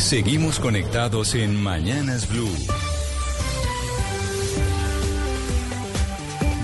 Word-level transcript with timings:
Seguimos 0.00 0.58
conectados 0.58 1.34
en 1.34 1.62
Mañanas 1.62 2.28
Blue. 2.28 2.48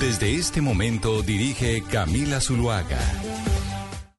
Desde 0.01 0.35
este 0.35 0.61
momento 0.61 1.23
dirige 1.23 1.83
Camila 1.83 2.41
Zuluaga. 2.41 2.99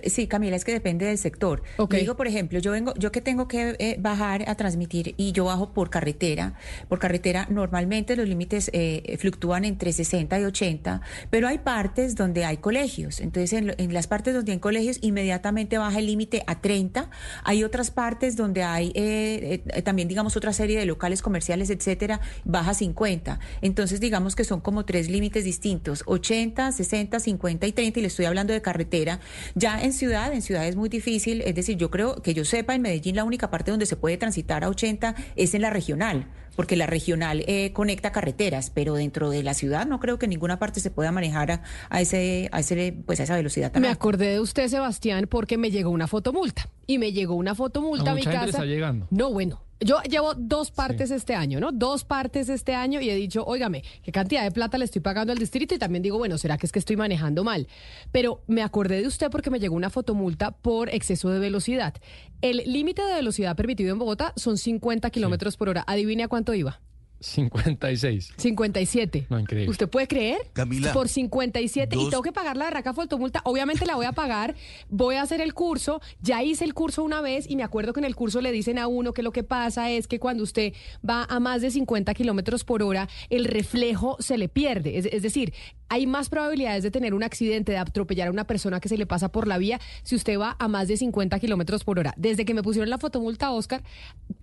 Sí, 0.05 0.27
Camila, 0.27 0.55
es 0.55 0.65
que 0.65 0.73
depende 0.73 1.05
del 1.05 1.17
sector. 1.17 1.63
Digo, 1.89 2.15
por 2.15 2.27
ejemplo, 2.27 2.59
yo 2.59 2.71
vengo, 2.71 2.93
yo 2.95 3.11
que 3.11 3.21
tengo 3.21 3.47
que 3.47 3.75
eh, 3.79 3.97
bajar 3.99 4.47
a 4.49 4.55
transmitir 4.55 5.13
y 5.17 5.31
yo 5.31 5.45
bajo 5.45 5.73
por 5.73 5.89
carretera. 5.89 6.53
Por 6.89 6.99
carretera 6.99 7.47
normalmente 7.49 8.15
los 8.15 8.27
límites 8.27 8.69
eh, 8.73 9.17
fluctúan 9.19 9.65
entre 9.65 9.93
60 9.93 10.39
y 10.39 10.43
80, 10.43 11.01
pero 11.29 11.47
hay 11.47 11.59
partes 11.59 12.15
donde 12.15 12.45
hay 12.45 12.57
colegios. 12.57 13.19
Entonces, 13.19 13.53
en, 13.53 13.73
en 13.77 13.93
las 13.93 14.07
partes 14.07 14.33
donde 14.33 14.51
hay 14.51 14.59
colegios, 14.59 14.97
inmediatamente 15.01 15.77
baja 15.77 15.99
el 15.99 16.05
límite 16.07 16.43
a 16.47 16.61
30. 16.61 17.09
Hay 17.43 17.63
otras 17.63 17.91
partes 17.91 18.35
donde 18.35 18.63
hay 18.63 18.91
eh, 18.95 19.63
eh, 19.65 19.81
también, 19.81 20.07
digamos, 20.07 20.35
otra 20.37 20.53
serie 20.53 20.79
de 20.79 20.85
locales 20.85 21.21
comerciales, 21.21 21.69
etcétera, 21.69 22.21
baja 22.45 22.71
a 22.71 22.73
50. 22.73 23.39
Entonces, 23.61 23.99
digamos 23.99 24.35
que 24.35 24.43
son 24.43 24.61
como 24.61 24.85
tres 24.85 25.09
límites 25.09 25.43
distintos: 25.43 26.03
80, 26.05 26.71
60, 26.71 27.19
50 27.19 27.67
y 27.67 27.71
30. 27.71 27.99
Y 27.99 28.01
le 28.01 28.07
estoy 28.07 28.25
hablando 28.25 28.53
de 28.53 28.61
carretera. 28.61 29.19
Ya 29.55 29.81
en 29.81 29.93
ciudad, 29.93 30.33
en 30.33 30.41
ciudad 30.41 30.67
es 30.67 30.75
muy 30.75 30.89
difícil, 30.89 31.41
es 31.41 31.55
decir, 31.55 31.77
yo 31.77 31.89
creo 31.91 32.21
que 32.21 32.33
yo 32.33 32.45
sepa, 32.45 32.75
en 32.75 32.81
Medellín 32.81 33.15
la 33.15 33.23
única 33.23 33.49
parte 33.49 33.71
donde 33.71 33.85
se 33.85 33.95
puede 33.95 34.17
transitar 34.17 34.63
a 34.63 34.69
80 34.69 35.15
es 35.35 35.53
en 35.53 35.61
la 35.61 35.69
regional, 35.69 36.27
porque 36.57 36.75
la 36.75 36.87
regional 36.87 37.45
eh, 37.47 37.71
conecta 37.71 38.11
carreteras, 38.11 38.69
pero 38.71 38.95
dentro 38.95 39.29
de 39.29 39.43
la 39.43 39.53
ciudad 39.53 39.85
no 39.85 40.01
creo 40.01 40.19
que 40.19 40.27
ninguna 40.27 40.59
parte 40.59 40.81
se 40.81 40.91
pueda 40.91 41.13
manejar 41.13 41.51
a, 41.51 41.61
a 41.89 42.01
ese, 42.01 42.49
a 42.51 42.59
ese, 42.59 42.93
pues 43.05 43.21
a 43.21 43.23
esa 43.23 43.35
velocidad 43.37 43.71
tan 43.71 43.81
Me 43.81 43.87
alta. 43.87 43.95
acordé 43.97 44.31
de 44.31 44.39
usted, 44.41 44.67
Sebastián, 44.67 45.27
porque 45.29 45.57
me 45.57 45.71
llegó 45.71 45.91
una 45.91 46.07
fotomulta. 46.07 46.67
Y 46.85 46.97
me 46.97 47.13
llegó 47.13 47.35
una 47.35 47.55
fotomulta 47.55 48.09
A 48.09 48.13
a 48.13 48.15
mi 48.15 48.23
casa. 48.23 48.45
está 48.45 48.65
llegando. 48.65 49.07
No, 49.11 49.31
bueno. 49.31 49.61
Yo 49.79 50.01
llevo 50.09 50.33
dos 50.33 50.71
partes 50.71 51.11
este 51.11 51.35
año, 51.35 51.59
¿no? 51.59 51.71
Dos 51.71 52.03
partes 52.03 52.49
este 52.49 52.73
año 52.73 52.99
y 52.99 53.11
he 53.11 53.15
dicho, 53.15 53.43
óigame, 53.45 53.83
¿qué 54.01 54.11
cantidad 54.11 54.41
de 54.41 54.49
plata 54.49 54.79
le 54.79 54.85
estoy 54.85 55.01
pagando 55.03 55.31
al 55.31 55.37
distrito? 55.37 55.75
Y 55.75 55.77
también 55.77 56.01
digo, 56.01 56.17
bueno, 56.17 56.39
¿será 56.39 56.57
que 56.57 56.65
es 56.65 56.71
que 56.71 56.79
estoy 56.79 56.95
manejando 56.97 57.43
mal? 57.43 57.67
Pero 58.11 58.41
me 58.47 58.63
acordé 58.63 59.01
de 59.01 59.07
usted 59.07 59.29
porque 59.29 59.51
me 59.51 59.59
llegó 59.59 59.75
una 59.75 59.91
fotomulta 59.91 60.49
por 60.49 60.89
exceso 60.89 61.29
de 61.29 61.37
velocidad. 61.37 61.93
El 62.41 62.57
límite 62.65 63.03
de 63.03 63.15
velocidad 63.15 63.55
permitido 63.55 63.91
en 63.91 63.97
Bogotá 63.97 64.33
son 64.35 64.57
50 64.57 65.09
kilómetros 65.09 65.57
por 65.57 65.69
hora. 65.69 65.83
Adivine 65.87 66.23
a 66.23 66.27
cuánto 66.27 66.53
iba. 66.53 66.79
56. 67.19 68.33
57. 68.37 69.27
No, 69.29 69.39
increíble. 69.39 69.69
¿Usted 69.71 69.89
puede 69.89 70.07
creer? 70.07 70.37
Camila, 70.53 70.93
Por 70.93 71.09
57 71.09 71.95
y 71.95 71.99
dos- 71.99 72.09
tengo 72.09 72.23
que 72.23 72.31
pagar 72.31 72.57
la 72.57 72.65
berraca 72.65 72.93
fotomulta. 72.93 73.41
Obviamente 73.43 73.85
la 73.85 73.95
voy 73.95 74.05
a 74.05 74.11
pagar. 74.11 74.55
Voy 74.89 75.15
a 75.15 75.21
hacer 75.21 75.41
el 75.41 75.53
curso. 75.53 76.01
Ya 76.21 76.43
hice 76.43 76.63
el 76.65 76.73
curso 76.73 77.03
una 77.03 77.21
vez 77.21 77.49
y 77.49 77.55
me 77.55 77.63
acuerdo 77.63 77.93
que 77.93 77.99
en 77.99 78.05
el 78.05 78.15
curso 78.15 78.41
le 78.41 78.51
dicen 78.51 78.77
a 78.79 78.87
uno 78.87 79.13
que 79.13 79.23
lo 79.23 79.31
que 79.31 79.43
pasa 79.43 79.89
es 79.91 80.07
que 80.07 80.19
cuando 80.19 80.43
usted 80.43 80.73
va 81.07 81.23
a 81.29 81.39
más 81.39 81.61
de 81.61 81.71
50 81.71 82.13
kilómetros 82.13 82.63
por 82.63 82.83
hora, 82.83 83.07
el 83.29 83.45
reflejo 83.45 84.17
se 84.19 84.37
le 84.37 84.49
pierde. 84.49 84.97
Es, 84.97 85.05
es 85.05 85.21
decir, 85.23 85.53
hay 85.89 86.05
más 86.05 86.29
probabilidades 86.29 86.83
de 86.83 86.91
tener 86.91 87.13
un 87.13 87.23
accidente, 87.23 87.71
de 87.71 87.77
atropellar 87.77 88.27
a 88.27 88.31
una 88.31 88.45
persona 88.45 88.79
que 88.79 88.89
se 88.89 88.97
le 88.97 89.05
pasa 89.05 89.29
por 89.29 89.47
la 89.47 89.57
vía 89.57 89.79
si 90.03 90.15
usted 90.15 90.37
va 90.37 90.55
a 90.59 90.67
más 90.67 90.87
de 90.87 90.97
50 90.97 91.39
kilómetros 91.39 91.83
por 91.83 91.97
hora. 91.99 92.13
Desde 92.17 92.43
que 92.45 92.53
me 92.53 92.61
pusieron 92.61 92.89
la 92.89 92.97
fotomulta, 92.97 93.51
Oscar, 93.51 93.83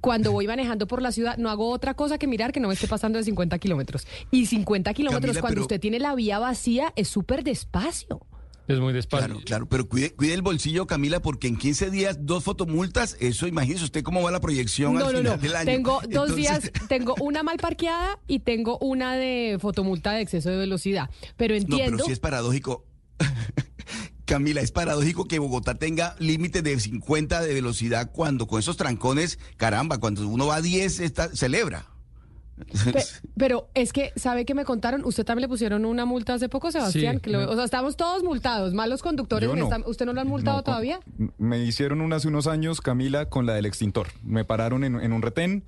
cuando 0.00 0.32
voy 0.32 0.46
manejando 0.46 0.86
por 0.86 1.02
la 1.02 1.12
ciudad, 1.12 1.36
no 1.36 1.50
hago 1.50 1.68
otra 1.70 1.94
cosa 1.94 2.16
que 2.18 2.26
mirar 2.26 2.52
que 2.52 2.60
no 2.64 2.68
me 2.68 2.74
esté 2.74 2.88
pasando 2.88 3.18
de 3.18 3.24
50 3.24 3.58
kilómetros. 3.58 4.06
Y 4.30 4.46
50 4.46 4.92
kilómetros 4.94 5.22
Camila, 5.28 5.40
cuando 5.40 5.54
pero- 5.56 5.62
usted 5.62 5.80
tiene 5.80 5.98
la 6.00 6.14
vía 6.14 6.38
vacía 6.38 6.92
es 6.96 7.08
súper 7.08 7.44
despacio. 7.44 8.26
Es 8.66 8.80
muy 8.80 8.94
despacio. 8.94 9.26
Claro, 9.26 9.40
claro, 9.44 9.66
pero 9.68 9.86
cuide, 9.90 10.14
cuide 10.14 10.32
el 10.32 10.40
bolsillo, 10.40 10.86
Camila, 10.86 11.20
porque 11.20 11.48
en 11.48 11.58
15 11.58 11.90
días 11.90 12.16
dos 12.24 12.44
fotomultas, 12.44 13.14
eso 13.20 13.46
imagínese 13.46 13.84
usted 13.84 14.02
cómo 14.02 14.22
va 14.22 14.30
la 14.30 14.40
proyección 14.40 14.94
No, 14.94 15.00
al 15.04 15.12
no, 15.12 15.18
final 15.18 15.36
no. 15.36 15.42
del 15.42 15.56
año. 15.56 15.66
Tengo 15.66 15.92
dos 15.96 16.04
Entonces- 16.04 16.36
días, 16.36 16.72
tengo 16.88 17.14
una 17.20 17.42
mal 17.42 17.58
parqueada 17.58 18.18
y 18.26 18.38
tengo 18.38 18.78
una 18.78 19.16
de 19.16 19.58
fotomulta 19.60 20.12
de 20.12 20.22
exceso 20.22 20.48
de 20.48 20.56
velocidad. 20.56 21.10
Pero 21.36 21.52
No, 21.52 21.58
entiendo. 21.60 21.96
pero 21.98 22.06
sí 22.06 22.12
es 22.12 22.20
paradójico. 22.20 22.86
Camila, 24.24 24.62
es 24.62 24.72
paradójico 24.72 25.26
que 25.28 25.38
Bogotá 25.38 25.74
tenga 25.74 26.16
límite 26.18 26.62
de 26.62 26.80
50 26.80 27.42
de 27.42 27.52
velocidad 27.52 28.10
cuando 28.12 28.46
con 28.46 28.58
esos 28.58 28.78
trancones, 28.78 29.38
caramba, 29.58 29.98
cuando 29.98 30.26
uno 30.26 30.46
va 30.46 30.56
a 30.56 30.62
10 30.62 31.00
está, 31.00 31.28
celebra. 31.36 31.86
Pe- 32.92 33.02
pero 33.36 33.68
es 33.74 33.92
que, 33.92 34.12
¿sabe 34.16 34.44
que 34.44 34.54
me 34.54 34.64
contaron? 34.64 35.04
¿Usted 35.04 35.24
también 35.24 35.42
le 35.42 35.48
pusieron 35.48 35.84
una 35.84 36.04
multa 36.04 36.34
hace 36.34 36.48
poco, 36.48 36.70
Sebastián? 36.70 37.16
Sí, 37.16 37.20
Que 37.22 37.30
lo- 37.30 37.38
me- 37.38 37.44
o 37.46 37.54
sea, 37.54 37.64
estamos 37.64 37.96
todos 37.96 38.22
multados, 38.22 38.74
malos 38.74 39.02
conductores. 39.02 39.48
No. 39.54 39.64
esta- 39.64 39.88
¿Usted 39.88 40.06
no 40.06 40.12
lo 40.12 40.20
han 40.20 40.28
multado 40.28 40.58
No, 40.58 40.62
todavía? 40.62 41.00
Me 41.38 41.58
hicieron 41.64 42.00
una 42.00 42.16
hace 42.16 42.28
unos 42.28 42.46
años, 42.46 42.80
Camila, 42.80 43.28
con 43.28 43.46
la 43.46 43.54
del 43.54 43.66
extintor. 43.66 44.08
Me 44.22 44.44
pararon 44.44 44.84
en, 44.84 45.00
en 45.00 45.12
un 45.12 45.22
retén, 45.22 45.64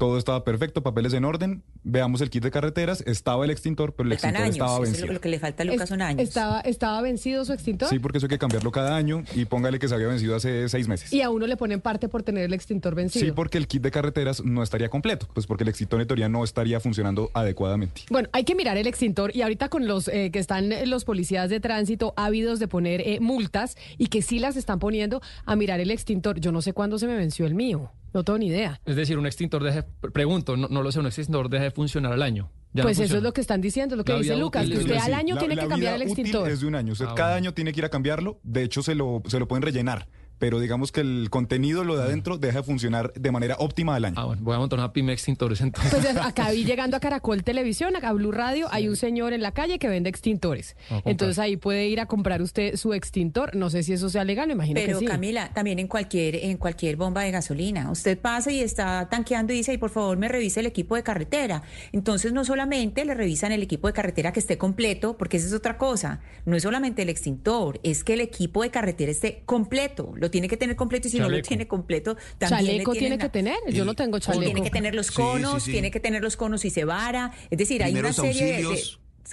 todo 0.00 0.16
estaba 0.16 0.42
perfecto, 0.44 0.82
papeles 0.82 1.12
en 1.12 1.26
orden. 1.26 1.62
Veamos 1.84 2.22
el 2.22 2.30
kit 2.30 2.42
de 2.42 2.50
carreteras, 2.50 3.02
estaba 3.06 3.44
el 3.44 3.50
extintor, 3.50 3.92
pero 3.94 4.06
el 4.08 4.14
Están 4.14 4.30
extintor 4.30 4.44
años, 4.46 4.56
estaba 4.56 4.72
eso 4.76 4.82
es 4.84 4.90
vencido. 4.92 5.12
lo, 5.12 5.20
que 5.20 5.28
le 5.28 5.38
falta 5.38 5.62
a 5.62 5.66
Lucas 5.66 5.82
Es- 5.82 5.88
son 5.90 6.00
años. 6.02 6.22
Estaba, 6.22 6.60
¿Estaba 6.62 7.02
vencido 7.02 7.44
su 7.44 7.52
extintor? 7.52 7.88
Sí, 7.90 7.98
porque 7.98 8.16
eso 8.18 8.24
hay 8.26 8.30
que 8.30 8.38
cambiarlo 8.38 8.72
cada 8.72 8.96
año 8.96 9.22
y 9.36 9.44
póngale 9.44 9.78
que 9.78 9.86
se 9.88 9.94
había 9.94 10.06
vencido 10.08 10.34
hace 10.34 10.68
seis 10.70 10.88
meses. 10.88 11.12
Y 11.12 11.20
a 11.20 11.28
uno 11.28 11.46
le 11.46 11.56
ponen 11.58 11.82
parte 11.82 12.08
por 12.08 12.22
tener 12.22 12.44
el 12.44 12.54
extintor 12.54 12.94
vencido. 12.94 13.26
Sí, 13.26 13.32
porque 13.32 13.58
el 13.58 13.68
kit 13.68 13.82
de 13.82 13.90
carreteras 13.90 14.42
no 14.42 14.62
estaría 14.62 14.88
completo, 14.88 15.28
pues 15.34 15.46
porque 15.46 15.64
el 15.64 15.68
extintor 15.68 16.00
en 16.00 16.06
teoría 16.06 16.28
no 16.30 16.42
estaría 16.44 16.80
funcionando 16.80 17.30
adecuadamente. 17.34 18.02
Bueno, 18.10 18.30
hay 18.32 18.44
que 18.44 18.54
mirar 18.54 18.78
el 18.78 18.86
extintor 18.86 19.36
y 19.36 19.42
ahorita 19.42 19.68
con 19.68 19.86
los 19.86 20.08
eh, 20.08 20.30
que 20.32 20.38
están 20.38 20.70
los 20.88 21.04
policías 21.04 21.50
de 21.50 21.60
tránsito 21.60 22.14
ávidos 22.16 22.58
de 22.58 22.68
poner 22.68 23.02
eh, 23.02 23.20
multas 23.20 23.76
y 23.98 24.06
que 24.06 24.22
sí 24.22 24.38
las 24.38 24.56
están 24.56 24.78
poniendo 24.78 25.20
a 25.44 25.56
mirar 25.56 25.78
el 25.80 25.90
extintor. 25.90 26.40
Yo 26.40 26.52
no 26.52 26.62
sé 26.62 26.72
cuándo 26.72 26.98
se 26.98 27.06
me 27.06 27.16
venció 27.16 27.44
el 27.44 27.54
mío, 27.54 27.92
no 28.12 28.24
tengo 28.24 28.38
ni 28.38 28.46
idea. 28.46 28.80
Es 28.84 28.96
decir, 28.96 29.18
un 29.18 29.26
extintor 29.26 29.62
deja, 29.64 29.86
pregunto, 30.12 30.56
no, 30.56 30.68
no 30.68 30.82
lo 30.82 30.90
sé, 30.92 31.00
un 31.00 31.06
extintor 31.06 31.48
deja 31.48 31.64
de 31.64 31.70
funcionar 31.70 32.12
al 32.12 32.22
año. 32.22 32.50
Ya 32.72 32.82
no 32.82 32.86
pues 32.86 33.00
eso 33.00 33.16
es 33.16 33.22
lo 33.22 33.32
que 33.32 33.40
están 33.40 33.60
diciendo, 33.60 33.96
lo 33.96 34.04
que 34.04 34.12
La 34.12 34.18
dice 34.18 34.36
Lucas, 34.36 34.64
útil 34.64 34.76
que 34.78 34.84
usted 34.84 34.96
al 34.98 35.14
año 35.14 35.34
La- 35.34 35.40
tiene 35.40 35.56
la 35.56 35.62
que 35.62 35.68
cambiar 35.68 35.94
el 35.96 36.02
extintor. 36.02 36.48
Es 36.48 36.60
de 36.60 36.66
un 36.68 36.76
año. 36.76 36.92
Usted 36.92 37.06
Ah, 37.08 37.14
cada 37.16 37.30
bueno. 37.32 37.46
año 37.48 37.54
tiene 37.54 37.72
que 37.72 37.80
ir 37.80 37.84
a 37.84 37.88
cambiarlo. 37.88 38.38
De 38.44 38.62
hecho, 38.62 38.82
se 38.82 38.94
lo, 38.94 39.22
se 39.26 39.40
lo 39.40 39.48
pueden 39.48 39.62
rellenar. 39.62 40.06
Pero 40.40 40.58
digamos 40.58 40.90
que 40.90 41.02
el 41.02 41.28
contenido, 41.30 41.84
lo 41.84 41.96
de 41.96 42.04
adentro, 42.04 42.38
deja 42.38 42.58
de 42.58 42.64
funcionar 42.64 43.12
de 43.12 43.30
manera 43.30 43.56
óptima 43.58 43.94
al 43.94 44.06
año. 44.06 44.16
Ah, 44.18 44.24
bueno, 44.24 44.42
voy 44.42 44.56
a 44.56 44.58
montar 44.58 44.78
una 44.78 44.92
pyme 44.92 45.12
extintores 45.12 45.60
entonces. 45.60 45.92
Pues 45.92 46.16
acá 46.16 46.50
vi 46.50 46.64
llegando 46.70 46.96
a 46.96 47.00
Caracol 47.00 47.44
Televisión, 47.44 47.92
a 48.02 48.12
Blue 48.12 48.32
Radio, 48.32 48.66
hay 48.70 48.88
un 48.88 48.96
señor 48.96 49.34
en 49.34 49.42
la 49.42 49.52
calle 49.52 49.78
que 49.78 49.88
vende 49.88 50.08
extintores. 50.08 50.76
a 50.86 50.94
comprar. 50.94 51.10
Entonces 51.12 51.38
ahí 51.38 51.58
puede 51.58 51.88
ir 51.88 52.00
a 52.00 52.06
comprar 52.06 52.40
usted 52.40 52.76
su 52.76 52.94
extintor. 52.94 53.54
No 53.54 53.68
sé 53.68 53.82
si 53.82 53.92
eso 53.92 54.08
sea 54.08 54.24
legal, 54.24 54.46
me 54.46 54.54
imagino 54.54 54.80
Pero 54.80 54.98
que 54.98 55.04
sí. 55.04 55.10
Camila, 55.10 55.52
también 55.52 55.78
en 55.78 55.88
cualquier, 55.88 56.36
en 56.36 56.56
cualquier 56.56 56.96
bomba 56.96 57.22
de 57.22 57.32
gasolina. 57.32 57.90
Usted 57.90 58.18
pasa 58.18 58.50
y 58.50 58.60
está 58.60 59.08
tanqueando 59.10 59.52
y 59.52 59.56
dice, 59.56 59.74
y 59.74 59.78
por 59.78 59.90
favor 59.90 60.16
me 60.16 60.28
revise 60.28 60.60
el 60.60 60.66
equipo 60.66 60.96
de 60.96 61.02
carretera. 61.02 61.62
Entonces 61.92 62.32
no 62.32 62.46
solamente 62.46 63.04
le 63.04 63.12
revisan 63.12 63.52
el 63.52 63.62
equipo 63.62 63.88
de 63.88 63.92
carretera 63.92 64.32
que 64.32 64.40
esté 64.40 64.56
completo, 64.56 65.18
porque 65.18 65.36
esa 65.36 65.48
es 65.48 65.52
otra 65.52 65.76
cosa. 65.76 66.20
No 66.46 66.56
es 66.56 66.62
solamente 66.62 67.02
el 67.02 67.10
extintor, 67.10 67.78
es 67.82 68.04
que 68.04 68.14
el 68.14 68.22
equipo 68.22 68.62
de 68.62 68.70
carretera 68.70 69.10
esté 69.12 69.42
completo. 69.44 70.14
Lo 70.30 70.32
tiene 70.32 70.46
que 70.46 70.56
tener 70.56 70.76
completo 70.76 71.08
y 71.08 71.10
si 71.10 71.18
no 71.18 71.28
lo 71.28 71.42
tiene 71.42 71.66
completo, 71.66 72.16
también 72.38 72.64
le 72.64 72.72
Chaleco 72.72 72.92
tiene 72.92 73.08
tienen 73.08 73.18
que 73.18 73.28
tener. 73.30 73.56
Yo 73.72 73.84
no 73.84 73.94
tengo 73.94 74.20
chaleco. 74.20 74.44
Tiene 74.44 74.62
que 74.62 74.70
tener 74.70 74.94
los 74.94 75.10
conos, 75.10 75.64
sí, 75.64 75.66
sí. 75.66 75.72
tiene 75.72 75.90
que 75.90 75.98
tener 75.98 76.22
los 76.22 76.36
conos 76.36 76.64
y 76.64 76.70
se 76.70 76.84
vara. 76.84 77.32
Es 77.50 77.58
decir, 77.58 77.82
hay 77.82 77.98
una 77.98 78.12
serie 78.12 78.62
de... 78.62 78.78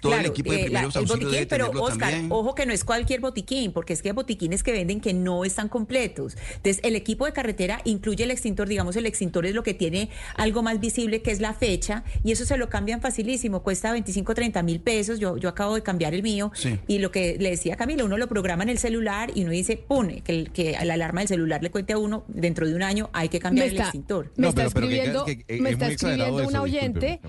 el 0.03 0.25
equipo 0.25 0.51
de 0.51 0.61
eh, 0.61 0.65
el 0.67 0.77
auxilios 0.77 1.09
botiquín, 1.09 1.31
debe 1.31 1.45
pero 1.47 1.71
Oscar, 1.71 2.11
también. 2.11 2.27
ojo 2.31 2.53
que 2.55 2.65
no 2.65 2.73
es 2.73 2.83
cualquier 2.83 3.19
botiquín, 3.19 3.71
porque 3.71 3.93
es 3.93 4.01
que 4.01 4.09
hay 4.09 4.13
botiquines 4.15 4.61
que 4.63 4.71
venden 4.71 4.99
que 5.01 5.13
no 5.13 5.43
están 5.45 5.69
completos. 5.69 6.37
Entonces, 6.55 6.79
el 6.83 6.95
equipo 6.95 7.25
de 7.25 7.33
carretera 7.33 7.81
incluye 7.83 8.23
el 8.23 8.31
extintor, 8.31 8.67
digamos, 8.67 8.95
el 8.95 9.05
extintor 9.05 9.45
es 9.45 9.55
lo 9.55 9.63
que 9.63 9.73
tiene 9.73 10.09
algo 10.35 10.61
más 10.63 10.79
visible 10.79 11.21
que 11.21 11.31
es 11.31 11.39
la 11.41 11.53
fecha, 11.53 12.03
y 12.23 12.31
eso 12.31 12.45
se 12.45 12.57
lo 12.57 12.69
cambian 12.69 13.01
facilísimo, 13.01 13.63
cuesta 13.63 13.91
25, 13.91 14.33
30 14.35 14.61
mil 14.63 14.79
pesos, 14.79 15.19
yo, 15.19 15.37
yo 15.37 15.49
acabo 15.49 15.75
de 15.75 15.81
cambiar 15.83 16.13
el 16.13 16.23
mío, 16.23 16.51
Sí. 16.53 16.79
y 16.87 16.99
lo 16.99 17.11
que 17.11 17.37
le 17.39 17.49
decía 17.49 17.75
Camila, 17.75 18.03
uno 18.05 18.17
lo 18.17 18.27
programa 18.27 18.63
en 18.63 18.69
el 18.69 18.77
celular 18.77 19.31
y 19.33 19.43
uno 19.43 19.51
dice, 19.51 19.77
pone, 19.77 20.21
que, 20.21 20.31
el- 20.31 20.51
que 20.51 20.77
la 20.83 20.93
alarma 20.93 21.21
del 21.21 21.27
celular 21.27 21.63
le 21.63 21.71
cuente 21.71 21.93
a 21.93 21.97
uno, 21.97 22.23
dentro 22.27 22.67
de 22.67 22.75
un 22.75 22.83
año 22.83 23.09
hay 23.13 23.29
que 23.29 23.39
cambiar 23.39 23.67
el 23.67 23.77
extintor. 23.77 24.31
me 24.35 24.43
No, 24.43 24.49
está 24.49 24.61
pero- 24.61 24.71
pero 24.73 24.87
que- 24.87 24.93
escribiendo, 24.95 25.25
que- 25.25 25.43
que 25.43 25.61
me 25.61 25.69
es 25.69 25.73
está 25.73 25.87
escribiendo 25.87 26.47
una 26.47 26.61
oyente. 26.61 27.19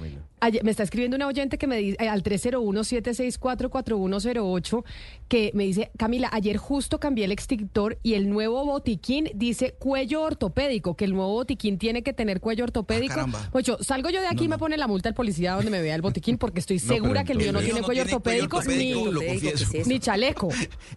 Ayer- 0.40 0.62
me 0.64 0.70
está 0.70 0.82
escribiendo 0.82 1.16
una 1.16 1.26
oyente 1.26 1.58
que 1.58 1.66
me 1.66 1.76
dice 1.78 1.96
eh, 2.00 2.08
al 2.08 2.22
301-764-4108 2.22 4.84
que 5.28 5.50
me 5.54 5.64
dice, 5.64 5.90
Camila, 5.98 6.28
ayer 6.32 6.56
justo 6.56 6.98
cambié 7.00 7.24
el 7.26 7.32
extintor 7.32 7.98
y 8.02 8.14
el 8.14 8.30
nuevo 8.30 8.64
botiquín 8.64 9.30
dice 9.34 9.74
cuello 9.78 10.22
ortopédico, 10.22 10.96
que 10.96 11.04
el 11.04 11.12
nuevo 11.12 11.32
botiquín 11.32 11.78
tiene 11.78 12.02
que 12.02 12.12
tener 12.12 12.40
cuello 12.40 12.64
ortopédico. 12.64 13.12
Ah, 13.12 13.16
caramba. 13.16 13.48
Ocho, 13.52 13.78
salgo 13.80 14.10
yo 14.10 14.20
de 14.20 14.26
aquí 14.28 14.44
y 14.44 14.48
me 14.48 14.58
pone 14.58 14.76
la 14.76 14.86
multa 14.86 15.08
el 15.08 15.14
policía 15.14 15.54
donde 15.54 15.70
me 15.70 15.80
vea 15.82 15.94
el 15.94 16.02
botiquín 16.02 16.38
porque 16.38 16.60
estoy 16.60 16.78
segura 17.18 17.24
que 17.24 17.32
el 17.32 17.38
mío 17.38 17.52
no 17.52 17.60
tiene 17.60 17.82
cuello 17.82 18.04
tiene 18.04 18.20
cuello 18.20 18.44
ortopédico, 18.46 18.56
ortopédico, 18.58 19.00
ni, 19.00 19.08
Ortopédico, 19.08 19.88
ni 19.88 19.98
chaleco. 20.00 20.48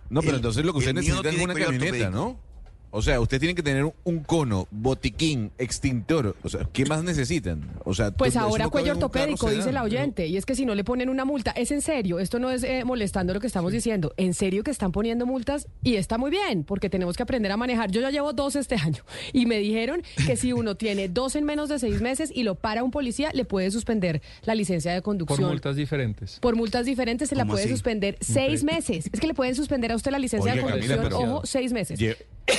No, 0.10 0.22
pero 0.22 0.36
entonces 0.38 0.64
lo 0.66 0.74
que 0.74 0.80
usted 0.80 0.94
necesita 0.94 1.30
es 1.30 1.42
una 1.42 1.54
camioneta, 1.54 1.86
ortopédico. 1.86 2.10
¿no? 2.12 2.51
O 2.94 3.02
sea, 3.02 3.20
usted 3.22 3.40
tiene 3.40 3.56
que 3.56 3.64
tener 3.64 3.86
un- 3.86 3.94
un 4.04 4.20
cono, 4.20 4.68
botiquín, 4.70 5.52
extintor. 5.58 6.36
O 6.44 6.50
sea, 6.50 6.68
¿qué 6.74 6.86
más 6.86 7.04
necesitan? 7.04 7.62
O 7.86 7.94
sea, 7.94 8.12
Pues 8.12 8.36
ahora 8.36 8.66
no 8.66 8.72
cuello 8.72 8.88
carro 8.94 9.06
ortopédico, 9.06 9.50
dice 9.50 9.72
la 9.72 9.84
oyente. 9.84 10.28
Y 10.28 10.36
es 10.38 10.46
que 10.46 10.56
si 10.56 10.66
no 10.66 10.76
le 10.76 10.84
ponen 10.84 11.10
una 11.10 11.24
multa, 11.24 11.52
es 11.52 11.72
en 11.72 11.82
serio, 11.82 12.20
esto 12.20 12.38
no 12.40 12.52
es 12.52 12.64
eh, 12.64 12.84
molestando 12.84 13.34
lo 13.34 13.40
que 13.40 13.48
estamos 13.48 13.72
diciendo. 13.72 14.14
En 14.18 14.34
serio 14.34 14.64
que 14.64 14.72
están 14.72 14.92
poniendo 14.92 15.26
multas 15.26 15.68
y 15.84 15.96
está 15.96 16.18
muy 16.18 16.32
bien, 16.32 16.64
porque 16.66 16.90
tenemos 16.90 17.16
que 17.16 17.24
aprender 17.24 17.52
a 17.52 17.58
manejar. 17.58 17.92
Yo 17.92 18.02
ya 18.02 18.10
llevo 18.12 18.34
dos 18.34 18.56
este 18.58 18.76
año 18.84 19.04
y 19.32 19.46
me 19.46 19.58
dijeron 19.60 20.04
que 20.28 20.36
si 20.36 20.52
uno 20.52 20.76
tiene 20.76 21.08
dos 21.08 21.36
en 21.36 21.46
menos 21.46 21.70
de 21.70 21.80
seis 21.80 22.02
meses 22.02 22.30
y 22.34 22.44
lo 22.44 22.56
para 22.56 22.84
un 22.84 22.92
policía, 22.92 23.32
le 23.34 23.46
puede 23.46 23.72
suspender 23.72 24.22
la 24.44 24.54
licencia 24.54 24.92
de 24.92 24.98
Por 25.02 25.06
conducción. 25.06 25.48
multas 25.50 25.76
diferentes. 25.78 26.40
Por 26.42 26.56
multas 26.58 26.86
diferentes 26.86 27.30
se 27.30 27.36
la 27.36 27.44
¿Cómo 27.44 27.54
puede 27.54 27.64
así? 27.66 27.72
suspender 27.74 28.18
seis 28.20 28.64
meses. 28.66 29.10
Es 29.12 29.20
que 29.20 29.28
le 29.28 29.34
pueden 29.34 29.56
suspender 29.56 29.92
a 29.94 29.96
usted 29.96 30.12
la 30.12 30.20
licencia 30.20 30.52
de 30.54 30.60
Camila, 30.60 30.74
conducción, 30.98 31.04
pero- 31.04 31.20
ojo, 31.38 31.46
seis 31.46 31.72
meses. 31.72 31.98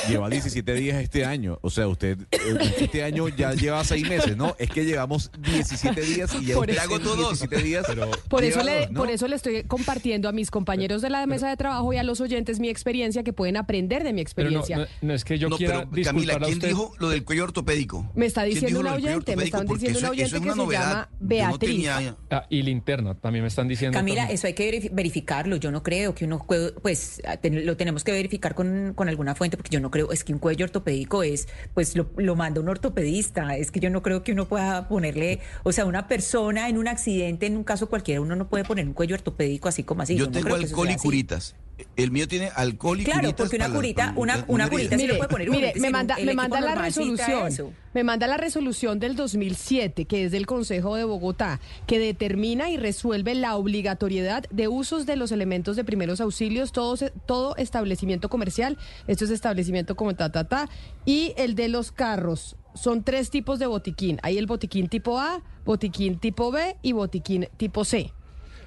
Lleva 0.08 0.28
17 0.28 0.74
días 0.74 1.02
este 1.02 1.24
año. 1.24 1.58
O 1.62 1.70
sea, 1.70 1.88
usted 1.88 2.18
eh, 2.30 2.38
este 2.80 3.02
año 3.04 3.28
ya 3.28 3.52
lleva 3.54 3.84
6 3.84 4.08
meses, 4.08 4.36
¿no? 4.36 4.54
Es 4.58 4.70
que 4.70 4.84
llevamos 4.84 5.30
17 5.38 6.00
días 6.02 6.34
y 6.40 6.46
ya 6.46 6.54
Por 6.54 6.68
usted 6.70 6.82
eso- 6.82 6.94
hago 6.94 7.00
todos 7.00 7.38
17 7.40 7.62
días. 7.62 7.86
Por 8.28 8.44
eso, 8.44 8.62
le, 8.62 8.80
dos, 8.80 8.90
¿no? 8.90 9.00
por 9.00 9.10
eso 9.10 9.28
le 9.28 9.36
estoy 9.36 9.64
compartiendo 9.64 10.28
a 10.28 10.32
mis 10.32 10.50
compañeros 10.50 11.02
de 11.02 11.10
la 11.10 11.26
mesa 11.26 11.48
de 11.48 11.56
trabajo 11.56 11.92
y 11.92 11.96
a 11.98 12.02
los 12.02 12.20
oyentes 12.20 12.58
mi 12.60 12.68
experiencia, 12.68 13.22
que 13.22 13.32
pueden 13.32 13.56
aprender 13.56 14.02
de 14.04 14.12
mi 14.12 14.24
Pero 14.34 14.50
no, 14.50 14.60
experiencia. 14.60 14.76
no, 15.02 15.08
no 15.08 15.14
es 15.14 15.24
que 15.24 15.38
yo 15.38 15.48
no, 15.48 15.56
quiera 15.56 15.86
pero 15.90 16.04
Camila, 16.04 16.38
¿quién 16.38 16.52
usted. 16.54 16.68
dijo 16.68 16.92
lo 16.98 17.08
del 17.10 17.24
cuello 17.24 17.44
ortopédico? 17.44 18.10
Me 18.14 18.26
está 18.26 18.42
¿Quién 18.42 18.54
diciendo 18.54 18.80
una 18.80 18.94
oyente, 18.94 19.36
me 19.36 19.44
están 19.44 19.66
diciendo 19.66 19.98
una 19.98 20.10
oyente 20.10 20.36
es 20.36 20.42
que 20.42 20.50
una 20.50 20.54
se 20.66 20.72
llama 20.72 21.08
Beatriz. 21.20 21.58
tenía- 21.70 22.16
Ah, 22.30 22.46
y 22.48 22.62
linterna, 22.62 23.14
también 23.14 23.42
me 23.42 23.48
están 23.48 23.68
diciendo. 23.68 23.96
Camila, 23.98 24.22
también. 24.22 24.34
eso 24.34 24.46
hay 24.46 24.54
que 24.54 24.70
verif- 24.70 24.90
verificarlo. 24.92 25.56
Yo 25.56 25.70
no 25.70 25.82
creo 25.82 26.14
que 26.14 26.24
uno, 26.24 26.44
pues, 26.82 27.20
lo 27.50 27.76
tenemos 27.76 28.04
que 28.04 28.12
verificar 28.12 28.54
con, 28.54 28.92
con 28.94 29.08
alguna 29.08 29.34
fuente, 29.34 29.56
porque 29.56 29.70
yo 29.70 29.80
no 29.82 29.90
creo, 29.90 30.12
es 30.12 30.24
que 30.24 30.32
un 30.32 30.38
cuello 30.38 30.64
ortopédico 30.64 31.22
es, 31.22 31.48
pues, 31.74 31.94
lo, 31.96 32.08
lo 32.16 32.36
manda 32.36 32.60
un 32.60 32.68
ortopedista. 32.68 33.56
Es 33.56 33.70
que 33.70 33.80
yo 33.80 33.90
no 33.90 34.02
creo 34.02 34.22
que 34.22 34.32
uno 34.32 34.48
pueda 34.48 34.88
ponerle, 34.88 35.40
o 35.64 35.72
sea, 35.72 35.84
una 35.84 36.08
persona 36.08 36.68
en 36.68 36.78
un 36.78 36.88
accidente, 36.88 37.46
en 37.46 37.56
un 37.56 37.64
caso 37.64 37.88
cualquiera, 37.88 38.20
uno 38.20 38.36
no 38.36 38.48
puede 38.48 38.64
poner 38.64 38.86
un 38.86 38.94
cuello 38.94 39.14
ortopédico 39.16 39.68
así 39.68 39.82
como 39.82 40.02
así. 40.02 40.16
Yo 40.16 40.26
no 40.26 40.32
tengo 40.32 40.46
creo 40.46 40.58
que 40.58 40.64
eso 40.64 40.74
alcohol 40.80 40.88
y 40.88 41.26
así. 41.34 41.54
El 41.96 42.10
mío 42.10 42.28
tiene 42.28 42.48
alcohol 42.54 43.00
y 43.00 43.04
Claro, 43.04 43.34
porque 43.34 43.56
una 43.56 43.70
curita, 43.70 44.14
para 44.14 44.44
una, 44.46 44.68
curita 44.68 44.96
Mire, 44.96 45.12
le 45.14 45.18
puede 45.18 45.28
poner 45.28 45.50
mire, 45.50 45.72
me 45.78 45.90
manda, 45.90 46.14
el 46.14 46.26
me 46.26 46.34
manda 46.34 46.60
la 46.60 46.74
resolución. 46.74 47.48
eso. 47.48 47.72
Me 47.94 48.04
manda 48.04 48.26
la 48.26 48.36
resolución 48.36 48.98
del 49.00 49.16
2007, 49.16 50.04
que 50.04 50.24
es 50.24 50.32
del 50.32 50.46
Consejo 50.46 50.96
de 50.96 51.04
Bogotá, 51.04 51.60
que 51.86 51.98
determina 51.98 52.70
y 52.70 52.76
resuelve 52.76 53.34
la 53.34 53.56
obligatoriedad 53.56 54.44
de 54.50 54.68
usos 54.68 55.06
de 55.06 55.16
los 55.16 55.32
elementos 55.32 55.76
de 55.76 55.84
primeros 55.84 56.20
auxilios, 56.20 56.72
todo, 56.72 56.96
se- 56.96 57.10
todo 57.26 57.56
establecimiento 57.56 58.28
comercial, 58.28 58.78
esto 59.06 59.24
es 59.24 59.30
establecimiento 59.30 59.96
como 59.96 60.14
ta, 60.14 60.30
ta, 60.30 60.44
ta, 60.48 60.68
y 61.04 61.34
el 61.36 61.54
de 61.54 61.68
los 61.68 61.90
carros. 61.92 62.56
Son 62.74 63.02
tres 63.02 63.28
tipos 63.30 63.58
de 63.58 63.66
botiquín. 63.66 64.18
Hay 64.22 64.38
el 64.38 64.46
botiquín 64.46 64.88
tipo 64.88 65.18
A, 65.18 65.42
botiquín 65.64 66.18
tipo 66.18 66.50
B 66.50 66.76
y 66.82 66.92
botiquín 66.92 67.48
tipo 67.58 67.84
C. 67.84 68.12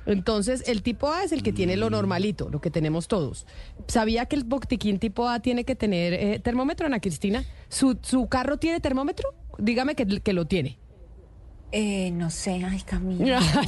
Entonces, 0.05 0.63
el 0.67 0.83
tipo 0.83 1.09
A 1.09 1.23
es 1.23 1.31
el 1.31 1.43
que 1.43 1.51
tiene 1.51 1.77
lo 1.77 1.89
normalito, 1.89 2.49
lo 2.49 2.61
que 2.61 2.69
tenemos 2.69 3.07
todos. 3.07 3.47
¿Sabía 3.87 4.25
que 4.25 4.35
el 4.35 4.43
botiquín 4.43 4.99
tipo 4.99 5.27
A 5.27 5.39
tiene 5.39 5.63
que 5.63 5.75
tener 5.75 6.13
eh, 6.13 6.39
termómetro, 6.39 6.85
Ana 6.85 6.99
Cristina? 6.99 7.43
¿Su, 7.69 7.97
¿Su 8.01 8.27
carro 8.27 8.57
tiene 8.57 8.79
termómetro? 8.79 9.33
Dígame 9.57 9.95
que, 9.95 10.05
que 10.21 10.33
lo 10.33 10.45
tiene. 10.45 10.77
Eh, 11.71 12.11
no 12.11 12.29
sé, 12.29 12.63
ay, 12.63 12.81
Camila. 12.85 13.39
No 13.55 13.61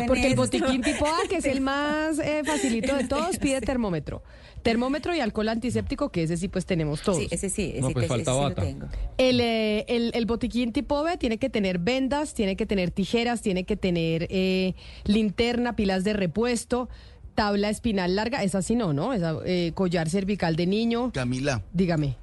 me 0.00 0.06
porque 0.06 0.26
el 0.26 0.34
botiquín 0.34 0.82
tipo 0.82 1.06
A, 1.06 1.26
que 1.28 1.36
es 1.36 1.46
el 1.46 1.60
más 1.62 2.18
eh, 2.18 2.42
facilito 2.44 2.94
de 2.94 3.04
todos, 3.04 3.38
pide 3.38 3.60
termómetro. 3.60 4.22
Termómetro 4.64 5.14
y 5.14 5.20
alcohol 5.20 5.50
antiséptico, 5.50 6.08
que 6.08 6.22
ese 6.24 6.36
sí 6.36 6.48
pues 6.48 6.66
tenemos 6.66 7.02
todos. 7.02 7.18
Sí, 7.18 7.28
ese 7.30 7.48
sí, 7.50 7.70
ese, 7.74 7.80
No, 7.82 7.90
pues 7.90 7.94
que- 8.08 8.14
ese 8.14 8.24
falta 8.24 8.32
sí 8.32 8.36
lo 8.38 8.42
bata. 8.42 8.62
tengo. 8.62 8.86
El, 9.18 9.40
eh, 9.40 9.84
el, 9.88 10.10
el 10.14 10.26
botiquín 10.26 10.72
tipo 10.72 11.02
B 11.04 11.16
tiene 11.18 11.38
que 11.38 11.50
tener 11.50 11.78
vendas, 11.78 12.34
tiene 12.34 12.56
que 12.56 12.64
tener 12.66 12.90
tijeras, 12.90 13.42
tiene 13.42 13.64
que 13.64 13.76
tener 13.76 14.26
eh, 14.30 14.74
linterna, 15.04 15.76
pilas 15.76 16.02
de 16.02 16.14
repuesto, 16.14 16.88
tabla 17.34 17.68
espinal 17.68 18.16
larga, 18.16 18.42
esa 18.42 18.62
sí 18.62 18.74
no, 18.74 18.92
¿no? 18.92 19.12
Esa, 19.12 19.36
eh, 19.44 19.72
collar 19.74 20.08
cervical 20.08 20.56
de 20.56 20.66
niño. 20.66 21.12
Camila, 21.12 21.62
Dígame. 21.72 22.16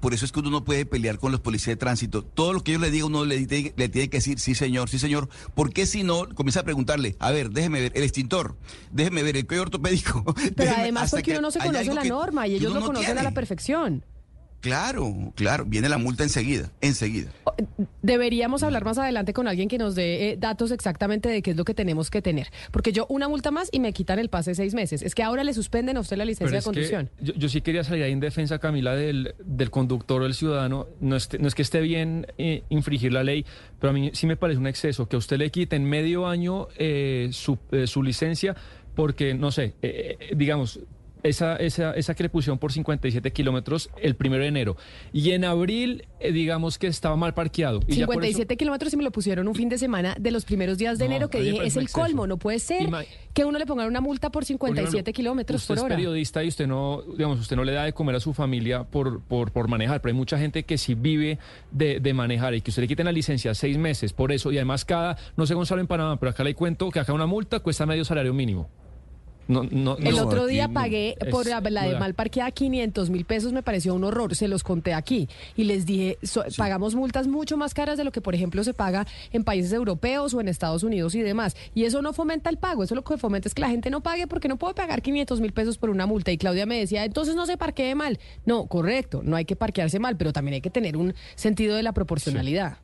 Por 0.00 0.14
eso 0.14 0.24
es 0.24 0.32
que 0.32 0.40
uno 0.40 0.50
no 0.50 0.64
puede 0.64 0.86
pelear 0.86 1.18
con 1.18 1.32
los 1.32 1.40
policías 1.40 1.72
de 1.72 1.76
tránsito. 1.76 2.22
Todo 2.22 2.52
lo 2.52 2.62
que 2.62 2.72
yo 2.72 2.78
le 2.78 2.90
diga, 2.90 3.06
uno 3.06 3.24
le, 3.24 3.46
tiene- 3.46 3.72
le 3.76 3.88
tiene 3.88 4.08
que 4.08 4.18
decir, 4.18 4.38
sí 4.38 4.54
señor, 4.54 4.88
sí 4.88 4.98
señor. 4.98 5.28
¿Por 5.54 5.72
qué 5.72 5.86
si 5.86 6.02
no 6.02 6.28
comienza 6.34 6.60
a 6.60 6.64
preguntarle, 6.64 7.16
a 7.18 7.30
ver, 7.30 7.50
déjeme 7.50 7.80
ver 7.80 7.92
el 7.94 8.02
extintor, 8.02 8.56
déjeme 8.92 9.22
ver 9.22 9.36
el 9.36 9.46
cuello 9.46 9.62
ortopédico? 9.62 10.22
Pero 10.34 10.70
déjeme- 10.70 10.74
además 10.82 11.10
porque 11.10 11.22
que 11.24 11.30
uno 11.32 11.40
no 11.42 11.50
se 11.50 11.58
conoce 11.60 11.94
la 11.94 12.02
que- 12.02 12.08
norma 12.08 12.46
y 12.46 12.54
ellos 12.56 12.72
lo 12.72 12.80
no 12.80 12.86
conocen 12.86 13.18
a 13.18 13.22
la 13.22 13.32
perfección. 13.32 14.04
Claro, 14.66 15.32
claro, 15.34 15.64
viene 15.64 15.88
la 15.88 15.98
multa 15.98 16.22
enseguida, 16.24 16.70
enseguida. 16.80 17.30
Deberíamos 18.02 18.62
hablar 18.62 18.84
más 18.84 18.98
adelante 18.98 19.32
con 19.32 19.48
alguien 19.48 19.68
que 19.68 19.78
nos 19.78 19.94
dé 19.94 20.30
eh, 20.30 20.36
datos 20.36 20.70
exactamente 20.70 21.28
de 21.28 21.42
qué 21.42 21.52
es 21.52 21.56
lo 21.56 21.64
que 21.64 21.74
tenemos 21.74 22.10
que 22.10 22.22
tener. 22.22 22.48
Porque 22.70 22.92
yo 22.92 23.06
una 23.08 23.28
multa 23.28 23.50
más 23.50 23.68
y 23.72 23.80
me 23.80 23.92
quitan 23.92 24.18
el 24.18 24.28
pase 24.28 24.50
de 24.50 24.54
seis 24.56 24.74
meses. 24.74 25.02
Es 25.02 25.14
que 25.14 25.22
ahora 25.22 25.44
le 25.44 25.54
suspenden 25.54 25.96
a 25.96 26.00
usted 26.00 26.16
la 26.16 26.24
licencia 26.24 26.46
Pero 26.46 26.60
de 26.60 26.64
conducción. 26.64 27.10
yo, 27.20 27.34
yo 27.34 27.48
sí 27.48 27.60
quería 27.60 27.84
salir 27.84 28.04
ahí 28.04 28.12
en 28.12 28.20
defensa, 28.20 28.58
Camila, 28.58 28.94
del, 28.94 29.34
del 29.44 29.70
conductor 29.70 30.20
o 30.20 30.24
del 30.24 30.34
ciudadano. 30.34 30.86
No, 31.00 31.16
esté- 31.16 31.38
no 31.38 31.48
es 31.48 31.54
que 31.54 31.62
esté 31.62 31.80
bien 31.80 32.26
eh, 32.38 32.62
infringir 32.68 33.12
la 33.12 33.24
ley, 33.24 33.44
pero 33.80 33.90
a 33.90 33.94
mí 33.94 34.10
sí 34.14 34.26
me 34.26 34.36
parece 34.36 34.58
un 34.58 34.66
exceso 34.66 35.08
que 35.08 35.16
a 35.16 35.18
usted 35.18 35.38
le 35.38 35.50
quiten 35.50 35.84
medio 35.84 36.26
año 36.26 36.68
eh, 36.76 37.28
su, 37.32 37.58
eh, 37.72 37.86
su 37.86 38.02
licencia 38.02 38.54
porque, 38.94 39.34
no 39.34 39.50
sé, 39.50 39.74
eh, 39.82 40.16
digamos... 40.36 40.80
Esa, 41.26 41.56
esa, 41.56 41.92
esa 41.94 42.14
que 42.14 42.22
le 42.22 42.28
pusieron 42.28 42.58
por 42.58 42.72
57 42.72 43.32
kilómetros 43.32 43.90
el 44.00 44.14
primero 44.16 44.42
de 44.42 44.48
enero. 44.48 44.76
Y 45.12 45.30
en 45.32 45.44
abril, 45.44 46.04
eh, 46.20 46.32
digamos 46.32 46.78
que 46.78 46.86
estaba 46.86 47.16
mal 47.16 47.34
parqueado. 47.34 47.80
Y 47.88 47.96
ya 47.96 48.06
por 48.06 48.16
eso- 48.16 48.22
57 48.22 48.56
kilómetros 48.56 48.92
y 48.92 48.96
me 48.96 49.02
lo 49.04 49.10
pusieron 49.10 49.48
un 49.48 49.54
fin 49.54 49.68
de 49.68 49.78
semana 49.78 50.16
de 50.18 50.30
los 50.30 50.44
primeros 50.44 50.78
días 50.78 50.98
de 50.98 51.04
No, 51.06 51.10
enero 51.10 51.30
que 51.30 51.40
dije, 51.40 51.66
es 51.66 51.76
el 51.76 51.84
exceso. 51.84 52.00
colmo, 52.00 52.26
no 52.26 52.36
puede 52.36 52.58
ser 52.58 52.82
Ima- 52.88 53.04
que 53.34 53.44
uno 53.44 53.58
le 53.58 53.66
pongan 53.66 53.86
una 53.88 54.00
multa 54.00 54.28
por 54.30 54.42
Porque, 54.42 54.46
57 54.46 55.02
bueno, 55.02 55.14
kilómetros 55.16 55.62
usted 55.62 55.68
por 55.68 55.78
es 55.78 55.84
hora. 55.84 55.96
periodista 55.96 56.44
y 56.44 56.48
usted 56.48 56.66
no, 56.66 57.02
digamos, 57.16 57.40
usted 57.40 57.56
no 57.56 57.64
le 57.64 57.72
da 57.72 57.84
de 57.84 57.92
comer 57.92 58.14
a 58.16 58.20
su 58.20 58.32
familia 58.32 58.84
por, 58.84 59.20
por, 59.22 59.50
por 59.52 59.68
manejar, 59.68 60.00
pero 60.00 60.12
hay 60.12 60.16
mucha 60.18 60.38
gente 60.38 60.62
que 60.64 60.78
sí 60.78 60.94
vive 60.94 61.38
de, 61.70 62.00
de 62.00 62.14
manejar 62.14 62.54
y 62.54 62.60
que 62.60 62.70
usted 62.70 62.82
le 62.82 62.88
quiten 62.88 63.06
la 63.06 63.12
licencia 63.12 63.54
seis 63.54 63.76
meses 63.78 64.12
por 64.12 64.32
eso 64.32 64.52
y 64.52 64.56
además 64.58 64.84
cada, 64.84 65.16
no 65.36 65.46
sé 65.46 65.54
Gonzalo 65.54 65.80
en 65.80 65.86
Panamá, 65.86 66.18
pero 66.20 66.30
acá 66.30 66.44
le 66.44 66.54
cuento 66.54 66.90
que 66.90 67.00
acá 67.00 67.12
una 67.12 67.26
multa 67.26 67.60
cuesta 67.60 67.84
medio 67.86 68.04
salario 68.04 68.32
mínimo. 68.32 68.68
No, 69.48 69.62
no, 69.64 69.96
El 69.98 70.16
no, 70.16 70.22
otro 70.24 70.46
día 70.46 70.68
pagué 70.68 71.16
Es- 71.20 71.28
por 71.28 71.46
la, 71.46 71.60
la 71.60 71.84
de 71.84 71.98
mal 71.98 72.14
parqueada 72.14 72.50
500 72.50 73.10
mil 73.10 73.24
pesos, 73.24 73.52
me 73.52 73.62
pareció 73.62 73.94
un 73.94 74.02
horror, 74.04 74.34
se 74.34 74.48
los 74.48 74.62
conté 74.64 74.92
aquí 74.92 75.28
y 75.56 75.64
les 75.64 75.86
dije, 75.86 76.18
so- 76.22 76.44
pagamos 76.56 76.94
multas 76.96 77.28
mucho 77.28 77.56
más 77.56 77.72
caras 77.74 77.96
de 77.96 78.04
lo 78.04 78.10
que 78.12 78.20
por 78.20 78.34
ejemplo 78.34 78.64
se 78.64 78.74
paga 78.74 79.06
en 79.32 79.44
países 79.44 79.72
europeos 79.72 80.34
o 80.34 80.40
en 80.40 80.48
Estados 80.48 80.82
Unidos 80.82 81.14
y 81.14 81.20
demás. 81.20 81.56
Y 81.74 81.84
eso 81.84 82.02
no 82.02 82.12
fomenta 82.12 82.50
el 82.50 82.56
pago, 82.58 82.82
eso 82.82 82.94
lo 82.94 83.04
que 83.04 83.16
fomenta 83.18 83.48
es 83.48 83.54
que 83.54 83.60
la 83.62 83.68
gente 83.70 83.90
no 83.90 84.00
pague 84.02 84.26
porque 84.26 84.48
no 84.48 84.56
puede 84.56 84.74
pagar 84.74 85.00
500 85.02 85.40
mil 85.40 85.52
pesos 85.52 85.78
por 85.78 85.90
una 85.90 86.06
multa. 86.06 86.32
Y 86.32 86.38
Claudia 86.38 86.66
me 86.66 86.78
decía, 86.78 87.04
entonces 87.04 87.34
no 87.36 87.46
se 87.46 87.56
parquee 87.56 87.94
mal. 87.94 88.18
No, 88.44 88.66
correcto, 88.66 89.20
no 89.24 89.36
hay 89.36 89.44
que 89.44 89.56
parquearse 89.56 89.98
mal, 89.98 90.16
pero 90.16 90.32
también 90.32 90.54
hay 90.54 90.60
que 90.60 90.70
tener 90.70 90.96
un 90.96 91.14
sentido 91.36 91.76
de 91.76 91.82
la 91.82 91.92
proporcionalidad. 91.92 92.78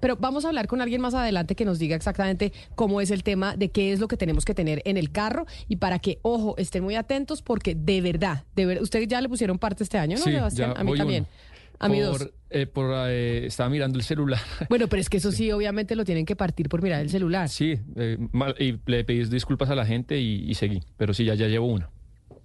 Pero 0.00 0.16
vamos 0.16 0.44
a 0.44 0.48
hablar 0.48 0.66
con 0.66 0.80
alguien 0.80 1.00
más 1.00 1.14
adelante 1.14 1.54
que 1.54 1.64
nos 1.64 1.78
diga 1.78 1.94
exactamente 1.96 2.52
cómo 2.74 3.00
es 3.00 3.10
el 3.10 3.22
tema 3.22 3.56
de 3.56 3.70
qué 3.70 3.92
es 3.92 4.00
lo 4.00 4.08
que 4.08 4.16
tenemos 4.16 4.44
que 4.44 4.54
tener 4.54 4.82
en 4.84 4.96
el 4.96 5.10
carro 5.12 5.46
y 5.68 5.76
para 5.76 5.98
que, 5.98 6.18
ojo, 6.22 6.54
estén 6.58 6.82
muy 6.82 6.94
atentos 6.96 7.42
porque 7.42 7.74
de 7.74 8.00
verdad, 8.00 8.44
de 8.56 8.66
verdad, 8.66 8.82
ustedes 8.82 9.08
ya 9.08 9.20
le 9.20 9.28
pusieron 9.28 9.58
parte 9.58 9.84
este 9.84 9.98
año, 9.98 10.16
¿no, 10.18 10.24
Sí, 10.24 10.32
Sebastián? 10.32 10.74
ya 10.74 10.80
A 10.80 10.84
mí 10.84 10.96
también. 10.96 11.22
uno. 11.24 11.50
A 11.82 11.88
mí 11.88 11.98
dos. 12.00 12.18
Por, 12.18 12.34
eh, 12.50 12.66
por, 12.66 12.90
eh, 13.08 13.46
estaba 13.46 13.70
mirando 13.70 13.96
el 13.98 14.04
celular. 14.04 14.40
Bueno, 14.68 14.86
pero 14.88 15.00
es 15.00 15.08
que 15.08 15.16
eso 15.16 15.32
sí, 15.32 15.50
obviamente 15.50 15.96
lo 15.96 16.04
tienen 16.04 16.26
que 16.26 16.36
partir 16.36 16.68
por 16.68 16.82
mirar 16.82 17.00
el 17.00 17.08
celular. 17.08 17.48
Sí, 17.48 17.78
eh, 17.96 18.18
mal- 18.32 18.54
y 18.58 18.78
le 18.84 19.02
pedí 19.04 19.24
disculpas 19.24 19.70
a 19.70 19.74
la 19.74 19.86
gente 19.86 20.18
y, 20.20 20.44
y 20.50 20.54
seguí. 20.54 20.80
Pero 20.98 21.14
sí, 21.14 21.24
ya, 21.24 21.34
ya 21.34 21.46
llevo 21.48 21.66
una. 21.66 21.88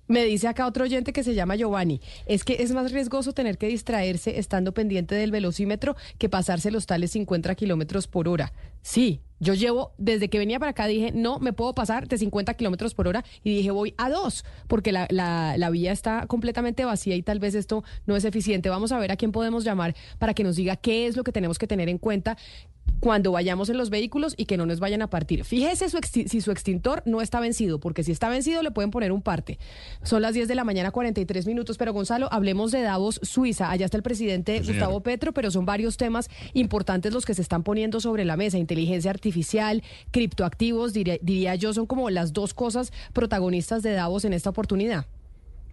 Me 0.08 0.24
dice 0.24 0.48
acá 0.48 0.68
otro 0.68 0.84
oyente 0.84 1.14
que 1.14 1.24
se 1.24 1.34
llama 1.34 1.56
Giovanni, 1.56 2.00
es 2.28 2.44
que 2.44 2.58
es 2.62 2.72
más 2.72 2.92
riesgoso 2.92 3.34
tener 3.34 3.58
que 3.58 3.68
distraerse 3.68 4.38
estando 4.38 4.72
pendiente 4.72 5.16
del 5.16 5.32
velocímetro 5.32 5.96
que 6.20 6.30
pasarse 6.30 6.70
los 6.70 6.86
tales 6.86 7.12
50 7.12 7.56
kilómetros 7.56 8.08
por 8.08 8.28
hora. 8.28 8.54
Sí, 8.86 9.20
yo 9.40 9.56
llevo, 9.56 9.94
desde 9.98 10.30
que 10.30 10.38
venía 10.38 10.60
para 10.60 10.70
acá 10.70 10.86
dije, 10.86 11.12
no, 11.12 11.40
me 11.40 11.54
puedo 11.54 11.74
pasar 11.74 12.08
de 12.08 12.20
50 12.20 12.54
kilómetros 12.54 12.94
por 12.94 13.08
hora 13.08 13.26
y 13.44 13.56
dije, 13.56 13.72
voy 13.72 13.96
a 13.98 14.12
dos, 14.12 14.46
porque 14.68 14.92
la, 14.92 15.08
la, 15.10 15.56
la 15.58 15.72
vía 15.72 15.92
está 15.92 16.28
completamente 16.28 16.86
vacía 16.86 17.16
y 17.16 17.24
tal 17.24 17.40
vez 17.40 17.56
esto 17.56 17.84
no 18.06 18.16
es 18.16 18.26
eficiente. 18.26 18.70
Vamos 18.70 18.92
a 18.92 19.00
ver 19.00 19.12
a 19.12 19.16
quién 19.16 19.32
podemos 19.32 19.64
llamar 19.64 19.96
para 20.20 20.36
que 20.36 20.44
nos 20.44 20.56
diga 20.56 20.76
qué 20.76 21.08
es 21.08 21.18
lo 21.18 21.24
que 21.24 21.32
tenemos 21.32 21.58
que 21.58 21.66
tener 21.66 21.90
en 21.90 21.98
cuenta 21.98 22.38
cuando 23.00 23.32
vayamos 23.32 23.70
en 23.70 23.78
los 23.78 23.90
vehículos 23.90 24.34
y 24.38 24.46
que 24.46 24.58
no 24.58 24.66
nos 24.66 24.80
vayan 24.80 25.02
a 25.02 25.10
partir. 25.10 25.44
Fíjese 25.44 25.90
su 25.90 26.00
si 26.02 26.42
su 26.42 26.52
extintor 26.52 27.04
no 27.06 27.22
está 27.22 27.40
vencido, 27.40 27.80
porque 27.80 28.04
si 28.04 28.12
está 28.12 28.30
vencido 28.30 28.64
le 28.64 28.72
pueden 28.72 28.90
poner 28.90 29.12
un 29.12 29.22
parte. 29.22 29.60
Son 30.02 30.22
las 30.22 30.34
10 30.34 30.48
de 30.48 30.56
la 30.56 30.64
mañana, 30.64 30.92
43 30.92 31.46
minutos, 31.46 31.78
pero 31.78 31.94
Gonzalo, 31.94 32.32
hablemos 32.32 32.72
de 32.72 32.82
Davos, 32.82 33.20
Suiza. 33.22 33.70
Allá 33.70 33.86
está 33.86 33.98
el 33.98 34.04
presidente 34.04 34.60
Gustavo 34.60 35.02
Petro, 35.02 35.34
pero 35.34 35.52
son 35.52 35.66
varios 35.66 35.98
temas 35.98 36.30
importantes 36.54 37.14
los 37.14 37.26
que 37.26 37.34
se 37.34 37.42
están 37.42 37.64
poniendo 37.64 38.00
sobre 38.00 38.26
la 38.26 38.38
mesa. 38.38 38.58
Inteligencia 38.76 39.10
artificial, 39.10 39.84
criptoactivos, 40.12 40.92
diría, 40.92 41.18
diría 41.22 41.56
yo, 41.56 41.74
son 41.74 41.86
como 41.86 42.10
las 42.10 42.34
dos 42.34 42.54
cosas 42.54 42.92
protagonistas 43.14 43.84
de 43.84 43.94
Davos 43.94 44.26
en 44.26 44.34
esta 44.34 44.50
oportunidad. 44.50 45.06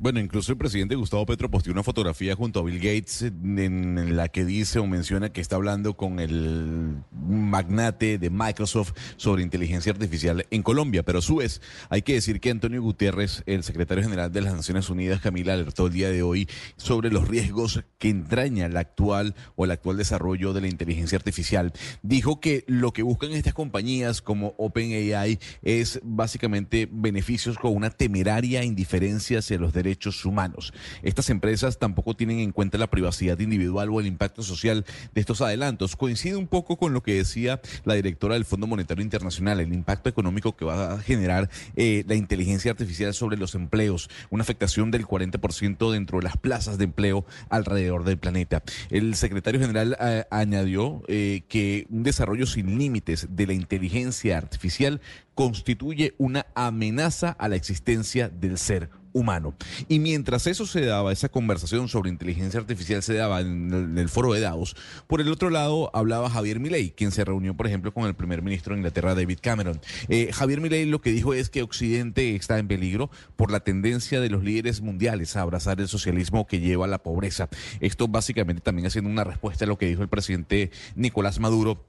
Bueno, 0.03 0.19
incluso 0.19 0.51
el 0.51 0.59
presidente 0.59 0.97
Gustavo 0.97 1.25
Petro 1.27 1.49
posteó 1.49 1.73
una 1.73 1.85
fotografía 1.85 2.35
junto 2.35 2.59
a 2.59 2.65
Bill 2.65 2.79
Gates 2.79 3.23
en 3.23 4.17
la 4.17 4.27
que 4.27 4.45
dice 4.45 4.81
o 4.81 4.87
menciona 4.89 5.33
que 5.33 5.41
está 5.41 5.55
hablando 5.55 5.97
con 5.97 6.19
el 6.19 6.97
magnate 7.13 8.19
de 8.19 8.29
Microsoft 8.29 8.95
sobre 9.17 9.45
inteligencia 9.45 9.93
artificial 9.93 10.45
en 10.51 10.65
Colombia. 10.65 11.05
Pero 11.05 11.21
a 11.21 11.23
su 11.23 11.37
vez, 11.37 11.63
hay 11.89 12.03
que 12.03 12.15
decir 12.15 12.41
que 12.41 12.51
Antonio 12.51 12.83
Guterres, 12.83 13.45
el 13.47 13.63
secretario 13.63 14.03
general 14.03 14.33
de 14.33 14.41
las 14.41 14.55
Naciones 14.57 14.91
Unidas, 14.91 15.21
Camila, 15.21 15.53
alertó 15.53 15.87
el 15.87 15.93
día 15.93 16.11
de 16.11 16.25
hoy 16.25 16.49
sobre 16.77 17.09
los 17.09 17.29
riesgos 17.29 17.85
que 18.01 18.09
entraña 18.09 18.69
la 18.69 18.81
actual 18.81 19.37
o 19.55 19.67
el 19.67 19.71
actual 19.71 19.99
desarrollo 19.99 20.53
de 20.53 20.63
la 20.63 20.69
inteligencia 20.69 21.17
artificial. 21.17 21.73
Dijo 22.03 22.41
que 22.41 22.65
lo 22.67 22.93
que 22.93 23.05
buscan 23.05 23.31
estas 23.31 23.55
compañías 23.55 24.21
como 24.21 24.57
OpenAI 24.59 25.39
es 25.63 26.01
básicamente 26.03 26.89
beneficios 26.91 27.57
con 27.57 27.77
una 27.77 27.91
temeraria 27.91 28.65
indiferencia 28.65 29.39
hacia 29.39 29.59
los 29.59 29.73
derechos 29.73 29.92
humanos. 30.25 30.73
Estas 31.03 31.31
empresas 31.31 31.79
tampoco 31.79 32.15
tienen 32.15 32.39
en 32.41 32.53
cuenta 32.53 32.79
la 32.79 32.89
privacidad 32.89 33.39
individual 33.39 33.91
o 33.91 34.01
el 34.01 34.07
impacto 34.07 34.43
social 34.43 34.85
de 35.15 35.21
estos 35.21 35.41
adelantos. 35.41 35.97
Coincide 35.97 36.37
un 36.37 36.47
poco 36.47 36.77
con 36.77 36.93
lo 36.93 37.03
que 37.03 37.15
decía 37.15 37.61
la 37.85 37.95
directora 37.95 38.35
del 38.35 38.45
Fondo 38.45 38.67
Monetario 38.67 39.03
Internacional, 39.03 39.61
el 39.61 39.73
impacto 39.73 40.09
económico 40.09 40.57
que 40.57 40.65
va 40.65 40.95
a 40.95 40.99
generar 40.99 41.49
eh, 41.77 42.05
la 42.07 42.15
inteligencia 42.15 42.71
artificial 42.71 43.15
sobre 43.15 43.37
los 43.37 43.55
empleos, 43.55 44.09
una 44.31 44.43
afectación 44.43 44.91
del 44.91 45.07
40% 45.07 45.93
dentro 45.93 46.19
de 46.19 46.25
las 46.25 46.37
plazas 46.37 46.79
de 46.79 46.85
empleo 46.85 47.25
alrededor 47.49 48.05
del 48.05 48.19
planeta. 48.19 48.63
El 48.91 49.15
secretario 49.15 49.61
general 49.61 49.97
eh, 50.01 50.25
añadió 50.31 51.03
eh, 51.09 51.43
que 51.49 51.87
un 51.91 52.03
desarrollo 52.03 52.47
sin 52.47 52.79
límites 52.79 53.29
de 53.31 53.47
la 53.47 53.53
inteligencia 53.53 54.39
artificial 54.39 55.01
constituye 55.35 56.15
una 56.19 56.47
amenaza 56.55 57.31
a 57.31 57.49
la 57.49 57.57
existencia 57.57 58.29
del 58.29 58.59
ser 58.59 58.91
humano. 59.13 59.55
Y 59.89 59.99
mientras 59.99 60.47
eso 60.47 60.67
se 60.67 60.85
daba, 60.85 61.13
esa 61.13 61.29
conversación 61.29 61.89
sobre 61.89 62.11
inteligencia 62.11 62.61
artificial 62.61 63.03
se 63.03 63.15
daba 63.15 63.41
en 63.41 63.99
el, 63.99 64.09
foro 64.09 64.33
de 64.33 64.41
Davos, 64.41 64.77
por 65.07 65.21
el 65.21 65.31
otro 65.31 65.51
lado 65.51 65.91
hablaba 65.95 66.31
Javier 66.31 66.61
Milei, 66.61 66.91
quien 66.91 67.13
se 67.13 67.25
reunió, 67.25 67.55
por 67.55 67.67
ejemplo, 67.67 67.93
con 67.93 68.05
el 68.05 68.15
primer 68.15 68.43
ministro 68.43 68.75
de 68.75 68.81
Inglaterra, 68.81 69.15
David 69.15 69.39
Cameron. 69.41 69.81
Eh, 70.09 70.31
Javier 70.33 70.61
Milei 70.61 70.87
lo 70.87 71.01
que 71.01 71.13
dijo 71.13 71.35
es 71.35 71.51
que 71.51 71.63
Occidente 71.63 72.35
está 72.35 72.59
en 72.59 72.69
peligro 72.69 73.11
por 73.37 73.51
la 73.51 73.61
tendencia 73.61 74.21
de 74.21 74.31
los 74.31 74.43
líderes 74.43 74.81
mundiales 74.81 75.37
a 75.37 75.43
abrazar 75.43 75.81
el 75.81 75.89
socialismo 75.89 76.47
que 76.47 76.61
lleva 76.61 76.87
a 76.87 76.89
la 76.89 77.03
pobreza. 77.03 77.49
Esto 77.81 78.09
básicamente 78.09 78.63
también 78.63 78.87
haciendo 78.87 79.11
una 79.11 79.25
respuesta 79.25 79.65
a 79.65 79.69
lo 79.69 79.79
que 79.79 79.87
dijo 79.87 80.03
el 80.03 80.09
presidente 80.09 80.71
Nicolás 80.95 81.39
Maduro 81.39 81.85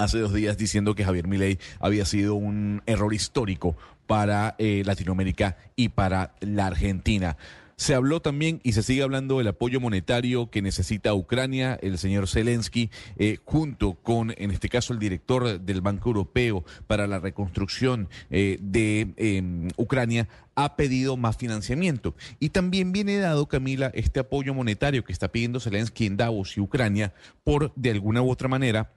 hace 0.00 0.18
dos 0.18 0.32
días 0.32 0.56
diciendo 0.56 0.94
que 0.94 1.04
Javier 1.04 1.28
Milei 1.28 1.58
había 1.78 2.04
sido 2.04 2.34
un 2.34 2.82
error 2.86 3.12
histórico 3.12 3.76
para 4.10 4.56
eh, 4.58 4.82
Latinoamérica 4.84 5.56
y 5.76 5.90
para 5.90 6.34
la 6.40 6.66
Argentina. 6.66 7.36
Se 7.76 7.94
habló 7.94 8.20
también 8.20 8.60
y 8.64 8.72
se 8.72 8.82
sigue 8.82 9.04
hablando 9.04 9.38
del 9.38 9.46
apoyo 9.46 9.78
monetario 9.80 10.50
que 10.50 10.62
necesita 10.62 11.14
Ucrania, 11.14 11.78
el 11.80 11.96
señor 11.96 12.26
Zelensky, 12.26 12.90
eh, 13.16 13.38
junto 13.44 13.94
con, 13.94 14.34
en 14.36 14.50
este 14.50 14.68
caso, 14.68 14.92
el 14.92 14.98
director 14.98 15.60
del 15.60 15.80
Banco 15.80 16.08
Europeo 16.08 16.64
para 16.88 17.06
la 17.06 17.20
reconstrucción 17.20 18.08
eh, 18.30 18.58
de 18.60 19.14
eh, 19.16 19.68
Ucrania, 19.76 20.28
ha 20.56 20.74
pedido 20.74 21.16
más 21.16 21.36
financiamiento. 21.36 22.16
Y 22.40 22.48
también 22.48 22.90
viene 22.90 23.16
dado, 23.16 23.46
Camila, 23.46 23.92
este 23.94 24.18
apoyo 24.18 24.54
monetario 24.54 25.04
que 25.04 25.12
está 25.12 25.28
pidiendo 25.28 25.60
Zelensky 25.60 26.06
en 26.06 26.16
Davos 26.16 26.56
y 26.56 26.60
Ucrania 26.60 27.14
por, 27.44 27.72
de 27.76 27.92
alguna 27.92 28.22
u 28.22 28.30
otra 28.30 28.48
manera, 28.48 28.92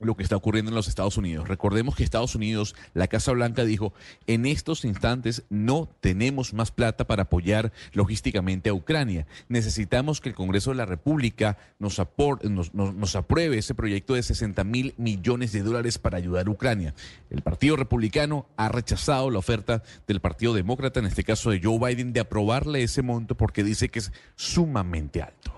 lo 0.00 0.16
que 0.16 0.22
está 0.22 0.36
ocurriendo 0.36 0.70
en 0.70 0.76
los 0.76 0.86
Estados 0.86 1.16
Unidos. 1.16 1.48
Recordemos 1.48 1.96
que 1.96 2.04
Estados 2.04 2.34
Unidos, 2.36 2.76
la 2.94 3.08
Casa 3.08 3.32
Blanca 3.32 3.64
dijo, 3.64 3.92
en 4.28 4.46
estos 4.46 4.84
instantes 4.84 5.42
no 5.50 5.88
tenemos 6.00 6.54
más 6.54 6.70
plata 6.70 7.04
para 7.06 7.24
apoyar 7.24 7.72
logísticamente 7.92 8.70
a 8.70 8.74
Ucrania. 8.74 9.26
Necesitamos 9.48 10.20
que 10.20 10.28
el 10.28 10.36
Congreso 10.36 10.70
de 10.70 10.76
la 10.76 10.86
República 10.86 11.58
nos, 11.80 11.98
apor- 11.98 12.42
nos, 12.44 12.74
nos- 12.74 12.94
nos 12.94 13.16
apruebe 13.16 13.58
ese 13.58 13.74
proyecto 13.74 14.14
de 14.14 14.22
60 14.22 14.62
mil 14.62 14.94
millones 14.98 15.50
de 15.50 15.62
dólares 15.62 15.98
para 15.98 16.16
ayudar 16.18 16.46
a 16.46 16.50
Ucrania. 16.50 16.94
El 17.28 17.42
Partido 17.42 17.74
Republicano 17.74 18.46
ha 18.56 18.68
rechazado 18.68 19.30
la 19.30 19.38
oferta 19.40 19.82
del 20.06 20.20
Partido 20.20 20.54
Demócrata, 20.54 21.00
en 21.00 21.06
este 21.06 21.24
caso 21.24 21.50
de 21.50 21.60
Joe 21.60 21.78
Biden, 21.78 22.12
de 22.12 22.20
aprobarle 22.20 22.84
ese 22.84 23.02
monto 23.02 23.36
porque 23.36 23.64
dice 23.64 23.88
que 23.88 23.98
es 23.98 24.12
sumamente 24.36 25.22
alto. 25.22 25.52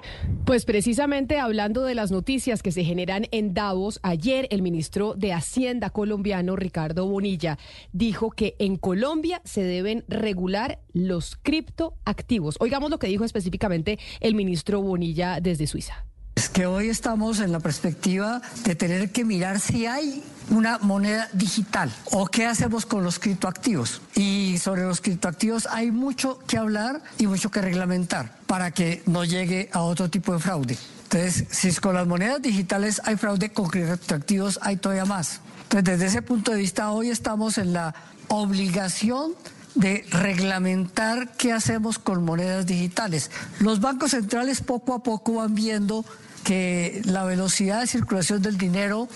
Pues 0.46 0.64
precisamente 0.64 1.38
hablando 1.38 1.82
de 1.82 1.94
las 1.94 2.10
noticias 2.10 2.62
que 2.62 2.72
se 2.72 2.84
generan 2.84 3.26
en 3.32 3.52
Davos, 3.52 4.00
ayer 4.02 4.29
el 4.30 4.62
ministro 4.62 5.14
de 5.14 5.32
Hacienda 5.32 5.90
colombiano, 5.90 6.54
Ricardo 6.54 7.06
Bonilla, 7.06 7.58
dijo 7.92 8.30
que 8.30 8.54
en 8.58 8.76
Colombia 8.76 9.42
se 9.44 9.62
deben 9.62 10.04
regular 10.08 10.78
los 10.92 11.36
criptoactivos. 11.42 12.56
Oigamos 12.60 12.90
lo 12.90 12.98
que 12.98 13.08
dijo 13.08 13.24
específicamente 13.24 13.98
el 14.20 14.34
ministro 14.34 14.80
Bonilla 14.80 15.40
desde 15.40 15.66
Suiza. 15.66 16.04
Es 16.36 16.48
que 16.48 16.64
hoy 16.64 16.88
estamos 16.88 17.40
en 17.40 17.52
la 17.52 17.60
perspectiva 17.60 18.40
de 18.64 18.74
tener 18.74 19.10
que 19.10 19.24
mirar 19.24 19.58
si 19.60 19.86
hay 19.86 20.22
una 20.48 20.78
moneda 20.78 21.28
digital 21.32 21.92
o 22.12 22.26
qué 22.26 22.46
hacemos 22.46 22.86
con 22.86 23.04
los 23.04 23.18
criptoactivos. 23.18 24.00
Y 24.14 24.58
sobre 24.58 24.84
los 24.84 25.00
criptoactivos 25.00 25.66
hay 25.66 25.90
mucho 25.90 26.38
que 26.46 26.56
hablar 26.56 27.02
y 27.18 27.26
mucho 27.26 27.50
que 27.50 27.60
reglamentar 27.60 28.38
para 28.46 28.70
que 28.70 29.02
no 29.06 29.24
llegue 29.24 29.68
a 29.72 29.82
otro 29.82 30.08
tipo 30.08 30.32
de 30.32 30.38
fraude. 30.38 30.78
Entonces, 31.12 31.44
si 31.50 31.74
con 31.74 31.94
las 31.96 32.06
monedas 32.06 32.40
digitales 32.40 33.00
hay 33.04 33.16
fraude, 33.16 33.50
con 33.52 33.68
criptoactivos 33.68 34.60
hay 34.62 34.76
todavía 34.76 35.04
más. 35.04 35.40
Entonces, 35.64 35.84
desde 35.84 36.06
ese 36.06 36.22
punto 36.22 36.52
de 36.52 36.58
vista, 36.58 36.92
hoy 36.92 37.10
estamos 37.10 37.58
en 37.58 37.72
la 37.72 37.96
obligación 38.28 39.32
de 39.74 40.06
reglamentar 40.10 41.32
qué 41.36 41.52
hacemos 41.52 41.98
con 41.98 42.24
monedas 42.24 42.64
digitales. 42.66 43.32
Los 43.58 43.80
bancos 43.80 44.12
centrales 44.12 44.60
poco 44.60 44.94
a 44.94 45.02
poco 45.02 45.34
van 45.34 45.56
viendo 45.56 46.04
que 46.44 47.02
la 47.04 47.24
velocidad 47.24 47.80
de 47.80 47.86
circulación 47.88 48.40
del 48.40 48.56
dinero 48.56 49.08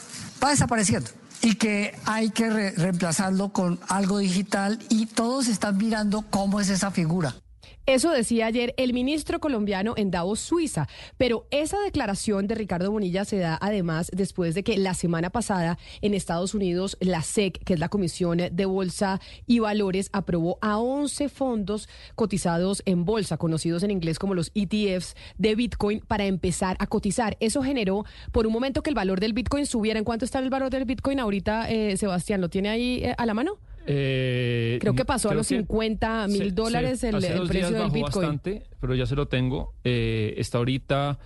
va 0.42 0.50
desapareciendo 0.50 1.10
y 1.42 1.54
que 1.54 1.96
hay 2.06 2.30
que 2.30 2.50
re- 2.50 2.72
reemplazarlo 2.72 3.52
con 3.52 3.78
algo 3.88 4.18
digital 4.18 4.80
y 4.88 5.06
todos 5.06 5.46
están 5.46 5.76
mirando 5.76 6.24
cómo 6.28 6.60
es 6.60 6.70
esa 6.70 6.90
figura. 6.90 7.36
Eso 7.86 8.10
decía 8.10 8.46
ayer 8.46 8.72
el 8.78 8.94
ministro 8.94 9.40
colombiano 9.40 9.92
en 9.98 10.10
Davos, 10.10 10.40
Suiza. 10.40 10.88
Pero 11.18 11.46
esa 11.50 11.78
declaración 11.80 12.46
de 12.46 12.54
Ricardo 12.54 12.90
Bonilla 12.90 13.26
se 13.26 13.36
da 13.36 13.58
además 13.60 14.10
después 14.14 14.54
de 14.54 14.62
que 14.62 14.78
la 14.78 14.94
semana 14.94 15.28
pasada 15.28 15.78
en 16.00 16.14
Estados 16.14 16.54
Unidos 16.54 16.96
la 17.00 17.20
SEC, 17.20 17.62
que 17.62 17.74
es 17.74 17.80
la 17.80 17.90
Comisión 17.90 18.38
de 18.50 18.64
Bolsa 18.64 19.20
y 19.46 19.58
Valores, 19.58 20.08
aprobó 20.14 20.56
a 20.62 20.78
11 20.78 21.28
fondos 21.28 21.88
cotizados 22.14 22.82
en 22.86 23.04
bolsa, 23.04 23.36
conocidos 23.36 23.82
en 23.82 23.90
inglés 23.90 24.18
como 24.18 24.34
los 24.34 24.50
ETFs 24.54 25.14
de 25.36 25.54
Bitcoin, 25.54 26.00
para 26.00 26.24
empezar 26.24 26.78
a 26.80 26.86
cotizar. 26.86 27.36
Eso 27.40 27.62
generó 27.62 28.06
por 28.32 28.46
un 28.46 28.52
momento 28.54 28.82
que 28.82 28.88
el 28.88 28.96
valor 28.96 29.20
del 29.20 29.34
Bitcoin 29.34 29.66
subiera. 29.66 29.98
¿En 29.98 30.06
cuánto 30.06 30.24
está 30.24 30.38
el 30.38 30.48
valor 30.48 30.70
del 30.70 30.86
Bitcoin 30.86 31.20
ahorita, 31.20 31.70
eh, 31.70 31.98
Sebastián? 31.98 32.40
¿Lo 32.40 32.48
tiene 32.48 32.70
ahí 32.70 33.04
eh, 33.04 33.14
a 33.18 33.26
la 33.26 33.34
mano? 33.34 33.58
Eh, 33.86 34.78
Creo 34.80 34.94
que 34.94 35.04
pasó 35.04 35.28
a 35.28 35.30
creo 35.30 35.38
los 35.38 35.48
que 35.48 35.56
50 35.58 36.28
mil 36.28 36.54
dólares 36.54 37.00
se- 37.00 37.08
el, 37.10 37.16
hace 37.16 37.32
el 37.32 37.38
dos 37.38 37.48
precio 37.48 37.68
días 37.68 37.72
del 37.72 37.80
bajó 37.82 37.94
Bitcoin. 37.94 38.26
bastante, 38.26 38.62
pero 38.80 38.94
ya 38.94 39.06
se 39.06 39.14
lo 39.14 39.28
tengo. 39.28 39.72
Eh, 39.84 40.34
está 40.38 40.58
ahorita 40.58 41.18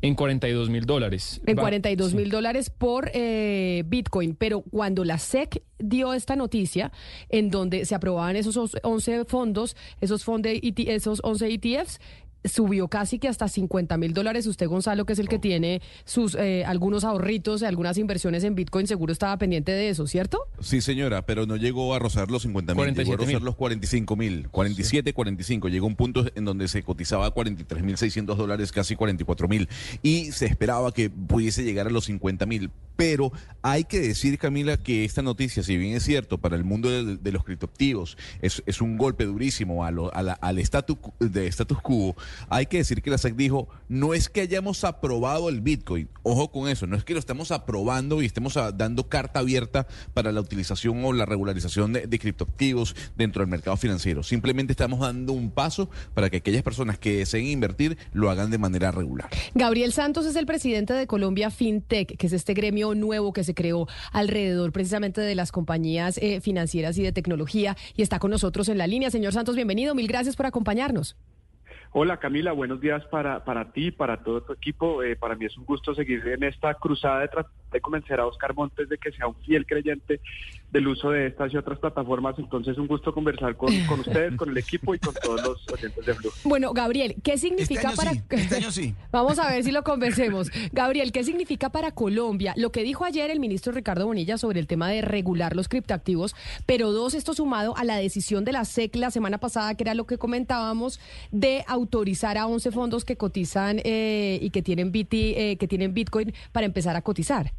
en 0.00 0.14
42 0.14 0.70
mil 0.70 0.84
dólares. 0.86 1.40
En 1.44 1.56
Va- 1.58 1.62
42 1.62 2.10
sí. 2.12 2.16
mil 2.16 2.30
dólares 2.30 2.70
por 2.70 3.10
eh, 3.14 3.82
Bitcoin. 3.86 4.36
Pero 4.36 4.60
cuando 4.62 5.04
la 5.04 5.18
SEC 5.18 5.62
dio 5.78 6.14
esta 6.14 6.36
noticia, 6.36 6.92
en 7.28 7.50
donde 7.50 7.84
se 7.84 7.94
aprobaban 7.94 8.36
esos 8.36 8.56
os- 8.56 8.76
11 8.82 9.24
fondos, 9.24 9.76
esos, 10.00 10.22
fondos 10.24 10.52
esos 10.62 11.20
11 11.24 11.48
ETFs, 11.52 12.00
subió 12.44 12.88
casi 12.88 13.18
que 13.18 13.28
hasta 13.28 13.48
50 13.48 13.96
mil 13.96 14.14
dólares. 14.14 14.46
Usted, 14.46 14.66
Gonzalo, 14.68 15.04
que 15.04 15.12
es 15.12 15.18
el 15.18 15.28
que 15.28 15.38
tiene 15.38 15.82
sus 16.04 16.34
eh, 16.34 16.64
algunos 16.64 17.04
ahorritos, 17.04 17.62
algunas 17.62 17.98
inversiones 17.98 18.44
en 18.44 18.54
Bitcoin, 18.54 18.86
seguro 18.86 19.12
estaba 19.12 19.36
pendiente 19.38 19.72
de 19.72 19.88
eso, 19.90 20.06
¿cierto? 20.06 20.38
Sí, 20.60 20.80
señora, 20.80 21.22
pero 21.26 21.46
no 21.46 21.56
llegó 21.56 21.94
a 21.94 21.98
rozar 21.98 22.30
los 22.30 22.42
50 22.42 22.74
mil, 22.74 22.84
llegó 22.84 22.90
a 22.90 22.94
47 22.94 23.16
rozar 23.26 23.40
mil. 23.40 23.44
los 23.44 23.56
45 23.56 24.16
mil, 24.16 24.48
47, 24.50 25.12
45. 25.12 25.68
Llegó 25.68 25.86
un 25.86 25.96
punto 25.96 26.24
en 26.34 26.44
donde 26.44 26.68
se 26.68 26.82
cotizaba 26.82 27.26
a 27.26 27.30
43 27.30 27.82
mil 27.82 27.96
600 27.96 28.38
dólares, 28.38 28.72
casi 28.72 28.94
44 28.96 29.48
mil. 29.48 29.68
Y 30.02 30.32
se 30.32 30.46
esperaba 30.46 30.92
que 30.92 31.10
pudiese 31.10 31.64
llegar 31.64 31.86
a 31.86 31.90
los 31.90 32.04
50 32.06 32.46
mil. 32.46 32.70
Pero 32.96 33.30
hay 33.62 33.84
que 33.84 34.00
decir, 34.00 34.38
Camila, 34.38 34.76
que 34.76 35.04
esta 35.04 35.22
noticia, 35.22 35.62
si 35.62 35.76
bien 35.76 35.94
es 35.96 36.02
cierto, 36.02 36.38
para 36.38 36.56
el 36.56 36.64
mundo 36.64 36.90
de, 36.90 37.16
de 37.16 37.32
los 37.32 37.44
criptoactivos 37.44 38.16
es, 38.42 38.60
es 38.66 38.80
un 38.80 38.96
golpe 38.98 39.24
durísimo 39.24 39.84
a 39.84 39.92
lo- 39.92 40.12
a 40.12 40.22
la- 40.22 40.32
al 40.32 40.58
status, 40.58 40.96
de 41.20 41.46
status 41.46 41.80
quo, 41.80 42.16
hay 42.48 42.66
que 42.66 42.78
decir 42.78 43.02
que 43.02 43.10
la 43.10 43.18
SEC 43.18 43.34
dijo, 43.34 43.68
no 43.88 44.14
es 44.14 44.28
que 44.28 44.40
hayamos 44.40 44.84
aprobado 44.84 45.48
el 45.48 45.60
Bitcoin, 45.60 46.08
ojo 46.22 46.50
con 46.50 46.68
eso, 46.68 46.86
no 46.86 46.96
es 46.96 47.04
que 47.04 47.14
lo 47.14 47.18
estamos 47.18 47.50
aprobando 47.50 48.22
y 48.22 48.26
estemos 48.26 48.56
ah, 48.56 48.72
dando 48.72 49.08
carta 49.08 49.40
abierta 49.40 49.86
para 50.14 50.32
la 50.32 50.40
utilización 50.40 51.04
o 51.04 51.12
la 51.12 51.26
regularización 51.26 51.92
de, 51.92 52.06
de 52.06 52.18
criptoactivos 52.18 52.94
dentro 53.16 53.40
del 53.40 53.50
mercado 53.50 53.76
financiero. 53.76 54.22
Simplemente 54.22 54.72
estamos 54.72 55.00
dando 55.00 55.32
un 55.32 55.50
paso 55.50 55.90
para 56.14 56.30
que 56.30 56.38
aquellas 56.38 56.62
personas 56.62 56.98
que 56.98 57.18
deseen 57.18 57.46
invertir 57.46 57.98
lo 58.12 58.30
hagan 58.30 58.50
de 58.50 58.58
manera 58.58 58.90
regular. 58.90 59.28
Gabriel 59.54 59.92
Santos 59.92 60.26
es 60.26 60.36
el 60.36 60.46
presidente 60.46 60.92
de 60.94 61.06
Colombia 61.06 61.50
FinTech, 61.50 62.16
que 62.16 62.26
es 62.26 62.32
este 62.32 62.54
gremio 62.54 62.94
nuevo 62.94 63.32
que 63.32 63.44
se 63.44 63.54
creó 63.54 63.86
alrededor 64.12 64.72
precisamente 64.72 65.20
de 65.20 65.34
las 65.34 65.52
compañías 65.52 66.18
eh, 66.18 66.40
financieras 66.40 66.98
y 66.98 67.02
de 67.02 67.12
tecnología 67.12 67.76
y 67.96 68.02
está 68.02 68.18
con 68.18 68.30
nosotros 68.30 68.68
en 68.68 68.78
la 68.78 68.86
línea. 68.86 69.10
Señor 69.10 69.32
Santos, 69.32 69.56
bienvenido. 69.56 69.94
Mil 69.94 70.06
gracias 70.06 70.36
por 70.36 70.46
acompañarnos. 70.46 71.16
Hola 71.92 72.18
Camila, 72.18 72.52
buenos 72.52 72.82
días 72.82 73.02
para, 73.06 73.42
para 73.44 73.72
ti, 73.72 73.90
para 73.90 74.22
todo 74.22 74.42
tu 74.42 74.52
equipo. 74.52 75.02
Eh, 75.02 75.16
para 75.16 75.34
mí 75.34 75.46
es 75.46 75.56
un 75.56 75.64
gusto 75.64 75.94
seguir 75.94 76.26
en 76.28 76.44
esta 76.44 76.74
cruzada 76.74 77.20
de 77.20 77.28
tratar 77.28 77.52
de 77.72 77.80
convencer 77.80 78.20
a 78.20 78.26
Oscar 78.26 78.54
Montes 78.54 78.90
de 78.90 78.98
que 78.98 79.10
sea 79.10 79.26
un 79.26 79.36
fiel 79.36 79.64
creyente 79.64 80.20
del 80.72 80.86
uso 80.88 81.10
de 81.10 81.26
estas 81.26 81.52
y 81.52 81.56
otras 81.56 81.78
plataformas. 81.78 82.38
Entonces 82.38 82.76
un 82.78 82.86
gusto 82.86 83.12
conversar 83.12 83.56
con, 83.56 83.72
con 83.86 84.00
ustedes, 84.00 84.36
con 84.36 84.50
el 84.50 84.58
equipo 84.58 84.94
y 84.94 84.98
con 84.98 85.14
todos 85.14 85.42
los 85.42 85.72
oyentes 85.72 86.04
de 86.04 86.12
Blue. 86.12 86.30
Bueno, 86.44 86.72
Gabriel, 86.72 87.16
¿qué 87.22 87.38
significa 87.38 87.88
año 87.88 87.96
para... 87.96 88.12
sí, 88.12 88.22
este 88.30 88.56
año 88.56 88.70
sí. 88.70 88.94
Vamos 89.12 89.38
a 89.38 89.50
ver 89.50 89.64
si 89.64 89.72
lo 89.72 89.82
convencemos. 89.82 90.50
Gabriel, 90.72 91.12
¿qué 91.12 91.24
significa 91.24 91.70
para 91.70 91.92
Colombia 91.92 92.52
lo 92.56 92.70
que 92.72 92.82
dijo 92.82 93.04
ayer 93.04 93.30
el 93.30 93.40
ministro 93.40 93.72
Ricardo 93.72 94.06
Bonilla 94.06 94.38
sobre 94.38 94.60
el 94.60 94.66
tema 94.66 94.88
de 94.88 95.02
regular 95.02 95.56
los 95.56 95.68
criptoactivos? 95.68 96.34
Pero 96.66 96.92
dos, 96.92 97.14
esto 97.14 97.34
sumado 97.34 97.76
a 97.76 97.84
la 97.84 97.96
decisión 97.96 98.44
de 98.44 98.52
la 98.52 98.64
SEC 98.64 98.94
la 98.96 99.10
semana 99.10 99.38
pasada, 99.38 99.74
que 99.74 99.84
era 99.84 99.94
lo 99.94 100.06
que 100.06 100.18
comentábamos, 100.18 101.00
de 101.30 101.64
autorizar 101.66 102.36
a 102.36 102.46
11 102.46 102.70
fondos 102.72 103.04
que 103.04 103.16
cotizan 103.16 103.80
eh, 103.84 104.38
y 104.42 104.50
que 104.50 104.62
tienen, 104.62 104.92
BT, 104.92 105.12
eh, 105.12 105.56
que 105.58 105.68
tienen 105.68 105.94
Bitcoin 105.94 106.34
para 106.52 106.66
empezar 106.66 106.96
a 106.96 107.02
cotizar. 107.02 107.52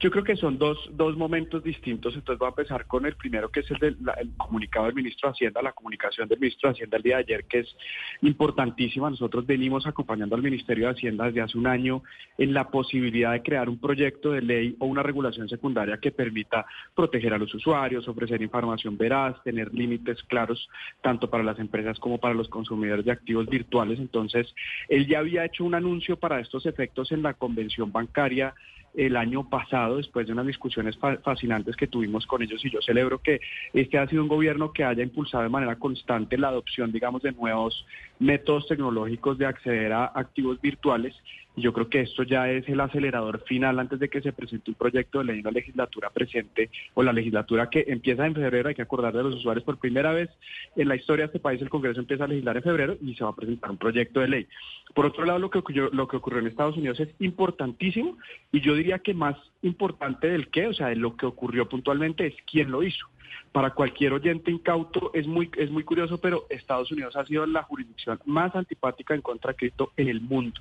Yo 0.00 0.10
creo 0.10 0.24
que 0.24 0.36
son 0.36 0.58
dos, 0.58 0.78
dos 0.92 1.16
momentos 1.16 1.62
distintos, 1.62 2.14
entonces 2.14 2.38
voy 2.38 2.46
a 2.46 2.50
empezar 2.50 2.86
con 2.86 3.06
el 3.06 3.16
primero, 3.16 3.50
que 3.50 3.60
es 3.60 3.70
el 3.70 3.82
el 3.82 4.30
comunicado 4.36 4.86
del 4.86 4.94
ministro 4.94 5.28
de 5.28 5.32
Hacienda, 5.32 5.62
la 5.62 5.72
comunicación 5.72 6.28
del 6.28 6.38
ministro 6.38 6.68
de 6.68 6.74
Hacienda 6.74 6.96
el 6.96 7.02
día 7.02 7.16
de 7.16 7.22
ayer, 7.22 7.44
que 7.44 7.60
es 7.60 7.76
importantísima. 8.22 9.10
Nosotros 9.10 9.46
venimos 9.46 9.86
acompañando 9.86 10.36
al 10.36 10.42
Ministerio 10.42 10.86
de 10.86 10.92
Hacienda 10.92 11.26
desde 11.26 11.40
hace 11.40 11.58
un 11.58 11.66
año 11.66 12.02
en 12.38 12.52
la 12.52 12.68
posibilidad 12.70 13.32
de 13.32 13.42
crear 13.42 13.68
un 13.68 13.78
proyecto 13.78 14.32
de 14.32 14.42
ley 14.42 14.76
o 14.78 14.86
una 14.86 15.02
regulación 15.02 15.48
secundaria 15.48 15.98
que 15.98 16.10
permita 16.10 16.64
proteger 16.94 17.34
a 17.34 17.38
los 17.38 17.54
usuarios, 17.54 18.08
ofrecer 18.08 18.42
información 18.42 18.96
veraz, 18.96 19.42
tener 19.42 19.72
límites 19.74 20.22
claros 20.24 20.68
tanto 21.02 21.28
para 21.28 21.44
las 21.44 21.58
empresas 21.58 21.98
como 21.98 22.18
para 22.18 22.34
los 22.34 22.48
consumidores 22.48 23.04
de 23.04 23.12
activos 23.12 23.46
virtuales. 23.46 23.98
Entonces, 23.98 24.54
él 24.88 25.06
ya 25.06 25.20
había 25.20 25.44
hecho 25.44 25.64
un 25.64 25.74
anuncio 25.74 26.16
para 26.16 26.40
estos 26.40 26.66
efectos 26.66 27.12
en 27.12 27.22
la 27.22 27.34
convención 27.34 27.92
bancaria 27.92 28.54
el 28.94 29.16
año 29.16 29.48
pasado, 29.48 29.96
después 29.96 30.26
de 30.26 30.32
unas 30.32 30.46
discusiones 30.46 30.96
fa- 30.98 31.16
fascinantes 31.18 31.76
que 31.76 31.86
tuvimos 31.86 32.26
con 32.26 32.42
ellos, 32.42 32.64
y 32.64 32.70
yo 32.70 32.80
celebro 32.82 33.18
que 33.18 33.40
este 33.72 33.98
ha 33.98 34.06
sido 34.06 34.22
un 34.22 34.28
gobierno 34.28 34.72
que 34.72 34.84
haya 34.84 35.02
impulsado 35.02 35.42
de 35.44 35.48
manera 35.48 35.76
constante 35.76 36.36
la 36.36 36.48
adopción, 36.48 36.92
digamos, 36.92 37.22
de 37.22 37.32
nuevos 37.32 37.86
métodos 38.22 38.66
tecnológicos 38.68 39.36
de 39.36 39.46
acceder 39.46 39.92
a 39.92 40.04
activos 40.06 40.60
virtuales. 40.60 41.14
Y 41.54 41.60
yo 41.60 41.74
creo 41.74 41.90
que 41.90 42.00
esto 42.00 42.22
ya 42.22 42.50
es 42.50 42.66
el 42.68 42.80
acelerador 42.80 43.42
final 43.44 43.78
antes 43.78 43.98
de 43.98 44.08
que 44.08 44.22
se 44.22 44.32
presente 44.32 44.70
un 44.70 44.74
proyecto 44.74 45.18
de 45.18 45.24
ley 45.26 45.38
en 45.38 45.44
la 45.44 45.50
legislatura 45.50 46.08
presente 46.08 46.70
o 46.94 47.02
la 47.02 47.12
legislatura 47.12 47.68
que 47.68 47.84
empieza 47.88 48.26
en 48.26 48.34
febrero. 48.34 48.70
Hay 48.70 48.74
que 48.74 48.80
acordar 48.82 49.12
de 49.12 49.22
los 49.22 49.34
usuarios 49.34 49.64
por 49.64 49.76
primera 49.76 50.12
vez 50.12 50.30
en 50.76 50.88
la 50.88 50.96
historia 50.96 51.24
de 51.24 51.26
este 51.26 51.40
país. 51.40 51.60
El 51.60 51.68
Congreso 51.68 52.00
empieza 52.00 52.24
a 52.24 52.28
legislar 52.28 52.56
en 52.56 52.62
febrero 52.62 52.96
y 53.02 53.14
se 53.14 53.24
va 53.24 53.30
a 53.30 53.36
presentar 53.36 53.70
un 53.70 53.76
proyecto 53.76 54.20
de 54.20 54.28
ley. 54.28 54.46
Por 54.94 55.04
otro 55.04 55.26
lado, 55.26 55.38
lo 55.38 55.50
que 55.50 55.58
ocurrió, 55.58 55.90
lo 55.92 56.08
que 56.08 56.16
ocurrió 56.16 56.38
en 56.38 56.46
Estados 56.46 56.76
Unidos 56.76 57.00
es 57.00 57.10
importantísimo 57.18 58.16
y 58.50 58.60
yo 58.60 58.74
diría 58.74 59.00
que 59.00 59.12
más 59.12 59.36
importante 59.60 60.28
del 60.28 60.48
qué, 60.48 60.68
o 60.68 60.74
sea, 60.74 60.88
de 60.88 60.96
lo 60.96 61.16
que 61.16 61.26
ocurrió 61.26 61.68
puntualmente 61.68 62.26
es 62.26 62.34
quién 62.50 62.70
lo 62.70 62.82
hizo. 62.82 63.06
Para 63.52 63.70
cualquier 63.70 64.14
oyente 64.14 64.50
incauto 64.50 65.10
es 65.12 65.26
muy, 65.26 65.50
es 65.58 65.70
muy 65.70 65.84
curioso, 65.84 66.18
pero 66.18 66.46
Estados 66.48 66.90
Unidos 66.90 67.16
ha 67.16 67.26
sido 67.26 67.44
la 67.46 67.62
jurisdicción 67.62 68.18
más 68.24 68.54
antipática 68.56 69.14
en 69.14 69.20
contra 69.20 69.52
de 69.52 69.56
cripto 69.56 69.92
en 69.96 70.08
el 70.08 70.22
mundo. 70.22 70.60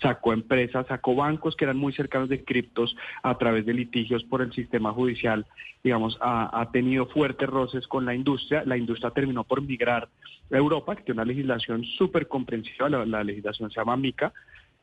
Sacó 0.00 0.32
empresas, 0.32 0.86
sacó 0.86 1.14
bancos 1.14 1.54
que 1.54 1.64
eran 1.64 1.76
muy 1.76 1.92
cercanos 1.92 2.30
de 2.30 2.42
criptos 2.42 2.96
a 3.22 3.36
través 3.36 3.66
de 3.66 3.74
litigios 3.74 4.24
por 4.24 4.40
el 4.40 4.52
sistema 4.52 4.92
judicial. 4.92 5.46
Digamos, 5.84 6.16
ha, 6.20 6.68
tenido 6.72 7.06
fuertes 7.06 7.48
roces 7.48 7.86
con 7.86 8.06
la 8.06 8.14
industria. 8.14 8.62
La 8.64 8.76
industria 8.76 9.10
terminó 9.10 9.44
por 9.44 9.60
migrar 9.62 10.08
a 10.50 10.56
Europa, 10.56 10.96
que 10.96 11.02
tiene 11.02 11.20
una 11.20 11.28
legislación 11.28 11.84
súper 11.84 12.26
comprensiva. 12.26 12.88
La 12.88 13.22
legislación 13.24 13.70
se 13.70 13.80
llama 13.80 13.96
MICA 13.96 14.32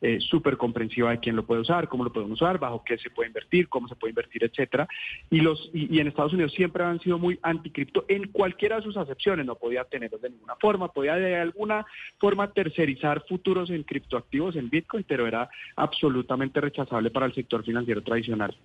eh, 0.02 0.20
súper 0.20 0.58
comprensiva 0.58 1.12
de 1.12 1.20
quién 1.20 1.36
lo 1.36 1.46
puede 1.46 1.62
usar, 1.62 1.88
cómo 1.88 2.04
lo 2.04 2.14
pueden 2.14 2.32
usar, 2.32 2.60
bajo 2.60 2.84
qué 2.84 2.98
se 2.98 3.10
puede 3.10 3.30
invertir, 3.30 3.68
cómo 3.68 3.88
se 3.88 3.96
puede 3.96 4.12
invertir, 4.12 4.44
etcétera. 4.44 4.88
Y 5.30 5.42
los 5.42 5.70
y, 5.74 5.96
y 5.96 6.00
en 6.00 6.08
Estados 6.08 6.34
Unidos 6.34 6.54
siempre 6.54 6.84
han 6.84 7.00
sido 7.00 7.18
muy 7.18 7.40
anticripto 7.42 8.06
en 8.08 8.28
cualquiera 8.32 8.78
de 8.78 8.84
sus 8.84 8.98
acepciones, 8.98 9.46
no 9.46 9.56
podía 9.56 9.84
tenerlos 9.86 10.22
de 10.22 10.30
ninguna 10.30 10.56
forma, 10.58 10.90
podía 10.90 11.16
de 11.16 11.36
alguna 11.38 11.86
forma 12.20 12.52
tercerizar 12.52 13.24
futuros 13.28 13.70
en 13.70 13.84
criptoactivos 13.84 14.56
en 14.56 14.70
Bitcoin, 14.70 15.06
pero 15.08 15.28
era 15.28 15.50
absolutamente 15.76 16.62
rechazable 16.62 17.10
para 17.10 17.26
el 17.26 17.34
sector 17.34 17.64
financiero 17.64 18.02
tradicional. 18.04 18.56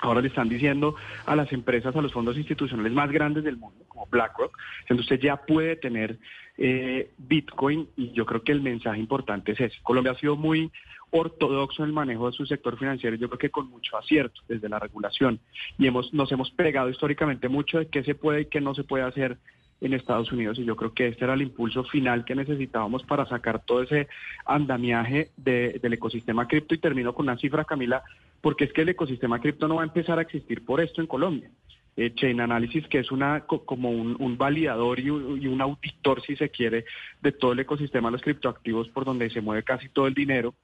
Ahora 0.00 0.22
le 0.22 0.28
están 0.28 0.48
diciendo 0.48 0.94
a 1.26 1.36
las 1.36 1.52
empresas, 1.52 1.94
a 1.94 2.00
los 2.00 2.12
fondos 2.12 2.36
institucionales 2.36 2.92
más 2.92 3.10
grandes 3.10 3.44
del 3.44 3.58
mundo, 3.58 3.84
como 3.88 4.06
BlackRock, 4.06 4.56
que 4.86 4.94
usted 4.94 5.20
ya 5.20 5.36
puede 5.36 5.76
tener 5.76 6.18
eh, 6.62 7.10
Bitcoin 7.18 7.88
y 7.96 8.12
yo 8.12 8.24
creo 8.26 8.42
que 8.42 8.52
el 8.52 8.60
mensaje 8.60 9.00
importante 9.00 9.52
es 9.52 9.60
ese. 9.60 9.78
Colombia 9.82 10.12
ha 10.12 10.18
sido 10.18 10.36
muy 10.36 10.70
ortodoxo 11.10 11.82
en 11.82 11.88
el 11.88 11.94
manejo 11.94 12.26
de 12.30 12.36
su 12.36 12.46
sector 12.46 12.78
financiero, 12.78 13.16
yo 13.16 13.28
creo 13.28 13.38
que 13.38 13.50
con 13.50 13.68
mucho 13.68 13.96
acierto 13.96 14.42
desde 14.46 14.68
la 14.68 14.78
regulación 14.78 15.40
y 15.76 15.88
hemos 15.88 16.14
nos 16.14 16.30
hemos 16.30 16.52
pegado 16.52 16.88
históricamente 16.88 17.48
mucho 17.48 17.78
de 17.80 17.88
qué 17.88 18.04
se 18.04 18.14
puede 18.14 18.42
y 18.42 18.46
qué 18.46 18.60
no 18.60 18.74
se 18.76 18.84
puede 18.84 19.02
hacer 19.02 19.38
en 19.80 19.94
Estados 19.94 20.30
Unidos 20.30 20.58
y 20.58 20.64
yo 20.64 20.76
creo 20.76 20.92
que 20.92 21.08
este 21.08 21.24
era 21.24 21.34
el 21.34 21.42
impulso 21.42 21.82
final 21.84 22.24
que 22.24 22.34
necesitábamos 22.36 23.02
para 23.04 23.26
sacar 23.26 23.64
todo 23.64 23.82
ese 23.82 24.06
andamiaje 24.44 25.30
de- 25.36 25.80
del 25.82 25.94
ecosistema 25.94 26.46
cripto 26.46 26.74
y 26.74 26.78
termino 26.78 27.14
con 27.14 27.24
una 27.26 27.38
cifra, 27.38 27.64
Camila, 27.64 28.02
porque 28.40 28.64
es 28.64 28.72
que 28.72 28.82
el 28.82 28.90
ecosistema 28.90 29.40
cripto 29.40 29.66
no 29.66 29.76
va 29.76 29.82
a 29.82 29.86
empezar 29.86 30.18
a 30.18 30.22
existir 30.22 30.64
por 30.64 30.80
esto 30.80 31.00
en 31.00 31.06
Colombia. 31.06 31.50
Eh, 31.96 32.12
Chain 32.14 32.40
Analysis, 32.40 32.86
que 32.88 33.00
es 33.00 33.10
una 33.10 33.40
co- 33.46 33.64
como 33.64 33.90
un, 33.90 34.16
un 34.20 34.38
validador 34.38 35.00
y 35.00 35.10
un, 35.10 35.42
y 35.42 35.46
un 35.48 35.60
auditor, 35.60 36.22
si 36.22 36.36
se 36.36 36.48
quiere, 36.48 36.84
de 37.20 37.32
todo 37.32 37.52
el 37.52 37.58
ecosistema 37.58 38.08
de 38.08 38.12
los 38.12 38.22
criptoactivos 38.22 38.88
por 38.90 39.04
donde 39.04 39.28
se 39.30 39.40
mueve 39.40 39.64
casi 39.64 39.88
todo 39.88 40.06
el 40.06 40.14
dinero, 40.14 40.54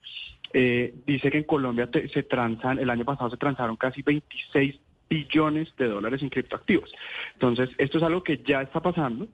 eh, 0.52 0.94
dice 1.04 1.30
que 1.30 1.38
en 1.38 1.44
Colombia 1.44 1.90
te- 1.90 2.08
se 2.08 2.22
transan, 2.22 2.78
el 2.78 2.88
año 2.90 3.04
pasado 3.04 3.28
se 3.30 3.36
transaron 3.36 3.76
casi 3.76 4.02
26 4.02 4.76
billones 5.10 5.74
de 5.76 5.88
dólares 5.88 6.22
en 6.22 6.30
criptoactivos. 6.30 6.90
Entonces, 7.34 7.70
esto 7.78 7.98
es 7.98 8.04
algo 8.04 8.22
que 8.22 8.38
ya 8.46 8.62
está 8.62 8.80
pasando 8.80 9.28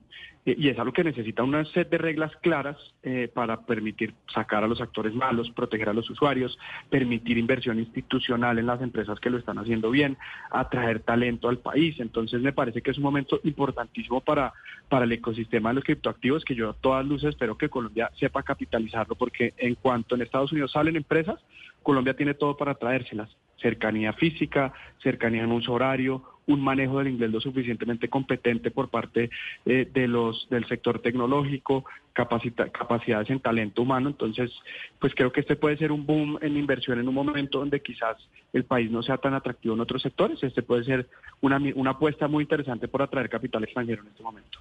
y 0.45 0.67
es 0.67 0.77
algo 0.77 0.91
que 0.91 1.05
necesita 1.05 1.41
una 1.43 1.63
set 1.65 1.89
de 1.89 1.97
reglas 1.97 2.35
claras 2.41 2.77
eh, 3.01 3.29
para 3.33 3.61
permitir 3.61 4.13
sacar 4.33 4.63
a 4.63 4.67
los 4.67 4.81
actores 4.81 5.13
malos, 5.13 5.49
proteger 5.51 5.87
a 5.87 5.93
los 5.93 6.09
usuarios, 6.09 6.57
permitir 6.89 7.37
inversión 7.37 7.79
institucional 7.79 8.59
en 8.59 8.65
las 8.65 8.81
empresas 8.81 9.19
que 9.21 9.29
lo 9.29 9.37
están 9.37 9.57
haciendo 9.57 9.89
bien, 9.89 10.17
atraer 10.51 10.99
talento 10.99 11.47
al 11.47 11.59
país. 11.59 11.97
Entonces 11.99 12.41
me 12.41 12.51
parece 12.51 12.81
que 12.81 12.91
es 12.91 12.97
un 12.97 13.03
momento 13.03 13.39
importantísimo 13.43 14.19
para, 14.19 14.53
para 14.89 15.05
el 15.05 15.11
ecosistema 15.13 15.69
de 15.69 15.75
los 15.75 15.83
criptoactivos 15.85 16.43
que 16.43 16.55
yo 16.55 16.71
a 16.71 16.73
todas 16.73 17.05
luces 17.05 17.29
espero 17.29 17.57
que 17.57 17.69
Colombia 17.69 18.11
sepa 18.19 18.43
capitalizarlo 18.43 19.15
porque 19.15 19.53
en 19.57 19.75
cuanto 19.75 20.15
en 20.15 20.23
Estados 20.23 20.51
Unidos 20.51 20.73
salen 20.73 20.97
empresas, 20.97 21.39
Colombia 21.81 22.15
tiene 22.15 22.33
todo 22.33 22.57
para 22.57 22.75
traérselas. 22.75 23.29
Cercanía 23.63 24.13
física, 24.13 24.71
cercanía 25.01 25.43
en 25.43 25.51
uso 25.51 25.73
horario, 25.73 26.21
un 26.45 26.61
manejo 26.61 26.99
del 26.99 27.07
inglés 27.07 27.31
lo 27.31 27.41
suficientemente 27.41 28.09
competente 28.09 28.69
por 28.71 28.89
parte 28.89 29.29
eh, 29.65 29.89
de 29.91 30.07
los 30.07 30.47
del 30.49 30.65
sector 30.67 30.99
tecnológico, 30.99 31.85
capacidades 32.13 33.29
en 33.29 33.39
talento 33.39 33.81
humano. 33.81 34.09
Entonces, 34.09 34.51
pues 34.99 35.15
creo 35.15 35.31
que 35.31 35.41
este 35.41 35.55
puede 35.55 35.77
ser 35.77 35.91
un 35.91 36.05
boom 36.05 36.37
en 36.41 36.57
inversión 36.57 36.99
en 36.99 37.07
un 37.07 37.15
momento 37.15 37.59
donde 37.59 37.81
quizás 37.81 38.17
el 38.51 38.65
país 38.65 38.91
no 38.91 39.01
sea 39.01 39.17
tan 39.17 39.33
atractivo 39.33 39.73
en 39.73 39.81
otros 39.81 40.01
sectores. 40.01 40.43
Este 40.43 40.61
puede 40.61 40.83
ser 40.83 41.07
una, 41.41 41.59
una 41.75 41.91
apuesta 41.91 42.27
muy 42.27 42.43
interesante 42.43 42.87
por 42.87 43.01
atraer 43.01 43.29
capital 43.29 43.63
extranjero 43.63 44.03
en 44.03 44.09
este 44.09 44.23
momento. 44.23 44.59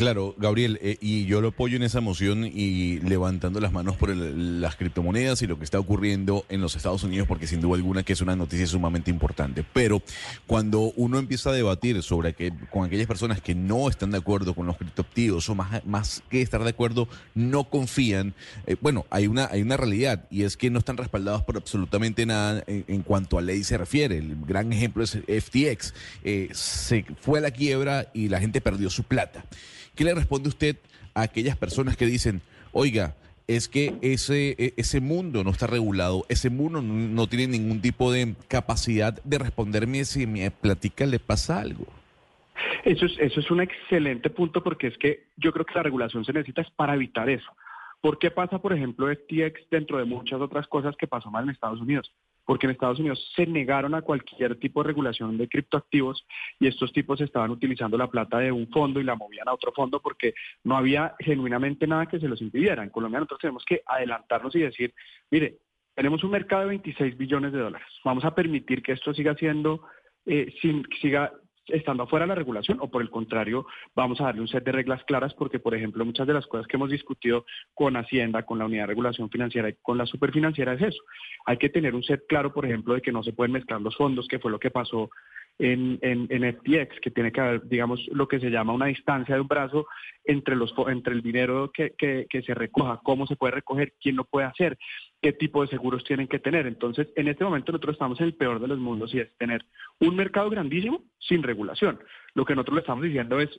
Claro, 0.00 0.34
Gabriel, 0.38 0.78
eh, 0.80 0.96
y 1.02 1.26
yo 1.26 1.42
lo 1.42 1.48
apoyo 1.48 1.76
en 1.76 1.82
esa 1.82 2.00
moción 2.00 2.46
y 2.46 3.00
levantando 3.00 3.60
las 3.60 3.70
manos 3.70 3.98
por 3.98 4.08
el- 4.08 4.62
las 4.62 4.74
criptomonedas 4.76 5.42
y 5.42 5.46
lo 5.46 5.58
que 5.58 5.64
está 5.64 5.78
ocurriendo 5.78 6.46
en 6.48 6.62
los 6.62 6.74
Estados 6.74 7.04
Unidos, 7.04 7.28
porque 7.28 7.46
sin 7.46 7.60
duda 7.60 7.76
alguna 7.76 8.02
que 8.02 8.14
es 8.14 8.22
una 8.22 8.34
noticia 8.34 8.66
sumamente 8.66 9.10
importante. 9.10 9.62
Pero 9.74 10.00
cuando 10.46 10.90
uno 10.96 11.18
empieza 11.18 11.50
a 11.50 11.52
debatir 11.52 12.02
sobre 12.02 12.32
que 12.32 12.50
con 12.70 12.86
aquellas 12.86 13.06
personas 13.06 13.42
que 13.42 13.54
no 13.54 13.90
están 13.90 14.10
de 14.10 14.16
acuerdo 14.16 14.54
con 14.54 14.66
los 14.66 14.78
criptoactivos 14.78 15.46
o 15.50 15.54
más, 15.54 15.84
más 15.84 16.22
que 16.30 16.40
estar 16.40 16.64
de 16.64 16.70
acuerdo, 16.70 17.06
no 17.34 17.64
confían, 17.64 18.32
eh, 18.66 18.76
bueno, 18.80 19.04
hay 19.10 19.26
una, 19.26 19.48
hay 19.52 19.60
una 19.60 19.76
realidad 19.76 20.24
y 20.30 20.44
es 20.44 20.56
que 20.56 20.70
no 20.70 20.78
están 20.78 20.96
respaldados 20.96 21.42
por 21.42 21.58
absolutamente 21.58 22.24
nada 22.24 22.64
en, 22.66 23.02
cuanto 23.02 23.36
a 23.36 23.42
ley 23.42 23.62
se 23.64 23.76
refiere. 23.76 24.16
El 24.16 24.34
gran 24.46 24.72
ejemplo 24.72 25.04
es 25.04 25.18
FTX. 25.28 25.92
Eh, 26.24 26.48
se 26.54 27.04
fue 27.20 27.40
a 27.40 27.42
la 27.42 27.50
quiebra 27.50 28.10
y 28.14 28.30
la 28.30 28.40
gente 28.40 28.62
perdió 28.62 28.88
su 28.88 29.02
plata. 29.02 29.44
¿Qué 30.00 30.04
le 30.06 30.14
responde 30.14 30.48
usted 30.48 30.76
a 31.12 31.20
aquellas 31.20 31.58
personas 31.58 31.94
que 31.94 32.06
dicen, 32.06 32.40
oiga, 32.72 33.16
es 33.46 33.68
que 33.68 33.92
ese, 34.00 34.56
e- 34.56 34.72
ese 34.78 34.98
mundo 34.98 35.44
no 35.44 35.50
está 35.50 35.66
regulado, 35.66 36.24
ese 36.30 36.48
mundo 36.48 36.80
no, 36.80 37.26
tiene 37.26 37.48
ningún 37.48 37.82
tipo 37.82 38.10
de 38.10 38.34
capacidad 38.48 39.22
de 39.22 39.38
responderme 39.38 40.06
si 40.06 40.26
mi 40.26 40.48
platica 40.48 41.04
le 41.04 41.18
pasa 41.18 41.60
algo? 41.60 41.84
Eso 42.82 43.04
es, 43.04 43.12
eso 43.18 43.40
es 43.40 43.50
un 43.50 43.60
excelente 43.60 44.30
punto 44.30 44.62
porque 44.62 44.86
es 44.86 44.96
que 44.96 45.26
yo 45.36 45.52
creo 45.52 45.66
que 45.66 45.74
la 45.74 45.82
regulación 45.82 46.24
se 46.24 46.32
necesita 46.32 46.62
es 46.62 46.70
para 46.70 46.94
evitar 46.94 47.28
eso. 47.28 47.52
¿Por 48.00 48.18
qué 48.18 48.30
pasa, 48.30 48.58
por 48.58 48.72
ejemplo, 48.72 49.06
FTX 49.06 49.68
dentro 49.70 49.98
de 49.98 50.06
muchas 50.06 50.40
otras 50.40 50.66
cosas 50.66 50.96
que 50.96 51.08
pasó 51.08 51.30
mal 51.30 51.44
en 51.44 51.50
Estados 51.50 51.82
Unidos? 51.82 52.10
Porque 52.44 52.66
en 52.66 52.72
Estados 52.72 52.98
Unidos 52.98 53.32
se 53.36 53.46
negaron 53.46 53.94
a 53.94 54.02
cualquier 54.02 54.58
tipo 54.58 54.82
de 54.82 54.88
regulación 54.88 55.38
de 55.38 55.48
criptoactivos 55.48 56.26
y 56.58 56.66
estos 56.66 56.92
tipos 56.92 57.20
estaban 57.20 57.50
utilizando 57.50 57.96
la 57.96 58.10
plata 58.10 58.38
de 58.38 58.50
un 58.50 58.68
fondo 58.68 59.00
y 59.00 59.04
la 59.04 59.14
movían 59.14 59.48
a 59.48 59.54
otro 59.54 59.72
fondo 59.72 60.00
porque 60.00 60.34
no 60.64 60.76
había 60.76 61.14
genuinamente 61.20 61.86
nada 61.86 62.06
que 62.06 62.18
se 62.18 62.28
los 62.28 62.40
impidiera. 62.40 62.82
En 62.82 62.90
Colombia 62.90 63.20
nosotros 63.20 63.40
tenemos 63.40 63.64
que 63.64 63.82
adelantarnos 63.86 64.54
y 64.56 64.60
decir, 64.60 64.94
mire, 65.30 65.58
tenemos 65.94 66.24
un 66.24 66.30
mercado 66.30 66.62
de 66.62 66.68
26 66.68 67.16
billones 67.18 67.52
de 67.52 67.58
dólares. 67.58 67.88
Vamos 68.04 68.24
a 68.24 68.34
permitir 68.34 68.82
que 68.82 68.92
esto 68.92 69.12
siga 69.12 69.34
siendo, 69.34 69.82
eh, 70.24 70.52
sin, 70.60 70.84
siga 71.00 71.32
estando 71.66 72.02
afuera 72.02 72.24
de 72.24 72.28
la 72.28 72.34
regulación 72.34 72.78
o 72.80 72.90
por 72.90 73.02
el 73.02 73.10
contrario 73.10 73.66
vamos 73.94 74.20
a 74.20 74.24
darle 74.24 74.40
un 74.40 74.48
set 74.48 74.64
de 74.64 74.72
reglas 74.72 75.02
claras 75.04 75.34
porque 75.34 75.58
por 75.58 75.74
ejemplo 75.74 76.04
muchas 76.04 76.26
de 76.26 76.34
las 76.34 76.46
cosas 76.46 76.66
que 76.66 76.76
hemos 76.76 76.90
discutido 76.90 77.44
con 77.74 77.96
Hacienda, 77.96 78.44
con 78.44 78.58
la 78.58 78.66
unidad 78.66 78.84
de 78.84 78.88
regulación 78.88 79.30
financiera 79.30 79.68
y 79.68 79.74
con 79.82 79.98
la 79.98 80.06
superfinanciera 80.06 80.74
es 80.74 80.82
eso. 80.82 81.02
Hay 81.46 81.58
que 81.58 81.68
tener 81.68 81.94
un 81.94 82.02
set 82.02 82.24
claro 82.28 82.52
por 82.52 82.66
ejemplo 82.66 82.94
de 82.94 83.02
que 83.02 83.12
no 83.12 83.22
se 83.22 83.32
pueden 83.32 83.52
mezclar 83.52 83.80
los 83.80 83.96
fondos 83.96 84.26
que 84.28 84.38
fue 84.38 84.50
lo 84.50 84.58
que 84.58 84.70
pasó 84.70 85.10
en, 85.60 85.98
en, 86.00 86.26
en 86.30 86.54
FTX, 86.54 87.00
que 87.00 87.10
tiene 87.10 87.30
que 87.30 87.40
haber, 87.40 87.68
digamos, 87.68 88.00
lo 88.08 88.26
que 88.26 88.40
se 88.40 88.50
llama 88.50 88.72
una 88.72 88.86
distancia 88.86 89.34
de 89.34 89.42
un 89.42 89.46
brazo 89.48 89.86
entre, 90.24 90.56
los, 90.56 90.74
entre 90.88 91.12
el 91.12 91.22
dinero 91.22 91.70
que, 91.72 91.92
que, 91.96 92.26
que 92.28 92.42
se 92.42 92.54
recoja, 92.54 93.00
cómo 93.02 93.26
se 93.26 93.36
puede 93.36 93.52
recoger, 93.52 93.92
quién 94.00 94.16
lo 94.16 94.24
puede 94.24 94.46
hacer, 94.46 94.78
qué 95.20 95.34
tipo 95.34 95.60
de 95.62 95.68
seguros 95.68 96.02
tienen 96.04 96.28
que 96.28 96.38
tener. 96.38 96.66
Entonces, 96.66 97.08
en 97.14 97.28
este 97.28 97.44
momento 97.44 97.72
nosotros 97.72 97.94
estamos 97.94 98.18
en 98.20 98.26
el 98.26 98.34
peor 98.34 98.58
de 98.58 98.68
los 98.68 98.78
mundos 98.78 99.14
y 99.14 99.20
es 99.20 99.36
tener 99.36 99.64
un 100.00 100.16
mercado 100.16 100.48
grandísimo 100.48 101.04
sin 101.18 101.42
regulación. 101.42 102.00
Lo 102.34 102.46
que 102.46 102.54
nosotros 102.54 102.76
le 102.76 102.80
estamos 102.80 103.04
diciendo 103.04 103.38
es, 103.38 103.50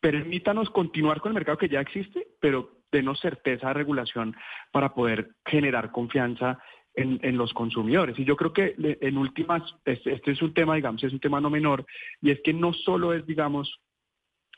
permítanos 0.00 0.68
continuar 0.70 1.20
con 1.20 1.30
el 1.30 1.34
mercado 1.34 1.56
que 1.56 1.68
ya 1.68 1.80
existe, 1.80 2.26
pero 2.38 2.82
denos 2.92 3.18
certeza 3.20 3.68
de 3.68 3.74
regulación 3.74 4.36
para 4.70 4.92
poder 4.92 5.30
generar 5.46 5.90
confianza 5.90 6.58
en, 6.94 7.36
los 7.36 7.52
consumidores. 7.54 8.18
Y 8.18 8.24
yo 8.24 8.36
creo 8.36 8.52
que 8.52 8.74
le- 8.78 8.98
en 9.00 9.16
últimas, 9.18 9.62
este, 9.84 10.12
este 10.14 10.32
es 10.32 10.42
un 10.42 10.52
tema, 10.54 10.74
digamos, 10.74 11.02
es 11.04 11.12
un 11.12 11.20
tema 11.20 11.40
no 11.40 11.50
menor, 11.50 11.84
y 12.20 12.30
es 12.30 12.40
que 12.42 12.52
no 12.52 12.72
solo 12.72 13.12
es, 13.14 13.26
digamos, 13.26 13.80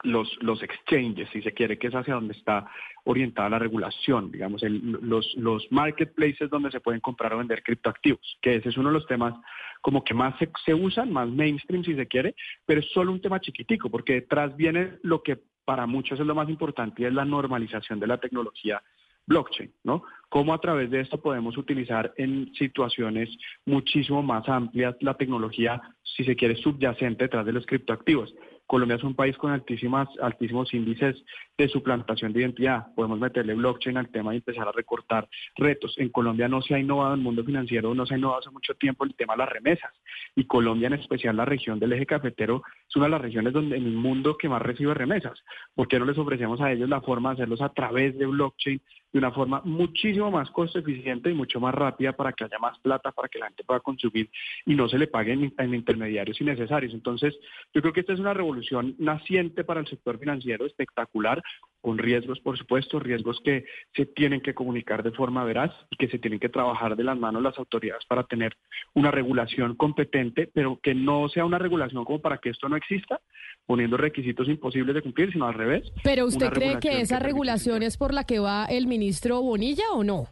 los, 0.02 0.36
los 0.42 0.62
exchanges, 0.62 1.28
si 1.30 1.40
se 1.40 1.52
quiere, 1.52 1.78
que 1.78 1.86
es 1.86 1.94
hacia 1.94 2.14
donde 2.14 2.34
está 2.34 2.66
orientada 3.04 3.48
la 3.48 3.58
regulación, 3.58 4.30
digamos, 4.32 4.62
el- 4.62 4.98
los, 5.02 5.32
los 5.36 5.70
marketplaces 5.70 6.50
donde 6.50 6.70
se 6.70 6.80
pueden 6.80 7.00
comprar 7.00 7.32
o 7.34 7.38
vender 7.38 7.62
criptoactivos, 7.62 8.38
que 8.42 8.56
ese 8.56 8.68
es 8.70 8.76
uno 8.76 8.88
de 8.88 8.94
los 8.94 9.06
temas 9.06 9.34
como 9.80 10.02
que 10.02 10.12
más 10.14 10.36
se, 10.38 10.50
se 10.64 10.74
usan, 10.74 11.12
más 11.12 11.28
mainstream 11.28 11.84
si 11.84 11.94
se 11.94 12.06
quiere, 12.08 12.34
pero 12.66 12.80
es 12.80 12.86
solo 12.92 13.12
un 13.12 13.20
tema 13.20 13.40
chiquitico, 13.40 13.88
porque 13.90 14.14
detrás 14.14 14.56
viene 14.56 14.98
lo 15.02 15.22
que 15.22 15.38
para 15.64 15.86
muchos 15.86 16.18
es 16.20 16.26
lo 16.26 16.34
más 16.34 16.48
importante 16.48 17.02
y 17.02 17.04
es 17.06 17.12
la 17.12 17.24
normalización 17.24 18.00
de 18.00 18.06
la 18.06 18.18
tecnología 18.18 18.82
blockchain, 19.26 19.72
¿no? 19.84 20.02
Cómo 20.28 20.52
a 20.52 20.60
través 20.60 20.90
de 20.90 21.00
esto 21.00 21.20
podemos 21.20 21.56
utilizar 21.56 22.12
en 22.16 22.52
situaciones 22.54 23.30
muchísimo 23.64 24.22
más 24.22 24.48
amplias 24.48 24.96
la 25.00 25.14
tecnología, 25.14 25.80
si 26.02 26.24
se 26.24 26.34
quiere, 26.34 26.56
subyacente 26.56 27.24
detrás 27.24 27.46
de 27.46 27.52
los 27.52 27.66
criptoactivos. 27.66 28.34
Colombia 28.66 28.96
es 28.96 29.04
un 29.04 29.14
país 29.14 29.36
con 29.36 29.52
altísimas, 29.52 30.08
altísimos 30.20 30.72
índices 30.72 31.22
de 31.56 31.68
suplantación 31.68 32.32
de 32.32 32.40
identidad. 32.40 32.86
Podemos 32.94 33.18
meterle 33.20 33.54
blockchain 33.54 33.96
al 33.98 34.08
tema 34.08 34.32
y 34.32 34.38
empezar 34.38 34.66
a 34.66 34.72
recortar 34.72 35.28
retos. 35.56 35.94
En 35.98 36.08
Colombia 36.08 36.48
no 36.48 36.62
se 36.62 36.74
ha 36.74 36.78
innovado 36.78 37.12
en 37.12 37.20
el 37.20 37.24
mundo 37.24 37.44
financiero, 37.44 37.94
no 37.94 38.06
se 38.06 38.14
ha 38.14 38.18
innovado 38.18 38.40
hace 38.40 38.50
mucho 38.50 38.74
tiempo 38.74 39.04
el 39.04 39.14
tema 39.14 39.34
de 39.34 39.38
las 39.38 39.50
remesas. 39.50 39.92
Y 40.34 40.44
Colombia, 40.44 40.86
en 40.86 40.94
especial 40.94 41.36
la 41.36 41.44
región 41.44 41.78
del 41.78 41.92
eje 41.92 42.06
cafetero, 42.06 42.62
es 42.88 42.96
una 42.96 43.04
de 43.04 43.10
las 43.10 43.20
regiones 43.20 43.52
donde 43.52 43.76
en 43.76 43.84
el 43.84 43.92
mundo 43.92 44.36
que 44.38 44.48
más 44.48 44.62
recibe 44.62 44.94
remesas. 44.94 45.44
¿Por 45.74 45.86
qué 45.86 45.98
no 45.98 46.06
les 46.06 46.18
ofrecemos 46.18 46.60
a 46.60 46.72
ellos 46.72 46.88
la 46.88 47.02
forma 47.02 47.30
de 47.30 47.34
hacerlos 47.34 47.60
a 47.60 47.68
través 47.68 48.16
de 48.18 48.26
blockchain 48.26 48.80
de 49.14 49.18
una 49.20 49.30
forma 49.30 49.62
muchísimo 49.64 50.28
más 50.28 50.50
costo 50.50 50.80
eficiente 50.80 51.30
y 51.30 51.34
mucho 51.34 51.60
más 51.60 51.72
rápida 51.72 52.12
para 52.14 52.32
que 52.32 52.42
haya 52.42 52.58
más 52.58 52.76
plata, 52.80 53.12
para 53.12 53.28
que 53.28 53.38
la 53.38 53.46
gente 53.46 53.62
pueda 53.62 53.78
consumir 53.78 54.28
y 54.66 54.74
no 54.74 54.88
se 54.88 54.98
le 54.98 55.06
paguen 55.06 55.54
en 55.56 55.74
intermediarios 55.74 56.40
innecesarios? 56.40 56.92
Entonces, 56.92 57.38
yo 57.72 57.80
creo 57.80 57.92
que 57.92 58.00
esta 58.00 58.12
es 58.12 58.18
una 58.18 58.34
revolución 58.34 58.96
naciente 58.98 59.62
para 59.62 59.78
el 59.78 59.86
sector 59.86 60.18
financiero 60.18 60.66
espectacular, 60.66 61.40
con 61.84 61.98
riesgos, 61.98 62.40
por 62.40 62.56
supuesto, 62.56 62.98
riesgos 62.98 63.38
que 63.44 63.66
se 63.94 64.06
tienen 64.06 64.40
que 64.40 64.54
comunicar 64.54 65.02
de 65.02 65.10
forma 65.10 65.44
veraz 65.44 65.70
y 65.90 65.96
que 65.96 66.08
se 66.08 66.18
tienen 66.18 66.40
que 66.40 66.48
trabajar 66.48 66.96
de 66.96 67.04
las 67.04 67.18
manos 67.18 67.42
las 67.42 67.58
autoridades 67.58 68.06
para 68.06 68.24
tener 68.24 68.56
una 68.94 69.10
regulación 69.10 69.74
competente, 69.76 70.50
pero 70.54 70.80
que 70.82 70.94
no 70.94 71.28
sea 71.28 71.44
una 71.44 71.58
regulación 71.58 72.06
como 72.06 72.22
para 72.22 72.38
que 72.38 72.48
esto 72.48 72.70
no 72.70 72.76
exista, 72.76 73.20
poniendo 73.66 73.98
requisitos 73.98 74.48
imposibles 74.48 74.94
de 74.94 75.02
cumplir, 75.02 75.30
sino 75.30 75.44
al 75.46 75.52
revés. 75.52 75.92
Pero 76.02 76.24
usted 76.24 76.48
cree 76.54 76.78
que 76.80 77.02
esa 77.02 77.18
regulación 77.18 77.82
es 77.82 77.98
por 77.98 78.14
la 78.14 78.24
que 78.24 78.38
va 78.38 78.64
el 78.64 78.86
ministro 78.86 79.42
Bonilla 79.42 79.84
o 79.92 80.02
no? 80.02 80.28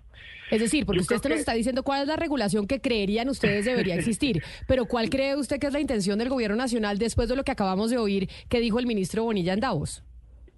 Es 0.50 0.60
decir, 0.60 0.86
porque 0.86 1.00
Yo 1.00 1.16
usted 1.16 1.28
nos 1.28 1.36
que- 1.36 1.40
está 1.40 1.52
diciendo 1.52 1.82
cuál 1.82 2.00
es 2.02 2.08
la 2.08 2.16
regulación 2.16 2.66
que 2.66 2.80
creerían 2.80 3.28
ustedes 3.28 3.66
debería 3.66 3.94
existir, 3.94 4.42
pero 4.66 4.86
¿cuál 4.86 5.10
cree 5.10 5.36
usted 5.36 5.58
que 5.60 5.66
es 5.66 5.72
la 5.74 5.80
intención 5.80 6.18
del 6.18 6.30
gobierno 6.30 6.56
nacional 6.56 6.96
después 6.98 7.28
de 7.28 7.36
lo 7.36 7.44
que 7.44 7.52
acabamos 7.52 7.90
de 7.90 7.98
oír 7.98 8.30
que 8.48 8.60
dijo 8.60 8.78
el 8.78 8.86
ministro 8.86 9.24
Bonilla 9.24 9.52
en 9.52 9.60
Davos? 9.60 10.02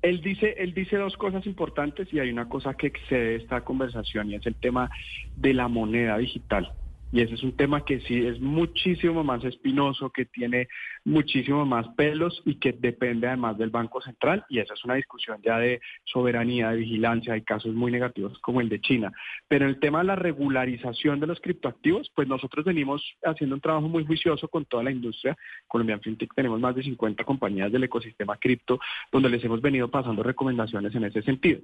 Él 0.04 0.20
dice, 0.20 0.54
él 0.58 0.74
dice 0.74 0.98
dos 0.98 1.16
cosas 1.16 1.46
importantes 1.46 2.12
y 2.12 2.20
hay 2.20 2.28
una 2.28 2.46
cosa 2.46 2.74
que 2.74 2.88
excede 2.88 3.36
esta 3.36 3.62
conversación 3.62 4.30
y 4.30 4.34
es 4.34 4.44
el 4.44 4.54
tema 4.54 4.90
de 5.34 5.54
la 5.54 5.66
moneda 5.66 6.18
digital. 6.18 6.70
Y 7.10 7.22
ese 7.22 7.36
es 7.36 7.42
un 7.42 7.56
tema 7.56 7.86
que 7.86 8.00
sí 8.00 8.26
es 8.26 8.38
muchísimo 8.38 9.24
más 9.24 9.42
espinoso, 9.44 10.10
que 10.10 10.26
tiene 10.26 10.68
muchísimo 11.04 11.66
más 11.66 11.86
pelos 11.96 12.40
y 12.44 12.54
que 12.56 12.72
depende 12.72 13.26
además 13.26 13.58
del 13.58 13.70
Banco 13.70 14.00
Central. 14.00 14.44
Y 14.48 14.58
esa 14.58 14.74
es 14.74 14.84
una 14.84 14.94
discusión 14.94 15.38
ya 15.42 15.58
de 15.58 15.80
soberanía, 16.04 16.70
de 16.70 16.78
vigilancia. 16.78 17.34
Hay 17.34 17.42
casos 17.42 17.74
muy 17.74 17.92
negativos 17.92 18.38
como 18.40 18.60
el 18.60 18.68
de 18.68 18.80
China. 18.80 19.12
Pero 19.48 19.66
el 19.66 19.78
tema 19.78 19.98
de 19.98 20.04
la 20.06 20.16
regularización 20.16 21.20
de 21.20 21.26
los 21.26 21.40
criptoactivos, 21.40 22.10
pues 22.14 22.26
nosotros 22.28 22.64
venimos 22.64 23.02
haciendo 23.22 23.56
un 23.56 23.60
trabajo 23.60 23.88
muy 23.88 24.04
juicioso 24.06 24.48
con 24.48 24.64
toda 24.64 24.82
la 24.82 24.90
industria. 24.90 25.36
Colombian 25.68 26.00
FinTech 26.00 26.32
tenemos 26.34 26.58
más 26.60 26.74
de 26.74 26.82
50 26.82 27.24
compañías 27.24 27.70
del 27.70 27.84
ecosistema 27.84 28.36
cripto 28.36 28.78
donde 29.12 29.28
les 29.28 29.44
hemos 29.44 29.60
venido 29.60 29.90
pasando 29.90 30.22
recomendaciones 30.22 30.94
en 30.94 31.04
ese 31.04 31.22
sentido. 31.22 31.60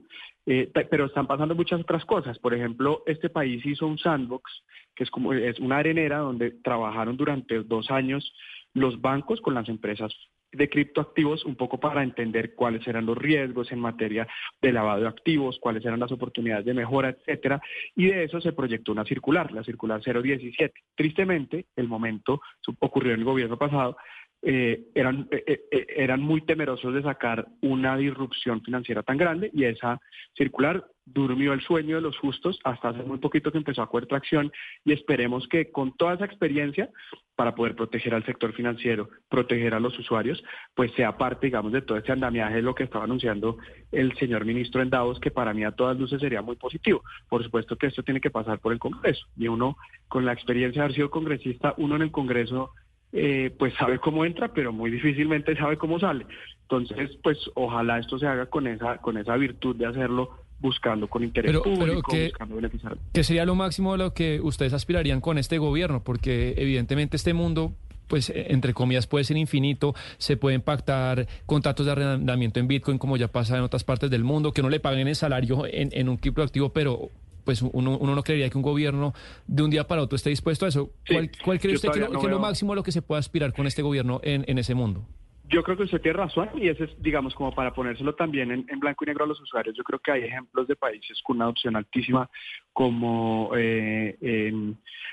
Eh, 0.46 0.70
pe- 0.72 0.84
pero 0.84 1.06
están 1.06 1.26
pasando 1.26 1.54
muchas 1.54 1.80
otras 1.80 2.04
cosas. 2.04 2.38
Por 2.38 2.54
ejemplo, 2.54 3.02
este 3.06 3.30
país 3.30 3.64
hizo 3.64 3.86
un 3.86 3.98
sandbox, 3.98 4.50
que 4.94 5.04
es 5.04 5.10
como 5.10 5.32
es 5.32 5.58
una 5.60 5.78
arenera 5.78 6.18
donde 6.18 6.50
trabajaron 6.62 7.16
durante 7.16 7.62
dos 7.62 7.90
años 7.90 8.32
los 8.74 9.00
bancos 9.00 9.40
con 9.40 9.54
las 9.54 9.68
empresas 9.68 10.14
de 10.52 10.68
criptoactivos 10.68 11.44
un 11.44 11.54
poco 11.54 11.78
para 11.78 12.02
entender 12.02 12.54
cuáles 12.54 12.86
eran 12.86 13.06
los 13.06 13.16
riesgos 13.16 13.70
en 13.70 13.78
materia 13.78 14.26
de 14.60 14.72
lavado 14.72 15.02
de 15.02 15.08
activos, 15.08 15.58
cuáles 15.60 15.84
eran 15.84 16.00
las 16.00 16.10
oportunidades 16.12 16.64
de 16.64 16.74
mejora, 16.74 17.10
etcétera, 17.10 17.60
y 17.94 18.06
de 18.06 18.24
eso 18.24 18.40
se 18.40 18.52
proyectó 18.52 18.92
una 18.92 19.04
circular, 19.04 19.52
la 19.52 19.62
circular 19.62 20.00
017. 20.02 20.72
Tristemente, 20.94 21.66
el 21.76 21.88
momento 21.88 22.40
ocurrió 22.80 23.14
en 23.14 23.20
el 23.20 23.24
gobierno 23.24 23.56
pasado, 23.56 23.96
eh, 24.42 24.86
eran, 24.94 25.28
eh, 25.30 25.66
eh, 25.70 25.86
eran 25.96 26.22
muy 26.22 26.40
temerosos 26.40 26.94
de 26.94 27.02
sacar 27.02 27.46
una 27.60 27.96
disrupción 27.96 28.62
financiera 28.62 29.02
tan 29.02 29.18
grande 29.18 29.50
y 29.52 29.64
esa 29.64 30.00
circular 30.34 30.82
durmió 31.12 31.52
el 31.52 31.60
sueño 31.60 31.96
de 31.96 32.02
los 32.02 32.18
justos 32.18 32.58
hasta 32.64 32.90
hace 32.90 33.02
muy 33.02 33.18
poquito 33.18 33.50
que 33.50 33.58
empezó 33.58 33.82
a 33.82 33.88
coger 33.88 34.06
tracción 34.06 34.52
y 34.84 34.92
esperemos 34.92 35.46
que 35.48 35.70
con 35.70 35.96
toda 35.96 36.14
esa 36.14 36.24
experiencia 36.24 36.90
para 37.36 37.54
poder 37.54 37.74
proteger 37.74 38.14
al 38.14 38.24
sector 38.26 38.52
financiero, 38.52 39.08
proteger 39.28 39.74
a 39.74 39.80
los 39.80 39.98
usuarios, 39.98 40.42
pues 40.74 40.92
sea 40.92 41.16
parte, 41.16 41.46
digamos, 41.46 41.72
de 41.72 41.82
todo 41.82 41.96
este 41.96 42.12
andamiaje 42.12 42.56
de 42.56 42.62
lo 42.62 42.74
que 42.74 42.84
estaba 42.84 43.04
anunciando 43.04 43.56
el 43.92 44.14
señor 44.18 44.44
ministro 44.44 44.82
en 44.82 44.90
Davos, 44.90 45.18
que 45.20 45.30
para 45.30 45.54
mí 45.54 45.64
a 45.64 45.72
todas 45.72 45.98
luces 45.98 46.20
sería 46.20 46.42
muy 46.42 46.56
positivo. 46.56 47.02
Por 47.28 47.42
supuesto 47.42 47.76
que 47.76 47.86
esto 47.86 48.02
tiene 48.02 48.20
que 48.20 48.30
pasar 48.30 48.58
por 48.58 48.72
el 48.72 48.78
Congreso 48.78 49.26
y 49.36 49.48
uno, 49.48 49.76
con 50.08 50.24
la 50.24 50.32
experiencia 50.32 50.82
de 50.82 50.84
haber 50.84 50.96
sido 50.96 51.10
congresista, 51.10 51.74
uno 51.78 51.96
en 51.96 52.02
el 52.02 52.10
Congreso 52.10 52.72
eh, 53.12 53.54
pues 53.58 53.74
sabe 53.74 53.98
cómo 53.98 54.24
entra, 54.24 54.52
pero 54.52 54.72
muy 54.72 54.90
difícilmente 54.90 55.56
sabe 55.56 55.76
cómo 55.76 55.98
sale. 55.98 56.26
Entonces, 56.62 57.18
pues 57.22 57.38
ojalá 57.54 57.98
esto 57.98 58.18
se 58.18 58.26
haga 58.26 58.46
con 58.46 58.66
esa, 58.66 58.98
con 58.98 59.16
esa 59.16 59.36
virtud 59.36 59.76
de 59.76 59.86
hacerlo 59.86 60.38
buscando 60.60 61.08
con 61.08 61.24
interés 61.24 61.56
público, 61.58 62.10
que, 62.10 62.28
buscando 62.28 62.56
beneficiar. 62.56 62.98
¿Qué 63.12 63.24
sería 63.24 63.44
lo 63.44 63.54
máximo 63.54 63.92
de 63.92 63.98
lo 63.98 64.14
que 64.14 64.40
ustedes 64.40 64.72
aspirarían 64.72 65.20
con 65.20 65.38
este 65.38 65.58
gobierno? 65.58 66.02
Porque 66.04 66.54
evidentemente 66.56 67.16
este 67.16 67.34
mundo 67.34 67.74
pues 68.08 68.28
eh, 68.28 68.46
entre 68.48 68.74
comillas 68.74 69.06
puede 69.06 69.24
ser 69.24 69.36
infinito, 69.36 69.94
se 70.18 70.36
pueden 70.36 70.60
pactar 70.60 71.28
contratos 71.46 71.86
de 71.86 71.92
arrendamiento 71.92 72.58
en 72.58 72.66
Bitcoin 72.66 72.98
como 72.98 73.16
ya 73.16 73.28
pasa 73.28 73.56
en 73.56 73.62
otras 73.62 73.84
partes 73.84 74.10
del 74.10 74.24
mundo, 74.24 74.52
que 74.52 74.62
no 74.62 74.68
le 74.68 74.80
paguen 74.80 75.06
el 75.06 75.16
salario 75.16 75.64
en, 75.66 75.90
en 75.92 76.08
un 76.08 76.16
criptoactivo, 76.16 76.72
pero 76.72 77.10
pues 77.44 77.62
uno, 77.62 77.96
uno 77.98 78.14
no 78.14 78.22
creería 78.22 78.50
que 78.50 78.58
un 78.58 78.62
gobierno 78.62 79.14
de 79.46 79.62
un 79.62 79.70
día 79.70 79.86
para 79.86 80.02
otro 80.02 80.16
esté 80.16 80.30
dispuesto 80.30 80.66
a 80.66 80.68
eso. 80.68 80.90
¿Cuál, 81.08 81.30
cuál 81.42 81.58
cree 81.58 81.74
usted 81.74 81.90
que, 81.90 82.00
es 82.00 82.10
lo 82.10 82.38
máximo 82.38 82.72
a 82.72 82.76
lo 82.76 82.82
que 82.82 82.92
se 82.92 83.00
puede 83.00 83.20
aspirar 83.20 83.52
con 83.52 83.66
este 83.66 83.82
gobierno 83.82 84.20
en, 84.22 84.44
en 84.46 84.58
ese 84.58 84.74
mundo? 84.74 85.06
Yo 85.50 85.64
creo 85.64 85.76
que 85.76 85.82
usted 85.82 86.00
tiene 86.00 86.18
razón 86.18 86.48
y 86.54 86.68
ese 86.68 86.84
es, 86.84 87.02
digamos, 87.02 87.34
como 87.34 87.52
para 87.52 87.74
ponérselo 87.74 88.14
también 88.14 88.52
en, 88.52 88.80
blanco 88.80 89.04
y 89.04 89.08
negro 89.08 89.24
a 89.24 89.26
los 89.26 89.40
usuarios. 89.40 89.76
Yo 89.76 89.82
creo 89.82 89.98
que 89.98 90.12
hay 90.12 90.22
ejemplos 90.22 90.68
de 90.68 90.76
países 90.76 91.20
con 91.24 91.36
una 91.36 91.46
adopción 91.46 91.74
altísima 91.74 92.30
como 92.72 93.50
eh, 93.56 94.16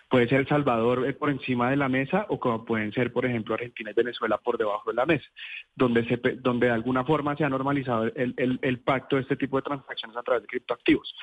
puede 0.08 0.28
ser 0.28 0.42
El 0.42 0.48
Salvador 0.48 1.08
eh, 1.08 1.14
por 1.14 1.32
encima 1.32 1.72
de 1.72 1.78
la 1.78 1.90
mesa 1.90 2.28
o 2.30 2.40
como 2.40 2.64
pueden 2.66 2.94
ser, 2.94 3.12
por 3.12 3.26
ejemplo, 3.26 3.56
Argentina 3.56 3.90
y 3.90 3.96
Venezuela 3.96 4.38
por 4.38 4.60
debajo 4.60 4.92
de 4.92 4.96
la 4.96 5.08
mesa, 5.08 5.26
donde, 5.76 6.06
se, 6.08 6.18
donde 6.36 6.68
de 6.68 6.74
alguna 6.74 7.04
forma 7.04 7.36
se 7.36 7.44
ha 7.44 7.50
normalizado 7.50 8.06
el, 8.06 8.36
el, 8.38 8.60
el 8.62 8.80
pacto 8.80 9.16
de 9.16 9.24
este 9.24 9.38
tipo 9.38 9.58
de 9.58 9.64
transacciones 9.64 10.16
a 10.16 10.22
través 10.22 10.44
de 10.44 10.50
criptoactivos. 10.50 11.16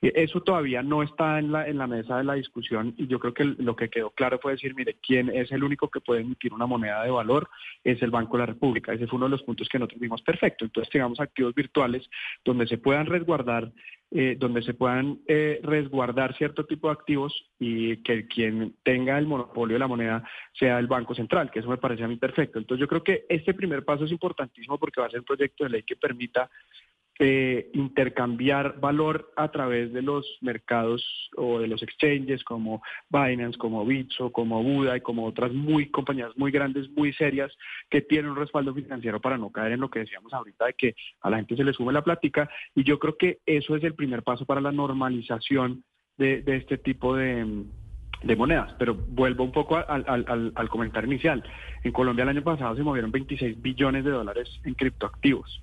Eso 0.00 0.40
todavía 0.42 0.80
no 0.80 1.02
está 1.02 1.40
en 1.40 1.50
la, 1.50 1.66
en 1.66 1.76
la 1.76 1.88
mesa 1.88 2.18
de 2.18 2.24
la 2.24 2.34
discusión 2.34 2.94
y 2.96 3.08
yo 3.08 3.18
creo 3.18 3.34
que 3.34 3.44
lo 3.44 3.74
que 3.74 3.90
quedó 3.90 4.10
claro 4.10 4.38
fue 4.40 4.52
decir, 4.52 4.72
mire, 4.76 4.96
quién 5.04 5.28
es 5.28 5.50
el 5.50 5.64
único 5.64 5.88
que 5.88 6.00
puede 6.00 6.20
emitir 6.20 6.54
una 6.54 6.66
moneda 6.66 7.02
de 7.02 7.10
valor 7.10 7.48
es 7.82 8.00
el 8.00 8.10
Banco 8.10 8.36
de 8.36 8.42
la 8.42 8.46
República. 8.46 8.92
Ese 8.92 9.08
fue 9.08 9.16
uno 9.16 9.26
de 9.26 9.32
los 9.32 9.42
puntos 9.42 9.68
que 9.68 9.78
nosotros 9.78 10.00
vimos 10.00 10.22
perfecto. 10.22 10.64
Entonces 10.64 10.92
tengamos 10.92 11.18
activos 11.18 11.52
virtuales 11.52 12.08
donde 12.44 12.68
se 12.68 12.78
puedan 12.78 13.06
resguardar 13.06 13.72
eh, 14.10 14.36
donde 14.38 14.62
se 14.62 14.72
puedan 14.72 15.20
eh, 15.26 15.60
resguardar 15.62 16.34
cierto 16.38 16.64
tipo 16.64 16.88
de 16.88 16.94
activos 16.94 17.44
y 17.58 17.98
que 17.98 18.26
quien 18.26 18.74
tenga 18.82 19.18
el 19.18 19.26
monopolio 19.26 19.74
de 19.74 19.80
la 19.80 19.86
moneda 19.86 20.24
sea 20.58 20.78
el 20.78 20.86
Banco 20.86 21.14
Central, 21.14 21.50
que 21.50 21.58
eso 21.58 21.68
me 21.68 21.76
parece 21.76 22.04
a 22.04 22.08
mí 22.08 22.16
perfecto. 22.16 22.58
Entonces 22.58 22.80
yo 22.80 22.88
creo 22.88 23.04
que 23.04 23.26
este 23.28 23.52
primer 23.52 23.84
paso 23.84 24.06
es 24.06 24.10
importantísimo 24.10 24.78
porque 24.78 25.02
va 25.02 25.08
a 25.08 25.10
ser 25.10 25.20
un 25.20 25.26
proyecto 25.26 25.64
de 25.64 25.70
ley 25.70 25.82
que 25.82 25.96
permita 25.96 26.48
eh, 27.20 27.70
intercambiar 27.74 28.78
valor 28.78 29.32
a 29.36 29.50
través 29.50 29.92
de 29.92 30.02
los 30.02 30.24
mercados 30.40 31.04
o 31.36 31.58
de 31.58 31.66
los 31.66 31.82
exchanges 31.82 32.44
como 32.44 32.80
Binance, 33.08 33.58
como 33.58 33.84
Bitso, 33.84 34.30
como 34.30 34.62
Buda 34.62 34.96
y 34.96 35.00
como 35.00 35.26
otras 35.26 35.52
muy 35.52 35.90
compañías 35.90 36.30
muy 36.36 36.52
grandes, 36.52 36.88
muy 36.90 37.12
serias 37.12 37.52
que 37.90 38.02
tienen 38.02 38.30
un 38.30 38.36
respaldo 38.36 38.72
financiero 38.72 39.20
para 39.20 39.36
no 39.36 39.50
caer 39.50 39.72
en 39.72 39.80
lo 39.80 39.90
que 39.90 40.00
decíamos 40.00 40.32
ahorita 40.32 40.66
de 40.66 40.74
que 40.74 40.94
a 41.20 41.30
la 41.30 41.38
gente 41.38 41.56
se 41.56 41.64
le 41.64 41.72
sume 41.72 41.92
la 41.92 42.04
plática 42.04 42.48
y 42.74 42.84
yo 42.84 43.00
creo 43.00 43.16
que 43.16 43.40
eso 43.46 43.74
es 43.74 43.82
el 43.82 43.94
primer 43.94 44.22
paso 44.22 44.44
para 44.44 44.60
la 44.60 44.70
normalización 44.70 45.82
de, 46.18 46.44
este 46.46 46.78
tipo 46.78 47.16
de 47.16 47.64
de 48.22 48.34
monedas, 48.34 48.74
pero 48.80 48.94
vuelvo 48.94 49.44
un 49.44 49.52
poco 49.52 49.76
al, 49.76 50.04
al, 50.08 50.52
al, 50.52 50.68
comentario 50.68 51.08
inicial. 51.08 51.40
En 51.84 51.92
Colombia 51.92 52.24
el 52.24 52.30
año 52.30 52.42
pasado 52.42 52.74
se 52.74 52.82
movieron 52.82 53.12
26 53.12 53.62
billones 53.62 54.04
de 54.04 54.10
dólares 54.10 54.60
en 54.64 54.74
criptoactivos. 54.74 55.62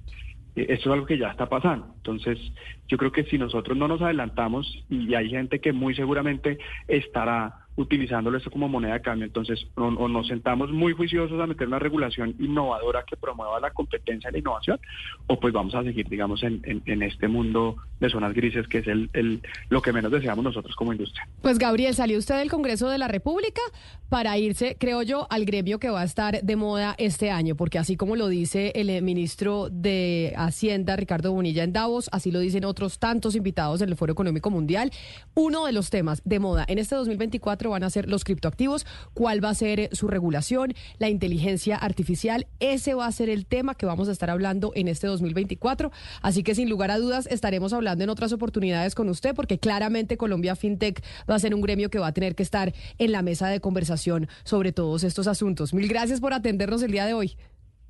Eh, 0.56 0.68
esto 0.70 0.90
es 0.90 0.94
algo 0.94 1.06
que 1.06 1.18
ya 1.18 1.30
está 1.30 1.48
pasando. 1.48 1.88
Entonces, 1.98 2.40
yo 2.88 2.98
creo 2.98 3.12
que 3.12 3.24
si 3.26 3.38
nosotros 3.38 3.78
no 3.78 3.88
nos 3.88 4.02
adelantamos 4.02 4.86
y 4.90 5.14
hay 5.14 5.30
gente 5.30 5.60
que 5.60 5.74
muy 5.74 5.96
seguramente 5.96 6.58
estará 6.88 7.65
utilizándolo 7.76 8.38
esto 8.38 8.52
como 8.52 8.68
moneda 8.68 8.94
de 8.94 9.02
cambio. 9.02 9.26
Entonces, 9.26 9.68
o, 9.76 10.08
nos 10.08 10.28
sentamos 10.28 10.72
muy 10.72 10.94
juiciosos 10.94 11.40
a 11.40 11.48
meter 11.48 11.68
una 11.68 11.80
regulación 11.80 12.36
innovadora 12.40 13.04
que 13.04 13.18
promueva 13.18 13.60
la 13.60 13.72
competencia 13.72 14.30
y 14.30 14.34
la 14.34 14.40
innovación, 14.40 14.80
o 15.28 15.40
pues 15.40 15.54
vamos 15.54 15.76
a 15.76 15.84
seguir, 15.84 16.08
digamos, 16.08 16.44
en, 16.44 16.62
en, 16.64 17.04
este 17.04 17.28
mundo 17.28 17.76
de 18.00 18.10
zonas 18.10 18.34
grises, 18.34 18.68
que 18.68 18.80
es 18.80 18.88
el, 18.88 19.10
el, 19.14 19.42
lo 19.70 19.82
que 19.82 19.92
menos 19.94 20.12
deseamos 20.12 20.44
nosotros 20.44 20.76
como 20.76 20.94
industria. 20.94 21.28
Pues, 21.42 21.58
Gabriel, 21.58 21.94
salió 21.94 22.18
usted 22.18 22.38
del 22.38 22.50
Congreso 22.50 22.90
de 22.90 22.98
la 22.98 23.08
República 23.08 23.62
para 24.10 24.38
irse, 24.38 24.78
creo 24.80 25.02
yo, 25.02 25.28
al 25.30 25.46
gremio 25.46 25.80
que 25.80 25.90
va 25.90 26.02
a 26.02 26.06
estar 26.06 26.42
de 26.42 26.56
moda 26.56 26.96
este 26.98 27.32
año, 27.32 27.56
porque 27.56 27.80
así 27.80 27.98
como 27.98 28.16
lo 28.16 28.28
dice 28.28 28.72
el 28.76 28.90
eh, 28.90 29.02
ministro 29.02 29.70
de 29.70 30.34
Hacienda, 30.38 30.96
Ricardo 30.96 31.34
Bonilla, 31.34 31.64
en 31.64 31.74
Davos, 31.74 32.10
así 32.12 32.32
lo 32.32 32.40
dicen 32.40 32.66
otros 32.66 33.00
tantos 33.00 33.36
invitados 33.36 33.82
en 33.82 33.90
el 33.90 33.96
Foro 33.96 34.14
Económico 34.14 34.50
Mundial, 34.50 34.92
uno 35.34 35.66
de 35.66 35.74
los 35.74 35.90
temas 35.90 36.22
de 36.24 36.40
moda 36.40 36.66
en 36.68 36.80
este 36.80 36.96
2024 36.96 37.65
van 37.70 37.84
a 37.84 37.90
ser 37.90 38.10
los 38.10 38.24
criptoactivos, 38.24 38.86
cuál 39.14 39.44
va 39.44 39.50
a 39.50 39.56
ser 39.56 39.80
eh, 39.80 39.90
su 39.92 40.08
regulación, 40.08 40.74
la 41.00 41.10
inteligencia 41.10 41.78
artificial. 41.78 42.48
Ese 42.60 42.94
va 42.94 43.08
a 43.08 43.12
ser 43.12 43.30
el 43.30 43.46
tema 43.46 43.76
que 43.76 43.86
vamos 43.86 44.10
a 44.10 44.12
estar 44.12 44.30
hablando 44.30 44.72
en 44.76 44.88
este 44.88 45.08
2024. 45.08 45.92
Así 46.22 46.44
que 46.44 46.56
sin 46.56 46.70
lugar 46.70 46.92
a 46.92 46.98
dudas 46.98 47.28
estaremos 47.28 47.74
hablando 47.74 48.04
en 48.04 48.10
otras 48.10 48.34
oportunidades 48.34 48.96
con 48.96 49.10
usted 49.10 49.36
porque 49.36 49.60
claramente 49.60 50.18
Colombia 50.18 50.56
FinTech 50.56 51.04
va 51.30 51.36
a 51.36 51.40
ser 51.40 51.54
un 51.54 51.62
gremio 51.62 51.90
que 51.90 52.00
va 52.00 52.08
a 52.08 52.14
tener 52.14 52.36
que 52.36 52.44
estar 52.44 52.74
en 52.98 53.12
la 53.12 53.22
mesa 53.22 53.48
de 53.48 53.60
conversación 53.60 54.28
sobre 54.44 54.72
todos 54.72 55.04
estos 55.04 55.28
asuntos. 55.28 55.74
Mil 55.74 55.88
gracias 55.88 56.22
por 56.22 56.34
atendernos 56.34 56.82
el 56.84 56.92
día 56.92 57.06
de 57.06 57.14
hoy. 57.14 57.38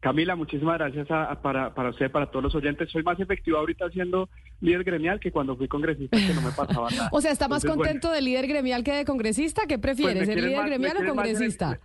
Camila, 0.06 0.36
muchísimas 0.36 0.78
gracias 0.78 1.08
para, 1.42 1.74
para 1.74 1.90
usted, 1.90 2.12
para 2.12 2.28
todos 2.28 2.44
los 2.44 2.54
oyentes. 2.54 2.92
Soy 2.92 3.02
más 3.02 3.20
efectivo 3.20 3.58
ahorita 3.58 3.90
siendo 3.90 4.30
líder 4.62 4.84
gremial 4.84 5.20
que 5.20 5.32
cuando 5.32 5.56
fui 5.56 5.68
congresista, 5.68 6.18
que 6.18 6.34
no 6.34 6.42
me 6.42 6.52
pasaba 6.52 6.90
nada. 6.90 7.10
o 7.12 7.22
sea, 7.22 7.32
¿está 7.32 7.48
más 7.48 7.66
contento 7.66 8.12
de 8.12 8.22
líder 8.22 8.48
gremial 8.48 8.84
que 8.84 8.94
de 8.94 9.06
congresista? 9.06 9.64
¿Qué 9.68 9.78
prefiere, 9.80 10.16
pues 10.16 10.28
ser 10.28 10.44
líder 10.44 10.66
gremial 10.66 10.98
o 10.98 11.08
congresista? 11.08 11.80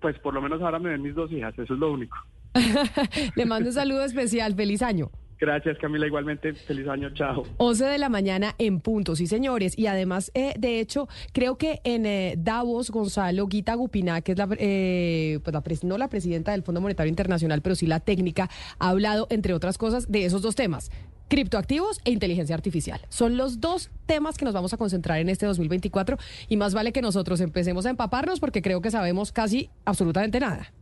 pues 0.00 0.18
por 0.18 0.34
lo 0.34 0.42
menos 0.42 0.60
ahora 0.62 0.78
me 0.78 0.90
ven 0.90 1.02
mis 1.02 1.14
dos 1.14 1.30
hijas, 1.32 1.52
eso 1.58 1.74
es 1.74 1.80
lo 1.80 1.92
único. 1.92 2.16
Le 3.36 3.46
mando 3.46 3.70
un 3.70 3.74
saludo 3.74 4.04
especial, 4.04 4.54
feliz 4.54 4.82
año. 4.82 5.10
Gracias, 5.42 5.76
Camila. 5.78 6.06
Igualmente, 6.06 6.54
feliz 6.54 6.86
año. 6.86 7.10
Chao. 7.14 7.42
11 7.56 7.84
de 7.86 7.98
la 7.98 8.08
mañana 8.08 8.54
en 8.58 8.78
punto, 8.78 9.16
sí, 9.16 9.26
señores. 9.26 9.76
Y 9.76 9.88
además, 9.88 10.30
eh, 10.34 10.54
de 10.56 10.78
hecho, 10.78 11.08
creo 11.32 11.58
que 11.58 11.80
en 11.82 12.06
eh, 12.06 12.36
Davos, 12.38 12.92
Gonzalo 12.92 13.48
Guita 13.48 13.74
Gupina, 13.74 14.20
que 14.20 14.32
es 14.32 14.38
la, 14.38 14.48
eh, 14.56 15.40
pues 15.42 15.52
la 15.52 15.62
no 15.82 15.98
la 15.98 16.06
presidenta 16.06 16.52
del 16.52 16.62
Fondo 16.62 16.80
Monetario 16.80 17.10
Internacional, 17.10 17.60
pero 17.60 17.74
sí 17.74 17.88
la 17.88 17.98
técnica, 17.98 18.48
ha 18.78 18.90
hablado, 18.90 19.26
entre 19.30 19.52
otras 19.52 19.78
cosas, 19.78 20.12
de 20.12 20.26
esos 20.26 20.42
dos 20.42 20.54
temas 20.54 20.92
criptoactivos 21.32 21.98
e 22.04 22.10
inteligencia 22.10 22.54
artificial. 22.54 23.00
Son 23.08 23.38
los 23.38 23.58
dos 23.58 23.88
temas 24.04 24.36
que 24.36 24.44
nos 24.44 24.52
vamos 24.52 24.74
a 24.74 24.76
concentrar 24.76 25.18
en 25.18 25.30
este 25.30 25.46
2024 25.46 26.18
y 26.50 26.58
más 26.58 26.74
vale 26.74 26.92
que 26.92 27.00
nosotros 27.00 27.40
empecemos 27.40 27.86
a 27.86 27.88
empaparnos 27.88 28.38
porque 28.38 28.60
creo 28.60 28.82
que 28.82 28.90
sabemos 28.90 29.32
casi 29.32 29.70
absolutamente 29.86 30.40
nada. 30.40 30.74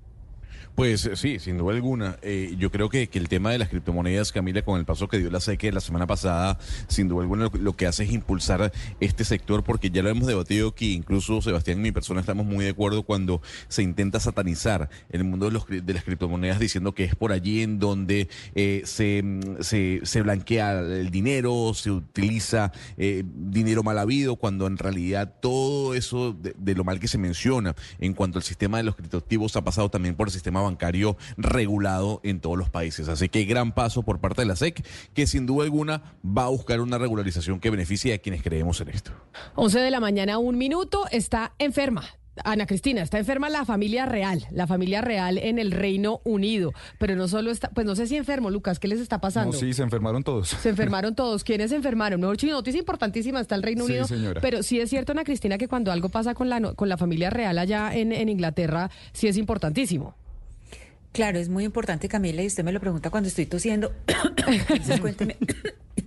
Pues 0.74 1.04
eh, 1.06 1.16
sí, 1.16 1.38
sin 1.38 1.58
duda 1.58 1.74
alguna. 1.74 2.18
Eh, 2.22 2.54
yo 2.58 2.70
creo 2.70 2.88
que, 2.88 3.08
que, 3.08 3.18
el 3.18 3.28
tema 3.28 3.50
de 3.50 3.58
las 3.58 3.68
criptomonedas, 3.68 4.32
Camila, 4.32 4.62
con 4.62 4.78
el 4.78 4.86
paso 4.86 5.08
que 5.08 5.18
dio 5.18 5.30
la 5.30 5.40
SEC 5.40 5.72
la 5.72 5.80
semana 5.80 6.06
pasada, 6.06 6.58
sin 6.88 7.08
duda 7.08 7.22
alguna 7.22 7.50
lo, 7.52 7.76
que 7.76 7.86
hace 7.86 8.04
es 8.04 8.12
impulsar 8.12 8.72
este 9.00 9.24
sector, 9.24 9.62
porque 9.62 9.90
ya 9.90 10.02
lo 10.02 10.08
hemos 10.08 10.26
debatido 10.26 10.68
aquí, 10.68 10.94
incluso 10.94 11.42
Sebastián 11.42 11.78
y 11.78 11.82
mi 11.82 11.92
persona 11.92 12.20
estamos 12.20 12.46
muy 12.46 12.64
de 12.64 12.70
acuerdo 12.70 13.02
cuando 13.02 13.42
se 13.68 13.82
intenta 13.82 14.20
satanizar 14.20 14.88
el 15.10 15.24
mundo 15.24 15.46
de, 15.46 15.52
los, 15.52 15.66
de 15.66 15.92
las 15.92 16.04
criptomonedas 16.04 16.58
diciendo 16.58 16.92
que 16.92 17.04
es 17.04 17.14
por 17.14 17.32
allí 17.32 17.62
en 17.62 17.78
donde 17.78 18.28
eh, 18.54 18.82
se, 18.84 19.22
se, 19.60 20.00
se, 20.02 20.22
blanquea 20.22 20.80
el 20.80 21.10
dinero, 21.10 21.72
se 21.74 21.90
utiliza 21.90 22.72
dinero 22.96 23.82
mal 23.82 23.98
habido, 23.98 24.36
cuando 24.36 24.66
en 24.66 24.78
realidad 24.78 25.34
todo 25.40 25.94
eso 25.94 26.32
de, 26.32 26.54
de 26.56 26.74
lo 26.74 26.84
mal 26.84 27.00
que 27.00 27.08
se 27.08 27.18
menciona 27.18 27.74
en 27.98 28.14
cuanto 28.14 28.38
al 28.38 28.44
sistema 28.44 28.78
de 28.78 28.84
los 28.84 28.96
criptoactivos 28.96 29.56
ha 29.56 29.64
pasado 29.64 29.90
también 29.90 30.14
por 30.14 30.28
el 30.28 30.32
sistema 30.32 30.59
bancario 30.60 31.16
regulado 31.36 32.20
en 32.24 32.40
todos 32.40 32.56
los 32.56 32.70
países. 32.70 33.08
Así 33.08 33.28
que 33.28 33.44
gran 33.44 33.72
paso 33.72 34.02
por 34.02 34.20
parte 34.20 34.42
de 34.42 34.46
la 34.46 34.56
SEC, 34.56 34.84
que 35.14 35.26
sin 35.26 35.46
duda 35.46 35.64
alguna 35.64 36.02
va 36.24 36.44
a 36.44 36.48
buscar 36.48 36.80
una 36.80 36.98
regularización 36.98 37.60
que 37.60 37.70
beneficie 37.70 38.14
a 38.14 38.18
quienes 38.18 38.42
creemos 38.42 38.80
en 38.80 38.88
esto. 38.90 39.12
11 39.56 39.78
de 39.80 39.90
la 39.90 40.00
mañana, 40.00 40.38
un 40.38 40.56
minuto, 40.58 41.04
está 41.10 41.52
enferma. 41.58 42.04
Ana 42.44 42.64
Cristina, 42.64 43.02
está 43.02 43.18
enferma 43.18 43.50
la 43.50 43.66
familia 43.66 44.06
real, 44.06 44.46
la 44.50 44.66
familia 44.66 45.02
real 45.02 45.36
en 45.36 45.58
el 45.58 45.72
Reino 45.72 46.20
Unido, 46.24 46.72
pero 46.98 47.14
no 47.14 47.28
solo 47.28 47.50
está, 47.50 47.68
pues 47.70 47.86
no 47.86 47.94
sé 47.96 48.06
si 48.06 48.16
enfermo, 48.16 48.48
Lucas, 48.50 48.78
¿qué 48.78 48.88
les 48.88 49.00
está 49.00 49.20
pasando? 49.20 49.52
No, 49.52 49.58
sí, 49.58 49.74
se 49.74 49.82
enfermaron 49.82 50.22
todos. 50.22 50.48
Se 50.48 50.70
enfermaron 50.70 51.14
todos. 51.14 51.44
¿Quiénes 51.44 51.68
se 51.70 51.76
enfermaron? 51.76 52.18
Mejor 52.20 52.36
dicho, 52.38 52.46
noticia 52.46 52.78
importantísima 52.78 53.40
está 53.40 53.56
el 53.56 53.62
Reino 53.62 53.84
Sí, 53.84 53.92
Unido. 53.92 54.06
señora. 54.06 54.40
Pero 54.40 54.62
sí 54.62 54.80
es 54.80 54.88
cierto, 54.88 55.12
Ana 55.12 55.24
Cristina, 55.24 55.58
que 55.58 55.68
cuando 55.68 55.92
algo 55.92 56.08
pasa 56.08 56.32
con 56.32 56.48
la, 56.48 56.60
no- 56.60 56.74
con 56.76 56.88
la 56.88 56.96
familia 56.96 57.28
real 57.28 57.58
allá 57.58 57.94
en, 57.94 58.12
en 58.12 58.28
Inglaterra, 58.30 58.90
sí 59.12 59.26
es 59.26 59.36
importantísimo. 59.36 60.14
Claro, 61.12 61.38
es 61.38 61.48
muy 61.48 61.64
importante, 61.64 62.08
Camila, 62.08 62.42
y 62.42 62.46
usted 62.46 62.62
me 62.64 62.72
lo 62.72 62.80
pregunta 62.80 63.10
cuando 63.10 63.28
estoy 63.28 63.46
tosiendo. 63.46 63.92
Entonces, 64.46 65.00
cuénteme. 65.00 65.36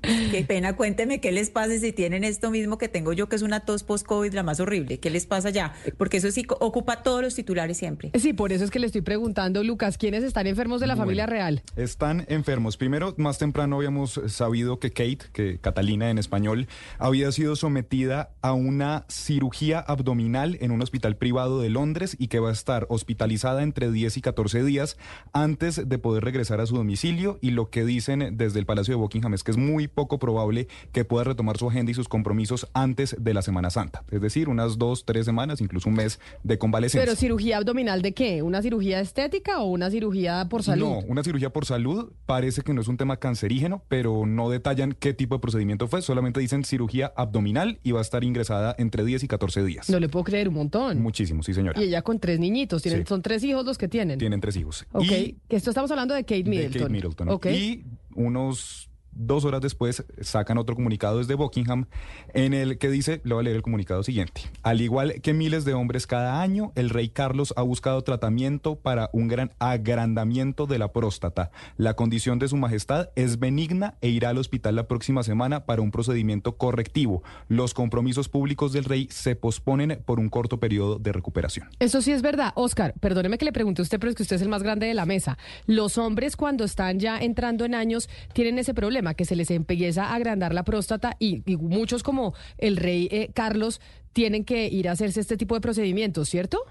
Qué 0.32 0.44
pena, 0.46 0.76
cuénteme 0.76 1.22
qué 1.22 1.32
les 1.32 1.50
pasa 1.50 1.78
si 1.80 1.94
tienen 1.94 2.26
esto 2.26 2.52
mismo 2.52 2.78
que 2.78 2.90
tengo 2.90 3.14
yo, 3.14 3.30
que 3.30 3.38
es 3.38 3.42
una 3.42 3.62
tos 3.62 3.84
post-COVID, 3.84 4.34
la 4.34 4.44
más 4.44 4.60
horrible. 4.60 5.00
¿Qué 5.00 5.10
les 5.10 5.26
pasa 5.26 5.50
ya? 5.50 5.74
Porque 5.98 6.18
eso 6.18 6.30
sí 6.32 6.46
ocupa 6.60 7.04
todos 7.04 7.22
los 7.22 7.36
titulares 7.36 7.78
siempre. 7.78 8.12
Sí, 8.20 8.34
por 8.34 8.52
eso 8.52 8.66
es 8.66 8.72
que 8.72 8.80
le 8.80 8.88
estoy 8.88 9.02
preguntando, 9.02 9.64
Lucas, 9.64 9.98
¿quiénes 9.98 10.24
están 10.24 10.48
enfermos 10.48 10.82
de 10.82 10.88
la 10.88 10.98
familia 10.98 11.26
real? 11.26 11.64
Están 11.78 12.26
enfermos. 12.28 12.76
Primero, 12.76 13.14
más 13.18 13.38
temprano 13.38 13.78
habíamos 13.78 14.20
sabido 14.28 14.78
que 14.78 14.92
Kate, 14.92 15.20
que 15.32 15.60
Catalina 15.60 16.10
en 16.10 16.18
español, 16.18 16.68
había 16.98 17.32
sido 17.32 17.56
sometida 17.56 18.32
a 18.42 18.52
una 18.52 19.06
cirugía 19.08 19.80
abdominal 19.80 20.58
en 20.60 20.72
un 20.72 20.82
hospital 20.82 21.16
privado 21.16 21.62
de 21.62 21.70
Londres 21.70 22.18
y 22.20 22.28
que 22.28 22.40
va 22.40 22.50
a 22.50 22.54
estar 22.54 22.88
hospitalizada 22.90 23.64
entre 23.64 23.90
10 23.90 24.18
y 24.18 24.22
14 24.22 24.64
días 24.66 24.93
antes 25.34 25.88
de 25.90 25.98
poder 25.98 26.24
regresar 26.24 26.62
a 26.62 26.66
su 26.66 26.76
domicilio. 26.76 27.40
Y 27.42 27.52
lo 27.52 27.70
que 27.70 27.86
dicen 27.86 28.38
desde 28.38 28.60
el 28.60 28.66
Palacio 28.66 28.94
de 28.96 29.02
Buckingham 29.02 29.34
es 29.34 29.44
que 29.44 29.52
es 29.52 29.58
muy 29.58 29.88
poco 29.88 30.20
probable 30.20 30.68
que 30.92 31.06
pueda 31.06 31.24
retomar 31.24 31.58
su 31.58 31.68
agenda 31.70 31.92
y 31.92 31.96
sus 31.96 32.08
compromisos 32.08 32.68
antes 32.74 33.16
de 33.20 33.34
la 33.34 33.42
Semana 33.42 33.70
Santa. 33.70 34.04
Es 34.12 34.22
decir, 34.22 34.50
unas 34.50 34.78
dos, 34.78 35.06
tres 35.06 35.26
semanas, 35.26 35.62
incluso 35.62 35.90
un 35.90 35.96
mes 35.96 36.20
de 36.44 36.58
convalecencia. 36.58 37.06
Pero 37.06 37.16
cirugía 37.16 37.58
abdominal 37.58 38.02
de 38.02 38.14
qué? 38.14 38.42
¿Una 38.42 38.62
cirugía 38.62 39.00
estética 39.00 39.60
o 39.60 39.66
una 39.66 39.90
cirugía 39.90 40.48
por 40.50 40.64
salud? 40.64 40.86
No, 40.86 41.00
una 41.08 41.24
cirugía 41.24 41.52
por 41.52 41.66
salud 41.66 42.12
parece 42.26 42.62
que 42.62 42.74
no 42.74 42.82
es 42.82 42.88
un 42.88 42.98
tema 42.98 43.18
cancerígeno, 43.18 43.84
pero 43.88 44.26
no 44.26 44.50
detallan 44.50 44.94
qué 44.94 45.14
tipo 45.14 45.36
de 45.36 45.40
procedimiento 45.40 45.88
fue, 45.88 46.02
solamente 46.02 46.40
dicen 46.40 46.64
cirugía 46.64 47.12
abdominal 47.16 47.80
y 47.84 47.92
va 47.92 48.00
a 48.00 48.02
estar 48.02 48.24
ingresada 48.24 48.76
entre 48.78 49.04
10 49.04 49.24
y 49.24 49.28
14 49.28 49.64
días. 49.64 49.90
No 49.90 50.00
le 50.00 50.10
puedo 50.10 50.24
creer 50.24 50.48
un 50.50 50.56
montón. 50.56 51.02
Muchísimo, 51.02 51.44
sí 51.44 51.54
señora. 51.54 51.80
Y 51.80 51.86
ella 51.86 52.02
con 52.02 52.20
tres 52.20 52.40
niñitos, 52.40 52.82
tienen, 52.82 53.02
Sí. 53.02 53.10
son 53.10 53.22
tres 53.22 53.44
hijos 53.44 53.66
los 53.66 53.78
que 53.78 53.88
tienen. 53.88 54.20
Tienen 54.20 54.42
tres 54.42 54.56
hijos. 54.56 54.83
Ok, 54.92 55.06
Y 55.06 55.38
que 55.48 55.56
esto 55.56 55.70
estamos 55.72 55.90
hablando 55.92 56.14
de 56.14 56.24
Kate 56.24 56.44
de 56.44 56.50
Middleton. 56.50 56.82
Kate 56.82 56.92
Middleton. 56.94 57.30
Ok. 57.30 57.46
Y 57.48 57.84
unos 58.16 58.90
dos 59.16 59.46
horas 59.46 59.62
después 59.62 60.04
sacan 60.22 60.58
otro 60.58 60.76
comunicado 60.76 61.18
desde 61.18 61.36
Buckingham 61.36 61.86
en 62.34 62.54
el 62.54 62.78
que 62.78 62.90
dice, 62.90 63.22
le 63.24 63.34
voy 63.34 63.42
a 63.42 63.44
leer 63.44 63.56
el 63.58 63.62
comunicado 63.62 64.04
siguiente. 64.04 64.42
Al 64.62 64.82
igual 64.82 65.22
que 65.22 65.34
miles 65.34 65.66
de 65.66 65.74
hombres 65.74 66.08
cada 66.08 66.42
año, 66.42 66.72
el 66.76 66.90
rey 66.90 67.10
Carlos 67.10 67.54
ha 67.58 67.62
buscado 67.62 68.02
tratamiento 68.04 68.76
para 68.76 69.10
un 69.14 69.28
gran 69.28 69.52
agrandamiento 69.60 70.66
de 70.66 70.80
la 70.80 70.92
próstata. 70.92 71.52
La 71.78 71.96
condición 71.96 72.40
de 72.40 72.48
su 72.48 72.58
majestad 72.58 73.10
es 73.16 73.40
benigna 73.40 73.96
e 74.02 74.10
irá 74.10 74.30
al 74.30 74.38
hospital 74.38 74.76
la 74.76 74.88
próxima 74.88 75.24
semana 75.24 75.66
para 75.66 75.82
un 75.82 75.92
procedimiento 75.92 76.58
correctivo. 76.58 77.24
Los 77.48 77.74
compromisos 77.74 78.30
públicos 78.30 78.74
del 78.74 78.86
rey 78.86 79.08
se 79.12 79.36
posponen 79.36 80.02
por 80.06 80.20
un 80.20 80.30
corto 80.30 80.60
periodo 80.60 81.00
de 81.00 81.12
recuperación. 81.12 81.70
Eso 81.80 82.02
sí 82.02 82.12
es 82.12 82.22
verdad. 82.22 82.54
Oscar, 82.56 82.94
perdóneme 83.00 83.38
que 83.38 83.46
le 83.46 83.52
pregunte 83.52 83.82
a 83.82 83.84
usted, 83.84 84.00
pero 84.00 84.10
es 84.10 84.16
que 84.16 84.24
usted 84.24 84.38
es 84.38 84.42
el 84.42 84.50
más 84.50 84.64
grande 84.64 84.88
de 84.88 84.94
la 84.94 85.06
mesa. 85.06 85.38
Los 85.66 85.98
hombres 85.98 86.36
cuando 86.36 86.64
están 86.64 87.00
ya 87.00 87.20
entrando 87.20 87.66
en 87.66 87.76
años 87.76 88.10
tienen 88.34 88.60
ese 88.60 88.74
problema, 88.74 89.03
que 89.14 89.26
se 89.26 89.36
les 89.36 89.52
empieza 89.52 90.06
a 90.06 90.16
agrandar 90.16 90.54
la 90.54 90.64
próstata 90.64 91.16
y, 91.20 91.44
muchos 91.58 92.04
como 92.04 92.34
el 92.58 92.78
rey 92.78 93.08
eh, 93.12 93.32
Carlos 93.34 93.82
tienen 94.14 94.46
que 94.46 94.68
ir 94.68 94.88
a 94.88 94.94
hacerse 94.94 95.20
este 95.20 95.38
tipo 95.38 95.56
de 95.56 95.62
procedimientos, 95.62 96.30
¿cierto? 96.30 96.64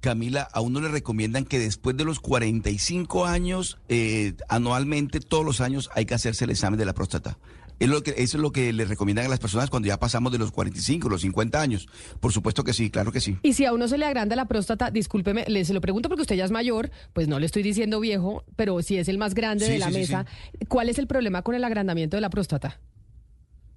Camila, 0.00 0.42
a 0.52 0.60
uno 0.60 0.80
le 0.80 0.88
recomiendan 0.88 1.46
que 1.46 1.58
después 1.58 1.96
de 1.96 2.04
los 2.04 2.20
45 2.20 3.24
años, 3.24 3.78
eh, 3.88 4.34
anualmente, 4.48 5.20
todos 5.20 5.46
los 5.46 5.62
años, 5.62 5.88
hay 5.94 6.04
que 6.04 6.14
hacerse 6.14 6.44
el 6.44 6.50
examen 6.50 6.78
de 6.78 6.84
la 6.84 6.92
próstata. 6.92 7.38
Es 7.80 7.88
lo 7.88 8.02
que, 8.02 8.10
eso 8.18 8.36
es 8.38 8.42
lo 8.42 8.52
que 8.52 8.72
le 8.72 8.84
recomiendan 8.84 9.26
a 9.26 9.28
las 9.28 9.40
personas 9.40 9.68
cuando 9.70 9.88
ya 9.88 9.98
pasamos 9.98 10.30
de 10.32 10.38
los 10.38 10.52
45, 10.52 11.08
los 11.08 11.22
50 11.22 11.60
años. 11.60 11.88
Por 12.20 12.32
supuesto 12.32 12.62
que 12.64 12.72
sí, 12.72 12.90
claro 12.90 13.10
que 13.12 13.20
sí. 13.20 13.36
Y 13.42 13.54
si 13.54 13.64
a 13.64 13.72
uno 13.72 13.88
se 13.88 13.98
le 13.98 14.06
agranda 14.06 14.36
la 14.36 14.46
próstata, 14.46 14.90
discúlpeme, 14.90 15.44
le 15.48 15.64
se 15.64 15.74
lo 15.74 15.80
pregunto 15.80 16.08
porque 16.08 16.22
usted 16.22 16.36
ya 16.36 16.44
es 16.44 16.50
mayor, 16.50 16.90
pues 17.12 17.28
no 17.28 17.38
le 17.38 17.46
estoy 17.46 17.62
diciendo 17.62 18.00
viejo, 18.00 18.44
pero 18.56 18.80
si 18.82 18.96
es 18.98 19.08
el 19.08 19.18
más 19.18 19.34
grande 19.34 19.66
Sí, 19.66 19.72
de 19.72 19.78
la 19.78 19.86
sí, 19.86 19.92
sí, 19.92 19.98
mesa, 20.00 20.26
¿cuál 20.68 20.88
es 20.88 20.98
el 20.98 21.06
problema 21.06 21.42
con 21.42 21.54
el 21.54 21.64
agrandamiento 21.64 22.16
de 22.16 22.20
la 22.20 22.30
próstata? 22.30 22.80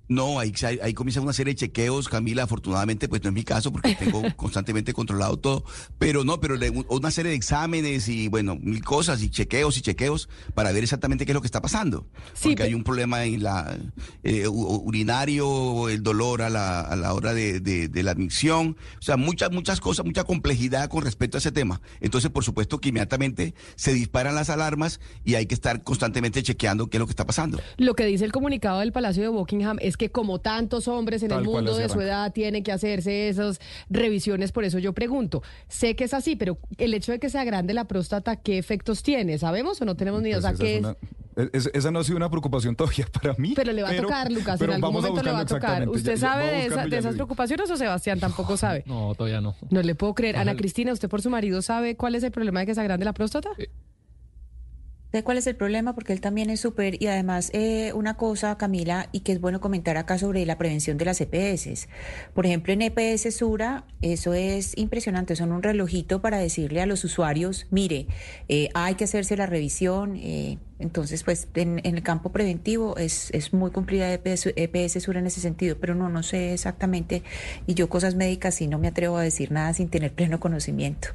No, 0.09 0.39
ahí, 0.39 0.53
ahí, 0.81 0.93
comienza 0.93 1.19
una 1.21 1.33
serie 1.33 1.53
de 1.53 1.59
chequeos, 1.59 2.07
Camila, 2.07 2.43
afortunadamente, 2.43 3.09
pues 3.09 3.21
no 3.23 3.29
es 3.29 3.33
mi 3.35 3.43
caso 3.43 3.71
porque 3.71 3.95
tengo 3.95 4.21
constantemente 4.37 4.93
controlado 4.93 5.37
todo, 5.37 5.65
pero 5.99 6.23
no, 6.23 6.39
pero 6.39 6.55
una 6.89 7.11
serie 7.11 7.31
de 7.31 7.35
exámenes 7.37 8.07
y 8.07 8.27
bueno, 8.29 8.55
mil 8.55 8.83
cosas 8.83 9.21
y 9.21 9.29
chequeos 9.29 9.77
y 9.77 9.81
chequeos 9.81 10.29
para 10.53 10.71
ver 10.71 10.83
exactamente 10.83 11.25
qué 11.25 11.31
es 11.31 11.35
lo 11.35 11.41
que 11.41 11.47
está 11.47 11.61
pasando. 11.61 12.07
Sí, 12.33 12.49
porque 12.49 12.63
hay 12.63 12.73
un 12.73 12.83
problema 12.83 13.25
en 13.25 13.43
la 13.43 13.77
eh, 14.23 14.47
urinario, 14.47 15.89
el 15.89 16.03
dolor 16.03 16.41
a 16.41 16.49
la, 16.49 16.81
a 16.81 16.95
la 16.95 17.13
hora 17.13 17.33
de, 17.33 17.59
de- 17.59 17.87
de 17.87 18.03
la 18.03 18.11
admisión, 18.11 18.77
o 18.97 19.01
sea, 19.01 19.17
muchas, 19.17 19.51
muchas 19.51 19.79
cosas, 19.81 20.05
mucha 20.05 20.23
complejidad 20.23 20.89
con 20.89 21.03
respecto 21.03 21.37
a 21.37 21.39
ese 21.39 21.51
tema. 21.51 21.81
Entonces, 22.01 22.31
por 22.31 22.43
supuesto 22.43 22.79
que 22.79 22.89
inmediatamente 22.89 23.53
se 23.75 23.93
disparan 23.93 24.35
las 24.35 24.49
alarmas 24.49 24.99
y 25.23 25.35
hay 25.35 25.45
que 25.45 25.53
estar 25.55 25.83
constantemente 25.83 26.41
chequeando 26.43 26.87
qué 26.89 26.97
es 26.97 26.99
lo 26.99 27.05
que 27.05 27.11
está 27.11 27.25
pasando. 27.25 27.59
Lo 27.77 27.93
que 27.93 28.05
dice 28.05 28.25
el 28.25 28.31
comunicado 28.31 28.79
del 28.79 28.91
Palacio 28.91 29.23
de 29.23 29.29
Buckingham 29.29 29.77
es 29.81 29.96
que 29.97 30.09
como 30.11 30.39
tantos 30.39 30.87
hombres 30.87 31.23
en 31.23 31.29
Tal 31.29 31.39
el 31.39 31.45
mundo 31.45 31.75
de 31.75 31.89
su 31.89 31.99
edad 32.01 32.31
tienen 32.31 32.63
que 32.63 32.71
hacerse 32.71 33.29
esas 33.29 33.59
revisiones, 33.89 34.51
por 34.51 34.63
eso 34.63 34.79
yo 34.79 34.93
pregunto, 34.93 35.41
sé 35.67 35.95
que 35.95 36.03
es 36.05 36.13
así, 36.13 36.35
pero 36.35 36.57
el 36.77 36.93
hecho 36.93 37.11
de 37.11 37.19
que 37.19 37.29
se 37.29 37.39
agrande 37.39 37.73
la 37.73 37.85
próstata, 37.85 38.35
¿qué 38.35 38.57
efectos 38.57 39.03
tiene? 39.03 39.37
¿Sabemos 39.37 39.81
o 39.81 39.85
no 39.85 39.95
tenemos 39.95 40.21
ni 40.21 40.29
idea? 40.29 40.37
O 40.37 40.41
sea, 40.41 40.51
Pues 40.51 40.61
esa, 40.61 40.65
¿qué 40.65 40.73
es 40.77 40.79
es? 40.79 40.85
una- 40.85 41.49
es- 41.53 41.69
esa 41.73 41.91
no 41.91 41.99
ha 41.99 42.03
sido 42.03 42.17
una 42.17 42.29
preocupación 42.29 42.75
todavía 42.75 43.07
para 43.13 43.33
mí. 43.37 43.53
Pero 43.55 43.71
le 43.73 43.83
va 43.83 43.89
a 43.89 43.95
tocar, 43.97 44.31
Lucas, 44.31 44.53
en 44.55 44.59
pero 44.59 44.73
algún 44.73 44.81
vamos 44.89 45.01
momento 45.03 45.23
le 45.23 45.31
va 45.31 45.39
a 45.39 45.45
tocar. 45.45 45.87
¿Usted 45.89 46.11
Ya- 46.13 46.17
sabe 46.17 46.45
de, 46.45 46.65
esa- 46.67 46.85
de 46.87 46.97
esas 46.97 47.15
preocupaciones 47.15 47.69
o 47.69 47.77
Sebastián 47.77 48.19
tampoco 48.19 48.57
sabe? 48.57 48.83
No, 48.87 49.13
todavía 49.15 49.41
no. 49.41 49.55
No 49.69 49.81
le 49.81 49.95
puedo 49.95 50.13
creer. 50.15 50.37
Ana. 50.37 50.55
Cristina, 50.55 50.93
¿usted 50.93 51.09
por 51.09 51.21
su 51.21 51.29
marido 51.29 51.61
sabe 51.61 51.95
cuál 51.95 52.15
es 52.15 52.23
el 52.23 52.31
problema 52.31 52.59
de 52.61 52.65
que 52.67 52.75
se 52.75 52.81
agrande 52.81 53.05
la 53.05 53.13
próstata? 53.13 53.49
¿Sabe 55.17 55.23
cuál 55.23 55.39
es 55.39 55.47
el 55.47 55.55
problema? 55.55 55.95
Porque 55.95 56.13
él 56.13 56.21
también 56.21 56.51
es 56.51 56.59
súper, 56.59 57.01
y 57.01 57.07
además 57.07 57.49
eh, 57.51 57.91
una 57.93 58.17
cosa, 58.17 58.55
Camila, 58.55 59.09
y 59.11 59.21
que 59.21 59.31
es 59.31 59.41
bueno 59.41 59.59
comentar 59.59 59.97
acá 59.97 60.19
sobre 60.19 60.45
la 60.45 60.59
prevención 60.59 60.99
de 60.99 61.05
las 61.05 61.19
EPS. 61.19 61.87
Por 62.35 62.45
ejemplo, 62.45 62.71
en 62.71 62.83
EPS 62.83 63.35
Sura, 63.35 63.83
eso 64.03 64.35
es 64.35 64.77
impresionante, 64.77 65.35
son 65.35 65.53
un 65.53 65.63
relojito 65.63 66.21
para 66.21 66.37
decirle 66.37 66.83
a 66.83 66.85
los 66.85 67.03
usuarios, 67.03 67.65
mire, 67.71 68.05
eh, 68.47 68.69
hay 68.75 68.93
que 68.93 69.05
hacerse 69.05 69.35
la 69.35 69.47
revisión, 69.47 70.17
eh, 70.17 70.59
entonces 70.77 71.23
pues 71.23 71.47
en, 71.55 71.81
en 71.83 71.95
el 71.95 72.03
campo 72.03 72.31
preventivo 72.31 72.95
es, 72.97 73.31
es 73.31 73.53
muy 73.53 73.71
cumplida 73.71 74.13
EPS, 74.13 74.53
EPS 74.55 75.01
Sura 75.01 75.17
en 75.17 75.25
ese 75.25 75.41
sentido, 75.41 75.77
pero 75.79 75.95
no, 75.95 76.09
no 76.09 76.21
sé 76.21 76.53
exactamente, 76.53 77.23
y 77.65 77.73
yo 77.73 77.89
cosas 77.89 78.13
médicas 78.13 78.53
sí 78.53 78.67
no 78.67 78.77
me 78.77 78.87
atrevo 78.87 79.17
a 79.17 79.23
decir 79.23 79.51
nada 79.51 79.73
sin 79.73 79.89
tener 79.89 80.13
pleno 80.13 80.39
conocimiento. 80.39 81.07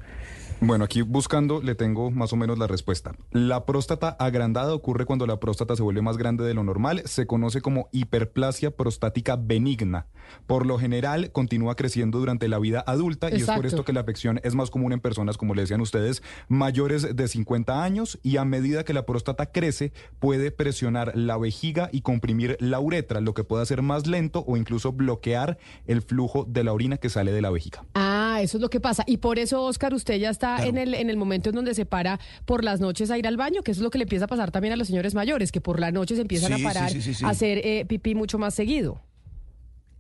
Bueno, 0.64 0.84
aquí 0.84 1.02
buscando 1.02 1.60
le 1.60 1.74
tengo 1.74 2.12
más 2.12 2.32
o 2.32 2.36
menos 2.36 2.56
la 2.56 2.68
respuesta. 2.68 3.16
La 3.32 3.66
próstata 3.66 4.10
agrandada 4.10 4.72
ocurre 4.72 5.06
cuando 5.06 5.26
la 5.26 5.40
próstata 5.40 5.74
se 5.74 5.82
vuelve 5.82 6.02
más 6.02 6.18
grande 6.18 6.44
de 6.44 6.54
lo 6.54 6.62
normal. 6.62 7.02
Se 7.04 7.26
conoce 7.26 7.60
como 7.60 7.88
hiperplasia 7.90 8.70
prostática 8.70 9.34
benigna. 9.34 10.06
Por 10.46 10.64
lo 10.64 10.78
general, 10.78 11.32
continúa 11.32 11.74
creciendo 11.74 12.20
durante 12.20 12.46
la 12.46 12.60
vida 12.60 12.84
adulta 12.86 13.28
y 13.28 13.40
es 13.40 13.46
por 13.50 13.66
esto 13.66 13.84
que 13.84 13.92
la 13.92 14.02
afección 14.02 14.38
es 14.44 14.54
más 14.54 14.70
común 14.70 14.92
en 14.92 15.00
personas, 15.00 15.36
como 15.36 15.56
le 15.56 15.62
decían 15.62 15.80
ustedes, 15.80 16.22
mayores 16.46 17.16
de 17.16 17.26
50 17.26 17.82
años 17.82 18.20
y 18.22 18.36
a 18.36 18.44
medida 18.44 18.84
que 18.84 18.94
la 18.94 19.04
próstata 19.04 19.46
crece, 19.46 19.92
puede 20.20 20.52
presionar 20.52 21.10
la 21.16 21.38
vejiga 21.38 21.88
y 21.90 22.02
comprimir 22.02 22.56
la 22.60 22.78
uretra, 22.78 23.20
lo 23.20 23.34
que 23.34 23.42
puede 23.42 23.64
hacer 23.64 23.82
más 23.82 24.06
lento 24.06 24.44
o 24.46 24.56
incluso 24.56 24.92
bloquear 24.92 25.58
el 25.86 26.02
flujo 26.02 26.46
de 26.48 26.62
la 26.62 26.72
orina 26.72 26.98
que 26.98 27.08
sale 27.08 27.32
de 27.32 27.42
la 27.42 27.50
vejiga. 27.50 27.84
Ah, 27.94 28.38
eso 28.40 28.58
es 28.58 28.62
lo 28.62 28.70
que 28.70 28.78
pasa. 28.78 29.02
Y 29.08 29.16
por 29.16 29.40
eso, 29.40 29.60
Oscar, 29.64 29.92
usted 29.92 30.18
ya 30.18 30.30
está 30.30 30.51
en, 30.60 30.78
el, 30.78 30.94
en 30.94 31.10
el 31.10 31.16
momento 31.16 31.50
en 31.50 31.54
donde 31.56 31.74
se 31.74 31.86
para 31.86 32.18
por 32.44 32.64
las 32.64 32.80
noches 32.80 33.10
a 33.10 33.18
ir 33.18 33.26
al 33.26 33.36
baño, 33.36 33.62
que 33.62 33.70
eso 33.72 33.80
es 33.80 33.84
lo 33.84 33.90
que 33.90 33.98
le 33.98 34.04
empieza 34.04 34.24
a 34.26 34.28
pasar 34.28 34.50
también 34.50 34.72
a 34.72 34.76
los 34.76 34.86
señores 34.88 35.14
mayores, 35.14 35.52
que 35.52 35.60
por 35.60 35.78
la 35.80 35.90
noche 35.92 36.14
se 36.16 36.22
empiezan 36.22 36.54
Sí, 36.56 36.62
a 36.62 36.68
parar 36.68 36.90
sí, 36.90 37.00
sí, 37.02 37.14
sí. 37.14 37.24
a 37.24 37.28
hacer 37.30 37.58
eh, 37.64 37.84
pipí 37.88 38.14
mucho 38.14 38.38
más 38.38 38.54
seguido. 38.54 39.00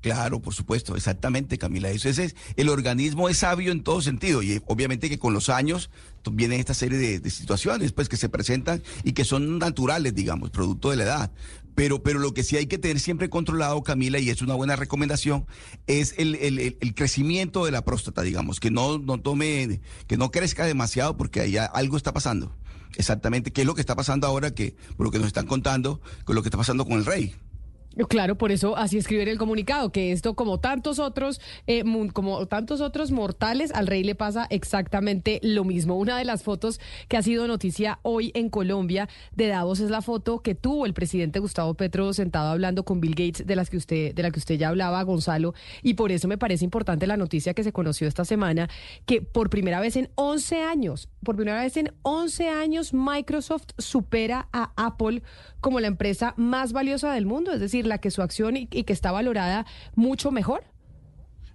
Claro, 0.00 0.40
por 0.40 0.52
supuesto, 0.52 0.96
exactamente, 0.96 1.58
Camila. 1.58 1.88
Eso 1.90 2.08
es, 2.08 2.18
es- 2.18 2.34
el 2.56 2.68
organismo 2.70 3.28
es 3.28 3.38
sabio 3.38 3.70
en 3.70 3.84
todo 3.84 4.00
sentido 4.02 4.42
y 4.42 4.60
obviamente 4.66 5.08
que 5.08 5.16
con 5.20 5.32
los 5.32 5.48
años 5.48 5.90
vienen 6.32 6.58
esta 6.58 6.74
serie 6.74 6.98
de, 6.98 7.20
de 7.20 7.30
situaciones 7.30 7.92
pues 7.92 8.08
que 8.08 8.16
se 8.16 8.28
presentan 8.28 8.82
y 9.04 9.12
que 9.12 9.24
son 9.24 9.58
naturales, 9.60 10.12
digamos, 10.12 10.50
producto 10.50 10.90
de 10.90 10.96
la 10.96 11.04
edad. 11.04 11.30
Pero, 11.74 12.02
pero 12.02 12.18
lo 12.18 12.34
que 12.34 12.42
sí 12.42 12.56
hay 12.56 12.66
que 12.66 12.78
tener 12.78 13.00
siempre 13.00 13.30
controlado, 13.30 13.82
Camila, 13.82 14.18
y 14.18 14.30
es 14.30 14.42
una 14.42 14.54
buena 14.54 14.76
recomendación, 14.76 15.46
es 15.86 16.14
el, 16.18 16.76
crecimiento 16.94 17.64
de 17.64 17.70
la 17.70 17.84
próstata, 17.84 18.22
digamos, 18.22 18.60
que 18.60 18.70
no, 18.70 18.98
no 18.98 19.20
tome, 19.20 19.80
que 20.06 20.16
no 20.16 20.30
crezca 20.30 20.66
demasiado 20.66 21.16
porque 21.16 21.40
ahí 21.40 21.56
algo 21.56 21.96
está 21.96 22.12
pasando. 22.12 22.54
Exactamente, 22.96 23.52
¿qué 23.52 23.62
es 23.62 23.66
lo 23.66 23.74
que 23.74 23.80
está 23.80 23.96
pasando 23.96 24.26
ahora 24.26 24.54
que, 24.54 24.76
por 24.96 25.06
lo 25.06 25.10
que 25.10 25.18
nos 25.18 25.28
están 25.28 25.46
contando, 25.46 26.00
con 26.24 26.34
lo 26.34 26.42
que 26.42 26.48
está 26.48 26.58
pasando 26.58 26.84
con 26.84 26.98
el 26.98 27.06
rey? 27.06 27.34
Claro, 28.08 28.36
por 28.36 28.52
eso 28.52 28.76
así 28.76 28.96
escribe 28.96 29.30
el 29.30 29.38
comunicado, 29.38 29.92
que 29.92 30.12
esto 30.12 30.34
como 30.34 30.60
tantos 30.60 30.98
otros, 30.98 31.40
eh, 31.66 31.84
como 32.12 32.46
tantos 32.46 32.80
otros 32.80 33.10
mortales, 33.10 33.70
al 33.72 33.86
rey 33.86 34.02
le 34.02 34.14
pasa 34.14 34.46
exactamente 34.48 35.40
lo 35.42 35.64
mismo. 35.64 35.96
Una 35.98 36.16
de 36.16 36.24
las 36.24 36.42
fotos 36.42 36.80
que 37.08 37.16
ha 37.16 37.22
sido 37.22 37.46
noticia 37.46 37.98
hoy 38.02 38.32
en 38.34 38.48
Colombia 38.48 39.08
de 39.36 39.48
Davos 39.48 39.80
es 39.80 39.90
la 39.90 40.00
foto 40.00 40.40
que 40.40 40.54
tuvo 40.54 40.86
el 40.86 40.94
presidente 40.94 41.38
Gustavo 41.38 41.74
Petro 41.74 42.12
sentado 42.14 42.50
hablando 42.50 42.84
con 42.84 43.00
Bill 43.00 43.14
Gates, 43.14 43.46
de 43.46 43.56
las 43.56 43.68
que 43.68 43.76
usted, 43.76 44.14
de 44.14 44.22
la 44.22 44.30
que 44.30 44.38
usted 44.38 44.56
ya 44.56 44.68
hablaba, 44.68 45.02
Gonzalo, 45.02 45.54
y 45.82 45.94
por 45.94 46.12
eso 46.12 46.28
me 46.28 46.38
parece 46.38 46.64
importante 46.64 47.06
la 47.06 47.16
noticia 47.16 47.52
que 47.52 47.64
se 47.64 47.72
conoció 47.72 48.08
esta 48.08 48.24
semana, 48.24 48.70
que 49.04 49.20
por 49.20 49.50
primera 49.50 49.80
vez 49.80 49.96
en 49.96 50.08
11 50.14 50.62
años, 50.62 51.08
por 51.22 51.36
primera 51.36 51.60
vez 51.60 51.76
en 51.76 51.92
11 52.02 52.48
años, 52.48 52.94
Microsoft 52.94 53.68
supera 53.76 54.48
a 54.52 54.72
Apple 54.76 55.22
como 55.60 55.78
la 55.78 55.86
empresa 55.86 56.34
más 56.36 56.72
valiosa 56.72 57.12
del 57.12 57.26
mundo, 57.26 57.52
es 57.52 57.60
decir, 57.60 57.81
la 57.86 57.98
que 57.98 58.10
su 58.10 58.22
acción 58.22 58.56
y, 58.56 58.66
que 58.66 58.92
está 58.92 59.12
valorada 59.12 59.66
mucho 59.94 60.30
mejor. 60.30 60.64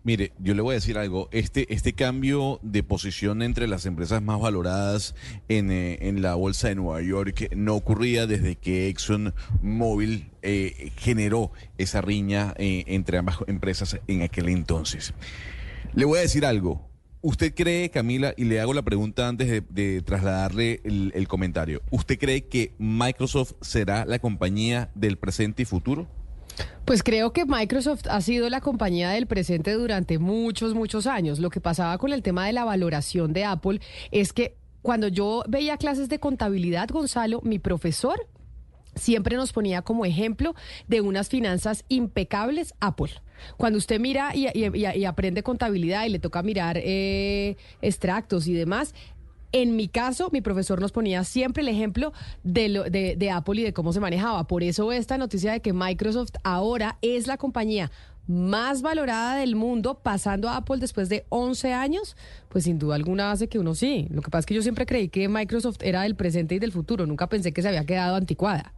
Mire, 0.07 0.31
yo 0.39 0.53
le 0.53 0.61
voy 0.61 0.71
a 0.71 0.75
decir 0.75 0.97
algo. 0.97 1.27
Este, 1.33 1.73
este 1.73 1.91
cambio 1.91 2.61
de 2.61 2.81
posición 2.81 3.41
entre 3.41 3.67
las 3.67 3.85
empresas 3.85 4.21
más 4.21 4.39
valoradas 4.39 5.15
en, 5.49 5.69
eh, 5.69 5.97
en 5.99 6.21
la 6.21 6.35
bolsa 6.35 6.69
de 6.69 6.75
Nueva 6.75 7.01
York 7.01 7.49
no 7.53 7.75
ocurría 7.75 8.25
desde 8.25 8.55
que 8.55 8.87
ExxonMobil 8.87 10.31
eh, 10.43 10.93
generó 10.95 11.51
esa 11.77 11.99
riña 11.99 12.53
eh, 12.57 12.85
entre 12.87 13.17
ambas 13.17 13.39
empresas 13.47 13.99
en 14.07 14.21
aquel 14.21 14.47
entonces. 14.47 15.13
Le 15.93 16.05
voy 16.05 16.19
a 16.19 16.21
decir 16.21 16.45
algo. 16.45 16.87
¿Usted 17.19 17.53
cree, 17.53 17.89
Camila, 17.89 18.33
y 18.37 18.45
le 18.45 18.61
hago 18.61 18.73
la 18.73 18.83
pregunta 18.83 19.27
antes 19.27 19.49
de, 19.49 19.59
de 19.59 20.01
trasladarle 20.03 20.79
el 20.85 21.27
comentario, 21.27 21.81
¿usted 21.91 22.17
cree 22.17 22.45
que 22.45 22.73
Microsoft 22.77 23.55
será 23.59 24.05
la 24.05 24.19
compañía 24.19 24.89
del 24.95 25.17
presente 25.17 25.63
y 25.63 25.65
futuro? 25.65 26.07
Pues 26.85 27.03
creo 27.03 27.33
que 27.33 27.45
Microsoft 27.45 28.07
ha 28.09 28.21
sido 28.21 28.49
la 28.49 28.61
compañía 28.61 29.09
del 29.09 29.27
presente 29.27 29.73
durante 29.73 30.19
muchos, 30.19 30.73
muchos 30.73 31.05
años. 31.05 31.39
Lo 31.39 31.49
que 31.49 31.59
pasaba 31.59 31.97
con 31.97 32.13
el 32.13 32.23
tema 32.23 32.47
de 32.47 32.53
la 32.53 32.63
valoración 32.63 33.33
de 33.33 33.43
Apple 33.43 33.81
es 34.11 34.31
que 34.31 34.55
cuando 34.81 35.09
yo 35.09 35.43
veía 35.49 35.77
clases 35.77 36.07
de 36.07 36.19
contabilidad, 36.19 36.87
Gonzalo, 36.89 37.41
mi 37.43 37.59
profesor 37.59 38.27
siempre 38.95 39.35
nos 39.35 39.53
ponía 39.53 39.81
como 39.81 40.05
ejemplo 40.05 40.55
de 40.87 41.01
unas 41.01 41.29
finanzas 41.29 41.83
impecables 41.89 42.73
Apple. 42.79 43.11
Cuando 43.57 43.77
usted 43.77 43.99
mira 43.99 44.33
y, 44.33 45.05
aprende 45.05 45.43
contabilidad 45.43 46.05
y 46.05 46.09
le 46.09 46.19
toca 46.19 46.41
mirar 46.41 46.77
eh, 46.81 47.57
extractos 47.81 48.47
y 48.47 48.53
demás, 48.53 48.95
en 49.51 49.75
mi 49.75 49.87
caso, 49.87 50.29
mi 50.31 50.41
profesor 50.41 50.81
nos 50.81 50.91
ponía 50.91 51.23
siempre 51.23 51.61
el 51.63 51.69
ejemplo 51.69 52.13
de, 52.43 52.69
lo- 52.69 52.83
de, 52.83 53.15
de 53.15 53.31
Apple 53.31 53.61
y 53.61 53.63
de 53.63 53.73
cómo 53.73 53.93
se 53.93 53.99
manejaba. 53.99 54.45
Por 54.47 54.63
eso 54.63 54.91
esta 54.91 55.17
noticia 55.17 55.51
de 55.53 55.61
que 55.61 55.73
Microsoft 55.73 56.31
ahora 56.43 56.97
es 57.01 57.27
la 57.27 57.37
compañía 57.37 57.91
más 58.27 58.81
valorada 58.81 59.37
del 59.37 59.55
mundo, 59.55 59.99
pasando 60.03 60.49
a 60.49 60.57
Apple 60.57 60.79
después 60.79 61.07
de 61.07 61.25
11 61.29 61.71
años, 61.71 62.17
pues 62.49 62.65
sin 62.65 62.77
duda 62.77 62.95
alguna 62.95 63.31
hace 63.31 63.47
que 63.47 63.57
uno 63.57 63.73
sí. 63.73 64.07
Lo 64.11 64.21
que 64.21 64.29
pasa 64.29 64.41
es 64.41 64.45
que 64.47 64.53
yo 64.53 64.61
siempre 64.61 64.85
creí 64.85 65.07
que 65.07 65.29
Microsoft 65.29 65.77
era 65.81 66.01
del 66.01 66.15
presente 66.17 66.53
y 66.55 66.59
del 66.59 66.73
futuro. 66.73 67.05
Nunca 67.05 67.27
pensé 67.29 67.53
que 67.53 67.61
se 67.61 67.69
había 67.69 67.85
quedado 67.85 68.17
anticuada. 68.17 68.73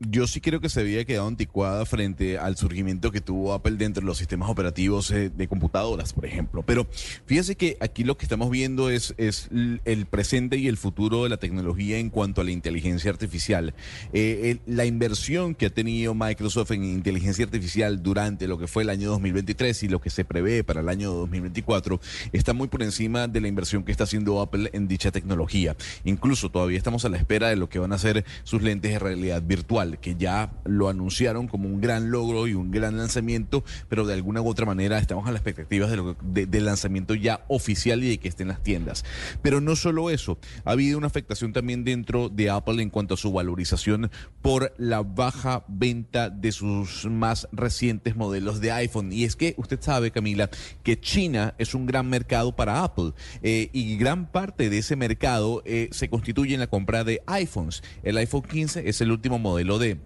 Yo 0.00 0.26
sí 0.26 0.40
creo 0.40 0.60
que 0.60 0.68
se 0.68 0.80
había 0.80 1.04
quedado 1.04 1.26
anticuada 1.26 1.86
frente 1.86 2.38
al 2.38 2.56
surgimiento 2.56 3.10
que 3.10 3.20
tuvo 3.20 3.54
Apple 3.54 3.76
dentro 3.76 4.02
de 4.02 4.06
los 4.06 4.18
sistemas 4.18 4.50
operativos 4.50 5.10
eh, 5.10 5.30
de 5.30 5.48
computadoras, 5.48 6.12
por 6.12 6.26
ejemplo. 6.26 6.62
Pero 6.62 6.86
fíjese 7.26 7.56
que 7.56 7.78
aquí 7.80 8.04
lo 8.04 8.16
que 8.18 8.26
estamos 8.26 8.50
viendo 8.50 8.90
es, 8.90 9.14
el 9.18 10.06
presente 10.06 10.58
y 10.58 10.68
el 10.68 10.76
futuro 10.76 11.24
de 11.24 11.30
la 11.30 11.38
tecnología 11.38 11.98
en 11.98 12.10
cuanto 12.10 12.40
a 12.40 12.44
la 12.44 12.50
inteligencia 12.50 13.10
artificial. 13.10 13.74
Eh, 14.12 14.58
la 14.66 14.84
inversión 14.84 15.54
que 15.54 15.66
ha 15.66 15.70
tenido 15.70 16.14
Microsoft 16.14 16.72
en 16.72 16.84
inteligencia 16.84 17.44
artificial 17.44 18.02
durante 18.02 18.48
lo 18.48 18.58
que 18.58 18.66
fue 18.66 18.82
el 18.82 18.90
año 18.90 19.10
2023 19.10 19.82
y 19.84 19.88
lo 19.88 20.00
que 20.00 20.10
se 20.10 20.24
prevé 20.24 20.64
para 20.64 20.80
el 20.80 20.88
año 20.88 21.12
2024 21.12 22.00
está 22.32 22.52
muy 22.52 22.68
por 22.68 22.82
encima 22.82 23.28
de 23.28 23.40
la 23.40 23.48
inversión 23.48 23.82
que 23.82 23.92
está 23.92 24.04
haciendo 24.04 24.40
Apple 24.40 24.70
en 24.72 24.88
dicha 24.88 25.10
tecnología. 25.10 25.76
Incluso 26.04 26.50
todavía 26.50 26.78
estamos 26.78 27.04
a 27.04 27.08
la 27.08 27.16
espera 27.16 27.48
de 27.48 27.56
lo 27.56 27.68
que 27.68 27.78
van 27.78 27.92
a 27.92 27.98
ser 27.98 28.24
sus 28.44 28.62
lentes 28.62 28.92
de 28.92 28.98
realidad 28.98 29.42
virtual, 29.42 29.85
que 29.98 30.16
ya 30.16 30.52
lo 30.64 30.88
anunciaron 30.88 31.48
como 31.48 31.68
un 31.68 31.80
gran 31.80 32.10
logro 32.10 32.46
y 32.46 32.54
un 32.54 32.70
gran 32.70 32.96
lanzamiento, 32.96 33.64
pero 33.88 34.06
de 34.06 34.14
alguna 34.14 34.40
u 34.40 34.48
otra 34.48 34.66
manera 34.66 34.98
estamos 34.98 35.26
a 35.26 35.30
las 35.30 35.40
expectativas 35.40 35.90
de 35.90 35.96
lo 35.96 36.16
del 36.22 36.64
lanzamiento 36.64 37.14
ya 37.14 37.44
oficial 37.48 38.02
y 38.02 38.08
de 38.08 38.18
que 38.18 38.28
esté 38.28 38.42
en 38.42 38.48
las 38.48 38.62
tiendas. 38.62 39.04
Pero 39.42 39.60
no 39.60 39.76
solo 39.76 40.10
eso, 40.10 40.38
ha 40.64 40.72
habido 40.72 40.98
una 40.98 41.06
afectación 41.06 41.52
también 41.52 41.84
dentro 41.84 42.28
de 42.28 42.50
Apple 42.50 42.82
en 42.82 42.90
cuanto 42.90 43.14
a 43.14 43.16
su 43.16 43.32
valorización 43.32 44.10
por 44.42 44.74
la 44.78 45.02
baja 45.02 45.64
venta 45.68 46.30
de 46.30 46.52
sus 46.52 47.06
más 47.06 47.48
recientes 47.52 48.16
modelos 48.16 48.60
de 48.60 48.72
iPhone. 48.72 49.12
Y 49.12 49.24
es 49.24 49.36
que 49.36 49.54
usted 49.56 49.80
sabe, 49.80 50.10
Camila, 50.10 50.50
que 50.82 51.00
China 51.00 51.54
es 51.58 51.74
un 51.74 51.86
gran 51.86 52.08
mercado 52.08 52.54
para 52.54 52.82
Apple 52.82 53.12
eh, 53.42 53.70
y 53.72 53.96
gran 53.96 54.30
parte 54.30 54.70
de 54.70 54.78
ese 54.78 54.96
mercado 54.96 55.62
eh, 55.64 55.88
se 55.92 56.08
constituye 56.08 56.54
en 56.54 56.60
la 56.60 56.66
compra 56.66 57.04
de 57.04 57.22
iPhones. 57.26 57.82
El 58.02 58.16
iPhone 58.18 58.42
15 58.42 58.88
es 58.88 59.00
el 59.00 59.10
último 59.10 59.38
modelo 59.38 59.75
de 59.78 59.98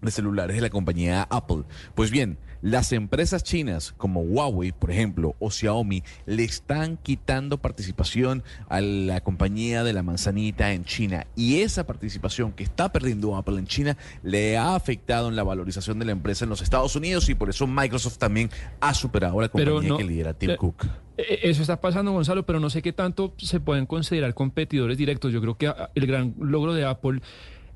de 0.00 0.12
celulares 0.12 0.54
de 0.54 0.62
la 0.62 0.70
compañía 0.70 1.24
Apple. 1.28 1.64
Pues 1.96 2.12
bien, 2.12 2.38
las 2.62 2.92
empresas 2.92 3.42
chinas 3.42 3.92
como 3.96 4.20
Huawei, 4.20 4.70
por 4.70 4.92
ejemplo, 4.92 5.34
o 5.40 5.50
Xiaomi, 5.50 6.04
le 6.24 6.44
están 6.44 6.98
quitando 6.98 7.58
participación 7.58 8.44
a 8.68 8.80
la 8.80 9.20
compañía 9.22 9.82
de 9.82 9.92
la 9.92 10.04
manzanita 10.04 10.72
en 10.72 10.84
China. 10.84 11.26
Y 11.34 11.62
esa 11.62 11.84
participación 11.84 12.52
que 12.52 12.62
está 12.62 12.92
perdiendo 12.92 13.34
Apple 13.34 13.58
en 13.58 13.66
China 13.66 13.96
le 14.22 14.56
ha 14.56 14.76
afectado 14.76 15.28
en 15.30 15.34
la 15.34 15.42
valorización 15.42 15.98
de 15.98 16.04
la 16.04 16.12
empresa 16.12 16.44
en 16.44 16.50
los 16.50 16.62
Estados 16.62 16.94
Unidos 16.94 17.28
y 17.28 17.34
por 17.34 17.50
eso 17.50 17.66
Microsoft 17.66 18.18
también 18.18 18.50
ha 18.78 18.94
superado 18.94 19.40
a 19.40 19.42
la 19.42 19.48
compañía 19.48 19.88
no- 19.88 19.96
que 19.96 20.04
lidera 20.04 20.32
Tim 20.32 20.50
eh, 20.50 20.56
Cook. 20.56 20.86
Eh, 21.16 21.40
Eso 21.42 21.62
está 21.62 21.80
pasando, 21.80 22.12
Gonzalo, 22.12 22.46
pero 22.46 22.60
no 22.60 22.70
sé 22.70 22.82
qué 22.82 22.92
tanto 22.92 23.34
se 23.36 23.58
pueden 23.58 23.84
considerar 23.86 24.32
competidores 24.34 24.96
directos. 24.96 25.32
Yo 25.32 25.40
creo 25.40 25.56
que 25.56 25.66
ah, 25.66 25.90
el 25.96 26.06
gran 26.06 26.34
logro 26.38 26.72
de 26.72 26.84
Apple 26.84 27.20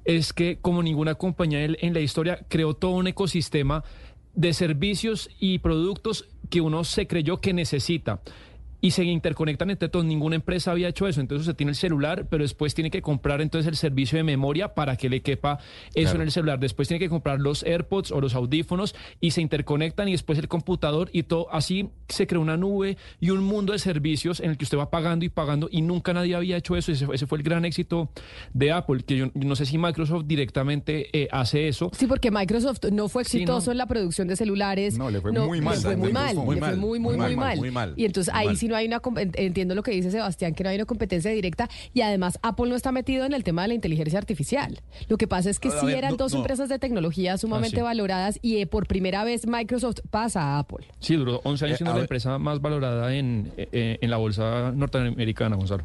es 0.04 0.32
que, 0.32 0.58
como 0.60 0.82
ninguna 0.82 1.14
compañía 1.14 1.64
en 1.64 1.94
la 1.94 2.00
historia, 2.00 2.44
creó 2.48 2.74
todo 2.74 2.92
un 2.92 3.06
ecosistema 3.06 3.84
de 4.34 4.54
servicios 4.54 5.30
y 5.38 5.58
productos 5.58 6.28
que 6.50 6.60
uno 6.60 6.84
se 6.84 7.06
creyó 7.06 7.40
que 7.40 7.52
necesita. 7.52 8.20
Y 8.82 8.90
se 8.90 9.04
interconectan 9.04 9.70
entre 9.70 9.88
todos. 9.88 10.04
Ninguna 10.04 10.36
empresa 10.36 10.72
había 10.72 10.88
hecho 10.88 11.06
eso. 11.08 11.22
Entonces 11.22 11.46
se 11.46 11.54
tiene 11.54 11.70
el 11.70 11.76
celular, 11.76 12.26
pero 12.28 12.42
después 12.42 12.74
tiene 12.74 12.90
que 12.90 13.00
comprar 13.00 13.40
entonces 13.40 13.66
el 13.68 13.76
servicio 13.76 14.18
de 14.18 14.24
memoria 14.24 14.74
para 14.74 14.96
que 14.96 15.08
le 15.08 15.22
quepa 15.22 15.58
eso 15.94 16.02
Claro. 16.10 16.16
en 16.16 16.22
el 16.22 16.32
celular. 16.32 16.58
Después 16.60 16.88
tiene 16.88 16.98
que 16.98 17.08
comprar 17.08 17.40
los 17.40 17.62
AirPods 17.62 18.10
o 18.12 18.20
los 18.20 18.34
audífonos 18.34 18.94
y 19.20 19.30
se 19.30 19.40
interconectan 19.40 20.08
y 20.08 20.12
después 20.12 20.38
el 20.38 20.48
computador 20.48 21.08
y 21.12 21.22
todo. 21.22 21.46
Así 21.50 21.88
se 22.08 22.26
creó 22.26 22.40
una 22.42 22.56
nube 22.56 22.98
y 23.20 23.30
un 23.30 23.42
mundo 23.44 23.72
de 23.72 23.78
servicios 23.78 24.40
en 24.40 24.50
el 24.50 24.58
que 24.58 24.64
usted 24.64 24.76
va 24.76 24.90
pagando 24.90 25.24
y 25.24 25.28
pagando 25.28 25.68
y 25.70 25.80
nunca 25.80 26.12
nadie 26.12 26.34
había 26.34 26.56
hecho 26.56 26.76
eso. 26.76 26.90
Ese, 26.92 27.06
fue- 27.06 27.14
ese 27.14 27.26
fue 27.28 27.38
el 27.38 27.44
gran 27.44 27.64
éxito 27.64 28.10
de 28.52 28.72
Apple, 28.72 29.04
que 29.06 29.16
yo, 29.16 29.26
yo 29.32 29.48
no 29.48 29.54
sé 29.54 29.64
si 29.64 29.78
Microsoft 29.78 30.24
directamente 30.26 31.08
eh, 31.16 31.28
hace 31.30 31.68
eso. 31.68 31.90
Sí, 31.96 32.06
porque 32.08 32.30
Microsoft 32.32 32.80
no 32.90 33.08
fue 33.08 33.24
Sí, 33.24 33.36
exitoso 33.38 33.66
no. 33.66 33.72
en 33.72 33.78
la 33.78 33.86
producción 33.86 34.26
de 34.26 34.34
celulares. 34.34 34.98
No, 34.98 35.08
le 35.08 35.20
fue 35.20 35.30
muy 35.32 35.60
mal. 35.60 35.74
Le 35.76 35.80
fue 35.80 35.96
muy 35.96 36.02
Muy 36.08 36.12
mal, 36.12 36.34
mal, 36.34 36.54
le 36.54 36.60
fue 36.60 36.76
muy, 36.76 36.98
muy, 36.98 37.16
muy, 37.16 37.70
mal. 37.70 37.94
Y 37.96 38.04
entonces 38.04 38.34
muy 38.34 38.48
ahí 38.48 38.56
sí 38.56 38.71
no 38.72 38.76
hay 38.78 38.86
una, 38.86 39.00
entiendo 39.34 39.74
lo 39.76 39.82
que 39.82 39.92
dice 39.92 40.10
Sebastián, 40.10 40.54
que 40.54 40.64
no 40.64 40.70
hay 40.70 40.76
una 40.76 40.84
competencia 40.86 41.30
directa 41.30 41.68
y 41.94 42.00
además 42.00 42.38
Apple 42.42 42.68
no 42.68 42.74
está 42.74 42.90
metido 42.90 43.24
en 43.24 43.32
el 43.34 43.44
tema 43.44 43.62
de 43.62 43.68
la 43.68 43.74
inteligencia 43.74 44.18
artificial. 44.18 44.80
Lo 45.08 45.16
que 45.18 45.28
pasa 45.28 45.50
es 45.50 45.60
que 45.60 45.70
sí 45.70 45.86
ver, 45.86 45.98
eran 45.98 46.12
no, 46.12 46.16
dos 46.16 46.32
no. 46.32 46.40
empresas 46.40 46.68
de 46.68 46.78
tecnología 46.78 47.38
sumamente 47.38 47.76
sí. 47.76 47.82
valoradas 47.82 48.38
y 48.42 48.56
eh, 48.56 48.66
por 48.66 48.86
primera 48.86 49.22
vez 49.24 49.46
Microsoft 49.46 50.00
pasa 50.10 50.42
a 50.42 50.58
Apple. 50.58 50.86
Sí, 50.98 51.14
duró 51.14 51.40
11 51.44 51.64
años 51.66 51.74
Eh, 51.74 51.76
siendo 51.76 51.90
la 51.92 51.96
ver. 51.96 52.04
empresa 52.04 52.38
más 52.38 52.60
valorada 52.60 53.14
en, 53.14 53.52
eh, 53.56 53.98
en 54.00 54.10
la 54.10 54.16
bolsa 54.16 54.72
norteamericana, 54.74 55.56
Gonzalo. 55.56 55.84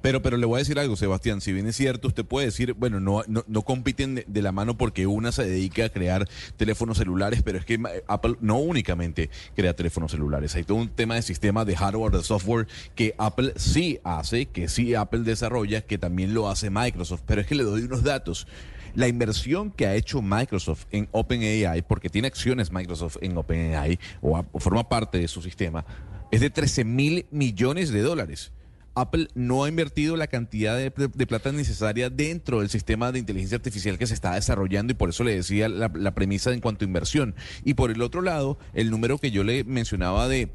Pero, 0.00 0.22
pero 0.22 0.36
le 0.36 0.46
voy 0.46 0.56
a 0.56 0.58
decir 0.58 0.78
algo, 0.78 0.96
Sebastián. 0.96 1.40
Si 1.40 1.52
bien 1.52 1.66
es 1.66 1.76
cierto, 1.76 2.08
usted 2.08 2.24
puede 2.24 2.46
decir, 2.46 2.74
bueno, 2.74 3.00
no, 3.00 3.22
no, 3.26 3.44
no 3.46 3.62
compiten 3.62 4.24
de, 4.26 4.42
la 4.42 4.52
mano 4.52 4.76
porque 4.78 5.06
una 5.06 5.32
se 5.32 5.44
dedica 5.44 5.86
a 5.86 5.88
crear 5.88 6.28
teléfonos 6.56 6.98
celulares, 6.98 7.42
pero 7.42 7.58
es 7.58 7.64
que 7.64 7.80
Apple 8.06 8.36
no 8.40 8.58
únicamente 8.58 9.30
crea 9.56 9.74
teléfonos 9.74 10.12
celulares. 10.12 10.54
Hay 10.54 10.62
todo 10.62 10.78
un 10.78 10.88
tema 10.88 11.16
de 11.16 11.22
sistema 11.22 11.64
de 11.64 11.74
hardware, 11.74 12.12
de 12.12 12.22
software 12.22 12.68
que 12.94 13.14
Apple 13.18 13.54
sí 13.56 13.98
hace, 14.04 14.46
que 14.46 14.68
sí 14.68 14.94
Apple 14.94 15.20
desarrolla, 15.20 15.80
que 15.80 15.98
también 15.98 16.32
lo 16.32 16.48
hace 16.48 16.70
Microsoft. 16.70 17.22
Pero 17.26 17.40
es 17.40 17.46
que 17.48 17.56
le 17.56 17.64
doy 17.64 17.82
unos 17.82 18.04
datos. 18.04 18.46
La 18.94 19.08
inversión 19.08 19.70
que 19.70 19.86
ha 19.86 19.94
hecho 19.96 20.22
Microsoft 20.22 20.86
en 20.92 21.08
OpenAI, 21.10 21.82
porque 21.82 22.08
tiene 22.08 22.28
acciones 22.28 22.72
Microsoft 22.72 23.16
en 23.20 23.36
OpenAI 23.36 23.98
o, 24.20 24.42
o 24.52 24.60
forma 24.60 24.88
parte 24.88 25.18
de 25.18 25.28
su 25.28 25.42
sistema, 25.42 25.84
es 26.30 26.40
de 26.40 26.50
13 26.50 26.84
mil 26.84 27.26
millones 27.30 27.90
de 27.90 28.00
dólares. 28.00 28.52
Apple 29.00 29.28
no 29.34 29.64
ha 29.64 29.68
invertido 29.68 30.16
la 30.16 30.26
cantidad 30.26 30.76
de, 30.76 30.90
de- 30.96 31.26
plata 31.26 31.52
necesaria 31.52 32.10
dentro 32.10 32.60
del 32.60 32.68
sistema 32.70 33.12
de 33.12 33.18
inteligencia 33.18 33.56
artificial 33.56 33.98
que 33.98 34.06
se 34.06 34.14
está 34.14 34.34
desarrollando 34.34 34.92
y 34.92 34.96
por 34.96 35.10
eso 35.10 35.24
le 35.24 35.34
decía 35.34 35.68
la, 35.68 35.90
la 35.94 36.14
premisa 36.14 36.52
en 36.52 36.60
cuanto 36.60 36.84
a 36.84 36.88
inversión. 36.88 37.34
Y 37.64 37.74
por 37.74 37.90
el 37.90 38.00
otro 38.02 38.22
lado, 38.22 38.58
el 38.74 38.90
número 38.90 39.18
que 39.18 39.30
yo 39.30 39.44
le 39.44 39.64
mencionaba 39.64 40.28
de 40.28 40.48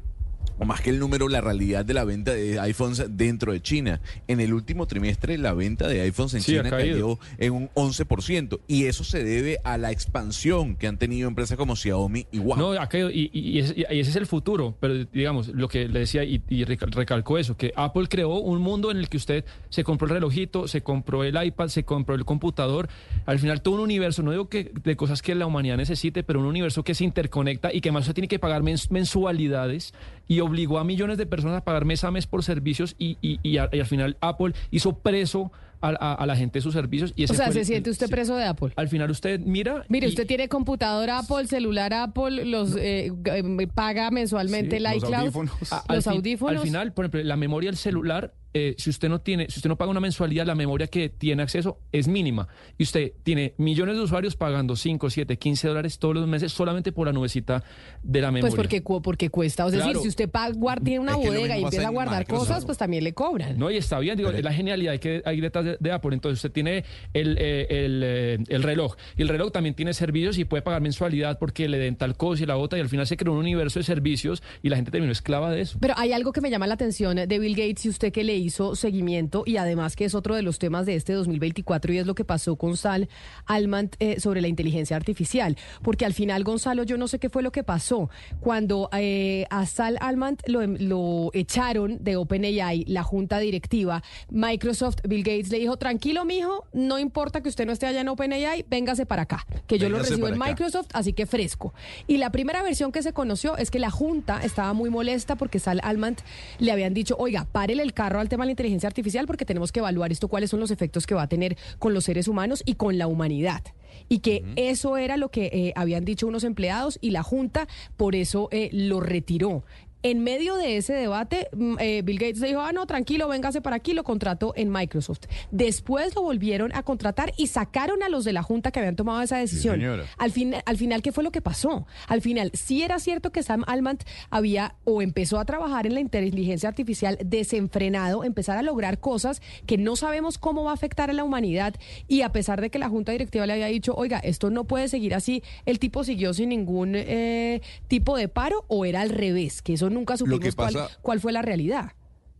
o 0.58 0.64
más 0.64 0.80
que 0.80 0.90
el 0.90 0.98
número, 0.98 1.28
la 1.28 1.40
realidad 1.40 1.84
de 1.84 1.94
la 1.94 2.04
venta 2.04 2.32
de 2.32 2.58
iPhones 2.60 3.04
dentro 3.10 3.52
de 3.52 3.60
China. 3.60 4.00
En 4.28 4.40
el 4.40 4.52
último 4.54 4.86
trimestre, 4.86 5.36
la 5.38 5.52
venta 5.54 5.88
de 5.88 6.00
iPhones 6.02 6.34
en 6.34 6.40
Sí, 6.42 6.52
China 6.52 6.70
cayó 6.70 7.18
en 7.38 7.52
un 7.52 7.68
11%. 7.74 8.60
Y 8.68 8.84
eso 8.86 9.04
se 9.04 9.22
debe 9.24 9.58
a 9.64 9.78
la 9.78 9.90
expansión 9.90 10.76
que 10.76 10.86
han 10.86 10.98
tenido 10.98 11.28
empresas 11.28 11.56
como 11.56 11.76
Xiaomi 11.76 12.26
y 12.30 12.38
Huawei. 12.38 12.58
No, 12.76 12.80
ha 12.80 12.88
caído, 12.88 13.10
y, 13.10 13.30
y- 13.32 13.50
y 13.54 13.58
ese, 13.58 13.74
y 13.78 14.00
ese 14.00 14.10
es 14.10 14.16
el 14.16 14.26
futuro, 14.26 14.76
pero 14.80 15.04
digamos, 15.12 15.48
lo 15.48 15.68
que 15.68 15.88
le 15.88 16.00
decía 16.00 16.24
y, 16.24 16.42
y 16.48 16.64
recal- 16.64 16.92
recalcó 16.92 17.38
eso, 17.38 17.56
que 17.56 17.72
Apple 17.76 18.06
creó 18.08 18.34
un 18.38 18.60
mundo 18.60 18.90
en 18.90 18.96
el 18.98 19.08
que 19.08 19.16
usted 19.16 19.44
se 19.70 19.84
compró 19.84 20.06
el 20.06 20.14
relojito, 20.14 20.68
se 20.68 20.82
compró 20.82 21.24
el 21.24 21.42
iPad, 21.42 21.68
se 21.68 21.84
compró 21.84 22.14
el 22.14 22.24
computador, 22.24 22.88
al 23.26 23.38
final 23.38 23.62
todo 23.62 23.74
un 23.76 23.80
universo, 23.80 24.22
no 24.22 24.30
digo 24.30 24.48
que 24.48 24.72
de 24.82 24.96
cosas 24.96 25.22
que 25.22 25.34
la 25.34 25.46
humanidad 25.46 25.76
necesite, 25.76 26.22
pero 26.22 26.40
un 26.40 26.46
universo 26.46 26.82
que 26.84 26.94
se 26.94 27.04
interconecta 27.04 27.72
y 27.72 27.80
que 27.80 27.90
más 27.92 28.02
usted 28.02 28.14
tiene 28.14 28.28
que 28.28 28.38
pagar 28.38 28.62
mens- 28.62 28.90
mensualidades 28.90 29.94
y 30.28 30.40
obligó 30.40 30.78
a 30.78 30.84
millones 30.84 31.18
de 31.18 31.26
personas 31.26 31.58
a 31.58 31.64
pagar 31.64 31.84
mes 31.84 32.04
a 32.04 32.10
mes 32.10 32.26
por 32.26 32.42
servicios 32.42 32.94
y, 32.98 33.18
y- 33.20 33.38
y 33.42 33.58
a- 33.58 33.68
y 33.72 33.80
al 33.80 33.86
final 33.86 34.16
Apple 34.20 34.54
hizo 34.70 34.98
preso 34.98 35.52
a, 35.80 35.88
a- 35.88 36.14
a 36.14 36.24
la 36.26 36.34
gente 36.34 36.58
de 36.58 36.62
sus 36.62 36.72
servicios. 36.72 37.12
Y 37.14 37.22
O 37.22 37.24
ese 37.26 37.34
sea, 37.34 37.46
fue 37.46 37.52
¿se 37.54 37.60
el- 37.60 37.66
siente 37.66 37.90
usted 37.90 38.08
preso 38.08 38.34
de 38.36 38.44
Apple? 38.44 38.72
Al 38.76 38.88
final 38.88 39.10
usted 39.10 39.38
mira... 39.40 39.84
Mire, 39.88 40.06
y- 40.06 40.10
usted 40.10 40.26
tiene 40.26 40.48
computador 40.48 41.10
Apple, 41.10 41.46
celular 41.46 41.92
Apple, 41.92 42.46
los 42.46 42.74
eh, 42.78 43.10
g- 43.12 43.70
paga 43.72 44.10
mensualmente 44.10 44.70
Sí, 44.70 44.76
el 44.78 44.82
los 44.84 44.94
iCloud, 44.96 45.14
audífonos. 45.14 45.72
A- 45.72 45.84
los 45.94 46.06
al 46.06 46.12
fin- 46.14 46.20
audífonos. 46.20 46.56
Al 46.56 46.62
final, 46.66 46.92
por 46.94 47.04
ejemplo, 47.04 47.22
la 47.22 47.36
memoria 47.36 47.68
del 47.68 47.76
celular, 47.76 48.32
eh, 48.54 48.74
si 48.78 48.88
usted 48.90 49.08
no 49.08 49.20
tiene, 49.20 49.46
si 49.50 49.58
usted 49.58 49.68
no 49.68 49.76
paga 49.76 49.90
una 49.90 50.00
mensualidad, 50.00 50.46
la 50.46 50.54
memoria 50.54 50.86
que 50.86 51.08
tiene 51.08 51.42
acceso 51.42 51.78
es 51.92 52.06
mínima. 52.08 52.48
Y 52.78 52.84
usted 52.84 53.12
tiene 53.24 53.54
millones 53.58 53.96
de 53.96 54.02
usuarios 54.02 54.36
pagando 54.36 54.76
5, 54.76 55.10
7, 55.10 55.36
15 55.36 55.68
dólares 55.68 55.98
todos 55.98 56.14
los 56.14 56.26
meses 56.28 56.52
solamente 56.52 56.92
por 56.92 57.06
la 57.08 57.12
nubecita 57.12 57.64
de 58.02 58.20
la 58.20 58.28
memoria. 58.30 58.42
Pues 58.42 58.54
porque, 58.54 58.82
cu- 58.82 59.02
porque 59.02 59.28
cuesta. 59.30 59.66
O 59.66 59.70
sea, 59.70 59.80
Claro. 59.82 60.00
si 60.00 60.08
usted 60.08 60.28
paga, 60.30 60.54
guarda, 60.54 60.84
tiene 60.84 61.00
una 61.00 61.16
bodega 61.16 61.58
y 61.58 61.64
empieza 61.64 61.88
a 61.88 61.90
guardar 61.90 62.20
Microsoft. 62.20 62.48
cosas, 62.48 62.64
pues 62.64 62.78
también 62.78 63.04
le 63.04 63.12
cobran. 63.12 63.58
No, 63.58 63.70
y 63.70 63.76
está 63.76 63.98
bien, 63.98 64.16
digo, 64.16 64.28
Pero- 64.28 64.38
es 64.38 64.44
la 64.44 64.52
genialidad 64.52 64.98
que 64.98 65.22
hay 65.24 65.40
detrás 65.40 65.64
de, 65.64 65.76
de 65.80 65.92
Apple. 65.92 66.14
Entonces 66.14 66.38
usted 66.38 66.52
tiene 66.52 66.84
el, 67.12 67.36
eh, 67.40 67.66
el, 67.70 68.02
eh, 68.04 68.38
el 68.48 68.62
reloj. 68.62 68.94
Y 69.16 69.22
el 69.22 69.28
reloj 69.28 69.50
también 69.52 69.74
tiene 69.74 69.92
servicios 69.94 70.38
y 70.38 70.44
puede 70.44 70.62
pagar 70.62 70.80
mensualidad 70.80 71.38
porque 71.38 71.68
le 71.68 71.78
den 71.78 71.96
tal 71.96 72.16
cosa 72.16 72.42
y 72.44 72.46
la 72.46 72.56
otra. 72.56 72.78
Y 72.78 72.82
al 72.82 72.88
final 72.88 73.06
se 73.06 73.16
creó 73.16 73.32
un 73.32 73.38
universo 73.40 73.80
de 73.80 73.84
servicios 73.84 74.42
y 74.62 74.68
la 74.68 74.76
gente 74.76 74.90
terminó 74.90 75.10
esclava 75.12 75.50
de 75.50 75.60
eso. 75.62 75.78
Pero 75.80 75.94
hay 75.96 76.12
algo 76.12 76.32
que 76.32 76.40
me 76.40 76.50
llama 76.50 76.66
la 76.66 76.74
atención 76.74 77.16
de 77.16 77.38
Bill 77.38 77.56
Gates 77.56 77.84
y 77.86 77.88
usted 77.88 78.12
que 78.12 78.22
le 78.22 78.43
hizo 78.44 78.76
seguimiento 78.76 79.42
y 79.46 79.56
además 79.56 79.96
que 79.96 80.04
es 80.04 80.14
otro 80.14 80.34
de 80.34 80.42
los 80.42 80.58
temas 80.58 80.86
de 80.86 80.94
este 80.94 81.12
2024 81.14 81.92
y 81.92 81.98
es 81.98 82.06
lo 82.06 82.14
que 82.14 82.24
pasó 82.24 82.56
con 82.56 82.76
Sal 82.76 83.08
Almant 83.46 83.96
eh, 83.98 84.20
sobre 84.20 84.40
la 84.40 84.48
inteligencia 84.48 84.96
artificial. 84.96 85.56
Porque 85.82 86.04
al 86.04 86.12
final, 86.14 86.44
Gonzalo, 86.44 86.82
yo 86.84 86.96
no 86.96 87.08
sé 87.08 87.18
qué 87.18 87.28
fue 87.30 87.42
lo 87.42 87.52
que 87.52 87.64
pasó. 87.64 88.10
Cuando 88.40 88.88
eh, 88.92 89.46
a 89.50 89.66
Sal 89.66 89.96
Almant 90.00 90.42
lo, 90.46 90.62
em- 90.62 90.76
lo 90.80 91.30
echaron 91.32 91.98
de 92.02 92.16
OpenAI, 92.16 92.84
la 92.86 93.02
junta 93.02 93.38
directiva, 93.38 94.02
Microsoft, 94.30 94.96
Bill 95.08 95.22
Gates 95.22 95.50
le 95.50 95.58
dijo, 95.58 95.76
tranquilo, 95.76 96.24
mijo, 96.24 96.66
no 96.72 96.98
importa 96.98 97.42
que 97.42 97.48
usted 97.48 97.66
no 97.66 97.72
esté 97.72 97.86
allá 97.86 98.00
en 98.00 98.08
OpenAI, 98.08 98.64
véngase 98.68 99.06
para 99.06 99.22
acá, 99.22 99.46
que 99.66 99.78
yo 99.78 99.88
lo 99.88 99.98
recibo 99.98 100.28
en 100.28 100.34
acá. 100.34 100.46
Microsoft, 100.50 100.88
así 100.92 101.12
que 101.12 101.26
fresco. 101.26 101.72
Y 102.06 102.18
la 102.18 102.30
primera 102.30 102.62
versión 102.62 102.92
que 102.92 103.02
se 103.02 103.12
conoció 103.12 103.56
es 103.56 103.70
que 103.70 103.78
la 103.78 103.90
Junta 103.90 104.40
estaba 104.42 104.72
muy 104.72 104.90
molesta 104.90 105.36
porque 105.36 105.58
Sal 105.58 105.80
Almant 105.82 106.20
le 106.58 106.72
habían 106.72 106.94
dicho, 106.94 107.16
oiga, 107.18 107.46
párele 107.50 107.82
el 107.82 107.92
carro 107.94 108.20
al 108.20 108.28
tema 108.34 108.44
de 108.44 108.48
la 108.48 108.52
inteligencia 108.52 108.88
artificial 108.88 109.26
porque 109.26 109.44
tenemos 109.44 109.70
que 109.70 109.78
evaluar 109.78 110.10
esto, 110.10 110.26
cuáles 110.26 110.50
son 110.50 110.58
los 110.58 110.72
efectos 110.72 111.06
que 111.06 111.14
va 111.14 111.22
a 111.22 111.28
tener 111.28 111.56
con 111.78 111.94
los 111.94 112.02
seres 112.02 112.26
humanos 112.26 112.64
y 112.66 112.74
con 112.74 112.98
la 112.98 113.06
humanidad. 113.06 113.62
Y 114.08 114.18
que 114.18 114.44
eso 114.56 114.96
era 114.96 115.16
lo 115.16 115.30
que 115.30 115.44
eh, 115.52 115.72
habían 115.76 116.04
dicho 116.04 116.26
unos 116.26 116.42
empleados 116.42 116.98
y 117.00 117.10
la 117.10 117.22
Junta 117.22 117.68
por 117.96 118.16
eso 118.16 118.48
eh, 118.50 118.70
lo 118.72 118.98
retiró. 118.98 119.62
En 120.04 120.22
medio 120.22 120.56
de 120.56 120.76
ese 120.76 120.92
debate, 120.92 121.48
mm, 121.56 121.76
eh, 121.80 122.02
Bill 122.04 122.18
Gates 122.18 122.42
dijo, 122.42 122.60
ah, 122.60 122.72
no, 122.72 122.84
tranquilo, 122.84 123.26
véngase 123.26 123.62
para 123.62 123.76
aquí, 123.76 123.94
lo 123.94 124.04
contrató 124.04 124.52
en 124.54 124.70
Microsoft. 124.70 125.22
Después 125.50 126.14
lo 126.14 126.20
volvieron 126.20 126.76
a 126.76 126.82
contratar 126.82 127.32
y 127.38 127.46
sacaron 127.46 128.02
a 128.02 128.10
los 128.10 128.26
de 128.26 128.34
la 128.34 128.42
Junta 128.42 128.70
que 128.70 128.80
habían 128.80 128.96
tomado 128.96 129.22
esa 129.22 129.38
decisión. 129.38 129.80
Al, 130.18 130.30
fin, 130.30 130.56
al 130.66 130.76
final, 130.76 131.00
¿qué 131.00 131.10
fue 131.10 131.24
lo 131.24 131.32
que 131.32 131.40
pasó? 131.40 131.86
Al 132.06 132.20
final, 132.20 132.50
sí 132.52 132.82
era 132.82 132.98
cierto 132.98 133.32
que 133.32 133.42
Sam 133.42 133.64
Almant 133.66 134.02
había 134.28 134.74
o 134.84 135.00
empezó 135.00 135.38
a 135.38 135.46
trabajar 135.46 135.86
en 135.86 135.94
la 135.94 136.00
inteligencia 136.00 136.68
artificial 136.68 137.16
desenfrenado, 137.24 138.24
empezar 138.24 138.58
a 138.58 138.62
lograr 138.62 139.00
cosas 139.00 139.40
que 139.64 139.78
no 139.78 139.96
sabemos 139.96 140.36
cómo 140.36 140.64
va 140.64 140.72
a 140.72 140.74
afectar 140.74 141.08
a 141.08 141.14
la 141.14 141.24
humanidad 141.24 141.76
y 142.08 142.20
a 142.20 142.30
pesar 142.30 142.60
de 142.60 142.68
que 142.68 142.78
la 142.78 142.90
Junta 142.90 143.12
Directiva 143.12 143.46
le 143.46 143.54
había 143.54 143.68
dicho, 143.68 143.94
oiga, 143.94 144.18
esto 144.18 144.50
no 144.50 144.64
puede 144.64 144.88
seguir 144.88 145.14
así, 145.14 145.42
el 145.64 145.78
tipo 145.78 146.04
siguió 146.04 146.34
sin 146.34 146.50
ningún 146.50 146.92
eh, 146.94 147.62
tipo 147.88 148.18
de 148.18 148.28
paro 148.28 148.66
o 148.68 148.84
era 148.84 149.00
al 149.00 149.08
revés, 149.08 149.62
que 149.62 149.72
eso 149.72 149.93
nunca 149.94 150.16
supimos 150.16 150.40
que 150.40 150.52
cuál, 150.52 150.72
pasa- 150.74 150.98
cuál 151.02 151.20
fue 151.20 151.32
la 151.32 151.40
realidad. 151.42 151.92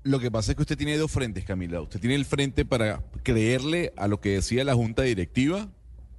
Lo 0.03 0.21
que 0.21 0.31
pasa 0.31 0.53
es 0.53 0.57
que 0.57 0.63
usted 0.63 0.77
tiene 0.77 0.99
dos 0.99 1.11
frentes, 1.11 1.45
Camila. 1.47 1.81
Usted 1.81 1.99
tiene 1.99 2.15
el 2.17 2.27
frente 2.27 2.67
para 2.67 3.03
creerle 3.23 3.95
a 3.97 4.07
lo 4.07 4.21
que 4.21 4.31
decía 4.31 4.63
la 4.65 4.75
junta 4.75 5.03
directiva, 5.03 5.71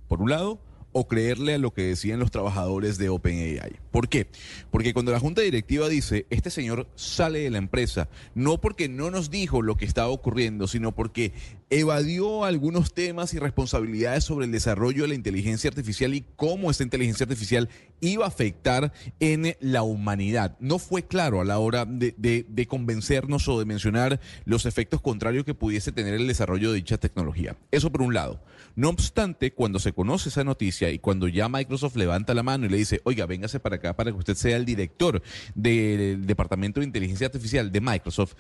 por 0.08 0.22
un 0.22 0.32
lado, 0.32 0.60
o 0.98 1.08
creerle 1.10 1.54
a 1.56 1.58
lo 1.58 1.72
que 1.74 1.82
decían 1.84 2.20
los 2.20 2.32
trabajadores 2.32 2.98
de 2.98 3.10
OpenAI. 3.10 3.76
¿Por 3.92 4.08
qué? 4.08 4.28
Porque 4.72 4.94
cuando 4.94 5.12
la 5.12 5.20
junta 5.20 5.42
directiva 5.42 5.90
dice, 5.90 6.26
este 6.30 6.50
señor 6.50 6.88
sale 6.96 7.40
de 7.40 7.50
la 7.50 7.58
empresa, 7.58 8.08
no 8.34 8.62
porque 8.62 8.88
no 8.88 9.12
nos 9.12 9.30
dijo 9.30 9.62
lo 9.62 9.76
que 9.76 9.84
estaba 9.84 10.08
ocurriendo, 10.08 10.68
sino 10.70 10.94
porque 10.96 11.34
evadió 11.70 12.44
algunos 12.44 12.94
temas 12.94 13.34
y 13.34 13.40
responsabilidades 13.40 14.24
sobre 14.24 14.46
el 14.46 14.52
desarrollo 14.52 15.04
de 15.04 15.10
la 15.10 15.16
inteligencia 15.16 15.70
artificial 15.70 16.14
y 16.14 16.26
cómo 16.36 16.70
esta 16.70 16.84
inteligencia 16.84 17.24
artificial 17.24 17.70
iba 18.02 18.26
a 18.26 18.28
afectar 18.28 18.94
en 19.20 19.56
la 19.60 19.82
humanidad. 19.82 20.56
No 20.60 20.78
fue 20.78 21.04
claro 21.04 21.42
a 21.42 21.46
la 21.46 21.58
hora 21.58 21.86
de, 21.86 22.68
convencernos 22.70 23.48
o 23.48 23.60
de 23.60 23.66
mencionar 23.66 24.20
los 24.46 24.66
efectos 24.66 25.02
contrarios 25.02 25.46
que 25.46 25.54
pudiese 25.54 25.92
tener 25.92 26.14
el 26.14 26.28
desarrollo 26.28 26.72
de 26.72 26.78
dicha 26.78 26.98
tecnología. 26.98 27.58
Eso 27.72 27.92
por 27.92 28.02
un 28.02 28.14
lado. 28.14 28.44
No 28.76 28.90
obstante, 28.90 29.52
cuando 29.52 29.80
se 29.80 29.94
conoce 29.94 30.30
esa 30.30 30.44
noticia 30.44 30.90
y 30.92 31.00
cuando 31.00 31.28
ya 31.28 31.48
Microsoft 31.50 31.96
levanta 31.96 32.34
la 32.34 32.44
mano 32.44 32.66
y 32.66 32.70
le 32.70 32.78
dice, 32.78 33.02
oiga, 33.06 33.26
véngase 33.26 33.60
para 33.60 33.78
acá 33.78 33.96
para 33.96 34.12
que 34.12 34.18
usted 34.18 34.36
sea 34.36 34.58
el 34.58 34.66
director 34.66 35.22
del 35.56 36.26
Departamento 36.26 36.80
de 36.80 36.86
Inteligencia 36.86 37.28
Artificial 37.28 37.72
de 37.72 37.82
Microsoft, 37.82 38.34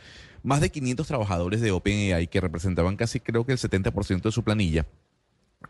más 0.45 0.61
de 0.61 0.69
500 0.69 1.07
trabajadores 1.07 1.59
de 1.59 1.71
OpenAI 1.71 2.27
que 2.27 2.39
representaban 2.39 2.95
casi 2.95 3.19
creo 3.19 3.45
que 3.45 3.51
el 3.51 3.57
70% 3.57 4.21
de 4.21 4.31
su 4.31 4.43
planilla, 4.43 4.85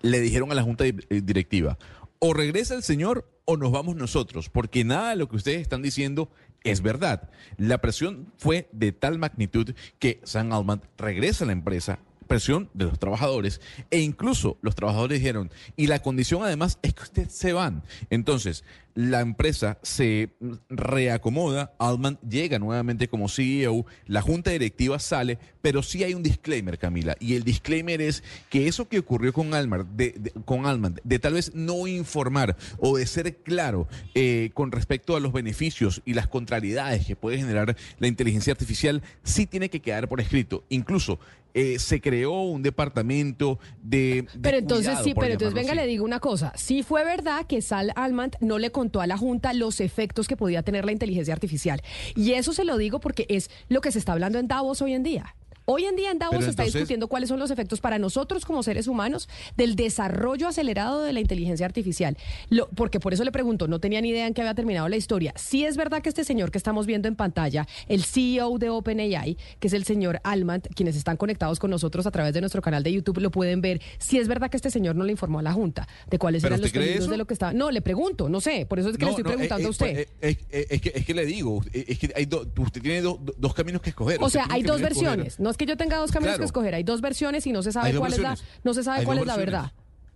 le 0.01 0.19
dijeron 0.19 0.51
a 0.51 0.55
la 0.55 0.63
junta 0.63 0.86
eh, 0.86 0.93
directiva, 1.09 1.78
o 2.19 2.34
regresa 2.34 2.76
el 2.76 2.84
señor 2.84 3.28
o 3.45 3.55
nos 3.55 3.71
vamos 3.71 3.95
nosotros, 3.95 4.49
porque 4.49 4.84
nada 4.84 5.11
de 5.11 5.15
lo 5.15 5.30
que 5.30 5.38
ustedes 5.38 5.61
están 5.61 5.82
diciendo 5.82 6.30
es 6.63 6.82
verdad. 6.82 7.30
La 7.57 7.80
presión 7.80 8.34
fue 8.38 8.67
de 8.73 8.91
tal 8.91 9.17
magnitud 9.17 9.73
que 9.97 10.19
Sam 10.23 10.51
Altman 10.51 10.82
regresa 10.97 11.45
a 11.45 11.47
la 11.47 11.53
empresa, 11.53 11.99
presión 12.26 12.69
de 12.73 12.86
los 12.86 12.99
trabajadores, 12.99 13.61
e 13.91 13.99
incluso 13.99 14.57
los 14.61 14.76
trabajadores 14.76 15.19
dijeron, 15.19 15.51
y 15.78 15.88
la 15.88 15.99
condición 16.01 16.43
además 16.43 16.80
es 16.82 16.93
que 16.93 17.03
ustedes 17.03 17.32
se 17.34 17.53
van. 17.53 17.84
Entonces, 18.09 18.63
la 18.95 19.19
empresa 19.19 19.78
se 19.82 20.30
reacomoda, 20.69 21.73
Altman 21.80 22.17
llega 22.28 22.59
nuevamente 22.59 23.07
como 23.09 23.28
CEO, 23.28 23.86
la 24.07 24.21
junta 24.21 24.51
directiva 24.51 24.99
sale, 24.99 25.38
pero 25.61 25.84
sí 25.84 26.03
hay 26.03 26.13
un 26.13 26.23
disclaimer, 26.23 26.78
Camila, 26.78 27.17
y 27.19 27.36
el 27.36 27.43
disclaimer 27.43 28.01
es 28.01 28.23
que 28.49 28.67
eso 28.67 28.88
que 28.88 28.99
ocurrió 28.99 29.34
con 29.34 29.53
Alman, 29.53 29.88
de, 29.97 30.15
de- 30.17 30.32
con 30.45 30.65
Altman, 30.65 30.95
de 31.03 31.19
tal 31.19 31.34
vez 31.34 31.53
no 31.53 31.88
informar 31.88 32.55
o 32.78 32.97
de 32.97 33.05
ser 33.05 33.36
claro 33.38 33.88
eh, 34.13 34.51
con 34.53 34.71
respecto 34.71 35.15
a 35.15 35.19
los 35.19 35.34
beneficios 35.34 36.01
y 36.05 36.13
las 36.13 36.28
contrariedades 36.28 37.05
que 37.05 37.15
puede 37.17 37.38
generar 37.38 37.76
la 37.99 38.07
inteligencia 38.07 38.53
artificial, 38.53 39.01
sí 39.23 39.45
tiene 39.45 39.69
que 39.69 39.82
quedar 39.82 40.07
por 40.07 40.21
escrito. 40.21 40.63
Incluso 40.69 41.19
eh, 41.55 41.79
se 41.79 42.01
creó 42.01 42.41
un 42.41 42.61
departamento 42.61 43.59
de... 43.81 44.27
de 44.33 44.39
Pero 44.41 44.57
entonces 44.57 44.87
cuidado, 44.87 45.03
sí, 45.05 45.13
pero 45.15 45.31
entonces 45.31 45.53
venga, 45.53 45.71
así. 45.71 45.79
le 45.79 45.87
digo 45.87 46.03
una 46.03 46.19
cosa. 46.19 46.51
Sí 46.57 46.83
fue 46.83 47.05
verdad 47.05 47.47
que 47.47 47.61
Sal 47.61 47.93
Almant 47.95 48.35
no 48.41 48.59
le 48.59 48.73
contó 48.73 48.99
a 48.99 49.07
la 49.07 49.17
Junta 49.17 49.53
los 49.53 49.79
efectos 49.79 50.27
que 50.27 50.35
podía 50.35 50.63
tener 50.63 50.83
la 50.83 50.91
inteligencia 50.91 51.33
artificial. 51.33 51.81
Y 52.13 52.33
eso 52.33 52.51
se 52.51 52.65
lo 52.65 52.75
digo 52.77 52.99
porque 52.99 53.25
es 53.29 53.49
lo 53.69 53.79
que 53.79 53.93
se 53.93 53.99
está 53.99 54.11
hablando 54.11 54.37
en 54.37 54.49
Davos 54.49 54.81
hoy 54.81 54.93
en 54.93 55.03
día. 55.03 55.33
Hoy 55.66 55.86
en 55.86 55.95
día 55.95 56.11
en 56.11 56.20
Davos 56.20 56.43
se 56.43 56.49
está 56.51 56.63
entonces- 56.63 56.74
discutiendo 56.82 57.07
cuáles 57.07 57.30
son 57.30 57.39
los 57.39 57.49
efectos 57.51 57.82
para 57.82 57.97
nosotros 57.99 58.45
como 58.45 58.61
seres 58.63 58.88
humanos 58.88 59.28
del 59.57 59.76
desarrollo 59.76 60.47
acelerado 60.47 61.01
de 61.01 61.11
la 61.13 61.20
inteligencia 61.20 61.66
artificial. 61.66 62.18
Lo- 62.49 62.68
porque 62.70 62.99
por 62.99 63.13
eso 63.13 63.24
le 63.24 63.32
pregunto, 63.32 63.68
no 63.68 63.80
tenía 63.80 63.99
ni 64.01 64.09
idea 64.09 64.28
en 64.28 64.34
que 64.34 64.41
había 64.41 64.53
terminado 64.53 64.88
la 64.89 64.95
historia. 64.95 65.34
Sí 65.36 65.66
es 65.66 65.76
verdad 65.78 66.01
que 66.01 66.09
este 66.09 66.24
señor 66.24 66.51
que 66.51 66.57
estamos 66.57 66.86
viendo 66.86 67.07
en 67.07 67.16
pantalla, 67.16 67.68
el 67.88 68.03
CEO 68.03 68.57
de 68.59 68.70
OpenAI, 68.70 69.38
que 69.59 69.68
es 69.68 69.74
el 69.74 69.86
señor 69.86 70.20
Almant, 70.24 70.68
quienes 70.76 70.95
están 70.95 71.18
conectados 71.18 71.59
con 71.59 71.72
nosotros 71.72 72.05
a 72.05 72.11
través 72.11 72.34
de 72.34 72.41
nuestro 72.41 72.61
canal 72.61 72.84
de 72.84 72.91
YouTube 72.93 73.18
lo 73.20 73.32
pueden 73.32 73.61
ver. 73.61 73.82
Sí 73.97 74.20
es 74.20 74.28
verdad 74.28 74.49
que 74.51 74.57
este 74.57 74.70
señor 74.70 74.95
no 74.95 75.03
le 75.03 75.11
informó 75.11 75.39
a 75.39 75.41
la 75.41 75.51
Junta 75.53 75.88
de 76.09 76.20
cuáles 76.20 76.43
¿Pero 76.43 76.55
eran 76.55 76.61
los 76.61 76.72
peligros 76.72 77.09
de 77.09 77.18
lo 77.18 77.26
que 77.26 77.34
estaba. 77.34 77.53
No, 77.53 77.72
le 77.72 77.82
pregunto, 77.82 78.30
no 78.30 78.39
sé, 78.39 78.66
por 78.68 78.78
eso 78.80 78.89
es 78.89 78.97
que 78.97 79.05
le 79.05 79.11
estoy 79.11 79.24
no, 79.24 79.30
eh, 79.32 79.34
preguntando 79.34 79.63
eh, 79.63 79.68
a 79.68 79.70
usted. 79.72 79.97
eh, 79.97 80.07
eh, 80.22 80.38
eh, 80.51 80.68
es, 80.70 80.82
que, 80.82 80.91
es 80.93 81.05
que 81.05 81.13
le 81.13 81.26
digo, 81.26 81.63
eh, 81.74 81.86
es 81.88 81.97
que 81.99 82.11
hay 82.16 82.26
do- 82.26 82.45
usted 82.59 82.82
tiene 82.82 83.01
do- 83.01 83.20
do- 83.22 83.34
dos 83.38 83.53
caminos 83.53 83.82
que 83.82 83.89
escoger. 83.89 84.22
O 84.22 84.30
sea, 84.30 84.45
hay 84.49 84.61
dos 84.61 84.80
versiones. 84.82 85.39
No 85.39 85.49
es 85.55 85.57
que 85.57 85.65
yo 85.65 85.77
tenga 85.77 85.97
dos 85.97 86.11
caminos 86.11 86.33
Claro. 86.33 86.39
que 86.41 86.45
escoger, 86.45 86.75
hay 86.75 86.83
dos 86.83 86.99
versiones 86.99 87.47
y 87.47 87.53
no 87.53 87.63
se 87.63 87.71
sabe 87.71 87.95
cuál 87.95 88.11
es 88.11 88.19
la, 88.19 88.37
no 88.65 88.73
se 88.73 88.83
sabe 88.83 88.99
Hay 88.99 89.05
cuál 89.05 89.19
es 89.19 89.25
la 89.25 89.37
verdad. 89.37 89.71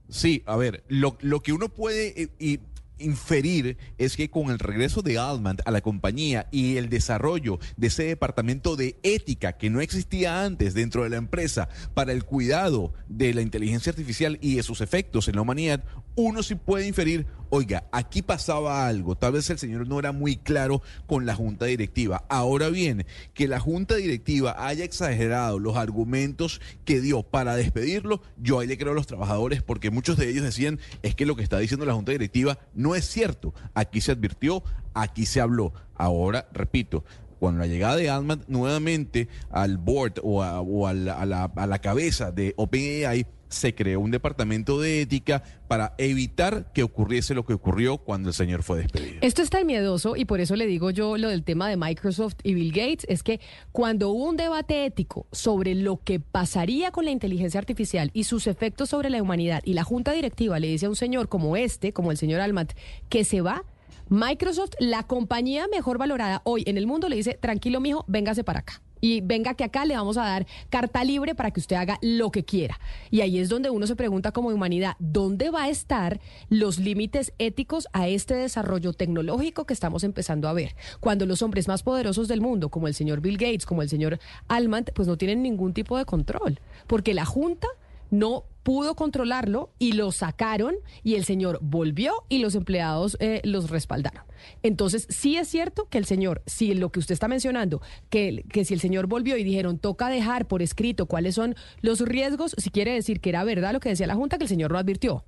Sí, 0.10 0.44
a 0.46 0.58
ver, 0.58 0.84
lo, 0.90 1.18
lo 1.22 1.42
que 1.42 1.54
uno 1.54 1.70
puede, 1.70 2.24
eh, 2.24 2.30
y 2.40 2.58
inferir 3.00 3.78
es 3.98 4.16
que 4.16 4.30
con 4.30 4.50
el 4.50 4.60
regreso 4.60 5.02
de 5.02 5.18
Altman 5.18 5.58
a 5.66 5.72
la 5.72 5.82
compañía 5.82 6.48
y 6.52 6.78
el 6.78 6.90
desarrollo 6.90 7.60
de 7.78 7.88
ese 7.88 8.04
departamento 8.04 8.76
de 8.76 8.98
ética 9.04 9.54
que 9.54 9.70
no 9.70 9.82
existía 9.82 10.44
antes 10.44 10.74
dentro 10.74 11.04
de 11.04 11.10
la 11.10 11.18
empresa 11.18 11.70
para 11.94 12.12
el 12.12 12.24
cuidado 12.24 12.94
de 13.08 13.34
la 13.34 13.42
inteligencia 13.42 13.92
artificial 13.92 14.38
y 14.42 14.56
de 14.56 14.64
sus 14.64 14.82
efectos 14.82 15.28
en 15.28 15.36
la 15.36 15.42
humanidad, 15.42 15.84
uno 16.16 16.44
sí 16.44 16.56
puede 16.56 16.88
inferir, 16.88 17.28
oiga, 17.50 17.86
aquí 17.92 18.22
pasaba 18.22 18.88
algo, 18.88 19.16
tal 19.16 19.34
vez 19.34 19.50
el 19.50 19.58
señor 19.58 19.88
no 19.88 20.00
era 20.00 20.12
muy 20.12 20.36
claro 20.36 20.82
con 21.08 21.26
la 21.26 21.36
junta 21.36 21.66
directiva. 21.66 22.26
Ahora 22.30 22.70
bien, 22.70 23.06
que 23.34 23.48
la 23.48 23.60
junta 23.60 23.96
directiva 23.96 24.68
haya 24.68 24.84
exagerado 24.84 25.60
los 25.60 25.78
argumentos 25.78 26.62
que 26.86 27.00
dio 27.00 27.24
para 27.24 27.56
despedirlo, 27.56 28.22
yo 28.38 28.60
ahí 28.60 28.68
le 28.68 28.78
creo 28.78 28.92
a 28.92 28.96
los 28.96 29.08
trabajadores 29.08 29.64
porque 29.64 29.92
muchos 29.92 30.18
de 30.18 30.30
ellos 30.30 30.44
decían, 30.44 30.80
es 31.04 31.16
que 31.16 31.26
lo 31.26 31.36
que 31.36 31.44
está 31.44 31.58
diciendo 31.58 31.86
la 31.86 31.94
junta 31.94 32.12
directiva 32.12 32.60
no 32.74 32.89
es 32.96 33.06
cierto. 33.06 33.54
Aquí 33.74 34.02
se 34.02 34.12
advirtió, 34.12 34.64
aquí 34.94 35.26
se 35.26 35.42
habló. 35.42 35.74
Ahora, 35.96 36.48
repito, 36.54 37.04
cuando 37.40 37.60
la 37.62 37.68
llegada 37.68 37.96
de 37.96 38.10
Altman 38.10 38.44
nuevamente 38.48 39.28
al 39.50 39.78
board 39.78 40.14
o, 40.24 40.44
a, 40.44 40.62
o 40.62 40.88
a 40.88 40.94
la, 40.94 41.14
a 41.14 41.26
la- 41.26 41.52
a 41.56 41.68
la 41.68 41.80
cabeza 41.80 42.32
de 42.32 42.54
OpenAI, 42.58 43.26
se 43.50 43.76
creó 43.76 44.00
un 44.00 44.12
departamento 44.12 44.80
de 44.80 45.02
ética 45.02 45.44
para 45.68 45.94
evitar 45.98 46.72
que 46.74 46.84
ocurriese 46.84 47.34
lo 47.34 47.46
que 47.46 47.54
ocurrió 47.54 47.98
cuando 47.98 48.30
el 48.30 48.36
señor 48.36 48.64
fue 48.64 48.78
despedido. 48.78 49.18
Esto 49.22 49.42
es 49.42 49.50
tan 49.50 49.66
miedoso 49.66 50.16
y 50.16 50.26
por 50.26 50.40
eso 50.40 50.56
le 50.56 50.66
digo 50.66 50.92
yo 50.92 51.18
lo 51.18 51.30
del 51.30 51.44
tema 51.44 51.68
de 51.68 51.78
Microsoft 51.78 52.36
y 52.44 52.54
Bill 52.54 52.72
Gates, 52.72 53.06
es 53.10 53.24
que 53.24 53.40
cuando 53.72 54.10
hubo 54.10 54.30
un 54.30 54.38
debate 54.38 54.86
ético 54.86 55.28
sobre 55.32 55.76
lo 55.76 55.98
que 56.04 56.20
pasaría 56.20 56.92
con 56.92 57.06
la 57.06 57.12
inteligencia 57.12 57.60
artificial 57.60 58.12
y 58.14 58.24
sus 58.24 58.48
efectos 58.48 58.90
sobre 58.90 59.10
la 59.10 59.22
humanidad 59.22 59.62
y 59.66 59.74
la 59.74 59.84
junta 59.84 60.12
directiva 60.12 60.60
le 60.60 60.68
dice 60.68 60.86
a 60.86 60.90
un 60.90 60.96
señor 60.96 61.28
como 61.28 61.58
este, 61.58 61.92
como 61.92 62.12
el 62.12 62.18
señor 62.18 62.42
Almat, 62.42 62.74
que 63.10 63.24
se 63.24 63.42
va, 63.42 63.64
Microsoft, 64.10 64.72
la 64.80 65.04
compañía 65.04 65.68
mejor 65.68 66.00
valorada 66.00 66.42
hoy 66.44 66.64
en 66.66 66.78
el 66.78 66.88
mundo, 66.88 67.10
le 67.10 67.16
dice, 67.16 67.38
tranquilo 67.40 67.80
mijo, 67.80 68.06
véngase 68.08 68.44
para 68.44 68.60
acá. 68.60 68.82
Y 69.02 69.22
venga 69.22 69.54
que 69.54 69.64
acá 69.64 69.86
le 69.86 69.96
vamos 69.96 70.18
a 70.18 70.24
dar 70.24 70.48
carta 70.70 71.04
libre 71.04 71.36
para 71.36 71.52
que 71.52 71.60
usted 71.60 71.76
haga 71.76 71.98
lo 72.02 72.32
que 72.32 72.44
quiera. 72.44 72.80
Y 73.12 73.22
ahí 73.22 73.40
es 73.40 73.50
donde 73.50 73.70
uno 73.70 73.88
se 73.88 73.96
pregunta 73.96 74.32
como 74.32 74.50
humanidad, 74.50 74.96
¿dónde 75.00 75.50
va 75.50 75.64
a 75.64 75.70
estar 75.70 76.20
los 76.50 76.80
límites 76.80 77.34
éticos 77.38 77.88
a 77.94 78.08
este 78.08 78.36
desarrollo 78.36 78.94
tecnológico 78.94 79.66
que 79.66 79.74
estamos 79.74 80.04
empezando 80.04 80.48
a 80.48 80.54
ver? 80.54 80.76
Cuando 81.00 81.26
los 81.26 81.42
hombres 81.42 81.68
más 81.68 81.84
poderosos 81.84 82.28
del 82.28 82.42
mundo, 82.42 82.70
como 82.70 82.88
el 82.88 82.94
señor 82.94 83.22
Bill 83.22 83.38
Gates, 83.38 83.66
como 83.66 83.82
el 83.82 83.90
señor 83.90 84.20
Almant, 84.48 84.92
pues 84.94 85.08
no 85.08 85.18
tienen 85.18 85.42
ningún 85.42 85.74
tipo 85.74 85.98
de 85.98 86.06
control. 86.06 86.60
Porque 86.88 87.14
la 87.14 87.26
Junta 87.26 87.68
no 88.10 88.46
pudo 88.64 88.96
controlarlo 88.96 89.72
y 89.80 89.94
lo 89.94 90.12
sacaron 90.12 90.76
y 91.04 91.16
el 91.16 91.26
señor 91.26 91.60
volvió 91.62 92.14
y 92.30 92.40
los 92.40 92.56
empleados 92.56 93.18
eh, 93.20 93.42
los 93.44 93.70
respaldaron. 93.70 94.24
Entonces, 94.64 95.08
sí 95.10 95.38
es 95.38 95.48
cierto 95.48 95.88
que 95.90 95.98
el 95.98 96.06
señor, 96.06 96.44
si 96.46 96.74
lo 96.74 96.92
que 96.92 97.00
usted 97.00 97.14
está 97.14 97.28
mencionando, 97.28 97.82
que, 98.10 98.44
que 98.50 98.66
si 98.66 98.74
el 98.74 98.80
señor 98.80 99.08
volvió 99.08 99.38
y 99.38 99.44
dijeron 99.44 99.80
toca 99.80 100.10
dejar 100.10 100.48
por 100.48 100.62
escrito 100.62 101.08
cuáles 101.08 101.36
son 101.36 101.56
los 101.82 102.02
riesgos, 102.02 102.56
si 102.58 102.70
quiere 102.70 102.94
decir 102.94 103.22
que 103.22 103.30
era 103.30 103.44
verdad 103.44 103.74
lo 103.74 103.80
que 103.80 103.90
decía 103.90 104.08
la 104.08 104.16
Junta, 104.16 104.38
que 104.38 104.44
el 104.44 104.50
señor 104.50 104.72
lo 104.72 104.78
advirtió. 104.78 105.24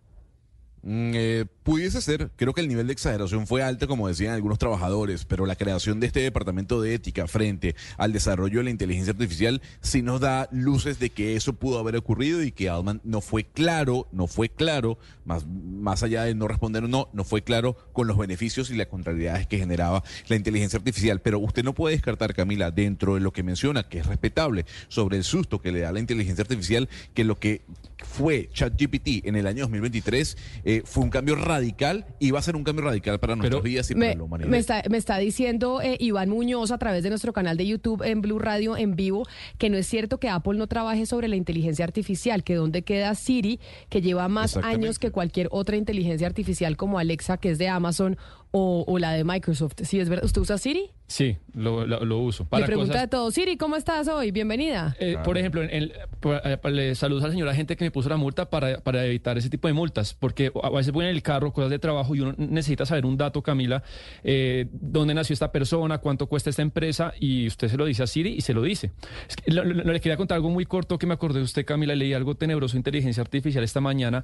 Mm, 0.83 1.11
eh, 1.13 1.45
pudiese 1.63 2.01
ser, 2.01 2.31
creo 2.35 2.53
que 2.53 2.61
el 2.61 2.67
nivel 2.67 2.87
de 2.87 2.93
exageración 2.93 3.45
fue 3.45 3.61
alto, 3.61 3.87
como 3.87 4.07
decían 4.07 4.33
algunos 4.33 4.57
trabajadores, 4.57 5.25
pero 5.25 5.45
la 5.45 5.55
creación 5.55 5.99
de 5.99 6.07
este 6.07 6.21
departamento 6.21 6.81
de 6.81 6.95
ética 6.95 7.27
frente 7.27 7.75
al 7.97 8.13
desarrollo 8.13 8.59
de 8.59 8.63
la 8.63 8.69
inteligencia 8.71 9.11
artificial 9.11 9.61
sí 9.81 10.01
nos 10.01 10.21
da 10.21 10.49
luces 10.51 10.97
de 10.97 11.11
que 11.11 11.35
eso 11.35 11.53
pudo 11.53 11.77
haber 11.77 11.95
ocurrido 11.97 12.41
y 12.41 12.51
que 12.51 12.69
Altman 12.69 13.01
no 13.03 13.21
fue 13.21 13.43
claro, 13.43 14.07
no 14.11 14.25
fue 14.25 14.49
claro, 14.49 14.97
más, 15.23 15.45
más 15.45 16.01
allá 16.01 16.23
de 16.23 16.33
no 16.33 16.47
responder 16.47 16.83
o 16.83 16.87
no, 16.87 17.09
no 17.13 17.23
fue 17.23 17.43
claro 17.43 17.77
con 17.93 18.07
los 18.07 18.17
beneficios 18.17 18.71
y 18.71 18.75
las 18.75 18.87
contrariedades 18.87 19.45
que 19.45 19.59
generaba 19.59 20.03
la 20.27 20.35
inteligencia 20.35 20.77
artificial. 20.77 21.21
Pero 21.21 21.39
usted 21.39 21.63
no 21.63 21.73
puede 21.73 21.95
descartar, 21.95 22.33
Camila, 22.33 22.71
dentro 22.71 23.15
de 23.15 23.21
lo 23.21 23.31
que 23.31 23.43
menciona, 23.43 23.87
que 23.87 23.99
es 23.99 24.07
respetable, 24.07 24.65
sobre 24.87 25.17
el 25.17 25.23
susto 25.23 25.61
que 25.61 25.71
le 25.71 25.81
da 25.81 25.91
la 25.91 25.99
inteligencia 25.99 26.41
artificial, 26.41 26.89
que 27.13 27.23
lo 27.23 27.39
que 27.39 27.61
fue 28.03 28.49
ChatGPT 28.53 29.25
en 29.25 29.35
el 29.35 29.47
año 29.47 29.63
2023 29.63 30.37
eh, 30.63 30.81
fue 30.85 31.03
un 31.03 31.09
cambio 31.09 31.35
radical 31.35 32.05
y 32.19 32.31
va 32.31 32.39
a 32.39 32.41
ser 32.41 32.55
un 32.55 32.63
cambio 32.63 32.85
radical 32.85 33.19
para 33.19 33.35
nuestras 33.35 33.63
vidas 33.63 33.89
y 33.91 33.95
para 33.95 34.15
la 34.15 34.23
humanidad. 34.23 34.49
me 34.49 34.57
está, 34.57 34.83
me 34.89 34.97
está 34.97 35.17
diciendo 35.17 35.81
eh, 35.81 35.97
Iván 35.99 36.29
Muñoz 36.29 36.71
a 36.71 36.77
través 36.77 37.03
de 37.03 37.09
nuestro 37.09 37.33
canal 37.33 37.57
de 37.57 37.65
YouTube 37.67 38.03
en 38.03 38.21
Blue 38.21 38.39
Radio 38.39 38.77
en 38.77 38.95
vivo 38.95 39.27
que 39.57 39.69
no 39.69 39.77
es 39.77 39.87
cierto 39.87 40.19
que 40.19 40.29
Apple 40.29 40.57
no 40.57 40.67
trabaje 40.67 41.05
sobre 41.05 41.27
la 41.27 41.35
inteligencia 41.35 41.85
artificial, 41.85 42.43
que 42.43 42.55
dónde 42.55 42.83
queda 42.83 43.13
Siri, 43.15 43.59
que 43.89 44.01
lleva 44.01 44.27
más 44.27 44.57
años 44.57 44.99
que 44.99 45.11
cualquier 45.11 45.47
otra 45.51 45.77
inteligencia 45.77 46.27
artificial 46.27 46.77
como 46.77 46.99
Alexa, 46.99 47.37
que 47.37 47.51
es 47.51 47.57
de 47.57 47.67
Amazon, 47.67 48.17
o, 48.51 48.83
o 48.87 48.99
la 48.99 49.13
de 49.13 49.23
Microsoft. 49.23 49.75
Sí, 49.83 49.99
es 49.99 50.09
verdad. 50.09 50.25
¿Usted 50.25 50.41
usa 50.41 50.57
Siri? 50.57 50.91
Sí, 51.11 51.35
lo, 51.53 51.85
lo- 51.85 52.05
lo 52.05 52.19
uso. 52.19 52.47
Le 52.57 52.63
pregunta 52.63 52.93
cosas- 52.93 53.01
de 53.01 53.07
todo. 53.09 53.31
Siri, 53.31 53.57
¿cómo 53.57 53.75
estás 53.75 54.07
hoy? 54.07 54.31
Bienvenida. 54.31 54.95
Eh, 54.97 55.17
Por 55.25 55.37
ejemplo, 55.37 55.61
en 55.61 55.69
eh, 55.91 56.59
le 56.71 56.95
saludos 56.95 57.25
a 57.25 57.27
la 57.27 57.33
señora 57.33 57.53
gente 57.53 57.75
que 57.75 57.83
me 57.83 57.91
puso 57.91 58.07
la 58.07 58.15
multa 58.15 58.49
para, 58.49 58.79
para 58.79 59.05
evitar 59.05 59.37
ese 59.37 59.49
tipo 59.49 59.67
de 59.67 59.73
multas, 59.73 60.13
porque 60.13 60.53
a 60.63 60.69
veces 60.69 60.93
voy 60.93 61.03
en 61.03 61.11
el 61.11 61.21
carro, 61.21 61.51
cosas 61.51 61.69
de 61.69 61.79
trabajo, 61.79 62.15
y 62.15 62.21
uno 62.21 62.33
necesita 62.37 62.85
saber 62.85 63.05
un 63.05 63.17
dato, 63.17 63.41
Camila, 63.41 63.83
eh, 64.23 64.67
dónde 64.71 65.13
nació 65.13 65.33
esta 65.33 65.51
persona, 65.51 65.97
cuánto 65.97 66.27
cuesta 66.27 66.49
esta 66.49 66.61
empresa, 66.61 67.13
y 67.19 67.45
usted 67.47 67.67
se 67.67 67.75
lo 67.75 67.83
dice 67.83 68.03
a 68.03 68.07
Siri 68.07 68.33
y 68.37 68.39
se 68.39 68.53
lo 68.53 68.61
dice. 68.61 68.91
Es 69.27 69.35
que 69.35 69.51
lo- 69.51 69.65
lo- 69.65 69.83
le 69.91 69.99
quería 69.99 70.15
contar 70.15 70.37
algo 70.37 70.49
muy 70.49 70.63
corto 70.65 70.97
que 70.97 71.07
me 71.07 71.13
acordé 71.15 71.39
de 71.39 71.43
usted, 71.45 71.65
Camila, 71.65 71.93
leí 71.93 72.13
algo 72.13 72.35
tenebroso 72.35 72.73
de 72.75 72.77
inteligencia 72.79 73.19
artificial 73.19 73.65
esta 73.65 73.81
mañana. 73.81 74.23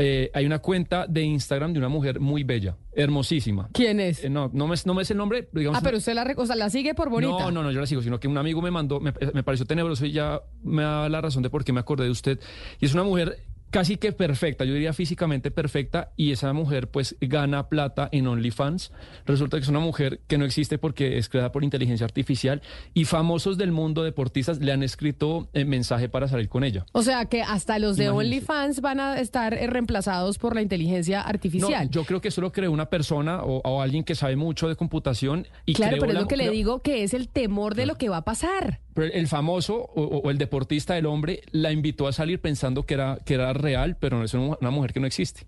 Eh, 0.00 0.30
hay 0.32 0.46
una 0.46 0.60
cuenta 0.60 1.06
de 1.08 1.22
Instagram 1.22 1.72
de 1.72 1.80
una 1.80 1.88
mujer 1.88 2.20
muy 2.20 2.44
bella, 2.44 2.76
hermosísima. 2.92 3.68
¿Quién 3.72 3.98
es? 3.98 4.22
Eh, 4.24 4.30
no, 4.30 4.48
no 4.52 4.68
me, 4.68 4.76
no 4.84 4.94
me 4.94 5.02
es 5.02 5.10
el 5.10 5.16
nombre, 5.16 5.48
digamos... 5.52 5.76
ah, 5.76 5.82
pero 5.82 5.98
usted 5.98 6.14
la, 6.14 6.32
o 6.36 6.46
sea, 6.46 6.54
la 6.54 6.70
sigue 6.70 6.94
por 6.94 7.10
bonita. 7.10 7.32
No, 7.32 7.50
no, 7.50 7.62
no, 7.64 7.72
yo 7.72 7.80
la 7.80 7.86
sigo, 7.86 8.00
sino 8.00 8.20
que 8.20 8.28
un 8.28 8.38
amigo 8.38 8.62
me 8.62 8.70
mandó, 8.70 9.00
me, 9.00 9.12
me 9.34 9.42
pareció 9.42 9.66
tenebroso 9.66 10.06
y 10.06 10.12
ya 10.12 10.40
me 10.62 10.82
da 10.82 11.08
la 11.08 11.20
razón 11.20 11.42
de 11.42 11.50
por 11.50 11.64
qué 11.64 11.72
me 11.72 11.80
acordé 11.80 12.04
de 12.04 12.10
usted. 12.10 12.38
Y 12.78 12.86
es 12.86 12.94
una 12.94 13.02
mujer 13.02 13.38
casi 13.70 13.96
que 13.96 14.12
perfecta, 14.12 14.64
yo 14.64 14.74
diría 14.74 14.92
físicamente 14.92 15.50
perfecta, 15.50 16.12
y 16.16 16.32
esa 16.32 16.52
mujer 16.52 16.88
pues 16.88 17.16
gana 17.20 17.68
plata 17.68 18.08
en 18.12 18.26
OnlyFans. 18.26 18.92
Resulta 19.26 19.56
que 19.56 19.62
es 19.62 19.68
una 19.68 19.80
mujer 19.80 20.20
que 20.26 20.38
no 20.38 20.44
existe 20.44 20.78
porque 20.78 21.18
es 21.18 21.28
creada 21.28 21.52
por 21.52 21.64
inteligencia 21.64 22.04
artificial 22.04 22.62
y 22.94 23.04
famosos 23.04 23.58
del 23.58 23.72
mundo 23.72 24.02
deportistas 24.02 24.58
le 24.58 24.72
han 24.72 24.82
escrito 24.82 25.48
eh, 25.52 25.64
mensaje 25.64 26.08
para 26.08 26.28
salir 26.28 26.48
con 26.48 26.64
ella. 26.64 26.86
O 26.92 27.02
sea 27.02 27.26
que 27.26 27.42
hasta 27.42 27.78
los 27.78 27.96
de. 27.96 28.08
OnlyFans 28.08 28.80
van 28.80 29.00
a 29.00 29.20
estar 29.20 29.54
eh, 29.54 29.66
reemplazados 29.66 30.38
por 30.38 30.54
la 30.54 30.62
inteligencia 30.62 31.20
artificial. 31.20 31.84
No, 31.86 31.90
yo 31.90 32.04
creo 32.04 32.20
que 32.20 32.28
eso 32.28 32.40
lo 32.40 32.52
creó 32.52 32.72
una 32.72 32.86
persona 32.86 33.42
o, 33.42 33.60
o 33.64 33.82
alguien 33.82 34.02
que 34.02 34.14
sabe 34.14 34.36
mucho 34.36 34.68
de 34.68 34.76
computación 34.76 35.46
y 35.66 35.74
claro, 35.74 35.98
pero 36.00 36.12
es 36.12 36.18
lo 36.18 36.26
que 36.26 36.36
le 36.36 36.50
digo 36.50 36.80
que 36.80 37.02
es 37.02 37.14
el 37.14 37.28
temor 37.28 37.74
de 37.74 37.86
lo 37.86 37.96
que 37.96 38.08
va 38.08 38.18
a 38.18 38.24
pasar. 38.24 38.80
Pero 38.98 39.14
el 39.14 39.28
famoso 39.28 39.76
o, 39.76 40.02
o 40.02 40.28
el 40.28 40.38
deportista 40.38 40.94
del 40.94 41.06
hombre 41.06 41.42
la 41.52 41.70
invitó 41.70 42.08
a 42.08 42.12
salir 42.12 42.40
pensando 42.40 42.84
que 42.84 42.94
era, 42.94 43.20
que 43.24 43.34
era 43.34 43.52
real, 43.52 43.96
pero 43.96 44.18
no 44.18 44.24
es 44.24 44.34
una 44.34 44.70
mujer 44.72 44.92
que 44.92 44.98
no 44.98 45.06
existe. 45.06 45.46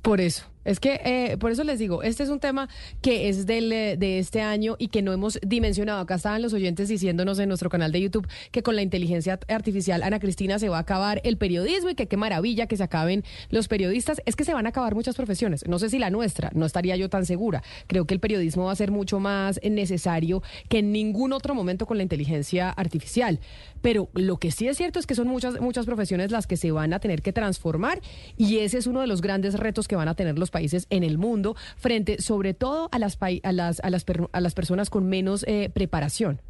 Por 0.00 0.22
eso. 0.22 0.46
Es 0.64 0.80
que, 0.80 1.00
eh, 1.04 1.36
por 1.38 1.50
eso 1.50 1.64
les 1.64 1.78
digo, 1.78 2.02
este 2.02 2.22
es 2.22 2.28
un 2.28 2.40
tema 2.40 2.68
que 3.02 3.28
es 3.28 3.46
del, 3.46 3.72
eh, 3.72 3.96
de 3.96 4.18
este 4.18 4.40
año 4.40 4.76
y 4.78 4.88
que 4.88 5.02
no 5.02 5.12
hemos 5.12 5.38
dimensionado. 5.46 6.00
Acá 6.00 6.14
estaban 6.16 6.42
los 6.42 6.52
oyentes 6.52 6.88
diciéndonos 6.88 7.38
en 7.38 7.48
nuestro 7.48 7.70
canal 7.70 7.92
de 7.92 8.00
YouTube 8.00 8.26
que 8.50 8.62
con 8.62 8.76
la 8.76 8.82
inteligencia 8.82 9.38
artificial, 9.48 10.02
Ana 10.02 10.20
Cristina, 10.20 10.58
se 10.58 10.68
va 10.68 10.78
a 10.78 10.80
acabar 10.80 11.20
el 11.24 11.36
periodismo 11.36 11.90
y 11.90 11.94
que 11.94 12.06
qué 12.06 12.16
maravilla 12.16 12.66
que 12.66 12.76
se 12.76 12.82
acaben 12.82 13.24
los 13.50 13.68
periodistas. 13.68 14.22
Es 14.26 14.36
que 14.36 14.44
se 14.44 14.54
van 14.54 14.66
a 14.66 14.70
acabar 14.70 14.94
muchas 14.94 15.16
profesiones. 15.16 15.66
No 15.68 15.78
sé 15.78 15.90
si 15.90 15.98
la 15.98 16.10
nuestra, 16.10 16.50
no 16.54 16.66
estaría 16.66 16.96
yo 16.96 17.08
tan 17.08 17.26
segura. 17.26 17.62
Creo 17.86 18.06
que 18.06 18.14
el 18.14 18.20
periodismo 18.20 18.64
va 18.64 18.72
a 18.72 18.76
ser 18.76 18.90
mucho 18.90 19.20
más 19.20 19.60
necesario 19.62 20.42
que 20.68 20.78
en 20.78 20.92
ningún 20.92 21.32
otro 21.32 21.54
momento 21.54 21.86
con 21.86 21.96
la 21.96 22.02
inteligencia 22.02 22.70
artificial. 22.70 23.40
Pero 23.84 24.08
lo 24.14 24.38
que 24.38 24.50
sí 24.50 24.66
es 24.66 24.78
cierto 24.78 24.98
es 24.98 25.06
que 25.06 25.14
son 25.14 25.28
muchas, 25.28 25.60
muchas 25.60 25.84
profesiones 25.84 26.30
las 26.30 26.46
que 26.46 26.56
se 26.56 26.70
van 26.72 26.94
a 26.94 27.00
tener 27.00 27.20
que 27.20 27.34
transformar 27.34 28.00
y 28.38 28.60
ese 28.60 28.78
es 28.78 28.86
uno 28.86 29.02
de 29.02 29.06
los 29.06 29.20
grandes 29.20 29.52
retos 29.60 29.88
que 29.88 29.94
van 29.94 30.08
a 30.08 30.14
tener 30.14 30.38
los 30.38 30.50
países 30.50 30.86
en 30.88 31.04
el 31.04 31.18
mundo 31.18 31.54
frente 31.76 32.22
sobre 32.22 32.54
todo 32.54 32.88
a 32.92 32.98
las, 32.98 33.18
a 33.20 33.52
las, 33.52 33.80
a 33.80 33.90
las, 33.90 34.06
a 34.32 34.40
las 34.40 34.54
personas 34.54 34.88
con 34.88 35.06
menos 35.06 35.44
eh, 35.46 35.68
preparación. 35.68 36.40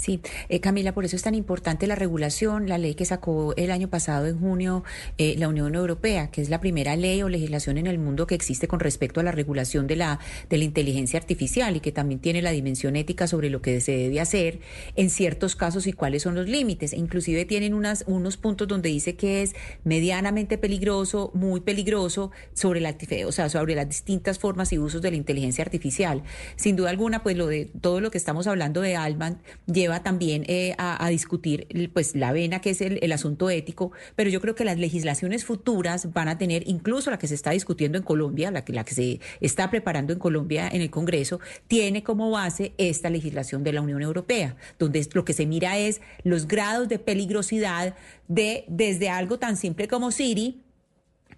Sí, 0.00 0.22
eh, 0.48 0.60
Camila, 0.60 0.94
por 0.94 1.04
eso 1.04 1.14
es 1.14 1.20
tan 1.20 1.34
importante 1.34 1.86
la 1.86 1.94
regulación, 1.94 2.70
la 2.70 2.78
ley 2.78 2.94
que 2.94 3.04
sacó 3.04 3.52
el 3.58 3.70
año 3.70 3.88
pasado 3.88 4.28
en 4.28 4.40
junio 4.40 4.82
eh, 5.18 5.34
la 5.36 5.46
Unión 5.46 5.74
Europea, 5.74 6.30
que 6.30 6.40
es 6.40 6.48
la 6.48 6.58
primera 6.58 6.96
ley 6.96 7.22
o 7.22 7.28
legislación 7.28 7.76
en 7.76 7.86
el 7.86 7.98
mundo 7.98 8.26
que 8.26 8.34
existe 8.34 8.66
con 8.66 8.80
respecto 8.80 9.20
a 9.20 9.24
la 9.24 9.30
regulación 9.30 9.86
de 9.86 9.96
la, 9.96 10.18
de 10.48 10.56
la 10.56 10.64
inteligencia 10.64 11.18
artificial 11.18 11.76
y 11.76 11.80
que 11.80 11.92
también 11.92 12.18
tiene 12.18 12.40
la 12.40 12.50
dimensión 12.50 12.96
ética 12.96 13.26
sobre 13.26 13.50
lo 13.50 13.60
que 13.60 13.82
se 13.82 13.92
debe 13.92 14.22
hacer 14.22 14.60
en 14.96 15.10
ciertos 15.10 15.54
casos 15.54 15.86
y 15.86 15.92
cuáles 15.92 16.22
son 16.22 16.34
los 16.34 16.48
límites. 16.48 16.94
Inclusive 16.94 17.44
tienen 17.44 17.74
unas, 17.74 18.04
unos 18.06 18.38
puntos 18.38 18.68
donde 18.68 18.88
dice 18.88 19.16
que 19.16 19.42
es 19.42 19.54
medianamente 19.84 20.56
peligroso, 20.56 21.30
muy 21.34 21.60
peligroso 21.60 22.30
sobre 22.54 22.80
la, 22.80 22.96
o 23.26 23.32
sea, 23.32 23.50
sobre 23.50 23.74
las 23.74 23.86
distintas 23.86 24.38
formas 24.38 24.72
y 24.72 24.78
usos 24.78 25.02
de 25.02 25.10
la 25.10 25.18
inteligencia 25.18 25.62
artificial. 25.62 26.22
Sin 26.56 26.74
duda 26.74 26.88
alguna, 26.88 27.22
pues 27.22 27.36
lo 27.36 27.48
de 27.48 27.70
todo 27.82 28.00
lo 28.00 28.10
que 28.10 28.16
estamos 28.16 28.46
hablando 28.46 28.80
de 28.80 28.96
Alman 28.96 29.42
lleva 29.66 29.89
también 30.02 30.44
eh, 30.46 30.74
a, 30.78 31.04
a 31.04 31.08
discutir 31.08 31.66
pues 31.92 32.14
la 32.14 32.32
vena 32.32 32.60
que 32.60 32.70
es 32.70 32.80
el, 32.80 33.00
el 33.02 33.12
asunto 33.12 33.50
ético, 33.50 33.90
pero 34.14 34.30
yo 34.30 34.40
creo 34.40 34.54
que 34.54 34.64
las 34.64 34.78
legislaciones 34.78 35.44
futuras 35.44 36.12
van 36.12 36.28
a 36.28 36.38
tener, 36.38 36.62
incluso 36.66 37.10
la 37.10 37.18
que 37.18 37.26
se 37.26 37.34
está 37.34 37.50
discutiendo 37.50 37.98
en 37.98 38.04
Colombia, 38.04 38.50
la 38.50 38.64
que, 38.64 38.72
la 38.72 38.84
que 38.84 38.94
se 38.94 39.20
está 39.40 39.70
preparando 39.70 40.12
en 40.12 40.18
Colombia 40.18 40.68
en 40.72 40.80
el 40.80 40.90
Congreso, 40.90 41.40
tiene 41.66 42.02
como 42.02 42.30
base 42.30 42.72
esta 42.78 43.10
legislación 43.10 43.64
de 43.64 43.72
la 43.72 43.82
Unión 43.82 44.02
Europea, 44.02 44.56
donde 44.78 45.06
lo 45.12 45.24
que 45.24 45.32
se 45.32 45.46
mira 45.46 45.78
es 45.78 46.00
los 46.22 46.46
grados 46.46 46.88
de 46.88 46.98
peligrosidad 46.98 47.94
de 48.28 48.64
desde 48.68 49.08
algo 49.08 49.38
tan 49.38 49.56
simple 49.56 49.88
como 49.88 50.10
Siri 50.12 50.62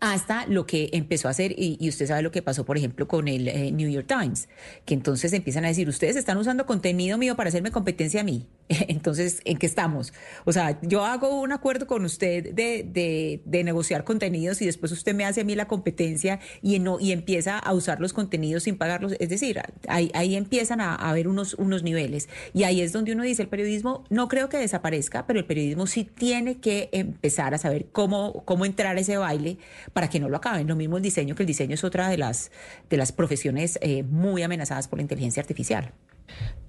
hasta 0.02 0.46
lo 0.48 0.66
que 0.66 0.90
empezó 0.94 1.28
a 1.28 1.30
hacer, 1.30 1.54
y, 1.56 1.88
usted 1.88 2.08
sabe 2.08 2.22
lo 2.22 2.32
que 2.32 2.42
pasó, 2.42 2.64
por 2.64 2.76
ejemplo, 2.76 3.06
con 3.06 3.28
el 3.28 3.46
eh, 3.46 3.70
New 3.70 3.88
York 3.88 4.08
Times, 4.08 4.48
que 4.84 4.94
entonces 4.94 5.32
empiezan 5.32 5.64
a 5.64 5.68
decir, 5.68 5.88
ustedes 5.88 6.16
están 6.16 6.38
usando 6.38 6.66
contenido 6.66 7.18
mío 7.18 7.36
para 7.36 7.50
hacerme 7.50 7.70
competencia 7.70 8.22
a 8.22 8.24
mí. 8.24 8.48
Entonces, 8.88 9.40
¿en 9.44 9.58
qué 9.58 9.66
estamos? 9.66 10.12
O 10.44 10.52
sea, 10.52 10.78
yo 10.82 11.04
hago 11.04 11.40
un 11.40 11.52
acuerdo 11.52 11.86
con 11.86 12.04
usted 12.04 12.54
de, 12.54 12.84
de, 12.84 13.42
de 13.44 13.64
negociar 13.64 14.04
contenidos 14.04 14.62
y 14.62 14.66
después 14.66 14.92
usted 14.92 15.14
me 15.14 15.24
hace 15.24 15.40
a 15.42 15.44
mí 15.44 15.54
la 15.54 15.66
competencia 15.66 16.40
y, 16.60 16.78
no, 16.78 16.98
y 17.00 17.12
empieza 17.12 17.58
a 17.58 17.72
usar 17.72 18.00
los 18.00 18.12
contenidos 18.12 18.64
sin 18.64 18.76
pagarlos. 18.76 19.14
Es 19.18 19.28
decir, 19.28 19.60
ahí, 19.88 20.10
ahí 20.14 20.36
empiezan 20.36 20.80
a, 20.80 20.94
haber 20.94 21.28
unos, 21.28 21.54
unos 21.54 21.82
niveles. 21.82 22.28
Y 22.52 22.64
ahí 22.64 22.80
es 22.80 22.92
donde 22.92 23.12
uno 23.12 23.22
dice, 23.22 23.42
el 23.42 23.48
periodismo 23.48 24.04
no 24.10 24.28
creo 24.28 24.48
que 24.48 24.58
desaparezca, 24.58 25.26
pero 25.26 25.38
el 25.38 25.44
periodismo 25.44 25.86
sí 25.86 26.04
tiene 26.04 26.58
que 26.58 26.88
empezar 26.92 27.54
a 27.54 27.58
saber 27.58 27.86
cómo, 27.92 28.44
cómo 28.44 28.64
entrar 28.64 28.96
a 28.96 29.00
ese 29.00 29.16
baile 29.16 29.58
para 29.92 30.08
que 30.08 30.20
no 30.20 30.28
lo 30.28 30.36
acaben. 30.36 30.66
Lo 30.66 30.76
mismo 30.76 30.96
el 30.96 31.02
diseño, 31.02 31.34
que 31.34 31.42
el 31.42 31.46
diseño 31.46 31.74
es 31.74 31.84
otra 31.84 32.08
de 32.08 32.18
las, 32.18 32.50
de 32.88 32.96
las 32.96 33.12
profesiones 33.12 33.78
eh, 33.82 34.02
muy 34.02 34.42
amenazadas 34.42 34.88
por 34.88 34.98
la 34.98 35.02
inteligencia 35.02 35.40
artificial. 35.40 35.92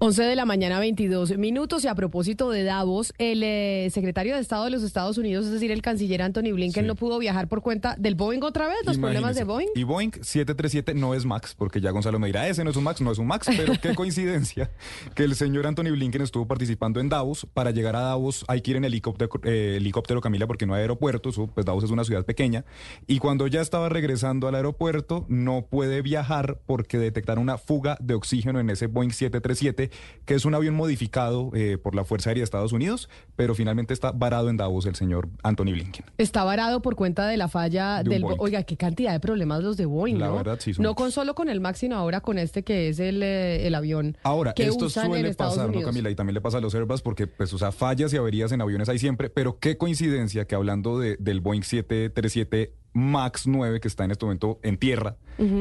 11 0.04 0.22
de 0.22 0.36
la 0.36 0.44
mañana, 0.44 0.78
22 0.80 1.38
minutos. 1.38 1.82
Y 1.82 1.88
a 1.88 1.94
propósito 1.94 2.50
de 2.50 2.62
Davos, 2.62 3.14
el 3.16 3.42
eh, 3.42 3.88
secretario 3.90 4.34
de 4.34 4.40
Estado 4.42 4.64
de 4.64 4.70
los 4.70 4.82
Estados 4.82 5.16
Unidos, 5.16 5.46
es 5.46 5.52
decir, 5.52 5.70
el 5.70 5.80
canciller 5.80 6.20
Anthony 6.20 6.52
Blinken, 6.52 6.84
Sí. 6.84 6.86
no 6.86 6.94
pudo 6.94 7.18
viajar 7.18 7.48
por 7.48 7.62
cuenta 7.62 7.96
del 7.98 8.14
Boeing 8.14 8.42
otra 8.42 8.68
vez, 8.68 8.76
los 8.84 8.98
problemas 8.98 9.34
de. 9.34 9.44
Boeing. 9.44 9.68
Y 9.74 9.84
Boeing 9.84 10.10
737 10.20 10.92
no 10.92 11.14
es 11.14 11.24
Max, 11.24 11.54
porque 11.56 11.80
ya 11.80 11.90
Gonzalo 11.90 12.18
me 12.18 12.26
dirá, 12.26 12.46
ese 12.46 12.64
no 12.64 12.70
es 12.70 12.76
un 12.76 12.84
Max, 12.84 13.00
no 13.00 13.12
es 13.12 13.18
un 13.18 13.26
Max, 13.26 13.48
pero 13.56 13.72
qué 13.80 13.94
coincidencia 13.94 14.70
que 15.14 15.24
el 15.24 15.34
señor 15.36 15.66
Anthony 15.66 15.90
Blinken 15.92 16.20
estuvo 16.20 16.46
participando 16.46 17.00
en 17.00 17.08
Davos. 17.08 17.46
Para 17.54 17.70
llegar 17.70 17.96
a 17.96 18.00
Davos 18.00 18.44
hay 18.46 18.60
que 18.60 18.72
ir 18.72 18.76
en 18.76 18.84
helicóptero, 18.84 19.30
eh, 19.44 19.76
helicóptero 19.78 20.20
Camila, 20.20 20.46
porque 20.46 20.66
no 20.66 20.74
hay 20.74 20.82
aeropuerto, 20.82 21.30
eso, 21.30 21.46
pues 21.46 21.64
Davos 21.64 21.82
es 21.82 21.90
una 21.90 22.04
ciudad 22.04 22.26
pequeña. 22.26 22.66
Y 23.06 23.20
cuando 23.20 23.46
ya 23.46 23.62
estaba 23.62 23.88
regresando 23.88 24.48
al 24.48 24.54
aeropuerto, 24.54 25.24
no 25.30 25.64
puede 25.70 26.02
viajar 26.02 26.60
porque 26.66 26.98
detectaron 26.98 27.42
una 27.42 27.56
fuga 27.56 27.96
de 28.02 28.12
oxígeno 28.12 28.60
en 28.60 28.68
ese 28.68 28.86
Boeing 28.86 29.10
737, 29.10 29.93
que 30.24 30.34
es 30.34 30.44
un 30.44 30.54
avión 30.54 30.74
modificado 30.74 31.50
eh, 31.54 31.76
por 31.76 31.94
la 31.94 32.04
Fuerza 32.04 32.30
Aérea 32.30 32.40
de 32.40 32.44
Estados 32.44 32.72
Unidos, 32.72 33.08
pero 33.36 33.54
finalmente 33.54 33.92
está 33.92 34.10
varado 34.12 34.48
en 34.48 34.56
Davos 34.56 34.86
el 34.86 34.94
señor 34.94 35.28
Anthony 35.42 35.72
Blinken. 35.72 36.06
Está 36.16 36.44
varado 36.44 36.80
por 36.80 36.96
cuenta 36.96 37.26
de 37.26 37.36
la 37.36 37.48
falla 37.48 38.02
De 38.02 38.10
del... 38.10 38.22
Boeing. 38.22 38.38
Oiga, 38.40 38.62
qué 38.62 38.76
cantidad 38.76 39.12
de 39.12 39.20
problemas 39.20 39.62
los 39.62 39.76
de 39.76 39.84
Boeing, 39.86 40.18
La 40.18 40.28
¿no? 40.28 40.36
verdad, 40.36 40.58
sí, 40.60 40.72
No 40.78 40.94
con 40.94 41.12
solo 41.12 41.34
con 41.34 41.48
el 41.48 41.60
Max, 41.60 41.80
sino 41.80 41.96
ahora 41.96 42.20
con 42.20 42.38
este 42.38 42.62
que 42.64 42.88
es 42.88 42.98
el, 43.00 43.22
eh, 43.22 43.66
el 43.66 43.74
avión 43.74 44.16
Ahora, 44.22 44.54
que 44.54 44.64
esto 44.66 44.86
usan 44.86 45.06
en 45.06 45.10
suele 45.12 45.28
Estados 45.28 45.54
pasar, 45.54 45.66
¿no, 45.68 45.74
Unidos. 45.74 45.90
Camila? 45.90 46.10
Y 46.10 46.14
también 46.14 46.34
le 46.34 46.40
pasa 46.40 46.58
a 46.58 46.60
los 46.60 46.74
Airbus 46.74 47.02
porque, 47.02 47.26
pues, 47.26 47.52
o 47.52 47.58
sea, 47.58 47.70
fallas 47.72 48.12
y 48.14 48.16
averías 48.16 48.50
en 48.52 48.60
aviones 48.62 48.88
hay 48.88 48.98
siempre, 48.98 49.28
pero 49.30 49.58
qué 49.58 49.76
coincidencia 49.76 50.46
que 50.46 50.54
hablando 50.54 50.98
de- 50.98 51.16
del 51.18 51.40
Boeing 51.40 51.62
737 51.62 52.72
MAX 52.94 53.46
9 53.46 53.80
que 53.80 53.88
está 53.88 54.04
en 54.04 54.12
este 54.12 54.24
momento 54.24 54.58
en 54.62 54.78
tierra, 54.78 55.16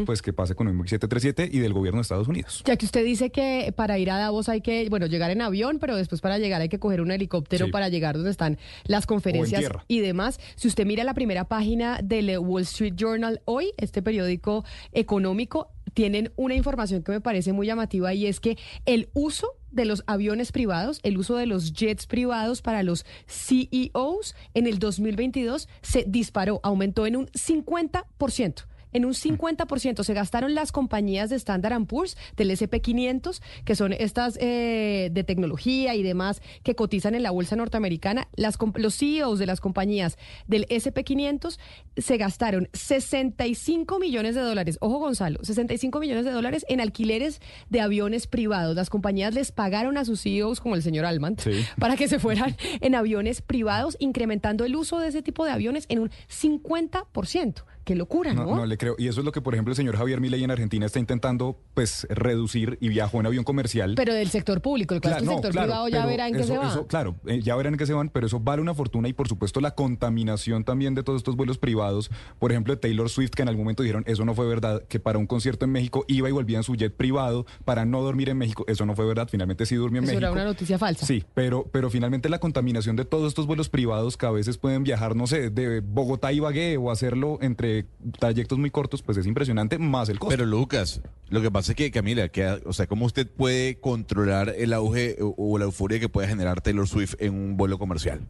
pues 0.05 0.21
que 0.21 0.31
pase 0.33 0.53
con 0.55 0.67
el 0.67 0.73
Boeing 0.73 0.87
737 0.87 1.49
y 1.51 1.59
del 1.59 1.73
gobierno 1.73 1.97
de 1.97 2.03
Estados 2.03 2.27
Unidos. 2.27 2.61
Ya 2.65 2.77
que 2.77 2.85
usted 2.85 3.03
dice 3.03 3.31
que 3.31 3.73
para 3.75 3.97
ir 3.97 4.11
a 4.11 4.17
Davos 4.17 4.47
hay 4.49 4.61
que, 4.61 4.87
bueno, 4.89 5.07
llegar 5.07 5.31
en 5.31 5.41
avión, 5.41 5.79
pero 5.79 5.95
después 5.95 6.21
para 6.21 6.37
llegar 6.37 6.61
hay 6.61 6.69
que 6.69 6.79
coger 6.79 7.01
un 7.01 7.09
helicóptero 7.11 7.65
Sí. 7.65 7.71
para 7.71 7.89
llegar 7.89 8.15
donde 8.15 8.29
están 8.31 8.59
las 8.85 9.05
conferencias 9.07 9.65
y 9.87 9.99
demás. 9.99 10.39
Si 10.55 10.67
usted 10.67 10.85
mira 10.85 11.03
la 11.03 11.15
primera 11.15 11.45
página 11.45 11.99
del 12.03 12.37
Wall 12.37 12.61
Street 12.61 12.93
Journal 12.95 13.41
hoy, 13.45 13.71
este 13.77 14.01
periódico 14.03 14.63
económico, 14.91 15.69
tienen 15.93 16.31
una 16.35 16.55
información 16.55 17.03
que 17.03 17.11
me 17.11 17.21
parece 17.21 17.53
muy 17.53 17.67
llamativa 17.67 18.13
y 18.13 18.27
es 18.27 18.39
que 18.39 18.57
el 18.85 19.09
uso 19.13 19.47
de 19.71 19.85
los 19.85 20.03
aviones 20.07 20.51
privados, 20.51 20.99
el 21.03 21.17
uso 21.17 21.35
de 21.35 21.47
los 21.47 21.73
jets 21.73 22.05
privados 22.05 22.61
para 22.61 22.83
los 22.83 23.05
CEOs 23.27 24.35
en 24.53 24.67
el 24.67 24.79
2022 24.79 25.67
se 25.81 26.05
disparó, 26.07 26.59
aumentó 26.63 27.07
en 27.07 27.15
un 27.15 27.27
50%. 27.27 28.65
En 28.93 29.05
un 29.05 29.13
50% 29.13 30.03
se 30.03 30.13
gastaron 30.13 30.55
las 30.55 30.71
compañías 30.71 31.29
de 31.29 31.35
Standard 31.35 31.85
Poor's 31.85 32.17
del 32.37 32.51
SP500, 32.51 33.41
que 33.65 33.75
son 33.75 33.93
estas 33.93 34.37
eh, 34.39 35.09
de 35.11 35.23
tecnología 35.23 35.95
y 35.95 36.03
demás 36.03 36.41
que 36.63 36.75
cotizan 36.75 37.15
en 37.15 37.23
la 37.23 37.31
bolsa 37.31 37.55
norteamericana. 37.55 38.27
Las, 38.35 38.57
los 38.75 38.95
CEOs 38.97 39.39
de 39.39 39.45
las 39.45 39.59
compañías 39.59 40.17
del 40.47 40.67
SP500 40.67 41.57
se 41.97 42.17
gastaron 42.17 42.69
65 42.73 43.99
millones 43.99 44.35
de 44.35 44.41
dólares. 44.41 44.77
Ojo, 44.81 44.99
Gonzalo, 44.99 45.39
65 45.43 45.99
millones 45.99 46.25
de 46.25 46.31
dólares 46.31 46.65
en 46.69 46.81
alquileres 46.81 47.41
de 47.69 47.81
aviones 47.81 48.27
privados. 48.27 48.75
Las 48.75 48.89
compañías 48.89 49.33
les 49.33 49.51
pagaron 49.51 49.97
a 49.97 50.05
sus 50.05 50.21
CEOs, 50.21 50.59
como 50.59 50.75
el 50.75 50.83
señor 50.83 51.05
Alman, 51.05 51.37
Sí. 51.39 51.51
para 51.79 51.95
que 51.95 52.07
se 52.07 52.19
fueran 52.19 52.55
en 52.81 52.95
aviones 52.95 53.41
privados, 53.41 53.97
incrementando 53.99 54.65
el 54.65 54.75
uso 54.75 54.99
de 54.99 55.07
ese 55.07 55.21
tipo 55.21 55.45
de 55.45 55.51
aviones 55.51 55.85
en 55.89 55.99
un 55.99 56.11
50%. 56.29 57.63
Qué 57.83 57.95
locura, 57.95 58.33
¿no? 58.33 58.45
No, 58.45 58.55
no 58.57 58.65
le 58.65 58.77
creo. 58.77 58.95
Y 58.97 59.07
eso 59.07 59.19
es 59.21 59.25
lo 59.25 59.31
que, 59.31 59.41
por 59.41 59.53
ejemplo, 59.53 59.71
el 59.71 59.75
señor 59.75 59.97
Javier 59.97 60.21
Milei 60.21 60.43
en 60.43 60.51
Argentina 60.51 60.85
está 60.85 60.99
intentando, 60.99 61.59
pues, 61.73 62.07
reducir 62.09 62.77
y 62.81 62.89
viajó 62.89 63.19
en 63.19 63.25
avión 63.25 63.43
comercial. 63.43 63.93
Pero 63.95 64.13
del 64.13 64.29
sector 64.29 64.61
público, 64.61 64.95
el 64.95 65.01
Claro, 65.01 65.23
no, 65.25 65.31
sector 65.33 65.51
claro, 65.51 65.67
privado 65.67 65.87
ya 65.89 66.05
verá 66.05 66.27
en 66.27 66.35
qué 66.35 66.43
se 66.43 66.57
va. 66.57 66.67
eso, 66.69 66.87
claro, 66.87 67.15
eh, 67.25 67.41
ya 67.41 67.55
verán 67.55 67.73
en 67.73 67.77
qué 67.77 67.85
se 67.85 67.93
van, 67.93 68.09
pero 68.09 68.27
eso 68.27 68.39
vale 68.39 68.61
una 68.61 68.73
fortuna 68.73 69.07
y 69.09 69.13
por 69.13 69.27
supuesto 69.27 69.59
la 69.59 69.71
contaminación 69.75 70.63
también 70.63 70.95
de 70.95 71.03
todos 71.03 71.17
estos 71.19 71.35
vuelos 71.35 71.57
privados. 71.57 72.09
Por 72.39 72.51
ejemplo, 72.51 72.73
de 72.73 72.79
Taylor 72.79 73.09
Swift, 73.09 73.31
que 73.31 73.41
en 73.41 73.49
algún 73.49 73.63
momento 73.65 73.83
dijeron, 73.83 74.03
eso 74.07 74.25
no 74.25 74.33
fue 74.35 74.47
verdad, 74.47 74.83
que 74.87 74.99
para 74.99 75.17
un 75.17 75.27
concierto 75.27 75.65
en 75.65 75.71
México 75.71 76.05
iba 76.07 76.29
y 76.29 76.31
volvía 76.31 76.57
en 76.57 76.63
su 76.63 76.75
jet 76.75 76.95
privado 76.95 77.45
para 77.65 77.85
no 77.85 78.01
dormir 78.01 78.29
en 78.29 78.37
México. 78.37 78.65
Eso 78.67 78.85
no 78.85 78.95
fue 78.95 79.05
verdad, 79.05 79.27
finalmente 79.31 79.65
sí 79.65 79.75
durmió 79.75 79.99
en 79.99 80.05
Eso 80.05 80.13
México. 80.13 80.25
era 80.25 80.31
una 80.31 80.45
noticia 80.45 80.77
falsa. 80.77 81.05
Sí, 81.05 81.23
pero, 81.33 81.67
pero 81.71 81.89
finalmente 81.89 82.29
la 82.29 82.39
contaminación 82.39 82.95
de 82.95 83.05
todos 83.05 83.27
estos 83.27 83.45
vuelos 83.47 83.69
privados 83.69 84.17
que 84.17 84.25
a 84.25 84.31
veces 84.31 84.57
pueden 84.57 84.83
viajar, 84.83 85.15
no 85.15 85.27
sé, 85.27 85.49
de 85.49 85.79
Bogotá 85.81 86.27
a 86.29 86.33
Ibagué 86.33 86.77
o 86.77 86.91
hacerlo 86.91 87.39
entre 87.41 87.72
trayectos 88.19 88.57
muy 88.57 88.71
cortos, 88.71 89.01
pues 89.01 89.17
es 89.17 89.25
impresionante, 89.25 89.77
más 89.77 90.09
el 90.09 90.19
costo. 90.19 90.35
Pero 90.35 90.45
Lucas, 90.45 91.01
lo 91.29 91.41
que 91.41 91.51
pasa 91.51 91.71
es 91.71 91.75
que 91.75 91.91
Camila, 91.91 92.29
que, 92.29 92.47
o 92.65 92.73
sea, 92.73 92.87
¿cómo 92.87 93.05
usted 93.05 93.27
puede 93.27 93.79
controlar 93.79 94.53
el 94.57 94.73
auge 94.73 95.17
o, 95.21 95.33
o 95.37 95.57
la 95.57 95.65
euforia 95.65 95.99
que 95.99 96.09
puede 96.09 96.27
generar 96.27 96.61
Taylor 96.61 96.87
Swift 96.87 97.15
en 97.19 97.33
un 97.33 97.57
vuelo 97.57 97.77
comercial? 97.79 98.21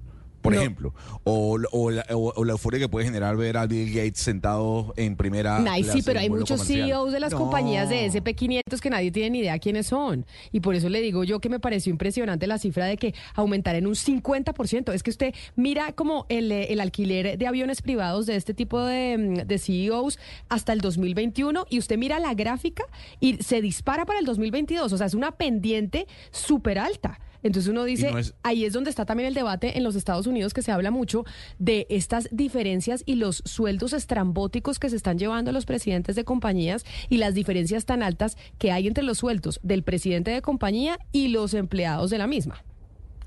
Por 0.44 0.54
No. 0.54 0.60
ejemplo, 0.60 0.94
o, 1.24 1.58
o 1.72 1.90
la, 1.90 2.06
o- 2.12 2.34
o 2.36 2.44
la 2.46 2.52
euforia 2.52 2.80
que 2.80 2.90
puede 2.90 3.06
generar 3.06 3.36
ver 3.38 3.58
a 3.58 3.66
Bill 3.66 3.88
Gates 3.94 4.20
sentado 4.20 4.94
en 4.98 5.16
primera 5.16 5.58
Nice, 5.60 5.84
clase 5.84 5.92
sí, 5.94 6.02
pero 6.06 6.20
hay 6.20 6.30
muchos 6.30 6.60
comercial. 6.62 6.88
CEOs 6.90 7.12
de 7.14 7.20
las 7.22 7.32
No. 7.32 7.38
compañías 7.40 7.88
de 7.90 8.06
SP500 8.06 8.80
que 8.82 8.90
nadie 8.90 9.10
tiene 9.12 9.30
ni 9.32 9.40
idea 9.40 9.58
quiénes 9.58 9.88
son. 9.88 10.26
Y 10.52 10.60
por 10.60 10.76
eso 10.76 10.90
le 10.90 11.00
digo 11.02 11.24
yo 11.24 11.40
que 11.40 11.48
me 11.50 11.60
pareció 11.62 11.90
impresionante 11.92 12.46
la 12.46 12.58
cifra 12.60 12.86
de 12.86 12.98
que 12.98 13.16
aumentar 13.34 13.76
en 13.76 13.88
un 13.88 13.96
50%. 13.96 14.92
Es 14.94 15.02
que 15.02 15.10
usted 15.12 15.34
mira 15.56 15.94
como 15.94 16.26
el, 16.30 16.52
eh, 16.52 16.74
el 16.74 16.82
alquiler 16.82 17.38
de 17.38 17.48
aviones 17.48 17.82
privados 17.82 18.26
de 18.26 18.36
este 18.36 18.54
tipo 18.54 18.82
de, 18.84 19.18
mm, 19.18 19.48
de 19.48 19.58
CEOs 19.58 20.20
hasta 20.50 20.74
el 20.74 20.82
2021 20.82 21.66
y 21.70 21.80
usted 21.80 21.98
mira 21.98 22.20
la 22.20 22.34
gráfica 22.34 22.84
y 23.22 23.42
se 23.42 23.62
dispara 23.62 24.06
para 24.06 24.20
el 24.20 24.26
2022. 24.26 24.92
O 24.92 24.98
sea, 24.98 25.08
es 25.08 25.14
una 25.14 25.32
pendiente 25.32 26.06
súper 26.32 26.80
alta. 26.80 27.20
Entonces 27.44 27.70
uno 27.70 27.84
dice, 27.84 28.12
no 28.12 28.18
es- 28.18 28.34
ahí 28.44 28.66
es 28.66 28.74
donde 28.74 28.90
está 28.90 29.06
también 29.06 29.28
el 29.28 29.34
debate 29.34 29.78
en 29.78 29.84
los 29.84 29.96
Estados 29.96 30.26
Unidos 30.28 30.54
que 30.54 30.62
se 30.62 30.72
habla 30.72 30.92
mucho 30.92 31.26
de 31.60 31.86
estas 31.90 32.28
diferencias 32.32 33.04
y 33.06 33.16
los 33.16 33.42
sueldos 33.46 33.94
estrambóticos 33.94 34.80
que 34.80 34.90
se 34.90 34.96
están 34.96 35.18
llevando 35.20 35.52
los 35.52 35.66
presidentes 35.66 36.16
de 36.16 36.24
compañías 36.24 36.86
y 37.10 37.18
las 37.18 37.34
diferencias 37.34 37.86
tan 37.86 38.04
altas 38.04 38.38
que 38.58 38.72
hay 38.72 38.88
entre 38.88 39.04
los 39.04 39.18
sueldos 39.20 39.60
del 39.64 39.84
presidente 39.84 40.32
de 40.32 40.42
compañía 40.42 40.98
y 41.12 41.28
los 41.28 41.54
empleados 41.54 42.10
de 42.10 42.18
la 42.18 42.28
misma. 42.28 42.64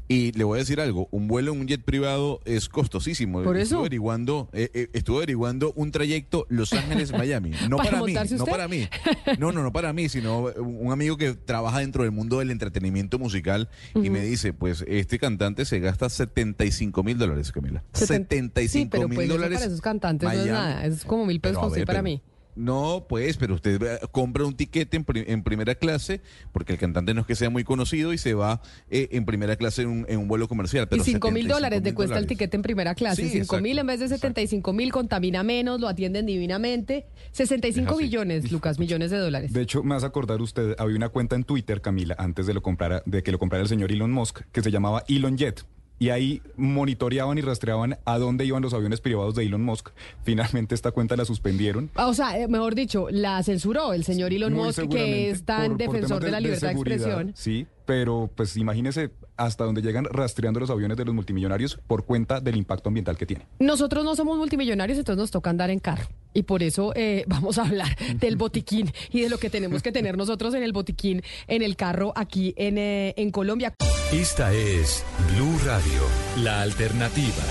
Y 0.09 0.31
le 0.33 0.45
voy 0.45 0.57
a 0.57 0.61
decir 0.61 0.81
algo, 0.81 1.09
un 1.11 1.27
vuelo 1.27 1.53
en 1.53 1.61
un 1.61 1.67
jet 1.67 1.83
privado 1.83 2.41
es 2.45 2.69
costosísimo. 2.69 3.43
Por 3.43 3.57
eso. 3.57 3.63
Estuve 3.63 3.81
averiguando, 3.81 4.49
eh, 4.53 4.71
eh, 4.73 4.89
estuve 4.93 5.17
averiguando 5.19 5.73
un 5.75 5.91
trayecto 5.91 6.47
Los 6.49 6.73
Ángeles-Miami. 6.73 7.51
No 7.69 7.77
¿Para 7.79 7.91
para, 7.91 8.05
mí, 8.05 8.15
no 8.39 8.45
para 8.47 8.69
mí. 8.69 8.89
No, 9.39 9.51
no, 9.51 9.63
no 9.65 9.73
para 9.73 9.93
mí, 9.93 10.09
sino 10.09 10.45
un 10.59 10.93
amigo 10.93 11.17
que 11.17 11.35
trabaja 11.35 11.81
dentro 11.81 12.05
del 12.05 12.13
mundo 12.13 12.39
del 12.39 12.51
entretenimiento 12.53 13.19
musical 13.19 13.69
y 13.97 14.09
me 14.11 14.21
dice, 14.21 14.53
pues 14.53 14.85
este 14.87 15.19
cantante 15.19 15.65
se 15.65 15.81
gasta 15.81 16.09
75 16.09 17.03
mil 17.03 17.19
dólares, 17.19 17.51
Camila. 17.51 17.83
Seten- 17.93 18.29
75 18.29 18.73
Sí, 18.73 18.87
pero 18.91 19.09
mil 19.09 19.17
pues 19.17 19.27
eso 19.27 19.35
dólares. 19.35 19.59
para 19.59 19.67
esos 19.67 19.81
cantantes 19.81 20.29
no 20.33 20.41
es 20.41 20.47
nada. 20.47 20.87
Es 20.87 21.05
como 21.05 21.27
mil 21.27 21.41
pesos 21.41 21.61
para 21.73 21.85
pero- 21.85 22.03
mí. 22.05 22.23
No, 22.57 23.07
pues, 23.09 23.37
pero 23.37 23.55
usted 23.55 23.81
eh, 23.83 23.99
compra 24.11 24.45
un 24.45 24.57
tiquete 24.57 24.97
en, 24.97 25.05
pri- 25.05 25.25
en 25.29 25.43
primera 25.43 25.75
clase, 25.75 26.23
porque 26.53 26.73
el 26.73 26.79
cantante 26.79 27.13
no 27.15 27.21
es 27.21 27.27
que 27.27 27.35
sea 27.37 27.51
muy 27.51 27.65
conocido 27.65 28.13
y 28.13 28.19
se 28.19 28.33
va 28.35 28.63
eh, 28.91 29.09
en 29.13 29.25
primera 29.27 29.57
clase 29.57 29.83
en 29.83 29.89
un, 29.89 30.07
en 30.09 30.19
un 30.19 30.27
vuelo 30.27 30.49
comercial. 30.49 30.89
Pero 30.89 31.03
y 31.03 31.05
5 31.05 31.31
mil 31.31 31.43
75 31.45 31.55
dólares 31.55 31.83
te 31.83 31.95
cuesta 31.95 32.19
el 32.19 32.27
tiquete 32.27 32.57
en 32.57 32.63
primera 32.63 32.95
clase. 32.95 33.23
Sí, 33.29 33.29
5 33.31 33.61
mil 33.61 33.79
en 33.79 33.87
vez 33.87 34.01
de 34.01 34.09
75 34.09 34.73
mil, 34.73 34.91
contamina 34.91 35.43
menos, 35.43 35.81
lo 35.81 35.87
atienden 35.89 36.25
divinamente. 36.27 37.07
65 37.33 37.91
Es 37.91 37.95
así. 37.97 38.05
billones, 38.05 38.51
Lucas, 38.51 38.79
millones 38.79 39.11
de 39.11 39.19
dólares. 39.19 39.53
De 39.53 39.61
hecho, 39.63 39.83
me 39.83 39.95
vas 39.95 40.05
a 40.05 40.07
acordar 40.07 40.41
usted, 40.41 40.75
había 40.79 40.97
una 40.97 41.11
cuenta 41.11 41.37
en 41.37 41.45
Twitter, 41.45 41.81
Camila, 41.83 42.17
antes 42.19 42.47
de, 42.47 42.55
lo 42.55 42.63
comprara, 42.63 43.03
de 43.05 43.23
que 43.23 43.33
lo 43.33 43.39
comprara 43.39 43.63
el 43.63 43.69
señor 43.69 43.93
Elon 43.93 44.11
Musk, 44.13 44.41
que 44.51 44.63
se 44.63 44.71
llamaba 44.71 45.05
Elon 45.09 45.37
Jet. 45.37 45.65
Y 45.99 46.11
ahí 46.11 46.43
monitoreaban 46.57 47.39
y 47.39 47.41
rastreaban 47.41 47.99
a 48.05 48.19
dónde 48.19 48.45
iban 48.45 48.63
los 48.63 48.75
aviones 48.75 49.01
privados 49.01 49.35
de 49.35 49.45
Elon 49.45 49.63
Musk. 49.63 49.91
Finalmente 50.25 50.75
esta 50.75 50.91
cuenta 50.93 51.17
la 51.17 51.25
suspendieron. 51.25 51.91
Ah, 51.95 52.09
O 52.09 52.15
sea, 52.15 52.39
eh, 52.39 52.49
mejor 52.49 52.75
dicho, 52.75 53.07
la 53.11 53.43
censuró 53.43 53.93
el 53.95 54.05
señor 54.05 54.33
Elon 54.33 54.53
Muy 54.53 54.65
Musk, 54.67 54.89
que 54.89 55.31
es 55.31 55.45
tan 55.45 55.69
por- 55.69 55.79
defensor 55.79 56.23
de 56.23 56.31
la 56.31 56.41
libertad 56.41 56.69
de, 56.69 56.73
seguridad, 56.75 56.97
expresión. 56.99 57.33
Sí, 57.35 57.67
pero 57.87 58.29
pues 58.35 58.57
imagínese 58.57 59.11
hasta 59.37 59.65
dónde 59.65 59.81
llegan 59.81 60.05
rastreando 60.05 60.61
los 60.61 60.71
aviones 60.71 60.97
de 60.97 61.05
los 61.05 61.15
multimillonarios 61.15 61.79
por 61.87 62.05
cuenta 62.05 62.41
del 62.41 62.57
impacto 62.57 62.89
ambiental 62.89 63.17
que 63.17 63.27
tiene. 63.27 63.47
Nosotros 63.61 64.05
no 64.05 64.17
somos 64.17 64.37
multimillonarios, 64.37 64.99
entonces 64.99 65.19
nos 65.19 65.31
toca 65.31 65.51
andar 65.51 65.71
en 65.71 65.79
carro. 65.79 66.07
Y 66.35 66.43
por 66.43 66.63
eso 66.63 66.93
eh, 66.95 67.25
vamos 67.29 67.59
a 67.59 67.63
hablar 67.63 67.97
del 68.19 68.37
botiquín 68.37 68.93
y 69.11 69.23
de 69.23 69.31
lo 69.31 69.39
que 69.39 69.49
tenemos 69.49 69.83
que 69.83 69.93
tener 69.93 70.17
nosotros 70.19 70.53
en 70.55 70.63
el 70.63 70.73
botiquín, 70.73 71.23
en 71.47 71.63
el 71.63 71.77
carro 71.77 72.13
aquí 72.17 72.53
en, 72.57 72.77
eh, 72.77 73.15
en 73.17 73.31
Colombia. 73.31 73.75
Esta 74.13 74.53
es 74.53 75.05
Blue 75.35 75.59
Radio, 75.65 76.03
la 76.43 76.63
alternativa. 76.63 77.43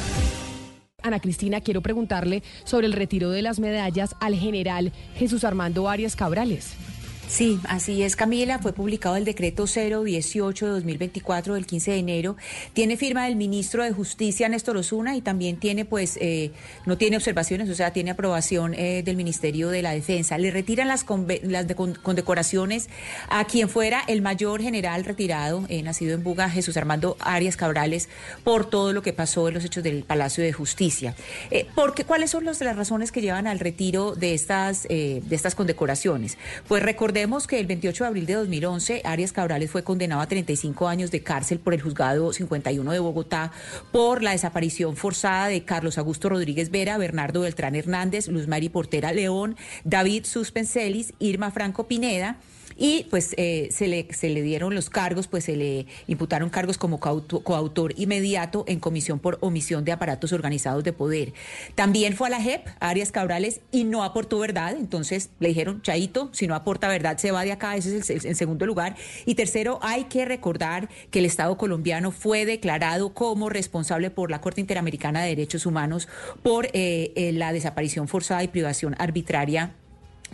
Ana 1.05 1.19
Cristina, 1.19 1.61
quiero 1.61 1.81
preguntarle 1.81 2.41
sobre 2.63 2.87
el 2.87 2.93
retiro 2.93 3.29
de 3.29 3.43
las 3.43 3.59
medallas 3.59 4.15
al 4.19 4.35
general 4.35 4.91
Jesús 5.15 5.43
Armando 5.43 5.87
Arias 5.87 6.15
Cabrales. 6.15 6.75
Sí, 7.27 7.59
así 7.67 8.01
es, 8.03 8.15
Camila. 8.15 8.59
Fue 8.59 8.71
publicado 8.71 9.17
el 9.17 9.25
decreto 9.25 9.65
018 9.65 10.65
de 10.67 10.71
2024 10.71 11.55
del 11.55 11.65
15 11.65 11.91
de 11.91 11.97
enero. 11.97 12.37
Tiene 12.73 12.95
firma 12.95 13.25
del 13.25 13.35
ministro 13.35 13.83
de 13.83 13.91
Justicia, 13.91 14.47
Néstor 14.47 14.77
Osuna, 14.77 15.17
y 15.17 15.21
también 15.21 15.57
tiene, 15.57 15.83
pues, 15.85 16.17
eh, 16.21 16.51
no 16.85 16.97
tiene 16.97 17.17
observaciones, 17.17 17.67
o 17.69 17.75
sea, 17.75 17.91
tiene 17.91 18.11
aprobación 18.11 18.73
eh, 18.75 19.01
del 19.03 19.17
Ministerio 19.17 19.69
de 19.69 19.81
la 19.81 19.91
Defensa. 19.91 20.37
Le 20.37 20.49
retiran 20.51 20.87
las, 20.87 21.03
las 21.41 21.67
de- 21.67 21.75
con- 21.75 21.95
condecoraciones 21.95 22.87
a 23.27 23.43
quien 23.45 23.67
fuera 23.67 24.01
el 24.07 24.21
mayor 24.21 24.61
general 24.61 25.03
retirado, 25.03 25.65
eh, 25.67 25.81
nacido 25.81 26.13
en 26.13 26.23
Buga, 26.23 26.49
Jesús 26.49 26.77
Armando 26.77 27.17
Arias 27.19 27.57
Cabrales, 27.57 28.07
por 28.45 28.69
todo 28.69 28.93
lo 28.93 29.01
que 29.01 29.11
pasó 29.13 29.47
en 29.49 29.55
los 29.55 29.65
hechos 29.65 29.83
del 29.83 30.03
Palacio 30.03 30.41
de 30.43 30.53
Justicia. 30.53 31.15
Eh, 31.51 31.65
porque, 31.75 32.05
¿Cuáles 32.05 32.29
son 32.31 32.45
los- 32.45 32.61
las 32.61 32.77
razones 32.77 33.11
que 33.11 33.19
llevan 33.21 33.47
al 33.47 33.59
retiro 33.59 34.15
de 34.15 34.35
estas, 34.35 34.85
eh, 34.89 35.21
de 35.25 35.35
estas 35.35 35.55
condecoraciones? 35.55 36.37
Pues 36.69 36.81
recordemos 37.15 37.47
que 37.47 37.61
el 37.61 37.65
28 37.65 38.03
de 38.03 38.07
abril 38.09 38.25
de 38.25 38.33
2011, 38.33 39.01
Arias 39.05 39.31
Cabrales 39.31 39.71
fue 39.71 39.85
condenado 39.85 40.19
a 40.19 40.27
35 40.27 40.89
años 40.89 41.11
de 41.11 41.23
cárcel 41.23 41.59
por 41.59 41.73
el 41.73 41.81
juzgado 41.81 42.33
51 42.33 42.91
de 42.91 42.99
Bogotá 42.99 43.53
por 43.93 44.21
la 44.21 44.31
desaparición 44.31 44.97
forzada 44.97 45.47
de 45.47 45.63
Carlos 45.63 45.97
Augusto 45.97 46.27
Rodríguez 46.27 46.71
Vera, 46.71 46.97
Bernardo 46.97 47.39
Beltrán 47.39 47.75
Hernández, 47.75 48.27
Luz 48.27 48.49
Mari 48.49 48.67
Portera 48.67 49.13
León, 49.13 49.55
David 49.85 50.25
Suspenselis, 50.25 51.13
Irma 51.19 51.51
Franco 51.51 51.87
Pineda. 51.87 52.35
Y 52.77 53.05
pues 53.09 53.33
eh, 53.37 53.69
se, 53.71 53.87
le, 53.87 54.07
se 54.13 54.29
le 54.29 54.41
dieron 54.41 54.75
los 54.75 54.89
cargos, 54.89 55.27
pues 55.27 55.45
se 55.45 55.55
le 55.55 55.85
imputaron 56.07 56.49
cargos 56.49 56.77
como 56.77 56.99
coauto- 56.99 57.41
coautor 57.43 57.93
inmediato 57.97 58.65
en 58.67 58.79
comisión 58.79 59.19
por 59.19 59.37
omisión 59.41 59.85
de 59.85 59.91
aparatos 59.91 60.33
organizados 60.33 60.83
de 60.83 60.93
poder. 60.93 61.33
También 61.75 62.15
fue 62.15 62.27
a 62.27 62.31
la 62.31 62.41
JEP, 62.41 62.67
Arias 62.79 63.11
Cabrales, 63.11 63.61
y 63.71 63.83
no 63.83 64.03
aportó 64.03 64.39
verdad. 64.39 64.75
Entonces 64.77 65.29
le 65.39 65.49
dijeron, 65.49 65.81
Chaito, 65.81 66.29
si 66.33 66.47
no 66.47 66.55
aporta 66.55 66.87
verdad, 66.87 67.17
se 67.17 67.31
va 67.31 67.43
de 67.43 67.51
acá. 67.51 67.75
Ese 67.75 67.97
es 67.97 68.25
el, 68.25 68.35
segundo 68.35 68.65
lugar. 68.65 68.95
Y 69.25 69.35
tercero, 69.35 69.79
hay 69.81 70.05
que 70.05 70.25
recordar 70.25 70.89
que 71.11 71.19
el 71.19 71.25
Estado 71.25 71.57
colombiano 71.57 72.11
fue 72.11 72.45
declarado 72.45 73.13
como 73.13 73.49
responsable 73.49 74.09
por 74.09 74.31
la 74.31 74.41
Corte 74.41 74.61
Interamericana 74.61 75.21
de 75.21 75.29
Derechos 75.29 75.65
Humanos 75.65 76.07
por 76.43 76.67
eh, 76.67 77.13
eh, 77.15 77.31
la 77.31 77.53
desaparición 77.53 78.07
forzada 78.07 78.43
y 78.43 78.47
privación 78.47 78.95
arbitraria 78.99 79.73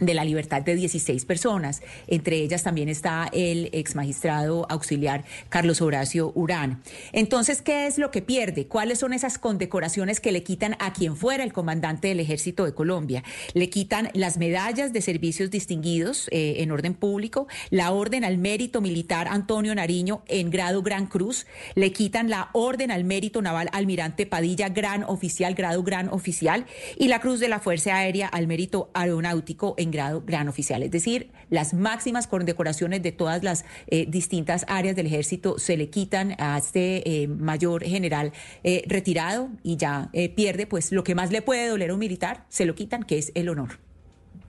de 0.01 0.13
la 0.13 0.25
libertad 0.25 0.61
de 0.61 0.75
16 0.75 1.23
personas. 1.23 1.81
Entre 2.07 2.37
ellas 2.37 2.63
también 2.63 2.89
está 2.89 3.29
el 3.31 3.69
ex 3.71 3.95
magistrado 3.95 4.65
auxiliar 4.69 5.23
Carlos 5.47 5.81
Horacio 5.81 6.33
Urán. 6.35 6.81
Entonces, 7.13 7.61
¿qué 7.61 7.87
es 7.87 7.97
lo 7.97 8.11
que 8.11 8.21
pierde? 8.21 8.67
¿Cuáles 8.67 8.99
son 8.99 9.13
esas 9.13 9.37
condecoraciones 9.37 10.19
que 10.19 10.33
le 10.33 10.43
quitan 10.43 10.75
a 10.79 10.91
quien 10.91 11.15
fuera 11.15 11.43
el 11.43 11.53
comandante 11.53 12.09
del 12.09 12.19
Ejército 12.19 12.65
de 12.65 12.73
Colombia? 12.73 13.23
Le 13.53 13.69
quitan 13.69 14.09
las 14.13 14.37
medallas 14.37 14.91
de 14.91 15.01
servicios 15.01 15.51
distinguidos 15.51 16.27
eh, 16.31 16.55
en 16.57 16.71
orden 16.71 16.95
público, 16.95 17.47
la 17.69 17.91
orden 17.91 18.25
al 18.25 18.37
mérito 18.39 18.81
militar 18.81 19.27
Antonio 19.29 19.75
Nariño 19.75 20.23
en 20.27 20.49
grado 20.49 20.81
Gran 20.81 21.05
Cruz, 21.05 21.45
le 21.75 21.93
quitan 21.93 22.29
la 22.29 22.49
orden 22.53 22.89
al 22.89 23.03
mérito 23.03 23.41
naval 23.41 23.69
Almirante 23.71 24.25
Padilla 24.25 24.69
Gran 24.69 25.03
Oficial, 25.03 25.53
grado 25.53 25.83
Gran 25.83 26.09
Oficial, 26.09 26.65
y 26.97 27.07
la 27.07 27.21
Cruz 27.21 27.39
de 27.39 27.49
la 27.49 27.59
Fuerza 27.59 27.95
Aérea 27.95 28.27
al 28.27 28.47
mérito 28.47 28.89
aeronáutico 28.93 29.75
en 29.77 29.90
grado 29.91 30.23
Gran 30.25 30.47
Oficial. 30.47 30.83
Es 30.83 30.91
decir, 30.91 31.31
las 31.49 31.73
máximas 31.73 32.27
condecoraciones 32.27 33.03
de 33.03 33.11
todas 33.11 33.43
las 33.43 33.65
eh, 33.87 34.05
distintas 34.07 34.65
áreas 34.67 34.95
del 34.95 35.07
ejército 35.07 35.59
se 35.59 35.77
le 35.77 35.89
quitan 35.89 36.35
a 36.39 36.57
este 36.57 37.23
eh, 37.23 37.27
mayor 37.27 37.83
general 37.83 38.31
eh, 38.63 38.83
retirado 38.87 39.49
y 39.63 39.77
ya 39.77 40.09
pierde 40.35 40.67
pues 40.67 40.91
lo 40.91 41.03
que 41.03 41.15
más 41.15 41.31
le 41.31 41.41
puede 41.41 41.67
doler 41.67 41.91
a 41.91 41.93
un 41.93 41.99
militar, 41.99 42.45
se 42.49 42.65
lo 42.65 42.75
quitan, 42.75 43.03
que 43.03 43.17
es 43.17 43.31
el 43.35 43.49
honor. 43.49 43.79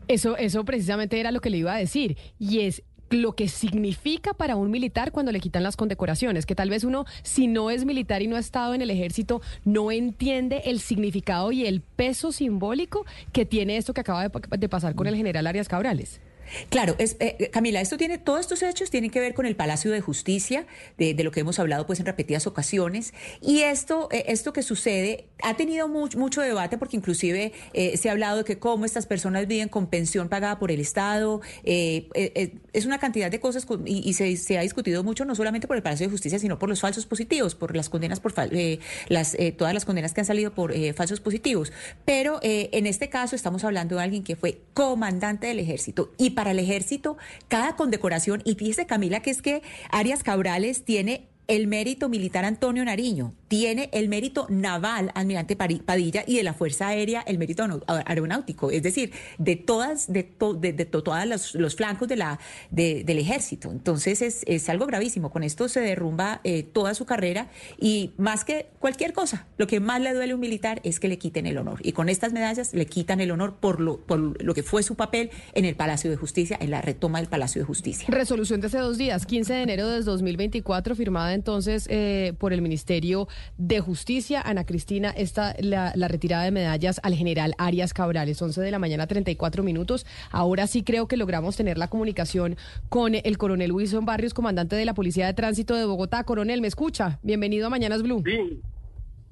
Eso, 0.08 0.36
eso 0.36 0.64
precisamente 0.64 1.18
era 1.20 1.30
lo 1.30 1.40
que 1.40 1.50
le 1.50 1.58
iba 1.58 1.74
a 1.74 1.78
decir. 1.78 2.16
Y 2.38 2.60
es 2.60 2.82
lo 3.12 3.32
que 3.34 3.48
significa 3.48 4.34
para 4.34 4.56
un 4.56 4.70
militar 4.70 5.12
cuando 5.12 5.32
le 5.32 5.40
quitan 5.40 5.62
las 5.62 5.76
condecoraciones, 5.76 6.46
que 6.46 6.54
tal 6.54 6.70
vez 6.70 6.84
uno, 6.84 7.04
si 7.22 7.46
no 7.46 7.70
es 7.70 7.84
militar 7.84 8.22
y 8.22 8.26
no 8.26 8.36
ha 8.36 8.40
estado 8.40 8.74
en 8.74 8.82
el 8.82 8.90
ejército, 8.90 9.40
no 9.64 9.90
entiende 9.92 10.62
el 10.66 10.80
significado 10.80 11.52
y 11.52 11.66
el 11.66 11.80
peso 11.80 12.32
simbólico 12.32 13.04
que 13.32 13.44
tiene 13.46 13.76
esto 13.76 13.94
que 13.94 14.00
acaba 14.00 14.22
de, 14.22 14.30
pa- 14.30 14.56
de 14.56 14.68
pasar 14.68 14.94
con 14.94 15.06
el 15.06 15.16
general 15.16 15.46
Arias 15.46 15.68
Cabrales. 15.68 16.20
Claro, 16.68 16.94
es, 16.98 17.16
eh, 17.20 17.50
Camila, 17.52 17.80
esto 17.80 17.96
tiene, 17.96 18.18
todos 18.18 18.40
estos 18.40 18.62
hechos 18.62 18.90
tienen 18.90 19.10
que 19.10 19.20
ver 19.20 19.34
con 19.34 19.46
el 19.46 19.56
Palacio 19.56 19.90
de 19.90 20.00
Justicia, 20.00 20.66
de, 20.98 21.14
lo 21.22 21.30
que 21.30 21.40
hemos 21.40 21.58
hablado 21.58 21.86
pues 21.86 22.00
en 22.00 22.06
repetidas 22.06 22.46
ocasiones, 22.46 23.14
y 23.40 23.60
esto, 23.60 24.08
eh, 24.10 24.24
esto 24.28 24.52
que 24.52 24.62
sucede 24.62 25.26
ha 25.42 25.54
tenido 25.54 25.88
mucho, 25.88 26.40
debate 26.40 26.78
porque 26.78 26.96
inclusive 26.96 27.52
eh, 27.72 27.96
se 27.96 28.08
ha 28.08 28.12
hablado 28.12 28.38
de 28.38 28.44
que 28.44 28.58
cómo 28.58 28.84
estas 28.84 29.06
personas 29.06 29.46
viven 29.46 29.68
con 29.68 29.86
pensión 29.86 30.28
pagada 30.28 30.58
por 30.58 30.70
el 30.70 30.80
Estado, 30.80 31.40
eh, 31.64 32.08
eh, 32.14 32.32
eh, 32.34 32.54
es 32.72 32.86
una 32.86 32.98
cantidad 32.98 33.30
de 33.30 33.40
cosas 33.40 33.66
y, 33.84 34.12
se, 34.14 34.58
ha 34.58 34.62
discutido 34.62 35.04
mucho 35.04 35.24
no 35.24 35.34
solamente 35.34 35.66
por 35.66 35.76
el 35.76 35.82
Palacio 35.82 36.06
de 36.06 36.10
Justicia, 36.10 36.38
sino 36.38 36.58
por 36.58 36.68
los 36.68 36.80
falsos 36.80 37.06
positivos, 37.06 37.54
por 37.54 37.76
las 37.76 37.88
condenas 37.88 38.20
por 38.20 38.32
eh, 38.36 38.78
las 39.08 39.34
eh, 39.34 39.52
todas 39.52 39.74
las 39.74 39.84
condenas 39.84 40.12
que 40.14 40.20
han 40.20 40.26
salido 40.26 40.52
por 40.52 40.72
eh, 40.72 40.92
falsos 40.92 41.20
positivos. 41.20 41.72
Pero 42.04 42.38
eh, 42.42 42.70
en 42.72 42.86
este 42.86 43.08
caso 43.08 43.36
estamos 43.36 43.64
hablando 43.64 43.96
de 43.96 44.02
alguien 44.02 44.24
que 44.24 44.36
fue 44.36 44.60
comandante 44.74 45.46
del 45.46 45.58
ejército 45.58 46.12
y 46.18 46.30
el 46.50 46.58
ejército 46.58 47.16
cada 47.48 47.76
condecoración. 47.76 48.42
Y 48.44 48.56
fíjese 48.56 48.86
Camila 48.86 49.20
que 49.20 49.30
es 49.30 49.40
que 49.40 49.62
Arias 49.90 50.22
Cabrales 50.22 50.84
tiene 50.84 51.28
el 51.48 51.66
mérito 51.66 52.08
militar 52.08 52.44
Antonio 52.44 52.84
Nariño, 52.84 53.34
tiene 53.52 53.90
el 53.92 54.08
mérito 54.08 54.46
naval 54.48 55.10
Almirante 55.14 55.56
Padilla 55.56 56.24
y 56.26 56.38
de 56.38 56.42
la 56.42 56.54
Fuerza 56.54 56.86
Aérea 56.88 57.20
el 57.20 57.36
mérito 57.36 57.62
aero- 57.62 57.82
aeronáutico, 58.06 58.70
es 58.70 58.82
decir, 58.82 59.12
de 59.36 59.56
todas, 59.56 60.10
de, 60.10 60.22
to- 60.22 60.54
de, 60.54 60.72
de 60.72 60.86
to- 60.86 61.02
todas 61.02 61.26
los, 61.26 61.54
los 61.54 61.76
flancos 61.76 62.08
de 62.08 62.16
la, 62.16 62.38
de- 62.70 63.04
del 63.04 63.18
ejército. 63.18 63.70
Entonces 63.70 64.22
es, 64.22 64.42
es 64.46 64.70
algo 64.70 64.86
gravísimo. 64.86 65.30
Con 65.30 65.42
esto 65.42 65.68
se 65.68 65.80
derrumba 65.80 66.40
eh, 66.44 66.62
toda 66.62 66.94
su 66.94 67.04
carrera 67.04 67.48
y 67.78 68.12
más 68.16 68.46
que 68.46 68.68
cualquier 68.78 69.12
cosa, 69.12 69.46
lo 69.58 69.66
que 69.66 69.80
más 69.80 70.00
le 70.00 70.14
duele 70.14 70.32
a 70.32 70.34
un 70.34 70.40
militar 70.40 70.80
es 70.82 70.98
que 70.98 71.08
le 71.08 71.18
quiten 71.18 71.44
el 71.46 71.58
honor. 71.58 71.80
Y 71.82 71.92
con 71.92 72.08
estas 72.08 72.32
medallas 72.32 72.72
le 72.72 72.86
quitan 72.86 73.20
el 73.20 73.30
honor 73.32 73.56
por 73.60 73.80
lo, 73.82 73.98
por 73.98 74.42
lo 74.42 74.54
que 74.54 74.62
fue 74.62 74.82
su 74.82 74.94
papel 74.94 75.28
en 75.52 75.66
el 75.66 75.74
Palacio 75.76 76.08
de 76.08 76.16
Justicia, 76.16 76.56
en 76.58 76.70
la 76.70 76.80
retoma 76.80 77.18
del 77.18 77.28
Palacio 77.28 77.60
de 77.60 77.66
Justicia. 77.66 78.06
Resolución 78.08 78.62
de 78.62 78.68
hace 78.68 78.78
dos 78.78 78.96
días, 78.96 79.26
15 79.26 79.52
de 79.52 79.62
enero 79.62 79.88
de 79.90 80.00
2024, 80.00 80.96
firmada 80.96 81.34
entonces 81.34 81.86
eh, 81.90 82.32
por 82.38 82.54
el 82.54 82.62
Ministerio 82.62 83.28
de 83.58 83.80
Justicia. 83.80 84.42
Ana 84.44 84.64
Cristina, 84.64 85.10
esta, 85.10 85.54
la, 85.60 85.92
retirada 86.08 86.44
de 86.44 86.50
medallas 86.50 87.00
al 87.02 87.14
general 87.14 87.54
Arias 87.58 87.94
Cabrales, 87.94 88.40
11 88.40 88.60
de 88.60 88.70
la 88.70 88.78
mañana, 88.78 89.06
34 89.06 89.62
minutos. 89.62 90.06
Ahora 90.30 90.66
sí 90.66 90.82
creo 90.82 91.08
que 91.08 91.16
logramos 91.16 91.56
tener 91.56 91.78
la 91.78 91.88
comunicación 91.88 92.56
con 92.88 93.14
el 93.14 93.38
coronel 93.38 93.72
Wilson 93.72 94.04
Barrios, 94.04 94.34
comandante 94.34 94.76
de 94.76 94.84
la 94.84 94.94
Policía 94.94 95.26
de 95.26 95.34
Tránsito 95.34 95.74
de 95.74 95.84
Bogotá. 95.84 96.24
Coronel, 96.24 96.60
¿me 96.60 96.68
escucha? 96.68 97.18
Bienvenido 97.22 97.66
a 97.66 97.70
Mañanas 97.70 98.02
Blue. 98.02 98.22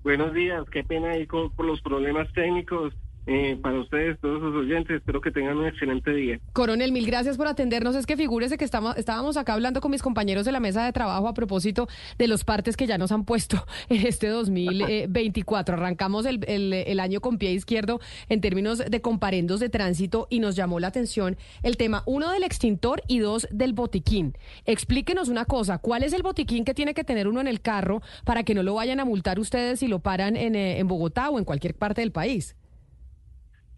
Buenos 0.03 0.33
días. 0.33 0.65
Qué 0.71 0.83
pena 0.83 1.11
ahí 1.11 1.27
por 1.27 1.65
los 1.65 1.81
problemas 1.83 2.33
técnicos. 2.33 2.95
Eh, 3.27 3.59
para 3.63 3.79
ustedes, 3.81 4.19
todos 4.21 4.41
sus 4.41 4.55
oyentes. 4.55 4.97
Espero 4.97 5.21
que 5.21 5.31
tengan 5.31 5.57
un 5.59 5.67
excelente 5.67 6.11
día. 6.13 6.41
Coronel, 6.53 6.93
mil 6.93 7.07
gracias 7.07 7.37
por 7.37 7.47
atendernos. 7.47 7.95
Es 7.97 8.07
que 8.07 8.17
figúrese 8.17 8.59
que 8.59 8.65
estamos, 8.65 8.97
estábamos 8.97 9.37
acá 9.37 9.55
hablando 9.55 9.81
con 9.81 9.91
mis 9.91 10.03
compañeros 10.03 10.45
de 10.45 10.53
la 10.53 10.61
mesa 10.61 10.85
de 10.85 10.93
trabajo 10.93 11.29
a 11.29 11.35
propósito 11.35 11.89
de 12.19 12.29
los 12.29 12.45
partes 12.45 12.77
que 12.77 12.87
ya 12.87 12.99
nos 12.99 13.13
han 13.13 13.25
puesto 13.25 13.65
en 13.89 14.07
este 14.07 14.29
2024. 14.29 15.75
Arrancamos 15.77 16.27
el, 16.27 16.41
el- 16.49 16.73
el 16.73 17.01
año 17.01 17.21
con 17.21 17.39
pie 17.39 17.53
izquierdo 17.53 18.01
en 18.29 18.41
términos 18.41 18.79
de 18.79 19.01
comparendos 19.01 19.61
de 19.61 19.69
tránsito 19.69 20.27
y 20.31 20.41
nos 20.41 20.57
llamó 20.57 20.81
la 20.81 20.89
atención 20.89 21.37
el 21.63 21.77
tema, 21.77 22.03
uno 22.07 22.31
del 22.31 22.43
extintor 22.43 23.03
y 23.07 23.19
dos 23.19 23.47
del 23.51 23.73
botiquín. 23.73 24.35
Explíquenos 24.67 25.29
una 25.29 25.45
cosa, 25.45 25.79
¿cuál 25.79 26.03
es 26.03 26.13
el 26.13 26.23
botiquín 26.23 26.65
que 26.65 26.75
tiene 26.75 26.95
que 26.95 27.05
tener 27.05 27.29
uno 27.29 27.41
en 27.41 27.47
el 27.49 27.61
carro 27.61 28.03
para 28.25 28.43
que 28.43 28.55
no 28.55 28.63
lo 28.63 28.75
vayan 28.75 29.01
a 29.01 29.05
multar 29.05 29.39
ustedes 29.39 29.81
si 29.81 29.89
lo 29.89 29.99
paran 30.01 30.37
en, 30.37 30.55
eh, 30.55 30.79
en 30.79 30.89
Bogotá 30.89 31.31
o 31.31 31.39
en 31.39 31.45
cualquier 31.45 31.75
parte 31.75 32.01
del 32.01 32.13
país? 32.13 32.57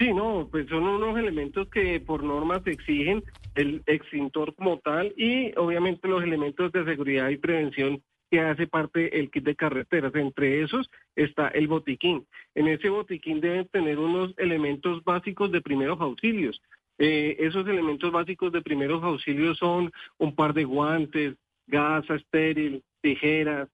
Sí, 0.03 0.13
no, 0.13 0.49
pues 0.51 0.69
son 0.69 0.83
unos 0.83 1.17
elementos 1.17 1.69
que 1.69 2.01
por 2.01 2.25
norma 2.25 2.61
se 2.65 2.73
exigen, 2.73 3.23
el 3.55 3.85
extintor 3.87 4.53
como 4.57 4.81
tal 4.81 5.15
y 5.17 5.57
obviamente 5.57 6.09
los 6.09 6.25
elementos 6.25 6.73
de 6.73 6.85
seguridad 6.85 7.29
y 7.29 7.37
prevención 7.37 8.03
que 8.29 8.41
hace 8.41 8.67
parte 8.67 9.21
el 9.21 9.31
kit 9.31 9.45
de 9.45 9.55
carreteras. 9.55 10.13
Entre 10.17 10.65
esos 10.65 10.91
está 11.15 11.47
el 11.51 11.69
botiquín. 11.69 12.27
En 12.57 12.67
ese 12.67 12.89
botiquín 12.89 13.41
deben 13.41 13.69
tener 13.69 14.01
unos 14.01 14.35
elementos 14.39 15.05
básicos 15.05 15.53
de 15.53 15.61
primeros 15.61 16.01
auxilios. 16.01 16.61
Eh, 16.99 17.37
esos 17.39 17.65
elementos 17.69 18.11
básicos 18.11 18.51
de 18.51 18.61
primeros 18.61 19.05
auxilios 19.05 19.57
son 19.59 19.93
un 20.19 20.35
par 20.35 20.53
de 20.53 20.65
guantes, 20.65 21.37
gasa 21.69 22.17
estéril, 22.17 22.83
tijeras, 23.03 23.69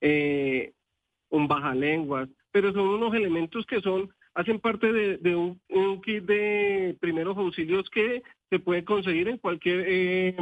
eh, 0.00 0.72
un 1.28 1.46
bajalenguas, 1.48 2.30
pero 2.50 2.72
son 2.72 2.88
unos 2.88 3.12
elementos 3.12 3.66
que 3.66 3.82
son 3.82 4.08
hacen 4.36 4.60
parte 4.60 4.92
de, 4.92 5.34
un, 5.34 6.02
kit 6.02 6.24
de 6.24 6.94
primeros 7.00 7.36
auxilios 7.38 7.88
que 7.88 8.22
se 8.50 8.58
puede 8.58 8.84
conseguir 8.84 9.28
en 9.28 9.38
cualquier 9.38 9.84
eh, 9.88 10.36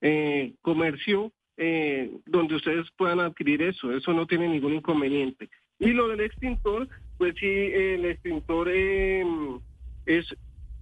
eh, 0.00 0.54
comercio 0.62 1.30
eh, 1.58 2.10
donde 2.24 2.54
ustedes 2.54 2.86
puedan 2.96 3.20
adquirir 3.20 3.60
eso. 3.60 3.92
Eso 3.92 4.14
no 4.14 4.26
tiene 4.26 4.48
ningún 4.48 4.74
inconveniente. 4.74 5.50
Y 5.78 5.90
lo 5.92 6.08
del 6.08 6.20
extintor, 6.20 6.88
pues 7.18 7.34
sí, 7.38 7.46
el 7.46 8.06
extintor 8.06 8.70
es 8.70 9.26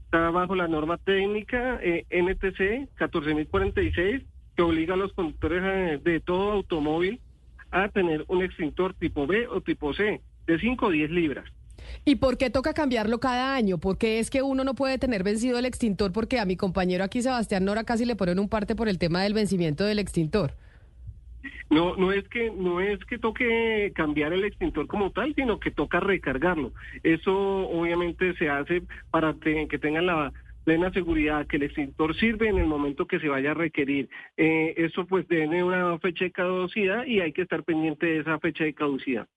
está 0.04 0.30
bajo 0.30 0.54
la 0.54 0.68
norma 0.68 0.98
técnica 0.98 1.80
NTC 1.82 2.88
14046 2.96 4.22
que 4.54 4.62
obliga 4.62 4.94
a 4.94 4.96
los 4.96 5.12
conductores 5.14 6.04
de 6.04 6.20
todo 6.20 6.52
automóvil 6.52 7.20
a 7.72 7.88
tener 7.88 8.24
un 8.28 8.44
extintor 8.44 8.94
tipo 8.94 9.26
B 9.26 9.48
o 9.48 9.60
tipo 9.60 9.92
C 9.94 10.20
de 10.46 10.58
5 10.60 10.86
o 10.86 10.90
10 10.90 11.10
libras. 11.10 11.55
¿Y 12.04 12.16
por 12.16 12.38
qué 12.38 12.50
toca 12.50 12.74
cambiarlo 12.74 13.20
cada 13.20 13.54
año? 13.54 13.78
Porque 13.78 14.18
es 14.18 14.30
que 14.30 14.42
uno 14.42 14.64
no 14.64 14.74
puede 14.74 14.98
tener 14.98 15.22
vencido 15.22 15.58
el 15.58 15.66
extintor 15.66 16.12
porque 16.12 16.38
a 16.38 16.44
mi 16.44 16.56
compañero 16.56 17.04
aquí, 17.04 17.22
Sebastián 17.22 17.64
Nora, 17.64 17.84
casi 17.84 18.04
le 18.04 18.16
ponen 18.16 18.38
un 18.38 18.48
parte 18.48 18.74
por 18.74 18.88
el 18.88 18.98
tema 18.98 19.22
del 19.22 19.34
vencimiento 19.34 19.84
del 19.84 19.98
extintor. 19.98 20.52
No, 21.68 21.96
no 21.96 22.12
es 22.12 22.28
que 22.28 22.50
no 22.50 22.80
es 22.80 23.04
que 23.06 23.18
toque 23.18 23.92
cambiar 23.94 24.32
el 24.32 24.44
extintor 24.44 24.86
como 24.86 25.10
tal, 25.10 25.34
sino 25.34 25.58
que 25.58 25.70
toca 25.70 26.00
recargarlo. 26.00 26.72
Eso 27.02 27.32
obviamente 27.34 28.34
se 28.34 28.48
hace 28.48 28.82
para 29.10 29.34
que 29.34 29.78
tengan 29.78 30.06
la 30.06 30.32
plena 30.64 30.92
seguridad 30.92 31.46
que 31.46 31.56
el 31.56 31.64
extintor 31.64 32.16
sirve 32.16 32.48
en 32.48 32.58
el 32.58 32.66
momento 32.66 33.06
que 33.06 33.20
se 33.20 33.28
vaya 33.28 33.52
a 33.52 33.54
requerir. 33.54 34.08
Eh, 34.36 34.74
eso 34.76 35.06
pues 35.06 35.26
tiene 35.28 35.62
una 35.62 35.98
fecha 35.98 36.24
de 36.24 36.32
caducidad 36.32 37.04
y 37.06 37.20
hay 37.20 37.32
que 37.32 37.42
estar 37.42 37.62
pendiente 37.62 38.06
de 38.06 38.18
esa 38.18 38.38
fecha 38.40 38.64
de 38.64 38.74
caducidad. 38.74 39.28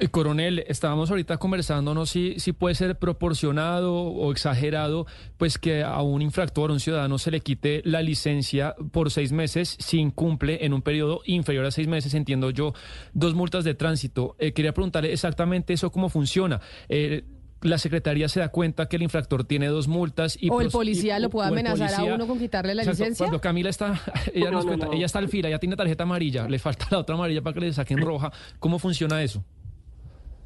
Eh, 0.00 0.08
Coronel, 0.08 0.64
estábamos 0.68 1.10
ahorita 1.10 1.36
conversando, 1.38 1.94
no 1.94 2.06
si, 2.06 2.34
si 2.38 2.52
puede 2.52 2.74
ser 2.74 2.98
proporcionado 2.98 3.94
o 3.94 4.32
exagerado, 4.32 5.06
pues 5.36 5.58
que 5.58 5.82
a 5.82 6.00
un 6.02 6.22
infractor, 6.22 6.70
a 6.70 6.72
un 6.72 6.80
ciudadano, 6.80 7.18
se 7.18 7.30
le 7.30 7.40
quite 7.40 7.82
la 7.84 8.02
licencia 8.02 8.74
por 8.92 9.10
seis 9.10 9.32
meses 9.32 9.76
si 9.78 9.98
incumple 9.98 10.64
en 10.64 10.72
un 10.72 10.82
periodo 10.82 11.20
inferior 11.26 11.64
a 11.66 11.70
seis 11.70 11.88
meses, 11.88 12.14
entiendo 12.14 12.50
yo, 12.50 12.74
dos 13.14 13.34
multas 13.34 13.64
de 13.64 13.74
tránsito. 13.74 14.36
Eh, 14.38 14.52
quería 14.52 14.72
preguntarle 14.74 15.12
exactamente 15.12 15.72
eso 15.72 15.90
cómo 15.92 16.08
funciona. 16.08 16.60
Eh, 16.88 17.24
la 17.60 17.78
secretaría 17.78 18.28
se 18.28 18.40
da 18.40 18.48
cuenta 18.48 18.86
que 18.88 18.96
el 18.96 19.02
infractor 19.02 19.44
tiene 19.44 19.68
dos 19.68 19.86
multas 19.86 20.36
y 20.40 20.50
o 20.50 20.60
el 20.60 20.68
policía 20.70 21.18
y- 21.18 21.22
lo 21.22 21.30
puede 21.30 21.46
amenazar 21.48 21.94
a 21.94 22.02
uno 22.14 22.26
con 22.26 22.36
quitarle 22.38 22.74
la 22.74 22.82
Exacto, 22.82 23.02
licencia. 23.04 23.24
Cuando 23.24 23.40
Camila 23.40 23.70
está, 23.70 24.00
ella 24.34 24.46
No, 24.46 24.56
nos 24.56 24.64
no, 24.64 24.68
cuenta, 24.70 24.86
no. 24.86 24.92
ella 24.94 25.06
está 25.06 25.20
al 25.20 25.28
fila, 25.28 25.48
ya 25.48 25.60
tiene 25.60 25.76
tarjeta 25.76 26.02
amarilla, 26.02 26.48
le 26.48 26.58
falta 26.58 26.88
la 26.90 26.98
otra 26.98 27.14
amarilla 27.14 27.40
para 27.40 27.54
que 27.54 27.60
le 27.60 27.72
saquen 27.72 27.98
roja. 28.04 28.32
¿Cómo 28.58 28.80
funciona 28.80 29.22
eso? 29.22 29.44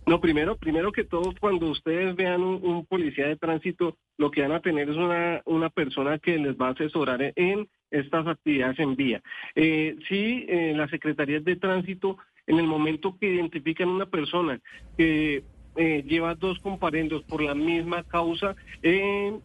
No, 0.07 0.21
primero, 0.21 0.57
primero 0.57 0.93
que 0.93 1.03
todo, 1.03 1.35
cuando 1.41 1.69
ustedes 1.69 2.15
vean 2.15 2.41
un, 2.41 2.87
policía 2.87 3.27
de 3.27 3.37
tránsito, 3.37 3.97
lo 4.17 4.31
que 4.31 4.43
van 4.43 4.53
a 4.53 4.61
tener 4.61 4.89
es 4.89 4.97
una, 4.97 5.43
una 5.45 5.69
persona 5.69 6.21
que 6.21 6.39
les 6.39 6.57
va 6.57 6.69
a 6.69 6.71
asesorar 6.71 7.21
en, 7.23 7.35
en 7.35 7.69
estas 7.91 8.25
actividades 8.29 8.79
en 8.79 8.95
vía. 8.95 9.21
Eh, 9.57 9.97
sí, 10.09 10.47
eh, 10.49 10.75
las 10.77 10.91
secretarías 10.91 11.43
de 11.45 11.57
tránsito, 11.57 12.19
en 12.47 12.59
el 12.61 12.69
momento 12.69 13.17
que 13.19 13.35
identifican 13.35 13.89
una 13.89 14.07
persona 14.07 14.61
que 14.97 15.43
eh, 15.77 16.05
lleva 16.07 16.37
dos 16.37 16.61
comparendos 16.61 17.25
por 17.25 17.43
la 17.43 17.57
misma 17.57 18.05
causa, 18.05 18.55
eh, 18.83 19.37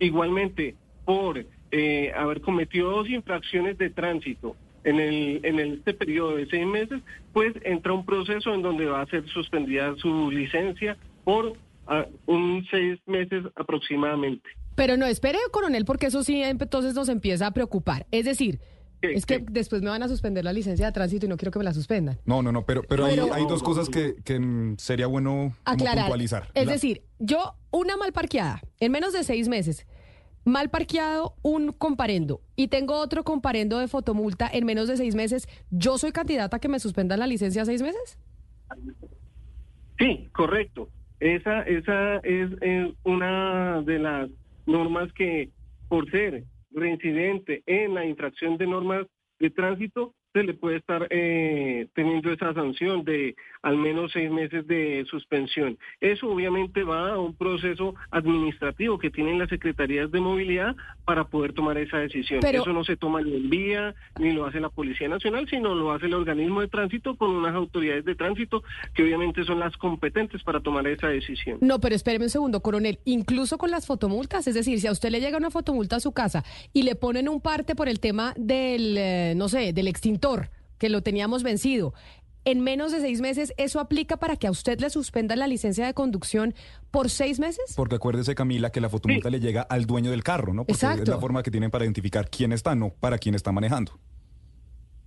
igualmente 0.00 0.74
por 1.04 1.46
eh, 1.70 2.12
haber 2.16 2.40
cometido 2.40 2.90
dos 2.90 3.08
infracciones 3.08 3.78
de 3.78 3.90
tránsito 3.90 4.56
en 4.84 5.00
el 5.00 5.40
en 5.44 5.58
el- 5.58 5.74
este 5.74 5.94
periodo 5.94 6.36
de 6.36 6.46
seis 6.46 6.66
meses, 6.66 7.00
pues 7.32 7.54
entra 7.64 7.92
un 7.92 8.04
proceso 8.06 8.54
en 8.54 8.62
donde 8.62 8.86
va 8.86 9.00
a 9.02 9.06
ser 9.06 9.26
suspendida 9.28 9.94
su 9.96 10.30
licencia 10.30 10.96
por 11.24 11.54
ah, 11.86 12.06
un 12.26 12.64
seis 12.70 12.98
meses 13.06 13.44
aproximadamente. 13.56 14.48
Pero 14.74 14.96
no, 14.96 15.06
espere, 15.06 15.38
coronel, 15.52 15.84
porque 15.84 16.06
eso 16.06 16.22
sí 16.24 16.42
entonces 16.42 16.94
nos 16.94 17.08
empieza 17.08 17.46
a 17.46 17.50
preocupar. 17.52 18.06
Es 18.10 18.24
decir, 18.24 18.58
es 19.02 19.26
que 19.26 19.44
después 19.50 19.82
me 19.82 19.90
van 19.90 20.02
a 20.02 20.08
suspender 20.08 20.44
la 20.44 20.52
licencia 20.54 20.86
de 20.86 20.92
tránsito 20.92 21.26
y 21.26 21.28
no 21.28 21.36
quiero 21.36 21.52
que 21.52 21.58
me 21.58 21.64
la 21.64 21.74
suspendan. 21.74 22.18
No, 22.24 22.42
no, 22.42 22.50
no, 22.52 22.64
pero, 22.64 22.82
pero, 22.82 23.04
hay, 23.04 23.14
Pero- 23.16 23.34
hay 23.34 23.42
dos 23.46 23.62
cosas 23.62 23.88
que, 23.90 24.16
que, 24.24 24.40
mm, 24.40 24.76
sería 24.78 25.06
bueno 25.06 25.54
Aclarar. 25.66 26.04
puntualizar. 26.06 26.48
Es 26.54 26.66
La- 26.66 26.72
decir, 26.72 27.02
yo, 27.18 27.54
una 27.70 27.96
mal 27.98 28.12
parqueada, 28.12 28.62
en 28.80 28.90
menos 28.92 29.12
de 29.12 29.22
seis 29.22 29.46
meses, 29.48 29.86
mal 30.44 30.70
parqueado 30.70 31.34
un 31.42 31.72
comparendo 31.72 32.40
y 32.56 32.68
tengo 32.68 32.98
otro 32.98 33.24
comparendo 33.24 33.78
de 33.78 33.88
fotomulta 33.88 34.48
en 34.52 34.64
menos 34.64 34.88
de 34.88 34.96
seis 34.96 35.14
meses, 35.14 35.48
¿yo 35.70 35.98
soy 35.98 36.12
candidata 36.12 36.56
a 36.56 36.60
que 36.60 36.68
me 36.68 36.78
suspendan 36.78 37.20
la 37.20 37.26
licencia 37.26 37.64
seis 37.64 37.82
meses? 37.82 38.18
Sí, 39.98 40.28
correcto. 40.32 40.88
Esa, 41.20 41.62
esa 41.62 42.16
es 42.18 42.50
eh, 42.60 42.92
una 43.04 43.82
de 43.82 43.98
las 43.98 44.30
normas 44.66 45.12
que, 45.12 45.50
por 45.88 46.10
ser 46.10 46.44
reincidente 46.72 47.62
en 47.66 47.94
la 47.94 48.04
infracción 48.04 48.58
de 48.58 48.66
normas 48.66 49.06
de 49.38 49.50
tránsito, 49.50 50.14
se 50.34 50.42
le 50.42 50.52
puede 50.54 50.78
estar 50.78 51.06
eh, 51.10 51.86
teniendo 51.94 52.32
esa 52.32 52.52
sanción 52.54 53.04
de 53.04 53.36
al 53.62 53.76
menos 53.78 54.10
seis 54.12 54.30
meses 54.30 54.66
de 54.66 55.06
suspensión. 55.08 55.78
Eso 56.00 56.28
obviamente 56.28 56.82
va 56.82 57.12
a 57.12 57.18
un 57.20 57.34
proceso 57.34 57.94
administrativo 58.10 58.98
que 58.98 59.10
tienen 59.10 59.38
las 59.38 59.48
secretarías 59.48 60.10
de 60.10 60.18
movilidad 60.20 60.74
para 61.04 61.24
poder 61.28 61.52
tomar 61.52 61.78
esa 61.78 61.98
decisión. 61.98 62.40
Pero- 62.42 62.62
Eso 62.62 62.72
no 62.72 62.82
se 62.84 62.96
toma 62.96 63.22
ni 63.22 63.34
en 63.36 63.48
vía, 63.48 63.94
ni 64.18 64.32
lo 64.32 64.44
hace 64.44 64.58
la 64.58 64.70
Policía 64.70 65.08
Nacional, 65.08 65.46
sino 65.48 65.72
lo 65.74 65.92
hace 65.92 66.06
el 66.06 66.14
organismo 66.14 66.60
de 66.62 66.68
tránsito 66.68 67.16
con 67.16 67.30
unas 67.30 67.54
autoridades 67.54 68.04
de 68.04 68.16
tránsito 68.16 68.64
que 68.94 69.04
obviamente 69.04 69.44
son 69.44 69.60
las 69.60 69.76
competentes 69.76 70.42
para 70.42 70.58
tomar 70.60 70.86
esa 70.88 71.06
decisión. 71.08 71.58
No, 71.60 71.80
pero 71.80 71.94
espéreme 71.94 72.24
un 72.24 72.30
segundo, 72.30 72.60
coronel. 72.60 72.98
Incluso 73.04 73.56
con 73.56 73.70
las 73.70 73.86
fotomultas, 73.86 74.48
es 74.48 74.54
decir, 74.54 74.80
si 74.80 74.88
a 74.88 74.92
usted 74.92 75.10
le 75.10 75.20
llega 75.20 75.38
una 75.38 75.50
fotomulta 75.52 75.96
a 75.96 76.00
su 76.00 76.10
casa 76.12 76.42
y 76.72 76.82
le 76.82 76.96
ponen 76.96 77.28
un 77.28 77.40
parte 77.40 77.76
por 77.76 77.88
el 77.88 78.00
tema 78.00 78.34
del, 78.36 78.96
eh, 78.98 79.34
no 79.36 79.48
sé, 79.48 79.72
del 79.72 79.86
extintor, 79.86 80.23
que 80.78 80.88
lo 80.88 81.02
teníamos 81.02 81.42
vencido, 81.42 81.94
en 82.44 82.60
menos 82.60 82.92
de 82.92 83.00
seis 83.00 83.20
meses, 83.20 83.54
¿eso 83.56 83.80
aplica 83.80 84.18
para 84.18 84.36
que 84.36 84.46
a 84.46 84.50
usted 84.50 84.78
le 84.80 84.90
suspendan 84.90 85.38
la 85.38 85.46
licencia 85.46 85.86
de 85.86 85.94
conducción 85.94 86.54
por 86.90 87.08
seis 87.08 87.40
meses? 87.40 87.72
Porque 87.74 87.96
acuérdese, 87.96 88.34
Camila, 88.34 88.70
que 88.70 88.80
la 88.80 88.90
fotomulta 88.90 89.30
le 89.30 89.40
llega 89.40 89.62
al 89.62 89.86
dueño 89.86 90.10
del 90.10 90.22
carro, 90.22 90.52
¿no? 90.52 90.64
Porque 90.64 90.72
es 90.72 90.82
Exacto. 90.82 91.10
la 91.10 91.18
forma 91.18 91.42
que 91.42 91.50
tienen 91.50 91.70
para 91.70 91.84
identificar 91.84 92.28
quién 92.28 92.52
está, 92.52 92.74
no 92.74 92.90
para 92.90 93.18
quién 93.18 93.34
está 93.34 93.50
manejando. 93.50 93.98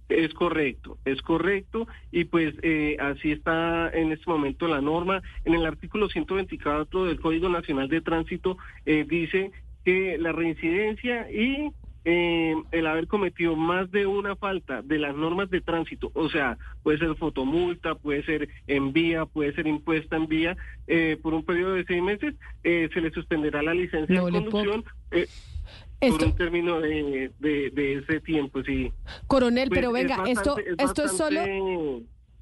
Es 0.10 0.34
correcto, 0.34 0.98
es 1.04 1.22
correcto 1.22 1.86
y 2.12 2.24
pues 2.24 2.56
eh, 2.64 2.96
así 3.00 3.34
está 3.34 3.90
en 3.90 4.14
este 4.14 4.30
momento 4.30 4.68
la 4.68 4.82
norma. 4.82 5.22
En 5.44 5.54
el 5.54 5.66
artículo 5.66 6.08
124 6.08 7.06
del 7.06 7.20
Código 7.20 7.50
Nacional 7.50 7.90
de 7.90 8.02
Tránsito 8.02 8.58
eh, 8.86 9.06
dice 9.08 9.52
que 9.84 10.18
la 10.18 10.32
reincidencia 10.32 11.30
y 11.30 11.72
eh, 12.06 12.56
el 12.72 12.88
haber 12.88 13.08
cometido 13.08 13.56
más 13.56 13.92
de 13.92 14.06
una 14.08 14.36
falta 14.36 14.82
de 14.82 14.98
las 15.00 15.16
normas 15.16 15.50
de 15.50 15.62
tránsito, 15.62 16.12
o 16.14 16.30
sea, 16.30 16.58
puede 16.84 16.98
ser 17.00 17.16
fotomulta, 17.16 17.96
puede 17.96 18.24
ser 18.24 18.48
en 18.68 18.94
vía, 18.94 19.26
puede 19.26 19.54
ser 19.54 19.68
impuesta 19.68 20.16
en 20.16 20.28
vía, 20.28 20.58
eh, 20.88 21.18
por 21.22 21.34
un 21.34 21.44
periodo 21.44 21.74
de 21.74 21.84
seis 21.86 22.02
meses, 22.02 22.36
eh, 22.64 22.90
se 22.94 23.02
le 23.02 23.12
suspenderá 23.12 23.62
la 23.62 23.74
licencia 23.74 24.16
No 24.20 24.26
de 24.28 24.32
conducción 24.32 24.84
eh, 25.12 25.28
Esto- 26.00 26.18
por 26.20 26.28
un 26.28 26.36
término 26.36 26.80
de, 26.80 27.32
de, 27.40 27.70
de 27.72 27.94
ese 27.96 28.20
tiempo, 28.22 28.64
sí. 28.64 28.92
Coronel, 29.28 29.68
Pues 29.70 29.78
pero 29.80 29.90
es 29.90 29.94
venga, 30.04 30.18
bastante- 30.18 30.62
esto, 30.70 30.84
esto 30.84 31.04
es 31.06 31.12
solo... 31.18 31.40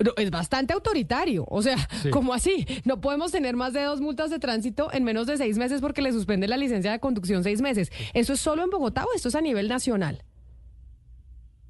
No, 0.04 0.12
es 0.18 0.30
bastante 0.30 0.74
autoritario. 0.74 1.46
O 1.48 1.62
sea, 1.62 1.78
Sí. 2.02 2.10
¿cómo 2.10 2.34
así? 2.34 2.66
No 2.84 3.00
podemos 3.00 3.32
tener 3.32 3.56
más 3.56 3.74
de 3.74 3.84
dos 3.84 4.02
multas 4.02 4.30
de 4.30 4.40
tránsito 4.40 4.92
en 4.94 5.04
menos 5.04 5.26
de 5.28 5.38
seis 5.38 5.58
meses 5.58 5.80
porque 5.82 6.02
le 6.02 6.12
suspende 6.12 6.48
la 6.48 6.58
licencia 6.58 6.92
de 6.92 7.00
conducción 7.00 7.44
seis 7.44 7.62
meses. 7.62 7.92
¿Eso 8.14 8.34
es 8.34 8.40
solo 8.40 8.64
en 8.64 8.70
Bogotá 8.70 9.06
o 9.06 9.14
esto 9.16 9.30
es 9.30 9.36
a 9.36 9.42
nivel 9.42 9.70
nacional? 9.70 10.24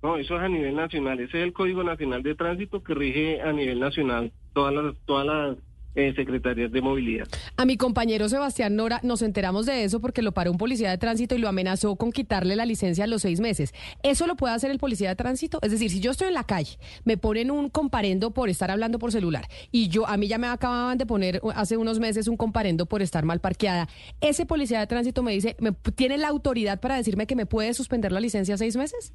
No, 0.01 0.17
eso 0.17 0.35
es 0.37 0.41
a 0.41 0.49
nivel 0.49 0.75
nacional. 0.75 1.19
Ese 1.19 1.37
es 1.39 1.43
el 1.43 1.53
Código 1.53 1.83
Nacional 1.83 2.21
de 2.23 2.35
Tránsito 2.35 2.83
que 2.83 2.93
rige 2.93 3.41
a 3.41 3.51
nivel 3.51 3.79
nacional 3.79 4.31
todas 4.53 4.73
las, 4.73 4.95
todas 5.05 5.25
las 5.25 5.57
secretarías 5.95 6.71
de 6.71 6.81
movilidad. 6.81 7.27
A 7.57 7.65
mi 7.65 7.77
compañero 7.77 8.27
Sebastián 8.29 8.75
Nora 8.75 8.99
nos 9.03 9.21
enteramos 9.21 9.65
de 9.65 9.83
eso 9.83 9.99
porque 9.99 10.21
lo 10.21 10.33
paró 10.33 10.51
un 10.51 10.57
policía 10.57 10.89
de 10.89 10.97
tránsito 10.97 11.35
y 11.35 11.39
lo 11.39 11.47
amenazó 11.47 11.95
con 11.95 12.11
quitarle 12.11 12.55
la 12.55 12.65
licencia 12.65 13.05
a 13.05 13.07
los 13.07 13.21
seis 13.21 13.39
meses. 13.39 13.73
¿Eso 14.03 14.27
lo 14.27 14.35
puede 14.35 14.53
hacer 14.53 14.71
el 14.71 14.79
policía 14.79 15.09
de 15.09 15.15
tránsito? 15.15 15.59
Es 15.61 15.71
decir, 15.71 15.89
si 15.89 15.99
yo 15.99 16.11
estoy 16.11 16.27
en 16.27 16.33
la 16.33 16.43
calle, 16.43 16.77
me 17.05 17.17
ponen 17.17 17.51
un 17.51 17.69
comparendo 17.69 18.31
por 18.31 18.49
estar 18.49 18.71
hablando 18.71 18.99
por 18.99 19.11
celular 19.11 19.47
y 19.71 19.87
yo 19.87 20.07
a 20.07 20.17
mí 20.17 20.27
ya 20.27 20.37
me 20.37 20.47
acababan 20.47 20.97
de 20.97 21.05
poner 21.05 21.41
hace 21.55 21.77
unos 21.77 21.99
meses 21.99 22.27
un 22.27 22.37
comparendo 22.37 22.85
por 22.85 23.01
estar 23.01 23.25
mal 23.25 23.39
parqueada, 23.39 23.87
ese 24.21 24.45
policía 24.45 24.79
de 24.79 24.87
tránsito 24.87 25.23
me 25.23 25.31
dice, 25.31 25.55
¿me, 25.59 25.71
¿tiene 25.71 26.17
la 26.17 26.27
autoridad 26.27 26.79
para 26.79 26.95
decirme 26.95 27.27
que 27.27 27.35
me 27.35 27.45
puede 27.45 27.73
suspender 27.73 28.11
la 28.11 28.19
licencia 28.19 28.57
seis 28.57 28.75
meses? 28.75 29.13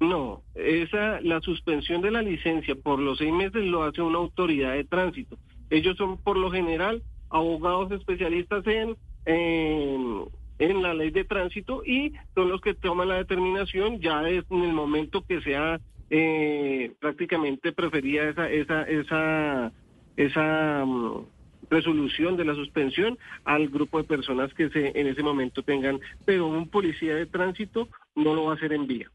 No, 0.00 0.42
esa 0.56 1.20
la 1.20 1.40
suspensión 1.40 2.02
de 2.02 2.10
la 2.10 2.22
licencia 2.22 2.74
por 2.74 2.98
los 2.98 3.18
seis 3.18 3.32
meses 3.32 3.62
lo 3.62 3.84
hace 3.84 4.02
una 4.02 4.18
autoridad 4.18 4.72
de 4.72 4.84
tránsito. 4.84 5.38
Ellos 5.72 5.96
son 5.96 6.18
por 6.18 6.36
lo 6.36 6.50
general 6.50 7.02
abogados 7.30 7.90
especialistas 7.92 8.62
en, 8.66 8.94
en, 9.24 10.82
la 10.82 10.92
ley 10.92 11.10
de 11.10 11.24
tránsito 11.24 11.82
y 11.82 12.12
son 12.34 12.50
los 12.50 12.60
que 12.60 12.74
toman 12.74 13.08
la 13.08 13.16
determinación 13.16 13.98
ya 13.98 14.20
en 14.28 14.44
el 14.50 14.72
momento 14.74 15.24
que 15.26 15.40
sea 15.40 15.80
eh, 16.10 16.92
prácticamente 17.00 17.72
preferida 17.72 18.28
esa 18.28 18.50
esa 18.50 18.82
esa 18.82 19.72
esa 20.18 20.84
mm, 20.84 21.24
resolución 21.70 22.36
de 22.36 22.44
la 22.44 22.54
suspensión 22.54 23.18
al 23.44 23.70
grupo 23.70 23.96
de 23.96 24.04
personas 24.04 24.52
que 24.52 24.68
se 24.68 24.92
en 24.94 25.06
ese 25.06 25.22
momento 25.22 25.62
tengan, 25.62 26.00
pero 26.26 26.48
un 26.48 26.68
policía 26.68 27.14
de 27.14 27.24
tránsito 27.24 27.88
no 28.14 28.34
lo 28.34 28.44
va 28.44 28.52
a 28.52 28.56
hacer 28.56 28.74
en 28.74 28.86
vía. 28.86 29.10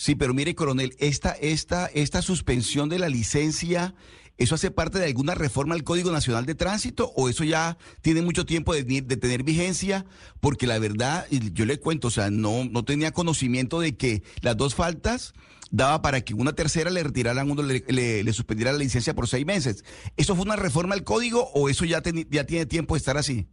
Sí, 0.00 0.14
pero 0.14 0.32
mire, 0.32 0.54
coronel, 0.54 0.94
esta, 0.98 1.32
esta, 1.32 1.84
esta 1.88 2.22
suspensión 2.22 2.88
de 2.88 2.98
la 2.98 3.10
licencia, 3.10 3.92
¿eso 4.40 4.56
hace 4.56 4.72
parte 4.72 4.98
de 4.98 5.04
alguna 5.04 5.36
reforma 5.36 5.76
al 5.76 5.84
Código 5.84 6.10
Nacional 6.10 6.46
de 6.46 6.56
Tránsito 6.56 7.12
o 7.14 7.28
eso 7.28 7.44
ya 7.44 7.76
tiene 8.02 8.22
mucho 8.22 8.44
tiempo 8.44 8.74
de, 8.74 8.82
tener 9.02 9.44
vigencia? 9.44 10.04
Porque 10.40 10.66
la 10.66 10.80
verdad, 10.80 11.26
yo 11.30 11.66
le 11.66 11.78
cuento, 11.78 12.08
o 12.08 12.10
sea, 12.10 12.30
no, 12.30 12.64
no 12.64 12.82
tenía 12.84 13.12
conocimiento 13.12 13.78
de 13.78 13.96
que 13.96 14.22
las 14.40 14.56
dos 14.56 14.74
faltas 14.74 15.34
daba 15.70 16.02
para 16.02 16.22
que 16.22 16.34
una 16.34 16.54
tercera 16.54 16.90
le 16.90 17.02
retiraran 17.02 17.50
uno, 17.50 17.62
le, 17.62 18.32
suspendiera 18.32 18.72
la 18.72 18.78
licencia 18.78 19.14
por 19.14 19.28
seis 19.28 19.46
meses. 19.46 19.84
¿Eso 20.16 20.34
fue 20.34 20.44
una 20.44 20.56
reforma 20.56 20.94
al 20.94 21.04
código 21.04 21.50
o 21.54 21.68
eso 21.68 21.84
ya, 21.84 22.02
ya 22.30 22.44
tiene 22.44 22.66
tiempo 22.66 22.94
de 22.94 22.98
estar 22.98 23.16
así? 23.16 23.46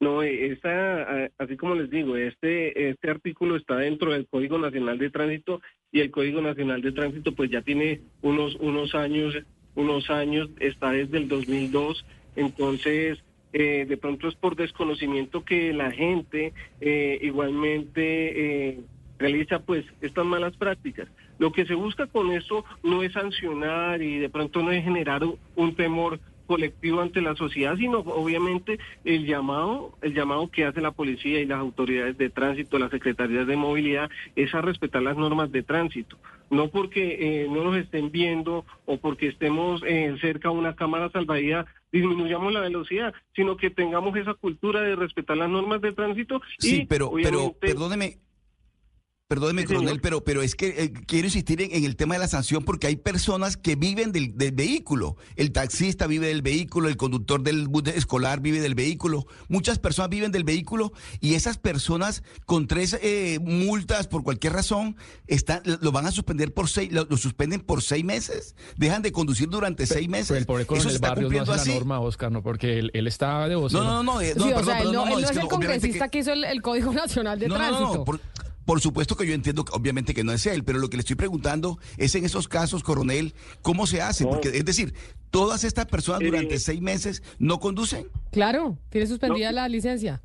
No, 0.00 0.20
esta, 0.20 1.30
así 1.38 1.56
como 1.56 1.76
les 1.76 1.88
digo, 1.88 2.16
este, 2.16 2.90
este 2.90 3.08
artículo 3.08 3.54
está 3.54 3.76
dentro 3.76 4.10
del 4.10 4.26
Código 4.26 4.58
Nacional 4.58 4.98
de 4.98 5.10
Tránsito 5.10 5.60
y 5.92 6.00
el 6.00 6.10
Código 6.10 6.42
Nacional 6.42 6.82
de 6.82 6.90
Tránsito 6.90 7.36
pues 7.36 7.52
ya 7.52 7.62
tiene 7.62 8.00
unos, 8.20 8.56
unos 8.56 8.96
años, 8.96 9.32
unos 9.74 10.10
años, 10.10 10.50
está 10.60 10.90
desde 10.90 11.18
el 11.18 11.28
2002, 11.28 12.04
entonces 12.36 13.22
eh, 13.52 13.84
de 13.86 13.96
pronto 13.96 14.28
es 14.28 14.34
por 14.34 14.56
desconocimiento 14.56 15.44
que 15.44 15.72
la 15.72 15.90
gente 15.90 16.52
eh, 16.80 17.18
igualmente 17.22 18.70
eh, 18.70 18.80
realiza 19.18 19.60
pues 19.60 19.84
estas 20.00 20.24
malas 20.24 20.56
prácticas. 20.56 21.08
Lo 21.38 21.52
que 21.52 21.66
se 21.66 21.74
busca 21.74 22.06
con 22.06 22.32
eso 22.32 22.64
no 22.82 23.02
es 23.02 23.12
sancionar 23.12 24.00
y 24.02 24.18
de 24.18 24.28
pronto 24.30 24.62
no 24.62 24.70
es 24.72 24.82
generar 24.82 25.24
un, 25.24 25.38
un 25.56 25.74
temor 25.74 26.20
colectivo 26.46 27.00
ante 27.00 27.20
la 27.20 27.34
sociedad, 27.34 27.76
sino 27.76 28.00
obviamente 28.00 28.78
el 29.04 29.26
llamado, 29.26 29.96
el 30.02 30.14
llamado 30.14 30.50
que 30.50 30.64
hace 30.64 30.80
la 30.80 30.90
policía 30.90 31.40
y 31.40 31.46
las 31.46 31.58
autoridades 31.58 32.18
de 32.18 32.30
tránsito, 32.30 32.78
las 32.78 32.90
secretarías 32.90 33.46
de 33.46 33.56
movilidad, 33.56 34.10
es 34.36 34.54
a 34.54 34.60
respetar 34.60 35.02
las 35.02 35.16
normas 35.16 35.50
de 35.52 35.62
tránsito. 35.62 36.18
No 36.52 36.68
porque 36.68 37.16
eh, 37.18 37.48
no 37.50 37.64
nos 37.64 37.76
estén 37.76 38.12
viendo 38.12 38.64
o 38.86 38.98
porque 38.98 39.26
estemos 39.26 39.82
eh, 39.84 40.14
cerca 40.20 40.48
a 40.48 40.52
una 40.52 40.76
cámara 40.76 41.10
salvavidas 41.10 41.66
disminuyamos 41.92 42.52
la 42.52 42.60
velocidad, 42.60 43.12
sino 43.36 43.56
que 43.56 43.70
tengamos 43.70 44.16
esa 44.16 44.34
cultura 44.34 44.80
de 44.80 44.96
respetar 44.96 45.36
las 45.36 45.50
normas 45.50 45.80
de 45.82 45.92
tránsito. 45.92 46.40
Sí, 46.58 46.82
y, 46.82 46.86
pero, 46.86 47.12
pero 47.22 47.52
perdóneme, 47.52 48.16
perdóneme, 49.32 49.62
Sí, 49.62 49.68
coronel, 49.68 50.00
pero, 50.02 50.22
pero 50.24 50.42
es 50.42 50.54
que 50.54 50.68
eh, 50.76 50.92
quiero 51.06 51.26
insistir 51.26 51.62
en, 51.62 51.72
en 51.74 51.84
el 51.84 51.96
tema 51.96 52.14
de 52.16 52.20
la 52.20 52.28
sanción 52.28 52.64
porque 52.64 52.86
hay 52.86 52.96
personas 52.96 53.56
que 53.56 53.76
viven 53.76 54.12
del, 54.12 54.36
del 54.36 54.52
vehículo. 54.52 55.16
El 55.36 55.52
taxista 55.52 56.06
vive 56.06 56.26
del 56.26 56.42
vehículo, 56.42 56.88
el 56.88 56.98
conductor 56.98 57.42
del 57.42 57.68
bus 57.68 57.84
escolar 57.88 58.40
vive 58.40 58.60
del 58.60 58.74
vehículo. 58.74 59.26
Muchas 59.48 59.78
personas 59.78 60.10
viven 60.10 60.32
del 60.32 60.44
vehículo 60.44 60.92
y 61.20 61.34
esas 61.34 61.56
personas 61.56 62.22
con 62.44 62.66
tres 62.66 62.98
eh, 63.02 63.38
multas 63.40 64.06
por 64.06 64.22
cualquier 64.22 64.52
razón 64.52 64.96
están, 65.26 65.62
lo 65.64 65.92
van 65.92 66.04
a 66.06 66.10
suspender 66.10 66.52
por 66.52 66.68
seis, 66.68 66.92
lo, 66.92 67.04
lo 67.04 67.16
suspenden 67.16 67.60
por 67.60 67.80
seis 67.82 68.04
meses. 68.04 68.54
Dejan 68.76 69.00
de 69.00 69.12
conducir 69.12 69.48
durante 69.48 69.86
seis 69.86 70.08
meses. 70.08 70.28
Pero 70.28 70.40
el 70.40 70.46
pobre 70.46 70.62
Eso 70.64 70.68
coronel 70.68 70.90
se 70.90 70.94
está 70.96 71.08
Barrios 71.08 71.22
no 71.22 71.28
cumpliendo 71.38 71.52
hace 71.52 71.60
así. 71.62 71.70
la 71.70 71.74
norma, 71.76 72.00
Oscar, 72.00 72.30
¿no? 72.32 72.42
Porque 72.42 72.78
él, 72.78 72.90
él 72.92 73.06
está 73.06 73.48
de 73.48 73.54
vocero. 73.54 73.82
No, 73.84 74.02
no, 74.02 74.14
no, 74.14 74.20
eh, 74.20 74.34
no, 74.36 74.44
sí, 74.44 74.50
o 74.52 74.54
perdón, 74.56 74.74
sea, 74.74 74.82
él 74.82 74.92
no, 74.92 75.06
no, 75.06 75.16
él 75.16 75.22
no 75.24 75.30
es 75.30 75.36
el 75.36 75.48
congresista 75.48 76.06
que- 76.08 76.10
que 76.12 76.18
hizo 76.18 76.32
el, 76.32 76.44
el 76.44 76.60
Código 76.60 76.92
Nacional 76.92 77.38
de 77.38 77.48
no, 77.48 77.54
no, 77.56 77.60
Tránsito. 77.60 77.94
no, 77.94 78.04
por, 78.04 78.20
por 78.64 78.80
supuesto 78.80 79.16
que 79.16 79.26
yo 79.26 79.34
entiendo, 79.34 79.64
que 79.64 79.72
obviamente, 79.74 80.14
que 80.14 80.24
no 80.24 80.32
es 80.32 80.46
él, 80.46 80.64
pero 80.64 80.78
lo 80.78 80.88
que 80.88 80.96
le 80.96 81.00
estoy 81.00 81.16
preguntando 81.16 81.78
es 81.96 82.14
en 82.14 82.24
esos 82.24 82.48
casos, 82.48 82.82
coronel, 82.82 83.34
¿cómo 83.62 83.86
se 83.86 84.00
hace? 84.00 84.24
Porque, 84.24 84.48
es 84.48 84.64
decir, 84.64 84.94
todas 85.30 85.64
estas 85.64 85.86
personas 85.86 86.22
Eh, 86.22 86.26
durante 86.26 86.58
seis 86.58 86.80
meses 86.80 87.22
no 87.38 87.58
conducen. 87.58 88.06
Claro, 88.30 88.78
tiene 88.90 89.06
suspendida 89.06 89.50
No. 89.50 89.56
la 89.56 89.68
licencia. 89.68 90.22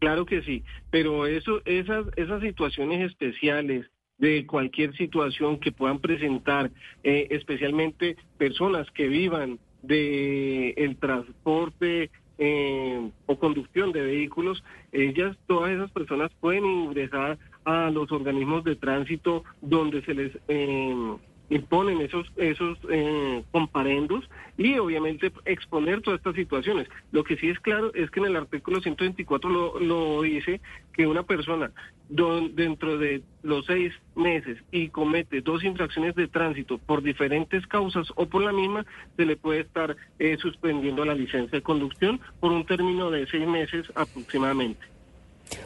Claro 0.00 0.26
que 0.26 0.42
sí, 0.42 0.62
pero 0.90 1.26
eso, 1.26 1.60
esas, 1.64 2.06
esas 2.16 2.40
situaciones 2.42 3.10
especiales 3.10 3.86
de 4.18 4.46
cualquier 4.46 4.96
situación 4.96 5.58
que 5.58 5.72
puedan 5.72 5.98
presentar, 6.00 6.70
eh, 7.02 7.26
especialmente 7.30 8.16
personas 8.36 8.86
que 8.92 9.08
vivan 9.08 9.58
de 9.82 10.70
el 10.70 10.96
transporte 10.96 12.10
eh, 12.38 13.10
o 13.26 13.38
conducción 13.38 13.90
de 13.90 14.02
vehículos, 14.02 14.62
ellas, 14.92 15.36
todas 15.48 15.72
esas 15.72 15.90
personas 15.90 16.30
pueden 16.40 16.64
ingresar 16.64 17.38
a 17.68 17.90
los 17.90 18.10
organismos 18.10 18.64
de 18.64 18.76
tránsito 18.76 19.44
donde 19.60 20.00
se 20.02 20.14
les 20.14 20.32
eh, 20.48 20.94
imponen 21.50 22.00
esos 22.00 22.26
esos 22.36 22.78
eh, 22.90 23.42
comparendos 23.50 24.24
y 24.56 24.78
obviamente 24.78 25.32
exponer 25.44 26.00
todas 26.02 26.18
estas 26.18 26.34
situaciones. 26.34 26.88
Lo 27.10 27.24
que 27.24 27.36
sí 27.36 27.48
es 27.48 27.58
claro 27.60 27.92
es 27.94 28.10
que 28.10 28.20
en 28.20 28.26
el 28.26 28.36
artículo 28.36 28.80
124 28.80 29.50
lo, 29.50 29.80
lo 29.80 30.22
dice 30.22 30.60
que 30.94 31.06
una 31.06 31.22
persona 31.22 31.70
don- 32.08 32.54
dentro 32.54 32.98
de 32.98 33.22
los 33.42 33.66
seis 33.66 33.92
meses 34.14 34.58
y 34.70 34.88
comete 34.88 35.40
dos 35.42 35.62
infracciones 35.62 36.14
de 36.14 36.28
tránsito 36.28 36.78
por 36.78 37.02
diferentes 37.02 37.66
causas 37.66 38.08
o 38.16 38.26
por 38.26 38.42
la 38.42 38.52
misma, 38.52 38.84
se 39.16 39.24
le 39.26 39.36
puede 39.36 39.60
estar 39.60 39.96
eh, 40.18 40.36
suspendiendo 40.38 41.04
la 41.04 41.14
licencia 41.14 41.56
de 41.58 41.62
conducción 41.62 42.20
por 42.40 42.50
un 42.52 42.64
término 42.66 43.10
de 43.10 43.26
seis 43.26 43.46
meses 43.46 43.86
aproximadamente. 43.94 44.84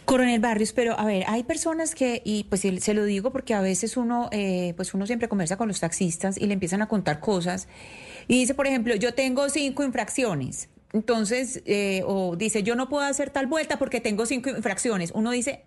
Coronel 0.05 0.41
Barrios, 0.41 0.73
pero 0.73 0.99
a 0.99 1.05
ver, 1.05 1.25
hay 1.29 1.43
personas 1.43 1.95
que, 1.95 2.23
y 2.25 2.45
pues 2.45 2.61
se 2.61 2.95
lo 2.95 3.05
digo 3.05 3.33
porque 3.33 3.55
a 3.55 3.61
veces 3.61 3.97
uno, 3.97 4.29
eh, 4.33 4.75
pues 4.77 4.95
uno 4.95 5.07
siempre 5.07 5.29
conversa 5.29 5.57
con 5.57 5.69
los 5.69 5.81
taxistas 5.81 6.39
y 6.39 6.47
le 6.47 6.55
empiezan 6.55 6.83
a 6.83 6.89
contar 6.89 7.21
cosas 7.21 7.69
y 8.29 8.39
dice, 8.39 8.55
por 8.55 8.67
ejemplo, 8.67 8.95
yo 8.95 9.15
tengo 9.15 9.49
cinco 9.49 9.83
infracciones. 9.85 10.69
Entonces, 10.93 11.63
eh, 11.65 12.03
o 12.07 12.37
dice, 12.37 12.63
yo 12.63 12.77
no 12.77 12.89
puedo 12.89 13.05
hacer 13.05 13.31
tal 13.31 13.47
vuelta 13.47 13.79
porque 13.79 14.01
tengo 14.01 14.27
cinco 14.27 14.51
infracciones. 14.51 15.11
Uno 15.15 15.31
dice, 15.31 15.65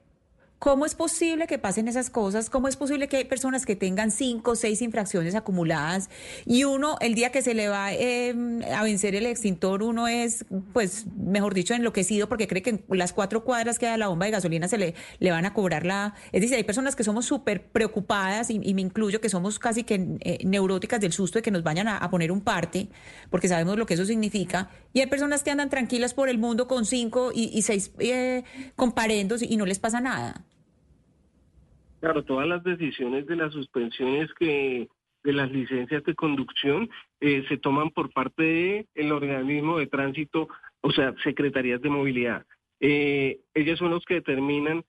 ¿cómo 0.60 0.86
es 0.86 0.96
posible 0.96 1.48
que 1.48 1.60
pasen 1.60 1.88
esas 1.88 2.10
cosas? 2.10 2.50
¿Cómo 2.50 2.68
es 2.68 2.76
posible 2.76 3.08
que 3.08 3.18
hay 3.18 3.26
personas 3.26 3.66
que 3.66 3.76
tengan 3.76 4.12
cinco 4.12 4.52
o 4.52 4.56
seis 4.56 4.82
infracciones 4.82 5.36
acumuladas 5.36 6.10
y 6.46 6.64
uno, 6.64 6.98
el 7.02 7.14
día 7.16 7.32
que 7.32 7.42
se 7.42 7.54
le 7.54 7.68
va 7.68 7.94
eh, 7.94 8.34
a 8.74 8.84
vencer 8.84 9.16
el 9.16 9.26
extintor, 9.26 9.84
uno 9.84 10.08
es, 10.08 10.46
pues, 10.74 11.06
mejor 11.16 11.54
dicho, 11.54 11.74
enloquecido 11.74 12.30
porque 12.30 12.48
cree 12.48 12.62
que 12.62 12.70
en 12.72 12.84
las 12.90 13.14
cuatro 13.14 13.44
cuadras 13.44 13.80
que 13.80 13.86
da 13.86 13.98
la 13.98 14.08
bomba 14.08 14.26
de 14.26 14.32
gasolina 14.32 14.68
se 14.68 14.78
le, 14.78 14.96
le 15.20 15.32
van 15.32 15.46
a 15.46 15.54
cobrar 15.54 15.86
la... 15.86 16.16
Es 16.32 16.42
decir, 16.42 16.56
hay 16.56 16.64
personas 16.64 16.96
que 16.96 17.04
somos 17.04 17.26
súper 17.26 17.68
preocupadas 17.68 18.50
y, 18.50 18.74
me 18.76 18.82
incluyo 18.82 19.22
que 19.22 19.30
somos 19.30 19.60
casi 19.60 19.84
que 19.84 20.18
eh, 20.22 20.40
neuróticas 20.44 21.00
del 21.00 21.14
susto 21.14 21.40
de 21.40 21.44
que 21.44 21.52
nos 21.52 21.64
vayan 21.64 21.88
a, 21.88 22.10
poner 22.10 22.32
un 22.32 22.42
parte 22.42 22.88
porque 23.30 23.48
sabemos 23.48 23.78
lo 23.78 23.86
que 23.86 23.96
eso 23.96 24.06
significa 24.06 24.70
y 24.94 25.00
hay 25.00 25.08
personas 25.08 25.44
que 25.44 25.52
andan 25.52 25.70
tranquilas 25.70 26.14
por 26.14 26.30
el 26.30 26.38
mundo 26.38 26.68
con 26.68 26.86
cinco 26.86 27.32
y, 27.34 27.50
y 27.58 27.62
seis 27.62 27.92
eh, 28.00 28.44
comparendos 28.76 29.42
y 29.42 29.58
no 29.58 29.66
les 29.66 29.80
pasa 29.80 30.02
nada. 30.02 30.46
Claro, 32.06 32.24
todas 32.24 32.48
las 32.48 32.64
decisiones 32.64 33.26
de 33.26 33.36
las 33.36 33.52
suspensiones 33.52 34.32
que 34.36 34.88
de 35.24 35.34
las 35.34 35.52
licencias 35.52 36.04
de 36.04 36.14
conducción 36.14 36.88
eh, 37.20 37.44
se 37.50 37.58
toman 37.58 37.90
por 37.90 38.14
parte 38.14 38.86
del 38.94 39.12
organismo 39.12 39.80
de 39.80 39.88
tránsito, 39.88 40.48
o 40.82 40.92
sea, 40.92 41.16
secretarías 41.24 41.82
de 41.82 41.90
movilidad. 41.90 42.46
Eh, 42.80 43.40
ellos 43.56 43.80
son 43.80 43.90
los 43.90 44.06
que 44.06 44.22
determinan 44.22 44.86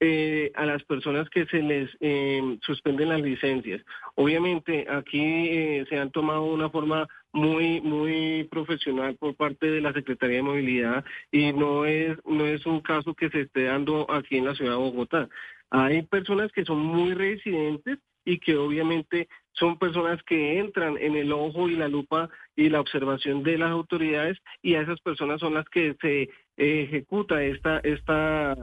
eh, 0.00 0.52
a 0.54 0.64
las 0.64 0.84
personas 0.84 1.28
que 1.28 1.44
se 1.46 1.60
les 1.60 1.90
eh, 1.98 2.40
suspenden 2.62 3.08
las 3.08 3.20
licencias. 3.20 3.82
Obviamente 4.14 4.86
aquí 4.88 5.20
eh, 5.20 5.86
se 5.88 5.98
han 5.98 6.12
tomado 6.12 6.44
una 6.44 6.70
forma 6.70 7.08
muy 7.32 7.80
muy 7.80 8.44
profesional 8.44 9.16
por 9.16 9.34
parte 9.34 9.68
de 9.68 9.80
la 9.80 9.92
Secretaría 9.92 10.36
de 10.36 10.42
Movilidad 10.42 11.04
y 11.32 11.52
no 11.52 11.84
es 11.84 12.16
no 12.24 12.46
es 12.46 12.64
un 12.64 12.80
caso 12.80 13.12
que 13.12 13.28
se 13.28 13.40
esté 13.40 13.64
dando 13.64 14.08
aquí 14.08 14.36
en 14.36 14.44
la 14.44 14.54
ciudad 14.54 14.72
de 14.72 14.78
Bogotá. 14.78 15.28
Hay 15.70 16.02
personas 16.02 16.50
que 16.52 16.64
son 16.64 16.78
muy 16.78 17.14
residentes 17.14 17.98
y 18.24 18.38
que 18.38 18.56
obviamente 18.56 19.28
son 19.52 19.78
personas 19.78 20.22
que 20.22 20.58
entran 20.58 20.96
en 20.98 21.16
el 21.16 21.32
ojo 21.32 21.68
y 21.68 21.76
la 21.76 21.88
lupa 21.88 22.28
y 22.56 22.68
la 22.68 22.80
observación 22.80 23.42
de 23.42 23.58
las 23.58 23.70
autoridades 23.70 24.38
y 24.62 24.74
a 24.74 24.82
esas 24.82 25.00
personas 25.00 25.40
son 25.40 25.54
las 25.54 25.68
que 25.68 25.96
se 26.00 26.28
ejecuta 26.56 27.42
esta 27.42 27.78
esta 27.80 28.54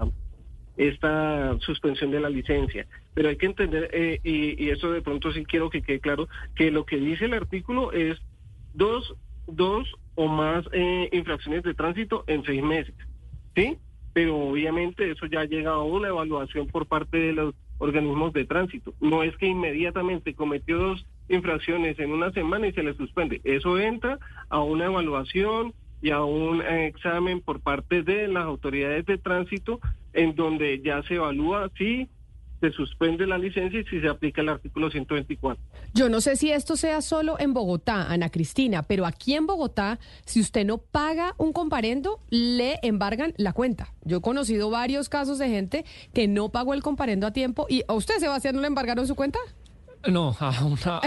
esta 0.77 1.57
suspensión 1.59 2.11
de 2.11 2.19
la 2.19 2.29
licencia. 2.29 2.85
Pero 3.13 3.29
hay 3.29 3.37
que 3.37 3.45
entender, 3.45 3.89
eh, 3.93 4.19
y, 4.23 4.69
eso 4.69 4.91
de 4.91 5.01
pronto 5.01 5.31
sí 5.31 5.45
quiero 5.45 5.69
que 5.69 5.81
quede 5.81 5.99
claro, 5.99 6.27
que 6.55 6.69
lo 6.69 6.85
que 6.85 6.97
dice 6.97 7.25
el 7.25 7.33
artículo 7.33 7.93
es 7.93 8.19
dos, 8.73 9.15
dos 9.47 9.89
o 10.15 10.27
más 10.27 10.65
eh, 10.73 11.09
infracciones 11.11 11.63
de 11.63 11.73
tránsito 11.73 12.23
en 12.27 12.43
seis 12.43 12.61
meses, 12.61 12.95
¿sí? 13.55 13.77
Pero 14.15 14.37
obviamente 14.37 15.11
eso 15.11 15.25
ya 15.25 15.43
llega 15.43 15.71
a 15.71 15.83
una 15.83 16.07
evaluación 16.07 16.67
por 16.67 16.85
parte 16.85 17.17
de 17.17 17.33
los 17.33 17.53
organismos 17.79 18.31
de 18.31 18.45
tránsito. 18.45 18.93
No 19.01 19.23
es 19.23 19.35
que 19.35 19.47
inmediatamente 19.47 20.33
cometió 20.33 20.77
dos 20.77 21.05
infracciones 21.27 21.99
en 21.99 22.13
una 22.13 22.31
semana 22.31 22.65
y 22.67 22.71
se 22.71 22.81
le 22.81 22.93
suspende. 22.93 23.41
Eso 23.43 23.77
entra 23.77 24.17
a 24.47 24.61
una 24.61 24.85
evaluación 24.85 25.73
y 26.01 26.11
a 26.11 26.23
un 26.23 26.61
eh, 26.61 26.87
examen 26.87 27.41
por 27.41 27.59
parte 27.59 28.03
de 28.03 28.29
las 28.29 28.45
autoridades 28.45 29.05
de 29.05 29.17
tránsito 29.17 29.81
en 30.13 30.33
donde 30.33 30.79
ya 30.79 31.03
se 31.03 31.15
evalúa 31.15 31.69
si 31.77 32.07
se 32.69 32.75
suspende 32.75 33.27
la 33.27 33.37
licencia 33.37 33.79
y 33.79 33.85
si 33.85 34.01
se 34.01 34.07
aplica 34.07 34.41
el 34.41 34.49
artículo 34.49 34.89
124. 34.89 35.63
Yo 35.93 36.09
no 36.09 36.21
sé 36.21 36.35
si 36.35 36.51
esto 36.51 36.75
sea 36.75 37.01
solo 37.01 37.39
en 37.39 37.53
Bogotá, 37.53 38.11
Ana 38.11 38.29
Cristina, 38.29 38.83
pero 38.83 39.05
aquí 39.05 39.33
en 39.33 39.45
Bogotá, 39.45 39.99
si 40.25 40.41
usted 40.41 40.65
no 40.65 40.77
paga 40.77 41.35
un 41.37 41.53
comparendo, 41.53 42.19
le 42.29 42.79
embargan 42.81 43.33
la 43.37 43.53
cuenta. 43.53 43.93
Yo 44.03 44.17
he 44.17 44.21
conocido 44.21 44.69
varios 44.69 45.09
casos 45.09 45.37
de 45.37 45.49
gente 45.49 45.85
que 46.13 46.27
no 46.27 46.49
pagó 46.49 46.73
el 46.73 46.81
comparendo 46.81 47.27
a 47.27 47.33
tiempo 47.33 47.67
y 47.69 47.83
a 47.87 47.93
usted, 47.93 48.15
Sebastián, 48.19 48.55
no 48.55 48.61
le 48.61 48.67
embargaron 48.67 49.07
su 49.07 49.15
cuenta. 49.15 49.39
No, 50.07 50.35
a 50.39 50.63
una, 50.65 51.01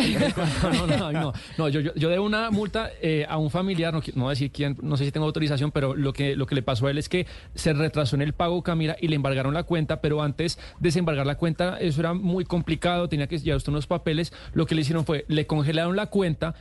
no, 0.72 0.86
no, 0.86 1.12
no, 1.12 1.32
no, 1.56 1.68
yo, 1.68 1.80
yo, 1.80 1.94
yo 1.94 2.08
de 2.08 2.18
una 2.18 2.50
multa 2.50 2.90
eh, 3.00 3.24
a 3.28 3.36
un 3.38 3.50
familiar, 3.50 3.92
no, 3.92 4.00
no 4.14 4.24
voy 4.24 4.30
a 4.30 4.30
decir 4.30 4.50
quién, 4.50 4.76
no 4.82 4.96
sé 4.96 5.04
si 5.04 5.12
tengo 5.12 5.26
autorización, 5.26 5.70
pero 5.70 5.94
lo 5.94 6.12
que, 6.12 6.34
lo 6.36 6.46
que 6.46 6.54
le 6.54 6.62
pasó 6.62 6.86
a 6.86 6.90
él 6.90 6.98
es 6.98 7.08
que 7.08 7.26
se 7.54 7.72
retrasó 7.72 8.16
en 8.16 8.22
el 8.22 8.32
pago, 8.32 8.62
Camila, 8.62 8.96
y 9.00 9.08
le 9.08 9.16
embargaron 9.16 9.54
la 9.54 9.62
cuenta, 9.62 10.00
pero 10.00 10.22
antes 10.22 10.56
de 10.80 10.88
desembargar 10.88 11.26
la 11.26 11.36
cuenta, 11.36 11.78
eso 11.78 12.00
era 12.00 12.14
muy 12.14 12.44
complicado, 12.44 13.08
tenía 13.08 13.26
que 13.26 13.38
llevar 13.38 13.58
usted 13.58 13.70
unos 13.72 13.86
papeles, 13.86 14.32
lo 14.54 14.66
que 14.66 14.74
le 14.74 14.80
hicieron 14.80 15.04
fue, 15.04 15.24
le 15.28 15.46
congelaron 15.46 15.94
la 15.96 16.06
cuenta, 16.06 16.54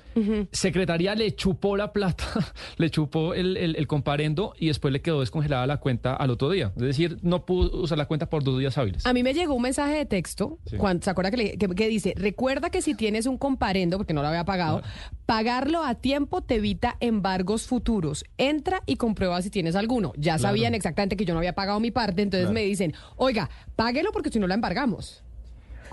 Secretaría 0.51 1.15
le 1.15 1.35
chupó 1.35 1.77
la 1.77 1.91
plata, 1.93 2.25
le 2.77 2.89
chupó 2.89 3.33
el, 3.33 3.57
el, 3.57 3.75
el 3.75 3.87
comparendo 3.87 4.53
y 4.59 4.67
después 4.67 4.91
le 4.91 5.01
quedó 5.01 5.19
descongelada 5.21 5.65
la 5.67 5.77
cuenta 5.77 6.13
al 6.15 6.29
otro 6.29 6.49
día, 6.49 6.71
es 6.75 6.81
decir, 6.83 7.17
no 7.21 7.45
pudo 7.45 7.81
usar 7.81 7.97
la 7.97 8.05
cuenta 8.05 8.29
por 8.29 8.43
dos 8.43 8.59
días 8.59 8.77
hábiles. 8.77 9.05
A 9.05 9.13
mí 9.13 9.23
me 9.23 9.33
llegó 9.33 9.53
un 9.55 9.61
mensaje 9.61 9.93
de 9.95 10.05
texto, 10.05 10.59
Sí. 10.65 10.77
cuando, 10.77 11.03
¿se 11.03 11.09
acuerda 11.09 11.31
que, 11.31 11.37
le- 11.37 11.57
que- 11.57 11.67
que 11.67 11.87
dice, 11.87 12.13
recuerda 12.31 12.69
que 12.69 12.81
si 12.81 12.93
tienes 12.95 13.25
un 13.25 13.37
comparendo, 13.37 13.97
porque 13.97 14.13
no 14.13 14.21
lo 14.21 14.27
había 14.27 14.43
pagado, 14.43 14.81
pagarlo 15.25 15.83
a 15.83 15.95
tiempo 15.95 16.41
te 16.41 16.55
evita 16.55 16.97
embargos 16.99 17.67
futuros. 17.67 18.25
Entra 18.37 18.81
y 18.85 18.95
comprueba 18.97 19.41
si 19.41 19.49
tienes 19.49 19.75
alguno. 19.75 20.11
Ya 20.17 20.33
Claro. 20.37 20.41
sabían 20.49 20.73
exactamente 20.75 21.15
que 21.15 21.25
yo 21.25 21.33
no 21.33 21.39
había 21.39 21.53
pagado 21.53 21.79
mi 21.79 21.91
parte, 21.91 22.21
entonces 22.21 22.47
Claro. 22.47 22.53
me 22.53 22.61
dicen, 22.63 22.93
oiga, 23.15 23.49
páguelo 23.75 24.11
porque 24.11 24.29
si 24.29 24.39
no 24.39 24.47
la 24.47 24.55
embargamos. 24.55 25.23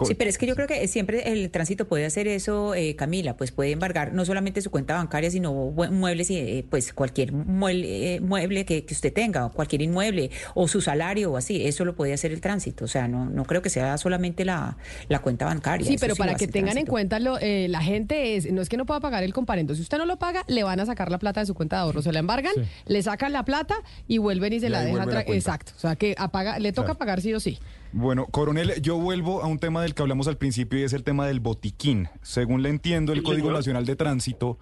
Sí, 0.05 0.15
pero 0.15 0.31
es 0.31 0.39
que 0.39 0.47
yo 0.47 0.55
creo 0.57 0.67
que 0.67 0.87
siempre 0.89 1.33
el 1.33 1.51
tránsito 1.51 1.87
puede 1.87 2.05
hacer 2.07 2.27
eso, 2.29 2.75
eh, 2.75 2.97
Camila, 2.97 3.37
pues 3.37 3.51
puede 3.53 3.71
embargar 3.73 4.13
no 4.13 4.25
solamente 4.25 4.61
su 4.61 4.71
cuenta 4.71 4.95
bancaria, 4.95 5.31
sino 5.31 5.53
muebles 5.53 6.31
y 6.31 6.37
eh, 6.39 6.65
pues 6.69 6.93
cualquier 6.93 7.33
mueble, 7.33 8.17
eh, 8.17 8.21
mueble 8.21 8.65
que, 8.65 8.85
que 8.85 8.95
usted 8.95 9.13
tenga, 9.13 9.47
o 9.47 9.53
cualquier 9.53 9.83
inmueble, 9.83 10.31
o 10.55 10.69
su 10.69 10.81
salario 10.81 11.33
o 11.33 11.37
así, 11.37 11.65
eso 11.67 11.85
lo 11.85 11.95
puede 11.95 12.13
hacer 12.13 12.33
el 12.33 12.41
tránsito. 12.41 12.85
O 12.85 12.89
sea, 12.89 13.09
no, 13.09 13.27
no 13.27 13.45
creo 13.45 13.63
que 13.63 13.71
sea 13.71 13.97
solamente 13.99 14.45
la, 14.45 14.77
la 15.09 15.21
cuenta 15.21 15.45
bancaria. 15.47 15.87
Sí, 15.87 15.97
pero 16.01 16.17
para 16.17 16.35
que 16.35 16.49
tengan 16.49 16.79
en 16.79 16.87
cuenta 16.87 17.19
lo, 17.21 17.39
eh, 17.41 17.67
la 17.69 17.81
gente 17.83 18.37
es, 18.37 18.51
no 18.53 18.63
es 18.63 18.69
que 18.69 18.77
no 18.77 18.87
pueda 18.87 19.01
pagar 19.01 19.23
el 19.25 19.33
comparendo. 19.33 19.75
Si 19.75 19.83
usted 19.83 19.99
no 19.99 20.07
lo 20.07 20.19
paga, 20.19 20.45
le 20.49 20.63
van 20.65 20.81
a 20.81 20.87
sacar 20.87 21.11
la 21.11 21.19
plata 21.19 21.41
de 21.41 21.47
su 21.47 21.55
cuenta 21.55 21.77
de 21.77 21.83
ahorro. 21.83 22.03
Se 22.03 22.13
la 22.13 22.19
embargan, 22.21 22.53
Sí. 22.55 22.63
le 22.87 23.03
sacan 23.03 23.33
la 23.33 23.45
plata 23.45 23.75
y 24.09 24.19
vuelven 24.19 24.53
y 24.53 24.61
se 24.61 24.67
Y 24.67 24.71
la 24.71 24.83
dejan. 24.83 25.09
la. 25.11 25.21
Exacto. 25.23 25.73
O 25.77 25.81
sea 25.81 25.97
que 25.97 26.15
apaga, 26.19 26.59
le 26.59 26.73
toca 26.73 26.87
Claro. 26.87 26.99
pagar 26.99 27.21
sí 27.21 27.33
o 27.35 27.41
sí. 27.41 27.59
Bueno, 27.97 28.27
coronel, 28.27 28.83
yo 28.83 28.97
vuelvo 28.97 29.41
a 29.41 29.47
un 29.47 29.61
tema 29.61 29.81
del 29.81 29.95
que 29.95 30.03
hablamos 30.03 30.27
al 30.27 30.37
principio 30.37 30.81
y 30.81 30.83
es 30.83 30.93
el 30.95 31.05
tema 31.05 31.29
del 31.29 31.39
botiquín. 31.39 32.09
Según 32.23 32.61
le 32.61 32.69
entiendo, 32.69 33.13
el 33.13 33.23
Código 33.23 33.47
señor. 33.47 33.59
Nacional 33.59 33.87
de 33.87 33.95
Tránsito 33.95 34.59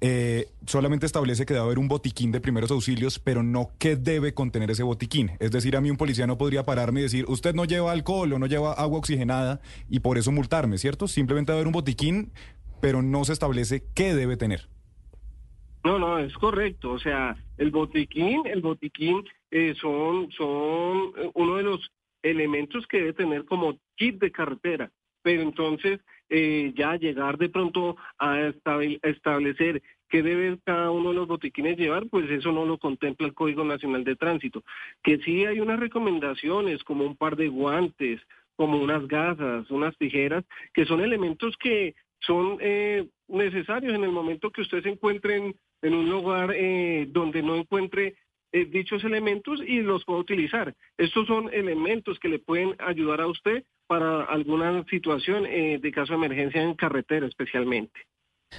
eh, 0.00 0.46
solamente 0.64 1.04
establece 1.04 1.44
que 1.44 1.54
debe 1.54 1.66
haber 1.66 1.80
un 1.80 1.88
botiquín 1.88 2.30
de 2.30 2.40
primeros 2.40 2.70
auxilios, 2.70 3.18
pero 3.18 3.42
no 3.42 3.70
qué 3.80 3.96
debe 3.96 4.32
contener 4.32 4.70
ese 4.70 4.84
botiquín. 4.84 5.32
Es 5.40 5.50
decir, 5.50 5.76
a 5.76 5.80
mí 5.80 5.90
un 5.90 5.96
policía 5.96 6.28
no 6.28 6.38
podría 6.38 6.64
pararme 6.64 7.00
y 7.00 7.02
decir, 7.02 7.24
usted 7.26 7.52
no 7.52 7.64
lleva 7.64 7.90
alcohol 7.90 8.32
o 8.32 8.38
no 8.38 8.46
lleva 8.46 8.74
agua 8.74 8.98
oxigenada 8.98 9.60
y 9.90 9.98
por 9.98 10.16
eso 10.16 10.30
multarme, 10.30 10.78
¿cierto? 10.78 11.08
Simplemente 11.08 11.50
debe 11.50 11.62
haber 11.62 11.66
un 11.66 11.72
botiquín, 11.72 12.30
pero 12.80 13.02
no 13.02 13.24
se 13.24 13.32
establece 13.32 13.82
qué 13.92 14.14
debe 14.14 14.36
tener. 14.36 14.68
No, 15.82 15.98
no, 15.98 16.20
es 16.20 16.32
correcto. 16.34 16.92
O 16.92 16.98
sea, 17.00 17.36
el 17.56 17.72
botiquín, 17.72 18.46
el 18.46 18.60
botiquín 18.60 19.24
eh, 19.50 19.74
son, 19.80 20.30
son 20.30 21.12
eh, 21.16 21.30
uno 21.34 21.56
de 21.56 21.64
los 21.64 21.90
elementos 22.22 22.86
que 22.86 22.98
debe 22.98 23.12
tener 23.12 23.44
como 23.44 23.78
kit 23.96 24.18
de 24.18 24.32
carretera. 24.32 24.90
Pero 25.22 25.42
entonces 25.42 26.00
eh, 26.28 26.72
ya 26.76 26.96
llegar 26.96 27.38
de 27.38 27.48
pronto 27.48 27.96
a 28.18 28.52
establecer 29.02 29.82
qué 30.08 30.22
debe 30.22 30.58
cada 30.64 30.90
uno 30.90 31.10
de 31.10 31.16
los 31.16 31.28
botiquines 31.28 31.76
llevar, 31.76 32.06
pues 32.10 32.30
eso 32.30 32.52
no 32.52 32.64
lo 32.64 32.78
contempla 32.78 33.26
el 33.26 33.34
Código 33.34 33.64
Nacional 33.64 34.04
de 34.04 34.16
Tránsito. 34.16 34.62
Que 35.02 35.18
sí 35.18 35.44
hay 35.44 35.60
unas 35.60 35.80
recomendaciones 35.80 36.82
como 36.84 37.04
un 37.04 37.16
par 37.16 37.36
de 37.36 37.48
guantes, 37.48 38.20
como 38.56 38.78
unas 38.78 39.06
gasas, 39.06 39.70
unas 39.70 39.96
tijeras, 39.98 40.44
que 40.74 40.84
son 40.84 41.00
elementos 41.00 41.56
que 41.58 41.94
son 42.20 42.58
eh, 42.60 43.06
necesarios 43.28 43.94
en 43.94 44.04
el 44.04 44.10
momento 44.10 44.50
que 44.50 44.62
usted 44.62 44.82
se 44.82 44.88
encuentre 44.88 45.36
en, 45.36 45.54
en 45.82 45.94
un 45.94 46.10
lugar 46.10 46.52
eh, 46.54 47.06
donde 47.10 47.42
no 47.42 47.54
encuentre 47.56 48.16
eh, 48.52 48.64
dichos 48.64 49.04
elementos 49.04 49.60
y 49.66 49.80
los 49.82 50.04
pueda 50.04 50.20
utilizar. 50.20 50.74
Estos 50.96 51.26
son 51.26 51.52
elementos 51.52 52.18
que 52.18 52.28
le 52.28 52.38
pueden 52.38 52.74
ayudar 52.78 53.20
a 53.20 53.26
usted 53.26 53.64
para 53.86 54.24
alguna 54.24 54.84
situación 54.84 55.46
eh, 55.46 55.78
de 55.80 55.92
caso 55.92 56.12
de 56.12 56.18
emergencia 56.24 56.62
en 56.62 56.74
carretera 56.74 57.26
especialmente. 57.26 58.00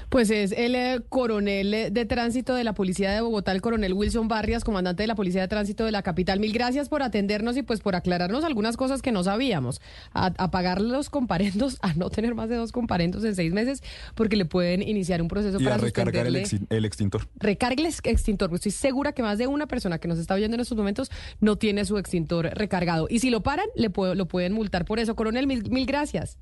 Pues 0.09 0.29
es 0.29 0.51
el 0.51 0.75
eh, 0.75 1.01
coronel 1.09 1.73
eh, 1.73 1.91
de 1.91 2.05
tránsito 2.05 2.53
de 2.55 2.63
la 2.63 2.73
Policía 2.73 3.11
de 3.11 3.21
Bogotá, 3.21 3.51
el 3.51 3.61
coronel 3.61 3.93
Wilson 3.93 4.27
Barrias, 4.27 4.63
comandante 4.63 5.03
de 5.03 5.07
la 5.07 5.15
Policía 5.15 5.41
de 5.41 5.47
Tránsito 5.47 5.83
de 5.85 5.91
la 5.91 6.03
capital. 6.03 6.39
Mil 6.39 6.53
gracias 6.53 6.89
por 6.89 7.01
atendernos 7.03 7.57
y 7.57 7.63
pues 7.63 7.79
por 7.79 7.95
aclararnos 7.95 8.43
algunas 8.43 8.77
cosas 8.77 9.01
que 9.01 9.11
no 9.11 9.23
sabíamos. 9.23 9.81
A, 10.13 10.27
a 10.37 10.51
pagar 10.51 10.79
los 10.81 11.09
comparendos, 11.09 11.77
a 11.81 11.93
no 11.95 12.09
tener 12.09 12.35
más 12.35 12.49
de 12.49 12.55
dos 12.55 12.71
comparendos 12.71 13.23
en 13.23 13.35
seis 13.35 13.51
meses, 13.51 13.81
porque 14.15 14.35
le 14.35 14.45
pueden 14.45 14.81
iniciar 14.81 15.21
un 15.21 15.27
proceso 15.27 15.59
Y 15.59 15.63
para 15.63 15.75
a 15.75 15.79
recargar 15.79 16.27
el, 16.27 16.35
extintor. 16.35 17.27
Recargue 17.35 17.81
el 17.81 17.87
ex- 17.87 18.01
extintor. 18.03 18.53
Estoy 18.53 18.71
segura 18.71 19.11
que 19.13 19.23
más 19.23 19.37
de 19.37 19.47
una 19.47 19.67
persona 19.67 19.97
que 19.99 20.07
nos 20.07 20.19
está 20.19 20.35
oyendo 20.35 20.55
en 20.55 20.61
estos 20.61 20.77
momentos 20.77 21.09
no 21.39 21.55
tiene 21.57 21.83
su 21.85 21.97
extintor 21.97 22.51
recargado. 22.53 23.07
Y 23.09 23.19
si 23.19 23.29
lo 23.29 23.41
paran, 23.41 23.65
le 23.75 23.89
puedo- 23.89 24.15
lo 24.15 24.27
pueden 24.27 24.53
multar 24.53 24.85
por 24.85 24.99
eso. 24.99 25.15
Coronel, 25.15 25.47
mil, 25.47 25.69
mil 25.69 25.85
gracias. 25.85 26.37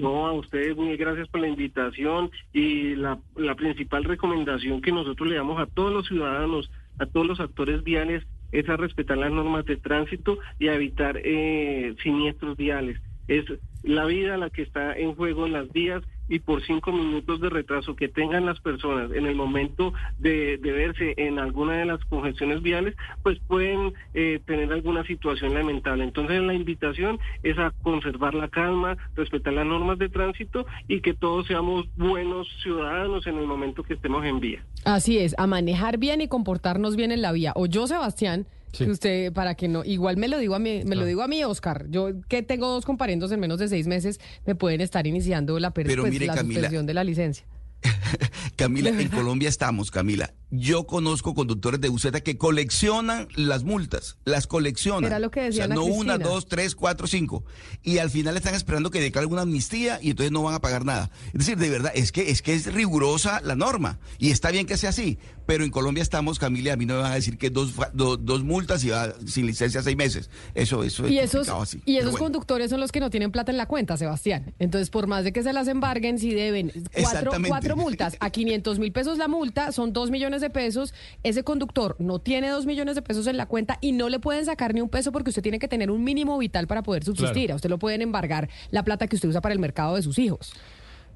No, 0.00 0.26
a 0.26 0.32
ustedes 0.32 0.76
muy 0.76 0.96
gracias 0.96 1.28
por 1.28 1.40
la 1.40 1.48
invitación 1.48 2.30
y 2.52 2.94
la, 2.94 3.18
la 3.36 3.54
principal 3.54 4.04
recomendación 4.04 4.80
que 4.80 4.92
nosotros 4.92 5.28
le 5.28 5.36
damos 5.36 5.60
a 5.60 5.66
todos 5.66 5.92
los 5.92 6.06
ciudadanos, 6.06 6.70
a 6.98 7.06
todos 7.06 7.26
los 7.26 7.40
actores 7.40 7.84
viales, 7.84 8.24
es 8.52 8.68
a 8.68 8.76
respetar 8.76 9.18
las 9.18 9.30
normas 9.30 9.64
de 9.66 9.76
tránsito 9.76 10.38
y 10.58 10.68
a 10.68 10.74
evitar 10.74 11.20
eh, 11.22 11.94
siniestros 12.02 12.56
viales. 12.56 13.00
Es 13.26 13.44
la 13.82 14.06
vida 14.06 14.36
la 14.38 14.50
que 14.50 14.62
está 14.62 14.96
en 14.96 15.14
juego 15.14 15.46
en 15.46 15.52
las 15.52 15.70
vías 15.70 16.02
y 16.28 16.38
por 16.40 16.62
cinco 16.64 16.92
minutos 16.92 17.40
de 17.40 17.48
retraso 17.48 17.96
que 17.96 18.08
tengan 18.08 18.46
las 18.46 18.60
personas 18.60 19.10
en 19.12 19.26
el 19.26 19.34
momento 19.34 19.92
de, 20.18 20.58
de 20.58 20.72
verse 20.72 21.14
en 21.16 21.38
alguna 21.38 21.74
de 21.74 21.86
las 21.86 22.04
congestiones 22.04 22.62
viales, 22.62 22.94
pues 23.22 23.38
pueden 23.46 23.94
eh, 24.14 24.40
tener 24.44 24.72
alguna 24.72 25.04
situación 25.04 25.54
lamentable. 25.54 26.04
Entonces 26.04 26.42
la 26.42 26.54
invitación 26.54 27.18
es 27.42 27.58
a 27.58 27.72
conservar 27.82 28.34
la 28.34 28.48
calma, 28.48 28.96
respetar 29.16 29.52
las 29.52 29.66
normas 29.66 29.98
de 29.98 30.08
tránsito 30.08 30.66
y 30.86 31.00
que 31.00 31.14
todos 31.14 31.46
seamos 31.46 31.86
buenos 31.96 32.48
ciudadanos 32.62 33.26
en 33.26 33.38
el 33.38 33.46
momento 33.46 33.82
que 33.82 33.94
estemos 33.94 34.24
en 34.24 34.40
vía. 34.40 34.64
Así 34.84 35.18
es, 35.18 35.34
a 35.38 35.46
manejar 35.46 35.98
bien 35.98 36.20
y 36.20 36.28
comportarnos 36.28 36.96
bien 36.96 37.12
en 37.12 37.22
la 37.22 37.32
vía. 37.32 37.52
O 37.54 37.66
yo, 37.66 37.86
Sebastián, 37.86 38.46
Sí. 38.72 38.84
que 38.84 38.90
usted, 38.90 39.32
para 39.32 39.54
que 39.54 39.68
no, 39.68 39.84
igual 39.84 40.16
me 40.16 40.28
lo 40.28 40.38
digo 40.38 40.54
a 40.54 40.58
mí, 40.58 40.82
me 40.84 40.96
lo 40.96 41.04
digo 41.04 41.22
a 41.22 41.28
mí, 41.28 41.42
Oscar. 41.44 41.86
Yo 41.88 42.20
que 42.28 42.42
tengo 42.42 42.68
dos 42.68 42.84
comparendos 42.84 43.32
en 43.32 43.40
menos 43.40 43.58
de 43.58 43.68
seis 43.68 43.86
meses, 43.86 44.20
me 44.46 44.54
pueden 44.54 44.80
estar 44.80 45.06
iniciando 45.06 45.58
la, 45.58 45.72
Pero 45.72 46.02
pues, 46.02 46.20
la 46.20 46.34
Camila, 46.34 46.54
suspensión 46.60 46.86
de 46.86 46.94
la 46.94 47.04
licencia. 47.04 47.46
Camila, 48.56 48.90
¿De 48.90 49.02
en? 49.02 49.08
Colombia 49.08 49.48
estamos, 49.48 49.90
Camila. 49.90 50.32
Yo 50.50 50.86
conozco 50.86 51.34
conductores 51.34 51.80
de 51.80 51.88
buseta 51.88 52.20
que 52.22 52.38
coleccionan 52.38 53.28
las 53.36 53.64
multas, 53.64 54.16
las 54.24 54.46
coleccionan. 54.46 55.04
Era 55.04 55.18
lo 55.18 55.30
que 55.30 55.40
decía 55.42 55.64
O 55.64 55.66
sea, 55.66 55.74
no 55.74 55.84
una, 55.84 56.16
dos, 56.18 56.46
tres, 56.48 56.74
cuatro, 56.74 57.06
cinco. 57.06 57.44
Y 57.82 57.98
al 57.98 58.10
final 58.10 58.36
están 58.36 58.54
esperando 58.54 58.90
que 58.90 59.00
declare 59.00 59.26
una 59.26 59.42
amnistía 59.42 59.98
y 60.02 60.10
entonces 60.10 60.32
no 60.32 60.42
van 60.42 60.54
a 60.54 60.60
pagar 60.60 60.84
nada. 60.84 61.10
Es 61.28 61.32
decir, 61.40 61.58
de 61.58 61.68
verdad, 61.68 61.92
es 61.94 62.12
que 62.12 62.30
es 62.30 62.40
que 62.42 62.54
es 62.54 62.72
rigurosa 62.72 63.40
la 63.42 63.56
norma. 63.56 63.98
Y 64.18 64.30
está 64.30 64.50
bien 64.50 64.66
que 64.66 64.76
sea 64.78 64.90
así. 64.90 65.18
Pero 65.44 65.64
en 65.64 65.70
Colombia 65.70 66.02
estamos, 66.02 66.38
Camila, 66.38 66.74
a 66.74 66.76
mí 66.76 66.84
no 66.84 66.94
me 66.96 67.00
van 67.00 67.12
a 67.12 67.14
decir 67.14 67.38
que 67.38 67.48
dos, 67.48 67.72
do- 67.94 68.18
dos 68.18 68.44
multas 68.44 68.84
y 68.84 68.90
va 68.90 69.14
sin 69.26 69.46
licencia 69.46 69.82
seis 69.82 69.96
meses. 69.96 70.28
Eso, 70.54 70.84
eso 70.84 71.06
es 71.06 71.10
Y 71.12 71.18
esos, 71.18 71.48
así. 71.48 71.80
y 71.86 71.96
esos 71.96 72.10
bueno. 72.10 72.24
conductores 72.26 72.68
son 72.70 72.80
los 72.80 72.92
que 72.92 73.00
no 73.00 73.08
tienen 73.08 73.32
plata 73.32 73.50
en 73.50 73.56
la 73.56 73.64
cuenta, 73.64 73.96
Sebastián. 73.96 74.52
Entonces, 74.58 74.90
por 74.90 75.06
más 75.06 75.24
de 75.24 75.32
que 75.32 75.42
se 75.42 75.54
las 75.54 75.66
embarguen, 75.68 76.18
si 76.18 76.34
deben 76.34 76.70
cuatro, 77.00 77.32
cuatro 77.48 77.76
multas 77.76 78.16
a 78.20 78.28
500 78.28 78.78
mil 78.78 78.92
pesos 78.92 79.16
la 79.16 79.26
multa, 79.28 79.72
son 79.72 79.94
dos 79.94 80.10
millones 80.10 80.37
de 80.40 80.50
pesos. 80.50 80.94
Ese 81.22 81.42
conductor 81.44 81.96
no 81.98 82.18
tiene 82.18 82.48
dos 82.50 82.66
millones 82.66 82.94
de 82.94 83.02
pesos 83.02 83.26
en 83.26 83.36
la 83.36 83.46
cuenta 83.46 83.78
y 83.80 83.92
no 83.92 84.08
le 84.08 84.18
pueden 84.18 84.44
sacar 84.44 84.74
ni 84.74 84.80
un 84.80 84.88
peso 84.88 85.12
porque 85.12 85.30
usted 85.30 85.42
tiene 85.42 85.58
que 85.58 85.68
tener 85.68 85.90
un 85.90 86.04
mínimo 86.04 86.36
vital 86.38 86.66
para 86.66 86.82
poder 86.82 87.04
subsistir. 87.04 87.44
Claro. 87.46 87.54
A 87.54 87.56
usted 87.56 87.70
lo 87.70 87.78
pueden 87.78 88.02
embargar 88.02 88.48
la 88.70 88.82
plata 88.84 89.06
que 89.06 89.16
usted 89.16 89.28
usa 89.28 89.40
para 89.40 89.52
el 89.52 89.58
mercado 89.58 89.96
de 89.96 90.02
sus 90.02 90.18
hijos. 90.18 90.52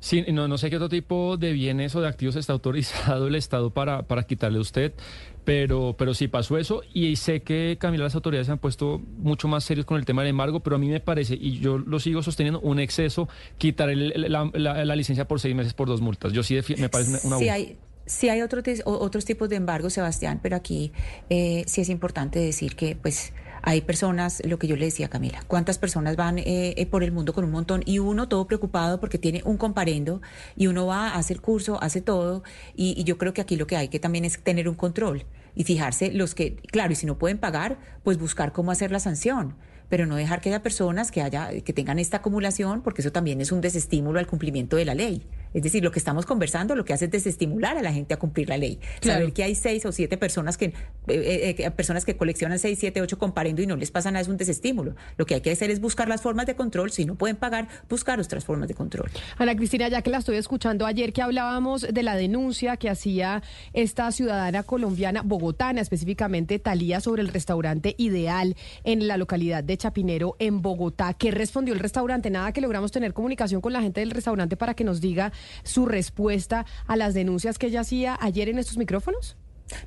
Sí, 0.01 0.25
no, 0.33 0.49
no 0.49 0.59
sé 0.59 0.69
qué 0.69 0.75
otro 0.77 0.89
tipo 0.89 1.37
de 1.37 1.53
bienes 1.53 1.95
o 1.95 2.01
de 2.01 2.09
activos 2.09 2.35
está 2.35 2.53
autorizado 2.53 3.29
el 3.29 3.37
Estado 3.37 3.71
para, 3.71 4.03
para 4.03 4.25
quitarle 4.25 4.59
a 4.59 4.61
usted, 4.61 4.93
pero, 5.45 5.95
pero 5.97 6.13
sí 6.13 6.27
pasó 6.27 6.59
eso 6.59 6.83
y 6.93 7.15
sé 7.15 7.43
que, 7.43 7.77
Camila, 7.81 8.03
las 8.03 8.15
autoridades 8.17 8.47
se 8.47 8.53
han 8.53 8.59
puesto 8.59 9.01
mucho 9.19 9.47
más 9.47 9.63
serios 9.63 9.87
con 9.87 9.99
el 9.99 10.05
tema 10.05 10.23
del 10.23 10.31
embargo, 10.31 10.59
pero 10.59 10.75
a 10.75 10.79
mí 10.81 10.89
me 10.89 10.99
parece, 10.99 11.35
y 11.41 11.61
yo 11.61 11.79
lo 11.79 12.01
sigo 12.01 12.21
sosteniendo, 12.23 12.59
un 12.61 12.81
exceso 12.81 13.29
quitar 13.59 13.91
el- 13.91 14.13
la, 14.29 14.51
la- 14.55 14.85
la 14.85 14.97
licencia 14.97 15.29
por 15.29 15.39
seis 15.39 15.55
meses 15.55 15.73
por 15.73 15.87
dos 15.87 16.01
multas. 16.01 16.33
Yo 16.33 16.43
sí 16.43 16.59
me 16.79 16.89
parece 16.89 17.11
una- 17.11 17.21
una 17.23 17.39
Sí 17.39 17.49
abuso. 17.49 17.53
hay, 17.55 17.77
sí 18.07 18.29
hay 18.29 18.43
otro 18.43 18.63
otros 18.85 19.25
tipos 19.25 19.49
de 19.49 19.57
embargo, 19.57 19.91
Sebastián, 19.91 20.41
pero 20.43 20.57
aquí 20.57 20.93
eh, 21.31 21.65
sí 21.67 21.81
es 21.81 21.89
importante 21.89 22.39
decir 22.39 22.77
que 22.77 22.97
pues 22.97 23.33
hay 23.63 23.81
personas, 23.81 24.43
lo 24.45 24.59
que 24.59 24.67
yo 24.67 24.77
le 24.77 24.87
decía 24.87 25.09
Camila, 25.09 25.45
cuántas 25.47 25.79
personas 25.79 26.17
van 26.17 26.39
eh, 26.39 26.75
eh, 26.77 26.87
por 26.87 27.05
el 27.05 27.13
mundo 27.13 27.33
con 27.33 27.45
un 27.45 27.53
montón 27.53 27.83
y 27.87 28.01
uno 28.01 28.29
todo 28.29 28.47
preocupado 28.47 28.99
porque 28.99 29.19
tiene 29.19 29.41
un 29.45 29.57
comparendo 29.57 30.21
y 30.57 30.67
uno 30.67 30.87
va, 30.87 31.15
hace 31.15 31.33
el 31.33 31.41
curso, 31.41 31.81
hace 31.81 32.01
todo 32.01 32.43
y, 32.75 33.01
y 33.01 33.05
yo 33.05 33.19
creo 33.19 33.33
que 33.33 33.41
aquí 33.41 33.57
lo 33.57 33.67
que 33.67 33.77
hay 33.77 33.89
que 33.89 34.01
también 34.01 34.25
es 34.25 34.43
tener 34.43 34.69
un 34.69 34.75
control 34.75 35.25
y 35.55 35.65
fijarse 35.65 36.13
los 36.13 36.35
que, 36.35 36.57
claro, 36.57 36.93
y 36.93 36.97
si 36.97 37.07
no 37.07 37.19
pueden 37.19 37.39
pagar, 37.39 37.79
pues 38.03 38.19
buscar 38.19 38.53
cómo 38.53 38.73
hacer 38.73 38.91
la 38.91 38.99
sanción 38.99 39.55
pero 39.89 40.07
no 40.07 40.17
dejar 40.17 40.41
que 40.41 40.49
haya 40.49 40.63
personas 40.63 41.11
que 41.11 41.21
haya 41.21 41.51
que 41.61 41.73
tengan 41.75 41.99
esta 41.99 42.17
acumulación 42.17 42.81
porque 42.81 43.03
eso 43.03 43.13
también 43.13 43.43
es 43.43 43.53
un 43.53 43.61
desestímulo 43.61 44.19
al 44.19 44.27
cumplimiento 44.27 44.77
de 44.77 44.87
la 44.87 44.95
ley. 44.95 45.27
Es 45.55 45.63
decir, 45.63 45.83
lo 45.83 45.91
que 45.91 45.99
estamos 45.99 46.27
conversando 46.27 46.75
lo 46.75 46.85
que 46.85 46.93
hace 46.93 47.07
es 47.07 47.11
desestimular 47.11 47.77
a 47.77 47.83
la 47.83 47.93
gente 47.93 48.15
a 48.15 48.19
cumplir 48.19 48.49
la 48.49 48.57
ley. 48.57 48.79
Claro. 49.01 49.21
Saber 49.21 49.33
que 49.33 49.43
hay 49.43 49.55
seis 49.55 49.85
o 49.87 49.93
siete 49.93 50.17
personas 50.17 50.57
que 50.57 50.67
eh, 50.67 50.75
eh, 51.09 51.55
eh, 51.59 51.71
personas 51.71 52.05
que 52.05 52.17
coleccionan 52.17 52.59
seis, 52.59 52.79
siete, 52.79 53.01
ocho 53.01 53.19
comparendo 53.19 53.63
y 53.63 53.67
no 53.67 53.77
les 53.77 53.91
pasa 53.91 54.11
nada 54.11 54.23
es 54.23 54.29
un 54.29 54.37
desestímulo. 54.37 54.95
Lo 55.17 55.27
que 55.27 55.35
hay 55.35 55.41
que 55.41 55.51
hacer 55.51 55.71
es 55.71 55.81
buscar 55.81 56.09
las 56.09 56.23
formas 56.23 56.47
de 56.47 56.55
control. 56.55 56.93
Si 56.93 57.05
no 57.05 57.17
pueden 57.17 57.37
pagar, 57.37 57.69
buscar 57.89 58.21
otras 58.21 58.45
formas 58.45 58.69
de 58.69 58.75
control. 58.75 59.11
Ana 59.39 59.57
Cristina, 59.57 59.89
ya 59.89 60.03
que 60.03 60.11
la 60.11 60.19
estoy 60.19 60.37
escuchando 60.37 60.87
ayer 60.87 61.13
que 61.13 61.23
hablábamos 61.23 61.83
de 61.83 62.03
la 62.03 62.17
denuncia 62.17 62.77
que 62.77 62.89
hacía 62.89 63.43
esta 63.73 64.11
ciudadana 64.13 64.63
colombiana, 64.63 65.23
bogotana 65.23 65.81
específicamente, 65.81 66.59
Talía, 66.59 67.01
sobre 67.01 67.23
el 67.23 67.29
restaurante 67.29 67.95
Ideal 67.99 68.57
en 68.85 69.09
la 69.09 69.17
localidad 69.17 69.65
de 69.65 69.77
Chapinero, 69.77 70.37
en 70.39 70.63
Bogotá. 70.63 71.15
¿Qué 71.15 71.31
respondió 71.31 71.75
el 71.75 71.81
restaurante? 71.81 72.31
Nada 72.31 72.53
que 72.53 72.61
logramos 72.61 72.93
tener 72.93 73.13
comunicación 73.13 73.61
con 73.61 73.73
la 73.73 73.83
gente 73.83 74.01
del 74.01 74.11
restaurante 74.11 74.57
para 74.57 74.75
que 74.75 74.85
nos 74.85 75.01
diga 75.01 75.33
su 75.65 75.87
respuesta 75.87 76.67
a 76.87 76.97
las 76.97 77.15
denuncias 77.15 77.59
que 77.59 77.67
ella 77.69 77.81
hacía 77.81 78.17
ayer 78.21 78.49
en 78.49 78.59
estos 78.59 78.77
micrófonos. 78.79 79.37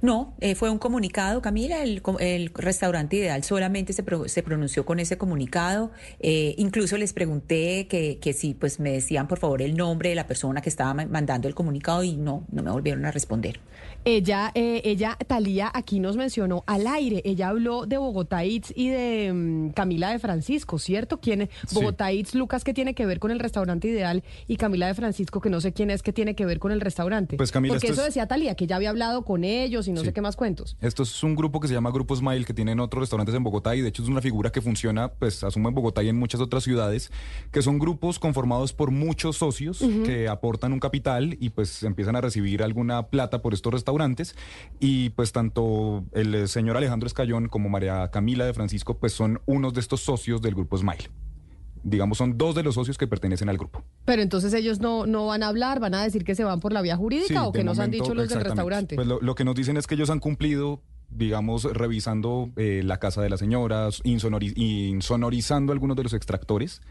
No, 0.02 0.34
eh, 0.40 0.56
fue 0.56 0.72
un 0.72 0.80
comunicado, 0.80 1.44
Camila, 1.44 1.84
el, 1.84 2.02
el 2.20 2.50
restaurante 2.56 3.18
ideal 3.18 3.44
solamente 3.44 3.94
se, 3.94 4.02
pro- 4.02 4.28
se 4.28 4.42
pronunció 4.42 4.84
con 4.84 5.00
ese 5.00 5.18
comunicado. 5.20 5.92
Eh, 6.20 6.56
incluso 6.58 6.98
les 6.98 7.14
pregunté 7.14 7.86
que, 7.88 8.18
que 8.20 8.34
si 8.34 8.56
pues 8.56 8.80
me 8.80 8.92
decían 8.92 9.28
por 9.28 9.38
favor 9.38 9.62
el 9.62 9.76
nombre 9.78 10.10
de 10.10 10.16
la 10.16 10.26
persona 10.26 10.62
que 10.62 10.70
estaba 10.70 10.96
ma- 10.96 11.06
mandando 11.06 11.48
el 11.48 11.54
comunicado 11.54 12.04
y 12.04 12.18
no, 12.18 12.46
no 12.52 12.64
me 12.64 12.72
volvieron 12.72 13.06
a 13.06 13.12
responder. 13.12 13.60
Ella, 14.08 14.52
eh, 14.54 14.82
ella, 14.86 15.18
Talía, 15.26 15.72
aquí 15.74 16.00
nos 16.00 16.16
mencionó 16.16 16.64
al 16.68 16.86
aire. 16.86 17.24
Ella 17.26 17.50
habló 17.50 17.88
de 17.88 17.98
Bogotá 17.98 18.44
Eats 18.44 18.72
y 18.76 18.90
de 18.90 19.34
mm, 19.34 19.70
Camila 19.72 20.12
de 20.12 20.20
Francisco, 20.20 20.78
¿cierto? 20.78 21.20
¿Quién, 21.20 21.50
Sí. 21.68 21.74
Bogotá 21.74 22.12
Eats, 22.12 22.36
Lucas, 22.36 22.64
que 22.64 22.72
tiene 22.76 22.94
que 22.94 23.08
ver 23.08 23.18
con 23.20 23.32
el 23.32 23.40
restaurante 23.40 23.88
ideal 23.88 24.24
y 24.48 24.58
Camila 24.58 24.86
de 24.86 24.94
Francisco, 24.94 25.42
que 25.42 25.50
no 25.50 25.60
sé 25.60 25.74
quién 25.74 25.90
es, 25.90 26.04
que 26.04 26.14
tiene 26.14 26.36
que 26.36 26.46
ver 26.46 26.60
con 26.60 26.72
el 26.72 26.82
restaurante. 26.82 27.36
Pues, 27.38 27.52
Camila, 27.52 27.74
Porque 27.74 27.88
eso 27.88 28.02
es- 28.02 28.06
decía 28.10 28.28
Talía, 28.28 28.54
que 28.54 28.68
ya 28.68 28.76
había 28.76 28.92
hablado 28.92 29.26
con 29.26 29.44
ellos 29.44 29.88
y 29.88 29.92
no 29.92 30.02
Sí. 30.02 30.06
sé 30.06 30.14
qué 30.14 30.22
más 30.22 30.36
cuentos. 30.36 30.78
Esto 30.82 31.02
es 31.02 31.24
un 31.24 31.36
grupo 31.36 31.60
que 31.60 31.68
se 31.68 31.74
llama 31.74 31.90
Grupo 31.90 32.16
Smile, 32.16 32.46
que 32.46 32.54
tienen 32.54 32.80
otros 32.80 33.02
restaurantes 33.02 33.34
en 33.34 33.44
Bogotá 33.44 33.76
y 33.76 33.82
de 33.82 33.90
hecho 33.90 34.04
es 34.04 34.10
una 34.10 34.22
figura 34.22 34.52
que 34.52 34.62
funciona, 34.62 35.08
pues 35.14 35.44
asumo 35.44 35.68
en 35.70 35.74
Bogotá 35.74 36.04
y 36.04 36.10
en 36.10 36.20
muchas 36.20 36.42
otras 36.42 36.64
ciudades, 36.64 37.10
que 37.52 37.64
son 37.64 37.80
grupos 37.80 38.20
conformados 38.20 38.72
por 38.72 38.92
muchos 38.92 39.38
socios 39.38 39.80
que 40.06 40.28
aportan 40.28 40.74
un 40.74 40.80
capital 40.80 41.36
y 41.40 41.50
pues 41.50 41.82
empiezan 41.82 42.16
a 42.16 42.22
recibir 42.22 42.62
alguna 42.62 43.08
plata 43.08 43.42
por 43.42 43.56
estos 43.56 43.74
restaurantes 43.74 43.95
y 44.80 45.10
pues 45.12 45.32
tanto 45.32 46.04
el 46.14 46.34
eh, 46.36 46.48
señor 46.48 46.78
Alejandro 46.78 47.08
Escayón 47.08 47.48
como 47.48 47.70
María 47.70 48.10
Camila 48.12 48.46
de 48.46 48.54
Francisco 48.54 48.98
pues 48.98 49.14
son 49.14 49.42
unos 49.46 49.74
de 49.74 49.80
estos 49.82 50.02
socios 50.02 50.42
del 50.42 50.56
Grupo 50.56 50.78
Smile. 50.78 51.10
Digamos, 51.84 52.18
son 52.18 52.36
dos 52.36 52.56
de 52.56 52.64
los 52.64 52.74
socios 52.74 52.98
que 52.98 53.06
pertenecen 53.06 53.48
al 53.48 53.58
grupo. 53.60 53.84
Pero 54.06 54.24
entonces 54.24 54.52
ellos 54.56 54.80
no, 54.80 55.06
no 55.06 55.28
van 55.28 55.44
a 55.44 55.50
hablar, 55.50 55.80
van 55.80 55.94
a 55.94 56.04
decir 56.04 56.24
que 56.24 56.34
se 56.34 56.44
van 56.44 56.60
por 56.60 56.74
la 56.74 56.82
vía 56.82 56.98
jurídica 56.98 57.28
Sí, 57.28 57.36
o 57.46 57.52
que 57.52 57.64
nos 57.64 57.78
han 57.78 57.92
dicho 57.92 58.16
los 58.16 58.28
del 58.28 58.42
restaurante. 58.42 58.96
Pues 58.96 59.08
lo, 59.08 59.22
lo 59.22 59.36
que 59.36 59.44
nos 59.46 59.54
dicen 59.54 59.78
es 59.78 59.86
que 59.86 59.94
ellos 59.94 60.10
han 60.10 60.20
cumplido, 60.20 60.82
digamos, 61.12 61.64
revisando 61.66 62.50
eh, 62.56 62.82
la 62.84 62.98
casa 62.98 63.22
de 63.22 63.30
las 63.30 63.40
señoras, 63.40 64.02
insonori- 64.04 64.54
insonorizando 64.58 65.74
algunos 65.74 65.96
de 65.96 66.02
los 66.04 66.14
extractores. 66.14 66.82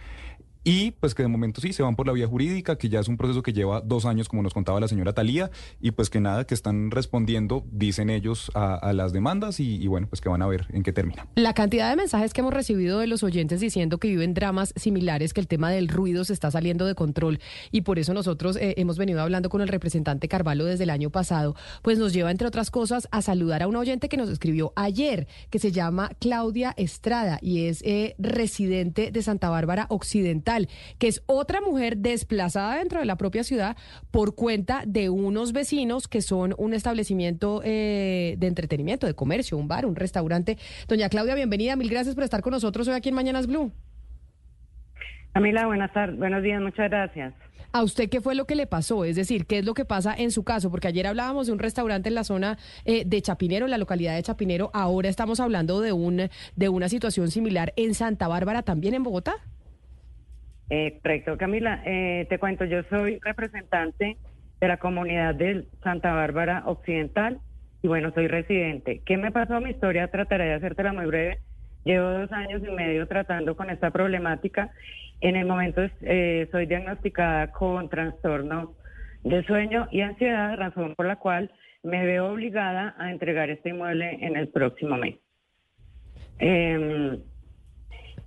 Y 0.65 0.93
pues 0.93 1.15
que 1.15 1.23
de 1.23 1.29
momento 1.29 1.61
sí 1.61 1.73
se 1.73 1.83
van 1.83 1.95
por 1.95 2.07
la 2.07 2.13
vía 2.13 2.27
jurídica, 2.27 2.77
que 2.77 2.89
ya 2.89 3.01
es 3.01 3.09
un 3.09 3.17
proceso 3.17 3.43
que 3.43 3.53
lleva 3.53 3.83
dos 3.83 4.07
años, 4.07 4.29
como 4.29 4.43
nos 4.43 4.55
contaba 4.55 4.81
la 4.81 4.89
señora 4.89 5.13
Talía, 5.13 5.51
y 5.81 5.91
pues 5.91 6.11
que 6.11 6.21
nada, 6.21 6.47
que 6.47 6.55
están 6.55 6.91
respondiendo, 6.91 7.65
dicen 7.71 8.11
ellos, 8.11 8.51
a, 8.55 8.93
las 8.95 9.13
demandas 9.13 9.61
y, 9.61 9.77
y 9.77 9.87
bueno, 9.89 10.07
pues 10.09 10.21
que 10.21 10.29
van 10.29 10.41
a 10.41 10.47
ver 10.47 10.67
en 10.71 10.83
qué 10.83 10.93
termina. 10.93 11.27
La 11.35 11.53
cantidad 11.53 11.91
de 11.91 11.97
mensajes 11.97 12.33
que 12.33 12.41
hemos 12.41 12.55
recibido 12.55 12.99
de 12.99 13.07
los 13.07 13.23
oyentes 13.23 13.61
diciendo 13.61 13.99
que 13.99 14.09
viven 14.09 14.35
dramas 14.35 14.73
similares, 14.77 15.35
que 15.35 15.41
el 15.41 15.49
tema 15.49 15.71
del 15.71 15.89
ruido 15.89 16.25
se 16.25 16.33
está 16.33 16.51
saliendo 16.51 16.87
de 16.87 16.95
control 16.95 17.41
y 17.71 17.83
por 17.83 17.99
eso 17.99 18.15
nosotros 18.15 18.57
eh, 18.57 18.75
hemos 18.77 18.99
venido 18.99 19.21
hablando 19.21 19.49
con 19.49 19.61
el 19.61 19.69
representante 19.69 20.29
Carvalho 20.29 20.65
desde 20.65 20.85
el 20.85 20.91
año 20.91 21.11
pasado, 21.11 21.57
pues 21.83 21.99
nos 21.99 22.13
lleva, 22.13 22.31
entre 22.31 22.47
otras 22.47 22.71
cosas, 22.71 23.09
a 23.11 23.23
saludar 23.23 23.63
a 23.63 23.69
una 23.69 23.81
oyente 23.81 24.09
que 24.09 24.17
nos 24.17 24.29
escribió 24.29 24.73
ayer, 24.77 25.27
que 25.51 25.59
se 25.59 25.73
llama 25.73 26.11
Claudia 26.21 26.73
Estrada 26.77 27.39
y 27.43 27.67
es 27.67 27.83
eh, 27.83 28.15
residente 28.19 29.11
de 29.11 29.23
Santa 29.23 29.51
Bárbara 29.51 29.87
Occidental, 29.91 30.54
que 30.99 31.09
es 31.09 31.23
otra 31.27 31.61
mujer 31.61 31.99
desplazada 31.99 32.79
dentro 32.79 33.01
de 33.01 33.07
la 33.07 33.17
propia 33.17 33.45
ciudad 33.45 33.77
por 34.11 34.35
cuenta 34.35 34.83
de 34.87 35.11
unos 35.11 35.53
vecinos 35.53 36.09
que 36.09 36.23
son 36.23 36.55
un 36.59 36.75
establecimiento 36.75 37.61
eh, 37.65 38.37
de 38.39 38.47
entretenimiento, 38.47 39.07
de 39.07 39.15
comercio, 39.15 39.59
un 39.59 39.69
bar, 39.69 39.87
un 39.87 39.97
restaurante. 39.97 40.59
Doña 40.89 41.09
Claudia, 41.09 41.35
bienvenida, 41.35 41.77
mil 41.77 41.91
gracias 41.91 42.15
por 42.15 42.25
estar 42.25 42.43
con 42.43 42.53
nosotros 42.53 42.89
hoy 42.89 42.95
aquí 42.95 43.11
en 43.11 43.15
Mañanas 43.15 43.47
Blue. 43.47 43.73
Camila, 45.33 45.67
buenas 45.67 45.93
tardes, 45.93 46.17
buenos 46.17 46.43
días, 46.43 46.63
muchas 46.63 46.89
gracias. 46.89 47.35
¿A 47.75 47.83
usted 47.83 48.09
qué 48.09 48.21
fue 48.21 48.37
lo 48.37 48.47
que 48.47 48.55
le 48.55 48.69
pasó? 48.69 49.05
Es 49.05 49.17
decir, 49.17 49.47
¿qué 49.47 49.59
es 49.59 49.65
lo 49.65 49.75
que 49.75 49.85
pasa 49.85 50.15
en 50.17 50.31
su 50.31 50.45
caso? 50.45 50.71
Porque 50.71 50.87
ayer 50.87 51.09
hablábamos 51.09 51.49
de 51.49 51.53
un 51.53 51.59
restaurante 51.59 52.09
en 52.09 52.15
la 52.15 52.23
zona 52.23 52.57
eh, 52.85 53.03
de 53.05 53.21
Chapinero, 53.21 53.65
en 53.65 53.73
la 53.73 53.79
localidad 53.79 54.15
de 54.15 54.23
Chapinero. 54.23 54.71
Ahora 54.73 55.09
estamos 55.09 55.41
hablando 55.41 55.81
de, 55.81 55.91
un, 55.91 56.31
de 56.55 56.69
una 56.69 56.89
situación 56.89 57.33
similar 57.33 57.73
en 57.75 57.95
Santa 57.95 58.29
Bárbara, 58.29 58.63
también 58.63 58.95
en 58.95 59.03
Bogotá. 59.03 59.35
Eh, 60.71 60.99
correcto, 61.03 61.37
Camila, 61.37 61.83
eh, 61.85 62.27
te 62.29 62.39
cuento, 62.39 62.65
yo 62.65 62.83
soy 62.85 63.19
representante 63.23 64.17
de 64.61 64.69
la 64.69 64.79
comunidad 64.79 65.35
de 65.35 65.67
Santa 65.83 66.13
Bárbara 66.13 66.63
Occidental 66.67 67.41
y 67.83 67.89
bueno, 67.89 68.13
soy 68.15 68.29
residente. 68.29 69.03
¿Qué 69.05 69.19
me 69.19 69.31
pasó? 69.31 69.61
Mi 69.61 69.71
historia 69.71 70.09
trataré 70.09 70.45
de 70.45 70.55
hacértela 70.55 70.93
muy 70.93 71.05
breve. 71.05 71.41
Llevo 71.85 72.09
dos 72.09 72.33
años 72.33 72.63
y 72.67 72.71
medio 72.71 73.07
tratando 73.07 73.57
con 73.57 73.69
esta 73.69 73.91
problemática. 73.91 74.71
En 75.21 75.37
el 75.37 75.47
momento 75.47 75.83
eh, 76.01 76.49
soy 76.51 76.65
diagnosticada 76.65 77.53
con 77.53 77.91
trastorno 77.91 78.73
de 79.23 79.43
sueño 79.45 79.87
y 79.91 80.01
ansiedad, 80.01 80.57
razón 80.57 80.95
por 80.95 81.07
la 81.07 81.17
cual 81.17 81.51
me 81.83 82.07
veo 82.07 82.33
obligada 82.33 82.95
a 82.99 83.11
entregar 83.11 83.51
este 83.51 83.69
inmueble 83.69 84.19
en 84.23 84.37
el 84.37 84.49
próximo 84.49 84.97
mes. 84.97 85.17
Em, 86.39 87.21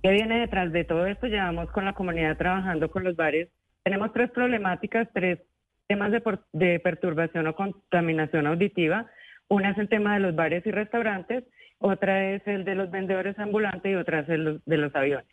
¿Qué 0.02 0.12
viene 0.12 0.38
detrás 0.38 0.70
de 0.72 0.84
todo 0.84 1.06
esto? 1.06 1.26
Llevamos 1.26 1.70
con 1.72 1.84
la 1.84 1.92
comunidad 1.92 2.36
trabajando 2.36 2.88
con 2.88 3.02
los 3.02 3.16
bares. 3.16 3.48
Tenemos 3.82 4.12
tres 4.12 4.30
problemáticas, 4.30 5.08
tres 5.12 5.40
temas 5.88 6.12
de, 6.52 6.78
perturbación 6.78 7.48
o 7.48 7.56
contaminación 7.56 8.46
auditiva. 8.46 9.06
Una 9.48 9.70
es 9.70 9.78
el 9.78 9.88
tema 9.88 10.14
de 10.14 10.20
los 10.20 10.36
bares 10.36 10.64
y 10.66 10.70
restaurantes, 10.70 11.44
otra 11.78 12.32
es 12.32 12.46
el 12.46 12.64
de 12.64 12.76
los 12.76 12.90
vendedores 12.90 13.36
ambulantes 13.38 13.90
y 13.90 13.94
otra 13.96 14.20
es 14.20 14.28
el 14.28 14.60
de 14.64 14.76
los 14.76 14.94
aviones. 14.94 15.26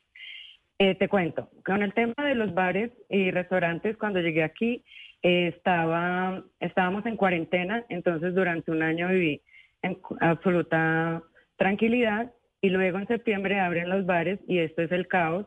Eh, 0.79 0.95
te 0.95 1.09
cuento, 1.09 1.49
con 1.63 1.83
el 1.83 1.93
tema 1.93 2.15
de 2.17 2.35
los 2.35 2.53
bares 2.53 2.91
y 3.09 3.29
restaurantes, 3.31 3.97
cuando 3.97 4.19
llegué 4.19 4.43
aquí, 4.43 4.83
eh, 5.21 5.53
estaba, 5.55 6.43
estábamos 6.59 7.05
en 7.05 7.17
cuarentena, 7.17 7.85
entonces 7.89 8.33
durante 8.33 8.71
un 8.71 8.81
año 8.81 9.09
viví 9.09 9.41
en 9.83 9.97
absoluta 10.21 11.21
tranquilidad 11.57 12.31
y 12.61 12.69
luego 12.69 12.97
en 12.97 13.07
septiembre 13.07 13.59
abren 13.59 13.89
los 13.89 14.05
bares 14.05 14.39
y 14.47 14.59
esto 14.59 14.81
es 14.81 14.91
el 14.91 15.07
caos. 15.07 15.45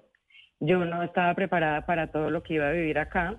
Yo 0.60 0.84
no 0.84 1.02
estaba 1.02 1.34
preparada 1.34 1.86
para 1.86 2.10
todo 2.10 2.30
lo 2.30 2.42
que 2.42 2.54
iba 2.54 2.68
a 2.68 2.72
vivir 2.72 2.98
acá. 2.98 3.36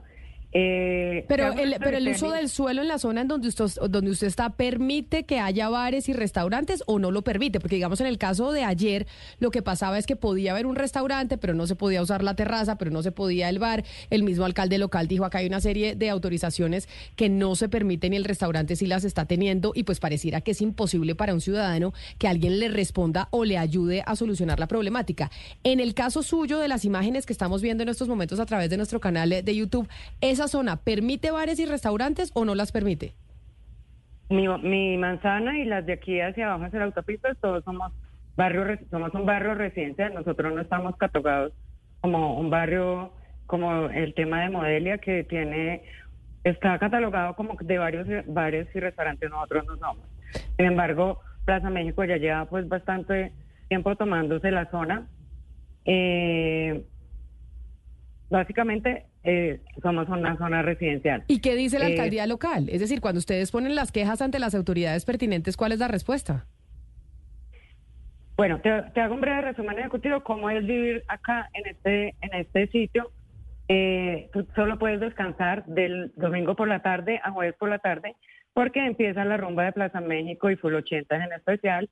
Eh, 0.52 1.26
Pero 1.28 1.54
el, 1.54 1.76
pero 1.80 1.98
el 1.98 2.08
uso 2.08 2.32
del 2.32 2.50
suelo 2.50 2.82
en 2.82 2.88
la 2.88 2.98
zona 2.98 3.22
en 3.22 3.28
donde 3.28 3.48
usted, 3.48 3.66
donde 3.88 4.10
usted 4.10 4.26
está 4.26 4.50
permite 4.50 5.24
que 5.24 5.40
haya 5.40 5.70
bares 5.70 6.10
y 6.10 6.14
restaurantes 6.14 6.82
o 6.88 6.98
no 6.98 7.12
lo 7.12 7.22
permite, 7.22 7.60
porque 7.60 7.76
digamos 7.76 8.02
en 8.02 8.08
el 8.08 8.18
caso 8.18 8.52
de 8.52 8.64
ayer 8.64 9.06
lo 9.40 9.52
que 9.52 9.62
pasaba 9.62 10.00
es 10.00 10.08
que 10.08 10.16
podía 10.16 10.52
haber 10.54 10.66
un 10.66 10.76
restaurante, 10.76 11.38
pero 11.38 11.54
no 11.54 11.68
se 11.68 11.76
podía 11.76 12.02
usar 12.02 12.24
la 12.24 12.36
terraza, 12.36 12.78
pero 12.78 12.90
no 12.90 13.04
se 13.04 13.12
podía 13.12 13.48
el 13.48 13.60
bar. 13.60 13.84
El 14.10 14.24
mismo 14.24 14.44
alcalde 14.44 14.80
local 14.80 15.08
dijo 15.08 15.24
acá 15.24 15.38
hay 15.38 15.46
una 15.46 15.62
serie 15.62 15.96
de 15.96 16.10
autorizaciones 16.10 16.90
que 17.16 17.30
no 17.30 17.56
se 17.56 17.70
permiten 17.70 18.14
y 18.14 18.16
el 18.16 18.26
restaurante 18.26 18.76
sí 18.76 18.88
las 18.88 19.04
está 19.04 19.26
teniendo 19.26 19.72
y 19.76 19.84
pues 19.84 20.00
pareciera 20.00 20.42
que 20.42 20.52
es 20.52 20.62
imposible 20.62 21.14
para 21.14 21.36
un 21.36 21.42
ciudadano 21.42 21.94
que 22.18 22.28
alguien 22.28 22.60
le 22.60 22.70
responda 22.70 23.28
o 23.30 23.46
le 23.46 23.60
ayude 23.60 24.02
a 24.06 24.16
solucionar 24.16 24.60
la 24.60 24.68
problemática. 24.68 25.30
En 25.64 25.80
el 25.80 25.94
caso 25.94 26.24
suyo 26.24 26.58
de 26.58 26.68
las 26.68 26.86
imágenes 26.86 27.28
que 27.28 27.34
estamos 27.34 27.62
viendo 27.62 27.84
en 27.84 27.90
estos 27.90 28.08
momentos 28.08 28.40
a 28.40 28.48
través 28.48 28.72
de 28.72 28.78
nuestro 28.78 29.00
canal 29.00 29.30
de 29.30 29.56
YouTube, 29.56 29.88
¿esa 30.40 30.48
zona 30.48 30.78
permite 30.78 31.32
bares 31.32 31.60
y 31.60 31.66
restaurantes 31.66 32.32
o 32.34 32.46
no 32.46 32.56
las 32.56 32.72
permite? 32.72 33.14
mi, 34.30 34.48
mi 34.48 34.98
manzana 34.98 35.58
y 35.58 35.66
las 35.66 35.86
de 35.86 35.94
aquí 35.94 36.22
hacia 36.22 36.48
abajo 36.48 36.66
hacia 36.66 36.80
la 36.80 36.86
autopista, 36.86 37.34
todos 37.42 37.64
somos 37.66 37.92
barrio, 38.38 38.64
somos 38.90 39.14
un 39.16 39.26
barrio 39.26 39.56
residencial, 39.56 40.14
nosotros 40.14 40.54
no 40.54 40.62
estamos 40.62 40.96
catalogados 40.96 41.52
como 42.00 42.40
un 42.40 42.50
barrio 42.50 43.12
como 43.48 43.90
el 43.90 44.14
tema 44.14 44.44
de 44.44 44.50
Modelia 44.50 44.98
que 45.00 45.26
tiene 45.26 45.84
está 46.46 46.80
catalogado 46.80 47.36
como 47.36 47.58
de 47.60 47.78
varios 47.78 48.08
bares 48.28 48.68
y 48.74 48.80
restaurantes, 48.80 49.30
nosotros 49.30 49.66
no 49.66 49.78
somos. 49.78 50.06
Sin 50.56 50.68
embargo, 50.68 51.20
Plaza 51.44 51.70
México 51.70 52.06
ya 52.06 52.16
lleva 52.16 52.46
pues 52.46 52.70
bastante 52.70 53.34
tiempo 53.68 53.96
tomándose 53.98 54.52
la 54.52 54.70
zona. 54.72 55.08
Eh, 55.84 56.86
básicamente 58.30 59.08
eh, 59.30 59.60
somos 59.84 60.10
una 60.10 60.36
zona 60.38 60.64
residencial. 60.64 61.24
¿Y 61.28 61.40
qué 61.40 61.56
dice 61.56 61.78
la 61.78 61.88
Eh, 61.88 61.92
alcaldía 61.92 62.26
local? 62.26 62.68
Es 62.70 62.80
decir, 62.80 63.00
cuando 63.00 63.20
ustedes 63.20 63.52
ponen 63.52 63.76
las 63.76 63.92
quejas 63.92 64.22
ante 64.24 64.40
las 64.40 64.56
autoridades 64.56 65.06
pertinentes, 65.06 65.56
¿cuál 65.56 65.72
es 65.72 65.80
la 65.80 65.88
respuesta? 65.88 66.46
Bueno, 68.38 68.60
te, 68.62 68.70
te 68.94 69.02
hago 69.02 69.14
un 69.16 69.22
breve 69.22 69.42
resumen 69.42 69.78
ejecutivo 69.78 70.24
cómo 70.24 70.50
es 70.50 70.66
vivir 70.66 71.04
acá 71.08 71.50
en 71.54 71.68
este 71.68 72.16
en 72.22 72.34
este 72.34 72.68
sitio. 72.68 73.12
Eh, 73.68 74.30
tú 74.34 74.48
solo 74.56 74.80
puedes 74.80 75.00
descansar 75.00 75.64
del 75.66 76.12
domingo 76.16 76.56
por 76.56 76.68
la 76.68 76.82
tarde 76.82 77.20
a 77.24 77.32
jueves 77.32 77.56
por 77.60 77.70
la 77.70 77.78
tarde 77.78 78.16
porque 78.54 78.84
empieza 78.84 79.26
la 79.26 79.38
rumba 79.38 79.64
de 79.66 79.74
Plaza 79.74 80.02
México 80.02 80.50
y 80.50 80.56
Full 80.56 80.74
80 80.74 81.24
en 81.24 81.34
especial 81.34 81.90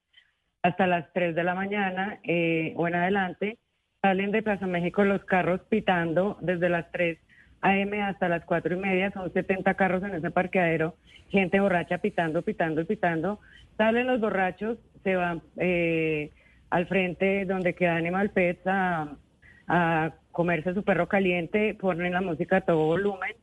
hasta 0.64 0.88
las 0.88 1.05
3 1.14 1.35
de 1.35 1.43
la 1.43 1.53
mañana 1.53 2.19
eh, 2.23 2.73
o 2.77 2.88
en 2.88 2.95
adelante. 2.95 3.57
Salen 4.01 4.31
de 4.31 4.41
Plaza 4.41 4.68
México 4.68 5.03
los 5.03 5.23
carros 5.26 5.61
pitando 5.69 6.38
desde 6.41 6.69
las 6.69 6.89
3 6.91 7.18
a.m. 7.61 8.01
hasta 8.01 8.29
las 8.29 8.43
4 8.45 8.75
y 8.75 8.79
media. 8.79 9.11
Son 9.11 9.31
70 9.31 9.73
carros 9.75 10.03
en 10.03 10.15
ese 10.15 10.31
parqueadero. 10.31 10.95
Gente 11.29 11.59
borracha 11.59 11.97
pitando, 11.97 12.41
pitando, 12.41 12.85
pitando. 12.85 13.39
Salen 13.77 14.07
los 14.07 14.19
borrachos, 14.19 14.77
se 15.03 15.15
van 15.15 15.41
eh, 15.57 16.31
al 16.69 16.88
frente 16.88 17.45
donde 17.45 17.75
queda 17.75 17.95
Animal 17.95 18.31
Pets 18.31 18.65
a, 18.65 19.15
a 19.67 20.13
comerse 20.31 20.73
su 20.73 20.84
perro 20.84 21.07
caliente, 21.07 21.75
ponen 21.79 22.13
la 22.13 22.21
música 22.21 22.57
a 22.57 22.61
todo 22.61 22.85
volumen. 22.85 23.34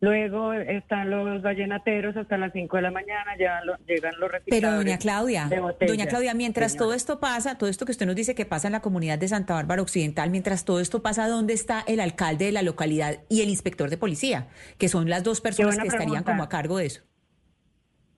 Luego 0.00 0.52
están 0.52 1.08
los 1.08 1.40
vallenateros 1.42 2.14
hasta 2.18 2.36
las 2.36 2.52
5 2.52 2.76
de 2.76 2.82
la 2.82 2.90
mañana, 2.90 3.34
llegan, 3.36 3.64
lo- 3.66 3.78
llegan 3.86 4.12
los 4.20 4.30
Pero 4.46 4.72
doña 4.72 4.98
Claudia, 4.98 5.46
de 5.48 5.86
doña 5.86 6.06
Claudia, 6.06 6.34
mientras 6.34 6.72
Señora. 6.72 6.84
todo 6.86 6.94
esto 6.94 7.18
pasa, 7.18 7.56
todo 7.56 7.70
esto 7.70 7.86
que 7.86 7.92
usted 7.92 8.04
nos 8.04 8.14
dice 8.14 8.34
que 8.34 8.44
pasa 8.44 8.68
en 8.68 8.72
la 8.72 8.80
comunidad 8.82 9.18
de 9.18 9.26
Santa 9.28 9.54
Bárbara 9.54 9.80
Occidental, 9.80 10.28
mientras 10.30 10.66
todo 10.66 10.80
esto 10.80 11.00
pasa, 11.02 11.28
¿dónde 11.28 11.54
está 11.54 11.82
el 11.88 12.00
alcalde 12.00 12.44
de 12.44 12.52
la 12.52 12.60
localidad 12.62 13.20
y 13.30 13.40
el 13.40 13.48
inspector 13.48 13.88
de 13.88 13.96
policía? 13.96 14.48
Que 14.78 14.88
son 14.88 15.08
las 15.08 15.24
dos 15.24 15.40
personas 15.40 15.78
que 15.78 15.88
estarían 15.88 16.24
como 16.24 16.42
a 16.42 16.48
cargo 16.50 16.76
de 16.76 16.86
eso. 16.86 17.02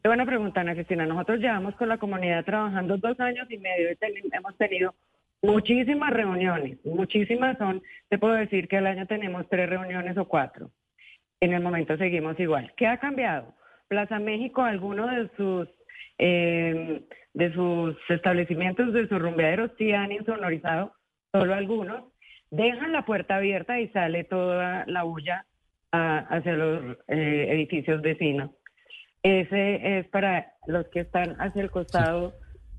Qué 0.02 0.08
buena 0.08 0.26
pregunta, 0.26 0.60
Ana 0.62 0.74
Cristina. 0.74 1.06
Nosotros 1.06 1.38
llevamos 1.38 1.76
con 1.76 1.88
la 1.88 1.98
comunidad 1.98 2.44
trabajando 2.44 2.96
dos 2.98 3.18
años 3.20 3.46
y 3.50 3.58
medio 3.58 3.92
y 3.92 3.96
ten- 3.96 4.12
hemos 4.32 4.56
tenido 4.56 4.94
muchísimas 5.42 6.10
reuniones, 6.12 6.78
muchísimas 6.84 7.56
son, 7.58 7.82
te 8.08 8.18
puedo 8.18 8.34
decir 8.34 8.66
que 8.66 8.78
al 8.78 8.86
año 8.88 9.06
tenemos 9.06 9.46
tres 9.48 9.68
reuniones 9.70 10.16
o 10.18 10.26
cuatro. 10.26 10.70
En 11.40 11.52
el 11.52 11.62
momento 11.62 11.96
seguimos 11.96 12.38
igual. 12.40 12.72
¿Qué 12.76 12.86
ha 12.86 12.98
cambiado? 12.98 13.54
Plaza 13.88 14.18
México, 14.18 14.62
algunos 14.62 15.10
de 15.10 15.30
sus 15.36 15.68
eh, 16.18 17.02
de 17.34 17.52
sus 17.52 17.96
establecimientos, 18.08 18.92
de 18.92 19.06
sus 19.08 19.20
rumbeaderos, 19.20 19.70
sí 19.78 19.92
han 19.92 20.10
insonorizado, 20.10 20.92
solo 21.32 21.54
algunos, 21.54 22.02
dejan 22.50 22.92
la 22.92 23.04
puerta 23.04 23.36
abierta 23.36 23.78
y 23.78 23.88
sale 23.88 24.24
toda 24.24 24.84
la 24.86 25.04
bulla 25.04 25.46
hacia 25.92 26.52
los 26.54 26.98
eh, 27.06 27.46
edificios 27.50 28.02
vecinos. 28.02 28.50
Ese 29.22 29.98
es 29.98 30.08
para 30.08 30.52
los 30.66 30.88
que 30.88 31.00
están 31.00 31.36
hacia 31.40 31.62
el 31.62 31.70
costado 31.70 32.34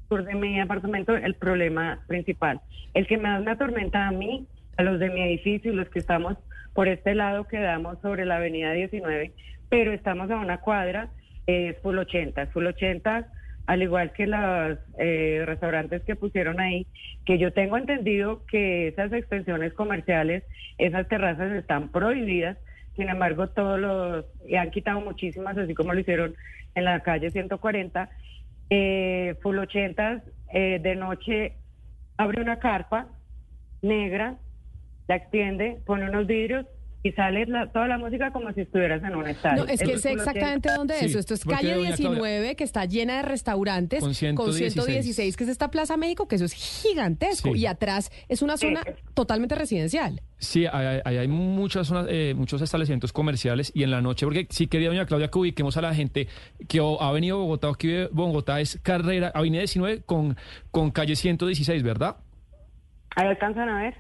sur 0.10 0.26
de 0.26 0.36
mi 0.36 0.60
apartamento 0.60 1.16
el 1.16 1.36
problema 1.36 2.04
principal. 2.08 2.62
El 2.94 3.08
que 3.08 3.18
más 3.18 3.42
me 3.44 3.52
atormenta 3.52 4.08
a 4.08 4.12
mí, 4.12 4.48
a 4.78 4.84
los 4.84 5.00
de 5.00 5.10
mi 5.10 5.22
edificio 5.22 5.72
y 5.72 5.76
los 5.76 5.90
que 5.90 6.00
estamos 6.00 6.38
por 6.74 6.88
este 6.88 7.16
lado 7.16 7.48
quedamos 7.48 8.00
sobre 8.02 8.26
la 8.26 8.38
avenida 8.38 8.72
19, 8.74 9.34
pero 9.70 9.92
estamos 9.92 10.30
a 10.32 10.38
una 10.38 10.60
cuadra, 10.60 11.10
es 11.48 11.78
Full 11.82 11.98
80. 11.98 12.48
Full 12.48 12.68
80, 12.68 13.28
al 13.68 13.82
igual 13.84 14.12
que 14.14 14.28
los 14.28 14.78
eh, 14.98 15.44
restaurantes 15.46 16.04
que 16.04 16.16
pusieron 16.16 16.60
ahí, 16.60 16.88
que 17.26 17.38
yo 17.38 17.54
tengo 17.54 17.78
entendido 17.78 18.46
que 18.46 18.88
esas 18.88 19.14
extensiones 19.14 19.74
comerciales, 19.74 20.44
esas 20.78 21.08
terrazas 21.08 21.52
están 21.52 21.90
prohibidas, 21.90 22.58
sin 22.96 23.10
embargo, 23.10 23.48
todos 23.48 23.80
los, 23.80 24.26
y 24.48 24.56
han 24.56 24.72
quitado 24.72 25.02
muchísimas, 25.02 25.58
así 25.58 25.74
como 25.74 25.94
lo 25.94 26.00
hicieron 26.00 26.36
en 26.76 26.86
la 26.86 27.00
calle 27.02 27.32
140. 27.32 28.10
Eh, 28.70 29.36
Full 29.42 29.58
80 29.58 30.24
eh, 30.54 30.80
de 30.82 30.96
noche 30.96 31.54
abre 32.18 32.42
una 32.42 32.60
carpa 32.60 33.08
negra, 33.82 34.36
la 35.10 35.16
extiende, 35.18 35.82
pone 35.86 36.08
unos 36.10 36.26
vidrios 36.28 36.66
y 37.02 37.14
sale 37.14 37.46
la- 37.46 37.72
toda 37.72 37.88
la 37.88 37.98
música 37.98 38.30
como 38.32 38.52
si 38.52 38.60
estuvieras 38.62 39.02
en 39.04 39.16
un 39.16 39.26
estadio. 39.26 39.64
No, 39.64 39.70
es 39.72 39.80
que 39.82 39.94
Eso 39.94 40.00
sé 40.02 40.10
Full 40.10 40.20
80. 40.20 40.32
exactamente 40.32 40.70
dónde 40.76 40.94
es 40.96 41.00
Sí, 41.00 41.06
eso. 41.08 41.20
Esto 41.20 41.34
es 41.34 41.46
calle 41.46 41.74
doña 41.74 41.96
Claudia- 41.96 41.96
19, 41.96 42.56
que 42.58 42.64
está 42.66 42.84
llena 42.86 43.16
de 43.18 43.22
restaurantes, 43.24 44.02
Con 44.02 44.14
116. 44.14 44.74
116, 44.74 45.38
que 45.38 45.46
es 45.46 45.50
esta 45.50 45.72
Plaza 45.72 45.96
México, 45.98 46.28
que 46.28 46.36
eso 46.36 46.44
es 46.46 46.54
gigantesco. 46.54 47.54
Sí. 47.54 47.60
Y 47.62 47.66
atrás 47.68 48.12
es 48.28 48.42
una 48.42 48.58
zona 48.58 48.82
totalmente 49.14 49.56
residencial. 49.56 50.22
Sí, 50.40 50.66
hay, 50.72 51.00
hay, 51.06 51.18
hay 51.18 51.28
muchas 51.30 51.88
zonas, 51.88 52.06
eh, 52.10 52.34
muchos 52.36 52.62
establecimientos 52.62 53.14
comerciales 53.14 53.72
y 53.74 53.84
en 53.84 53.92
la 53.92 54.02
noche, 54.02 54.26
porque 54.26 54.46
sí 54.50 54.68
quería, 54.68 54.90
doña 54.90 55.06
Claudia, 55.06 55.30
que 55.30 55.40
ubiquemos 55.40 55.76
a 55.78 55.82
la 55.82 55.96
gente 55.96 56.28
que 56.68 56.82
ha 57.00 57.12
venido 57.14 57.38
a 57.38 57.40
Bogotá 57.40 57.70
o 57.70 57.74
que 57.76 57.88
vive 57.88 58.10
Bogotá, 58.12 58.60
es 58.60 58.78
carrera, 58.84 59.32
avenida 59.34 59.62
19 59.62 60.02
con, 60.06 60.36
con 60.70 60.92
calle 60.92 61.16
116, 61.16 61.82
¿verdad? 61.82 62.18
Ahí 63.16 63.26
alcanzan 63.26 63.70
a 63.70 63.82
ver. 63.84 63.96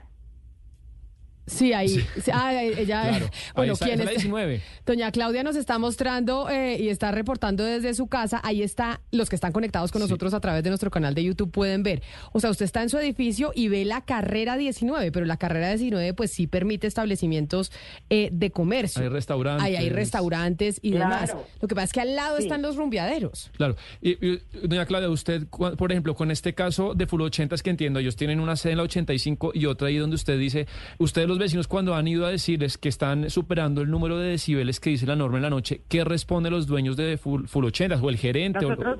Sí, 1.50 1.74
ahí. 1.74 1.90
sí, 1.90 2.32
ah, 2.34 2.64
ella, 2.64 3.02
Claro. 3.10 3.30
bueno, 3.56 3.72
Ahí 3.72 3.74
está, 3.74 3.86
¿quién 3.86 4.00
es 4.00 4.06
la 4.06 4.12
es? 4.12 4.18
19. 4.20 4.62
Doña 4.86 5.12
Claudia 5.12 5.44
nos 5.44 5.56
está 5.56 5.78
mostrando 5.80 6.50
eh, 6.50 6.78
y 6.80 6.90
está 6.90 7.12
reportando 7.12 7.64
desde 7.64 7.94
su 7.94 8.08
casa. 8.08 8.40
Ahí 8.44 8.62
está, 8.62 9.02
los 9.12 9.30
que 9.30 9.36
están 9.36 9.52
conectados 9.52 9.92
con 9.92 10.02
nosotros 10.02 10.34
a 10.34 10.40
través 10.40 10.64
de 10.64 10.70
nuestro 10.70 10.92
canal 10.92 11.14
de 11.16 11.24
YouTube 11.24 11.52
pueden 11.52 11.84
ver. 11.84 12.02
O 12.32 12.40
sea, 12.40 12.50
usted 12.50 12.66
está 12.66 12.82
en 12.84 12.90
su 12.90 12.98
edificio 12.98 13.52
y 13.56 13.68
ve 13.68 13.86
la 13.86 14.02
carrera 14.02 14.58
19, 14.58 15.12
pero 15.12 15.26
la 15.26 15.38
carrera 15.38 15.70
19 15.70 16.14
pues 16.14 16.32
sí 16.32 16.48
permite 16.48 16.88
establecimientos 16.88 17.72
eh, 18.10 18.30
de 18.32 18.52
comercio. 18.52 19.02
Hay 19.02 19.10
restaurantes. 19.10 19.66
Ahí 19.66 19.76
hay 19.76 19.90
restaurantes 19.90 20.80
y 20.82 20.92
Claro. 20.92 21.10
demás. 21.16 21.36
Lo 21.62 21.68
que 21.68 21.76
pasa 21.76 21.86
es 21.86 21.94
que 21.94 22.02
al 22.02 22.16
lado 22.16 22.38
Sí. 22.38 22.44
están 22.44 22.62
los 22.62 22.76
rumbeaderos. 22.76 23.50
Claro. 23.58 23.76
Y, 24.02 24.12
y, 24.26 24.40
doña 24.64 24.86
Claudia, 24.86 25.10
usted, 25.10 25.48
por 25.48 25.92
ejemplo, 25.92 26.16
con 26.16 26.30
este 26.32 26.54
caso 26.54 26.94
de 26.94 27.08
Full 27.08 27.22
80, 27.22 27.56
es 27.56 27.64
que 27.64 27.70
entiendo, 27.70 28.00
ellos 28.00 28.16
tienen 28.16 28.40
una 28.40 28.56
sede 28.56 28.74
en 28.74 28.78
la 28.78 28.84
85 28.84 29.52
y 29.54 29.66
otra 29.66 29.88
ahí 29.88 29.98
donde 29.98 30.16
usted 30.16 30.38
dice, 30.38 30.68
ustedes 30.98 31.28
los 31.28 31.39
vecinos 31.40 31.68
cuando 31.68 31.96
han 31.96 32.08
ido 32.08 32.26
a 32.26 32.30
decirles 32.30 32.78
que 32.78 32.90
están 32.90 33.30
superando 33.30 33.82
el 33.82 33.90
número 33.90 34.18
de 34.20 34.30
decibeles 34.30 34.80
que 34.80 34.92
dice 34.92 35.06
la 35.08 35.16
norma 35.16 35.38
en 35.38 35.44
la 35.44 35.50
noche, 35.50 35.82
¿qué 35.90 36.04
responden 36.04 36.52
los 36.54 36.68
dueños 36.68 36.96
de 36.98 37.18
Full, 37.18 37.46
Full 37.46 37.66
80 37.66 37.96
o 38.02 38.10
el 38.10 38.18
gerente? 38.18 38.66
o- 38.66 38.70
Nosotros, 38.70 39.00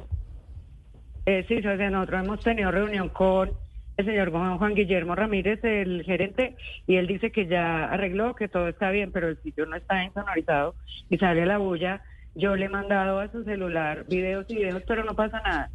eh, 1.26 1.46
sí, 1.48 1.56
nosotros 1.62 2.24
hemos 2.26 2.40
tenido 2.42 2.72
reunión 2.72 3.10
con 3.10 3.52
el 3.98 4.06
señor 4.06 4.32
Juan 4.32 4.74
Guillermo 4.76 5.14
Ramírez, 5.14 5.64
el 5.64 6.04
gerente, 6.04 6.56
y 6.88 6.96
él 6.96 7.06
dice 7.08 7.32
que 7.32 7.48
ya 7.48 7.86
arregló, 7.86 8.34
que 8.34 8.48
todo 8.48 8.70
está 8.70 8.92
bien, 8.92 9.12
pero 9.12 9.28
el 9.28 9.38
sitio 9.44 9.66
no 9.66 9.76
está 9.76 10.04
insonorizado 10.04 10.76
y 11.10 11.18
sale 11.18 11.46
la 11.46 11.58
bulla. 11.58 12.02
Yo 12.34 12.56
le 12.56 12.66
he 12.66 12.70
mandado 12.70 13.20
a 13.20 13.30
su 13.32 13.44
celular 13.44 14.06
videos 14.08 14.46
y 14.50 14.56
videos, 14.56 14.84
pero 14.88 15.04
no 15.04 15.16
pasa 15.16 15.42
nada. 15.42 15.70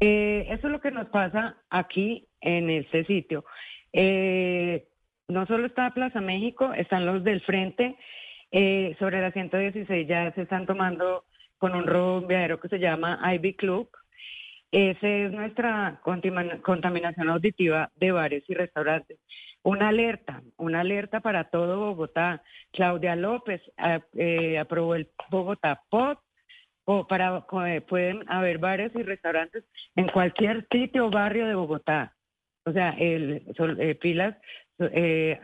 Eh, 0.00 0.46
eso 0.50 0.66
es 0.66 0.72
lo 0.72 0.80
que 0.80 0.90
nos 0.90 1.06
pasa 1.10 1.54
aquí 1.70 2.26
en 2.40 2.68
este 2.70 3.04
sitio. 3.04 3.44
Eh, 3.92 4.88
no 5.32 5.46
solo 5.46 5.66
está 5.66 5.90
Plaza 5.90 6.20
México, 6.20 6.72
están 6.74 7.06
los 7.06 7.24
del 7.24 7.40
frente 7.42 7.96
Eh, 8.54 8.94
sobre 8.98 9.18
la 9.22 9.32
116 9.32 10.06
ya 10.06 10.30
se 10.34 10.42
están 10.42 10.66
tomando 10.66 11.24
con 11.56 11.74
un 11.74 11.86
rumbeadero 11.86 12.60
que 12.60 12.68
se 12.68 12.78
llama 12.78 13.18
Ivy 13.34 13.54
Club. 13.54 13.88
Esa 14.70 15.08
es 15.08 15.32
nuestra 15.32 16.00
contaminación 16.02 17.30
auditiva 17.30 17.90
de 17.96 18.12
bares 18.12 18.44
y 18.48 18.54
restaurantes. 18.54 19.18
Una 19.62 19.88
alerta, 19.88 20.42
una 20.58 20.80
alerta 20.80 21.20
para 21.20 21.44
todo 21.44 21.80
Bogotá. 21.80 22.42
Claudia 22.72 23.16
López 23.16 23.62
ah, 23.78 24.00
eh, 24.14 24.58
aprobó 24.58 24.96
el 24.96 25.08
Bogotá 25.30 25.80
POT 25.88 26.18
o 26.84 27.06
para 27.06 27.46
eh, 27.68 27.80
pueden 27.80 28.28
haber 28.30 28.58
bares 28.58 28.92
y 28.94 29.02
restaurantes 29.02 29.64
en 29.96 30.08
cualquier 30.08 30.66
sitio 30.70 31.06
o 31.06 31.10
barrio 31.10 31.46
de 31.46 31.54
Bogotá. 31.54 32.14
O 32.64 32.72
sea, 32.72 32.90
el 32.90 33.42
eh, 33.78 33.94
pilas 33.96 34.36
eh, 34.78 35.38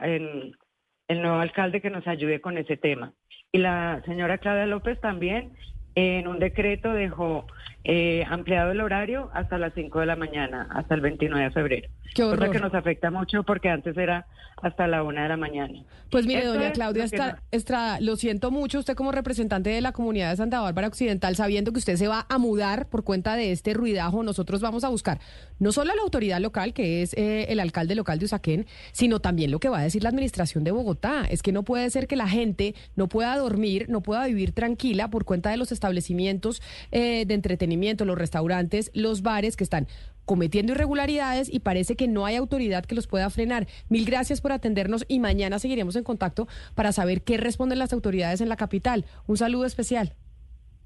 el 1.08 1.22
nuevo 1.22 1.38
alcalde 1.38 1.80
que 1.80 1.90
nos 1.90 2.06
ayude 2.06 2.40
con 2.40 2.58
ese 2.58 2.76
tema. 2.76 3.12
Y 3.50 3.58
la 3.58 4.02
señora 4.04 4.38
Claudia 4.38 4.66
López 4.66 5.00
también 5.00 5.52
en 5.94 6.28
un 6.28 6.38
decreto 6.38 6.92
dejó 6.92 7.46
eh, 7.84 8.24
ampliado 8.28 8.72
el 8.72 8.80
horario 8.80 9.30
hasta 9.32 9.58
las 9.58 9.72
5 9.74 10.00
de 10.00 10.06
la 10.06 10.16
mañana, 10.16 10.68
hasta 10.70 10.94
el 10.94 11.00
29 11.00 11.44
de 11.44 11.50
febrero. 11.50 11.88
Qué 12.14 12.22
Cosa 12.22 12.50
que 12.50 12.58
nos 12.58 12.74
afecta 12.74 13.10
mucho 13.10 13.42
porque 13.42 13.68
antes 13.68 13.96
era 13.96 14.26
hasta 14.62 14.86
la 14.86 15.02
1 15.02 15.22
de 15.22 15.28
la 15.28 15.36
mañana. 15.36 15.84
Pues 16.10 16.26
mire, 16.26 16.40
Esto 16.40 16.54
doña 16.54 16.68
es 16.68 16.72
Claudia 16.72 17.06
lo 17.06 17.38
Estrada, 17.50 18.00
lo 18.00 18.16
siento 18.16 18.50
mucho, 18.50 18.78
usted 18.78 18.94
como 18.94 19.12
representante 19.12 19.70
de 19.70 19.80
la 19.80 19.92
comunidad 19.92 20.30
de 20.30 20.36
Santa 20.36 20.60
Bárbara 20.60 20.88
Occidental, 20.88 21.36
sabiendo 21.36 21.72
que 21.72 21.78
usted 21.78 21.96
se 21.96 22.08
va 22.08 22.26
a 22.28 22.38
mudar 22.38 22.88
por 22.88 23.04
cuenta 23.04 23.36
de 23.36 23.52
este 23.52 23.74
ruidajo, 23.74 24.22
nosotros 24.22 24.60
vamos 24.60 24.84
a 24.84 24.88
buscar 24.88 25.20
no 25.58 25.72
solo 25.72 25.92
a 25.92 25.96
la 25.96 26.02
autoridad 26.02 26.40
local, 26.40 26.72
que 26.72 27.02
es 27.02 27.14
eh, 27.14 27.46
el 27.50 27.60
alcalde 27.60 27.94
local 27.94 28.18
de 28.18 28.24
Usaquén, 28.24 28.66
sino 28.92 29.20
también 29.20 29.50
lo 29.50 29.60
que 29.60 29.68
va 29.68 29.80
a 29.80 29.82
decir 29.82 30.02
la 30.02 30.08
administración 30.08 30.64
de 30.64 30.70
Bogotá. 30.70 31.26
Es 31.28 31.42
que 31.42 31.52
no 31.52 31.62
puede 31.62 31.90
ser 31.90 32.06
que 32.06 32.16
la 32.16 32.28
gente 32.28 32.74
no 32.96 33.08
pueda 33.08 33.36
dormir, 33.36 33.86
no 33.88 34.00
pueda 34.02 34.26
vivir 34.26 34.52
tranquila 34.52 35.08
por 35.08 35.24
cuenta 35.24 35.50
de 35.50 35.56
los 35.56 35.72
establecimientos 35.72 36.62
eh, 36.90 37.24
de 37.26 37.34
entretenimiento, 37.34 37.67
los 38.04 38.18
restaurantes, 38.18 38.90
los 38.94 39.22
bares 39.22 39.56
que 39.56 39.64
están 39.64 39.88
cometiendo 40.24 40.72
irregularidades 40.72 41.48
y 41.52 41.60
parece 41.60 41.96
que 41.96 42.06
no 42.06 42.26
hay 42.26 42.36
autoridad 42.36 42.84
que 42.84 42.94
los 42.94 43.06
pueda 43.06 43.30
frenar. 43.30 43.66
Mil 43.88 44.04
gracias 44.04 44.40
por 44.40 44.52
atendernos 44.52 45.04
y 45.08 45.20
mañana 45.20 45.58
seguiremos 45.58 45.96
en 45.96 46.04
contacto 46.04 46.48
para 46.74 46.92
saber 46.92 47.22
qué 47.22 47.38
responden 47.38 47.78
las 47.78 47.92
autoridades 47.92 48.40
en 48.40 48.50
la 48.50 48.56
capital. 48.56 49.06
Un 49.26 49.38
saludo 49.38 49.64
especial. 49.64 50.14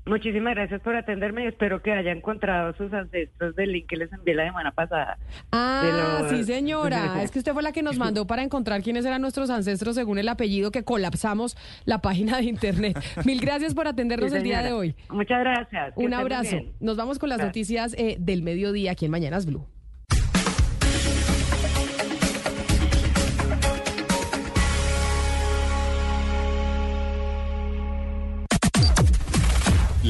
Muchísimas 0.05 0.55
gracias 0.57 0.81
por 0.81 0.97
atenderme 0.97 1.45
y 1.45 1.47
espero 1.47 1.81
que 1.81 1.93
haya 1.93 2.11
encontrado 2.11 2.75
sus 2.77 2.93
ancestros 2.93 3.55
del 3.55 3.71
link 3.73 3.87
que 3.89 3.97
les 3.97 4.13
envié 4.13 4.35
la 4.35 4.45
semana 4.47 4.73
pasada. 4.73 5.17
Ah, 5.53 6.19
los- 6.23 6.31
sí, 6.31 6.45
señora. 6.45 7.23
Es 7.23 7.31
que 7.31 7.39
usted 7.39 7.53
fue 7.53 7.63
la 7.63 7.71
que 7.71 7.83
nos 7.85 7.99
mandó 7.99 8.27
para 8.27 8.43
encontrar 8.43 8.83
quiénes 8.83 9.05
eran 9.05 9.23
nuestros 9.23 9.49
ancestros 9.49 9.95
según 9.95 10.19
el 10.19 10.29
apellido 10.29 10.73
que 10.73 10.83
colapsamos 10.83 11.57
la 11.85 11.99
página 12.01 12.39
de 12.39 12.45
internet. 12.45 12.99
Mil 13.25 13.41
gracias 13.41 13.75
por 13.75 13.87
atendernos 13.87 14.31
Sí, 14.33 14.37
el 14.39 14.43
día 14.43 14.63
de 14.63 14.73
hoy. 14.73 14.97
Muchas 15.09 15.39
gracias. 15.39 15.93
Un 15.97 16.15
abrazo. 16.15 16.57
Nos 16.81 16.97
vamos 16.97 17.21
con 17.21 17.29
las 17.29 17.39
Gracias. 17.39 17.49
noticias 17.51 17.95
eh, 17.97 18.17
del 18.19 18.43
mediodía 18.43 18.93
aquí 18.93 19.05
en 19.05 19.11
Mañanas 19.13 19.47
Blue. 19.47 19.67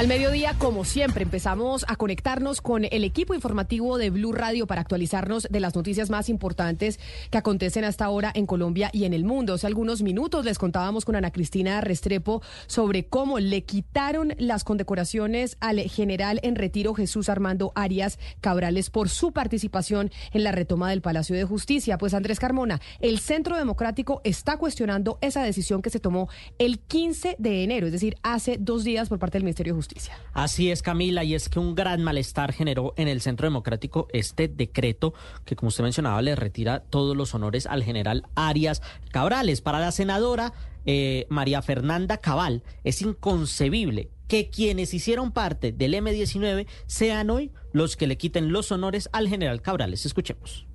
Al 0.00 0.08
mediodía, 0.08 0.54
como 0.56 0.86
siempre, 0.86 1.24
empezamos 1.24 1.84
a 1.86 1.94
conectarnos 1.94 2.62
con 2.62 2.86
el 2.90 3.04
equipo 3.04 3.34
informativo 3.34 3.98
de 3.98 4.08
Blue 4.08 4.32
Radio 4.32 4.66
para 4.66 4.80
actualizarnos 4.80 5.46
de 5.50 5.60
las 5.60 5.74
noticias 5.76 6.08
más 6.08 6.30
importantes 6.30 6.98
que 7.30 7.36
acontecen 7.36 7.84
hasta 7.84 8.06
ahora 8.06 8.32
en 8.34 8.46
Colombia 8.46 8.88
y 8.94 9.04
en 9.04 9.12
el 9.12 9.24
mundo. 9.24 9.52
Hace 9.52 9.66
algunos 9.66 10.00
minutos 10.00 10.46
les 10.46 10.58
contábamos 10.58 11.04
con 11.04 11.16
Ana 11.16 11.30
Cristina 11.32 11.82
Restrepo 11.82 12.40
sobre 12.66 13.04
cómo 13.04 13.40
le 13.40 13.64
quitaron 13.64 14.32
las 14.38 14.64
condecoraciones 14.64 15.58
al 15.60 15.78
general 15.80 16.40
en 16.44 16.56
retiro 16.56 16.94
Jesús 16.94 17.28
Armando 17.28 17.70
Arias 17.74 18.18
Cabrales 18.40 18.88
por 18.88 19.10
su 19.10 19.32
participación 19.32 20.10
en 20.32 20.44
la 20.44 20.52
retoma 20.52 20.88
del 20.88 21.02
Palacio 21.02 21.36
de 21.36 21.44
Justicia. 21.44 21.98
Pues 21.98 22.14
Andrés 22.14 22.40
Carmona, 22.40 22.80
el 23.00 23.18
Centro 23.18 23.58
Democrático 23.58 24.22
está 24.24 24.56
cuestionando 24.56 25.18
esa 25.20 25.42
decisión 25.42 25.82
que 25.82 25.90
se 25.90 26.00
tomó 26.00 26.30
el 26.58 26.78
15 26.78 27.36
de 27.38 27.64
enero, 27.64 27.84
es 27.84 27.92
decir, 27.92 28.16
hace 28.22 28.56
dos 28.58 28.82
días 28.82 29.10
por 29.10 29.18
parte 29.18 29.36
del 29.36 29.44
Ministerio 29.44 29.74
de 29.74 29.76
Justicia. 29.76 29.89
Así 30.32 30.70
es, 30.70 30.82
Camila, 30.82 31.24
y 31.24 31.34
es 31.34 31.48
que 31.48 31.58
un 31.58 31.74
gran 31.74 32.02
malestar 32.02 32.52
generó 32.52 32.94
en 32.96 33.08
el 33.08 33.20
Centro 33.20 33.46
Democrático 33.46 34.08
este 34.12 34.48
decreto 34.48 35.12
que, 35.44 35.56
como 35.56 35.68
usted 35.68 35.82
mencionaba, 35.84 36.22
le 36.22 36.36
retira 36.36 36.80
todos 36.80 37.16
los 37.16 37.34
honores 37.34 37.66
al 37.66 37.82
general 37.82 38.26
Arias 38.34 38.82
Cabrales. 39.10 39.60
Para 39.60 39.80
la 39.80 39.92
senadora 39.92 40.52
eh, 40.86 41.26
María 41.28 41.62
Fernanda 41.62 42.18
Cabal, 42.18 42.62
es 42.84 43.02
inconcebible 43.02 44.10
que 44.28 44.48
quienes 44.48 44.94
hicieron 44.94 45.32
parte 45.32 45.72
del 45.72 45.94
M-19 45.94 46.66
sean 46.86 47.30
hoy 47.30 47.50
los 47.72 47.96
que 47.96 48.06
le 48.06 48.16
quiten 48.16 48.52
los 48.52 48.70
honores 48.70 49.08
al 49.12 49.28
general 49.28 49.60
Cabrales. 49.62 50.06
Escuchemos. 50.06 50.66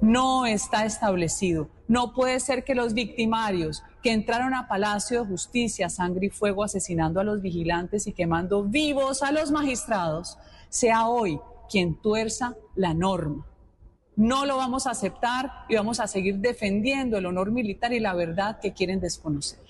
no 0.00 0.46
está 0.46 0.84
establecido. 0.84 1.70
No 1.86 2.12
puede 2.12 2.40
ser 2.40 2.64
que 2.64 2.74
los 2.74 2.94
victimarios 2.94 3.82
que 4.02 4.12
entraron 4.12 4.54
a 4.54 4.68
Palacio 4.68 5.20
de 5.20 5.28
Justicia, 5.28 5.88
sangre 5.88 6.26
y 6.26 6.30
fuego, 6.30 6.64
asesinando 6.64 7.20
a 7.20 7.24
los 7.24 7.40
vigilantes 7.40 8.06
y 8.06 8.12
quemando 8.12 8.64
vivos 8.64 9.22
a 9.22 9.32
los 9.32 9.50
magistrados, 9.50 10.38
sea 10.68 11.06
hoy 11.06 11.38
quien 11.70 11.94
tuerza 11.94 12.56
la 12.74 12.94
norma. 12.94 13.46
No 14.16 14.44
lo 14.44 14.56
vamos 14.56 14.86
a 14.86 14.90
aceptar 14.90 15.50
y 15.68 15.76
vamos 15.76 16.00
a 16.00 16.06
seguir 16.06 16.38
defendiendo 16.38 17.16
el 17.16 17.26
honor 17.26 17.50
militar 17.50 17.92
y 17.92 18.00
la 18.00 18.14
verdad 18.14 18.58
que 18.60 18.72
quieren 18.72 19.00
desconocer. 19.00 19.60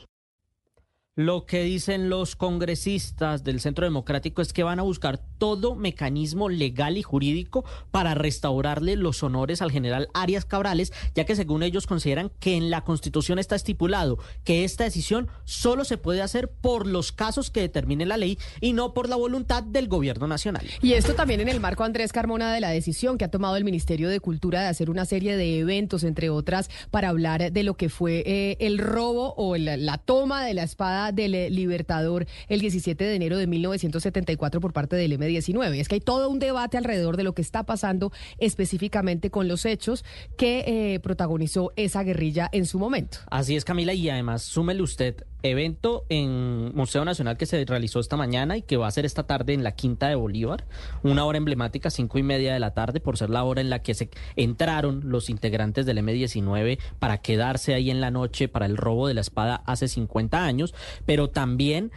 Lo 1.14 1.44
que 1.44 1.62
dicen 1.62 2.08
los 2.08 2.36
congresistas 2.36 3.44
del 3.44 3.60
Centro 3.60 3.84
Democrático 3.84 4.40
es 4.40 4.54
que 4.54 4.62
van 4.62 4.78
a 4.78 4.82
buscar 4.82 5.18
todo 5.36 5.74
mecanismo 5.74 6.48
legal 6.48 6.96
y 6.96 7.02
jurídico 7.02 7.66
para 7.90 8.14
restaurarle 8.14 8.96
los 8.96 9.22
honores 9.22 9.60
al 9.60 9.70
general 9.70 10.08
Arias 10.14 10.46
Cabrales, 10.46 10.90
ya 11.14 11.26
que 11.26 11.36
según 11.36 11.62
ellos 11.64 11.86
consideran 11.86 12.32
que 12.40 12.56
en 12.56 12.70
la 12.70 12.84
Constitución 12.84 13.38
está 13.38 13.56
estipulado 13.56 14.18
que 14.42 14.64
esta 14.64 14.84
decisión 14.84 15.28
solo 15.44 15.84
se 15.84 15.98
puede 15.98 16.22
hacer 16.22 16.50
por 16.50 16.86
los 16.86 17.12
casos 17.12 17.50
que 17.50 17.60
determine 17.60 18.06
la 18.06 18.16
ley 18.16 18.38
y 18.62 18.72
no 18.72 18.94
por 18.94 19.10
la 19.10 19.16
voluntad 19.16 19.62
del 19.62 19.88
gobierno 19.88 20.26
nacional. 20.26 20.66
Y 20.80 20.94
esto 20.94 21.14
también 21.14 21.40
en 21.40 21.50
el 21.50 21.60
marco, 21.60 21.84
Andrés 21.84 22.14
Carmona, 22.14 22.54
de 22.54 22.60
la 22.60 22.70
decisión 22.70 23.18
que 23.18 23.26
ha 23.26 23.30
tomado 23.30 23.56
el 23.56 23.64
Ministerio 23.64 24.08
de 24.08 24.20
Cultura 24.20 24.62
de 24.62 24.68
hacer 24.68 24.88
una 24.88 25.04
serie 25.04 25.36
de 25.36 25.58
eventos, 25.58 26.04
entre 26.04 26.30
otras, 26.30 26.70
para 26.90 27.10
hablar 27.10 27.52
de 27.52 27.62
lo 27.64 27.76
que 27.76 27.90
fue 27.90 28.22
eh, 28.24 28.56
el 28.60 28.78
robo 28.78 29.34
o 29.36 29.58
la, 29.58 29.76
la 29.76 29.98
toma 29.98 30.46
de 30.46 30.54
la 30.54 30.62
espada 30.62 31.01
del 31.10 31.34
eh, 31.34 31.50
Libertador 31.50 32.26
el 32.48 32.60
17 32.60 33.02
de 33.02 33.14
enero 33.14 33.38
de 33.38 33.46
1974 33.46 34.60
por 34.60 34.72
parte 34.72 34.94
del 34.94 35.12
M-19. 35.12 35.80
Es 35.80 35.88
que 35.88 35.96
hay 35.96 36.00
todo 36.00 36.28
un 36.28 36.38
debate 36.38 36.76
alrededor 36.76 37.16
de 37.16 37.24
lo 37.24 37.34
que 37.34 37.42
está 37.42 37.64
pasando 37.64 38.12
específicamente 38.38 39.30
con 39.30 39.48
los 39.48 39.64
hechos 39.64 40.04
que 40.36 40.64
eh, 40.66 41.00
protagonizó 41.00 41.72
esa 41.76 42.02
guerrilla 42.04 42.48
en 42.52 42.66
su 42.66 42.78
momento. 42.78 43.18
Así 43.30 43.56
es, 43.56 43.64
Camila, 43.64 43.94
y 43.94 44.08
además 44.08 44.42
súmele 44.42 44.82
usted 44.82 45.24
evento 45.42 46.04
en 46.08 46.74
Museo 46.74 47.04
Nacional 47.04 47.36
que 47.36 47.46
se 47.46 47.64
realizó 47.64 48.00
esta 48.00 48.16
mañana 48.16 48.56
y 48.56 48.62
que 48.62 48.76
va 48.76 48.86
a 48.86 48.90
ser 48.90 49.04
esta 49.04 49.24
tarde 49.24 49.54
en 49.54 49.64
la 49.64 49.72
Quinta 49.72 50.08
de 50.08 50.14
Bolívar, 50.14 50.64
una 51.02 51.24
hora 51.24 51.38
emblemática, 51.38 51.90
cinco 51.90 52.18
y 52.18 52.22
media 52.22 52.52
de 52.52 52.60
la 52.60 52.74
tarde, 52.74 53.00
por 53.00 53.16
ser 53.16 53.30
la 53.30 53.44
hora 53.44 53.60
en 53.60 53.70
la 53.70 53.82
que 53.82 53.94
se 53.94 54.10
entraron 54.36 55.02
los 55.04 55.30
integrantes 55.30 55.86
del 55.86 55.98
M-19 55.98 56.78
para 56.98 57.18
quedarse 57.18 57.74
ahí 57.74 57.90
en 57.90 58.00
la 58.00 58.10
noche 58.10 58.48
para 58.48 58.66
el 58.66 58.76
robo 58.76 59.08
de 59.08 59.14
la 59.14 59.20
espada 59.20 59.62
hace 59.66 59.88
50 59.88 60.44
años, 60.44 60.74
pero 61.06 61.30
también 61.30 61.92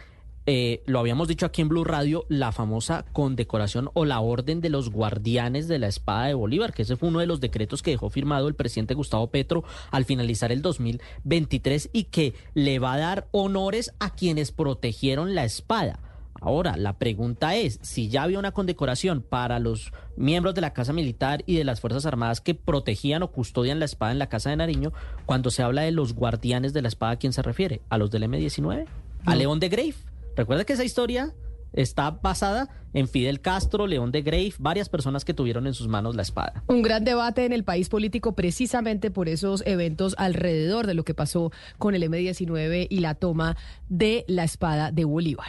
eh, 0.46 0.82
lo 0.86 1.00
habíamos 1.00 1.26
dicho 1.26 1.44
aquí 1.44 1.60
en 1.60 1.68
Blue 1.68 1.84
Radio, 1.84 2.24
la 2.28 2.52
famosa 2.52 3.04
condecoración 3.12 3.90
o 3.94 4.04
la 4.04 4.20
orden 4.20 4.60
de 4.60 4.70
los 4.70 4.90
guardianes 4.90 5.66
de 5.66 5.80
la 5.80 5.88
espada 5.88 6.26
de 6.26 6.34
Bolívar, 6.34 6.72
que 6.72 6.82
ese 6.82 6.96
fue 6.96 7.08
uno 7.08 7.18
de 7.18 7.26
los 7.26 7.40
decretos 7.40 7.82
que 7.82 7.90
dejó 7.90 8.10
firmado 8.10 8.46
el 8.46 8.54
presidente 8.54 8.94
Gustavo 8.94 9.26
Petro 9.28 9.64
al 9.90 10.04
finalizar 10.04 10.52
el 10.52 10.62
2023 10.62 11.90
y 11.92 12.04
que 12.04 12.34
le 12.54 12.78
va 12.78 12.94
a 12.94 12.98
dar 12.98 13.28
honores 13.32 13.92
a 13.98 14.14
quienes 14.14 14.52
protegieron 14.52 15.34
la 15.34 15.44
espada. 15.44 16.00
Ahora, 16.40 16.76
la 16.76 16.98
pregunta 16.98 17.56
es, 17.56 17.78
si 17.82 18.08
ya 18.08 18.22
había 18.22 18.38
una 18.38 18.52
condecoración 18.52 19.22
para 19.22 19.58
los 19.58 19.92
miembros 20.16 20.54
de 20.54 20.60
la 20.60 20.74
Casa 20.74 20.92
Militar 20.92 21.42
y 21.46 21.56
de 21.56 21.64
las 21.64 21.80
Fuerzas 21.80 22.06
Armadas 22.06 22.40
que 22.40 22.54
protegían 22.54 23.22
o 23.22 23.32
custodian 23.32 23.78
la 23.78 23.86
espada 23.86 24.12
en 24.12 24.18
la 24.18 24.28
Casa 24.28 24.50
de 24.50 24.56
Nariño, 24.56 24.92
cuando 25.24 25.50
se 25.50 25.62
habla 25.62 25.82
de 25.82 25.92
los 25.92 26.12
guardianes 26.12 26.72
de 26.72 26.82
la 26.82 26.88
espada, 26.88 27.12
¿a 27.12 27.16
quién 27.16 27.32
se 27.32 27.42
refiere? 27.42 27.80
¿A 27.88 27.98
los 27.98 28.10
del 28.10 28.24
M-19? 28.24 28.86
¿A. 29.24 29.34
León 29.34 29.60
de 29.60 29.68
Grave? 29.68 29.94
Recuerda 30.36 30.64
que 30.64 30.74
esa 30.74 30.84
historia 30.84 31.34
está 31.72 32.10
basada 32.10 32.68
en 32.94 33.08
Fidel 33.08 33.40
Castro, 33.40 33.86
León 33.86 34.10
de 34.10 34.22
Grave, 34.22 34.54
varias 34.58 34.88
personas 34.88 35.24
que 35.24 35.34
tuvieron 35.34 35.66
en 35.66 35.74
sus 35.74 35.86
manos 35.86 36.16
la 36.16 36.22
espada. 36.22 36.64
Un 36.66 36.80
gran 36.80 37.04
debate 37.04 37.44
en 37.44 37.52
el 37.52 37.62
país 37.62 37.90
político 37.90 38.34
precisamente 38.34 39.10
por 39.10 39.28
esos 39.28 39.62
eventos 39.66 40.14
alrededor 40.16 40.86
de 40.86 40.94
lo 40.94 41.04
que 41.04 41.12
pasó 41.12 41.52
con 41.78 41.94
el 41.94 42.02
M-19 42.04 42.86
y 42.88 43.00
la 43.00 43.14
toma 43.14 43.56
de 43.90 44.24
la 44.28 44.44
espada 44.44 44.92
de 44.92 45.04
Bolívar. 45.04 45.48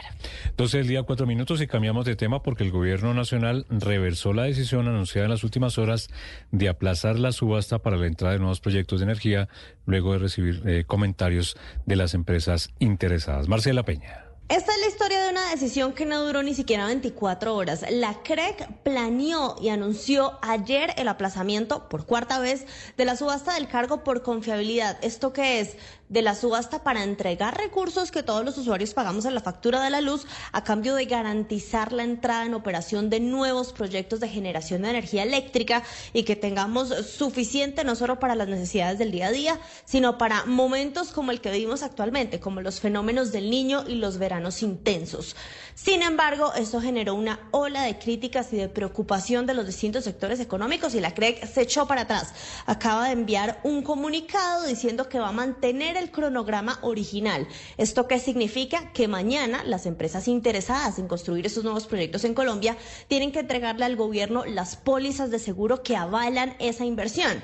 12 0.57 0.79
del 0.79 0.87
día, 0.87 1.03
cuatro 1.03 1.25
minutos 1.25 1.61
y 1.61 1.67
cambiamos 1.67 2.05
de 2.05 2.17
tema 2.17 2.43
porque 2.43 2.65
el 2.65 2.71
gobierno 2.71 3.13
nacional 3.13 3.65
reversó 3.69 4.33
la 4.33 4.43
decisión 4.43 4.87
anunciada 4.89 5.25
en 5.25 5.31
las 5.31 5.45
últimas 5.45 5.77
horas 5.77 6.09
de 6.51 6.67
aplazar 6.67 7.17
la 7.17 7.31
subasta 7.31 7.79
para 7.79 7.95
la 7.95 8.07
entrada 8.07 8.33
de 8.33 8.39
nuevos 8.39 8.59
proyectos 8.59 8.99
de 8.99 9.05
energía 9.05 9.47
luego 9.85 10.11
de 10.11 10.19
recibir 10.19 10.63
eh, 10.65 10.83
comentarios 10.85 11.55
de 11.85 11.95
las 11.95 12.13
empresas 12.13 12.73
interesadas. 12.79 13.47
Marcela 13.47 13.83
Peña. 13.83 14.26
Esta 14.49 14.71
es 14.71 14.79
la 14.79 14.87
historia 14.87 15.23
de 15.25 15.31
una 15.31 15.49
decisión 15.49 15.91
que 15.91 16.05
no 16.05 16.23
duró 16.23 16.41
ni 16.41 16.53
siquiera 16.53 16.85
24 16.85 17.53
horas. 17.53 17.83
La 17.89 18.23
CREC 18.23 18.81
planeó 18.81 19.57
y 19.61 19.67
anunció 19.67 20.39
ayer 20.41 20.93
el 20.95 21.09
aplazamiento 21.09 21.89
por 21.89 22.05
cuarta 22.05 22.39
vez 22.39 22.65
de 22.95 23.03
la 23.03 23.17
subasta 23.17 23.55
del 23.55 23.67
cargo 23.67 24.05
por 24.05 24.21
confiabilidad. 24.21 24.97
¿Esto 25.01 25.33
qué 25.33 25.59
es? 25.59 25.75
De 26.09 26.21
la 26.21 26.35
subasta 26.35 26.83
para 26.83 27.03
entregar 27.03 27.57
recursos 27.57 28.11
que 28.11 28.23
todos 28.23 28.45
los 28.45 28.57
usuarios 28.57 28.93
pagamos 28.93 29.25
en 29.25 29.35
la 29.35 29.41
factura 29.41 29.83
de 29.83 29.89
la 29.89 29.99
luz 29.99 30.25
a 30.53 30.63
cambio 30.63 30.95
de 30.95 31.03
garantizar 31.03 31.91
la 31.91 32.03
entrada 32.03 32.45
en 32.45 32.53
operación 32.53 33.09
de 33.09 33.19
nuevos 33.19 33.73
proyectos 33.73 34.21
de 34.21 34.29
generación 34.29 34.83
de 34.83 34.91
energía 34.91 35.23
eléctrica 35.23 35.83
y 36.13 36.23
que 36.23 36.37
tengamos 36.37 36.87
suficiente 37.07 37.83
no 37.83 37.97
solo 37.97 38.19
para 38.19 38.35
las 38.35 38.47
necesidades 38.47 38.99
del 38.99 39.11
día 39.11 39.27
a 39.27 39.31
día, 39.31 39.59
sino 39.83 40.17
para 40.17 40.45
momentos 40.45 41.09
como 41.09 41.31
el 41.31 41.41
que 41.41 41.51
vivimos 41.51 41.83
actualmente, 41.83 42.39
como 42.39 42.61
los 42.61 42.79
fenómenos 42.79 43.33
del 43.33 43.49
niño 43.49 43.83
y 43.85 43.95
los 43.95 44.17
veranos 44.17 44.63
intensos. 44.63 45.35
Sin 45.77 46.01
embargo, 46.01 46.53
esto 46.55 46.81
generó 46.81 47.13
una 47.13 47.39
ola 47.51 47.83
de 47.83 47.99
críticas 47.99 48.51
y 48.51 48.57
de 48.57 48.67
preocupación 48.67 49.45
de 49.45 49.53
los 49.53 49.67
distintos 49.67 50.05
sectores 50.05 50.39
económicos 50.39 50.95
y 50.95 50.99
la 50.99 51.13
CREC 51.13 51.45
se 51.45 51.61
echó 51.61 51.87
para 51.87 52.01
atrás. 52.01 52.33
Acaba 52.65 53.05
de 53.05 53.11
enviar 53.11 53.61
un 53.63 53.83
comunicado 53.83 54.65
diciendo 54.65 55.07
que 55.07 55.19
va 55.19 55.29
a 55.29 55.33
mantener 55.33 55.95
el 55.95 56.09
cronograma 56.09 56.79
original. 56.81 57.47
¿Esto 57.77 58.07
qué 58.07 58.17
significa? 58.19 58.91
Que 58.91 59.07
mañana 59.07 59.63
las 59.65 59.85
empresas 59.85 60.27
interesadas 60.27 60.97
en 60.97 61.07
construir 61.07 61.45
esos 61.45 61.63
nuevos 61.63 61.85
proyectos 61.85 62.23
en 62.23 62.33
Colombia 62.33 62.75
tienen 63.07 63.31
que 63.31 63.41
entregarle 63.41 63.85
al 63.85 63.95
gobierno 63.95 64.45
las 64.45 64.77
pólizas 64.77 65.29
de 65.29 65.37
seguro 65.37 65.83
que 65.83 65.95
avalan 65.95 66.55
esa 66.57 66.85
inversión 66.85 67.43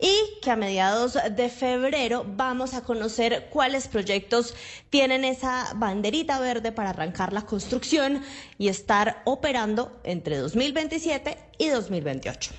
y 0.00 0.40
que 0.40 0.50
a 0.50 0.56
mediados 0.56 1.18
de 1.30 1.48
febrero 1.48 2.24
vamos 2.26 2.74
a 2.74 2.82
conocer 2.82 3.48
cuáles 3.50 3.86
proyectos 3.88 4.54
tienen 4.88 5.24
esa 5.24 5.72
banderita 5.76 6.40
verde 6.40 6.72
para 6.72 6.90
arrancar 6.90 7.32
la 7.32 7.42
construcción 7.42 8.22
y 8.58 8.68
estar 8.68 9.22
operando 9.24 10.00
entre 10.04 10.38
2027 10.38 11.36
y 11.58 11.68
2028. 11.68 12.52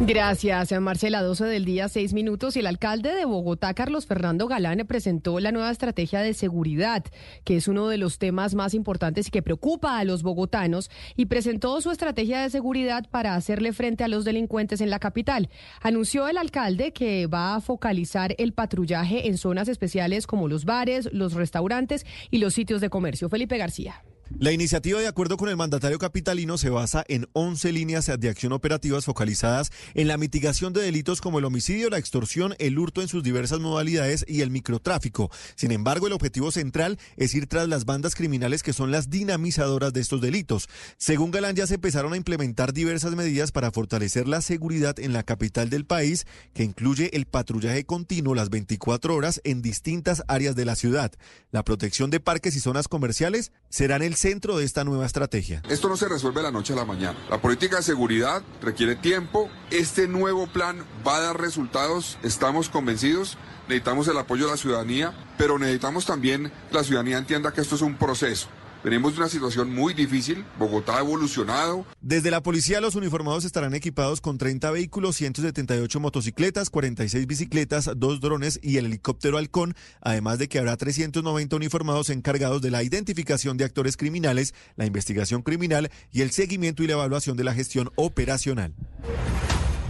Gracias, 0.00 0.72
Marcela. 0.80 1.22
12 1.22 1.46
del 1.46 1.64
día, 1.64 1.88
6 1.88 2.12
minutos. 2.12 2.54
Y 2.54 2.60
el 2.60 2.68
alcalde 2.68 3.14
de 3.14 3.24
Bogotá, 3.24 3.74
Carlos 3.74 4.06
Fernando 4.06 4.46
Galán, 4.46 4.78
presentó 4.86 5.40
la 5.40 5.50
nueva 5.50 5.72
estrategia 5.72 6.20
de 6.20 6.34
seguridad, 6.34 7.04
que 7.42 7.56
es 7.56 7.66
uno 7.66 7.88
de 7.88 7.98
los 7.98 8.18
temas 8.18 8.54
más 8.54 8.74
importantes 8.74 9.26
y 9.26 9.30
que 9.32 9.42
preocupa 9.42 9.98
a 9.98 10.04
los 10.04 10.22
bogotanos, 10.22 10.88
y 11.16 11.26
presentó 11.26 11.80
su 11.80 11.90
estrategia 11.90 12.40
de 12.40 12.50
seguridad 12.50 13.06
para 13.10 13.34
hacerle 13.34 13.72
frente 13.72 14.04
a 14.04 14.08
los 14.08 14.24
delincuentes 14.24 14.80
en 14.80 14.90
la 14.90 15.00
capital. 15.00 15.48
Anunció 15.82 16.28
el 16.28 16.36
alcalde 16.36 16.92
que 16.92 17.26
va 17.26 17.56
a 17.56 17.60
focalizar 17.60 18.36
el 18.38 18.52
patrullaje 18.52 19.26
en 19.26 19.36
zonas 19.36 19.66
especiales 19.66 20.28
como 20.28 20.46
los 20.46 20.64
bares, 20.64 21.08
los 21.12 21.32
restaurantes 21.32 22.06
y 22.30 22.38
los 22.38 22.54
sitios 22.54 22.80
de 22.80 22.88
comercio. 22.88 23.28
Felipe 23.28 23.58
García. 23.58 24.04
La 24.36 24.52
iniciativa, 24.52 25.00
de 25.00 25.08
acuerdo 25.08 25.38
con 25.38 25.48
el 25.48 25.56
mandatario 25.56 25.98
capitalino, 25.98 26.58
se 26.58 26.68
basa 26.68 27.02
en 27.08 27.28
11 27.32 27.72
líneas 27.72 28.10
de 28.18 28.28
acción 28.28 28.52
operativas 28.52 29.06
focalizadas 29.06 29.72
en 29.94 30.06
la 30.06 30.18
mitigación 30.18 30.74
de 30.74 30.82
delitos 30.82 31.22
como 31.22 31.38
el 31.38 31.46
homicidio, 31.46 31.88
la 31.88 31.98
extorsión, 31.98 32.54
el 32.58 32.78
hurto 32.78 33.00
en 33.00 33.08
sus 33.08 33.22
diversas 33.22 33.58
modalidades 33.58 34.26
y 34.28 34.42
el 34.42 34.50
microtráfico. 34.50 35.30
Sin 35.56 35.72
embargo, 35.72 36.06
el 36.06 36.12
objetivo 36.12 36.52
central 36.52 36.98
es 37.16 37.34
ir 37.34 37.46
tras 37.46 37.68
las 37.68 37.86
bandas 37.86 38.14
criminales 38.14 38.62
que 38.62 38.74
son 38.74 38.90
las 38.90 39.08
dinamizadoras 39.08 39.94
de 39.94 40.02
estos 40.02 40.20
delitos. 40.20 40.68
Según 40.98 41.30
Galán, 41.30 41.56
ya 41.56 41.66
se 41.66 41.76
empezaron 41.76 42.12
a 42.12 42.18
implementar 42.18 42.74
diversas 42.74 43.16
medidas 43.16 43.50
para 43.50 43.72
fortalecer 43.72 44.28
la 44.28 44.42
seguridad 44.42 45.00
en 45.00 45.14
la 45.14 45.22
capital 45.22 45.70
del 45.70 45.86
país, 45.86 46.26
que 46.52 46.64
incluye 46.64 47.16
el 47.16 47.24
patrullaje 47.24 47.84
continuo 47.84 48.34
las 48.34 48.50
24 48.50 49.14
horas 49.14 49.40
en 49.44 49.62
distintas 49.62 50.22
áreas 50.28 50.54
de 50.54 50.66
la 50.66 50.76
ciudad. 50.76 51.12
La 51.50 51.64
protección 51.64 52.10
de 52.10 52.20
parques 52.20 52.54
y 52.56 52.60
zonas 52.60 52.88
comerciales 52.88 53.52
serán 53.70 54.02
el 54.02 54.17
centro 54.18 54.58
de 54.58 54.64
esta 54.64 54.84
nueva 54.84 55.06
estrategia. 55.06 55.62
Esto 55.68 55.88
no 55.88 55.96
se 55.96 56.08
resuelve 56.08 56.40
de 56.40 56.46
la 56.46 56.50
noche 56.50 56.72
a 56.72 56.76
la 56.76 56.84
mañana. 56.84 57.16
La 57.30 57.40
política 57.40 57.76
de 57.76 57.82
seguridad 57.82 58.42
requiere 58.60 58.96
tiempo. 58.96 59.48
Este 59.70 60.08
nuevo 60.08 60.48
plan 60.48 60.84
va 61.06 61.16
a 61.16 61.20
dar 61.20 61.40
resultados, 61.40 62.18
estamos 62.22 62.68
convencidos. 62.68 63.38
Necesitamos 63.68 64.08
el 64.08 64.18
apoyo 64.18 64.46
de 64.46 64.52
la 64.52 64.56
ciudadanía, 64.56 65.14
pero 65.36 65.58
necesitamos 65.58 66.06
también 66.06 66.50
que 66.68 66.74
la 66.74 66.84
ciudadanía 66.84 67.18
entienda 67.18 67.52
que 67.52 67.60
esto 67.60 67.76
es 67.76 67.82
un 67.82 67.96
proceso. 67.96 68.48
Venimos 68.84 69.14
de 69.14 69.18
una 69.18 69.28
situación 69.28 69.74
muy 69.74 69.92
difícil, 69.92 70.44
Bogotá 70.56 70.98
ha 70.98 71.00
evolucionado. 71.00 71.84
Desde 72.00 72.30
la 72.30 72.42
policía 72.42 72.80
los 72.80 72.94
uniformados 72.94 73.44
estarán 73.44 73.74
equipados 73.74 74.20
con 74.20 74.38
30 74.38 74.70
vehículos, 74.70 75.16
178 75.16 75.98
motocicletas, 75.98 76.70
46 76.70 77.26
bicicletas, 77.26 77.90
dos 77.96 78.20
drones 78.20 78.60
y 78.62 78.76
el 78.76 78.86
helicóptero 78.86 79.36
halcón, 79.36 79.74
además 80.00 80.38
de 80.38 80.48
que 80.48 80.60
habrá 80.60 80.76
390 80.76 81.56
uniformados 81.56 82.08
encargados 82.08 82.62
de 82.62 82.70
la 82.70 82.84
identificación 82.84 83.56
de 83.56 83.64
actores 83.64 83.96
criminales, 83.96 84.54
la 84.76 84.86
investigación 84.86 85.42
criminal 85.42 85.90
y 86.12 86.20
el 86.20 86.30
seguimiento 86.30 86.84
y 86.84 86.86
la 86.86 86.92
evaluación 86.92 87.36
de 87.36 87.44
la 87.44 87.54
gestión 87.54 87.90
operacional. 87.96 88.74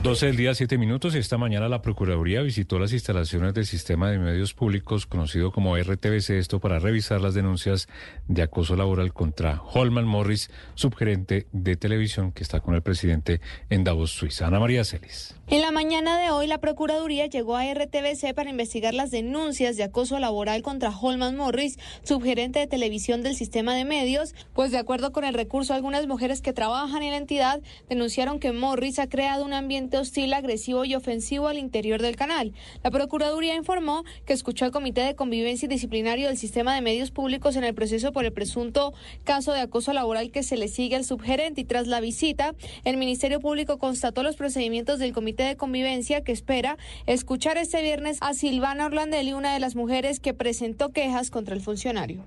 12 0.08 0.24
del 0.24 0.36
día, 0.36 0.54
7 0.54 0.78
minutos. 0.78 1.14
y 1.14 1.18
Esta 1.18 1.36
mañana 1.36 1.68
la 1.68 1.82
Procuraduría 1.82 2.40
visitó 2.40 2.78
las 2.78 2.94
instalaciones 2.94 3.52
del 3.52 3.66
Sistema 3.66 4.10
de 4.10 4.18
Medios 4.18 4.54
Públicos, 4.54 5.04
conocido 5.04 5.52
como 5.52 5.76
RTBC, 5.76 6.30
esto 6.30 6.60
para 6.60 6.78
revisar 6.78 7.20
las 7.20 7.34
denuncias 7.34 7.88
de 8.26 8.40
acoso 8.40 8.74
laboral 8.74 9.12
contra 9.12 9.60
Holman 9.60 10.06
Morris, 10.06 10.50
subgerente 10.76 11.46
de 11.52 11.76
televisión 11.76 12.32
que 12.32 12.42
está 12.42 12.60
con 12.60 12.74
el 12.74 12.80
presidente 12.80 13.42
en 13.68 13.84
Davos, 13.84 14.12
Suiza. 14.12 14.46
Ana 14.46 14.60
María 14.60 14.82
Celis. 14.82 15.34
En 15.46 15.60
la 15.60 15.72
mañana 15.72 16.18
de 16.18 16.30
hoy, 16.30 16.46
la 16.46 16.58
Procuraduría 16.58 17.26
llegó 17.26 17.56
a 17.56 17.64
RTBC 17.64 18.34
para 18.34 18.48
investigar 18.48 18.94
las 18.94 19.10
denuncias 19.10 19.76
de 19.76 19.82
acoso 19.82 20.18
laboral 20.18 20.62
contra 20.62 20.88
Holman 20.88 21.36
Morris, 21.36 21.78
subgerente 22.02 22.60
de 22.60 22.66
televisión 22.66 23.22
del 23.22 23.34
sistema 23.34 23.74
de 23.74 23.84
medios, 23.84 24.34
pues 24.54 24.70
de 24.70 24.78
acuerdo 24.78 25.12
con 25.12 25.24
el 25.24 25.34
recurso, 25.34 25.74
algunas 25.74 26.06
mujeres 26.06 26.40
que 26.40 26.54
trabajan 26.54 27.02
en 27.02 27.10
la 27.10 27.18
entidad 27.18 27.60
denunciaron 27.90 28.40
que 28.40 28.52
Morris 28.52 28.98
ha 28.98 29.08
creado 29.08 29.44
un 29.44 29.52
ambiente 29.52 29.97
hostil, 29.98 30.32
agresivo 30.32 30.84
y 30.84 30.94
ofensivo 30.94 31.48
al 31.48 31.58
interior 31.58 32.00
del 32.00 32.16
canal. 32.16 32.52
La 32.82 32.90
Procuraduría 32.90 33.54
informó 33.54 34.04
que 34.24 34.32
escuchó 34.32 34.64
al 34.64 34.70
Comité 34.70 35.02
de 35.02 35.14
Convivencia 35.14 35.66
y 35.66 35.68
Disciplinario 35.68 36.28
del 36.28 36.36
Sistema 36.36 36.74
de 36.74 36.80
Medios 36.80 37.10
Públicos 37.10 37.56
en 37.56 37.64
el 37.64 37.74
proceso 37.74 38.12
por 38.12 38.24
el 38.24 38.32
presunto 38.32 38.92
caso 39.24 39.52
de 39.52 39.60
acoso 39.60 39.92
laboral 39.92 40.30
que 40.30 40.42
se 40.42 40.56
le 40.56 40.68
sigue 40.68 40.96
al 40.96 41.04
subgerente 41.04 41.60
y 41.60 41.64
tras 41.64 41.86
la 41.86 42.00
visita, 42.00 42.54
el 42.84 42.96
Ministerio 42.96 43.40
Público 43.40 43.78
constató 43.78 44.22
los 44.22 44.36
procedimientos 44.36 44.98
del 44.98 45.12
Comité 45.12 45.42
de 45.44 45.56
Convivencia 45.56 46.22
que 46.22 46.32
espera 46.32 46.78
escuchar 47.06 47.58
este 47.58 47.82
viernes 47.82 48.18
a 48.20 48.34
Silvana 48.34 48.86
Orlandelli, 48.86 49.32
una 49.32 49.52
de 49.54 49.60
las 49.60 49.76
mujeres 49.76 50.20
que 50.20 50.34
presentó 50.34 50.90
quejas 50.90 51.30
contra 51.30 51.54
el 51.54 51.60
funcionario. 51.60 52.24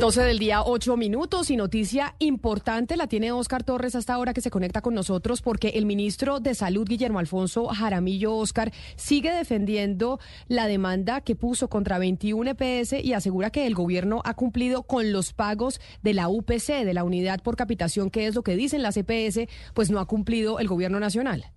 12 0.00 0.22
del 0.22 0.38
día, 0.38 0.62
8 0.62 0.96
minutos 0.96 1.50
y 1.50 1.56
noticia 1.56 2.14
importante 2.18 2.96
la 2.96 3.08
tiene 3.08 3.30
Oscar 3.30 3.62
Torres 3.62 3.94
hasta 3.94 4.14
ahora 4.14 4.32
que 4.32 4.40
se 4.40 4.50
conecta 4.50 4.80
con 4.80 4.94
nosotros 4.94 5.42
porque 5.42 5.68
el 5.74 5.84
ministro 5.84 6.40
de 6.40 6.54
Salud, 6.54 6.88
Guillermo 6.88 7.18
Alfonso 7.18 7.66
Jaramillo 7.66 8.34
Oscar, 8.34 8.72
sigue 8.96 9.32
defendiendo 9.32 10.18
la 10.48 10.66
demanda 10.66 11.20
que 11.20 11.36
puso 11.36 11.68
contra 11.68 11.98
21 11.98 12.52
EPS 12.52 12.94
y 13.04 13.12
asegura 13.12 13.50
que 13.50 13.66
el 13.66 13.74
gobierno 13.74 14.22
ha 14.24 14.34
cumplido 14.34 14.82
con 14.84 15.12
los 15.12 15.34
pagos 15.34 15.78
de 16.02 16.14
la 16.14 16.28
UPC, 16.28 16.84
de 16.84 16.94
la 16.94 17.04
unidad 17.04 17.40
por 17.42 17.56
capitación, 17.56 18.10
que 18.10 18.26
es 18.26 18.34
lo 18.34 18.42
que 18.42 18.56
dicen 18.56 18.82
las 18.82 18.96
EPS, 18.96 19.46
pues 19.74 19.90
no 19.90 20.00
ha 20.00 20.06
cumplido 20.06 20.58
el 20.58 20.68
gobierno 20.68 21.00
nacional. 21.00 21.52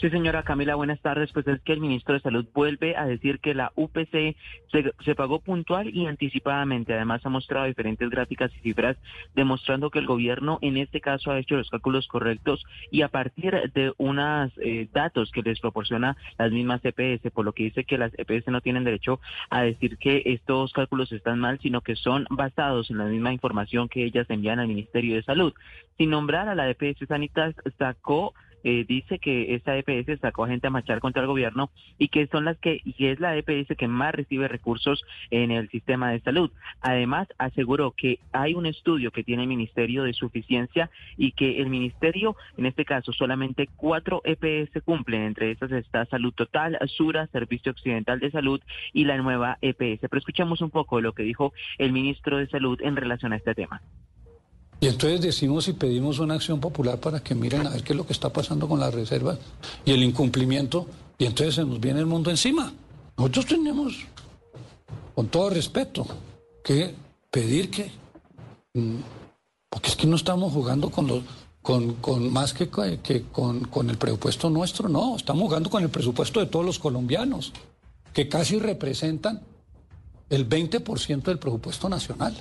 Sí, 0.00 0.08
señora 0.08 0.44
Camila, 0.44 0.76
buenas 0.76 0.98
tardes. 1.02 1.30
Pues 1.30 1.46
es 1.46 1.60
que 1.60 1.74
el 1.74 1.80
ministro 1.80 2.14
de 2.14 2.20
Salud 2.20 2.46
vuelve 2.54 2.96
a 2.96 3.04
decir 3.04 3.38
que 3.38 3.52
la 3.52 3.70
UPC 3.74 4.34
se, 4.72 5.14
pagó 5.14 5.40
puntual 5.40 5.94
y 5.94 6.06
anticipadamente. 6.06 6.94
Además, 6.94 7.20
ha 7.26 7.28
mostrado 7.28 7.66
diferentes 7.66 8.08
gráficas 8.08 8.50
y 8.56 8.60
cifras 8.60 8.96
demostrando 9.34 9.90
que 9.90 9.98
el 9.98 10.06
gobierno 10.06 10.58
en 10.62 10.78
este 10.78 11.02
caso 11.02 11.30
ha 11.30 11.38
hecho 11.38 11.56
los 11.56 11.68
cálculos 11.68 12.08
correctos 12.08 12.64
y 12.90 13.02
a 13.02 13.08
partir 13.08 13.52
de 13.74 13.92
unos 13.98 14.50
eh, 14.62 14.88
datos 14.90 15.30
que 15.32 15.42
les 15.42 15.60
proporciona 15.60 16.16
las 16.38 16.50
mismas 16.50 16.80
EPS, 16.82 17.30
por 17.30 17.44
lo 17.44 17.52
que 17.52 17.64
dice 17.64 17.84
que 17.84 17.98
las 17.98 18.18
EPS 18.18 18.46
no 18.48 18.62
tienen 18.62 18.84
derecho 18.84 19.20
a 19.50 19.60
decir 19.60 19.98
que 19.98 20.22
estos 20.24 20.72
cálculos 20.72 21.12
están 21.12 21.40
mal, 21.40 21.58
sino 21.60 21.82
que 21.82 21.94
son 21.94 22.26
basados 22.30 22.90
en 22.90 22.96
la 22.96 23.04
misma 23.04 23.34
información 23.34 23.90
que 23.90 24.06
ellas 24.06 24.30
envían 24.30 24.60
al 24.60 24.68
Ministerio 24.68 25.16
de 25.16 25.24
Salud. 25.24 25.52
Sin 25.98 26.08
nombrar 26.08 26.48
a 26.48 26.54
la 26.54 26.70
EPS 26.70 27.06
Sanitas, 27.06 27.54
sacó 27.76 28.32
eh, 28.64 28.84
dice 28.86 29.18
que 29.18 29.54
esta 29.54 29.76
EPS 29.76 30.20
sacó 30.20 30.44
a 30.44 30.48
gente 30.48 30.66
a 30.66 30.70
marchar 30.70 31.00
contra 31.00 31.22
el 31.22 31.28
gobierno 31.28 31.70
y 31.98 32.08
que 32.08 32.26
son 32.26 32.44
las 32.44 32.58
que 32.58 32.80
y 32.84 33.06
es 33.06 33.20
la 33.20 33.36
EPS 33.36 33.76
que 33.76 33.88
más 33.88 34.14
recibe 34.14 34.48
recursos 34.48 35.02
en 35.30 35.50
el 35.50 35.68
sistema 35.70 36.10
de 36.10 36.20
salud. 36.20 36.50
Además, 36.80 37.28
aseguró 37.38 37.92
que 37.92 38.18
hay 38.32 38.54
un 38.54 38.66
estudio 38.66 39.10
que 39.10 39.24
tiene 39.24 39.42
el 39.42 39.48
Ministerio 39.48 40.04
de 40.04 40.12
suficiencia 40.12 40.90
y 41.16 41.32
que 41.32 41.60
el 41.60 41.68
Ministerio, 41.68 42.36
en 42.56 42.66
este 42.66 42.84
caso, 42.84 43.12
solamente 43.12 43.68
cuatro 43.76 44.22
EPS 44.24 44.82
cumplen. 44.84 45.22
Entre 45.22 45.50
esas 45.50 45.72
está 45.72 46.04
Salud 46.06 46.32
Total, 46.32 46.78
Sura, 46.86 47.26
Servicio 47.28 47.72
Occidental 47.72 48.20
de 48.20 48.30
Salud 48.30 48.60
y 48.92 49.04
la 49.04 49.16
nueva 49.18 49.58
EPS. 49.60 50.00
Pero 50.00 50.18
escuchamos 50.18 50.60
un 50.60 50.70
poco 50.70 51.00
lo 51.00 51.12
que 51.12 51.22
dijo 51.22 51.52
el 51.78 51.92
ministro 51.92 52.38
de 52.38 52.48
Salud 52.48 52.80
en 52.82 52.96
relación 52.96 53.32
a 53.32 53.36
este 53.36 53.54
tema. 53.54 53.80
Y 54.80 54.86
entonces 54.86 55.20
decimos 55.20 55.68
y 55.68 55.74
pedimos 55.74 56.18
una 56.18 56.34
acción 56.34 56.58
popular 56.58 56.98
para 56.98 57.20
que 57.20 57.34
miren 57.34 57.66
a 57.66 57.70
ver 57.70 57.84
qué 57.84 57.92
es 57.92 57.96
lo 57.96 58.06
que 58.06 58.14
está 58.14 58.32
pasando 58.32 58.66
con 58.66 58.80
las 58.80 58.94
reservas 58.94 59.38
y 59.84 59.92
el 59.92 60.02
incumplimiento, 60.02 60.86
y 61.18 61.26
entonces 61.26 61.56
se 61.56 61.64
nos 61.64 61.78
viene 61.78 62.00
el 62.00 62.06
mundo 62.06 62.30
encima. 62.30 62.72
Nosotros 63.18 63.46
tenemos, 63.46 63.94
con 65.14 65.28
todo 65.28 65.50
respeto, 65.50 66.06
que 66.64 66.94
pedir 67.30 67.70
que, 67.70 67.90
mm, 68.72 68.96
porque 69.68 69.88
es 69.90 69.96
que 69.96 70.06
no 70.06 70.16
estamos 70.16 70.50
jugando 70.50 70.90
con 70.90 71.06
los, 71.06 71.22
con, 71.60 71.96
con 71.96 72.32
más 72.32 72.54
que, 72.54 72.70
que 73.02 73.24
con, 73.30 73.64
con 73.64 73.90
el 73.90 73.98
presupuesto 73.98 74.48
nuestro, 74.48 74.88
no, 74.88 75.16
estamos 75.16 75.42
jugando 75.42 75.68
con 75.68 75.82
el 75.82 75.90
presupuesto 75.90 76.40
de 76.40 76.46
todos 76.46 76.64
los 76.64 76.78
colombianos, 76.78 77.52
que 78.14 78.28
casi 78.28 78.58
representan 78.58 79.42
el 80.30 80.48
20% 80.48 81.22
del 81.22 81.38
presupuesto 81.38 81.88
nacional. 81.90 82.34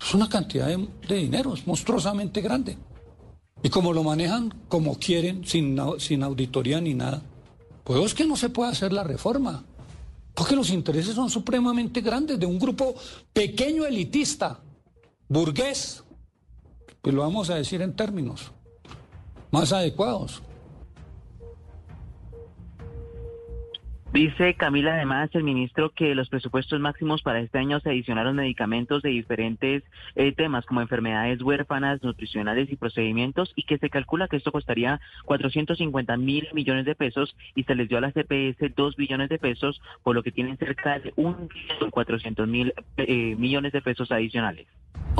Es 0.00 0.14
una 0.14 0.28
cantidad 0.28 0.66
de, 0.66 0.88
de 1.08 1.16
dinero, 1.16 1.54
es 1.54 1.66
monstruosamente 1.66 2.40
grande. 2.40 2.76
Y 3.62 3.70
como 3.70 3.92
lo 3.92 4.02
manejan 4.02 4.54
como 4.68 4.98
quieren, 4.98 5.44
sin, 5.44 5.78
sin 5.98 6.22
auditoría 6.22 6.80
ni 6.80 6.94
nada, 6.94 7.22
pues 7.84 8.04
es 8.04 8.14
que 8.14 8.26
no 8.26 8.36
se 8.36 8.50
puede 8.50 8.70
hacer 8.70 8.92
la 8.92 9.02
reforma. 9.02 9.64
Porque 10.34 10.54
los 10.54 10.70
intereses 10.70 11.14
son 11.14 11.30
supremamente 11.30 12.00
grandes 12.00 12.38
de 12.38 12.46
un 12.46 12.58
grupo 12.58 12.94
pequeño 13.32 13.84
elitista, 13.84 14.60
burgués, 15.28 16.04
pues 17.02 17.14
lo 17.14 17.22
vamos 17.22 17.50
a 17.50 17.56
decir 17.56 17.82
en 17.82 17.96
términos 17.96 18.52
más 19.50 19.72
adecuados. 19.72 20.42
Dice 24.10 24.54
Camila 24.54 24.94
además 24.94 25.28
el 25.34 25.44
ministro 25.44 25.90
que 25.90 26.14
los 26.14 26.30
presupuestos 26.30 26.80
máximos 26.80 27.20
para 27.20 27.40
este 27.40 27.58
año 27.58 27.78
se 27.80 27.90
adicionaron 27.90 28.36
medicamentos 28.36 29.02
de 29.02 29.10
diferentes 29.10 29.82
eh, 30.14 30.32
temas 30.32 30.64
como 30.64 30.80
enfermedades 30.80 31.42
huérfanas, 31.42 32.02
nutricionales 32.02 32.72
y 32.72 32.76
procedimientos 32.76 33.52
y 33.54 33.64
que 33.64 33.76
se 33.76 33.90
calcula 33.90 34.26
que 34.26 34.36
esto 34.36 34.50
costaría 34.50 34.98
450 35.26 36.16
mil 36.16 36.48
millones 36.54 36.86
de 36.86 36.94
pesos 36.94 37.36
y 37.54 37.64
se 37.64 37.74
les 37.74 37.86
dio 37.90 37.98
a 37.98 38.00
la 38.00 38.12
CPS 38.12 38.74
2 38.74 38.96
billones 38.96 39.28
de 39.28 39.38
pesos 39.38 39.78
por 40.02 40.14
lo 40.14 40.22
que 40.22 40.32
tienen 40.32 40.56
cerca 40.56 40.98
de 41.00 41.14
1.400.000 41.14 42.46
mil 42.46 42.72
eh, 42.96 43.36
millones 43.36 43.72
de 43.72 43.82
pesos 43.82 44.10
adicionales. 44.10 44.66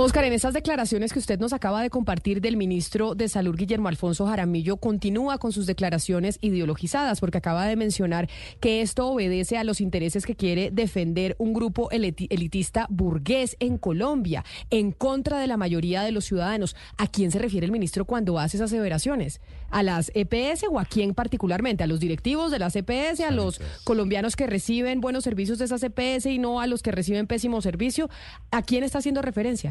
Oscar, 0.01 0.23
en 0.23 0.33
esas 0.33 0.55
declaraciones 0.55 1.13
que 1.13 1.19
usted 1.19 1.41
nos 1.41 1.53
acaba 1.53 1.83
de 1.83 1.91
compartir 1.91 2.41
del 2.41 2.57
ministro 2.57 3.17
de 3.17 3.29
Salud, 3.29 3.57
Guillermo 3.57 3.89
Alfonso 3.89 4.29
Jaramillo, 4.29 4.77
continúa 4.77 5.39
con 5.39 5.51
sus 5.51 5.67
declaraciones 5.67 6.39
ideologizadas, 6.41 7.19
porque 7.19 7.39
acaba 7.39 7.67
de 7.67 7.75
mencionar 7.75 8.29
que 8.61 8.81
esto 8.81 9.09
obedece 9.09 9.59
a 9.59 9.65
los 9.65 9.81
intereses 9.81 10.25
que 10.25 10.37
quiere 10.37 10.71
defender 10.71 11.35
un 11.41 11.53
grupo 11.53 11.91
elitista 11.91 12.87
burgués 12.91 13.57
en 13.59 13.77
Colombia, 13.77 14.45
en 14.71 14.93
contra 14.93 15.41
de 15.41 15.49
la 15.49 15.57
mayoría 15.57 16.05
de 16.05 16.13
los 16.13 16.27
ciudadanos. 16.27 16.77
¿A 16.97 17.09
quién 17.09 17.33
se 17.33 17.41
refiere 17.41 17.67
el 17.67 17.73
ministro 17.73 18.05
cuando 18.05 18.39
hace 18.39 18.57
esas 18.57 18.71
aseveraciones? 18.71 19.41
¿A 19.69 19.83
las 19.83 20.13
EPS 20.15 20.67
o 20.71 20.79
a 20.79 20.85
quién 20.85 21.13
particularmente? 21.13 21.83
¿A 21.83 21.89
los 21.89 21.99
directivos 21.99 22.53
de 22.53 22.61
las 22.61 22.77
EPS, 22.77 23.23
a 23.23 23.33
los 23.33 23.61
colombianos 23.83 24.37
que 24.37 24.47
reciben 24.47 25.01
buenos 25.01 25.25
servicios 25.25 25.59
de 25.59 25.65
esas 25.65 25.83
EPS 25.83 26.27
y 26.27 26.39
no 26.39 26.61
a 26.61 26.69
los 26.69 26.85
que 26.85 26.93
reciben 26.93 27.27
pésimo 27.27 27.61
servicio? 27.63 28.09
¿A 28.53 28.63
quién 28.63 28.85
está 28.85 28.99
haciendo 28.99 29.23
referencia? 29.23 29.68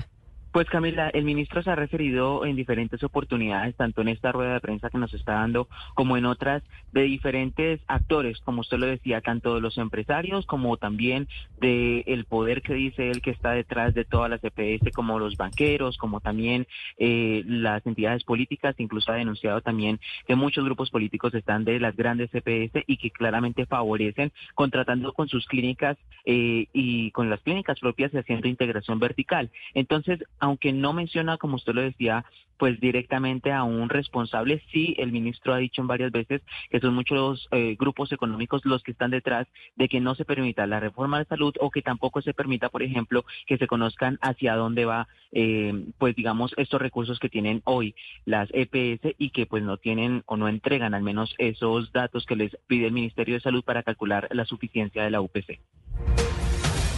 Pues 0.57 0.69
Camila, 0.69 1.09
el 1.09 1.23
ministro 1.23 1.61
se 1.61 1.69
ha 1.69 1.75
referido 1.75 2.43
en 2.43 2.55
diferentes 2.55 3.03
oportunidades, 3.03 3.75
tanto 3.75 4.01
en 4.01 4.07
esta 4.07 4.31
rueda 4.31 4.53
de 4.53 4.59
prensa 4.59 4.89
que 4.89 4.97
nos 4.97 5.13
está 5.13 5.33
dando 5.33 5.67
como 5.93 6.17
en 6.17 6.25
otras, 6.25 6.63
de 6.91 7.03
diferentes 7.03 7.79
actores, 7.85 8.39
como 8.39 8.61
usted 8.61 8.79
lo 8.79 8.87
decía, 8.87 9.21
tanto 9.21 9.53
de 9.53 9.61
los 9.61 9.77
empresarios 9.77 10.47
como 10.47 10.77
también 10.77 11.27
del 11.59 12.03
el 12.07 12.25
poder 12.25 12.63
que 12.63 12.73
dice 12.73 13.11
él 13.11 13.21
que 13.21 13.29
está 13.29 13.51
detrás 13.51 13.93
de 13.93 14.03
todas 14.03 14.31
las 14.31 14.43
EPS, 14.43 14.91
como 14.95 15.19
los 15.19 15.37
banqueros, 15.37 15.95
como 15.95 16.21
también 16.21 16.65
eh, 16.97 17.43
las 17.45 17.85
entidades 17.85 18.23
políticas, 18.23 18.73
incluso 18.79 19.11
ha 19.11 19.15
denunciado 19.17 19.61
también 19.61 19.99
que 20.25 20.33
muchos 20.33 20.65
grupos 20.65 20.89
políticos 20.89 21.35
están 21.35 21.65
de 21.65 21.79
las 21.79 21.95
grandes 21.95 22.31
EPS 22.33 22.83
y 22.87 22.97
que 22.97 23.11
claramente 23.11 23.67
favorecen 23.67 24.31
contratando 24.55 25.13
con 25.13 25.27
sus 25.27 25.45
clínicas 25.45 25.97
eh, 26.25 26.65
y 26.73 27.11
con 27.11 27.29
las 27.29 27.41
clínicas 27.41 27.79
propias 27.79 28.11
y 28.11 28.17
haciendo 28.17 28.47
integración 28.47 28.97
vertical. 28.97 29.51
Entonces, 29.75 30.19
aunque 30.47 30.73
no 30.73 30.93
menciona, 30.93 31.37
como 31.37 31.55
usted 31.55 31.73
lo 31.73 31.81
decía, 31.81 32.25
pues 32.57 32.79
directamente 32.79 33.51
a 33.51 33.63
un 33.63 33.89
responsable, 33.89 34.63
sí, 34.71 34.95
el 34.97 35.11
ministro 35.11 35.53
ha 35.53 35.57
dicho 35.57 35.81
en 35.81 35.87
varias 35.87 36.11
veces 36.11 36.41
que 36.69 36.79
son 36.79 36.95
muchos 36.95 37.47
eh, 37.51 37.75
grupos 37.77 38.11
económicos 38.11 38.65
los 38.65 38.81
que 38.81 38.91
están 38.91 39.11
detrás 39.11 39.47
de 39.75 39.87
que 39.87 39.99
no 39.99 40.15
se 40.15 40.25
permita 40.25 40.65
la 40.65 40.79
reforma 40.79 41.19
de 41.19 41.25
salud 41.25 41.53
o 41.59 41.69
que 41.69 41.81
tampoco 41.81 42.21
se 42.21 42.33
permita, 42.33 42.69
por 42.69 42.81
ejemplo, 42.81 43.25
que 43.45 43.57
se 43.57 43.67
conozcan 43.67 44.17
hacia 44.21 44.55
dónde 44.55 44.85
va, 44.85 45.07
eh, 45.31 45.85
pues 45.97 46.15
digamos, 46.15 46.53
estos 46.57 46.81
recursos 46.81 47.19
que 47.19 47.29
tienen 47.29 47.61
hoy 47.65 47.93
las 48.25 48.49
EPS 48.53 49.15
y 49.17 49.29
que 49.29 49.45
pues 49.45 49.63
no 49.63 49.77
tienen 49.77 50.23
o 50.25 50.37
no 50.37 50.47
entregan 50.47 50.93
al 50.93 51.03
menos 51.03 51.35
esos 51.37 51.91
datos 51.91 52.25
que 52.25 52.35
les 52.35 52.57
pide 52.67 52.87
el 52.87 52.93
Ministerio 52.93 53.35
de 53.35 53.41
Salud 53.41 53.63
para 53.63 53.83
calcular 53.83 54.27
la 54.31 54.45
suficiencia 54.45 55.03
de 55.03 55.11
la 55.11 55.21
UPC. 55.21 55.59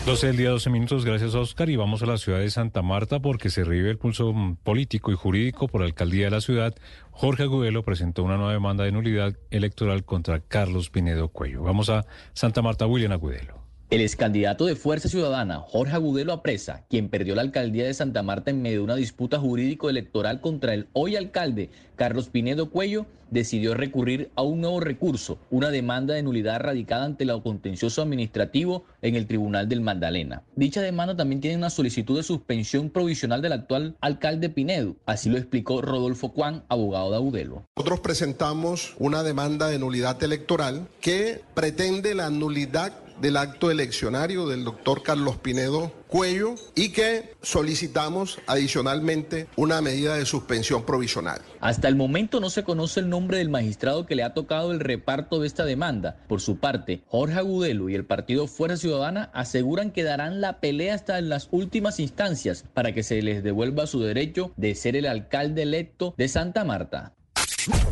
12 0.05 0.27
del 0.27 0.38
día, 0.38 0.49
12 0.49 0.69
minutos. 0.69 1.05
Gracias, 1.05 1.35
Oscar. 1.35 1.69
Y 1.69 1.76
vamos 1.76 2.01
a 2.01 2.05
la 2.05 2.17
ciudad 2.17 2.39
de 2.39 2.49
Santa 2.49 2.81
Marta 2.81 3.19
porque 3.19 3.49
se 3.49 3.63
revive 3.63 3.91
el 3.91 3.97
pulso 3.97 4.34
político 4.63 5.11
y 5.11 5.15
jurídico 5.15 5.67
por 5.67 5.81
la 5.81 5.88
alcaldía 5.88 6.26
de 6.26 6.31
la 6.31 6.41
ciudad. 6.41 6.73
Jorge 7.11 7.43
Agudelo 7.43 7.84
presentó 7.84 8.23
una 8.23 8.38
nueva 8.38 8.53
demanda 8.53 8.84
de 8.84 8.91
nulidad 8.91 9.35
electoral 9.51 10.03
contra 10.03 10.39
Carlos 10.39 10.89
Pinedo 10.89 11.27
Cuello. 11.27 11.61
Vamos 11.61 11.89
a 11.89 12.05
Santa 12.34 12.61
Marta, 12.61 12.88
William 12.88 13.11
Agudelo. 13.11 13.59
El 13.90 14.02
excandidato 14.02 14.68
de 14.68 14.76
Fuerza 14.76 15.10
Ciudadana, 15.10 15.61
Jorge 15.61 15.95
Agudelo 15.95 16.32
Apresa, 16.32 16.86
quien 16.91 17.10
perdió 17.10 17.34
la 17.34 17.41
alcaldía 17.41 17.86
de 17.86 17.95
Santa 17.95 18.22
Marta 18.22 18.52
en 18.52 18.61
medio 18.61 18.78
de 18.78 18.84
una 18.84 18.95
disputa 18.95 19.40
jurídico-electoral 19.40 20.41
contra 20.41 20.76
el 20.76 20.88
hoy 20.94 21.16
alcalde 21.16 21.72
Carlos 21.95 22.30
Pinedo 22.30 22.70
Cuello, 22.70 23.07
decidió 23.32 23.74
recurrir 23.74 24.30
a 24.36 24.44
un 24.44 24.61
nuevo 24.61 24.80
recurso, 24.80 25.40
una 25.49 25.72
demanda 25.72 26.14
de 26.14 26.22
nulidad 26.22 26.60
radicada 26.60 27.03
ante 27.03 27.24
el 27.24 27.41
contencioso 27.41 28.03
administrativo 28.03 28.86
en 29.02 29.16
el 29.16 29.26
Tribunal 29.26 29.68
del 29.68 29.82
Magdalena. 29.82 30.44
Dicha 30.56 30.82
demanda 30.82 31.18
también 31.18 31.41
tiene 31.41 31.57
una 31.57 31.72
solicitud 31.72 32.16
de 32.16 32.24
suspensión 32.24 32.91
provisional 32.91 33.41
del 33.41 33.53
actual 33.53 33.95
alcalde 34.02 34.49
Pinedo, 34.49 34.98
así 35.07 35.32
lo 35.32 35.38
explicó 35.38 35.82
Rodolfo 35.82 36.30
Juan, 36.30 36.64
abogado 36.70 37.10
de 37.10 37.16
Agudelo. 37.18 37.64
Nosotros 37.76 38.02
presentamos 38.02 38.94
una 38.99 39.24
demanda 39.24 39.68
de 39.68 39.80
nulidad 39.80 40.22
electoral 40.24 40.88
que 41.02 41.41
pretende 41.56 42.14
la 42.14 42.30
nulidad 42.30 42.94
del 43.22 43.38
acto 43.38 43.72
eleccionario 43.72 44.48
del 44.48 44.64
doctor 44.64 45.04
Carlos 45.04 45.38
Pinedo 45.38 45.91
Cuello 46.08 46.56
y 46.76 46.90
que 46.90 47.36
solicitamos 47.41 48.40
adicionalmente 48.48 49.48
una 49.56 49.82
medida 49.82 50.16
de 50.16 50.26
suspensión 50.26 50.84
provisional. 50.84 51.41
Hasta 51.60 51.88
el 51.88 51.96
momento 51.96 52.40
no 52.40 52.50
se 52.50 52.64
conoce 52.64 53.00
el 53.00 53.10
nombre 53.10 53.38
del 53.38 53.50
magistrado 53.50 54.06
que 54.06 54.16
le 54.16 54.24
ha 54.24 54.34
tocado 54.34 54.72
el 54.72 54.80
reparto 54.80 55.40
de 55.40 55.48
esta 55.48 55.66
demanda. 55.66 56.18
Por 56.28 56.41
su 56.41 56.58
parte, 56.58 57.04
Jorge 57.08 57.38
Agudelo 57.38 57.90
y 57.90 57.96
el 57.96 58.06
partido 58.06 58.48
Fuerza 58.48 58.78
Ciudadana 58.78 59.30
aseguran 59.34 59.91
que 59.91 60.04
darán 60.04 60.41
la 60.41 60.60
pelea 60.60 60.96
hasta 60.96 61.20
en 61.20 61.30
las 61.30 61.48
últimas 61.52 62.00
instancias 62.00 62.66
para 62.74 62.94
que 62.94 63.04
se 63.04 63.22
les 63.22 63.44
devuelva 63.44 63.86
su 63.86 64.02
derecho 64.02 64.52
de 64.58 64.74
ser 64.76 64.96
el 64.96 65.06
alcalde 65.06 65.62
electo 65.62 66.16
de 66.18 66.28
Santa 66.28 66.64
Marta. 66.64 67.14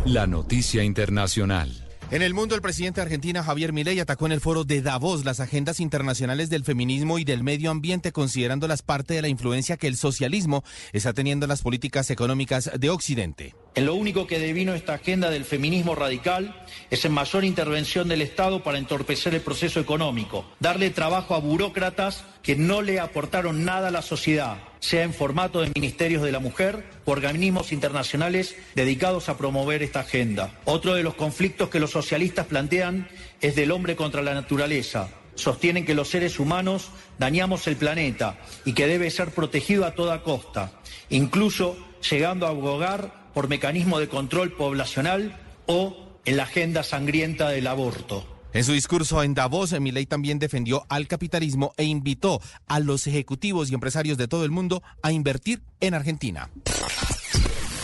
La 0.06 0.26
noticia 0.26 0.84
internacional. 0.84 1.87
En 2.10 2.22
el 2.22 2.34
mundo, 2.34 2.56
el 2.56 2.62
presidente 2.62 3.02
de 3.02 3.06
Argentina, 3.06 3.44
Javier 3.44 3.74
Milei, 3.74 4.00
atacó 4.00 4.28
en 4.28 4.32
el 4.32 4.40
foro 4.40 4.64
de 4.64 4.82
Davos 4.82 5.26
las 5.26 5.42
agendas 5.42 5.82
internacionales 5.82 6.50
del 6.50 6.64
feminismo 6.64 7.20
y 7.20 7.26
del 7.26 7.44
medio 7.44 7.70
ambiente, 7.70 8.14
considerándolas 8.14 8.82
parte 8.82 9.14
de 9.14 9.22
la 9.22 9.28
influencia 9.28 9.76
que 9.76 9.88
el 9.88 9.98
socialismo 9.98 10.64
está 10.94 11.12
teniendo 11.12 11.44
en 11.44 11.50
las 11.50 11.64
políticas 11.64 12.10
económicas 12.10 12.72
de 12.80 12.90
Occidente. 12.90 13.56
En 13.76 13.86
lo 13.86 13.96
único 13.96 14.26
que 14.26 14.40
devino 14.40 14.74
esta 14.74 14.94
agenda 14.94 15.30
del 15.30 15.44
feminismo 15.44 15.96
radical 15.96 16.66
es 16.90 17.04
en 17.04 17.12
mayor 17.12 17.44
intervención 17.44 18.08
del 18.08 18.22
Estado 18.22 18.64
para 18.64 18.78
entorpecer 18.78 19.36
el 19.36 19.42
proceso 19.42 19.82
económico, 19.82 20.46
darle 20.62 20.92
trabajo 20.92 21.36
a 21.36 21.40
burócratas 21.40 22.24
que 22.42 22.56
no 22.56 22.82
le 22.82 23.02
aportaron 23.02 23.66
nada 23.66 23.90
a 23.90 23.92
la 23.92 24.02
sociedad, 24.02 24.60
sea 24.80 25.04
en 25.04 25.14
formato 25.14 25.62
de 25.62 25.72
ministerios 25.76 26.22
de 26.24 26.32
la 26.32 26.40
mujer 26.40 26.84
o 27.06 27.12
organismos 27.12 27.72
internacionales 27.72 28.56
dedicados 28.76 29.30
a 29.30 29.38
promover 29.38 29.84
esta 29.84 30.02
agenda. 30.02 30.54
Otro 30.66 30.94
de 30.94 31.04
los 31.04 31.16
conflictos 31.16 31.70
que 31.70 31.80
los 31.80 31.92
socialistas 31.92 32.48
plantean 32.48 33.08
es 33.42 33.56
del 33.56 33.72
hombre 33.72 33.96
contra 33.96 34.22
la 34.22 34.34
naturaleza. 34.34 35.10
Sostienen 35.36 35.86
que 35.86 35.94
los 35.94 36.10
seres 36.10 36.40
humanos 36.40 36.90
dañamos 37.20 37.68
el 37.68 37.76
planeta 37.76 38.38
y 38.66 38.74
que 38.74 38.88
debe 38.88 39.12
ser 39.12 39.32
protegido 39.32 39.86
a 39.86 39.94
toda 39.94 40.24
costa, 40.24 40.72
incluso 41.10 41.78
llegando 42.10 42.48
a 42.48 42.50
abogar 42.50 43.32
por 43.34 43.48
mecanismo 43.48 44.00
de 44.00 44.08
control 44.08 44.54
poblacional 44.54 45.40
o 45.68 46.20
en 46.26 46.38
la 46.38 46.44
agenda 46.44 46.84
sangrienta 46.84 47.50
del 47.50 47.68
aborto. 47.68 48.37
En 48.58 48.64
su 48.64 48.72
discurso 48.72 49.22
en 49.22 49.36
Davos, 49.36 49.80
Milei 49.80 50.08
también 50.08 50.40
defendió 50.40 50.88
al 50.90 51.08
capitalismo 51.08 51.76
e 51.78 51.84
invitó 51.84 52.42
a 52.66 52.80
los 52.80 53.06
ejecutivos 53.06 53.70
y 53.70 53.76
empresarios 53.76 54.18
de 54.18 54.28
todo 54.28 54.46
el 54.46 54.50
mundo 54.50 54.82
a 55.04 55.12
invertir 55.12 55.62
en 55.80 55.94
Argentina. 55.94 56.50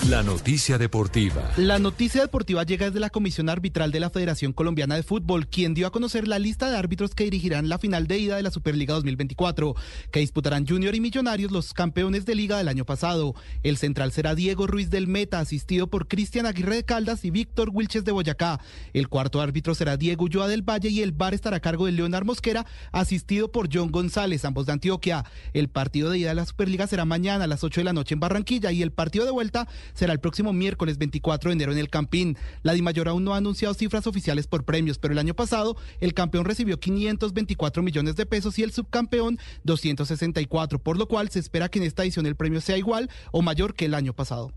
La 0.09 0.21
noticia 0.21 0.77
deportiva. 0.77 1.49
La 1.55 1.80
noticia 1.80 2.19
deportiva 2.19 2.63
llega 2.63 2.88
desde 2.88 2.99
la 2.99 3.09
Comisión 3.09 3.47
Arbitral 3.47 3.93
de 3.93 4.01
la 4.01 4.09
Federación 4.09 4.51
Colombiana 4.51 4.95
de 4.95 5.03
Fútbol, 5.03 5.47
quien 5.47 5.73
dio 5.73 5.88
a 5.88 5.93
conocer 5.93 6.27
la 6.27 6.39
lista 6.39 6.69
de 6.69 6.75
árbitros 6.75 7.15
que 7.15 7.23
dirigirán 7.23 7.69
la 7.69 7.77
final 7.77 8.05
de 8.05 8.17
ida 8.17 8.35
de 8.35 8.43
la 8.43 8.51
Superliga 8.51 8.95
2024, 8.95 9.75
que 10.11 10.19
disputarán 10.19 10.67
Junior 10.67 10.93
y 10.93 10.99
Millonarios, 10.99 11.53
los 11.53 11.73
campeones 11.73 12.25
de 12.25 12.35
liga 12.35 12.57
del 12.57 12.67
año 12.67 12.84
pasado. 12.84 13.34
El 13.63 13.77
central 13.77 14.11
será 14.11 14.35
Diego 14.35 14.67
Ruiz 14.67 14.89
del 14.89 15.07
Meta, 15.07 15.39
asistido 15.39 15.88
por 15.88 16.09
Cristian 16.09 16.47
Aguirre 16.47 16.75
de 16.75 16.84
Caldas 16.84 17.23
y 17.23 17.31
Víctor 17.31 17.69
Wilches 17.71 18.03
de 18.03 18.11
Boyacá. 18.11 18.59
El 18.91 19.07
cuarto 19.07 19.39
árbitro 19.39 19.73
será 19.73 19.95
Diego 19.95 20.25
Ulloa 20.25 20.49
del 20.49 20.63
Valle 20.63 20.89
y 20.89 21.01
el 21.01 21.13
bar 21.13 21.34
estará 21.34 21.57
a 21.57 21.61
cargo 21.61 21.85
de 21.85 21.93
Leonard 21.93 22.25
Mosquera, 22.25 22.65
asistido 22.91 23.53
por 23.53 23.69
John 23.71 23.89
González, 23.89 24.43
ambos 24.43 24.65
de 24.65 24.73
Antioquia. 24.73 25.23
El 25.53 25.69
partido 25.69 26.09
de 26.09 26.17
ida 26.17 26.30
de 26.30 26.35
la 26.35 26.45
Superliga 26.45 26.88
será 26.88 27.05
mañana 27.05 27.45
a 27.45 27.47
las 27.47 27.63
8 27.63 27.80
de 27.80 27.85
la 27.85 27.93
noche 27.93 28.15
en 28.15 28.19
Barranquilla 28.19 28.73
y 28.73 28.81
el 28.81 28.91
partido 28.91 29.23
de 29.23 29.31
vuelta 29.31 29.69
será 29.94 30.14
el 30.14 30.20
próximo 30.20 30.53
miércoles 30.53 30.98
24 30.98 31.49
de 31.49 31.53
enero 31.53 31.72
en 31.72 31.78
el 31.78 31.90
Campín. 31.90 32.38
La 32.61 32.74
Dimayor 32.74 33.10
aún 33.10 33.24
no 33.24 33.34
ha 33.34 33.38
anunciado 33.38 33.74
cifras 33.74 34.07
oficiales 34.07 34.48
por 34.48 34.65
premios, 34.65 34.98
pero 34.98 35.14
el 35.14 35.20
año 35.20 35.34
pasado 35.34 35.76
el 35.99 36.14
campeón 36.14 36.45
recibió 36.45 36.80
524 36.80 37.84
millones 37.84 38.15
de 38.15 38.26
pesos 38.26 38.57
y 38.60 38.64
el 38.64 38.72
subcampeón 38.72 39.40
264, 39.64 40.80
por 40.80 40.98
lo 40.98 41.07
cual 41.07 41.30
se 41.30 41.40
espera 41.40 41.70
que 41.70 41.80
en 41.80 41.86
esta 41.86 42.03
edición 42.03 42.26
el 42.26 42.36
premio 42.36 42.61
sea 42.61 42.78
igual 42.78 43.10
o 43.32 43.41
mayor 43.41 43.74
que 43.74 43.86
el 43.86 43.94
año 43.94 44.14
pasado. 44.14 44.52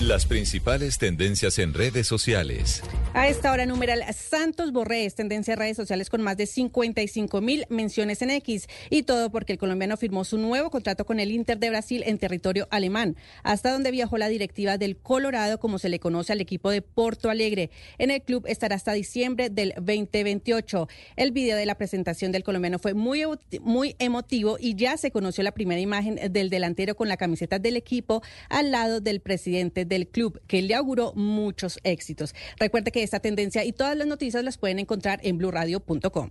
Las 0.00 0.26
principales 0.26 0.96
tendencias 0.96 1.58
en 1.58 1.74
redes 1.74 2.06
sociales. 2.06 2.84
A 3.14 3.26
esta 3.26 3.50
hora, 3.50 3.66
numeral 3.66 4.04
Santos 4.14 4.70
Borré 4.70 5.04
es 5.04 5.16
tendencia 5.16 5.54
en 5.54 5.58
redes 5.58 5.76
sociales 5.76 6.08
con 6.08 6.22
más 6.22 6.36
de 6.36 6.46
55 6.46 7.40
mil 7.40 7.66
menciones 7.68 8.22
en 8.22 8.30
X. 8.30 8.68
Y 8.90 9.02
todo 9.02 9.32
porque 9.32 9.54
el 9.54 9.58
colombiano 9.58 9.96
firmó 9.96 10.22
su 10.22 10.38
nuevo 10.38 10.70
contrato 10.70 11.04
con 11.04 11.18
el 11.18 11.32
Inter 11.32 11.58
de 11.58 11.70
Brasil 11.70 12.04
en 12.06 12.18
territorio 12.18 12.68
alemán, 12.70 13.16
hasta 13.42 13.72
donde 13.72 13.90
viajó 13.90 14.18
la 14.18 14.28
directiva 14.28 14.78
del 14.78 14.96
Colorado, 14.96 15.58
como 15.58 15.80
se 15.80 15.88
le 15.88 15.98
conoce 15.98 16.32
al 16.32 16.40
equipo 16.40 16.70
de 16.70 16.80
Porto 16.80 17.28
Alegre. 17.28 17.70
En 17.98 18.12
el 18.12 18.22
club 18.22 18.46
estará 18.46 18.76
hasta 18.76 18.92
diciembre 18.92 19.50
del 19.50 19.74
2028. 19.78 20.86
El 21.16 21.32
video 21.32 21.56
de 21.56 21.66
la 21.66 21.74
presentación 21.74 22.30
del 22.30 22.44
colombiano 22.44 22.78
fue 22.78 22.94
muy, 22.94 23.24
muy 23.62 23.96
emotivo 23.98 24.58
y 24.60 24.76
ya 24.76 24.96
se 24.96 25.10
conoció 25.10 25.42
la 25.42 25.50
primera 25.50 25.80
imagen 25.80 26.20
del 26.30 26.50
delantero 26.50 26.94
con 26.94 27.08
la 27.08 27.16
camiseta 27.16 27.58
del 27.58 27.76
equipo 27.76 28.22
al 28.48 28.70
lado 28.70 29.00
del 29.00 29.18
presidente 29.18 29.87
del 29.88 30.08
club, 30.08 30.40
que 30.46 30.62
le 30.62 30.74
auguró 30.74 31.12
muchos 31.14 31.78
éxitos. 31.84 32.34
Recuerde 32.58 32.92
que 32.92 33.02
esta 33.02 33.20
tendencia 33.20 33.64
y 33.64 33.72
todas 33.72 33.96
las 33.96 34.06
noticias 34.06 34.44
las 34.44 34.58
pueden 34.58 34.78
encontrar 34.78 35.20
en 35.22 35.38
blurradio.com. 35.38 36.30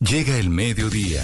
Llega 0.00 0.38
el 0.38 0.48
mediodía. 0.48 1.22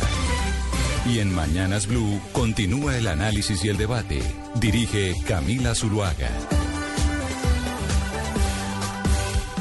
Y 1.07 1.21
en 1.21 1.35
Mañanas 1.35 1.87
Blue 1.87 2.21
continúa 2.33 2.99
el 2.99 3.07
análisis 3.07 3.65
y 3.65 3.69
el 3.69 3.79
debate. 3.79 4.21
Dirige 4.61 5.15
Camila 5.27 5.75
Zuluaga. 5.75 6.31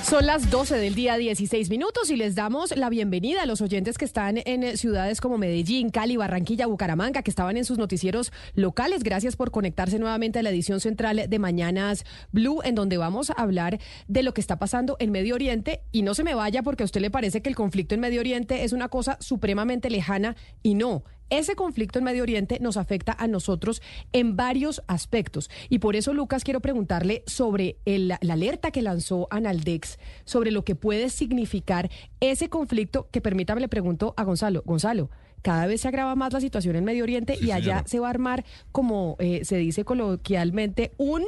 Son 0.06 0.28
las 0.28 0.52
12 0.52 0.78
del 0.78 0.94
día 0.94 1.18
16 1.18 1.72
minutos 1.72 2.12
y 2.12 2.16
les 2.16 2.36
damos 2.36 2.78
la 2.78 2.90
bienvenida 2.92 3.42
a 3.42 3.48
los 3.48 3.62
oyentes 3.62 3.98
que 3.98 4.06
están 4.06 4.38
en 4.46 4.62
eh, 4.62 4.78
ciudades 4.78 5.20
como 5.20 5.40
Medellín, 5.40 5.90
Cali, 5.90 6.16
Barranquilla, 6.16 6.68
Bucaramanga, 6.68 7.24
que 7.24 7.32
estaban 7.32 7.58
en 7.58 7.66
sus 7.66 7.80
noticieros 7.80 8.32
locales. 8.54 9.02
Gracias 9.02 9.36
por 9.36 9.50
conectarse 9.50 9.98
nuevamente 9.98 10.38
a 10.38 10.44
la 10.44 10.52
edición 10.52 10.80
central 10.80 11.24
de 11.28 11.40
Mañanas 11.40 12.06
Blue, 12.32 12.62
en 12.64 12.76
donde 12.76 13.00
vamos 13.00 13.32
a 13.32 13.34
hablar 13.34 13.80
de 14.08 14.22
lo 14.22 14.36
que 14.36 14.42
está 14.42 14.60
pasando 14.60 14.96
en 15.00 15.12
Medio 15.12 15.34
Oriente. 15.34 15.82
Y 15.92 16.04
no 16.04 16.14
se 16.14 16.24
me 16.24 16.36
vaya 16.36 16.62
porque 16.62 16.84
a 16.84 16.86
usted 16.86 17.02
le 17.02 17.10
parece 17.10 17.42
que 17.42 17.50
el 17.50 17.56
conflicto 17.56 17.96
en 17.96 18.02
Medio 18.02 18.20
Oriente 18.20 18.64
es 18.64 18.74
una 18.74 18.90
cosa 18.90 19.18
supremamente 19.22 19.90
lejana 19.90 20.36
y 20.62 20.76
no. 20.76 21.04
Ese 21.30 21.56
conflicto 21.56 22.00
en 22.00 22.06
Medio 22.06 22.24
Oriente 22.24 22.60
nos 22.62 22.78
afecta 22.78 23.16
a 23.18 23.28
nosotros 23.28 23.82
en 24.14 24.36
varios 24.36 24.84
aspectos. 24.88 25.50
Y 25.70 25.80
por 25.80 25.96
eso, 25.96 26.14
Lucas, 26.14 26.44
quiero 26.44 26.60
preguntarle 26.62 27.24
sobre 27.26 27.78
el- 27.86 28.10
la 28.10 28.34
alerta 28.34 28.72
que 28.72 28.82
lanzó 28.82 29.28
Analdex, 29.32 29.98
sobre 30.24 30.52
lo 30.52 30.64
que 30.64 30.76
puede 30.76 31.10
significar 31.10 31.90
ese 32.20 32.50
conflicto, 32.50 33.08
que 33.12 33.22
permítame 33.22 33.62
le 33.62 33.68
pregunto 33.68 34.14
a 34.18 34.24
Gonzalo. 34.24 34.62
Gonzalo, 34.66 35.10
cada 35.42 35.68
vez 35.68 35.82
se 35.82 35.88
agrava 35.88 36.16
más 36.16 36.34
la 36.34 36.42
situación 36.42 36.76
en 36.76 36.84
Medio 36.86 37.04
Oriente 37.04 37.38
y 37.40 37.52
allá 37.52 37.64
señora. 37.64 37.84
se 37.88 38.00
va 38.00 38.08
a 38.08 38.10
armar, 38.12 38.46
como 38.72 39.16
eh, 39.20 39.46
se 39.46 39.58
dice 39.58 39.84
coloquialmente, 39.86 40.92
un 40.98 41.24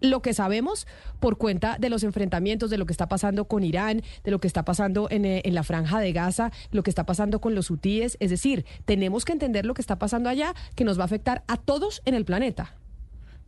lo 0.00 0.22
que 0.22 0.34
sabemos 0.34 0.86
por 1.20 1.38
cuenta 1.38 1.76
de 1.78 1.90
los 1.90 2.02
enfrentamientos, 2.02 2.70
de 2.70 2.78
lo 2.78 2.86
que 2.86 2.92
está 2.92 3.08
pasando 3.08 3.46
con 3.46 3.64
Irán, 3.64 4.02
de 4.24 4.30
lo 4.30 4.40
que 4.40 4.46
está 4.46 4.64
pasando 4.64 5.08
en, 5.10 5.24
eh, 5.24 5.42
en 5.44 5.54
la 5.54 5.62
franja 5.62 6.00
de 6.00 6.12
Gaza, 6.12 6.52
lo 6.70 6.82
que 6.82 6.90
está 6.90 7.04
pasando 7.06 7.40
con 7.40 7.54
los 7.54 7.70
hutíes. 7.70 8.16
Es 8.20 8.30
decir, 8.30 8.64
tenemos 8.84 9.24
que 9.24 9.32
entender 9.32 9.66
lo 9.66 9.74
que 9.74 9.82
está 9.82 9.98
pasando 9.98 10.28
allá, 10.28 10.54
que 10.74 10.84
nos 10.84 10.98
va 10.98 11.02
a 11.02 11.06
afectar 11.06 11.42
a 11.46 11.56
todos 11.56 12.02
en 12.04 12.14
el 12.14 12.24
planeta. 12.24 12.74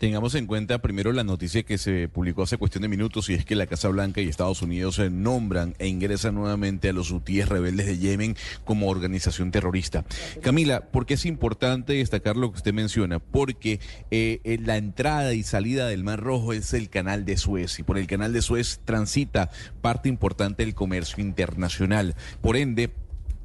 Tengamos 0.00 0.34
en 0.34 0.46
cuenta 0.46 0.78
primero 0.78 1.12
la 1.12 1.24
noticia 1.24 1.62
que 1.62 1.76
se 1.76 2.08
publicó 2.08 2.44
hace 2.44 2.56
cuestión 2.56 2.80
de 2.80 2.88
minutos 2.88 3.28
y 3.28 3.34
es 3.34 3.44
que 3.44 3.54
la 3.54 3.66
Casa 3.66 3.90
Blanca 3.90 4.22
y 4.22 4.28
Estados 4.28 4.62
Unidos 4.62 4.94
se 4.94 5.10
nombran 5.10 5.74
e 5.78 5.88
ingresan 5.88 6.36
nuevamente 6.36 6.88
a 6.88 6.94
los 6.94 7.10
hutíes 7.10 7.50
rebeldes 7.50 7.84
de 7.84 7.98
Yemen 7.98 8.34
como 8.64 8.88
organización 8.88 9.50
terrorista. 9.50 10.06
Camila, 10.40 10.86
¿por 10.86 11.04
qué 11.04 11.12
es 11.12 11.26
importante 11.26 11.92
destacar 11.92 12.38
lo 12.38 12.50
que 12.50 12.56
usted 12.56 12.72
menciona? 12.72 13.18
Porque 13.18 13.78
eh, 14.10 14.40
eh, 14.44 14.58
la 14.64 14.78
entrada 14.78 15.34
y 15.34 15.42
salida 15.42 15.86
del 15.86 16.02
Mar 16.02 16.20
Rojo 16.20 16.54
es 16.54 16.72
el 16.72 16.88
canal 16.88 17.26
de 17.26 17.36
Suez 17.36 17.78
y 17.78 17.82
por 17.82 17.98
el 17.98 18.06
canal 18.06 18.32
de 18.32 18.40
Suez 18.40 18.80
transita 18.86 19.50
parte 19.82 20.08
importante 20.08 20.64
del 20.64 20.74
comercio 20.74 21.22
internacional. 21.22 22.14
Por 22.40 22.56
ende, 22.56 22.90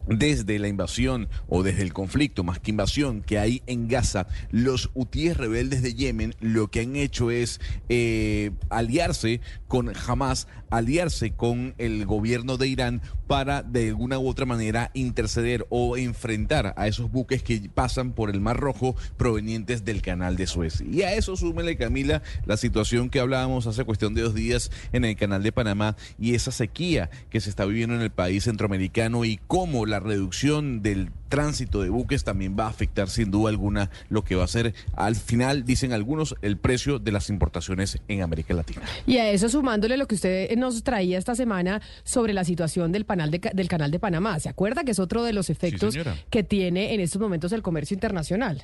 desde 0.07 0.59
la 0.59 0.67
invasión 0.67 1.29
o 1.47 1.63
desde 1.63 1.81
el 1.81 1.93
conflicto, 1.93 2.43
más 2.43 2.59
que 2.59 2.71
invasión, 2.71 3.21
que 3.21 3.39
hay 3.39 3.61
en 3.67 3.87
Gaza, 3.87 4.27
los 4.51 4.91
hutíes 4.93 5.37
rebeldes 5.37 5.81
de 5.81 5.93
Yemen 5.93 6.35
lo 6.39 6.67
que 6.67 6.81
han 6.81 6.95
hecho 6.95 7.31
es 7.31 7.59
eh, 7.89 8.51
aliarse 8.69 9.41
con 9.67 9.91
Hamas, 10.07 10.47
aliarse 10.69 11.31
con 11.31 11.73
el 11.77 12.05
gobierno 12.05 12.57
de 12.57 12.67
Irán 12.67 13.01
para 13.27 13.63
de 13.63 13.89
alguna 13.89 14.19
u 14.19 14.27
otra 14.27 14.45
manera 14.45 14.91
interceder 14.93 15.65
o 15.69 15.97
enfrentar 15.97 16.73
a 16.77 16.87
esos 16.87 17.11
buques 17.11 17.43
que 17.43 17.69
pasan 17.73 18.13
por 18.13 18.29
el 18.29 18.41
Mar 18.41 18.57
Rojo 18.57 18.95
provenientes 19.17 19.85
del 19.85 20.01
canal 20.01 20.35
de 20.35 20.47
Suez. 20.47 20.81
Y 20.81 21.01
a 21.01 21.13
eso 21.13 21.35
súmele, 21.35 21.77
Camila, 21.77 22.21
la 22.45 22.57
situación 22.57 23.09
que 23.09 23.19
hablábamos 23.19 23.67
hace 23.67 23.83
cuestión 23.83 24.13
de 24.13 24.21
dos 24.21 24.35
días 24.35 24.71
en 24.93 25.05
el 25.05 25.15
canal 25.15 25.43
de 25.43 25.51
Panamá 25.51 25.95
y 26.19 26.35
esa 26.35 26.51
sequía 26.51 27.09
que 27.29 27.41
se 27.41 27.49
está 27.49 27.65
viviendo 27.65 27.95
en 27.95 28.01
el 28.01 28.11
país 28.11 28.43
centroamericano 28.43 29.25
y 29.25 29.39
cómo 29.47 29.85
la 29.85 29.94
reducción 29.99 30.81
del 30.81 31.09
tránsito 31.29 31.81
de 31.81 31.89
buques 31.89 32.23
también 32.23 32.55
va 32.57 32.65
a 32.65 32.69
afectar 32.69 33.09
sin 33.09 33.31
duda 33.31 33.49
alguna 33.49 33.89
lo 34.09 34.23
que 34.23 34.35
va 34.35 34.43
a 34.43 34.47
ser 34.47 34.73
al 34.95 35.15
final, 35.15 35.65
dicen 35.65 35.91
algunos, 35.91 36.35
el 36.41 36.57
precio 36.57 36.99
de 36.99 37.11
las 37.11 37.29
importaciones 37.29 37.99
en 38.07 38.21
América 38.21 38.53
Latina. 38.53 38.81
Y 39.05 39.17
a 39.17 39.29
eso 39.31 39.49
sumándole 39.49 39.97
lo 39.97 40.07
que 40.07 40.15
usted 40.15 40.55
nos 40.57 40.83
traía 40.83 41.17
esta 41.17 41.35
semana 41.35 41.81
sobre 42.03 42.33
la 42.33 42.43
situación 42.43 42.91
del, 42.91 43.05
panal 43.05 43.31
de 43.31 43.39
ca- 43.39 43.51
del 43.53 43.67
canal 43.67 43.91
de 43.91 43.99
Panamá. 43.99 44.39
¿Se 44.39 44.49
acuerda 44.49 44.83
que 44.83 44.91
es 44.91 44.99
otro 44.99 45.23
de 45.23 45.33
los 45.33 45.49
efectos 45.49 45.95
que 46.29 46.43
tiene 46.43 46.93
en 46.93 46.99
estos 47.01 47.21
momentos 47.21 47.51
el 47.51 47.61
comercio 47.61 47.95
internacional? 47.95 48.63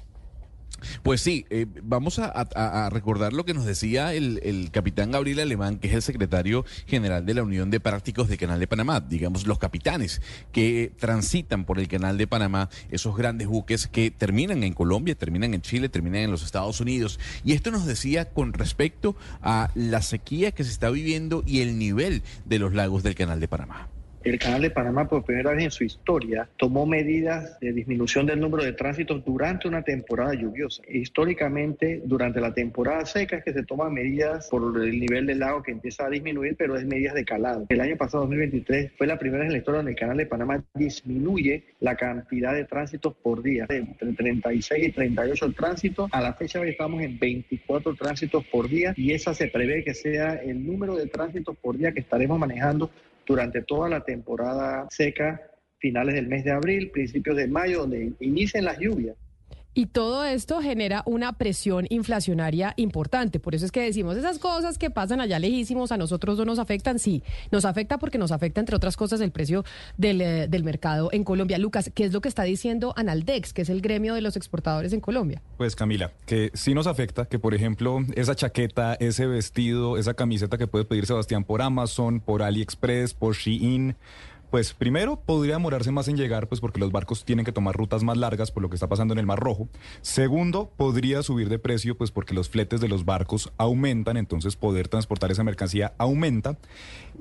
Pues 1.03 1.21
sí, 1.21 1.45
eh, 1.49 1.67
vamos 1.83 2.19
a, 2.19 2.89
recordar 2.89 3.33
lo 3.33 3.45
que 3.45 3.53
nos 3.53 3.65
decía 3.65 4.13
el, 4.13 4.39
el 4.43 4.71
capitán 4.71 5.11
Gabriel 5.11 5.39
Alemán, 5.39 5.77
que 5.77 5.87
es 5.87 5.93
el 5.93 6.01
secretario 6.01 6.65
general 6.87 7.25
de 7.25 7.33
la 7.33 7.43
Unión 7.43 7.69
de 7.69 7.79
Prácticos 7.79 8.27
del 8.27 8.37
Canal 8.37 8.59
de 8.59 8.67
Panamá, 8.67 8.99
digamos 8.99 9.47
los 9.47 9.59
capitanes 9.59 10.21
que 10.51 10.91
transitan 10.99 11.65
por 11.65 11.79
el 11.79 11.87
Canal 11.87 12.17
de 12.17 12.27
Panamá, 12.27 12.69
esos 12.89 13.15
grandes 13.15 13.47
buques 13.47 13.87
que 13.87 14.11
terminan 14.11 14.63
en 14.63 14.73
Colombia, 14.73 15.15
terminan 15.15 15.53
en 15.53 15.61
Chile, 15.61 15.89
terminan 15.89 16.21
en 16.21 16.31
los 16.31 16.43
Estados 16.43 16.79
Unidos. 16.79 17.19
Y 17.43 17.53
esto 17.53 17.71
nos 17.71 17.85
decía 17.85 18.29
con 18.29 18.53
respecto 18.53 19.15
a 19.41 19.69
la 19.75 20.01
sequía 20.01 20.51
que 20.51 20.63
se 20.63 20.71
está 20.71 20.89
viviendo 20.89 21.43
y 21.45 21.61
el 21.61 21.77
nivel 21.77 22.23
de 22.45 22.59
los 22.59 22.73
lagos 22.73 23.03
del 23.03 23.15
Canal 23.15 23.39
de 23.39 23.47
Panamá. 23.47 23.90
El 24.23 24.37
Canal 24.37 24.61
de 24.61 24.69
Panamá 24.69 25.09
por 25.09 25.23
primera 25.23 25.51
vez 25.51 25.63
en 25.63 25.71
su 25.71 25.83
historia 25.83 26.47
tomó 26.57 26.85
medidas 26.85 27.59
de 27.59 27.73
disminución 27.73 28.27
del 28.27 28.39
número 28.39 28.63
de 28.63 28.73
tránsitos 28.73 29.25
durante 29.25 29.67
una 29.67 29.81
temporada 29.81 30.35
lluviosa. 30.35 30.83
Históricamente, 30.87 32.03
durante 32.05 32.39
la 32.39 32.53
temporada 32.53 33.03
seca 33.07 33.37
es 33.37 33.43
que 33.43 33.53
se 33.53 33.63
toman 33.63 33.93
medidas 33.93 34.47
por 34.49 34.79
el 34.79 34.99
nivel 34.99 35.25
del 35.25 35.39
lago 35.39 35.63
que 35.63 35.71
empieza 35.71 36.05
a 36.05 36.09
disminuir, 36.11 36.55
pero 36.55 36.77
es 36.77 36.85
medidas 36.85 37.15
de 37.15 37.25
calado. 37.25 37.65
El 37.69 37.81
año 37.81 37.97
pasado, 37.97 38.25
2023, 38.25 38.91
fue 38.95 39.07
la 39.07 39.17
primera 39.17 39.39
vez 39.39 39.47
en 39.47 39.53
la 39.53 39.57
historia 39.57 39.77
donde 39.77 39.93
el 39.93 39.97
Canal 39.97 40.17
de 40.17 40.27
Panamá 40.27 40.63
disminuye 40.75 41.63
la 41.79 41.95
cantidad 41.95 42.53
de 42.53 42.65
tránsitos 42.65 43.15
por 43.15 43.41
día. 43.41 43.65
De 43.67 43.77
entre 43.77 44.13
36 44.13 44.87
y 44.87 44.91
38 44.91 45.51
tránsitos. 45.53 46.09
A 46.13 46.21
la 46.21 46.33
fecha 46.33 46.59
hoy 46.59 46.69
estamos 46.69 47.01
en 47.01 47.17
24 47.17 47.95
tránsitos 47.95 48.45
por 48.45 48.69
día 48.69 48.93
y 48.95 49.13
esa 49.13 49.33
se 49.33 49.47
prevé 49.47 49.83
que 49.83 49.95
sea 49.95 50.35
el 50.35 50.63
número 50.63 50.95
de 50.95 51.07
tránsitos 51.07 51.57
por 51.57 51.75
día 51.75 51.91
que 51.91 52.01
estaremos 52.01 52.37
manejando 52.37 52.91
durante 53.31 53.61
toda 53.61 53.87
la 53.87 54.03
temporada 54.03 54.87
seca 54.89 55.41
finales 55.79 56.15
del 56.15 56.27
mes 56.27 56.43
de 56.43 56.51
abril, 56.51 56.91
principios 56.91 57.37
de 57.37 57.47
mayo, 57.47 57.79
donde 57.79 58.11
inician 58.19 58.65
las 58.65 58.77
lluvias. 58.77 59.15
Y 59.73 59.85
todo 59.85 60.25
esto 60.25 60.61
genera 60.61 61.01
una 61.05 61.33
presión 61.33 61.87
inflacionaria 61.89 62.73
importante. 62.75 63.39
Por 63.39 63.55
eso 63.55 63.65
es 63.65 63.71
que 63.71 63.81
decimos, 63.81 64.17
esas 64.17 64.37
cosas 64.37 64.77
que 64.77 64.89
pasan 64.89 65.21
allá 65.21 65.39
lejísimos 65.39 65.93
a 65.93 65.97
nosotros 65.97 66.37
no 66.37 66.43
nos 66.43 66.59
afectan. 66.59 66.99
Sí, 66.99 67.23
nos 67.51 67.63
afecta 67.63 67.97
porque 67.97 68.17
nos 68.17 68.33
afecta, 68.33 68.59
entre 68.59 68.75
otras 68.75 68.97
cosas, 68.97 69.21
el 69.21 69.31
precio 69.31 69.63
del, 69.97 70.19
eh, 70.19 70.47
del 70.49 70.65
mercado 70.65 71.09
en 71.13 71.23
Colombia. 71.23 71.57
Lucas, 71.57 71.89
¿qué 71.95 72.03
es 72.03 72.11
lo 72.11 72.19
que 72.19 72.27
está 72.27 72.43
diciendo 72.43 72.93
Analdex, 72.97 73.53
que 73.53 73.61
es 73.61 73.69
el 73.69 73.81
gremio 73.81 74.13
de 74.13 74.21
los 74.21 74.35
exportadores 74.35 74.91
en 74.91 74.99
Colombia? 74.99 75.41
Pues 75.57 75.75
Camila, 75.75 76.11
que 76.25 76.51
sí 76.53 76.73
nos 76.73 76.85
afecta, 76.85 77.25
que 77.25 77.39
por 77.39 77.53
ejemplo 77.53 77.99
esa 78.15 78.35
chaqueta, 78.35 78.95
ese 78.95 79.25
vestido, 79.25 79.97
esa 79.97 80.13
camiseta 80.13 80.57
que 80.57 80.67
puede 80.67 80.83
pedir 80.83 81.05
Sebastián 81.05 81.45
por 81.45 81.61
Amazon, 81.61 82.19
por 82.19 82.43
AliExpress, 82.43 83.13
por 83.13 83.35
Shein, 83.35 83.95
pues 84.51 84.73
primero 84.73 85.21
podría 85.25 85.55
demorarse 85.55 85.91
más 85.91 86.09
en 86.09 86.17
llegar, 86.17 86.47
pues 86.49 86.59
porque 86.59 86.79
los 86.79 86.91
barcos 86.91 87.23
tienen 87.23 87.45
que 87.45 87.53
tomar 87.53 87.73
rutas 87.75 88.03
más 88.03 88.17
largas 88.17 88.51
por 88.51 88.61
lo 88.61 88.69
que 88.69 88.75
está 88.75 88.89
pasando 88.89 89.13
en 89.13 89.19
el 89.19 89.25
Mar 89.25 89.39
Rojo. 89.39 89.69
Segundo, 90.01 90.69
podría 90.75 91.23
subir 91.23 91.47
de 91.47 91.57
precio, 91.57 91.97
pues 91.97 92.11
porque 92.11 92.33
los 92.33 92.49
fletes 92.49 92.81
de 92.81 92.89
los 92.89 93.05
barcos 93.05 93.51
aumentan, 93.57 94.17
entonces 94.17 94.57
poder 94.57 94.89
transportar 94.89 95.31
esa 95.31 95.45
mercancía 95.45 95.93
aumenta. 95.97 96.57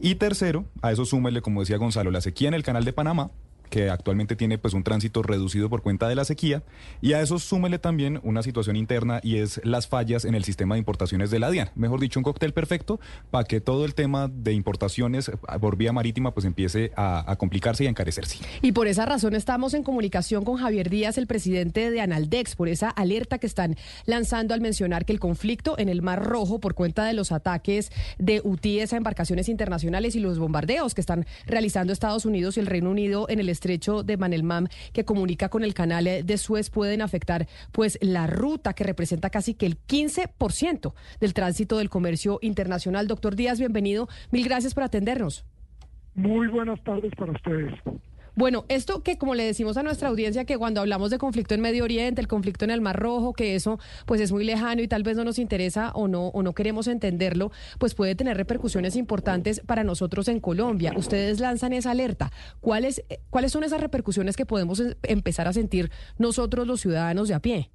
Y 0.02 0.16
tercero, 0.16 0.64
a 0.82 0.90
eso 0.90 1.04
súmele, 1.04 1.40
como 1.40 1.60
decía 1.60 1.76
Gonzalo, 1.76 2.10
la 2.10 2.20
sequía 2.20 2.48
en 2.48 2.54
el 2.54 2.64
canal 2.64 2.84
de 2.84 2.92
Panamá, 2.92 3.30
que 3.70 3.88
actualmente 3.88 4.36
tiene 4.36 4.58
pues 4.58 4.74
un 4.74 4.82
tránsito 4.82 5.22
reducido 5.22 5.70
por 5.70 5.82
cuenta 5.82 6.08
de 6.08 6.14
la 6.14 6.24
sequía 6.24 6.62
y 7.00 7.14
a 7.14 7.20
eso 7.20 7.38
súmele 7.38 7.78
también 7.78 8.20
una 8.22 8.42
situación 8.42 8.76
interna 8.76 9.20
y 9.22 9.36
es 9.36 9.60
las 9.64 9.88
fallas 9.88 10.24
en 10.24 10.34
el 10.34 10.44
sistema 10.44 10.74
de 10.74 10.80
importaciones 10.80 11.30
de 11.30 11.38
la 11.38 11.50
DIAN. 11.50 11.70
Mejor 11.74 12.00
dicho, 12.00 12.20
un 12.20 12.24
cóctel 12.24 12.52
perfecto 12.52 13.00
para 13.30 13.44
que 13.44 13.60
todo 13.60 13.84
el 13.84 13.94
tema 13.94 14.28
de 14.28 14.52
importaciones 14.52 15.30
por 15.60 15.76
vía 15.76 15.92
marítima 15.92 16.32
pues 16.34 16.46
empiece 16.46 16.92
a, 16.96 17.34
complicarse 17.38 17.84
y 17.84 17.86
a 17.86 17.90
encarecerse. 17.90 18.38
Y 18.60 18.72
por 18.72 18.86
esa 18.86 19.06
razón 19.06 19.34
estamos 19.34 19.74
en 19.74 19.82
comunicación 19.82 20.44
con 20.44 20.56
Javier 20.56 20.90
Díaz, 20.90 21.16
el 21.16 21.26
presidente 21.26 21.90
de 21.90 22.00
Analdex, 22.00 22.56
por 22.56 22.68
esa 22.68 22.90
alerta 22.90 23.38
que 23.38 23.46
están 23.46 23.76
lanzando 24.04 24.52
al 24.52 24.60
mencionar 24.60 25.04
que 25.04 25.12
el 25.12 25.20
conflicto 25.20 25.78
en 25.78 25.88
el 25.88 26.02
Mar 26.02 26.24
Rojo 26.24 26.58
por 26.58 26.74
cuenta 26.74 27.04
de 27.04 27.12
los 27.12 27.32
ataques 27.32 27.90
de 28.18 28.40
UTIES 28.42 28.92
a 28.92 28.96
embarcaciones 28.96 29.48
internacionales 29.48 30.16
y 30.16 30.20
los 30.20 30.38
bombardeos 30.38 30.94
que 30.94 31.00
están 31.00 31.26
realizando 31.46 31.92
Estados 31.92 32.26
Unidos 32.26 32.56
y 32.56 32.60
el 32.60 32.66
Reino 32.66 32.90
Unido 32.90 33.26
en 33.28 33.40
el 33.40 33.48
estrecho 33.60 34.02
de 34.02 34.16
Manelmam 34.16 34.68
que 34.94 35.04
comunica 35.04 35.50
con 35.50 35.62
el 35.62 35.74
canal 35.74 36.04
de 36.24 36.38
Suez 36.38 36.70
pueden 36.70 37.02
afectar 37.02 37.46
pues 37.72 37.98
la 38.00 38.26
ruta 38.26 38.72
que 38.72 38.84
representa 38.84 39.28
casi 39.28 39.52
que 39.52 39.66
el 39.66 39.76
15% 39.86 40.94
del 41.20 41.34
tránsito 41.34 41.76
del 41.76 41.90
comercio 41.90 42.38
internacional. 42.40 43.06
Doctor 43.06 43.36
Díaz, 43.36 43.58
bienvenido. 43.58 44.08
Mil 44.30 44.44
gracias 44.46 44.72
por 44.72 44.84
atendernos. 44.84 45.44
Muy 46.14 46.48
buenas 46.48 46.82
tardes 46.82 47.12
para 47.16 47.32
ustedes. 47.32 47.74
Bueno, 48.34 48.64
esto 48.68 49.02
que 49.02 49.18
como 49.18 49.34
le 49.34 49.44
decimos 49.44 49.76
a 49.76 49.82
nuestra 49.82 50.08
audiencia 50.08 50.44
que 50.44 50.58
cuando 50.58 50.80
hablamos 50.80 51.10
de 51.10 51.18
conflicto 51.18 51.54
en 51.54 51.60
Medio 51.60 51.84
Oriente, 51.84 52.20
el 52.20 52.28
conflicto 52.28 52.64
en 52.64 52.70
el 52.70 52.80
Mar 52.80 52.98
Rojo, 52.98 53.32
que 53.32 53.54
eso 53.54 53.78
pues 54.06 54.20
es 54.20 54.32
muy 54.32 54.44
lejano 54.44 54.82
y 54.82 54.88
tal 54.88 55.02
vez 55.02 55.16
no 55.16 55.24
nos 55.24 55.38
interesa 55.38 55.92
o 55.92 56.08
no 56.08 56.28
o 56.28 56.42
no 56.42 56.54
queremos 56.54 56.86
entenderlo, 56.88 57.50
pues 57.78 57.94
puede 57.94 58.14
tener 58.14 58.36
repercusiones 58.36 58.96
importantes 58.96 59.60
para 59.60 59.84
nosotros 59.84 60.28
en 60.28 60.40
Colombia. 60.40 60.92
Ustedes 60.96 61.40
lanzan 61.40 61.72
esa 61.72 61.90
alerta. 61.90 62.30
¿Cuáles 62.60 63.04
cuáles 63.30 63.52
son 63.52 63.64
esas 63.64 63.80
repercusiones 63.80 64.36
que 64.36 64.46
podemos 64.46 64.82
empezar 65.02 65.48
a 65.48 65.52
sentir 65.52 65.90
nosotros 66.18 66.66
los 66.66 66.80
ciudadanos 66.80 67.28
de 67.28 67.34
a 67.34 67.40
pie? 67.40 67.70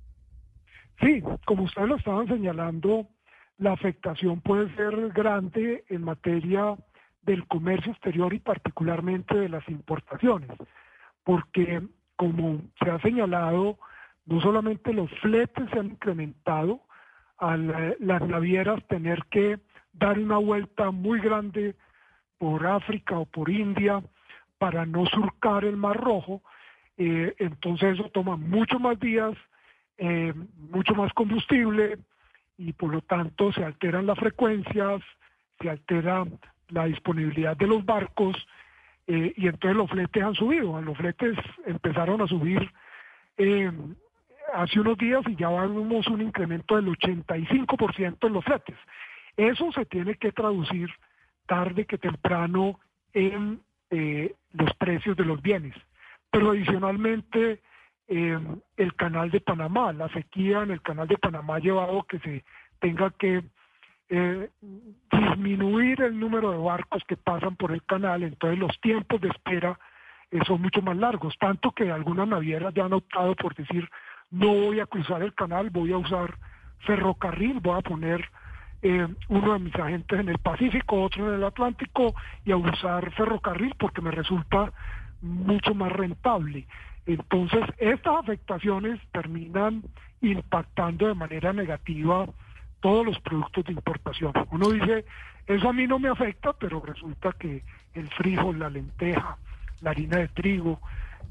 Sí, 1.02 1.22
como 1.46 1.64
ustedes 1.64 1.90
lo 1.90 1.98
estaban 1.98 2.28
señalando, 2.28 3.08
la 3.58 3.74
afectación 3.74 4.42
puede 4.42 4.74
ser 4.76 5.10
grande 5.10 5.84
en 5.90 6.04
materia 6.04 6.76
del 7.26 7.48
comercio 7.48 7.92
exterior 7.92 8.34
y 8.34 8.40
particularmente 8.40 9.36
de 9.36 9.50
las 9.50 9.68
importaciones, 9.70 10.52
porque 11.24 11.82
como 12.16 12.62
se 12.84 12.90
ha 12.90 13.00
señalado, 13.00 13.78
no 14.26 14.42
solamente 14.42 14.94
los 14.94 15.10
fletes 15.20 15.70
se 15.72 15.80
han 15.80 15.88
incrementado, 15.88 16.82
a 17.38 17.58
las 17.58 18.22
navieras 18.22 18.86
tener 18.88 19.26
que 19.30 19.60
dar 19.92 20.18
una 20.18 20.38
vuelta 20.38 20.92
muy 20.92 21.20
grande 21.20 21.76
por 22.38 22.66
África 22.66 23.18
o 23.20 23.26
por 23.26 23.50
India 23.50 24.02
para 24.58 24.86
no 24.86 25.06
surcar 25.08 25.66
el 25.66 25.76
Mar 25.76 25.98
Rojo, 25.98 26.42
eh, 26.98 27.36
entonces 27.40 28.00
eso 28.00 28.10
toma 28.10 28.38
mucho 28.38 28.80
más 28.80 29.00
días, 29.00 29.36
eh, 29.98 30.34
mucho 30.72 30.96
más 30.96 31.12
combustible 31.14 31.98
y 32.58 32.72
por 32.74 32.94
lo 32.94 33.02
tanto 33.02 33.52
se 33.52 33.66
alteran 33.66 34.06
las 34.06 34.18
frecuencias, 34.18 35.02
se 35.60 35.70
altera 35.70 36.26
la 36.70 36.86
disponibilidad 36.86 37.56
de 37.58 37.68
los 37.68 37.86
barcos 37.86 38.36
eh, 39.08 39.34
y 39.36 39.48
entonces 39.48 39.76
los 39.76 39.90
fletes 39.90 40.24
han 40.24 40.36
subido. 40.36 40.82
Los 40.82 40.98
fletes 40.98 41.38
empezaron 41.66 42.22
a 42.22 42.28
subir 42.28 42.72
eh, 43.38 43.72
hace 44.54 44.80
unos 44.80 44.98
días 44.98 45.24
y 45.28 45.36
ya 45.36 45.50
vemos 45.50 46.08
un 46.08 46.22
incremento 46.22 46.76
del 46.76 46.88
85% 46.88 48.28
en 48.28 48.34
los 48.34 48.44
fletes. 48.44 48.78
Eso 49.38 49.72
se 49.72 49.86
tiene 49.86 50.16
que 50.16 50.32
traducir 50.32 50.90
tarde 51.46 51.86
que 51.86 51.98
temprano 51.98 52.80
en 53.14 53.62
eh, 53.92 54.34
los 54.54 54.74
precios 54.76 55.16
de 55.18 55.26
los 55.26 55.42
bienes. 55.42 55.76
Pero 56.32 56.52
adicionalmente 56.52 57.62
el 58.08 58.94
canal 58.98 59.32
de 59.32 59.42
Panamá, 59.42 59.92
la 59.92 60.08
sequía 60.10 60.62
en 60.62 60.70
el 60.70 60.82
canal 60.84 61.08
de 61.08 61.18
Panamá 61.18 61.56
ha 61.56 61.60
llevado 61.60 62.04
que 62.04 62.20
se 62.20 62.44
tenga 62.80 63.10
que 63.10 63.44
eh, 64.10 64.50
disminuir 65.12 66.02
el 66.02 66.20
número 66.20 66.52
de 66.52 66.58
barcos 66.58 67.04
que 67.08 67.18
pasan 67.18 67.56
por 67.56 67.72
el 67.72 67.84
canal, 67.84 68.24
entonces 68.24 68.60
los 68.60 68.80
tiempos 68.82 69.20
de 69.22 69.30
espera 69.30 69.80
eh, 70.32 70.40
son 70.46 70.62
mucho 70.62 70.82
más 70.82 70.98
largos, 70.98 71.36
tanto 71.40 71.72
que 71.72 71.92
algunas 71.92 72.28
navieras 72.28 72.74
ya 72.74 72.86
han 72.86 72.94
optado 72.94 73.36
por 73.36 73.56
decir, 73.56 73.90
no 74.32 74.48
voy 74.48 74.80
a 74.80 74.86
cruzar 74.86 75.24
el 75.24 75.34
canal, 75.34 75.70
voy 75.70 75.92
a 75.92 75.98
usar 75.98 76.38
ferrocarril, 76.80 77.60
voy 77.60 77.78
a 77.78 77.82
poner 77.82 78.30
eh, 78.82 79.08
uno 79.30 79.54
de 79.54 79.60
mis 79.60 79.76
agentes 79.76 80.20
en 80.20 80.30
el 80.30 80.38
Pacífico, 80.38 81.02
otro 81.02 81.28
en 81.28 81.36
el 81.36 81.44
Atlántico, 81.44 82.14
y 82.44 82.52
a 82.52 82.58
usar 82.58 83.12
ferrocarril 83.14 83.74
porque 83.80 84.02
me 84.02 84.12
resulta 84.12 84.72
mucho 85.22 85.74
más 85.74 85.92
rentable. 85.92 86.68
Entonces, 87.08 87.64
estas 87.78 88.18
afectaciones 88.18 89.00
terminan 89.12 89.84
impactando 90.22 91.08
de 91.08 91.16
manera 91.16 91.54
negativa 91.54 92.28
todos 92.86 93.04
los 93.04 93.20
productos 93.22 93.66
de 93.66 93.74
importación. 93.74 94.32
Uno 94.52 94.70
dice, 94.70 95.06
eso 95.48 95.70
a 95.70 95.74
mí 95.74 95.88
no 95.88 95.98
me 95.98 96.08
afecta, 96.08 96.54
pero 96.54 96.80
resulta 96.82 97.32
que 97.32 97.64
el 97.96 98.08
frijol, 98.10 98.60
la 98.60 98.70
lenteja, 98.70 99.40
la 99.82 99.90
harina 99.90 100.18
de 100.18 100.28
trigo, 100.28 100.80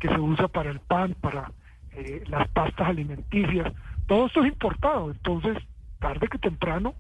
que 0.01 0.09
se 0.09 0.19
usa 0.19 0.49
para 0.49 0.71
el 0.71 0.81
pan, 0.81 1.15
para 1.21 1.53
eh, 1.93 2.25
las 2.27 2.49
pastas 2.49 2.89
alimenticias, 2.89 3.73
todo 4.09 4.27
esto 4.27 4.41
es 4.41 4.49
importado. 4.49 5.13
Entonces, 5.13 5.57
tarde 6.01 6.27
que 6.27 6.39
temprano, 6.39 6.97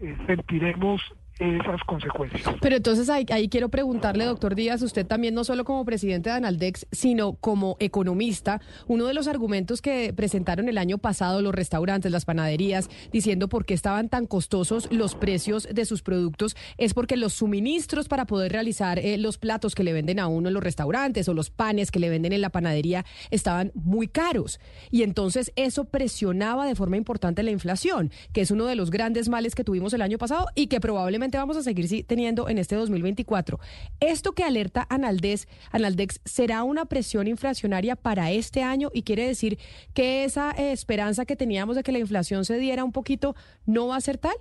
eh, 0.00 0.16
sentiremos 0.26 1.02
esas 1.38 1.80
consecuencias. 1.84 2.56
Pero 2.60 2.76
entonces 2.76 3.08
ahí, 3.08 3.24
ahí, 3.30 3.48
quiero 3.48 3.68
preguntarle, 3.68 4.24
doctor 4.24 4.54
Díaz, 4.54 4.82
usted 4.82 5.06
también 5.06 5.34
no 5.34 5.44
solo 5.44 5.64
como 5.64 5.84
presidente 5.84 6.30
de 6.30 6.36
Analdex, 6.36 6.86
sino 6.90 7.34
como 7.34 7.76
economista, 7.78 8.60
uno 8.86 9.06
de 9.06 9.14
los 9.14 9.28
argumentos 9.28 9.80
que 9.80 10.12
presentaron 10.14 10.68
el 10.68 10.78
año 10.78 10.98
pasado 10.98 11.40
los 11.42 11.54
restaurantes, 11.54 12.10
las 12.10 12.24
panaderías, 12.24 12.88
diciendo 13.12 13.48
por 13.48 13.66
qué 13.66 13.74
estaban 13.74 14.08
tan 14.08 14.26
costosos 14.26 14.88
los 14.90 15.14
precios 15.14 15.68
de 15.72 15.84
sus 15.84 16.02
productos, 16.02 16.56
es 16.76 16.94
porque 16.94 17.16
los 17.16 17.34
suministros 17.34 18.08
para 18.08 18.26
poder 18.26 18.52
realizar 18.52 18.98
eh, 18.98 19.18
los 19.18 19.38
platos 19.38 19.74
que 19.74 19.84
le 19.84 19.92
venden 19.92 20.18
a 20.18 20.26
uno 20.26 20.48
en 20.48 20.54
los 20.54 20.62
restaurantes 20.62 21.28
o 21.28 21.34
los 21.34 21.50
panes 21.50 21.90
que 21.90 22.00
le 22.00 22.10
venden 22.10 22.32
en 22.32 22.40
la 22.40 22.50
panadería 22.50 23.04
estaban 23.30 23.70
muy 23.74 24.08
caros. 24.08 24.60
Y 24.90 25.02
entonces 25.02 25.52
eso 25.56 25.84
presionaba 25.84 26.66
de 26.66 26.74
forma 26.74 26.96
importante 26.96 27.42
la 27.42 27.50
inflación, 27.50 28.10
que 28.32 28.40
es 28.40 28.50
uno 28.50 28.66
de 28.66 28.74
los 28.74 28.90
grandes 28.90 29.28
males 29.28 29.54
que 29.54 29.64
tuvimos 29.64 29.92
el 29.92 30.02
año 30.02 30.18
pasado 30.18 30.46
y 30.54 30.66
que 30.66 30.80
probablemente 30.80 31.27
vamos 31.36 31.56
a 31.58 31.62
seguir 31.62 32.06
teniendo 32.06 32.48
en 32.48 32.56
este 32.56 32.76
2024. 32.76 33.58
Esto 34.00 34.32
que 34.32 34.44
alerta 34.44 34.86
Analdex, 34.88 35.46
Analdex 35.72 36.22
será 36.24 36.62
una 36.62 36.86
presión 36.86 37.28
inflacionaria 37.28 37.96
para 37.96 38.30
este 38.30 38.62
año 38.62 38.88
y 38.94 39.02
quiere 39.02 39.26
decir 39.26 39.58
que 39.94 40.24
esa 40.24 40.52
eh, 40.52 40.72
esperanza 40.72 41.26
que 41.26 41.36
teníamos 41.36 41.76
de 41.76 41.82
que 41.82 41.92
la 41.92 41.98
inflación 41.98 42.44
se 42.46 42.58
diera 42.58 42.84
un 42.84 42.92
poquito 42.92 43.34
no 43.66 43.88
va 43.88 43.96
a 43.96 44.00
ser 44.00 44.16
tal. 44.16 44.36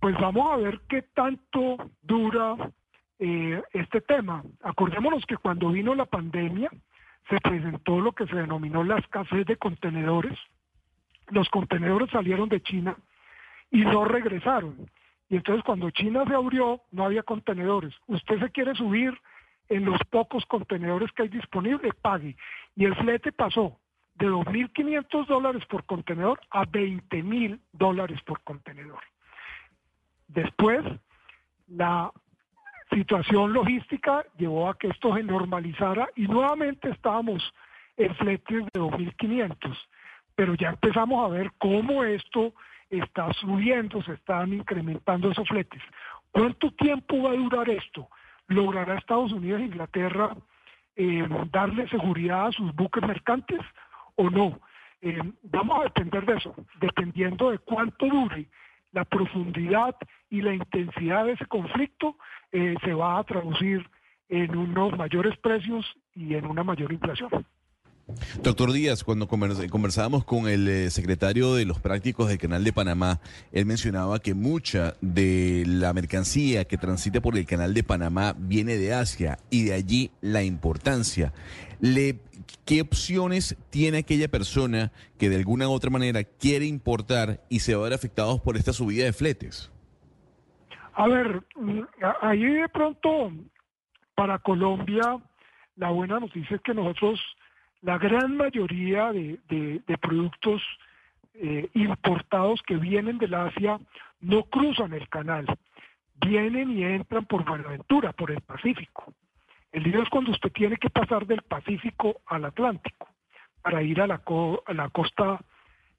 Pues 0.00 0.14
vamos 0.20 0.52
a 0.52 0.56
ver 0.56 0.80
qué 0.88 1.02
tanto 1.14 1.90
dura 2.02 2.56
eh, 3.18 3.62
este 3.72 4.02
tema. 4.02 4.44
Acordémonos 4.62 5.24
que 5.26 5.38
cuando 5.38 5.70
vino 5.70 5.94
la 5.94 6.04
pandemia 6.04 6.70
se 7.28 7.40
presentó 7.40 8.00
lo 8.00 8.12
que 8.12 8.26
se 8.26 8.36
denominó 8.36 8.84
la 8.84 8.98
escasez 8.98 9.46
de 9.46 9.56
contenedores. 9.56 10.38
Los 11.28 11.48
contenedores 11.48 12.10
salieron 12.10 12.50
de 12.50 12.60
China 12.60 12.96
y 13.70 13.80
no 13.80 14.04
regresaron. 14.04 14.90
Y 15.28 15.36
entonces 15.36 15.64
cuando 15.64 15.90
China 15.90 16.24
se 16.26 16.34
abrió, 16.34 16.80
no 16.90 17.04
había 17.04 17.22
contenedores. 17.22 17.94
Usted 18.06 18.38
se 18.40 18.50
quiere 18.50 18.74
subir 18.74 19.18
en 19.68 19.84
los 19.84 19.98
pocos 20.10 20.44
contenedores 20.46 21.10
que 21.12 21.22
hay 21.22 21.28
disponibles, 21.28 21.94
pague. 22.00 22.36
Y 22.76 22.84
el 22.84 22.94
flete 22.96 23.32
pasó 23.32 23.78
de 24.16 24.28
2.500 24.28 25.26
dólares 25.26 25.64
por 25.66 25.84
contenedor 25.84 26.40
a 26.50 26.64
20.000 26.64 27.58
dólares 27.72 28.20
por 28.22 28.42
contenedor. 28.42 29.00
Después, 30.28 30.84
la 31.68 32.12
situación 32.90 33.52
logística 33.52 34.24
llevó 34.36 34.68
a 34.68 34.78
que 34.78 34.88
esto 34.88 35.14
se 35.14 35.22
normalizara 35.22 36.08
y 36.14 36.26
nuevamente 36.26 36.90
estábamos 36.90 37.42
en 37.96 38.14
fletes 38.16 38.64
de 38.72 38.80
2.500, 38.80 39.76
pero 40.34 40.54
ya 40.54 40.70
empezamos 40.70 41.24
a 41.24 41.28
ver 41.28 41.52
cómo 41.58 42.04
esto 42.04 42.54
está 42.98 43.32
subiendo, 43.34 44.02
se 44.02 44.12
están 44.12 44.52
incrementando 44.52 45.30
esos 45.30 45.48
fletes. 45.48 45.82
¿Cuánto 46.30 46.70
tiempo 46.72 47.22
va 47.22 47.30
a 47.30 47.36
durar 47.36 47.68
esto? 47.70 48.08
¿Logrará 48.48 48.98
Estados 48.98 49.32
Unidos 49.32 49.60
e 49.60 49.64
Inglaterra 49.64 50.36
eh, 50.96 51.26
darle 51.50 51.88
seguridad 51.88 52.46
a 52.48 52.52
sus 52.52 52.74
buques 52.74 53.06
mercantes 53.06 53.60
o 54.16 54.30
no? 54.30 54.58
Eh, 55.00 55.20
vamos 55.42 55.80
a 55.80 55.84
depender 55.84 56.24
de 56.26 56.34
eso, 56.34 56.54
dependiendo 56.80 57.50
de 57.50 57.58
cuánto 57.58 58.06
dure 58.06 58.48
la 58.92 59.04
profundidad 59.04 59.94
y 60.30 60.40
la 60.40 60.54
intensidad 60.54 61.26
de 61.26 61.32
ese 61.32 61.46
conflicto, 61.46 62.16
eh, 62.52 62.74
se 62.82 62.94
va 62.94 63.18
a 63.18 63.24
traducir 63.24 63.88
en 64.28 64.56
unos 64.56 64.96
mayores 64.96 65.36
precios 65.38 65.84
y 66.14 66.34
en 66.34 66.46
una 66.46 66.64
mayor 66.64 66.92
inflación. 66.92 67.44
Doctor 68.42 68.72
Díaz, 68.72 69.02
cuando 69.02 69.26
conversábamos 69.26 70.24
con 70.24 70.46
el 70.46 70.68
eh, 70.68 70.90
secretario 70.90 71.54
de 71.54 71.64
los 71.64 71.80
prácticos 71.80 72.28
del 72.28 72.38
Canal 72.38 72.62
de 72.62 72.72
Panamá, 72.72 73.20
él 73.50 73.64
mencionaba 73.64 74.18
que 74.18 74.34
mucha 74.34 74.94
de 75.00 75.64
la 75.66 75.92
mercancía 75.94 76.66
que 76.66 76.76
transita 76.76 77.22
por 77.22 77.36
el 77.36 77.46
Canal 77.46 77.72
de 77.72 77.82
Panamá 77.82 78.34
viene 78.36 78.76
de 78.76 78.92
Asia 78.92 79.38
y 79.48 79.64
de 79.64 79.74
allí 79.74 80.10
la 80.20 80.42
importancia. 80.42 81.32
¿Qué 82.66 82.80
opciones 82.82 83.56
tiene 83.70 83.98
aquella 83.98 84.28
persona 84.28 84.92
que 85.18 85.30
de 85.30 85.36
alguna 85.36 85.68
u 85.68 85.72
otra 85.72 85.90
manera 85.90 86.24
quiere 86.24 86.66
importar 86.66 87.40
y 87.48 87.60
se 87.60 87.74
va 87.74 87.80
a 87.80 87.84
ver 87.84 87.94
afectados 87.94 88.40
por 88.40 88.56
esta 88.56 88.72
subida 88.72 89.04
de 89.04 89.12
fletes? 89.14 89.70
A 90.94 91.08
ver, 91.08 91.42
mm, 91.56 91.80
ahí 92.20 92.44
de 92.44 92.68
pronto 92.68 93.32
para 94.14 94.38
Colombia 94.38 95.18
la 95.76 95.90
buena 95.90 96.20
noticia 96.20 96.56
es 96.56 96.62
que 96.62 96.72
nosotros 96.72 97.20
la 97.84 97.98
gran 97.98 98.36
mayoría 98.36 99.12
de, 99.12 99.98
productos 100.00 100.62
eh, 101.34 101.68
importados 101.74 102.62
que 102.62 102.76
vienen 102.76 103.18
del 103.18 103.34
Asia 103.34 103.78
no 104.20 104.44
cruzan 104.44 104.94
el 104.94 105.06
canal, 105.10 105.46
vienen 106.14 106.70
y 106.78 106.82
entran 106.82 107.26
por 107.26 107.44
Buenaventura, 107.44 108.12
por 108.12 108.30
el 108.30 108.40
Pacífico. 108.40 109.12
El 109.70 109.82
lío 109.82 110.02
es 110.02 110.08
cuando 110.08 110.30
usted 110.30 110.50
tiene 110.52 110.78
que 110.78 110.88
pasar 110.88 111.26
del 111.26 111.42
Pacífico 111.42 112.22
al 112.26 112.46
Atlántico 112.46 113.08
para 113.60 113.82
ir 113.82 114.00
a 114.00 114.06
la, 114.06 114.18
costa 114.18 115.40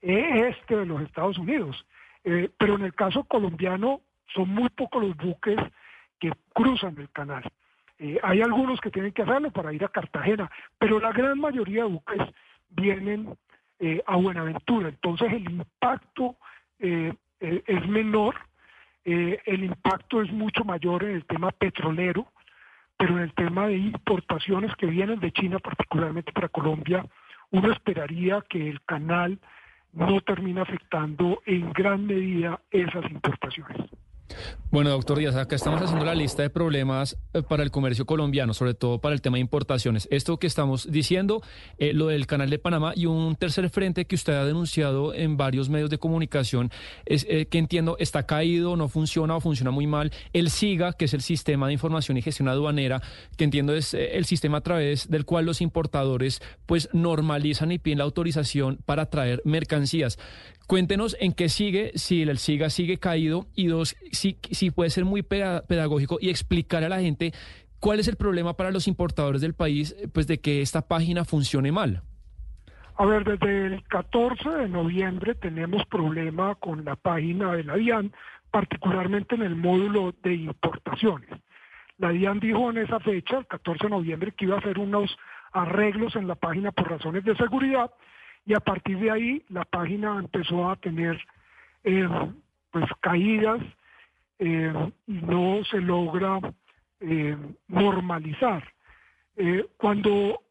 este 0.02 0.78
de 0.78 0.86
los 0.88 1.03
Estados 1.03 1.38
Unidos. 1.38 1.86
Eh, 2.24 2.49
pero 2.57 2.76
en 2.76 2.82
el 2.82 2.95
caso 2.95 3.26
colombiano 3.26 4.02
son 4.34 4.49
muy 4.49 4.70
pocos 4.70 5.03
los 5.03 5.16
buques 5.16 5.60
que 6.20 6.32
cruzan 6.52 6.98
el 6.98 7.12
canal. 7.12 7.44
Eh, 7.98 8.20
hay 8.24 8.42
algunos 8.42 8.82
que 8.82 8.92
tienen 8.92 9.14
que 9.14 9.22
hacerlo 9.22 9.52
para 9.52 9.74
ir 9.74 9.84
a 9.84 9.90
Cartagena, 9.90 10.52
pero 10.78 11.00
la 11.00 11.12
gran 11.12 11.40
mayoría 11.40 11.84
de 11.84 11.90
buques 11.90 12.22
vienen 12.70 13.38
eh, 13.80 14.02
a 14.06 14.18
Buenaventura. 14.18 14.90
Entonces 14.90 15.32
el 15.32 15.50
impacto 15.50 16.36
eh, 16.80 17.14
es 17.40 17.88
menor, 17.88 18.36
el 19.04 19.64
impacto 19.64 20.24
es 20.24 20.32
mucho 20.32 20.64
mayor 20.64 21.04
en 21.04 21.12
el 21.12 21.26
tema 21.26 21.52
petrolero, 21.52 22.28
pero 22.98 23.18
en 23.18 23.24
el 23.24 23.34
tema 23.34 23.68
de 23.68 23.78
importaciones 23.78 24.76
que 24.78 24.88
vienen 24.88 25.20
de 25.20 25.32
China, 25.32 25.60
particularmente 25.60 26.32
para 26.32 26.50
Colombia, 26.50 27.06
uno 27.52 27.72
esperaría 27.72 28.44
que 28.50 28.68
el 28.68 28.82
canal 28.82 29.38
no 29.94 30.22
termine 30.22 30.62
afectando 30.62 31.44
en 31.46 31.72
gran 31.72 32.08
medida 32.08 32.60
esas 32.72 33.06
importaciones. 33.12 33.92
Bueno, 34.72 34.90
doctor 34.90 35.18
Díaz, 35.20 35.36
acá 35.36 35.56
estamos 35.56 35.82
haciendo 35.82 36.04
la 36.04 36.16
lista 36.16 36.42
de 36.42 36.50
problemas 36.50 37.18
eh, 37.34 37.42
para 37.42 37.64
el 37.64 37.72
comercio 37.72 38.06
colombiano, 38.06 38.54
sobre 38.54 38.74
todo 38.74 39.00
para 39.00 39.16
el 39.16 39.22
tema 39.22 39.38
de 39.38 39.42
importaciones. 39.42 40.08
Esto 40.12 40.38
que 40.38 40.48
estamos 40.48 40.92
diciendo, 40.92 41.42
eh, 41.78 41.94
lo 41.94 42.08
del 42.08 42.28
canal 42.28 42.50
de 42.50 42.60
Panamá 42.60 42.92
y 42.94 43.06
un 43.06 43.38
tercer 43.38 43.70
frente 43.70 44.06
que 44.06 44.16
usted 44.16 44.34
ha 44.34 44.44
denunciado 44.44 45.14
en 45.14 45.38
varios 45.38 45.70
medios 45.70 45.90
de 45.90 45.98
comunicación, 45.98 46.72
es 47.06 47.26
eh, 47.30 47.46
que 47.46 47.58
entiendo 47.58 47.96
está 48.00 48.26
caído, 48.26 48.76
no 48.76 48.90
funciona 48.90 49.38
o 49.38 49.40
funciona 49.40 49.72
muy 49.72 49.88
mal. 49.88 50.12
El 50.34 50.50
SIGA, 50.50 50.94
que 50.94 51.06
es 51.06 51.14
el 51.14 51.22
Sistema 51.22 51.68
de 51.68 51.74
Información 51.74 52.18
y 52.18 52.22
Gestión 52.22 52.50
Aduanera, 52.50 53.02
que 53.38 53.46
entiendo 53.46 53.74
es 53.74 53.94
el 53.94 54.26
sistema 54.26 54.58
a 54.58 54.62
través 54.62 55.10
del 55.10 55.24
cual 55.24 55.46
los 55.46 55.62
importadores 55.62 56.42
pues 56.66 56.90
normalizan 56.92 57.72
y 57.72 57.80
piden 57.80 58.00
la 58.00 58.04
autorización 58.04 58.80
para 58.86 59.06
traer 59.06 59.42
mercancías. 59.46 60.18
Cuéntenos 60.68 61.16
en 61.20 61.34
qué 61.34 61.48
sigue, 61.48 61.92
si 61.94 62.24
el 62.24 62.40
SIGA 62.40 62.72
sigue 62.72 62.98
caído 62.98 63.46
y 63.54 63.68
dos, 63.68 63.96
si 64.16 64.72
puede 64.72 64.90
ser 64.90 65.06
muy 65.06 65.22
pedagógico 65.22 66.18
y 66.20 66.30
explicar 66.30 66.84
a 66.84 66.90
la 66.90 67.00
gente 67.00 67.34
cuál 67.80 68.00
es 68.00 68.08
el 68.08 68.16
problema 68.16 68.56
para 68.58 68.72
los 68.72 68.88
importadores 68.88 69.42
del 69.42 69.54
país, 69.54 69.96
pues 70.14 70.28
de 70.28 70.40
que 70.40 70.62
esta 70.62 70.88
página 70.88 71.24
funcione 71.24 71.72
mal. 71.72 72.02
A 72.98 73.06
ver, 73.06 73.26
desde 73.26 73.68
el 73.68 73.84
14 73.84 74.50
de 74.50 74.70
noviembre 74.70 75.36
tenemos 75.36 75.86
problema 75.86 76.56
con 76.56 76.86
la 76.86 76.96
página 76.96 77.54
de 77.54 77.64
la 77.64 77.76
DIAN, 77.76 78.14
particularmente 78.50 79.36
en 79.36 79.42
el 79.42 79.56
módulo 79.56 80.16
de 80.24 80.34
importaciones. 80.34 81.30
La 81.98 82.10
DIAN 82.10 82.40
dijo 82.40 82.70
en 82.70 82.78
esa 82.78 83.00
fecha, 83.02 83.38
el 83.38 83.48
14 83.48 83.84
de 83.84 83.90
noviembre, 83.90 84.32
que 84.32 84.46
iba 84.46 84.56
a 84.56 84.60
hacer 84.60 84.80
unos 84.80 85.16
arreglos 85.52 86.16
en 86.16 86.28
la 86.28 86.36
página 86.36 86.72
por 86.72 86.90
razones 86.90 87.24
de 87.24 87.36
seguridad 87.36 87.92
y 88.46 88.54
a 88.54 88.60
partir 88.60 88.98
de 89.00 89.12
ahí 89.12 89.44
la 89.50 89.64
página 89.66 90.18
empezó 90.20 90.70
a 90.70 90.76
tener 90.76 91.22
eh, 91.84 92.08
pues 92.72 92.86
caídas 93.02 93.62
eh, 94.40 94.91
y 95.07 95.14
no 95.14 95.64
se 95.66 95.80
logra 95.80 96.40
eh, 96.99 97.38
normalizar. 97.68 98.64
cuando 99.78 100.41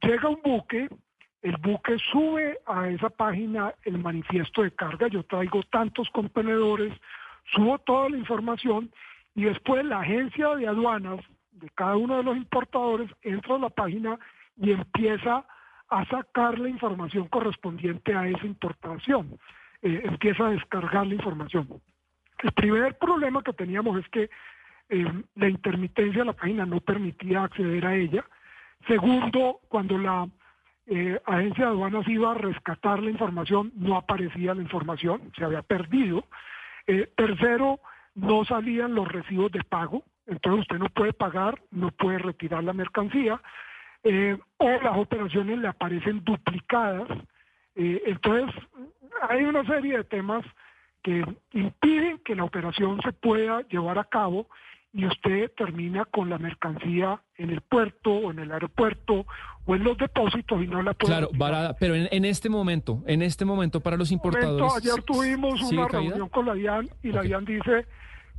llega 0.00 0.28
un 0.28 0.40
buque, 0.44 0.88
el 1.42 1.56
buque 1.58 1.96
sube 2.12 2.58
a 2.66 2.88
esa 2.88 3.10
página 3.10 3.74
el 3.84 3.98
manifiesto 3.98 4.62
de 4.62 4.70
carga, 4.72 5.08
yo 5.08 5.22
traigo 5.24 5.62
tantos 5.64 6.08
contenedores, 6.10 6.92
subo 7.52 7.78
toda 7.78 8.10
la 8.10 8.18
información 8.18 8.90
y 9.34 9.44
después 9.44 9.84
la 9.84 10.00
agencia 10.00 10.54
de 10.56 10.66
aduanas 10.66 11.20
de 11.52 11.68
cada 11.70 11.96
uno 11.96 12.16
de 12.16 12.22
los 12.22 12.36
importadores 12.36 13.10
entra 13.22 13.56
a 13.56 13.58
la 13.58 13.68
página 13.68 14.18
y 14.56 14.72
empieza 14.72 15.44
a 15.88 16.04
sacar 16.06 16.58
la 16.58 16.68
información 16.68 17.28
correspondiente 17.28 18.14
a 18.14 18.28
esa 18.28 18.46
importación. 18.46 19.38
Eh, 19.82 20.02
empieza 20.04 20.46
a 20.46 20.50
descargar 20.50 21.06
la 21.06 21.14
información. 21.14 21.68
El 22.42 22.52
primer 22.52 22.96
problema 22.98 23.42
que 23.42 23.52
teníamos 23.52 23.98
es 23.98 24.08
que 24.08 24.30
eh, 24.88 25.22
la 25.34 25.48
intermitencia 25.48 26.20
de 26.20 26.26
la 26.26 26.32
página 26.32 26.66
no 26.66 26.80
permitía 26.80 27.44
acceder 27.44 27.84
a 27.86 27.96
ella. 27.96 28.24
Segundo, 28.86 29.60
cuando 29.68 29.98
la 29.98 30.28
eh, 30.86 31.20
agencia 31.26 31.66
de 31.66 31.70
aduanas 31.70 32.08
iba 32.08 32.30
a 32.30 32.34
rescatar 32.34 33.02
la 33.02 33.10
información, 33.10 33.72
no 33.74 33.96
aparecía 33.96 34.54
la 34.54 34.62
información, 34.62 35.32
se 35.36 35.44
había 35.44 35.62
perdido. 35.62 36.24
tercero, 37.16 37.80
no 38.14 38.44
salían 38.44 38.94
los 38.94 39.06
recibos 39.06 39.52
de 39.52 39.62
pago, 39.62 40.04
entonces 40.26 40.62
usted 40.62 40.78
no 40.78 40.88
puede 40.90 41.12
pagar, 41.12 41.60
no 41.70 41.90
puede 41.90 42.18
retirar 42.18 42.62
la 42.62 42.72
mercancía. 42.72 43.40
Eh, 44.04 44.38
o 44.58 44.70
las 44.70 44.96
operaciones 44.96 45.58
le 45.58 45.68
aparecen 45.68 46.22
duplicadas. 46.24 47.08
Eh, 47.74 48.02
entonces, 48.06 48.54
hay 49.28 49.44
una 49.44 49.64
serie 49.64 49.98
de 49.98 50.04
temas 50.04 50.44
que 51.02 51.24
impiden 51.52 52.18
que 52.24 52.34
la 52.34 52.44
operación 52.44 53.00
se 53.02 53.12
pueda 53.12 53.62
llevar 53.68 53.98
a 53.98 54.04
cabo 54.04 54.48
y 54.92 55.06
usted 55.06 55.50
termina 55.56 56.04
con 56.06 56.30
la 56.30 56.38
mercancía 56.38 57.20
en 57.36 57.50
el 57.50 57.60
puerto 57.60 58.10
o 58.10 58.30
en 58.30 58.38
el 58.38 58.50
aeropuerto 58.50 59.26
o 59.66 59.74
en 59.74 59.84
los 59.84 59.98
depósitos 59.98 60.62
y 60.62 60.66
no 60.66 60.82
la 60.82 60.94
puede. 60.94 61.12
Claro, 61.12 61.30
varada, 61.34 61.76
pero 61.78 61.94
en, 61.94 62.24
este 62.24 62.48
momento, 62.48 63.02
en 63.06 63.22
este 63.22 63.44
momento 63.44 63.80
para 63.80 63.96
los 63.96 64.10
importadores. 64.10 64.72
ayer 64.76 65.02
tuvimos 65.02 65.60
una 65.70 65.88
reunión 65.88 66.28
con 66.30 66.46
la 66.46 66.54
DIAN 66.54 66.88
y 67.02 67.12
la 67.12 67.22
DIAN 67.22 67.44
dice 67.44 67.86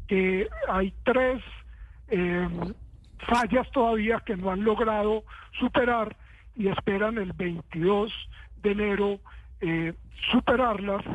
que 0.08 0.50
hay 0.68 0.94
tres 1.04 1.42
eh, 2.08 2.48
fallas 3.28 3.70
todavía 3.72 4.22
que 4.26 4.36
no 4.36 4.52
han 4.52 4.64
logrado 4.64 5.24
superar 5.60 6.18
y 6.56 6.68
esperan 6.68 7.18
el 7.20 7.34
22 7.34 8.12
de 8.62 8.72
enero 8.72 9.20
eh, 9.62 9.94
superarlas, 10.32 11.06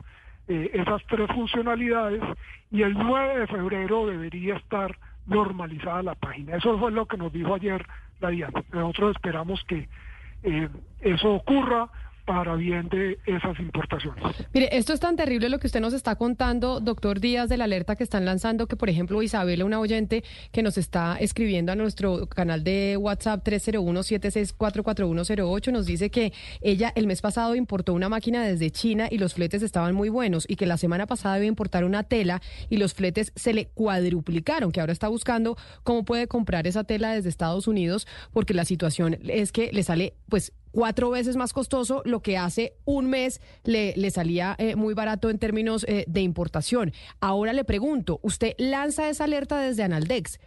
eh, 0.49 0.71
esas 0.75 1.03
tres 1.07 1.29
funcionalidades, 1.35 2.23
y 2.71 2.83
el 2.83 2.95
9 2.95 3.41
de 3.41 3.47
febrero 3.47 4.07
debería 4.07 4.57
estar 4.57 4.97
normalizada 5.27 6.03
la 6.03 6.15
página. 6.15 6.57
Eso 6.57 6.79
fue 6.79 6.91
lo 6.91 7.07
que 7.07 7.17
nos 7.17 7.33
dijo 7.33 7.55
ayer 7.55 7.87
la. 8.21 8.51
Nosotros 8.73 9.17
esperamos 9.17 9.63
que 9.65 9.89
eh, 10.43 10.69
eso 11.01 11.33
ocurra 11.33 11.89
para 12.25 12.57
bien 12.57 12.89
de 12.89 13.19
esas 13.27 13.59
importaciones. 13.59 14.25
Mire, 14.53 14.77
esto 14.77 14.93
es 14.93 15.01
tan 15.01 15.17
terrible 15.17 15.49
lo 15.49 15.59
que 15.59 15.67
usted 15.67 15.81
nos 15.81 15.93
está 15.93 16.15
contando, 16.17 16.81
doctor 16.81 17.21
Díaz, 17.21 17.49
de 17.49 17.57
la 17.57 17.65
alerta 17.65 17.97
que 17.97 18.05
están 18.05 18.25
lanzando, 18.25 18.67
que 18.67 18.77
por 18.77 18.89
ejemplo 18.89 19.23
Isabela, 19.23 19.65
una 19.65 19.81
oyente 19.81 20.25
que 20.51 20.63
nos 20.63 20.79
está 20.79 21.17
escribiendo 21.19 21.73
a 21.73 21.77
nuestro 21.77 22.27
canal 22.27 22.65
de 22.65 22.97
WhatsApp 22.97 23.47
301-764-4108, 23.47 25.73
nos 25.73 25.87
dice 25.87 26.11
que 26.11 26.33
ella 26.61 26.93
el 26.95 27.07
mes 27.07 27.21
pasado 27.21 27.55
importó 27.55 27.93
una 27.93 28.09
máquina 28.09 28.43
desde 28.45 28.71
China 28.71 29.09
y 29.11 29.19
los 29.19 29.35
fletes 29.35 29.63
estaban 29.63 29.95
muy 29.95 30.09
buenos 30.09 30.47
y 30.49 30.57
que 30.57 30.65
la 30.67 30.79
semana 30.79 31.07
pasada 31.07 31.37
iba 31.37 31.45
a 31.45 31.49
importar 31.49 31.85
una 31.85 32.05
tela 32.05 32.41
y 32.71 32.79
los 32.79 32.95
fletes 32.95 33.33
se 33.37 33.53
le 33.53 33.67
cuadruplicaron, 33.67 34.73
que 34.73 34.81
ahora 34.81 34.93
está 34.93 35.09
buscando 35.09 35.59
cómo 35.83 36.05
puede 36.05 36.27
comprar 36.27 36.67
esa 36.67 36.85
tela 36.85 37.13
desde 37.13 37.29
Estados 37.29 37.69
Unidos 37.69 38.07
porque 38.33 38.55
la 38.55 38.65
situación 38.65 39.19
es 39.23 39.53
que 39.53 39.71
le 39.73 39.83
sale 39.83 40.15
pues 40.29 40.53
cuatro 40.75 41.09
veces 41.09 41.37
más 41.37 41.53
costoso 41.53 42.03
lo 42.05 42.21
que 42.21 42.37
hace 42.37 42.75
un 42.85 43.09
mes 43.09 43.41
le, 43.63 43.95
le 43.97 44.11
salía 44.11 44.57
eh, 44.59 44.75
muy 44.75 44.93
barato 44.93 45.31
en 45.31 45.39
términos 45.39 45.85
eh, 45.89 46.05
de 46.09 46.21
importación. 46.21 46.93
Ahora 47.21 47.53
le 47.53 47.65
pregunto, 47.65 48.19
usted 48.23 48.55
lanza 48.59 49.09
esa 49.09 49.25
alerta 49.25 49.61
desde 49.61 49.85
Analdex. 49.85 50.41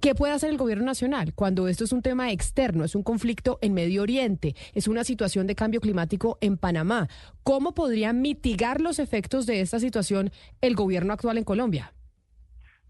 ¿Qué 0.00 0.14
puede 0.14 0.32
hacer 0.32 0.50
el 0.50 0.56
gobierno 0.56 0.84
nacional 0.84 1.34
cuando 1.34 1.66
esto 1.68 1.84
es 1.84 1.92
un 1.92 2.00
tema 2.00 2.30
externo, 2.30 2.84
es 2.84 2.94
un 2.94 3.02
conflicto 3.02 3.58
en 3.60 3.74
Medio 3.74 4.02
Oriente, 4.02 4.54
es 4.72 4.86
una 4.88 5.02
situación 5.04 5.46
de 5.46 5.56
cambio 5.56 5.80
climático 5.80 6.38
en 6.40 6.56
Panamá? 6.56 7.08
¿Cómo 7.42 7.74
podría 7.74 8.12
mitigar 8.12 8.80
los 8.80 9.00
efectos 9.00 9.46
de 9.46 9.60
esta 9.60 9.80
situación 9.80 10.30
el 10.62 10.74
gobierno 10.76 11.12
actual 11.12 11.38
en 11.38 11.44
Colombia? 11.44 11.92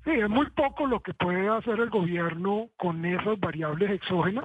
Sí, 0.04 0.10
es 0.10 0.28
muy 0.28 0.48
poco 0.50 0.86
lo 0.86 1.00
que 1.00 1.14
puede 1.14 1.48
hacer 1.48 1.80
el 1.80 1.90
gobierno 1.90 2.68
con 2.76 3.04
esas 3.04 3.40
variables 3.40 3.90
exógenas, 3.90 4.44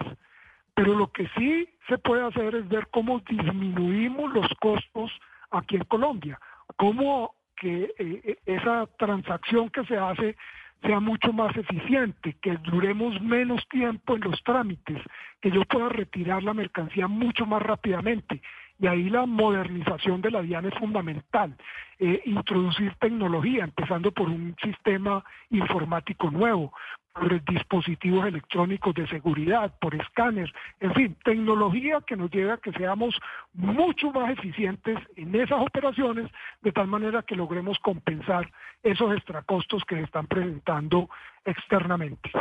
pero 0.76 0.94
lo 0.94 1.12
que 1.12 1.28
sí 1.38 1.68
se 1.88 1.98
puede 1.98 2.26
hacer 2.26 2.54
es 2.56 2.68
ver 2.68 2.88
cómo 2.92 3.22
disminuimos 3.28 4.34
los 4.34 4.48
costos 4.60 5.12
aquí 5.52 5.78
en 5.78 5.86
Colombia, 5.86 6.40
cómo 6.76 7.34
que 7.56 7.94
eh, 7.98 8.38
esa 8.46 8.86
transacción 8.98 9.70
que 9.70 9.86
se 9.86 9.98
hace 9.98 10.36
sea 10.82 11.00
mucho 11.00 11.34
más 11.34 11.56
eficiente, 11.56 12.36
que 12.42 12.58
duremos 12.58 13.20
menos 13.22 13.68
tiempo 13.70 14.16
en 14.16 14.22
los 14.22 14.44
trámites, 14.44 15.02
que 15.42 15.50
yo 15.50 15.64
pueda 15.66 15.90
retirar 15.90 16.44
la 16.44 16.54
mercancía 16.54 17.08
mucho 17.08 17.46
más 17.46 17.62
rápidamente. 17.62 18.42
Y 18.78 18.88
ahí 18.88 19.10
la 19.10 19.26
modernización 19.26 20.22
de 20.22 20.32
la 20.32 20.42
DIAN 20.42 20.66
es 20.66 20.74
fundamental. 20.78 21.56
Eh, 21.98 22.22
introducir 22.26 22.94
tecnología, 23.00 23.64
empezando 23.64 24.12
por 24.12 24.28
un 24.28 24.54
sistema 24.62 25.24
informático 25.50 26.30
nuevo, 26.30 26.74
por 27.16 27.44
dispositivos 27.46 28.28
electrónicos 28.28 28.94
de 28.94 29.08
seguridad, 29.08 29.74
por 29.80 29.96
escáner, 29.96 30.52
en 30.82 30.94
fin, 30.94 31.18
tecnología 31.24 32.02
que 32.06 32.18
nos 32.18 32.30
lleve 32.30 32.52
a 32.52 32.58
que 32.58 32.74
seamos 32.74 33.18
mucho 33.54 34.12
más 34.12 34.32
eficientes 34.32 35.00
en 35.16 35.34
esas 35.34 35.62
operaciones, 35.62 36.30
de 36.62 36.74
tal 36.74 36.88
manera 36.88 37.24
que 37.24 37.36
logremos 37.36 37.80
compensar 37.80 38.52
esos 38.84 39.16
extracostos 39.16 39.84
que 39.86 39.96
se 39.96 40.02
están 40.04 40.28
presentando 40.28 41.10
externamente. 41.46 42.32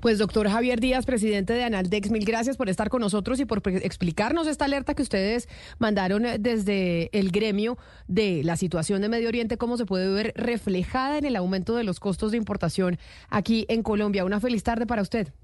Pues 0.00 0.16
doctor 0.16 0.48
Javier 0.48 0.80
Díaz, 0.80 1.04
presidente 1.04 1.52
de 1.52 1.62
Analdex, 1.62 2.10
mil 2.10 2.24
gracias 2.24 2.56
por 2.56 2.70
estar 2.70 2.88
con 2.88 3.02
nosotros 3.02 3.38
y 3.38 3.44
por 3.44 3.60
explicarnos 3.82 4.46
esta 4.46 4.64
alerta 4.64 4.94
que 4.94 5.02
ustedes 5.02 5.46
mandaron 5.78 6.24
eh, 6.24 6.38
desde 6.38 7.10
el 7.12 7.30
gremio 7.30 7.76
de 8.08 8.42
la 8.42 8.56
situación 8.56 9.02
de 9.02 9.10
Medio 9.10 9.28
Oriente, 9.28 9.58
cómo 9.58 9.76
se 9.76 9.84
puede 9.84 10.08
ver 10.08 10.32
reflejada 10.36 11.18
en 11.18 11.26
el 11.26 11.36
aumento 11.36 11.76
de 11.76 11.84
los 11.84 12.00
costos 12.00 12.30
de 12.30 12.38
importación 12.38 12.98
aquí 13.28 13.66
en 13.68 13.82
Colombia. 13.82 14.24
Una 14.24 14.40
feliz 14.40 14.62
tarde 14.62 14.86
para 14.86 15.02
usted. 15.02 15.34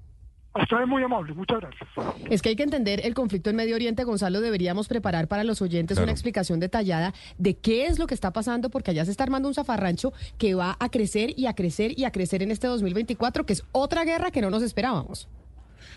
Usted 0.61 0.81
es 0.81 0.87
muy 0.87 1.03
amable, 1.03 1.33
muchas 1.33 1.59
gracias. 1.59 1.89
Es 2.29 2.41
que 2.41 2.49
hay 2.49 2.55
que 2.55 2.63
entender 2.63 3.01
el 3.05 3.13
conflicto 3.13 3.49
en 3.49 3.55
Medio 3.55 3.75
Oriente, 3.75 4.03
Gonzalo. 4.03 4.41
Deberíamos 4.41 4.87
preparar 4.87 5.27
para 5.27 5.43
los 5.43 5.61
oyentes 5.61 5.97
una 5.99 6.11
explicación 6.11 6.59
detallada 6.59 7.13
de 7.37 7.55
qué 7.55 7.85
es 7.85 7.99
lo 7.99 8.07
que 8.07 8.13
está 8.13 8.31
pasando, 8.31 8.69
porque 8.69 8.91
allá 8.91 9.05
se 9.05 9.11
está 9.11 9.23
armando 9.23 9.47
un 9.47 9.53
zafarrancho 9.53 10.13
que 10.37 10.55
va 10.55 10.75
a 10.79 10.89
crecer 10.89 11.33
y 11.37 11.45
a 11.45 11.53
crecer 11.53 11.97
y 11.97 12.05
a 12.05 12.11
crecer 12.11 12.41
en 12.41 12.51
este 12.51 12.67
2024, 12.67 13.45
que 13.45 13.53
es 13.53 13.63
otra 13.71 14.03
guerra 14.03 14.31
que 14.31 14.41
no 14.41 14.49
nos 14.49 14.63
esperábamos. 14.63 15.27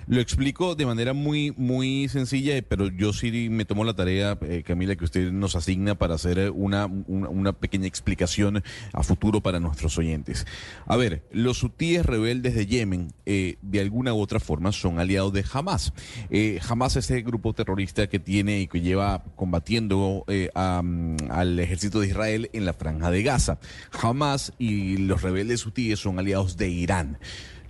Lo 0.06 0.20
explico 0.20 0.74
de 0.74 0.86
manera 0.86 1.12
muy, 1.12 1.52
muy 1.56 2.08
sencilla, 2.08 2.60
pero 2.66 2.88
yo 2.88 3.12
sí 3.12 3.48
me 3.50 3.64
tomo 3.64 3.84
la 3.84 3.94
tarea, 3.94 4.38
eh, 4.42 4.62
Camila, 4.66 4.96
que 4.96 5.04
usted 5.04 5.30
nos 5.30 5.56
asigna 5.56 5.94
para 5.94 6.14
hacer 6.14 6.50
una, 6.50 6.86
una, 6.86 7.52
pequeña 7.52 7.86
explicación 7.86 8.62
a 8.92 9.02
futuro 9.02 9.40
para 9.40 9.60
nuestros 9.60 9.98
oyentes. 9.98 10.46
A 10.86 10.96
ver, 10.96 11.24
los 11.30 11.62
hutíes 11.62 12.04
rebeldes 12.04 12.54
de 12.54 12.66
Yemen, 12.66 13.12
eh, 13.26 13.56
de 13.62 13.80
alguna 13.80 14.14
u 14.14 14.20
otra 14.20 14.40
forma, 14.40 14.72
son 14.72 14.98
aliados 14.98 15.32
de 15.32 15.44
Hamas. 15.52 15.92
Eh, 16.30 16.60
Hamas 16.68 16.96
es 16.96 17.10
el 17.10 17.22
grupo 17.22 17.52
terrorista 17.52 18.08
que 18.08 18.18
tiene 18.18 18.60
y 18.60 18.66
que 18.66 18.80
lleva 18.80 19.24
combatiendo 19.36 20.24
al 20.54 21.58
ejército 21.58 22.00
de 22.00 22.08
Israel 22.08 22.50
en 22.52 22.64
la 22.64 22.72
franja 22.72 23.10
de 23.10 23.22
Gaza. 23.22 23.58
Hamas 24.02 24.52
y 24.58 24.96
los 24.96 25.22
rebeldes 25.22 25.64
hutíes 25.66 26.00
son 26.00 26.18
aliados 26.18 26.56
de 26.56 26.68
Irán. 26.68 27.18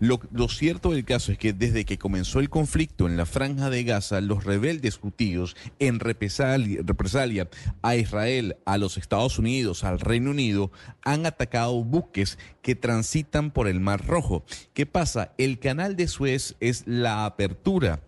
Lo, 0.01 0.49
cierto 0.49 0.93
del 0.93 1.05
caso 1.05 1.31
es 1.31 1.39
que 1.39 1.53
desde 1.53 1.85
que 1.85 1.99
comenzó 1.99 2.41
el 2.41 2.49
conflicto 2.49 3.07
en 3.07 3.19
la 3.19 3.27
franja 3.27 3.69
de 3.69 3.85
Gaza, 3.85 4.23
los 4.23 4.45
rebeldes 4.45 4.97
judíos, 4.97 5.57
en 5.79 6.01
represalia, 6.01 6.81
represalia 6.83 7.49
a 7.83 7.97
Israel, 7.97 8.57
a 8.65 8.79
los 8.79 8.97
Estados 8.97 9.39
Unidos, 9.39 9.85
al 9.85 10.01
Reino 10.01 10.31
Unido, 10.31 10.73
han 11.03 11.27
atacado 11.27 11.85
buques 11.85 12.39
que 12.63 12.75
transitan 12.75 13.51
por 13.51 13.69
el 13.69 13.81
Mar 13.81 14.07
Rojo. 14.07 14.45
¿Qué 14.73 14.87
pasa? 14.87 15.35
El 15.37 15.59
canal 15.59 15.97
de 15.97 16.09
Suez 16.09 16.57
es 16.61 16.85
la 16.87 17.27
apertura 17.27 18.01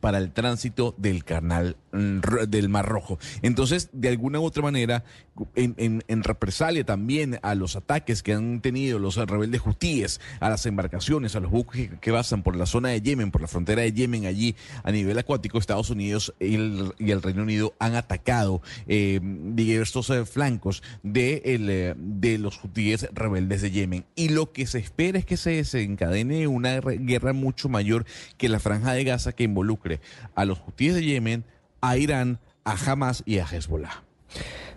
para 0.00 0.18
el 0.18 0.32
tránsito 0.32 0.94
del 0.98 1.24
canal 1.24 1.76
mm, 1.92 2.20
del 2.48 2.68
Mar 2.68 2.86
Rojo. 2.86 3.18
Entonces, 3.42 3.90
de 3.92 4.08
alguna 4.08 4.40
u 4.40 4.44
otra 4.44 4.62
manera, 4.62 5.04
en, 5.54 6.22
represalia 6.22 6.84
también 6.84 7.38
a 7.42 7.54
los 7.54 7.76
ataques 7.76 8.22
que 8.22 8.32
han 8.32 8.60
tenido 8.60 8.98
los 8.98 9.16
rebeldes 9.16 9.62
hutíes 9.64 10.20
a 10.40 10.48
las 10.48 10.66
embarcaciones, 10.66 11.36
a 11.36 11.40
los 11.40 11.50
buques 11.50 11.90
que, 12.00 12.12
pasan 12.12 12.42
por 12.42 12.56
la 12.56 12.66
zona 12.66 12.88
de 12.88 13.00
Yemen, 13.00 13.30
por 13.30 13.40
la 13.40 13.46
frontera 13.46 13.82
de 13.82 13.92
Yemen, 13.92 14.26
allí 14.26 14.56
a 14.82 14.90
nivel 14.90 15.18
acuático, 15.18 15.58
Estados 15.58 15.90
Unidos 15.90 16.34
y 16.40 16.54
el, 16.54 17.22
Reino 17.22 17.42
Unido 17.42 17.74
han 17.78 17.94
atacado 17.94 18.62
eh, 18.86 19.20
diversos 19.22 20.10
eh, 20.10 20.24
flancos 20.24 20.82
de, 21.02 21.42
eh, 21.44 21.94
de 21.96 22.38
los 22.38 22.62
hutíes 22.62 23.08
rebeldes 23.12 23.62
de 23.62 23.70
Yemen. 23.70 24.04
Y 24.16 24.30
lo 24.30 24.52
que 24.52 24.66
se 24.66 24.78
espera 24.78 25.18
es 25.18 25.24
que 25.24 25.36
se 25.36 25.50
desencadene 25.50 26.46
una 26.48 26.80
guerra 26.80 27.32
mucho 27.32 27.68
mayor 27.68 28.04
que 28.36 28.48
la 28.48 28.58
franja 28.58 28.92
de 28.92 29.04
Gaza 29.04 29.32
que 29.32 29.44
a 30.34 30.44
los 30.44 30.60
hutíes 30.66 30.94
de 30.94 31.04
Yemen, 31.04 31.44
a 31.80 31.96
Irán, 31.96 32.38
a 32.64 32.72
Hamas 32.72 33.22
y 33.26 33.38
a 33.38 33.44
Hezbollah. 33.44 34.02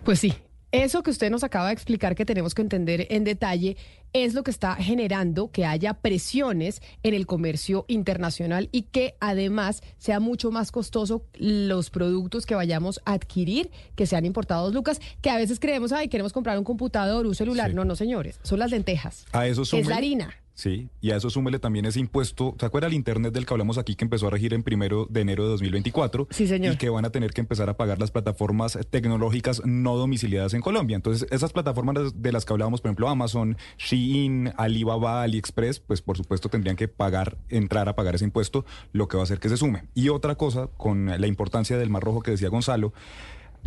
Pues 0.04 0.18
sí, 0.18 0.34
eso 0.72 1.02
que 1.02 1.10
usted 1.10 1.30
nos 1.30 1.44
acaba 1.44 1.66
de 1.66 1.74
explicar 1.74 2.14
que 2.14 2.24
tenemos 2.24 2.54
que 2.54 2.62
entender 2.62 3.06
en 3.10 3.24
detalle 3.24 3.76
es 4.14 4.32
lo 4.32 4.42
que 4.42 4.50
está 4.50 4.74
generando 4.76 5.50
que 5.50 5.66
haya 5.66 5.92
presiones 5.94 6.80
en 7.02 7.12
el 7.12 7.26
comercio 7.26 7.84
internacional 7.88 8.70
y 8.72 8.82
que 8.82 9.14
además 9.20 9.82
sea 9.98 10.18
mucho 10.18 10.50
más 10.50 10.72
costoso 10.72 11.26
los 11.34 11.90
productos 11.90 12.46
que 12.46 12.54
vayamos 12.54 13.00
a 13.04 13.12
adquirir 13.12 13.70
que 13.96 14.06
sean 14.06 14.24
importados, 14.24 14.72
Lucas, 14.72 15.00
que 15.20 15.28
a 15.28 15.36
veces 15.36 15.60
creemos, 15.60 15.92
ay, 15.92 16.08
queremos 16.08 16.32
comprar 16.32 16.58
un 16.58 16.64
computador, 16.64 17.26
un 17.26 17.34
celular. 17.34 17.74
No, 17.74 17.84
no, 17.84 17.94
señores, 17.94 18.40
son 18.42 18.58
las 18.58 18.70
lentejas. 18.70 19.26
A 19.32 19.46
eso 19.46 19.62
Es 19.62 19.86
la 19.86 19.96
harina. 19.96 20.41
Sí, 20.54 20.88
y 21.00 21.10
a 21.12 21.16
eso 21.16 21.30
súmele 21.30 21.58
también 21.58 21.86
ese 21.86 21.98
impuesto. 21.98 22.54
¿Se 22.58 22.66
acuerda 22.66 22.86
el 22.86 22.94
Internet 22.94 23.32
del 23.32 23.46
que 23.46 23.54
hablamos 23.54 23.78
aquí 23.78 23.94
que 23.94 24.04
empezó 24.04 24.26
a 24.26 24.30
regir 24.30 24.52
en 24.52 24.62
primero 24.62 25.06
de 25.08 25.22
enero 25.22 25.44
de 25.44 25.50
2024? 25.50 26.28
Sí, 26.30 26.46
señor. 26.46 26.74
Y 26.74 26.76
que 26.76 26.90
van 26.90 27.04
a 27.04 27.10
tener 27.10 27.32
que 27.32 27.40
empezar 27.40 27.70
a 27.70 27.76
pagar 27.76 27.98
las 27.98 28.10
plataformas 28.10 28.78
tecnológicas 28.90 29.62
no 29.64 29.96
domiciliadas 29.96 30.52
en 30.54 30.60
Colombia. 30.60 30.96
Entonces, 30.96 31.26
esas 31.30 31.52
plataformas 31.52 32.12
de 32.14 32.32
las 32.32 32.44
que 32.44 32.52
hablábamos, 32.52 32.80
por 32.80 32.90
ejemplo, 32.90 33.08
Amazon, 33.08 33.56
Shein, 33.78 34.52
Alibaba, 34.56 35.22
AliExpress, 35.22 35.80
pues 35.80 36.02
por 36.02 36.16
supuesto 36.16 36.48
tendrían 36.48 36.76
que 36.76 36.88
pagar, 36.88 37.38
entrar 37.48 37.88
a 37.88 37.96
pagar 37.96 38.14
ese 38.14 38.24
impuesto, 38.24 38.66
lo 38.92 39.08
que 39.08 39.16
va 39.16 39.22
a 39.22 39.24
hacer 39.24 39.40
que 39.40 39.48
se 39.48 39.56
sume. 39.56 39.84
Y 39.94 40.10
otra 40.10 40.34
cosa, 40.34 40.68
con 40.76 41.06
la 41.06 41.26
importancia 41.26 41.78
del 41.78 41.90
Mar 41.90 42.02
Rojo 42.02 42.20
que 42.20 42.32
decía 42.32 42.50
Gonzalo, 42.50 42.92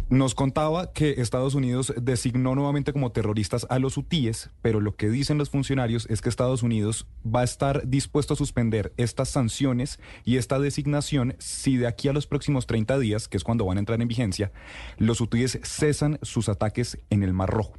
nos 0.09 0.35
contaba 0.35 0.93
que 0.93 1.15
Estados 1.17 1.55
Unidos 1.55 1.93
designó 1.99 2.53
nuevamente 2.53 2.93
como 2.93 3.11
terroristas 3.11 3.65
a 3.69 3.79
los 3.79 3.97
hutíes, 3.97 4.51
pero 4.61 4.79
lo 4.79 4.95
que 4.95 5.09
dicen 5.09 5.37
los 5.37 5.49
funcionarios 5.49 6.07
es 6.09 6.21
que 6.21 6.29
Estados 6.29 6.63
Unidos 6.63 7.07
va 7.25 7.41
a 7.41 7.43
estar 7.45 7.87
dispuesto 7.87 8.33
a 8.33 8.37
suspender 8.37 8.93
estas 8.97 9.29
sanciones 9.29 9.99
y 10.23 10.37
esta 10.37 10.59
designación 10.59 11.35
si 11.39 11.77
de 11.77 11.87
aquí 11.87 12.07
a 12.07 12.13
los 12.13 12.27
próximos 12.27 12.67
30 12.67 12.99
días, 12.99 13.27
que 13.27 13.37
es 13.37 13.43
cuando 13.43 13.65
van 13.65 13.77
a 13.77 13.79
entrar 13.79 14.01
en 14.01 14.07
vigencia, 14.07 14.51
los 14.97 15.21
hutíes 15.21 15.59
cesan 15.63 16.19
sus 16.21 16.49
ataques 16.49 16.99
en 17.09 17.23
el 17.23 17.33
Mar 17.33 17.49
Rojo, 17.49 17.73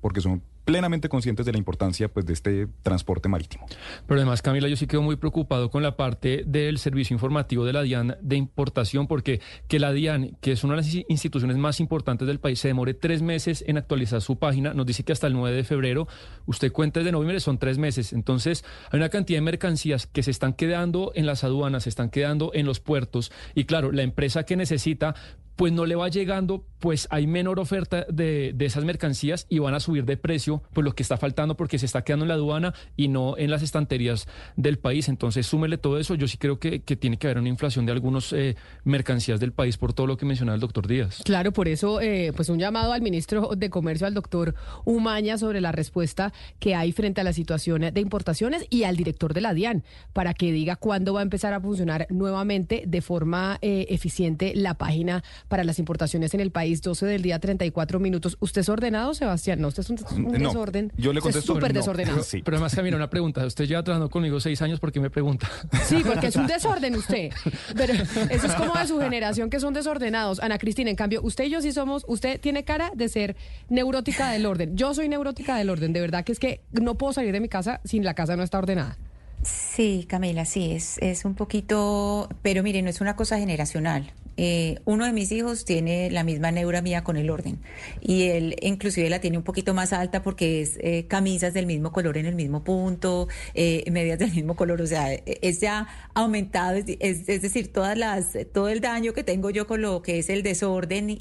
porque 0.00 0.20
son 0.20 0.42
plenamente 0.64 1.08
conscientes 1.08 1.46
de 1.46 1.52
la 1.52 1.58
importancia 1.58 2.08
pues, 2.08 2.26
de 2.26 2.32
este 2.32 2.68
transporte 2.82 3.28
marítimo. 3.28 3.66
Pero 4.06 4.20
además, 4.20 4.42
Camila, 4.42 4.68
yo 4.68 4.76
sí 4.76 4.86
quedo 4.86 5.02
muy 5.02 5.16
preocupado 5.16 5.70
con 5.70 5.82
la 5.82 5.96
parte 5.96 6.44
del 6.46 6.78
servicio 6.78 7.14
informativo 7.14 7.64
de 7.64 7.72
la 7.72 7.82
DIAN 7.82 8.16
de 8.20 8.36
importación, 8.36 9.06
porque 9.06 9.40
que 9.68 9.78
la 9.78 9.92
DIAN, 9.92 10.36
que 10.40 10.52
es 10.52 10.64
una 10.64 10.74
de 10.74 10.82
las 10.82 10.94
instituciones 11.08 11.56
más 11.56 11.80
importantes 11.80 12.26
del 12.26 12.40
país, 12.40 12.58
se 12.58 12.68
demore 12.68 12.94
tres 12.94 13.22
meses 13.22 13.64
en 13.66 13.76
actualizar 13.76 14.20
su 14.20 14.38
página, 14.38 14.74
nos 14.74 14.86
dice 14.86 15.04
que 15.04 15.12
hasta 15.12 15.26
el 15.26 15.34
9 15.34 15.56
de 15.56 15.64
febrero, 15.64 16.08
usted 16.46 16.72
cuenta 16.72 17.00
de 17.00 17.12
noviembre, 17.12 17.40
son 17.40 17.58
tres 17.58 17.78
meses. 17.78 18.12
Entonces, 18.12 18.64
hay 18.90 18.98
una 18.98 19.08
cantidad 19.08 19.38
de 19.38 19.42
mercancías 19.42 20.06
que 20.06 20.22
se 20.22 20.30
están 20.30 20.54
quedando 20.54 21.12
en 21.14 21.26
las 21.26 21.44
aduanas, 21.44 21.84
se 21.84 21.88
están 21.88 22.10
quedando 22.10 22.52
en 22.54 22.66
los 22.66 22.80
puertos, 22.80 23.32
y 23.54 23.64
claro, 23.64 23.92
la 23.92 24.02
empresa 24.02 24.44
que 24.44 24.56
necesita 24.56 25.14
pues 25.56 25.72
no 25.72 25.86
le 25.86 25.94
va 25.94 26.08
llegando, 26.08 26.64
pues 26.80 27.06
hay 27.10 27.26
menor 27.26 27.60
oferta 27.60 28.06
de, 28.08 28.52
de, 28.54 28.64
esas 28.64 28.84
mercancías 28.84 29.46
y 29.48 29.58
van 29.58 29.74
a 29.74 29.80
subir 29.80 30.04
de 30.04 30.16
precio, 30.16 30.62
pues 30.72 30.84
lo 30.84 30.94
que 30.94 31.02
está 31.02 31.16
faltando 31.16 31.56
porque 31.56 31.78
se 31.78 31.86
está 31.86 32.02
quedando 32.02 32.24
en 32.24 32.28
la 32.28 32.34
aduana 32.34 32.74
y 32.96 33.08
no 33.08 33.38
en 33.38 33.50
las 33.50 33.62
estanterías 33.62 34.26
del 34.56 34.78
país. 34.78 35.08
Entonces, 35.08 35.46
súmele 35.46 35.78
todo 35.78 35.98
eso. 35.98 36.14
Yo 36.14 36.28
sí 36.28 36.36
creo 36.36 36.58
que, 36.58 36.82
que 36.82 36.96
tiene 36.96 37.16
que 37.16 37.26
haber 37.26 37.38
una 37.38 37.48
inflación 37.48 37.86
de 37.86 37.92
algunas 37.92 38.32
eh, 38.32 38.56
mercancías 38.84 39.40
del 39.40 39.52
país 39.52 39.76
por 39.76 39.92
todo 39.92 40.06
lo 40.06 40.16
que 40.16 40.26
mencionaba 40.26 40.54
el 40.54 40.60
doctor 40.60 40.86
Díaz. 40.86 41.22
Claro, 41.24 41.52
por 41.52 41.68
eso, 41.68 42.00
eh, 42.00 42.32
pues 42.34 42.48
un 42.48 42.58
llamado 42.58 42.92
al 42.92 43.02
ministro 43.02 43.50
de 43.56 43.70
Comercio, 43.70 44.06
al 44.06 44.14
doctor 44.14 44.54
Umaña, 44.84 45.38
sobre 45.38 45.60
la 45.60 45.72
respuesta 45.72 46.32
que 46.58 46.74
hay 46.74 46.92
frente 46.92 47.20
a 47.20 47.24
la 47.24 47.32
situación 47.32 47.82
de 47.92 48.00
importaciones 48.00 48.66
y 48.70 48.84
al 48.84 48.96
director 48.96 49.34
de 49.34 49.40
la 49.40 49.54
DIAN, 49.54 49.84
para 50.12 50.34
que 50.34 50.52
diga 50.52 50.76
cuándo 50.76 51.14
va 51.14 51.20
a 51.20 51.22
empezar 51.22 51.52
a 51.52 51.60
funcionar 51.60 52.06
nuevamente 52.10 52.84
de 52.86 53.00
forma 53.00 53.58
eh, 53.62 53.86
eficiente 53.88 54.52
la 54.54 54.74
página 54.74 55.22
para 55.48 55.62
las 55.64 55.78
importaciones 55.78 56.34
en 56.34 56.40
el 56.40 56.50
país, 56.50 56.80
12 56.82 57.06
del 57.06 57.22
día, 57.22 57.38
34 57.38 58.00
minutos. 58.00 58.36
¿Usted 58.40 58.62
es 58.62 58.68
ordenado, 58.68 59.14
Sebastián? 59.14 59.60
No, 59.60 59.68
usted 59.68 59.82
es 59.82 59.90
un, 59.90 59.98
un 60.26 60.32
No, 60.32 60.48
desorden. 60.48 60.92
yo 60.96 61.12
le 61.12 61.20
contesto, 61.20 61.54
súper 61.54 61.72
no. 61.74 61.80
desordenado. 61.80 62.22
Sí. 62.22 62.42
Pero 62.44 62.56
además, 62.56 62.74
Camila, 62.74 62.96
una 62.96 63.10
pregunta. 63.10 63.44
Usted 63.46 63.66
lleva 63.66 63.82
trabajando 63.82 64.10
conmigo 64.10 64.40
seis 64.40 64.60
años, 64.62 64.80
¿por 64.80 64.90
qué 64.92 65.00
me 65.00 65.10
pregunta? 65.10 65.48
Sí, 65.84 66.02
porque 66.04 66.28
es 66.28 66.36
un 66.36 66.46
desorden 66.46 66.94
usted. 66.96 67.30
Pero 67.76 67.92
eso 67.92 68.46
es 68.46 68.54
como 68.54 68.74
de 68.74 68.86
su 68.86 68.98
generación 68.98 69.50
que 69.50 69.60
son 69.60 69.74
desordenados. 69.74 70.40
Ana 70.40 70.58
Cristina, 70.58 70.90
en 70.90 70.96
cambio, 70.96 71.20
usted 71.22 71.44
y 71.44 71.50
yo 71.50 71.60
sí 71.60 71.72
somos, 71.72 72.04
usted 72.08 72.40
tiene 72.40 72.64
cara 72.64 72.90
de 72.94 73.08
ser 73.08 73.36
neurótica 73.68 74.30
del 74.30 74.46
orden. 74.46 74.76
Yo 74.76 74.94
soy 74.94 75.08
neurótica 75.08 75.56
del 75.56 75.70
orden. 75.70 75.92
De 75.92 76.00
verdad 76.00 76.24
que 76.24 76.32
es 76.32 76.38
que 76.38 76.60
no 76.72 76.96
puedo 76.96 77.12
salir 77.12 77.32
de 77.32 77.40
mi 77.40 77.48
casa 77.48 77.80
si 77.84 78.00
la 78.00 78.14
casa 78.14 78.36
no 78.36 78.42
está 78.42 78.58
ordenada. 78.58 78.96
Sí, 79.42 80.06
Camila, 80.08 80.44
sí, 80.46 80.72
es, 80.72 80.96
es 80.98 81.24
un 81.26 81.34
poquito, 81.34 82.28
pero 82.42 82.62
mire, 82.62 82.80
no 82.80 82.88
es 82.88 83.00
una 83.02 83.14
cosa 83.14 83.38
generacional. 83.38 84.12
Eh, 84.36 84.80
uno 84.84 85.04
de 85.06 85.12
mis 85.12 85.30
hijos 85.32 85.64
tiene 85.64 86.10
la 86.10 86.24
misma 86.24 86.50
neura 86.50 86.82
mía 86.82 87.04
con 87.04 87.16
el 87.16 87.30
orden 87.30 87.58
y 88.00 88.24
él 88.24 88.56
inclusive 88.62 89.08
la 89.08 89.20
tiene 89.20 89.38
un 89.38 89.44
poquito 89.44 89.74
más 89.74 89.92
alta 89.92 90.22
porque 90.22 90.60
es 90.60 90.76
eh, 90.80 91.06
camisas 91.08 91.54
del 91.54 91.66
mismo 91.66 91.92
color 91.92 92.18
en 92.18 92.26
el 92.26 92.34
mismo 92.34 92.64
punto, 92.64 93.28
eh, 93.54 93.84
medias 93.92 94.18
del 94.18 94.32
mismo 94.32 94.56
color, 94.56 94.80
o 94.82 94.86
sea, 94.86 95.12
es 95.12 95.60
ya 95.60 95.86
aumentado, 96.14 96.76
es, 96.76 96.84
es- 97.00 97.28
es 97.28 97.42
decir, 97.42 97.72
todas 97.72 97.96
las, 97.96 98.36
todo 98.52 98.68
el 98.68 98.80
daño 98.80 99.12
que 99.12 99.22
tengo 99.24 99.50
yo 99.50 99.66
con 99.66 99.82
lo 99.82 100.02
que 100.02 100.18
es 100.18 100.28
el 100.28 100.42
desorden 100.42 101.10
y, 101.10 101.16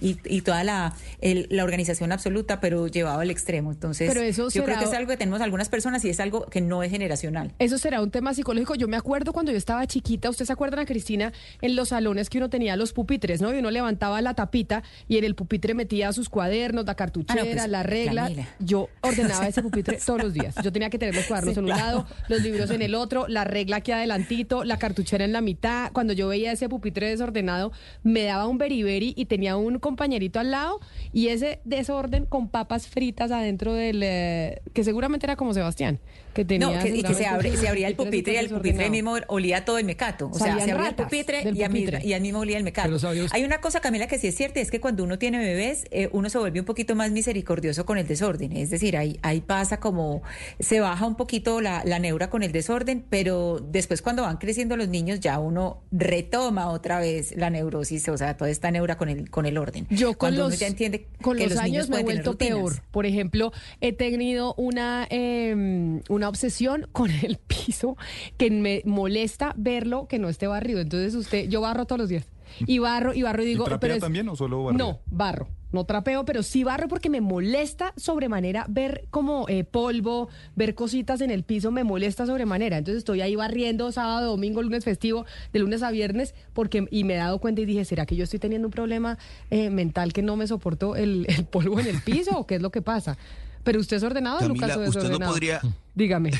y, 0.00 0.18
y 0.24 0.40
toda 0.40 0.64
la, 0.64 0.94
el- 1.20 1.46
la 1.50 1.64
organización 1.64 2.12
absoluta, 2.12 2.60
pero 2.60 2.86
llevado 2.88 3.20
al 3.20 3.30
extremo. 3.30 3.72
Entonces, 3.72 4.08
Pero 4.12 4.22
eso 4.24 4.48
yo 4.50 4.64
creo 4.64 4.78
que 4.78 4.84
es 4.84 4.92
algo 4.92 5.10
que 5.10 5.16
tenemos 5.16 5.40
algunas 5.40 5.68
personas 5.68 6.04
y 6.04 6.10
es 6.10 6.20
algo 6.20 6.46
que 6.46 6.60
no 6.60 6.82
es 6.82 6.90
generacional. 6.90 7.52
Eso 7.58 7.78
será 7.78 8.00
un 8.02 8.10
tema 8.10 8.34
psicológico. 8.34 8.74
Yo 8.74 8.88
me 8.88 8.96
acuerdo 8.96 9.32
cuando 9.32 9.52
yo 9.52 9.58
estaba 9.58 9.86
chiquita, 9.86 10.30
¿usted 10.30 10.44
se 10.46 10.52
acuerdan, 10.52 10.80
a 10.80 10.86
Cristina, 10.86 11.32
en 11.60 11.76
los 11.76 11.90
salones 11.90 12.21
que 12.30 12.38
uno 12.38 12.50
tenía 12.50 12.76
los 12.76 12.92
pupitres, 12.92 13.40
¿no? 13.40 13.52
Y 13.54 13.58
uno 13.58 13.70
levantaba 13.70 14.20
la 14.22 14.34
tapita 14.34 14.82
y 15.08 15.18
en 15.18 15.24
el 15.24 15.34
pupitre 15.34 15.74
metía 15.74 16.12
sus 16.12 16.28
cuadernos, 16.28 16.84
la 16.86 16.94
cartuchera, 16.94 17.42
Ah, 17.42 17.44
no, 17.44 17.50
pues, 17.52 17.68
la 17.68 17.82
regla. 17.82 18.22
Camila. 18.24 18.48
Yo 18.58 18.88
ordenaba 19.00 19.46
ese 19.48 19.62
pupitre 19.62 19.98
todos 20.04 20.22
los 20.22 20.32
días. 20.34 20.54
Yo 20.62 20.72
tenía 20.72 20.90
que 20.90 20.98
tener 20.98 21.14
los 21.14 21.24
cuadernos 21.26 21.54
Sí, 21.54 21.60
en 21.60 21.64
un 21.66 21.70
claro. 21.72 21.84
lado, 21.86 22.06
los 22.28 22.42
libros 22.42 22.70
en 22.70 22.82
el 22.82 22.94
otro, 22.94 23.26
la 23.28 23.44
regla 23.44 23.76
aquí 23.76 23.92
adelantito, 23.92 24.64
la 24.64 24.78
cartuchera 24.78 25.24
en 25.24 25.32
la 25.32 25.40
mitad. 25.40 25.90
Cuando 25.92 26.12
yo 26.12 26.28
veía 26.28 26.52
ese 26.52 26.68
pupitre 26.68 27.08
desordenado, 27.08 27.72
me 28.02 28.22
daba 28.24 28.46
un 28.46 28.58
beriberi 28.58 29.14
y 29.16 29.26
tenía 29.26 29.56
un 29.56 29.78
compañerito 29.78 30.40
al 30.40 30.50
lado 30.50 30.80
y 31.12 31.28
ese 31.28 31.60
desorden 31.64 32.26
con 32.26 32.48
papas 32.48 32.86
fritas 32.86 33.30
adentro 33.30 33.72
del... 33.74 34.02
eh, 34.02 34.60
que 34.72 34.84
seguramente 34.84 35.26
era 35.26 35.36
como 35.36 35.54
Sebastián, 35.54 35.98
que 36.32 36.44
tenía... 36.44 36.70
No, 36.70 36.82
que, 36.82 36.90
y 36.90 37.02
que 37.02 37.14
se, 37.14 37.26
abre, 37.26 37.56
se 37.56 37.68
abría 37.68 37.88
el 37.88 37.94
pupitre 37.96 38.34
y 38.34 38.36
el 38.36 38.48
súper 38.48 38.58
pupitre 38.62 38.90
mismo 38.90 39.16
olía 39.28 39.64
todo 39.64 39.78
el 39.78 39.84
mecato. 39.84 40.30
O 40.32 40.38
sea, 40.38 40.58
se 40.60 40.72
abría 40.72 40.88
el 40.88 40.94
pupitre 40.94 41.42
y, 41.52 41.62
a 41.62 41.68
mí- 41.68 41.80
pupitre. 41.80 42.06
y 42.06 42.12
al 42.12 42.20
mismo 42.20 42.40
olía 42.40 42.58
el 42.58 42.64
mecato. 42.64 42.96
Hay 43.30 43.44
una 43.44 43.60
cosa, 43.60 43.80
Camila, 43.80 44.06
que 44.06 44.18
sí 44.18 44.28
es 44.28 44.34
cierta, 44.34 44.60
es 44.60 44.70
que 44.70 44.80
cuando 44.80 45.04
uno 45.04 45.18
tiene 45.18 45.38
bebés, 45.38 45.84
eh, 45.90 46.08
uno 46.12 46.28
se 46.30 46.38
vuelve 46.38 46.60
un 46.60 46.66
poquito 46.66 46.94
más 46.94 47.10
misericordioso 47.10 47.84
con 47.84 47.98
el 47.98 48.06
desorden. 48.06 48.52
Es 48.56 48.70
decir, 48.70 48.96
ahí, 48.96 49.18
ahí 49.22 49.40
pasa 49.40 49.80
como, 49.80 50.22
se 50.60 50.80
baja 50.80 51.06
un 51.06 51.16
poquito 51.16 51.60
la, 51.60 51.82
la 51.84 51.98
neura 51.98 52.30
con 52.30 52.42
el 52.42 52.52
desorden, 52.52 53.04
pero 53.08 53.58
después 53.60 54.02
cuando 54.02 54.22
van 54.22 54.36
creciendo 54.38 54.76
los 54.76 54.88
niños 54.88 55.20
ya 55.20 55.38
uno 55.38 55.82
retoma 55.90 56.70
otra 56.70 56.98
vez 57.00 57.36
la 57.36 57.50
neurosis, 57.50 58.08
o 58.08 58.16
sea, 58.16 58.36
toda 58.36 58.50
esta 58.50 58.70
neura 58.70 58.96
con 58.96 59.08
el, 59.08 59.30
con 59.30 59.46
el 59.46 59.58
orden. 59.58 59.86
Yo 59.90 60.08
con 60.08 60.16
cuando 60.16 60.42
los, 60.42 60.48
uno 60.48 60.56
ya 60.56 60.66
entiende 60.66 61.06
con 61.20 61.36
que 61.36 61.44
los, 61.46 61.62
niños 61.62 61.64
años 61.64 61.88
me 61.90 62.00
he 62.00 62.04
vuelto 62.04 62.36
peor. 62.36 62.80
Por 62.90 63.06
ejemplo, 63.06 63.52
he 63.80 63.92
tenido 63.92 64.54
una, 64.54 65.06
eh, 65.10 66.00
una 66.08 66.21
obsesión 66.28 66.88
con 66.92 67.10
el 67.10 67.38
piso 67.38 67.96
que 68.36 68.50
me 68.50 68.82
molesta 68.84 69.52
verlo 69.56 70.06
que 70.08 70.18
no 70.18 70.28
esté 70.28 70.46
barrido. 70.46 70.80
Entonces 70.80 71.14
usted, 71.14 71.48
yo 71.48 71.60
barro 71.60 71.84
todos 71.86 71.98
los 72.00 72.08
días. 72.08 72.26
Y 72.66 72.78
barro, 72.80 73.14
y 73.14 73.22
barro 73.22 73.42
y 73.42 73.46
digo... 73.46 73.64
¿Y 73.64 73.66
trapea 73.66 73.80
pero 73.80 73.94
es- 73.94 74.00
también 74.00 74.28
o 74.28 74.36
solo 74.36 74.62
barrio? 74.64 74.78
No, 74.78 75.00
barro. 75.06 75.48
No 75.72 75.84
trapeo, 75.84 76.26
pero 76.26 76.42
sí 76.42 76.64
barro 76.64 76.86
porque 76.86 77.08
me 77.08 77.22
molesta 77.22 77.94
sobremanera 77.96 78.66
ver 78.68 79.06
como 79.08 79.48
eh, 79.48 79.64
polvo, 79.64 80.28
ver 80.54 80.74
cositas 80.74 81.22
en 81.22 81.30
el 81.30 81.44
piso, 81.44 81.70
me 81.70 81.82
molesta 81.82 82.26
sobremanera. 82.26 82.76
Entonces 82.76 82.98
estoy 82.98 83.22
ahí 83.22 83.36
barriendo 83.36 83.90
sábado, 83.90 84.32
domingo, 84.32 84.62
lunes 84.62 84.84
festivo, 84.84 85.24
de 85.54 85.60
lunes 85.60 85.82
a 85.82 85.90
viernes, 85.90 86.34
porque 86.52 86.86
y 86.90 87.04
me 87.04 87.14
he 87.14 87.16
dado 87.16 87.38
cuenta 87.38 87.62
y 87.62 87.64
dije, 87.64 87.86
¿será 87.86 88.04
que 88.04 88.16
yo 88.16 88.24
estoy 88.24 88.38
teniendo 88.38 88.68
un 88.68 88.72
problema 88.72 89.16
eh, 89.50 89.70
mental 89.70 90.12
que 90.12 90.20
no 90.20 90.36
me 90.36 90.46
soporto 90.46 90.94
el, 90.94 91.24
el 91.30 91.46
polvo 91.46 91.80
en 91.80 91.86
el 91.86 92.02
piso 92.02 92.36
o 92.38 92.46
qué 92.46 92.56
es 92.56 92.60
lo 92.60 92.70
que 92.70 92.82
pasa? 92.82 93.16
Pero 93.64 93.80
usted 93.80 93.96
es 93.98 94.02
ordenado, 94.02 94.38
Camila, 94.40 94.54
Lucas, 94.66 94.76
o 94.76 94.80
usted 94.80 94.94
no 94.94 95.00
desordenado? 95.08 95.32
podría- 95.32 95.60
Dígame. 95.94 96.30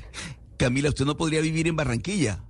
Camila, 0.56 0.88
usted 0.90 1.04
no 1.04 1.16
podría 1.16 1.40
vivir 1.40 1.66
en 1.68 1.76
Barranquilla, 1.76 2.44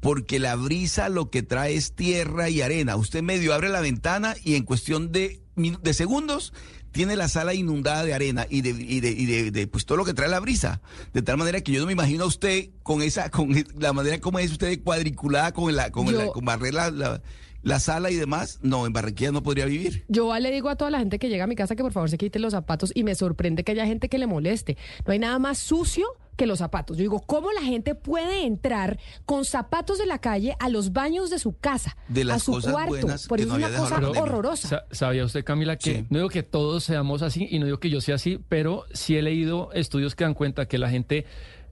porque 0.00 0.38
la 0.38 0.56
brisa 0.56 1.08
lo 1.08 1.30
que 1.30 1.42
trae 1.42 1.74
es 1.74 1.92
tierra 1.92 2.48
y 2.50 2.60
arena. 2.60 2.96
Usted 2.96 3.22
medio 3.22 3.54
abre 3.54 3.68
la 3.68 3.80
ventana 3.80 4.34
y 4.42 4.56
en 4.56 4.64
cuestión 4.64 5.12
de, 5.12 5.40
de 5.56 5.94
segundos 5.94 6.52
tiene 6.90 7.16
la 7.16 7.28
sala 7.28 7.54
inundada 7.54 8.04
de 8.04 8.12
arena 8.12 8.46
y 8.50 8.60
de, 8.62 8.70
y 8.70 9.00
de, 9.00 9.10
y 9.12 9.26
de- 9.26 9.50
de, 9.50 9.66
pues 9.66 9.86
todo 9.86 9.96
lo 9.96 10.04
que 10.04 10.12
trae 10.12 10.28
la 10.28 10.40
brisa. 10.40 10.80
De 11.14 11.22
tal 11.22 11.38
manera 11.38 11.60
que 11.62 11.72
yo 11.72 11.80
no 11.80 11.86
me 11.86 11.92
imagino 11.92 12.24
a 12.24 12.26
usted 12.26 12.70
con 12.82 13.00
esa, 13.00 13.30
con 13.30 13.54
la 13.78 13.92
manera 13.92 14.20
como 14.20 14.38
es 14.40 14.50
usted 14.50 14.82
cuadriculada 14.82 15.52
con 15.52 15.74
la, 15.74 15.90
con, 15.90 16.06
Yo- 16.10 16.18
la- 16.18 16.32
con 16.32 16.44
barrer 16.44 16.74
la, 16.74 16.90
la- 16.90 17.22
la 17.62 17.78
sala 17.80 18.10
y 18.10 18.16
demás. 18.16 18.58
No, 18.62 18.86
en 18.86 18.92
Barranquilla 18.92 19.32
no 19.32 19.42
podría 19.42 19.66
vivir. 19.66 20.04
Yo 20.08 20.36
le 20.38 20.50
digo 20.50 20.68
a 20.68 20.76
toda 20.76 20.90
la 20.90 20.98
gente 20.98 21.18
que 21.18 21.28
llega 21.28 21.44
a 21.44 21.46
mi 21.46 21.54
casa 21.56 21.76
que 21.76 21.82
por 21.82 21.92
favor 21.92 22.10
se 22.10 22.18
quite 22.18 22.38
los 22.38 22.52
zapatos 22.52 22.92
y 22.94 23.04
me 23.04 23.14
sorprende 23.14 23.64
que 23.64 23.72
haya 23.72 23.86
gente 23.86 24.08
que 24.08 24.18
le 24.18 24.26
moleste. 24.26 24.76
No 25.06 25.12
hay 25.12 25.18
nada 25.18 25.38
más 25.38 25.58
sucio 25.58 26.06
que 26.36 26.46
los 26.46 26.58
zapatos. 26.60 26.96
Yo 26.96 27.02
digo, 27.02 27.20
¿cómo 27.20 27.52
la 27.52 27.60
gente 27.60 27.94
puede 27.94 28.46
entrar 28.46 28.98
con 29.26 29.44
zapatos 29.44 29.98
de 29.98 30.06
la 30.06 30.18
calle 30.18 30.56
a 30.60 30.70
los 30.70 30.92
baños 30.94 31.28
de 31.30 31.38
su 31.38 31.58
casa, 31.58 31.96
De 32.08 32.24
las 32.24 32.36
a 32.36 32.44
su 32.44 32.52
cosas 32.52 32.72
cuarto? 32.72 32.90
buenas 32.90 33.26
Por 33.26 33.38
eso 33.40 33.48
no 33.58 33.66
es 33.66 33.70
una 33.70 33.78
cosa 33.78 34.20
horrorosa. 34.20 34.68
Sa- 34.68 34.84
¿Sabía 34.90 35.24
usted, 35.26 35.44
Camila, 35.44 35.76
que 35.76 35.94
Sí. 35.96 36.06
no 36.08 36.18
digo 36.18 36.30
que 36.30 36.42
todos 36.42 36.84
seamos 36.84 37.20
así 37.22 37.46
y 37.50 37.58
no 37.58 37.66
digo 37.66 37.78
que 37.78 37.90
yo 37.90 38.00
sea 38.00 38.14
así, 38.14 38.40
pero 38.48 38.86
sí 38.94 39.16
he 39.16 39.22
leído 39.22 39.70
estudios 39.74 40.14
que 40.16 40.24
dan 40.24 40.32
cuenta 40.34 40.66
que 40.66 40.78
la 40.78 40.88
gente 40.88 41.26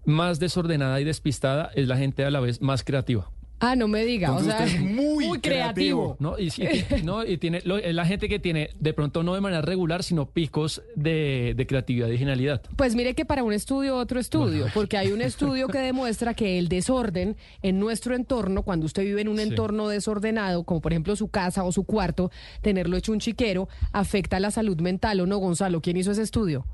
más 0.05 0.39
desordenada 0.39 1.01
y 1.01 1.05
despistada 1.05 1.71
es 1.75 1.89
la 1.89 1.97
gente 1.97 2.25
a 2.25 2.31
la 2.31 2.41
vez 2.41 2.61
más 2.61 2.85
creativa. 2.85 3.31
Ah, 3.63 3.77
no 3.77 3.89
me 3.89 4.05
diga, 4.07 4.33
o 4.33 4.43
sea, 4.43 4.55
usted 4.65 4.65
es 4.77 4.81
muy 4.81 5.39
creativo. 5.39 5.41
creativo. 5.41 6.17
¿no? 6.19 6.39
Y, 6.39 6.47
y- 6.49 7.03
no, 7.05 7.25
y 7.27 7.37
tiene 7.37 7.61
lo- 7.65 7.77
es 7.77 7.95
la 7.95 8.07
gente 8.07 8.29
que 8.29 8.39
tiene, 8.39 8.71
de 8.81 8.95
pronto 8.95 9.23
no 9.23 9.35
de 9.35 9.41
manera 9.43 9.61
regular, 9.61 10.03
sino 10.03 10.27
picos 10.31 10.83
de, 10.97 11.53
de 11.57 11.67
creatividad 11.67 12.09
y 12.09 12.17
genialidad. 12.17 12.63
Pues 12.77 12.95
mire 12.95 13.15
que 13.15 13.25
para 13.27 13.45
un 13.45 13.53
estudio, 13.53 13.97
otro 13.97 14.19
estudio, 14.19 14.67
porque 14.73 14.97
hay 14.97 15.13
un 15.13 15.21
estudio 15.21 15.69
que 15.69 15.79
demuestra 15.79 16.33
que 16.33 16.59
el 16.59 16.69
desorden 16.69 17.37
en 17.63 17.79
nuestro 17.79 18.15
entorno, 18.17 18.63
cuando 18.63 18.87
usted 18.87 19.03
vive 19.05 19.21
en 19.21 19.29
un 19.29 19.37
Sí. 19.37 19.43
entorno 19.43 19.89
desordenado, 19.89 20.65
como 20.65 20.81
por 20.81 20.93
ejemplo 20.93 21.15
su 21.15 21.29
casa 21.29 21.63
o 21.65 21.71
su 21.73 21.85
cuarto, 21.85 22.31
tenerlo 22.63 22.97
hecho 22.97 23.13
un 23.13 23.21
chiquero, 23.21 23.69
afecta 23.93 24.41
la 24.41 24.51
salud 24.51 24.81
mental 24.81 25.21
o 25.21 25.27
no, 25.27 25.37
Gonzalo. 25.37 25.81
¿Quién 25.83 25.99
hizo 25.99 26.13
ese 26.13 26.23
estudio? 26.23 26.65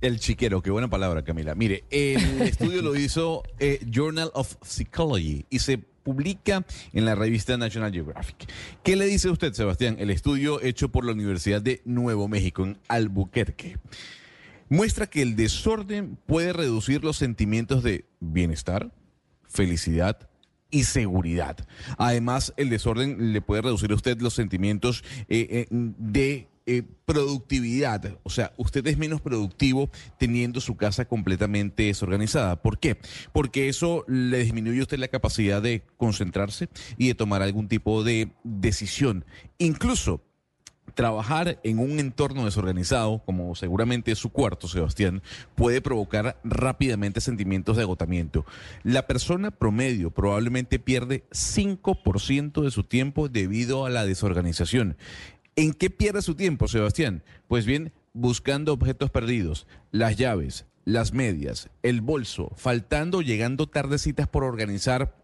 El 0.00 0.18
chiquero, 0.18 0.62
qué 0.62 0.70
buena 0.70 0.88
palabra, 0.88 1.22
Camila. 1.22 1.54
Mire, 1.54 1.84
el 1.90 2.40
estudio 2.42 2.80
lo 2.80 2.96
hizo 2.96 3.42
eh, 3.58 3.84
Journal 3.90 4.30
of 4.32 4.56
Psychology 4.62 5.44
y 5.50 5.58
se 5.58 5.76
publica 5.76 6.64
en 6.94 7.04
la 7.04 7.14
revista 7.14 7.58
National 7.58 7.92
Geographic. 7.92 8.50
¿Qué 8.82 8.96
le 8.96 9.04
dice 9.04 9.28
usted, 9.28 9.52
Sebastián? 9.52 9.96
El 9.98 10.08
estudio 10.08 10.62
hecho 10.62 10.88
por 10.88 11.04
la 11.04 11.12
Universidad 11.12 11.60
de 11.60 11.82
Nuevo 11.84 12.28
México 12.28 12.64
en 12.64 12.78
Albuquerque 12.88 13.76
muestra 14.70 15.06
que 15.06 15.20
el 15.20 15.36
desorden 15.36 16.16
puede 16.26 16.54
reducir 16.54 17.04
los 17.04 17.18
sentimientos 17.18 17.82
de 17.82 18.06
bienestar, 18.20 18.92
felicidad 19.46 20.30
y 20.70 20.84
seguridad. 20.84 21.58
Además, 21.98 22.54
el 22.56 22.70
desorden 22.70 23.34
le 23.34 23.42
puede 23.42 23.62
reducir 23.62 23.90
a 23.90 23.96
usted 23.96 24.18
los 24.22 24.32
sentimientos 24.32 25.04
eh, 25.28 25.46
eh, 25.50 25.66
de 25.70 26.48
eh, 26.72 26.84
productividad. 27.04 28.16
O 28.22 28.30
sea, 28.30 28.52
usted 28.56 28.86
es 28.86 28.96
menos 28.96 29.20
productivo 29.20 29.90
teniendo 30.18 30.60
su 30.60 30.76
casa 30.76 31.04
completamente 31.04 31.82
desorganizada. 31.84 32.62
¿Por 32.62 32.78
qué? 32.78 32.96
Porque 33.32 33.68
eso 33.68 34.04
le 34.06 34.38
disminuye 34.38 34.78
a 34.78 34.82
usted 34.82 34.98
la 34.98 35.08
capacidad 35.08 35.60
de 35.60 35.82
concentrarse 35.96 36.68
y 36.96 37.08
de 37.08 37.16
tomar 37.16 37.42
algún 37.42 37.66
tipo 37.66 38.04
de 38.04 38.30
decisión. 38.44 39.24
Incluso 39.58 40.22
Trabajar 40.94 41.60
en 41.62 41.78
un 41.78 42.00
entorno 42.00 42.44
desorganizado, 42.44 43.22
como 43.24 43.54
seguramente 43.54 44.12
es 44.12 44.18
su 44.18 44.30
cuarto, 44.30 44.68
Sebastián, 44.68 45.22
puede 45.54 45.80
provocar 45.80 46.40
rápidamente 46.42 47.20
sentimientos 47.20 47.76
de 47.76 47.82
agotamiento. 47.82 48.44
La 48.82 49.06
persona 49.06 49.50
promedio 49.50 50.10
probablemente 50.10 50.78
pierde 50.78 51.24
5% 51.30 52.62
de 52.62 52.70
su 52.70 52.84
tiempo 52.84 53.28
debido 53.28 53.86
a 53.86 53.90
la 53.90 54.04
desorganización. 54.04 54.96
¿En 55.56 55.72
qué 55.72 55.90
pierde 55.90 56.22
su 56.22 56.34
tiempo, 56.34 56.68
Sebastián? 56.68 57.22
Pues 57.48 57.66
bien, 57.66 57.92
buscando 58.12 58.72
objetos 58.72 59.10
perdidos, 59.10 59.66
las 59.90 60.16
llaves, 60.16 60.66
las 60.84 61.12
medias, 61.12 61.70
el 61.82 62.00
bolso, 62.00 62.52
faltando 62.56 63.20
llegando 63.22 63.68
tardecitas 63.68 64.28
por 64.28 64.44
organizar 64.44 65.14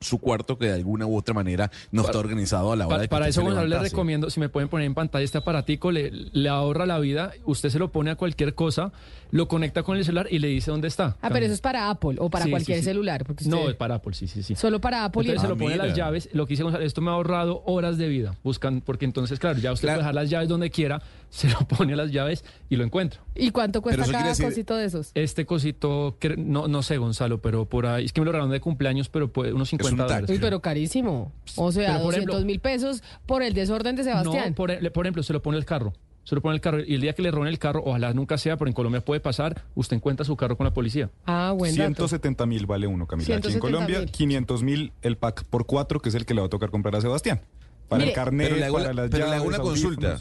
su 0.00 0.18
cuarto 0.18 0.56
que 0.58 0.66
de 0.66 0.74
alguna 0.74 1.06
u 1.06 1.16
otra 1.16 1.34
manera 1.34 1.70
no 1.90 2.02
está 2.02 2.18
organizado 2.18 2.72
a 2.72 2.76
la 2.76 2.86
hora 2.86 2.94
Para, 2.94 3.02
de 3.02 3.08
que 3.08 3.10
para 3.10 3.28
eso, 3.28 3.40
se 3.40 3.46
Gonzalo, 3.46 3.66
le 3.66 3.78
recomiendo, 3.78 4.30
si 4.30 4.38
me 4.40 4.48
pueden 4.48 4.68
poner 4.68 4.86
en 4.86 4.94
pantalla 4.94 5.24
este 5.24 5.38
aparatico, 5.38 5.90
le, 5.90 6.10
le 6.10 6.48
ahorra 6.48 6.86
la 6.86 6.98
vida, 6.98 7.32
usted 7.44 7.68
se 7.70 7.78
lo 7.78 7.90
pone 7.90 8.10
a 8.10 8.16
cualquier 8.16 8.54
cosa, 8.54 8.92
lo 9.30 9.48
conecta 9.48 9.82
con 9.82 9.96
el 9.96 10.04
celular 10.04 10.28
y 10.30 10.38
le 10.38 10.48
dice 10.48 10.70
dónde 10.70 10.88
está. 10.88 11.16
Ah, 11.20 11.30
pero 11.30 11.44
eso 11.46 11.54
es 11.54 11.60
para 11.60 11.90
Apple 11.90 12.16
o 12.18 12.30
para 12.30 12.44
Sí, 12.44 12.50
cualquier 12.50 12.78
sí, 12.78 12.82
sí. 12.84 12.90
celular. 12.90 13.24
Porque 13.24 13.44
No, 13.46 13.68
es 13.68 13.74
para 13.76 13.96
Apple, 13.96 14.14
sí, 14.14 14.26
sí, 14.28 14.42
sí. 14.42 14.54
Solo 14.54 14.80
para 14.80 15.04
Apple 15.04 15.22
y- 15.22 15.30
Entonces 15.30 15.40
se 15.42 15.46
Ah, 15.46 15.50
lo 15.50 15.56
pone 15.56 15.72
mira. 15.74 15.86
las 15.86 15.96
llaves. 15.96 16.28
Lo 16.32 16.46
que 16.46 16.54
hice 16.54 16.62
Gonzalo, 16.62 16.84
esto 16.84 17.00
me 17.00 17.10
ha 17.10 17.14
ahorrado 17.14 17.62
horas 17.66 17.98
de 17.98 18.08
vida. 18.08 18.34
Buscan, 18.44 18.80
porque 18.80 19.04
entonces, 19.04 19.38
claro, 19.38 19.58
ya 19.58 19.72
usted 19.72 19.88
puede 19.88 19.98
dejar 19.98 20.14
las 20.14 20.30
llaves 20.30 20.48
donde 20.48 20.70
quiera, 20.70 21.02
se 21.30 21.48
lo 21.50 21.58
pone 21.60 21.92
a 21.92 21.96
las 21.96 22.10
llaves 22.10 22.44
y 22.68 22.76
lo 22.76 22.84
encuentra. 22.84 23.20
¿Y 23.34 23.50
cuánto 23.50 23.82
cuesta 23.82 24.04
cada 24.10 24.28
decir- 24.28 24.46
cosito 24.46 24.76
de 24.76 24.84
esos? 24.86 25.10
Este 25.14 25.44
cosito, 25.46 26.16
que 26.18 26.36
no, 26.36 26.68
no 26.68 26.82
sé, 26.82 26.96
Gonzalo, 26.98 27.40
pero 27.40 27.64
por 27.66 27.86
ahí, 27.86 28.04
es 28.06 28.12
que 28.12 28.20
me 28.20 28.24
lo 28.26 28.32
regalaron 28.32 28.50
de 28.52 28.60
cumpleaños, 28.60 29.08
pero 29.08 29.32
puede, 29.32 29.52
unos 29.52 29.68
50 29.70 30.04
dólares. 30.04 30.30
Uy, 30.30 30.38
pero 30.40 30.60
carísimo. 30.60 31.32
O 31.56 31.70
sea, 31.72 31.88
Pero, 31.92 31.98
por 32.04 32.12
200 32.14 32.34
ejemplo- 32.36 32.46
mil 32.46 32.60
pesos 32.60 33.02
por 33.26 33.42
el 33.42 33.54
desorden 33.54 33.96
de 33.96 34.04
Sebastián. 34.04 34.48
No, 34.50 34.54
por, 34.54 34.70
e- 34.70 34.90
por 34.90 35.06
ejemplo, 35.06 35.22
se 35.22 35.32
lo 35.32 35.42
pone 35.42 35.58
el 35.58 35.64
carro. 35.64 35.92
Se 36.24 36.34
lo 36.34 36.42
pone 36.42 36.54
el 36.56 36.60
carro 36.60 36.80
y 36.84 36.94
el 36.94 37.00
día 37.00 37.14
que 37.14 37.22
le 37.22 37.30
roben 37.30 37.48
el 37.48 37.58
carro, 37.58 37.82
ojalá 37.86 38.12
nunca 38.12 38.36
sea, 38.36 38.58
pero 38.58 38.68
en 38.68 38.74
Colombia 38.74 39.02
puede 39.02 39.18
pasar, 39.18 39.64
usted 39.74 39.96
encuentra 39.96 40.26
su 40.26 40.36
carro 40.36 40.58
con 40.58 40.64
la 40.64 40.74
policía. 40.74 41.08
Ah, 41.24 41.54
buen 41.56 41.74
dato. 41.74 42.06
170 42.06 42.44
mil 42.44 42.66
vale 42.66 42.86
uno, 42.86 43.06
Camila. 43.06 43.24
Aquí 43.36 43.46
en 43.48 43.54
170.000. 43.54 43.60
Colombia, 43.60 44.04
500 44.04 44.62
mil 44.62 44.92
el 45.00 45.16
pack 45.16 45.44
por 45.44 45.64
cuatro, 45.64 46.00
que 46.00 46.10
es 46.10 46.14
el 46.14 46.26
que 46.26 46.34
le 46.34 46.42
va 46.42 46.48
a 46.48 46.50
tocar 46.50 46.68
comprar 46.70 46.94
a 46.96 47.00
Sebastián. 47.00 47.40
Para 47.88 48.00
Mire, 48.00 48.10
el 48.10 48.14
carnet, 48.14 48.46
pero 48.48 48.58
le 48.60 48.64
hago, 48.66 48.74
para 48.76 48.92
la- 48.92 49.02
las 49.04 49.10
pero 49.10 49.26
le 49.26 49.34
hago 49.36 49.46
una 49.46 49.58
consulta. 49.58 50.20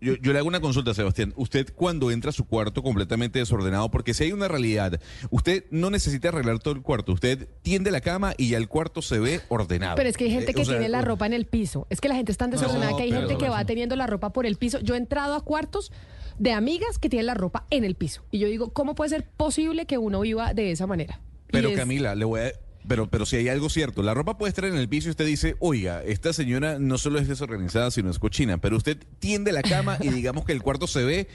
Yo, 0.00 0.14
yo 0.16 0.32
le 0.32 0.38
hago 0.38 0.48
una 0.48 0.60
consulta, 0.60 0.92
Sebastián. 0.92 1.32
Usted 1.36 1.72
cuando 1.74 2.10
entra 2.10 2.28
a 2.28 2.32
su 2.32 2.46
cuarto 2.46 2.82
completamente 2.82 3.38
desordenado, 3.38 3.90
porque 3.90 4.12
si 4.12 4.24
hay 4.24 4.32
una 4.32 4.46
realidad, 4.46 5.00
usted 5.30 5.64
no 5.70 5.88
necesita 5.90 6.28
arreglar 6.28 6.58
todo 6.58 6.74
el 6.74 6.82
cuarto. 6.82 7.12
Usted 7.12 7.48
tiende 7.62 7.90
la 7.90 8.02
cama 8.02 8.34
y 8.36 8.50
ya 8.50 8.58
el 8.58 8.68
cuarto 8.68 9.00
se 9.00 9.18
ve 9.18 9.40
ordenado. 9.48 9.96
Pero 9.96 10.08
es 10.08 10.16
que 10.18 10.24
hay 10.24 10.30
gente 10.30 10.50
Eh, 10.50 10.54
que 10.54 10.62
o 10.62 10.64
sea, 10.66 10.74
tiene 10.74 10.88
la 10.90 11.00
ropa 11.02 11.24
en 11.26 11.32
el 11.32 11.46
piso. 11.46 11.86
Es 11.88 12.00
que 12.02 12.08
la 12.08 12.14
gente 12.14 12.30
es 12.30 12.38
tan 12.38 12.50
desordenada 12.50 12.90
No, 12.90 12.96
que 12.98 13.04
hay 13.04 13.12
gente 13.12 13.38
que 13.38 13.48
va 13.48 13.64
teniendo 13.64 13.96
la 13.96 14.06
ropa 14.06 14.32
por 14.34 14.44
el 14.44 14.56
piso. 14.56 14.80
Yo 14.80 14.94
he 14.94 14.98
entrado 14.98 15.34
a 15.34 15.40
cuartos 15.44 15.92
de 16.38 16.52
amigas 16.52 16.98
que 16.98 17.08
tienen 17.08 17.26
la 17.26 17.34
ropa 17.34 17.66
en 17.70 17.84
el 17.84 17.94
piso. 17.94 18.22
Y 18.30 18.38
yo 18.38 18.48
digo, 18.48 18.74
¿cómo 18.74 18.94
puede 18.94 19.08
ser 19.08 19.26
posible 19.26 19.86
que 19.86 19.96
uno 19.96 20.20
viva 20.20 20.52
de 20.52 20.72
esa 20.72 20.86
manera? 20.86 21.20
Pero 21.46 21.70
es- 21.70 21.76
Camila, 21.76 22.14
le 22.14 22.24
voy 22.26 22.40
a... 22.40 22.52
Pero, 22.88 23.10
pero 23.10 23.26
si 23.26 23.36
hay 23.36 23.48
algo 23.48 23.68
cierto, 23.68 24.02
la 24.02 24.14
ropa 24.14 24.38
puede 24.38 24.50
estar 24.50 24.64
en 24.64 24.76
el 24.76 24.88
piso 24.88 25.08
y 25.08 25.10
usted 25.10 25.26
dice, 25.26 25.56
oiga, 25.58 26.02
esta 26.02 26.32
señora 26.32 26.78
no 26.78 26.98
solo 26.98 27.18
es 27.18 27.28
desorganizada, 27.28 27.90
sino 27.90 28.10
es 28.10 28.18
cochina, 28.18 28.58
pero 28.58 28.76
usted 28.76 28.98
tiende 29.18 29.52
la 29.52 29.62
cama 29.62 29.98
y 30.00 30.08
digamos 30.10 30.44
que 30.44 30.52
el 30.52 30.62
cuarto 30.62 30.86
se 30.86 31.04
ve, 31.04 31.28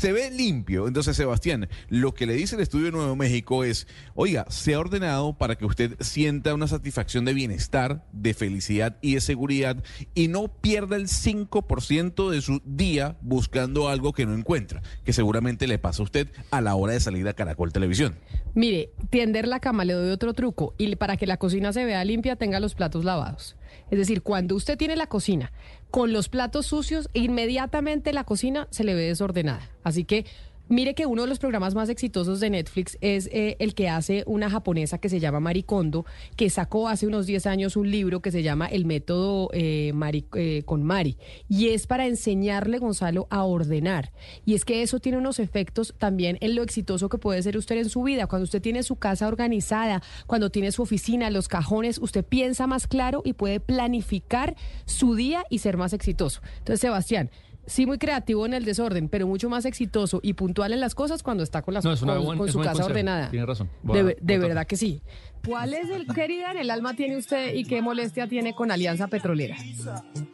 se 0.00 0.12
ve 0.12 0.30
limpio. 0.30 0.86
Entonces, 0.86 1.16
Sebastián, 1.16 1.68
lo 1.88 2.14
que 2.14 2.26
le 2.26 2.34
dice 2.34 2.56
el 2.56 2.62
estudio 2.62 2.86
de 2.86 2.92
Nuevo 2.92 3.16
México 3.16 3.64
es, 3.64 3.86
oiga, 4.14 4.46
se 4.48 4.74
ha 4.74 4.80
ordenado 4.80 5.36
para 5.36 5.56
que 5.56 5.64
usted 5.64 5.96
sienta 6.00 6.54
una 6.54 6.68
satisfacción 6.68 7.24
de 7.24 7.34
bienestar, 7.34 8.04
de 8.12 8.34
felicidad 8.34 8.98
y 9.00 9.14
de 9.14 9.20
seguridad 9.20 9.82
y 10.14 10.28
no 10.28 10.48
pierda 10.48 10.96
el 10.96 11.08
5% 11.08 12.30
de 12.30 12.40
su 12.40 12.62
día 12.64 13.16
buscando 13.22 13.88
algo 13.88 14.12
que 14.12 14.26
no 14.26 14.34
encuentra, 14.34 14.82
que 15.04 15.12
seguramente 15.12 15.66
le 15.66 15.78
pasa 15.78 16.02
a 16.02 16.04
usted 16.04 16.28
a 16.50 16.60
la 16.60 16.74
hora 16.74 16.92
de 16.92 17.00
salir 17.00 17.26
a 17.28 17.34
Caracol 17.34 17.72
Televisión. 17.72 18.16
Mire, 18.54 18.90
tender 19.10 19.48
la 19.48 19.60
cama, 19.60 19.84
le 19.84 19.94
doy 19.94 20.10
otro 20.10 20.34
truco. 20.34 20.74
Y 20.76 20.91
para 20.96 21.16
que 21.16 21.26
la 21.26 21.36
cocina 21.36 21.72
se 21.72 21.84
vea 21.84 22.04
limpia, 22.04 22.36
tenga 22.36 22.60
los 22.60 22.74
platos 22.74 23.04
lavados. 23.04 23.56
Es 23.90 23.98
decir, 23.98 24.22
cuando 24.22 24.54
usted 24.56 24.76
tiene 24.76 24.96
la 24.96 25.06
cocina 25.06 25.52
con 25.90 26.12
los 26.12 26.28
platos 26.28 26.66
sucios, 26.66 27.08
inmediatamente 27.12 28.12
la 28.12 28.24
cocina 28.24 28.68
se 28.70 28.84
le 28.84 28.94
ve 28.94 29.02
desordenada. 29.02 29.68
Así 29.84 30.04
que 30.04 30.26
mire 30.72 30.94
que 30.94 31.06
uno 31.06 31.22
de 31.22 31.28
los 31.28 31.38
programas 31.38 31.74
más 31.74 31.88
exitosos 31.88 32.40
de 32.40 32.50
Netflix 32.50 32.96
es 33.00 33.28
eh, 33.32 33.56
el 33.58 33.74
que 33.74 33.88
hace 33.88 34.24
una 34.26 34.50
japonesa 34.50 34.98
que 34.98 35.08
se 35.08 35.20
llama 35.20 35.38
Maricondo, 35.38 36.06
que 36.36 36.50
sacó 36.50 36.88
hace 36.88 37.06
unos 37.06 37.26
10 37.26 37.46
años 37.46 37.76
un 37.76 37.90
libro 37.90 38.20
que 38.20 38.30
se 38.30 38.42
llama 38.42 38.66
El 38.66 38.86
método 38.86 39.50
eh, 39.52 39.92
eh, 40.34 40.62
con 40.64 40.82
Mari. 40.82 41.18
Y 41.48 41.68
es 41.68 41.86
para 41.86 42.06
enseñarle, 42.06 42.78
Gonzalo, 42.78 43.26
a 43.30 43.44
ordenar. 43.44 44.12
Y 44.44 44.54
es 44.54 44.64
que 44.64 44.82
eso 44.82 44.98
tiene 44.98 45.18
unos 45.18 45.38
efectos 45.38 45.94
también 45.98 46.38
en 46.40 46.54
lo 46.54 46.62
exitoso 46.62 47.08
que 47.08 47.18
puede 47.18 47.42
ser 47.42 47.56
usted 47.56 47.76
en 47.76 47.88
su 47.88 48.02
vida. 48.02 48.26
Cuando 48.26 48.44
usted 48.44 48.62
tiene 48.62 48.82
su 48.82 48.96
casa 48.96 49.28
organizada, 49.28 50.02
cuando 50.26 50.50
tiene 50.50 50.72
su 50.72 50.82
oficina, 50.82 51.30
los 51.30 51.48
cajones, 51.48 51.98
usted 51.98 52.24
piensa 52.24 52.66
más 52.66 52.86
claro 52.86 53.22
y 53.24 53.34
puede 53.34 53.60
planificar 53.60 54.56
su 54.86 55.14
día 55.14 55.44
y 55.50 55.58
ser 55.58 55.76
más 55.76 55.92
exitoso. 55.92 56.40
Entonces, 56.58 56.80
Sebastián. 56.80 57.30
Sí, 57.66 57.86
muy 57.86 57.98
creativo 57.98 58.44
en 58.44 58.54
el 58.54 58.64
desorden, 58.64 59.08
pero 59.08 59.26
mucho 59.28 59.48
más 59.48 59.64
exitoso 59.64 60.18
y 60.22 60.32
puntual 60.34 60.72
en 60.72 60.80
las 60.80 60.94
cosas 60.96 61.22
cuando 61.22 61.44
está 61.44 61.62
con, 61.62 61.74
las, 61.74 61.84
No, 61.84 61.92
es 61.92 62.02
una 62.02 62.16
con, 62.16 62.24
buen- 62.24 62.38
con 62.38 62.48
es 62.48 62.52
su 62.52 62.58
casa 62.58 62.70
consejo. 62.72 62.88
ordenada. 62.88 63.30
Tiene 63.30 63.46
razón. 63.46 63.70
Voy 63.82 64.16
De, 64.20 64.34
a- 64.34 64.38
verdad 64.38 64.66
que 64.66 64.76
sí. 64.76 65.00
¿Cuál 65.46 65.74
es 65.74 65.88
el, 65.90 66.06
qué 66.12 66.24
herida 66.24 66.50
en 66.50 66.58
el 66.58 66.70
alma 66.70 66.94
tiene 66.94 67.16
usted 67.16 67.54
y 67.54 67.64
qué 67.64 67.80
molestia 67.80 68.26
tiene 68.28 68.54
con 68.54 68.70
Alianza 68.72 69.06
Petrolera? 69.08 69.56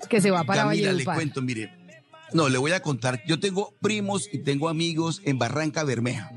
Que 0.09 0.21
se 0.21 0.31
va 0.31 0.45
para 0.45 0.63
Camila, 0.63 0.83
le 0.87 0.89
Valledupar. 0.93 1.15
cuento, 1.17 1.43
mire. 1.43 1.71
No, 2.33 2.49
le 2.49 2.59
voy 2.59 2.73
a 2.73 2.81
contar. 2.81 3.23
Yo 3.27 3.39
tengo 3.41 3.75
primos 3.81 4.29
y 4.33 4.39
tengo 4.39 4.69
amigos 4.69 5.23
en 5.25 5.39
Barranca 5.39 5.83
Bermeja. 5.85 6.31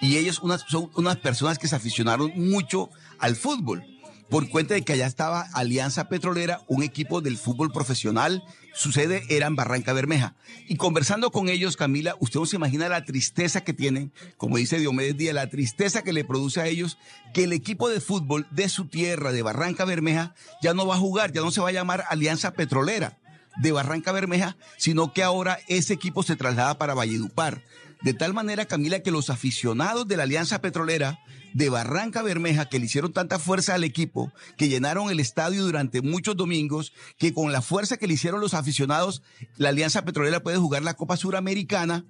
Y 0.00 0.16
ellos 0.16 0.40
unas, 0.40 0.62
son 0.68 0.90
unas 0.96 1.16
personas 1.16 1.58
que 1.58 1.66
se 1.66 1.74
aficionaron 1.74 2.32
mucho 2.36 2.90
al 3.18 3.34
fútbol. 3.34 3.84
Por 4.28 4.48
cuenta 4.50 4.74
de 4.74 4.82
que 4.82 4.92
allá 4.92 5.06
estaba 5.06 5.46
Alianza 5.54 6.08
Petrolera, 6.08 6.60
un 6.66 6.82
equipo 6.82 7.20
del 7.20 7.38
fútbol 7.38 7.72
profesional. 7.72 8.44
Su 8.74 8.92
sede 8.92 9.22
era 9.30 9.46
en 9.46 9.56
Barranca 9.56 9.94
Bermeja. 9.94 10.34
Y 10.68 10.76
conversando 10.76 11.30
con 11.30 11.48
ellos, 11.48 11.76
Camila, 11.76 12.14
usted 12.20 12.38
no 12.38 12.46
se 12.46 12.56
imagina 12.56 12.88
la 12.88 13.04
tristeza 13.04 13.62
que 13.62 13.72
tienen, 13.72 14.12
como 14.36 14.58
dice 14.58 14.78
Diomedes 14.78 15.16
Díaz, 15.16 15.34
la 15.34 15.48
tristeza 15.48 16.02
que 16.02 16.12
le 16.12 16.24
produce 16.24 16.60
a 16.60 16.66
ellos 16.66 16.98
que 17.32 17.44
el 17.44 17.52
equipo 17.54 17.88
de 17.88 18.00
fútbol 18.00 18.46
de 18.50 18.68
su 18.68 18.86
tierra, 18.86 19.32
de 19.32 19.42
Barranca 19.42 19.84
Bermeja, 19.84 20.34
ya 20.62 20.74
no 20.74 20.86
va 20.86 20.96
a 20.96 20.98
jugar, 20.98 21.32
ya 21.32 21.40
no 21.40 21.50
se 21.50 21.62
va 21.62 21.70
a 21.70 21.72
llamar 21.72 22.04
Alianza 22.10 22.52
Petrolera 22.52 23.18
de 23.58 23.72
Barranca 23.72 24.12
Bermeja, 24.12 24.56
sino 24.76 25.12
que 25.12 25.22
ahora 25.22 25.58
ese 25.68 25.94
equipo 25.94 26.22
se 26.22 26.36
traslada 26.36 26.78
para 26.78 26.94
Valledupar. 26.94 27.62
De 28.02 28.14
tal 28.14 28.32
manera, 28.32 28.66
Camila, 28.66 29.00
que 29.00 29.10
los 29.10 29.30
aficionados 29.30 30.06
de 30.06 30.16
la 30.16 30.22
Alianza 30.22 30.60
Petrolera 30.60 31.18
de 31.54 31.68
Barranca 31.68 32.22
Bermeja, 32.22 32.68
que 32.68 32.78
le 32.78 32.86
hicieron 32.86 33.12
tanta 33.12 33.38
fuerza 33.38 33.74
al 33.74 33.84
equipo, 33.84 34.32
que 34.56 34.68
llenaron 34.68 35.10
el 35.10 35.18
estadio 35.18 35.64
durante 35.64 36.02
muchos 36.02 36.36
domingos, 36.36 36.92
que 37.18 37.32
con 37.32 37.52
la 37.52 37.62
fuerza 37.62 37.96
que 37.96 38.06
le 38.06 38.14
hicieron 38.14 38.40
los 38.40 38.54
aficionados, 38.54 39.22
la 39.56 39.70
Alianza 39.70 40.04
Petrolera 40.04 40.42
puede 40.42 40.58
jugar 40.58 40.82
la 40.82 40.94
Copa 40.94 41.16
Suramericana, 41.16 42.04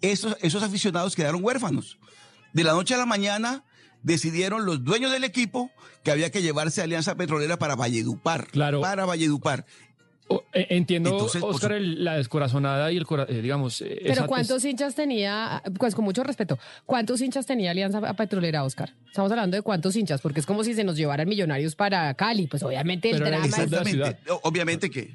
esos, 0.00 0.36
esos 0.40 0.62
aficionados 0.62 1.16
quedaron 1.16 1.44
huérfanos. 1.44 1.98
De 2.52 2.64
la 2.64 2.72
noche 2.72 2.94
a 2.94 2.98
la 2.98 3.06
mañana 3.06 3.64
decidieron 4.02 4.64
los 4.64 4.84
dueños 4.84 5.10
del 5.10 5.24
equipo 5.24 5.70
que 6.04 6.12
había 6.12 6.30
que 6.30 6.40
llevarse 6.40 6.80
a 6.80 6.84
Alianza 6.84 7.16
Petrolera 7.16 7.58
para 7.58 7.74
Valledupar. 7.74 8.46
Claro. 8.46 8.80
Para 8.80 9.04
Valledupar. 9.04 9.66
Eh, 10.52 10.66
Entiendo, 10.70 11.10
Entonces, 11.10 11.40
por 11.40 11.54
Oscar, 11.54 11.72
el- 11.72 12.02
la 12.02 12.16
descorazonada 12.16 12.90
y 12.90 12.96
el 12.96 13.06
cora- 13.06 13.26
eh, 13.28 13.40
digamos. 13.42 13.80
eh, 13.80 13.98
Pero 14.02 14.12
esa- 14.12 14.26
¿cuántos 14.26 14.64
hinchas 14.64 14.94
tenía, 14.96 15.62
pues 15.78 15.94
con 15.94 16.04
mucho 16.04 16.24
respeto, 16.24 16.58
cuántos 16.84 17.20
hinchas 17.20 17.46
tenía 17.46 17.70
Alianza 17.70 18.00
Petrolera, 18.14 18.64
Oscar? 18.64 18.92
Estamos 19.06 19.30
hablando 19.30 19.56
de 19.56 19.62
cuántos 19.62 19.94
hinchas, 19.94 20.20
porque 20.20 20.40
es 20.40 20.46
como 20.46 20.64
si 20.64 20.74
se 20.74 20.82
nos 20.82 20.96
llevaran 20.96 21.28
millonarios 21.28 21.76
para 21.76 22.12
Cali, 22.14 22.48
pues 22.48 22.62
obviamente 22.64 23.10
el 23.10 23.20
drama 23.20 23.46
es... 23.46 23.58
Exactamente. 23.58 24.18
Obviamente 24.42 24.90
que. 24.90 25.14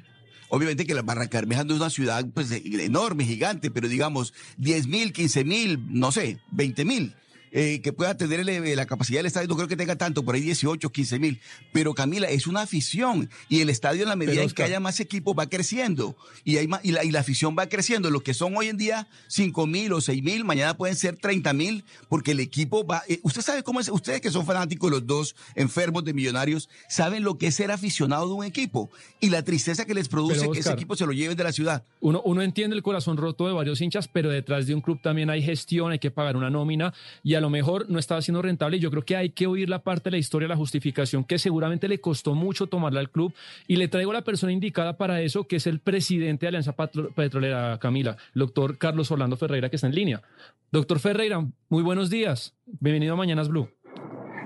Obviamente 0.54 0.84
que 0.86 0.94
la 0.94 1.00
Barranca 1.00 1.38
Bermeja 1.38 1.64
no 1.64 1.72
es 1.74 1.80
una 1.80 1.88
ciudad 1.88 2.26
pues, 2.34 2.50
enorme, 2.52 3.24
gigante, 3.24 3.70
pero 3.70 3.88
digamos 3.88 4.34
10 4.58 4.86
mil, 4.86 5.12
15 5.14 5.44
mil, 5.44 5.78
no 5.88 6.12
sé, 6.12 6.38
20 6.50 6.84
mil. 6.84 7.14
Eh, 7.52 7.80
que 7.82 7.92
pueda 7.92 8.16
tener 8.16 8.40
el- 8.40 8.76
la 8.76 8.86
capacidad 8.86 9.18
del 9.18 9.26
estadio, 9.26 9.46
no 9.48 9.56
creo 9.56 9.68
que 9.68 9.76
tenga 9.76 9.96
tanto, 9.96 10.24
por 10.24 10.34
ahí 10.34 10.40
18, 10.40 10.90
15 10.90 11.18
mil. 11.18 11.40
Pero 11.72 11.94
Camila, 11.94 12.28
es 12.28 12.46
una 12.46 12.62
afición 12.62 13.30
y 13.48 13.60
el 13.60 13.68
estadio 13.70 14.02
en 14.02 14.08
la 14.08 14.16
medida 14.16 14.34
Pero, 14.36 14.44
en 14.48 14.50
que 14.50 14.62
haya 14.62 14.80
más 14.80 14.98
equipos 15.00 15.34
va 15.38 15.46
creciendo 15.48 16.16
y, 16.44 16.56
hay 16.56 16.66
más, 16.66 16.80
y, 16.84 16.92
la, 16.92 17.04
y 17.04 17.10
la 17.10 17.20
afición 17.20 17.54
va 17.58 17.68
creciendo. 17.68 18.10
Lo 18.10 18.20
que 18.22 18.34
son 18.34 18.56
hoy 18.56 18.68
en 18.68 18.76
día 18.78 19.06
5 19.28 19.66
mil 19.66 19.92
o 19.92 20.00
6 20.00 20.22
mil, 20.22 20.44
mañana 20.44 20.76
pueden 20.76 20.96
ser 20.96 21.16
30 21.16 21.52
mil 21.52 21.84
porque 22.08 22.32
el 22.32 22.40
equipo 22.40 22.86
va... 22.86 23.02
eh, 23.08 23.20
usted 23.22 23.42
sabe 23.42 23.62
cómo 23.62 23.80
es, 23.80 23.88
ustedes 23.88 24.20
que 24.20 24.30
son 24.30 24.46
fanáticos 24.46 24.90
los 24.90 25.06
dos, 25.06 25.36
enfermos 25.54 26.04
de 26.04 26.14
millonarios, 26.14 26.68
saben 26.88 27.22
lo 27.22 27.36
que 27.38 27.48
es 27.48 27.54
ser 27.54 27.70
aficionado 27.70 28.26
de 28.28 28.32
un 28.34 28.44
equipo 28.44 28.90
y 29.20 29.28
la 29.28 29.42
tristeza 29.44 29.84
que 29.84 29.92
les 29.94 30.08
produce 30.08 30.40
Pero, 30.40 30.52
que 30.52 30.60
ese 30.60 30.72
equipo 30.72 30.96
se 30.96 31.04
lo 31.06 31.12
lleven 31.12 31.36
de 31.36 31.44
la 31.44 31.52
ciudad. 31.52 31.84
Uno, 32.00 32.22
uno 32.24 32.40
entiende 32.42 32.74
el 32.76 32.82
corazón 32.82 33.16
roto 33.18 33.46
de 33.46 33.52
varios 33.52 33.80
hinchas, 33.80 34.08
pero 34.08 34.30
detrás 34.30 34.66
de 34.66 34.74
un 34.74 34.80
club 34.80 35.00
también 35.02 35.28
hay 35.28 35.42
gestión, 35.42 35.92
hay 35.92 35.98
que 35.98 36.10
pagar 36.10 36.36
una 36.36 36.48
nómina 36.48 36.94
y 37.22 37.34
a 37.34 37.41
lo 37.42 37.50
mejor 37.50 37.90
no 37.90 37.98
estaba 37.98 38.22
siendo 38.22 38.40
rentable. 38.40 38.78
Y 38.78 38.80
yo 38.80 38.90
creo 38.90 39.04
que 39.04 39.16
hay 39.16 39.30
que 39.30 39.46
oír 39.46 39.68
la 39.68 39.82
parte 39.82 40.04
de 40.04 40.12
la 40.12 40.18
historia, 40.18 40.48
la 40.48 40.56
justificación, 40.56 41.24
que 41.24 41.38
seguramente 41.38 41.88
le 41.88 42.00
costó 42.00 42.34
mucho 42.34 42.66
tomarla 42.66 43.00
al 43.00 43.10
club. 43.10 43.34
Y 43.66 43.76
le 43.76 43.88
traigo 43.88 44.12
a 44.12 44.14
la 44.14 44.22
persona 44.22 44.52
indicada 44.52 44.96
para 44.96 45.20
eso, 45.20 45.44
que 45.44 45.56
es 45.56 45.66
el 45.66 45.80
presidente 45.80 46.46
de 46.46 46.48
Alianza 46.48 46.74
Petrolera, 46.74 47.78
Camila, 47.78 48.16
el 48.34 48.40
doctor 48.40 48.78
Carlos 48.78 49.10
Orlando 49.10 49.36
Ferreira, 49.36 49.68
que 49.68 49.76
está 49.76 49.88
en 49.88 49.94
línea. 49.94 50.22
Doctor 50.70 50.98
Ferreira, 50.98 51.44
muy 51.68 51.82
buenos 51.82 52.08
días. 52.08 52.54
Bienvenido 52.64 53.14
a 53.14 53.16
Mañanas 53.16 53.48
Blue. 53.48 53.68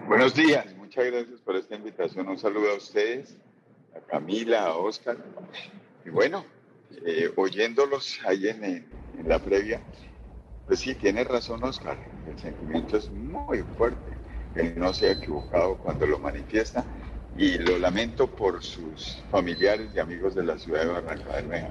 Buenos 0.09 0.35
días, 0.35 0.75
muchas 0.77 1.05
gracias 1.07 1.41
por 1.41 1.57
esta 1.57 1.75
invitación. 1.75 2.29
Un 2.29 2.39
saludo 2.39 2.71
a 2.71 2.77
ustedes, 2.77 3.37
a 3.97 4.01
Camila, 4.07 4.65
a 4.65 4.77
Oscar. 4.77 5.17
Y 6.05 6.11
bueno, 6.11 6.45
eh, 7.05 7.31
oyéndolos 7.35 8.21
ahí 8.25 8.49
en, 8.49 8.65
en, 8.65 9.29
la 9.29 9.41
previa, 9.41 9.83
pues 10.67 10.81
sí, 10.81 10.95
tiene 10.95 11.25
razón 11.25 11.63
Oscar, 11.65 11.97
el 12.29 12.39
sentimiento 12.39 12.97
es 12.97 13.11
muy 13.11 13.63
fuerte. 13.77 14.17
Él 14.55 14.75
no 14.77 14.93
se 14.93 15.09
ha 15.09 15.13
equivocado 15.13 15.77
cuando 15.77 16.07
lo 16.07 16.19
manifiesta 16.19 16.85
y 17.37 17.59
lo 17.59 17.79
lamento 17.79 18.27
por 18.27 18.63
sus 18.63 19.23
familiares 19.31 19.91
y 19.95 19.99
amigos 19.99 20.35
de 20.35 20.45
la 20.45 20.59
ciudad 20.59 20.81
de 20.81 20.93
Barranca 20.93 21.33
Bermeja. 21.33 21.71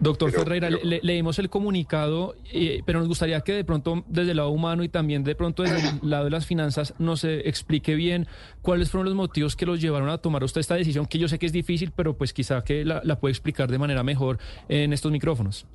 Doctor 0.00 0.30
Ferreira, 0.30 0.70
leímos 0.70 1.38
el 1.40 1.50
comunicado, 1.50 2.36
eh, 2.52 2.82
pero 2.86 3.00
nos 3.00 3.08
gustaría 3.08 3.40
que 3.40 3.52
de 3.52 3.64
pronto 3.64 4.04
desde 4.06 4.30
el 4.30 4.36
lado 4.36 4.50
humano 4.50 4.84
y 4.84 4.88
también 4.88 5.24
de 5.24 5.34
pronto 5.34 5.64
desde 5.64 5.88
el 5.88 6.08
lado 6.08 6.24
de 6.24 6.30
las 6.30 6.46
finanzas 6.46 6.94
nos 6.98 7.24
explique 7.24 7.96
bien 7.96 8.28
cuáles 8.62 8.90
fueron 8.90 9.06
los 9.06 9.14
motivos 9.14 9.56
que 9.56 9.66
los 9.66 9.80
llevaron 9.80 10.08
a 10.08 10.18
tomar 10.18 10.44
usted 10.44 10.60
esta 10.60 10.76
decisión, 10.76 11.06
que 11.06 11.18
yo 11.18 11.26
sé 11.26 11.38
que 11.38 11.46
es 11.46 11.52
difícil, 11.52 11.92
pero 11.94 12.16
pues 12.16 12.32
quizá 12.32 12.62
que 12.62 12.84
la, 12.84 13.02
puede 13.18 13.32
explicar 13.32 13.70
de 13.70 13.78
manera 13.78 14.04
mejor 14.04 14.38
en 14.68 14.92
estos 14.92 15.10
micrófonos. 15.10 15.66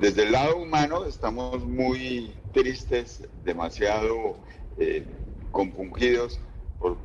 Desde 0.00 0.24
el 0.24 0.32
lado 0.32 0.56
humano 0.56 1.04
estamos 1.04 1.64
muy 1.64 2.34
tristes, 2.52 3.28
demasiado 3.44 4.36
eh, 4.78 5.06
compungidos 5.50 6.40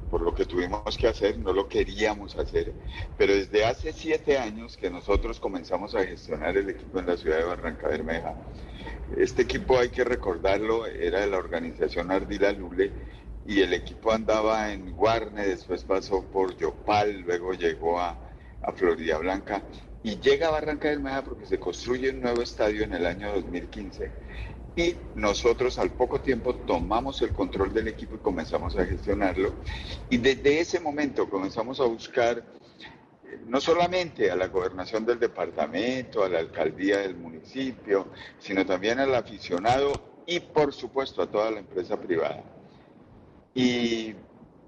por, 0.09 0.21
lo 0.21 0.33
que 0.33 0.45
tuvimos 0.45 0.97
que 0.97 1.07
hacer, 1.07 1.37
no 1.37 1.53
lo 1.53 1.67
queríamos 1.67 2.35
hacer, 2.35 2.73
pero 3.17 3.35
desde 3.35 3.65
hace 3.65 3.93
siete 3.93 4.37
años 4.37 4.75
que 4.75 4.89
nosotros 4.89 5.39
comenzamos 5.39 5.93
a 5.93 6.03
gestionar 6.03 6.57
el 6.57 6.69
equipo 6.69 6.99
en 6.99 7.05
la 7.05 7.17
ciudad 7.17 7.37
de 7.37 7.43
Barranca 7.43 7.87
Bermeja. 7.87 8.35
Este 9.15 9.43
equipo, 9.43 9.77
hay 9.77 9.89
que 9.89 10.03
recordarlo, 10.03 10.87
era 10.87 11.21
de 11.21 11.27
la 11.27 11.37
organización 11.37 12.11
Ardila 12.11 12.51
Lule 12.51 12.91
y 13.45 13.61
el 13.61 13.73
equipo 13.73 14.11
andaba 14.11 14.73
en 14.73 14.91
Guarne, 14.93 15.45
después 15.45 15.83
pasó 15.83 16.23
por 16.23 16.57
Yopal, 16.57 17.21
luego 17.21 17.53
llegó 17.53 17.99
a, 17.99 18.17
a 18.63 18.71
Florida 18.73 19.17
Blanca 19.19 19.63
y 20.07 20.21
llega 20.21 20.47
a 20.47 20.51
Barranca 20.51 20.87
Bermeja 20.87 21.21
porque 21.21 21.45
se 21.45 21.59
construye 21.59 22.09
un 22.11 22.21
nuevo 22.21 22.41
estadio 22.41 22.85
en 22.85 22.93
el 22.93 23.05
año 23.05 23.29
2015 23.33 24.09
y 24.73 24.95
nosotros 25.15 25.77
al 25.79 25.91
poco 25.91 26.21
tiempo 26.21 26.55
tomamos 26.55 27.21
el 27.23 27.33
control 27.33 27.73
del 27.73 27.89
equipo 27.89 28.15
y 28.15 28.19
comenzamos 28.19 28.77
a 28.77 28.85
gestionarlo. 28.85 29.55
Y 30.09 30.17
desde 30.17 30.61
ese 30.61 30.79
momento 30.79 31.29
comenzamos 31.29 31.81
a 31.81 31.83
buscar 31.83 32.37
eh, 32.37 33.39
no 33.47 33.59
solamente 33.59 34.31
a 34.31 34.37
la 34.37 34.47
gobernación 34.47 35.05
del 35.05 35.19
departamento, 35.19 36.23
a 36.23 36.29
la 36.29 36.39
alcaldía 36.39 36.99
del 36.99 37.17
municipio, 37.17 38.07
sino 38.39 38.65
también 38.65 38.99
al 38.99 39.13
aficionado 39.13 39.91
y 40.25 40.39
por 40.39 40.71
supuesto 40.71 41.21
a 41.21 41.27
toda 41.29 41.51
la 41.51 41.59
empresa 41.59 41.99
privada. 41.99 42.45
Y, 43.53 44.15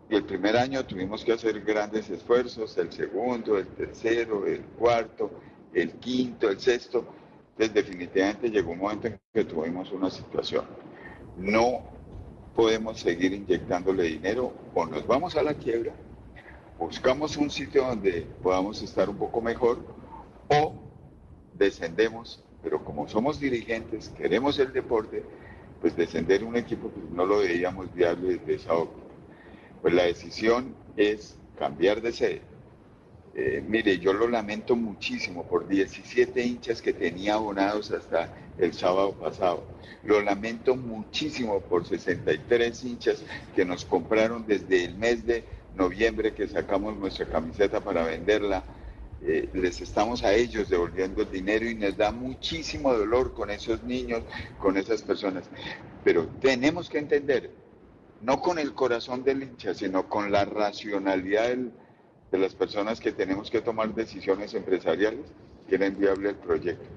y 0.10 0.16
el 0.16 0.24
primer 0.24 0.58
año 0.58 0.84
tuvimos 0.86 1.24
que 1.24 1.34
hacer 1.34 1.62
grandes 1.62 2.10
esfuerzos, 2.10 2.76
el 2.78 2.92
segundo, 2.92 3.58
el 3.58 3.68
tercero, 3.68 4.48
el 4.48 4.62
cuarto, 4.62 5.30
el 5.74 5.92
quinto, 5.94 6.50
el 6.50 6.60
sexto, 6.60 7.06
definitivamente 7.58 8.50
llegó 8.50 8.72
un 8.72 8.80
momento 8.80 9.08
en 9.08 9.20
que 9.32 9.44
tuvimos 9.44 9.92
una 9.92 10.10
situación. 10.10 10.66
No 11.38 11.84
podemos 12.56 13.00
seguir 13.00 13.34
inyectándole 13.34 14.04
dinero 14.04 14.52
o 14.74 14.86
nos 14.86 15.06
vamos 15.06 15.36
a 15.36 15.44
la 15.44 15.54
quiebra, 15.54 15.94
buscamos 16.80 17.38
un 17.38 17.52
sitio 17.52 17.86
donde 17.86 18.26
podamos 18.42 18.82
estar 18.82 19.10
un 19.10 19.18
poco 19.18 19.42
mejor 19.42 19.78
o 20.48 20.74
descendemos, 21.54 22.44
pero 22.64 22.84
como 22.84 23.08
somos 23.08 23.40
dirigentes, 23.40 24.10
queremos 24.10 24.58
el 24.58 24.74
deporte, 24.74 25.24
pues 25.82 25.96
descender 25.96 26.44
un 26.44 26.56
equipo 26.56 26.90
pues 26.90 27.12
no 27.12 27.26
lo 27.26 27.40
veíamos 27.40 27.94
viable 27.94 28.38
desde 28.38 28.56
esa 28.56 28.74
óptica. 28.74 29.09
Pues 29.82 29.94
la 29.94 30.04
decisión 30.04 30.76
es 30.98 31.38
cambiar 31.58 32.02
de 32.02 32.12
sede 32.12 32.42
eh, 33.36 33.64
mire, 33.66 34.00
yo 34.00 34.12
lo 34.12 34.28
lamento 34.28 34.76
muchísimo 34.76 35.44
por 35.44 35.66
17 35.68 36.44
hinchas 36.44 36.82
que 36.82 36.92
tenía 36.92 37.36
abonados 37.36 37.90
hasta 37.92 38.34
el 38.58 38.74
sábado 38.74 39.14
pasado. 39.14 39.64
Lo 40.04 40.22
lamento 40.22 40.76
muchísimo 40.76 41.62
por 41.62 41.88
63 41.88 42.84
hinchas 42.84 43.24
que 43.56 43.64
nos 43.64 43.86
compraron 43.86 44.46
desde 44.46 44.84
el 44.84 44.96
mes 44.96 45.26
de 45.26 45.44
noviembre 45.78 46.34
que 46.34 46.50
sacamos 46.50 46.98
nuestra 46.98 47.28
camiseta 47.28 47.80
para 47.80 48.04
venderla. 48.04 48.64
Eh, 49.22 49.50
les 49.54 49.80
estamos 49.80 50.24
a 50.24 50.34
ellos 50.34 50.70
devolviendo 50.70 51.22
el 51.22 51.32
dinero 51.32 51.70
y 51.70 51.76
nos 51.76 51.96
da 51.96 52.12
muchísimo 52.12 52.94
dolor 52.94 53.34
con 53.34 53.52
esos 53.52 53.84
niños, 53.84 54.24
con 54.60 54.76
esas 54.76 55.02
personas. 55.02 55.46
Pero 56.04 56.28
tenemos 56.42 56.90
que 56.90 56.98
entender, 56.98 57.52
no 58.22 58.42
con 58.42 58.60
el 58.60 58.74
corazón 58.74 59.24
del 59.24 59.44
hincha, 59.44 59.74
sino 59.74 60.10
con 60.10 60.32
la 60.32 60.46
racionalidad 60.46 61.56
de 62.32 62.38
las 62.38 62.54
personas 62.54 63.00
que 63.00 63.12
tenemos 63.12 63.50
que 63.50 63.62
tomar 63.62 63.94
decisiones 63.96 64.54
empresariales 64.54 65.26
que 65.68 65.76
era 65.76 65.90
viable 65.90 66.30
el 66.30 66.36
proyecto. 66.36 66.90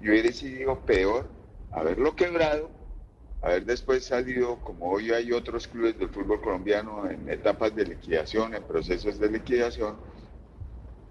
Yo 0.00 0.10
hubiera 0.10 0.28
decidido 0.28 0.80
peor 0.80 1.28
haberlo 1.70 2.16
quebrado, 2.16 2.70
haber 3.42 3.64
después 3.64 4.04
salido, 4.04 4.58
como 4.60 4.90
hoy 4.90 5.12
hay 5.12 5.32
otros 5.32 5.68
clubes 5.68 5.98
del 5.98 6.08
fútbol 6.08 6.40
colombiano 6.40 7.08
en 7.08 7.28
etapas 7.28 7.74
de 7.74 7.84
liquidación, 7.84 8.54
en 8.54 8.62
procesos 8.62 9.18
de 9.18 9.30
liquidación, 9.30 9.96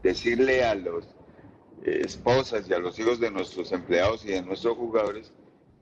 decirle 0.03 0.63
a 0.63 0.75
las 0.75 1.05
eh, 1.83 2.01
esposas 2.03 2.67
y 2.69 2.73
a 2.73 2.79
los 2.79 2.97
hijos 2.99 3.19
de 3.19 3.31
nuestros 3.31 3.71
empleados 3.71 4.25
y 4.25 4.29
de 4.29 4.41
nuestros 4.41 4.75
jugadores 4.75 5.31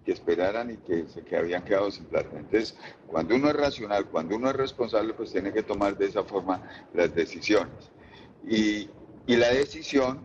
que 0.03 0.11
esperaran 0.11 0.71
y 0.71 0.77
que 0.77 1.07
se 1.07 1.21
que 1.23 1.37
habían 1.37 1.63
quedado 1.63 1.89
sin 1.91 2.05
plata. 2.05 2.29
Entonces, 2.37 2.75
cuando 3.07 3.35
uno 3.35 3.49
es 3.49 3.55
racional, 3.55 4.05
cuando 4.05 4.35
uno 4.35 4.49
es 4.49 4.55
responsable, 4.55 5.13
pues 5.13 5.31
tiene 5.31 5.51
que 5.51 5.63
tomar 5.63 5.97
de 5.97 6.07
esa 6.07 6.23
forma 6.23 6.61
las 6.93 7.13
decisiones. 7.13 7.91
Y, 8.45 8.89
y 9.25 9.35
la 9.37 9.49
decisión 9.49 10.21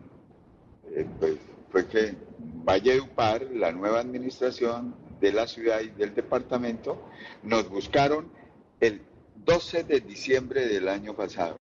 eh, 0.95 1.07
pues, 1.19 1.37
fue 1.71 1.87
que 1.87 2.17
Valledupar, 2.39 3.43
la 3.53 3.73
nueva 3.73 4.01
administración 4.01 4.95
de 5.21 5.33
la 5.33 5.47
ciudad 5.47 5.81
y 5.81 5.89
del 5.89 6.15
departamento, 6.15 7.03
nos 7.43 7.69
buscaron 7.69 8.31
el 8.81 9.03
12 9.45 9.85
de 9.85 10.01
diciembre 10.01 10.67
del 10.67 10.89
año 10.89 11.15
pasado 11.15 11.57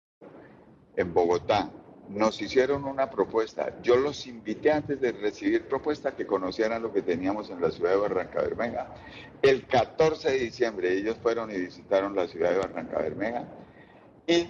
en 0.95 1.14
Bogotá 1.14 1.72
nos 2.09 2.41
hicieron 2.41 2.85
una 2.85 3.09
propuesta. 3.09 3.73
Yo 3.81 3.97
los 3.97 4.27
invité 4.27 4.71
antes 4.71 4.99
de 5.01 5.11
recibir 5.11 5.67
propuesta 5.67 6.15
que 6.15 6.25
conocieran 6.25 6.81
lo 6.81 6.93
que 6.93 7.01
teníamos 7.01 7.49
en 7.49 7.61
la 7.61 7.71
ciudad 7.71 7.91
de 7.91 7.97
Barranca 7.97 8.41
Bermeja. 8.41 8.88
El 9.41 9.65
14 9.65 10.31
de 10.31 10.39
diciembre 10.39 10.93
ellos 10.93 11.17
fueron 11.21 11.51
y 11.51 11.59
visitaron 11.59 12.15
la 12.15 12.27
ciudad 12.27 12.51
de 12.51 12.57
Barranca 12.59 12.99
Bermeja 12.99 13.45
y 14.25 14.47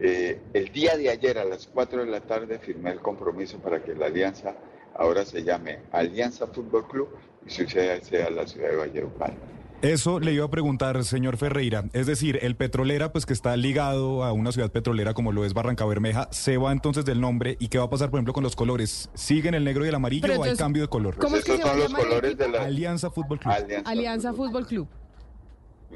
eh, 0.00 0.40
el 0.54 0.72
día 0.72 0.96
de 0.96 1.10
ayer 1.10 1.38
a 1.38 1.44
las 1.44 1.66
4 1.66 2.04
de 2.04 2.10
la 2.10 2.20
tarde 2.20 2.58
firmé 2.58 2.90
el 2.90 3.00
compromiso 3.00 3.58
para 3.58 3.82
que 3.82 3.94
la 3.94 4.06
alianza 4.06 4.54
ahora 4.94 5.24
se 5.24 5.42
llame 5.42 5.80
Alianza 5.92 6.46
Fútbol 6.46 6.86
Club 6.88 7.08
y 7.46 7.50
su 7.50 7.68
sede 7.68 8.02
sea 8.02 8.30
la 8.30 8.46
ciudad 8.46 8.70
de 8.70 8.76
Valledupar. 8.76 9.34
Eso 9.82 10.20
le 10.20 10.34
iba 10.34 10.44
a 10.44 10.50
preguntar, 10.50 11.02
señor 11.04 11.38
Ferreira. 11.38 11.84
Es 11.94 12.06
decir, 12.06 12.38
el 12.42 12.54
petrolera, 12.54 13.12
pues 13.12 13.24
que 13.24 13.32
está 13.32 13.56
ligado 13.56 14.24
a 14.24 14.32
una 14.32 14.52
ciudad 14.52 14.70
petrolera 14.70 15.14
como 15.14 15.32
lo 15.32 15.46
es 15.46 15.54
Barranca 15.54 15.86
Bermeja, 15.86 16.28
se 16.32 16.58
va 16.58 16.70
entonces 16.72 17.06
del 17.06 17.18
nombre. 17.18 17.56
¿Y 17.60 17.68
qué 17.68 17.78
va 17.78 17.84
a 17.84 17.90
pasar, 17.90 18.10
por 18.10 18.18
ejemplo, 18.18 18.34
con 18.34 18.42
los 18.42 18.54
colores? 18.54 19.08
¿Siguen 19.14 19.54
el 19.54 19.64
negro 19.64 19.86
y 19.86 19.88
el 19.88 19.94
amarillo 19.94 20.38
o 20.38 20.44
hay 20.44 20.54
cambio 20.54 20.82
de 20.82 20.88
color? 20.88 21.16
¿Cómo 21.16 21.36
es 21.36 21.44
que 21.44 21.56
son 21.56 21.78
los 21.78 21.94
colores 21.94 22.36
de 22.36 22.48
la 22.50 22.64
Alianza 22.64 23.10
Fútbol 23.10 23.38
Club? 23.38 23.54
Alianza, 23.86 24.34
Fútbol 24.34 24.66
Club. 24.66 24.86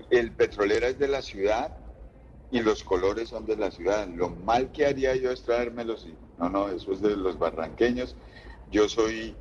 El 0.08 0.32
petrolera 0.32 0.88
es 0.88 0.98
de 0.98 1.08
la 1.08 1.20
ciudad 1.20 1.76
y 2.50 2.60
los 2.60 2.84
colores 2.84 3.28
son 3.28 3.44
de 3.44 3.58
la 3.58 3.70
ciudad. 3.70 4.08
Lo 4.08 4.30
mal 4.30 4.72
que 4.72 4.86
haría 4.86 5.14
yo 5.14 5.30
es 5.30 5.42
traérmelos. 5.42 6.08
No, 6.38 6.48
no, 6.48 6.70
eso 6.70 6.90
es 6.90 7.02
de 7.02 7.16
los 7.16 7.38
barranqueños. 7.38 8.16
Yo 8.72 8.88
soy 8.88 9.36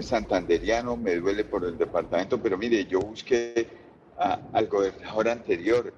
santanderiano, 0.00 0.96
me 0.96 1.16
duele 1.16 1.44
por 1.44 1.64
el 1.64 1.76
departamento, 1.76 2.40
pero 2.40 2.58
mire, 2.58 2.84
yo 2.84 3.00
busqué 3.00 3.68
al 4.18 4.66
gobernador 4.66 5.28
anterior 5.28 5.92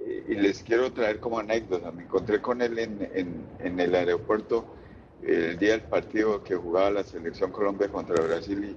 eh, 0.00 0.24
y 0.28 0.34
les 0.34 0.62
quiero 0.62 0.92
traer 0.92 1.20
como 1.20 1.38
anécdota. 1.38 1.90
Me 1.92 2.04
encontré 2.04 2.40
con 2.40 2.60
él 2.62 2.78
en, 2.78 3.80
el 3.80 3.94
aeropuerto 3.94 4.64
el 5.22 5.58
día 5.58 5.72
del 5.72 5.82
partido 5.82 6.42
que 6.42 6.54
jugaba 6.54 6.90
la 6.90 7.04
selección 7.04 7.50
Colombia 7.50 7.88
contra 7.88 8.22
Brasil 8.24 8.76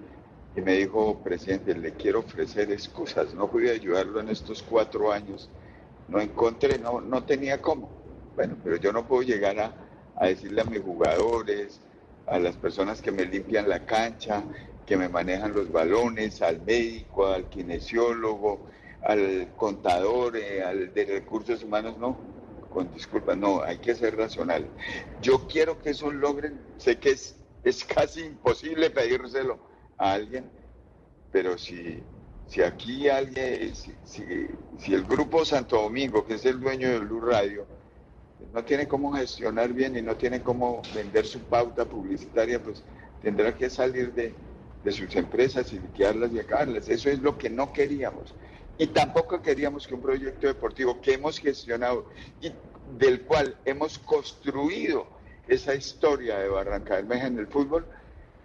y, 0.55 0.61
me 0.61 0.73
dijo, 0.73 1.19
presidente, 1.23 1.73
le 1.75 1.93
quiero 1.93 2.19
ofrecer 2.19 2.71
excusas, 2.71 3.33
no 3.33 3.49
pude 3.49 3.71
ayudarlo 3.71 4.19
en 4.19 4.29
estos 4.29 4.61
cuatro 4.61 5.11
años, 5.11 5.49
no 6.09 6.19
encontré, 6.19 6.77
no, 6.77 6.99
no 6.99 7.23
tenía 7.23 7.61
cómo. 7.61 7.89
Bueno, 8.35 8.57
pero 8.61 8.75
yo 8.75 8.91
no 8.91 9.07
puedo 9.07 9.21
llegar 9.21 9.57
a, 9.59 9.73
a 10.17 10.27
decirle 10.27 10.61
a 10.61 10.65
mis 10.65 10.81
jugadores, 10.81 11.79
a 12.27 12.39
las 12.39 12.55
personas 12.55 13.01
que 13.01 13.11
me 13.11 13.25
limpian 13.25 13.67
la 13.67 13.85
cancha, 13.85 14.43
que 14.85 14.97
me 14.97 15.09
manejan 15.09 15.53
los 15.53 15.71
balones, 15.71 16.41
al 16.41 16.61
médico, 16.61 17.27
al 17.27 17.49
kinesiólogo, 17.49 18.67
al 19.03 19.53
contador, 19.55 20.37
eh, 20.37 20.63
al 20.63 20.93
de 20.93 21.05
recursos 21.05 21.63
humanos, 21.63 21.97
no, 21.97 22.17
con 22.71 22.93
disculpas, 22.93 23.37
no, 23.37 23.61
hay 23.61 23.77
que 23.79 23.95
ser 23.95 24.15
racional. 24.15 24.67
Yo 25.21 25.47
quiero 25.47 25.81
que 25.81 25.91
eso 25.91 26.11
logren, 26.11 26.59
sé 26.77 26.97
que 26.97 27.11
es, 27.11 27.35
es 27.63 27.83
casi 27.83 28.21
imposible 28.21 28.89
pedírselo 28.89 29.59
a 29.97 30.13
alguien, 30.13 30.49
pero 31.31 31.57
si, 31.57 32.01
si 32.47 32.61
aquí 32.61 33.07
alguien, 33.07 33.75
si, 33.75 33.93
si, 34.77 34.93
el 34.93 35.03
grupo 35.03 35.45
Santo 35.45 35.81
Domingo, 35.81 36.25
que 36.25 36.35
es 36.35 36.45
el 36.45 36.59
dueño 36.59 36.89
de 36.89 36.99
Blue 36.99 37.21
Radio, 37.21 37.65
no 38.53 38.63
tiene 38.63 38.87
cómo 38.87 39.13
gestionar 39.13 39.73
bien 39.73 39.97
y 39.97 40.01
no 40.01 40.15
tiene 40.15 40.41
cómo 40.41 40.81
vender 40.93 41.25
su 41.25 41.39
pauta 41.39 41.85
publicitaria, 41.85 42.61
pues 42.61 42.83
tendrá 43.21 43.55
que 43.55 43.69
salir 43.69 44.13
de, 44.13 44.33
de 44.83 44.91
sus 44.91 45.15
empresas 45.15 45.71
y 45.73 45.79
liquidarlas 45.79 46.31
y 46.33 46.39
acabarlas. 46.39 46.89
Eso 46.89 47.09
es 47.09 47.19
lo 47.19 47.37
que 47.37 47.49
no 47.49 47.71
queríamos. 47.71 48.33
Y 48.77 48.87
tampoco 48.87 49.41
queríamos 49.41 49.87
que 49.87 49.93
un 49.93 50.01
proyecto 50.01 50.47
deportivo 50.47 50.99
que 51.01 51.13
hemos 51.13 51.39
gestionado 51.39 52.07
y 52.41 52.51
del 52.97 53.21
cual 53.21 53.55
hemos 53.65 53.99
construido 53.99 55.05
esa 55.47 55.75
historia 55.75 56.39
de 56.39 56.49
Barranca 56.49 56.95
Bermeja 56.95 57.27
en 57.27 57.39
el 57.39 57.47
fútbol, 57.47 57.85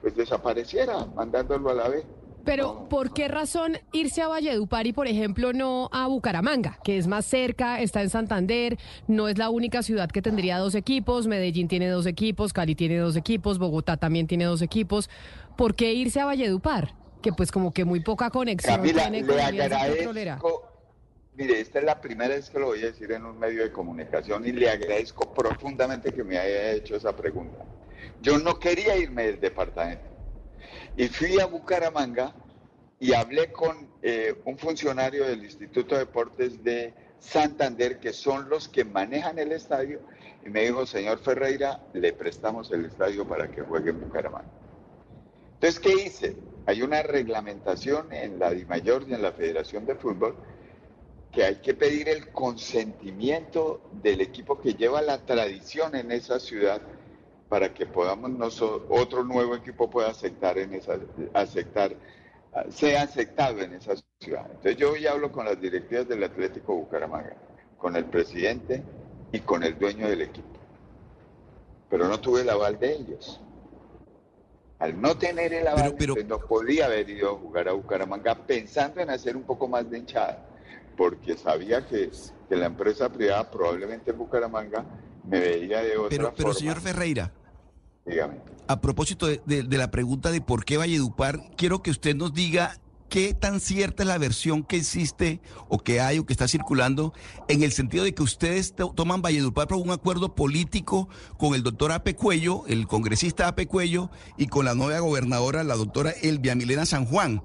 pues 0.00 0.14
desapareciera, 0.14 1.06
mandándolo 1.06 1.70
a 1.70 1.74
la 1.74 1.88
vez. 1.88 2.04
Pero, 2.46 2.88
¿por 2.88 3.12
qué 3.12 3.26
razón 3.26 3.76
irse 3.92 4.22
a 4.22 4.28
Valledupar 4.28 4.86
y, 4.86 4.92
por 4.92 5.08
ejemplo, 5.08 5.52
no 5.52 5.90
a 5.92 6.06
Bucaramanga, 6.06 6.78
que 6.84 6.96
es 6.96 7.08
más 7.08 7.26
cerca, 7.26 7.80
está 7.80 8.02
en 8.02 8.08
Santander, 8.08 8.78
no 9.08 9.26
es 9.28 9.36
la 9.36 9.50
única 9.50 9.82
ciudad 9.82 10.08
que 10.08 10.22
tendría 10.22 10.58
dos 10.58 10.76
equipos, 10.76 11.26
Medellín 11.26 11.66
tiene 11.66 11.88
dos 11.88 12.06
equipos, 12.06 12.52
Cali 12.52 12.76
tiene 12.76 12.98
dos 12.98 13.16
equipos, 13.16 13.58
Bogotá 13.58 13.96
también 13.96 14.28
tiene 14.28 14.44
dos 14.44 14.62
equipos. 14.62 15.10
¿Por 15.56 15.74
qué 15.74 15.92
irse 15.92 16.20
a 16.20 16.26
Valledupar? 16.26 16.94
Que 17.20 17.32
pues 17.32 17.50
como 17.50 17.74
que 17.74 17.84
muy 17.84 17.98
poca 17.98 18.30
conexión 18.30 18.80
tiene 18.80 19.26
con 19.26 19.36
la. 19.36 20.38
Mire, 21.34 21.60
esta 21.60 21.80
es 21.80 21.84
la 21.84 22.00
primera 22.00 22.34
vez 22.34 22.48
que 22.48 22.60
lo 22.60 22.66
voy 22.66 22.82
a 22.82 22.86
decir 22.86 23.10
en 23.10 23.26
un 23.26 23.38
medio 23.38 23.62
de 23.64 23.72
comunicación 23.72 24.46
y 24.46 24.52
le 24.52 24.70
agradezco 24.70 25.34
profundamente 25.34 26.12
que 26.12 26.22
me 26.22 26.38
haya 26.38 26.70
hecho 26.70 26.94
esa 26.94 27.14
pregunta. 27.14 27.58
Yo 28.22 28.38
no 28.38 28.58
quería 28.58 28.96
irme 28.96 29.24
del 29.24 29.40
departamento 29.40 30.15
y 30.96 31.08
fui 31.08 31.38
a 31.40 31.46
Bucaramanga 31.46 32.34
y 32.98 33.12
hablé 33.12 33.52
con 33.52 33.88
eh, 34.02 34.34
un 34.46 34.56
funcionario 34.56 35.26
del 35.26 35.44
Instituto 35.44 35.94
de 35.94 36.00
Deportes 36.00 36.64
de 36.64 36.94
Santander, 37.18 37.98
que 38.00 38.12
son 38.12 38.48
los 38.48 38.68
que 38.68 38.84
manejan 38.84 39.38
el 39.38 39.52
estadio, 39.52 40.00
y 40.44 40.48
me 40.48 40.64
dijo, 40.64 40.86
señor 40.86 41.18
Ferreira, 41.18 41.80
le 41.92 42.12
prestamos 42.12 42.70
el 42.72 42.86
estadio 42.86 43.26
para 43.26 43.50
que 43.50 43.62
juegue 43.62 43.90
en 43.90 44.00
Bucaramanga. 44.00 44.48
Entonces, 45.54 45.80
¿qué 45.80 45.92
hice? 45.92 46.36
Hay 46.66 46.82
una 46.82 47.02
reglamentación 47.02 48.12
en 48.12 48.38
la 48.38 48.50
DIMAYOR 48.50 49.08
y 49.08 49.14
en 49.14 49.22
la 49.22 49.32
Federación 49.32 49.84
de 49.86 49.94
Fútbol 49.94 50.36
que 51.32 51.44
hay 51.44 51.56
que 51.56 51.74
pedir 51.74 52.08
el 52.08 52.30
consentimiento 52.32 53.82
del 54.02 54.22
equipo 54.22 54.58
que 54.58 54.74
lleva 54.74 55.02
la 55.02 55.18
tradición 55.18 55.94
en 55.94 56.10
esa 56.10 56.40
ciudad 56.40 56.80
para 57.48 57.72
que 57.72 57.86
podamos 57.86 58.30
nosotros, 58.30 58.82
otro 58.90 59.24
nuevo 59.24 59.54
equipo 59.54 59.88
pueda 59.88 60.10
aceptar 60.10 60.58
en 60.58 60.74
esa, 60.74 60.98
aceptar, 61.32 61.94
sea 62.70 63.02
aceptado 63.02 63.60
en 63.60 63.74
esa 63.74 63.94
ciudad. 64.18 64.46
Entonces 64.46 64.76
yo 64.76 64.92
hoy 64.92 65.06
hablo 65.06 65.30
con 65.30 65.44
las 65.44 65.60
directivas 65.60 66.08
del 66.08 66.24
Atlético 66.24 66.74
Bucaramanga, 66.74 67.36
con 67.78 67.94
el 67.96 68.06
presidente 68.06 68.82
y 69.32 69.40
con 69.40 69.62
el 69.62 69.78
dueño 69.78 70.08
del 70.08 70.22
equipo. 70.22 70.48
Pero 71.88 72.08
no 72.08 72.18
tuve 72.18 72.40
el 72.40 72.50
aval 72.50 72.78
de 72.78 72.94
ellos. 72.94 73.40
Al 74.78 75.00
no 75.00 75.16
tener 75.16 75.54
el 75.54 75.66
aval, 75.68 75.94
pues, 75.94 76.26
no 76.26 76.38
podía 76.38 76.86
haber 76.86 77.08
ido 77.08 77.30
a 77.30 77.38
jugar 77.38 77.68
a 77.68 77.72
Bucaramanga 77.72 78.34
pensando 78.34 79.00
en 79.00 79.08
hacer 79.08 79.36
un 79.36 79.44
poco 79.44 79.68
más 79.68 79.88
de 79.88 79.98
hinchada, 79.98 80.44
porque 80.96 81.36
sabía 81.36 81.86
que, 81.86 82.10
que 82.48 82.56
la 82.56 82.66
empresa 82.66 83.08
privada, 83.08 83.50
probablemente 83.50 84.10
en 84.10 84.18
Bucaramanga, 84.18 84.84
me 85.26 85.40
veía 85.40 85.82
de 85.82 85.96
otra 85.96 86.08
pero, 86.08 86.34
Pero, 86.36 86.54
señor 86.54 86.80
Ferreira, 86.80 87.32
dígame. 88.04 88.36
A 88.68 88.80
propósito 88.80 89.26
de, 89.26 89.40
de, 89.44 89.78
la 89.78 89.90
pregunta 89.90 90.30
de 90.30 90.40
por 90.40 90.64
qué 90.64 90.76
Valledupar, 90.76 91.40
quiero 91.56 91.82
que 91.82 91.90
usted 91.90 92.16
nos 92.16 92.34
diga 92.34 92.78
qué 93.08 93.34
tan 93.34 93.60
cierta 93.60 94.02
es 94.02 94.08
la 94.08 94.18
versión 94.18 94.62
que 94.62 94.76
existe 94.76 95.40
o 95.68 95.78
que 95.78 96.00
hay 96.00 96.18
o 96.18 96.26
que 96.26 96.32
está 96.32 96.48
circulando 96.48 97.12
en 97.48 97.62
el 97.62 97.72
sentido 97.72 98.04
de 98.04 98.14
que 98.14 98.22
ustedes 98.22 98.74
toman 98.94 99.22
Valledupar 99.22 99.68
por 99.68 99.78
un 99.78 99.90
acuerdo 99.90 100.34
político 100.34 101.08
con 101.38 101.54
el 101.54 101.62
doctor 101.62 101.92
Ape 101.92 102.14
Cuello, 102.14 102.64
el 102.66 102.86
congresista 102.86 103.48
Ape 103.48 103.66
Cuello, 103.66 104.10
y 104.36 104.46
con 104.46 104.64
la 104.64 104.74
nueva 104.74 105.00
gobernadora, 105.00 105.64
la 105.64 105.76
doctora 105.76 106.10
Elvia 106.10 106.54
Milena 106.54 106.86
San 106.86 107.06
Juan 107.06 107.42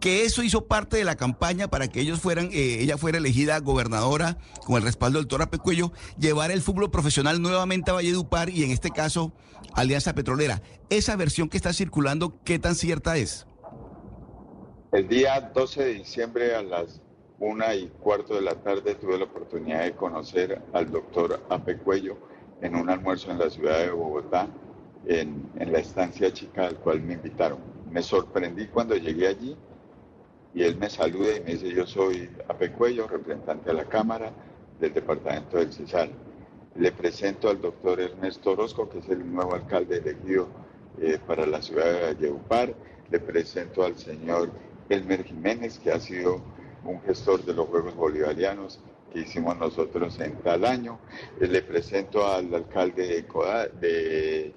que 0.00 0.24
eso 0.24 0.42
hizo 0.42 0.64
parte 0.64 0.96
de 0.96 1.04
la 1.04 1.14
campaña 1.14 1.68
para 1.68 1.88
que 1.88 2.00
ellos 2.00 2.20
fueran, 2.20 2.48
eh, 2.52 2.78
ella 2.80 2.96
fuera 2.96 3.18
elegida 3.18 3.58
gobernadora 3.60 4.38
con 4.64 4.76
el 4.76 4.82
respaldo 4.82 5.18
del 5.18 5.26
doctor 5.26 5.42
Apecuello, 5.42 5.92
llevar 6.18 6.50
el 6.50 6.62
fútbol 6.62 6.90
profesional 6.90 7.42
nuevamente 7.42 7.90
a 7.90 7.94
Valledupar 7.94 8.48
y 8.48 8.64
en 8.64 8.70
este 8.70 8.90
caso 8.90 9.32
Alianza 9.74 10.14
Petrolera. 10.14 10.62
Esa 10.88 11.16
versión 11.16 11.48
que 11.48 11.58
está 11.58 11.72
circulando, 11.74 12.40
¿qué 12.44 12.58
tan 12.58 12.74
cierta 12.74 13.18
es? 13.18 13.46
El 14.92 15.06
día 15.06 15.52
12 15.54 15.84
de 15.84 15.94
diciembre 15.94 16.52
a 16.56 16.62
las 16.62 17.00
una 17.38 17.76
y 17.76 17.86
cuarto 18.00 18.34
de 18.34 18.40
la 18.40 18.56
tarde 18.56 18.96
tuve 18.96 19.18
la 19.18 19.26
oportunidad 19.26 19.84
de 19.84 19.92
conocer 19.92 20.60
al 20.72 20.90
doctor 20.90 21.40
Apecuello 21.48 22.16
en 22.60 22.74
un 22.74 22.90
almuerzo 22.90 23.30
en 23.30 23.38
la 23.38 23.48
ciudad 23.50 23.78
de 23.78 23.92
Bogotá, 23.92 24.48
en, 25.06 25.48
la 25.54 25.78
estancia 25.78 26.32
chica 26.32 26.66
al 26.66 26.74
cual 26.78 27.02
me 27.02 27.12
invitaron. 27.14 27.60
Me 27.88 28.02
sorprendí 28.02 28.66
cuando 28.66 28.96
llegué 28.96 29.28
allí 29.28 29.56
y 30.54 30.64
él 30.64 30.76
me 30.76 30.90
saluda 30.90 31.36
y 31.36 31.40
me 31.40 31.52
dice, 31.52 31.72
yo 31.72 31.86
soy 31.86 32.28
Apecuello, 32.48 33.06
representante 33.06 33.70
de 33.70 33.74
la 33.74 33.84
Cámara 33.84 34.32
del 34.80 34.92
Departamento 34.92 35.58
del 35.58 35.72
Cesar. 35.72 36.08
Le 36.74 36.90
presento 36.90 37.48
al 37.48 37.60
doctor 37.60 38.00
Ernesto 38.00 38.50
Orozco, 38.50 38.88
que 38.88 38.98
es 38.98 39.08
el 39.08 39.32
nuevo 39.32 39.54
alcalde 39.54 39.98
elegido 39.98 40.48
eh, 41.00 41.16
para 41.24 41.46
la 41.46 41.62
ciudad 41.62 41.84
de 41.84 42.02
Valledupar. 42.02 42.74
Le 43.08 43.20
presento 43.20 43.84
al 43.84 43.96
señor 43.96 44.50
Elmer 44.90 45.24
Jiménez, 45.24 45.78
que 45.78 45.90
ha 45.92 46.00
sido 46.00 46.40
un 46.84 47.00
gestor 47.02 47.44
de 47.44 47.54
los 47.54 47.68
Juegos 47.68 47.94
Bolivarianos 47.94 48.80
que 49.12 49.20
hicimos 49.20 49.56
nosotros 49.56 50.18
en 50.20 50.34
tal 50.42 50.64
año. 50.64 50.98
Eh, 51.40 51.46
le 51.46 51.62
presento 51.62 52.26
al 52.26 52.52
alcalde 52.54 53.06
de, 53.06 53.24
de, 53.80 54.54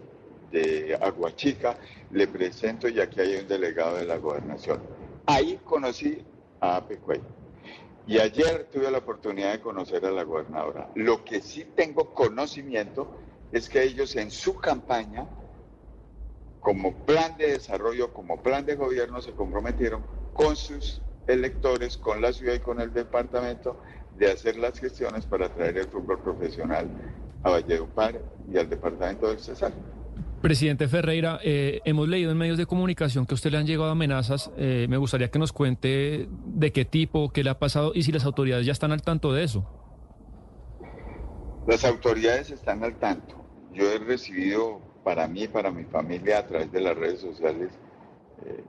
de 0.52 0.96
Aguachica. 0.96 1.78
Le 2.12 2.28
presento, 2.28 2.88
y 2.88 3.00
aquí 3.00 3.22
hay 3.22 3.38
un 3.38 3.48
delegado 3.48 3.98
de 3.98 4.06
la 4.06 4.18
gobernación 4.18 4.80
Ahí 5.26 5.60
conocí 5.64 6.22
a 6.60 6.76
Apecuey. 6.78 7.22
Y 8.06 8.20
ayer 8.20 8.68
tuve 8.72 8.92
la 8.92 8.98
oportunidad 8.98 9.54
de 9.54 9.62
conocer 9.62 10.06
a 10.06 10.12
la 10.12 10.24
gobernadora. 10.24 10.90
Lo 10.96 11.24
que 11.24 11.42
sí 11.42 11.66
tengo 11.76 12.14
conocimiento 12.14 13.08
es 13.52 13.70
que 13.70 13.82
ellos 13.84 14.16
en 14.18 14.30
su 14.30 14.56
campaña, 14.58 15.26
como 16.60 16.94
plan 17.06 17.38
de 17.38 17.52
desarrollo, 17.54 18.14
como 18.14 18.42
plan 18.42 18.66
de 18.66 18.76
gobierno, 18.76 19.22
se 19.22 19.32
comprometieron 19.32 20.04
con 20.34 20.56
sus 20.56 21.02
electores, 21.28 21.98
con 21.98 22.22
la 22.22 22.34
ciudad 22.34 22.56
y 22.56 22.60
con 22.60 22.82
el 22.82 22.94
departamento, 22.94 23.80
de 24.18 24.32
hacer 24.32 24.58
las 24.58 24.80
gestiones 24.80 25.26
para 25.26 25.50
traer 25.50 25.78
el 25.78 25.88
fútbol 25.88 26.20
profesional 26.22 26.88
a 27.44 27.50
Valledupar 27.50 28.20
y 28.52 28.58
al 28.58 28.70
departamento 28.70 29.28
del 29.28 29.40
Cesar. 29.40 29.74
Presidente 30.42 30.90
Ferreira, 30.90 31.40
eh, 31.42 31.80
hemos 31.86 32.10
leído 32.10 32.32
en 32.32 32.38
medios 32.38 32.58
de 32.58 32.66
comunicación 32.66 33.26
que 33.26 33.34
a 33.34 33.36
usted 33.36 33.52
le 33.52 33.58
han 33.58 33.66
llegado 33.66 33.90
amenazas. 33.90 34.52
Eh, 34.58 34.88
me 34.90 34.98
gustaría 34.98 35.32
que 35.32 35.40
nos 35.40 35.54
cuente 35.54 36.28
de 36.30 36.72
qué 36.74 36.84
tipo, 36.84 37.32
qué 37.32 37.46
le 37.46 37.50
ha 37.50 37.60
pasado 37.60 37.94
y 37.96 38.04
si 38.04 38.12
las 38.12 38.26
autoridades 38.26 38.66
ya 38.66 38.74
están 38.74 38.92
al 38.92 39.02
tanto 39.02 39.32
de 39.32 39.44
eso. 39.44 39.66
Las 41.66 41.86
autoridades 41.86 42.52
están 42.52 42.84
al 42.84 43.00
tanto. 43.00 43.42
Yo 43.74 43.90
he 43.90 44.00
recibido 44.00 44.82
para 45.06 45.28
mí, 45.30 45.48
para 45.48 45.72
mi 45.72 45.86
familia, 45.86 46.40
a 46.40 46.48
través 46.48 46.72
de 46.74 46.82
las 46.82 46.98
redes 46.98 47.22
sociales, 47.22 47.70
eh, 48.46 48.64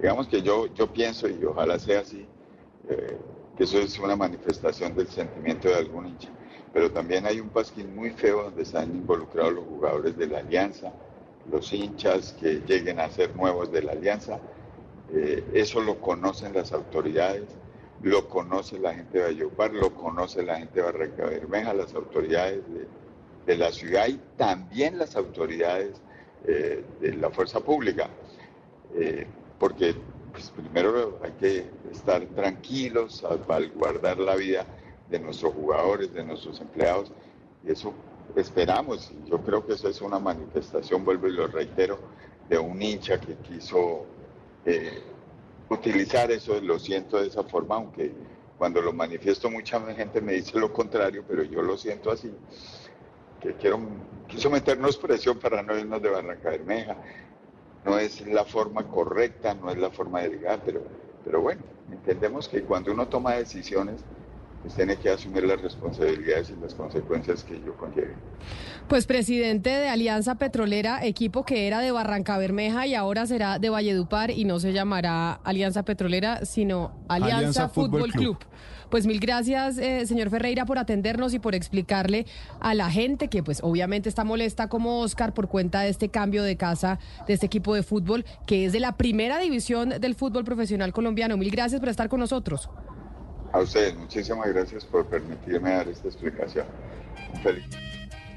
digamos 0.00 0.28
que 0.28 0.42
yo, 0.42 0.66
yo 0.74 0.86
pienso, 0.92 1.28
y 1.28 1.44
ojalá 1.44 1.78
sea 1.78 2.00
así, 2.00 2.26
que 3.56 3.64
eso 3.64 3.78
es 3.78 3.98
una 3.98 4.16
manifestación 4.16 4.94
del 4.94 5.08
sentimiento 5.08 5.68
de 5.68 5.74
algún 5.76 6.06
hincha 6.06 6.30
pero 6.72 6.90
también 6.90 7.26
hay 7.26 7.40
un 7.40 7.48
pasquín 7.48 7.94
muy 7.94 8.10
feo 8.10 8.44
donde 8.44 8.62
están 8.62 8.90
involucrados 8.90 9.54
los 9.54 9.64
jugadores 9.64 10.16
de 10.16 10.26
la 10.28 10.38
alianza, 10.38 10.92
los 11.50 11.72
hinchas 11.72 12.32
que 12.38 12.62
lleguen 12.66 13.00
a 13.00 13.10
ser 13.10 13.34
nuevos 13.34 13.72
de 13.72 13.82
la 13.82 13.92
alianza. 13.92 14.38
Eh, 15.12 15.44
eso 15.52 15.80
lo 15.80 16.00
conocen 16.00 16.54
las 16.54 16.72
autoridades, 16.72 17.44
lo 18.02 18.28
conoce 18.28 18.78
la 18.78 18.94
gente 18.94 19.18
de 19.18 19.26
Ayopar, 19.26 19.72
lo 19.72 19.92
conoce 19.94 20.42
la 20.44 20.58
gente 20.58 20.76
de 20.76 20.82
Barranca 20.82 21.26
Bermeja, 21.26 21.74
las 21.74 21.94
autoridades 21.94 22.62
de, 22.68 22.86
la 23.56 23.72
ciudad 23.72 24.06
y 24.06 24.20
también 24.36 24.96
las 24.96 25.16
autoridades 25.16 26.00
eh, 26.46 26.84
de 27.00 27.14
la 27.14 27.30
fuerza 27.30 27.58
pública. 27.58 28.08
Eh, 28.94 29.26
porque 29.60 29.94
pues, 30.32 30.50
primero 30.50 31.20
hay 31.22 31.32
que 31.32 31.70
estar 31.92 32.24
tranquilos, 32.34 33.18
salvaguardar 33.18 34.18
la 34.18 34.34
vida 34.34 34.64
de 35.08 35.20
nuestros 35.20 35.52
jugadores, 35.54 36.12
de 36.12 36.24
nuestros 36.24 36.60
empleados. 36.60 37.12
Y 37.62 37.70
eso 37.70 37.92
esperamos. 38.34 39.12
Yo 39.26 39.38
creo 39.38 39.64
que 39.64 39.74
eso 39.74 39.88
es 39.88 40.00
una 40.00 40.18
manifestación, 40.18 41.04
vuelvo 41.04 41.28
y 41.28 41.32
lo 41.32 41.46
reitero, 41.46 41.98
de 42.48 42.58
un 42.58 42.82
hincha 42.82 43.20
que 43.20 43.34
quiso 43.36 44.06
eh, 44.64 45.02
utilizar 45.68 46.30
eso, 46.30 46.58
lo 46.60 46.78
siento 46.78 47.20
de 47.20 47.28
esa 47.28 47.44
forma, 47.44 47.76
aunque 47.76 48.12
cuando 48.56 48.80
lo 48.80 48.92
manifiesto 48.92 49.50
mucha 49.50 49.80
gente 49.94 50.20
me 50.20 50.32
dice 50.32 50.58
lo 50.58 50.72
contrario, 50.72 51.22
pero 51.28 51.44
yo 51.44 51.62
lo 51.62 51.76
siento 51.76 52.10
así, 52.10 52.32
que 53.40 53.54
quiero, 53.54 53.78
quiso 54.26 54.50
meternos 54.50 54.96
presión 54.96 55.38
para 55.38 55.62
no 55.62 55.78
irnos 55.78 56.02
de 56.02 56.10
Barranca 56.10 56.50
Bermeja. 56.50 56.96
No 57.84 57.98
es 57.98 58.26
la 58.26 58.44
forma 58.44 58.86
correcta, 58.86 59.54
no 59.54 59.70
es 59.70 59.78
la 59.78 59.90
forma 59.90 60.20
de 60.20 60.30
llegar, 60.30 60.60
pero, 60.64 60.82
pero 61.24 61.40
bueno, 61.40 61.62
entendemos 61.90 62.48
que 62.48 62.62
cuando 62.62 62.92
uno 62.92 63.08
toma 63.08 63.34
decisiones, 63.34 64.02
pues 64.62 64.74
tiene 64.74 64.96
que 64.96 65.08
asumir 65.08 65.44
las 65.44 65.60
responsabilidades 65.62 66.50
y 66.50 66.60
las 66.60 66.74
consecuencias 66.74 67.42
que 67.44 67.54
ello 67.54 67.74
conlleve. 67.76 68.14
Pues 68.88 69.06
presidente 69.06 69.70
de 69.70 69.88
Alianza 69.88 70.34
Petrolera, 70.34 71.04
equipo 71.04 71.44
que 71.44 71.66
era 71.66 71.80
de 71.80 71.92
Barranca 71.92 72.36
Bermeja 72.36 72.86
y 72.86 72.94
ahora 72.94 73.26
será 73.26 73.58
de 73.58 73.70
Valledupar 73.70 74.30
y 74.30 74.44
no 74.44 74.60
se 74.60 74.72
llamará 74.72 75.32
Alianza 75.44 75.84
Petrolera, 75.84 76.44
sino 76.44 76.92
Alianza, 77.08 77.36
Alianza 77.36 77.68
Fútbol, 77.70 78.02
Fútbol 78.02 78.12
Club. 78.12 78.38
Pues 78.90 79.06
mil 79.06 79.20
gracias, 79.20 79.78
eh, 79.78 80.04
señor 80.06 80.30
Ferreira, 80.30 80.66
por 80.66 80.78
atendernos 80.78 81.32
y 81.32 81.38
por 81.38 81.54
explicarle 81.54 82.26
a 82.58 82.74
la 82.74 82.90
gente 82.90 83.28
que 83.28 83.42
pues 83.42 83.60
obviamente 83.62 84.08
está 84.08 84.24
molesta 84.24 84.68
como 84.68 85.00
Oscar 85.00 85.32
por 85.32 85.48
cuenta 85.48 85.82
de 85.82 85.90
este 85.90 86.08
cambio 86.08 86.42
de 86.42 86.56
casa 86.56 86.98
de 87.26 87.34
este 87.34 87.46
equipo 87.46 87.74
de 87.74 87.82
fútbol 87.82 88.24
que 88.46 88.66
es 88.66 88.72
de 88.72 88.80
la 88.80 88.96
primera 88.96 89.38
división 89.38 89.90
del 90.00 90.14
fútbol 90.14 90.44
profesional 90.44 90.92
colombiano. 90.92 91.36
Mil 91.36 91.50
gracias 91.50 91.80
por 91.80 91.88
estar 91.88 92.08
con 92.08 92.20
nosotros. 92.20 92.68
A 93.52 93.60
ustedes, 93.60 93.96
muchísimas 93.96 94.48
gracias 94.48 94.84
por 94.84 95.06
permitirme 95.06 95.70
dar 95.70 95.88
esta 95.88 96.08
explicación. 96.08 96.66
Feliz. 97.42 97.89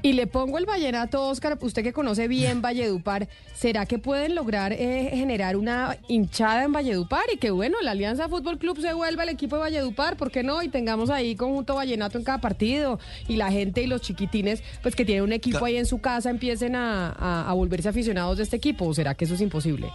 Y 0.04 0.12
le 0.12 0.26
pongo 0.26 0.58
el 0.58 0.66
vallenato, 0.66 1.22
Oscar, 1.30 1.56
usted 1.62 1.82
que 1.82 1.94
conoce 1.94 2.28
bien 2.28 2.60
Valledupar, 2.60 3.26
¿será 3.54 3.86
que 3.86 3.98
pueden 3.98 4.34
lograr 4.34 4.74
eh, 4.74 5.08
generar 5.14 5.56
una 5.56 5.96
hinchada 6.08 6.62
en 6.64 6.72
Valledupar 6.72 7.24
y 7.32 7.38
que, 7.38 7.50
bueno, 7.50 7.78
la 7.82 7.92
Alianza 7.92 8.28
Fútbol 8.28 8.58
Club 8.58 8.78
se 8.82 8.92
vuelva 8.92 9.22
el 9.22 9.30
equipo 9.30 9.56
de 9.56 9.62
Valledupar, 9.62 10.18
¿por 10.18 10.30
qué 10.30 10.42
no? 10.42 10.62
Y 10.62 10.68
tengamos 10.68 11.08
ahí 11.08 11.36
conjunto 11.36 11.76
vallenato 11.76 12.18
en 12.18 12.24
cada 12.24 12.36
partido 12.38 12.98
y 13.28 13.36
la 13.36 13.50
gente 13.50 13.82
y 13.82 13.86
los 13.86 14.02
chiquitines, 14.02 14.62
pues 14.82 14.94
que 14.94 15.06
tienen 15.06 15.24
un 15.24 15.32
equipo 15.32 15.64
ahí 15.64 15.76
en 15.78 15.86
su 15.86 15.98
casa, 16.02 16.28
empiecen 16.28 16.76
a, 16.76 17.08
a- 17.08 17.48
a 17.50 17.54
volverse 17.54 17.88
aficionados 17.88 18.36
de 18.36 18.42
este 18.42 18.56
equipo, 18.56 18.84
¿o 18.84 18.92
será 18.92 19.14
que 19.14 19.24
eso 19.24 19.32
es 19.32 19.40
imposible? 19.40 19.90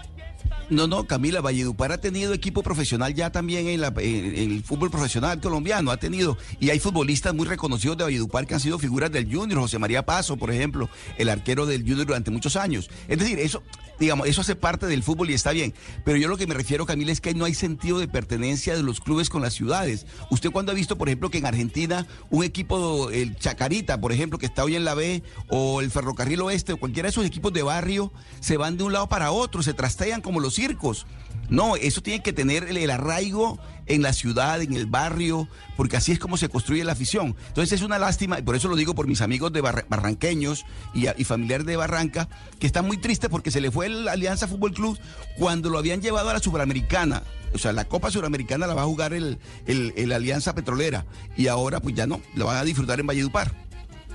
No, 0.70 0.86
no, 0.88 1.06
Camila, 1.08 1.42
Valledupar 1.42 1.92
ha 1.92 1.98
tenido 2.00 2.32
equipo 2.34 2.62
profesional 2.62 3.16
ya 3.16 3.32
también 3.32 3.68
en, 3.68 3.82
la- 3.82 3.94
el 3.98 4.64
fútbol 4.64 4.92
profesional 4.92 5.40
colombiano, 5.42 5.90
ha 5.90 5.98
tenido, 5.98 6.38
y 6.60 6.70
hay 6.70 6.80
futbolistas 6.80 7.34
muy 7.34 7.48
reconocidos 7.48 7.98
de 7.98 8.04
Valledupar 8.04 8.46
que 8.46 8.54
han 8.54 8.60
sido 8.60 8.78
figuras 8.78 9.12
del 9.12 9.34
Junior, 9.34 9.60
José 9.62 9.80
María 9.80 10.06
Paso, 10.06 10.38
por 10.38 10.52
ejemplo, 10.52 10.88
el 11.18 11.30
arquero 11.30 11.66
del 11.66 11.82
Junior 11.82 12.06
durante 12.06 12.30
muchos 12.30 12.56
años. 12.56 12.90
Es 13.08 13.18
decir, 13.18 13.40
eso, 13.40 13.64
digamos, 14.00 14.28
eso 14.28 14.42
hace 14.42 14.56
parte 14.56 14.86
del 14.86 15.02
fútbol 15.02 15.32
y 15.32 15.34
está 15.34 15.52
bien, 15.52 15.74
pero 16.06 16.18
yo 16.18 16.28
lo 16.28 16.38
que 16.38 16.46
me 16.46 16.54
refiero, 16.54 16.86
Camila, 16.86 17.12
es 17.12 17.20
que 17.22 17.34
no 17.34 17.46
hay 17.46 17.56
sentido 17.56 17.98
de 17.98 18.08
pertenencia 18.08 18.76
de 18.76 18.84
los 18.84 19.00
clubes 19.02 19.30
con 19.30 19.42
las 19.42 19.54
ciudades. 19.56 20.06
¿Usted 20.30 20.52
cuando 20.52 20.72
ha 20.72 20.76
visto, 20.76 20.98
por 21.00 21.10
ejemplo, 21.10 21.32
que 21.32 21.40
en 21.40 21.48
Argentina 21.48 22.06
un 22.30 22.44
equipo, 22.44 23.10
el 23.10 23.36
Chacarita, 23.38 24.00
por 24.00 24.12
ejemplo, 24.12 24.38
que 24.38 24.46
está 24.46 24.64
hoy 24.64 24.76
en 24.76 24.86
la 24.86 24.94
B, 24.94 25.24
o 25.50 25.82
el 25.82 25.90
Ferrocarril 25.90 26.42
Oeste, 26.42 26.74
o 26.74 26.78
cualquiera 26.78 27.08
de 27.08 27.12
esos 27.12 27.26
equipos 27.26 27.52
de 27.54 27.64
barrio, 27.64 28.14
se 28.40 28.56
van 28.58 28.78
de 28.78 28.84
un 28.84 28.94
lado 28.94 29.10
para 29.10 29.32
otro, 29.32 29.64
se 29.64 29.74
trastean 29.74 30.22
como 30.22 30.39
los 30.40 30.56
circos. 30.56 31.06
No, 31.50 31.76
eso 31.76 32.02
tiene 32.02 32.22
que 32.22 32.32
tener 32.34 32.66
el, 32.66 32.90
arraigo 32.92 33.60
en 33.88 34.04
la 34.04 34.14
ciudad, 34.14 34.62
en 34.62 34.74
el 34.74 34.86
barrio, 34.86 35.48
porque 35.76 35.98
así 35.98 36.12
es 36.12 36.20
como 36.20 36.38
se 36.38 36.48
construye 36.48 36.84
la 36.84 36.92
afición. 36.92 37.36
Entonces 37.48 37.80
es 37.80 37.82
una 37.82 37.98
lástima, 37.98 38.38
y 38.38 38.44
por 38.44 38.56
eso 38.56 38.68
lo 38.68 38.76
digo 38.76 38.94
por 38.94 39.08
mis 39.08 39.22
amigos 39.22 39.52
de 39.52 39.62
barra- 39.62 39.86
barranqueños 39.90 40.64
y, 40.94 41.08
familiares 41.24 41.66
de 41.66 41.76
Barranca, 41.76 42.30
que 42.60 42.68
están 42.68 42.86
muy 42.86 42.98
tristes 42.98 43.32
porque 43.32 43.50
se 43.50 43.62
le 43.62 43.72
fue 43.72 43.88
el 43.88 44.08
Alianza 44.08 44.48
Fútbol 44.48 44.74
Club 44.74 45.00
cuando 45.38 45.72
lo 45.72 45.80
habían 45.80 46.02
llevado 46.02 46.30
a 46.30 46.34
la 46.34 46.40
Sudamericana. 46.40 47.24
O 47.56 47.58
sea, 47.58 47.74
la 47.74 47.86
Copa 47.86 48.12
Suramericana 48.12 48.68
la 48.68 48.76
va 48.76 48.84
a 48.84 48.86
jugar 48.86 49.14
el, 49.14 49.40
el- 49.66 49.94
el 49.98 50.12
Alianza 50.12 50.54
Petrolera 50.54 51.06
y 51.36 51.48
ahora 51.48 51.80
pues 51.80 51.96
ya 51.96 52.06
no, 52.06 52.22
la 52.36 52.46
van 52.46 52.58
a 52.58 52.64
disfrutar 52.64 53.00
en 53.00 53.08
Valledupar. 53.08 53.69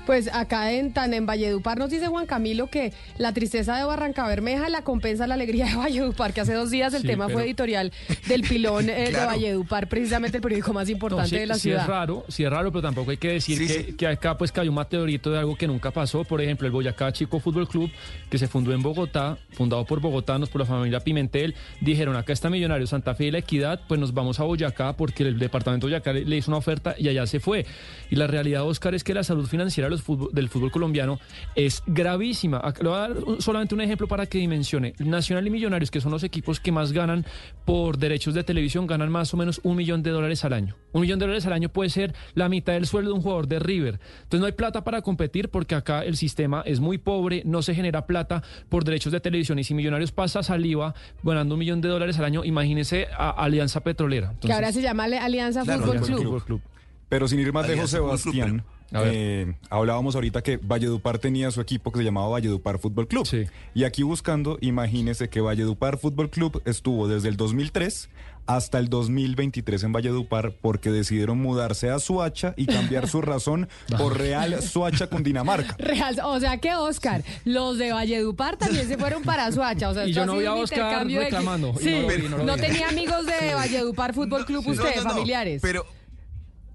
Pues 0.05 0.29
acá 0.31 0.71
en 0.71 0.93
tan 0.93 1.15
en 1.15 1.25
Valledupar 1.25 1.79
nos 1.79 1.89
dice 1.89 2.07
Juan 2.07 2.27
Camilo 2.27 2.67
que 2.67 2.93
la 3.17 3.33
tristeza 3.33 3.75
de 3.75 3.83
Barranca 3.85 4.27
Bermeja 4.27 4.69
la 4.69 4.83
compensa 4.83 5.25
la 5.25 5.33
alegría 5.33 5.65
de 5.65 5.75
Valledupar, 5.77 6.31
que 6.31 6.41
hace 6.41 6.53
dos 6.53 6.69
días 6.69 6.93
el 6.93 7.01
Sí, 7.01 7.07
tema 7.07 7.25
pero- 7.25 7.39
fue 7.39 7.45
editorial 7.47 7.91
del 8.27 8.43
pilón 8.43 8.87
eh, 8.89 8.93
de 9.05 9.09
Claro. 9.15 9.27
Valledupar, 9.31 9.87
precisamente 9.87 10.37
el 10.37 10.43
periódico 10.43 10.73
más 10.73 10.89
importante 10.89 11.23
No, 11.23 11.27
sí, 11.29 11.35
de 11.37 11.45
la 11.47 11.53
sí 11.55 11.59
ciudad. 11.61 11.81
es 11.81 11.87
raro, 11.87 12.23
sí 12.27 12.43
es 12.43 12.49
raro, 12.51 12.71
pero 12.71 12.83
tampoco 12.83 13.09
hay 13.11 13.17
que 13.17 13.29
decir 13.29 13.57
que, 13.67 13.95
que 13.95 14.05
acá 14.07 14.37
pues 14.37 14.51
cayó 14.51 14.69
un 14.69 14.77
meteorito 14.77 15.31
de 15.31 15.39
algo 15.39 15.55
que 15.55 15.65
nunca 15.65 15.89
pasó. 15.89 16.23
Por 16.23 16.39
ejemplo, 16.39 16.67
el 16.67 16.71
Boyacá 16.71 17.11
Chico 17.11 17.39
Fútbol 17.39 17.67
Club, 17.67 17.89
que 18.29 18.37
se 18.37 18.47
fundó 18.47 18.73
en 18.73 18.83
Bogotá, 18.83 19.39
fundado 19.53 19.85
por 19.85 20.01
bogotanos, 20.01 20.49
por 20.49 20.61
la 20.61 20.67
familia 20.67 20.99
Pimentel, 20.99 21.55
dijeron, 21.81 22.15
acá 22.15 22.31
está 22.31 22.51
Millonario 22.51 22.85
Santa 22.85 23.15
Fe 23.15 23.25
y 23.25 23.31
La 23.31 23.39
Equidad, 23.39 23.81
pues 23.87 23.99
nos 23.99 24.13
vamos 24.13 24.39
a 24.39 24.43
Boyacá 24.43 24.93
porque 24.95 25.23
el 25.23 25.39
departamento 25.39 25.87
de 25.87 25.93
Boyacá 25.93 26.13
le, 26.13 26.25
le 26.25 26.37
hizo 26.37 26.51
una 26.51 26.57
oferta 26.59 26.93
y 26.97 27.07
allá 27.09 27.25
se 27.25 27.39
fue. 27.39 27.65
Y 28.11 28.17
la 28.17 28.27
realidad, 28.27 28.63
Oscar, 28.67 28.93
es 28.93 29.03
que 29.03 29.15
la 29.15 29.23
salud 29.23 29.47
financiera 29.47 29.87
de 29.89 29.94
los 29.95 30.03
fútbol- 30.07 30.31
del 30.31 30.49
fútbol 30.49 30.71
colombiano 30.71 31.19
es 31.55 31.83
gravísima. 31.87 32.61
Le 32.81 32.87
voy 32.89 32.97
a 32.97 33.01
dar 33.01 33.11
un- 33.23 33.41
solamente 33.41 33.73
un 33.75 33.81
ejemplo 33.81 34.07
para 34.07 34.25
que 34.25 34.37
dimensione. 34.37 34.93
Nacional 34.99 35.45
y 35.47 35.49
Millonarios, 35.49 35.91
que 35.91 36.01
son 36.01 36.11
los 36.11 36.23
equipos 36.23 36.59
que 36.59 36.71
más 36.71 36.91
ganan 36.91 37.25
por 37.65 37.97
derechos 37.97 38.33
de 38.33 38.43
televisión, 38.43 38.87
ganan 38.87 39.11
más 39.11 39.33
o 39.33 39.37
menos 39.37 39.59
un 39.63 39.75
millón 39.75 40.03
de 40.03 40.11
dólares 40.11 40.45
al 40.45 40.53
año. 40.53 40.75
Un 40.91 41.01
millón 41.01 41.19
de 41.19 41.25
dólares 41.25 41.45
al 41.45 41.53
año 41.53 41.69
puede 41.69 41.89
ser 41.89 42.13
la 42.33 42.47
mitad 42.49 42.73
del 42.73 42.85
sueldo 42.85 43.11
de 43.11 43.15
un 43.17 43.21
jugador 43.21 43.47
de 43.47 43.59
River. 43.59 43.99
Entonces 44.23 44.39
no 44.39 44.45
hay 44.45 44.51
plata 44.51 44.83
para 44.83 45.01
competir 45.01 45.49
porque 45.49 45.75
acá 45.75 46.03
el 46.03 46.15
sistema 46.17 46.61
es 46.65 46.79
muy 46.79 46.97
pobre, 46.97 47.41
no 47.45 47.61
se 47.61 47.73
genera 47.75 48.05
plata 48.05 48.43
por 48.69 48.83
derechos 48.83 49.11
de 49.11 49.19
televisión. 49.19 49.59
Y 49.59 49.63
si 49.63 49.73
Millonarios 49.73 50.11
pasa 50.11 50.43
saliva 50.43 50.93
ganando 51.23 51.55
un 51.55 51.59
millón 51.59 51.81
de 51.81 51.89
dólares 51.89 52.17
al 52.19 52.25
año, 52.25 52.43
imagínese 52.45 53.07
a 53.17 53.29
Alianza 53.31 53.81
Petrolera. 53.81 54.33
que 54.41 54.51
ahora 54.53 54.71
se 54.71 54.81
llama 54.81 55.05
Alianza 55.05 55.63
Fútbol 55.65 56.43
Club. 56.43 56.61
Pero 57.09 57.27
sin 57.27 57.39
ir 57.39 57.53
más 57.53 57.67
lejos, 57.67 57.89
Sebastián. 57.89 58.63
Eh, 58.93 59.53
hablábamos 59.69 60.15
ahorita 60.15 60.41
que 60.41 60.57
Valledupar 60.57 61.19
tenía 61.19 61.51
su 61.51 61.61
equipo 61.61 61.91
que 61.91 61.99
se 61.99 62.05
llamaba 62.05 62.27
Valledupar 62.29 62.79
Fútbol 62.79 63.07
Club. 63.07 63.27
Y 63.73 63.83
aquí 63.83 64.03
buscando, 64.03 64.57
imagínese 64.61 65.29
que 65.29 65.41
Valledupar 65.41 65.97
Fútbol 65.97 66.29
Club 66.29 66.61
estuvo 66.65 67.07
desde 67.07 67.29
el 67.29 67.37
2003 67.37 68.09
hasta 68.47 68.77
el 68.77 68.89
2023 68.89 69.83
en 69.85 69.91
Valledupar 69.91 70.53
porque 70.61 70.91
decidieron 70.91 71.39
mudarse 71.39 71.89
a 71.89 71.97
Suacha 71.97 72.53
y 72.57 72.67
cambiar 72.67 73.07
su 73.07 73.21
razón 73.23 73.67
por 73.97 74.19
Real 74.19 74.61
Suacha 74.61 75.07
con 75.07 75.23
Dinamarca. 75.23 75.75
Real, 75.79 76.19
o 76.23 76.39
sea 76.39 76.59
que 76.59 76.75
Oscar, 76.75 77.23
los 77.43 77.79
de 77.79 77.91
Valledupar 77.91 78.57
también 78.57 78.87
se 78.87 78.99
fueron 78.99 79.23
para 79.23 79.51
Suacha. 79.51 79.89
O 79.89 79.93
sea, 79.95 80.05
Y 80.05 80.13
yo 80.13 80.27
no 80.27 80.37
vi 80.37 80.45
a 80.45 80.53
Oscar 80.53 81.07
de- 81.07 81.17
reclamando, 81.19 81.73
Sí, 81.79 82.05
no 82.45 82.55
vi, 82.55 82.61
tenía 82.61 82.89
amigos 82.89 83.25
de 83.25 83.55
Valledupar 83.55 84.13
Fútbol 84.13 84.45
Club 84.45 84.63
usted, 84.67 84.83
No, 84.83 84.95
no, 84.97 85.03
no, 85.03 85.09
familiares. 85.09 85.61
Pero, 85.63 85.83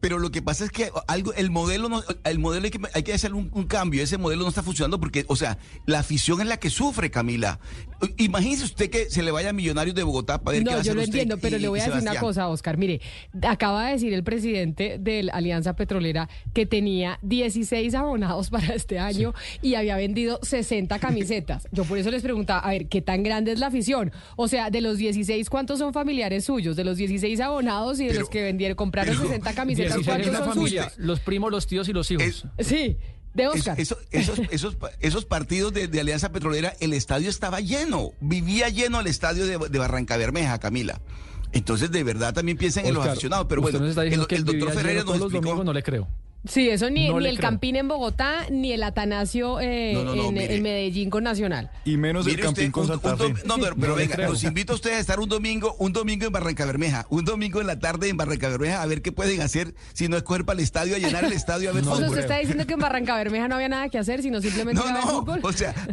pero 0.01 0.19
lo 0.19 0.31
que 0.31 0.43
pasa 0.43 0.65
es 0.65 0.71
que 0.71 0.91
algo, 1.07 1.33
el 1.35 1.51
modelo, 1.51 1.89
no, 1.89 2.03
el 2.25 2.39
modelo 2.39 2.65
hay 2.65 2.71
que, 2.71 2.81
hay 2.95 3.03
que 3.03 3.13
hacer 3.13 3.35
un, 3.35 3.51
un 3.53 3.65
cambio. 3.67 4.03
Ese 4.03 4.19
modelo 4.19 4.43
no 4.43 4.49
está 4.49 4.63
funcionando 4.63 4.99
porque, 4.99 5.25
o 5.29 5.37
sea, 5.37 5.59
la 5.87 5.99
afición 6.01 6.41
es 6.41 6.47
la 6.47 6.57
que 6.59 6.71
sufre, 6.71 7.11
Camila. 7.11 7.61
Imagínese 8.17 8.65
usted 8.65 8.89
que 8.91 9.11
se 9.11 9.23
le 9.23 9.31
vaya 9.31 9.51
a 9.51 9.53
Millonarios 9.53 9.95
de 9.95 10.03
Bogotá 10.03 10.41
para 10.43 10.57
ver 10.57 10.65
qué 10.65 10.71
va 10.71 10.77
No, 10.77 10.81
a 10.81 10.83
yo 10.83 10.93
hacer 10.93 10.97
lo 10.97 11.03
usted 11.03 11.15
entiendo, 11.15 11.39
pero 11.39 11.57
y- 11.57 11.61
le 11.61 11.69
voy 11.69 11.81
a 11.81 11.85
decir 11.87 12.01
una 12.01 12.15
cosa, 12.19 12.49
Oscar. 12.49 12.79
Mire, 12.79 13.01
acaba 13.43 13.87
de 13.87 13.93
decir 13.93 14.15
el 14.15 14.25
presidente 14.25 14.97
de 14.99 15.25
la 15.25 15.33
Alianza 15.33 15.77
Petrolera 15.77 16.29
que 16.55 16.65
tenía 16.67 17.19
16 17.23 17.95
abonados 17.95 18.49
para 18.51 18.75
este 18.75 18.99
año 18.99 19.35
y 19.61 19.75
había 19.75 19.97
vendido 19.97 20.39
60 20.43 20.99
camisetas. 20.99 21.69
Yo 21.73 21.85
por 21.85 21.99
eso 21.99 22.11
les 22.11 22.23
preguntaba, 22.23 22.61
a 22.61 22.71
ver, 22.71 22.87
¿qué 22.89 23.03
tan 23.03 23.23
grande 23.23 23.53
es 23.53 23.59
la 23.59 23.67
afición? 23.67 24.13
O 24.37 24.49
sea, 24.49 24.71
de 24.71 24.81
los 24.81 24.97
16, 24.97 25.51
¿cuántos 25.51 25.79
son 25.79 25.93
familiares 25.93 26.45
suyos? 26.45 26.77
De 26.77 26.85
los 26.85 26.97
16 26.97 27.39
abonados 27.41 28.01
y 28.01 28.07
de 28.07 28.15
los 28.15 28.31
que 28.31 28.43
vendieron, 28.43 28.77
compraron 28.77 29.15
60 29.17 29.53
camisetas, 29.55 29.90
16 29.95 30.07
¿cuántos 30.07 30.27
es 30.27 30.33
la 30.33 30.39
son 30.39 30.49
familia, 30.55 30.83
suyos? 30.91 30.99
los 31.07 31.21
primos, 31.21 31.51
los 31.51 31.67
tíos 31.67 31.89
y 31.89 31.93
los 31.93 32.11
hijos. 32.11 32.45
Sí, 32.59 32.97
de 33.35 33.49
Oscar. 33.49 33.79
Es- 33.81 33.91
eso- 33.93 33.99
esos, 34.11 34.41
esos, 34.51 34.75
pa- 34.77 34.91
esos 35.01 35.25
partidos 35.25 35.73
de, 35.73 35.89
de 35.89 36.01
Alianza 36.01 36.31
Petrolera, 36.33 36.75
el 36.81 36.93
estadio 36.93 37.29
estaba 37.31 37.61
lleno, 37.61 38.13
vivía 38.21 38.69
lleno 38.69 39.01
el 39.01 39.07
estadio 39.07 39.47
de, 39.47 39.59
de 39.69 39.79
Barranca 39.79 40.17
Bermeja, 40.17 40.59
Camila. 40.59 41.01
Entonces, 41.53 41.91
de 41.91 42.05
verdad, 42.05 42.33
también 42.33 42.57
piensen 42.59 42.87
en 42.87 42.95
los 42.95 43.05
aficionados. 43.07 43.47
Pero 43.49 43.61
bueno, 43.63 43.79
el, 43.79 43.99
el 43.99 44.13
él 44.31 44.45
doctor 44.45 44.73
Ferreira 44.73 45.03
nos 45.03 45.15
los 45.19 45.23
explicó. 45.23 45.45
domingos, 45.47 45.65
no 45.65 45.73
le 45.73 45.83
creo. 45.83 46.09
Sí, 46.49 46.71
eso 46.71 46.89
ni, 46.89 47.09
No 47.09 47.21
ni 47.21 47.27
el 47.29 47.37
creo. 47.37 47.51
Campín 47.51 47.77
en 47.77 47.87
Bogotá, 47.89 48.47
ni 48.51 48.73
el 48.73 48.83
Atanasio 48.83 49.61
eh, 49.61 49.93
No, 49.95 50.05
no, 50.05 50.15
no, 50.15 50.41
en, 50.41 50.63
Medellín 50.63 51.11
con 51.11 51.23
Nacional. 51.25 51.71
Y 51.85 51.99
menos 51.99 52.25
Mire 52.25 52.49
usted, 52.49 52.73
un- 52.75 52.81
un 52.81 52.89
dom- 52.89 53.45
no, 53.45 53.59
pero, 53.59 53.77
pero 53.77 53.95
venga, 53.95 54.17
los 54.27 54.43
invito 54.45 54.73
a 54.73 54.77
ustedes 54.77 54.97
a 54.97 55.01
estar 55.01 55.21
un 55.21 55.29
domingo, 55.29 55.75
un 55.79 55.93
domingo 55.93 56.27
en 56.27 56.33
Barranca 56.33 56.65
Bermeja, 56.65 57.07
un 57.11 57.27
domingo 57.27 57.61
en 57.61 57.67
la 57.67 57.79
tarde 57.79 58.09
en 58.09 58.17
Barranca 58.17 58.49
Bermeja, 58.49 58.81
a 58.83 58.87
ver 58.87 59.03
qué 59.03 59.13
pueden 59.13 59.43
hacer, 59.43 59.75
si 59.93 60.09
no 60.09 60.17
es 60.17 60.23
coger 60.23 60.47
para 60.47 60.59
el 60.59 60.65
estadio, 60.65 60.97
a 60.97 60.99
llenar 60.99 61.25
el 61.27 61.33
estadio 61.35 61.69
a 61.69 61.73
ver 61.75 61.83
o 61.83 61.87
sea, 61.87 61.95
fútbol. 61.97 62.09
usted 62.09 62.21
está 62.23 62.39
diciendo 62.39 62.67
que 62.67 62.73
en 62.73 62.81
Barranca 62.81 63.17
Bermeja 63.17 63.47
no 63.47 63.57
había 63.57 63.69
nada 63.69 63.89
que 63.91 63.99
hacer, 63.99 64.23
sino 64.23 64.41
simplemente 64.41 64.83
No, 64.83 64.91
no, 64.93 65.03
fútbol. 65.21 65.41
o 65.43 65.53
sea, 65.53 65.75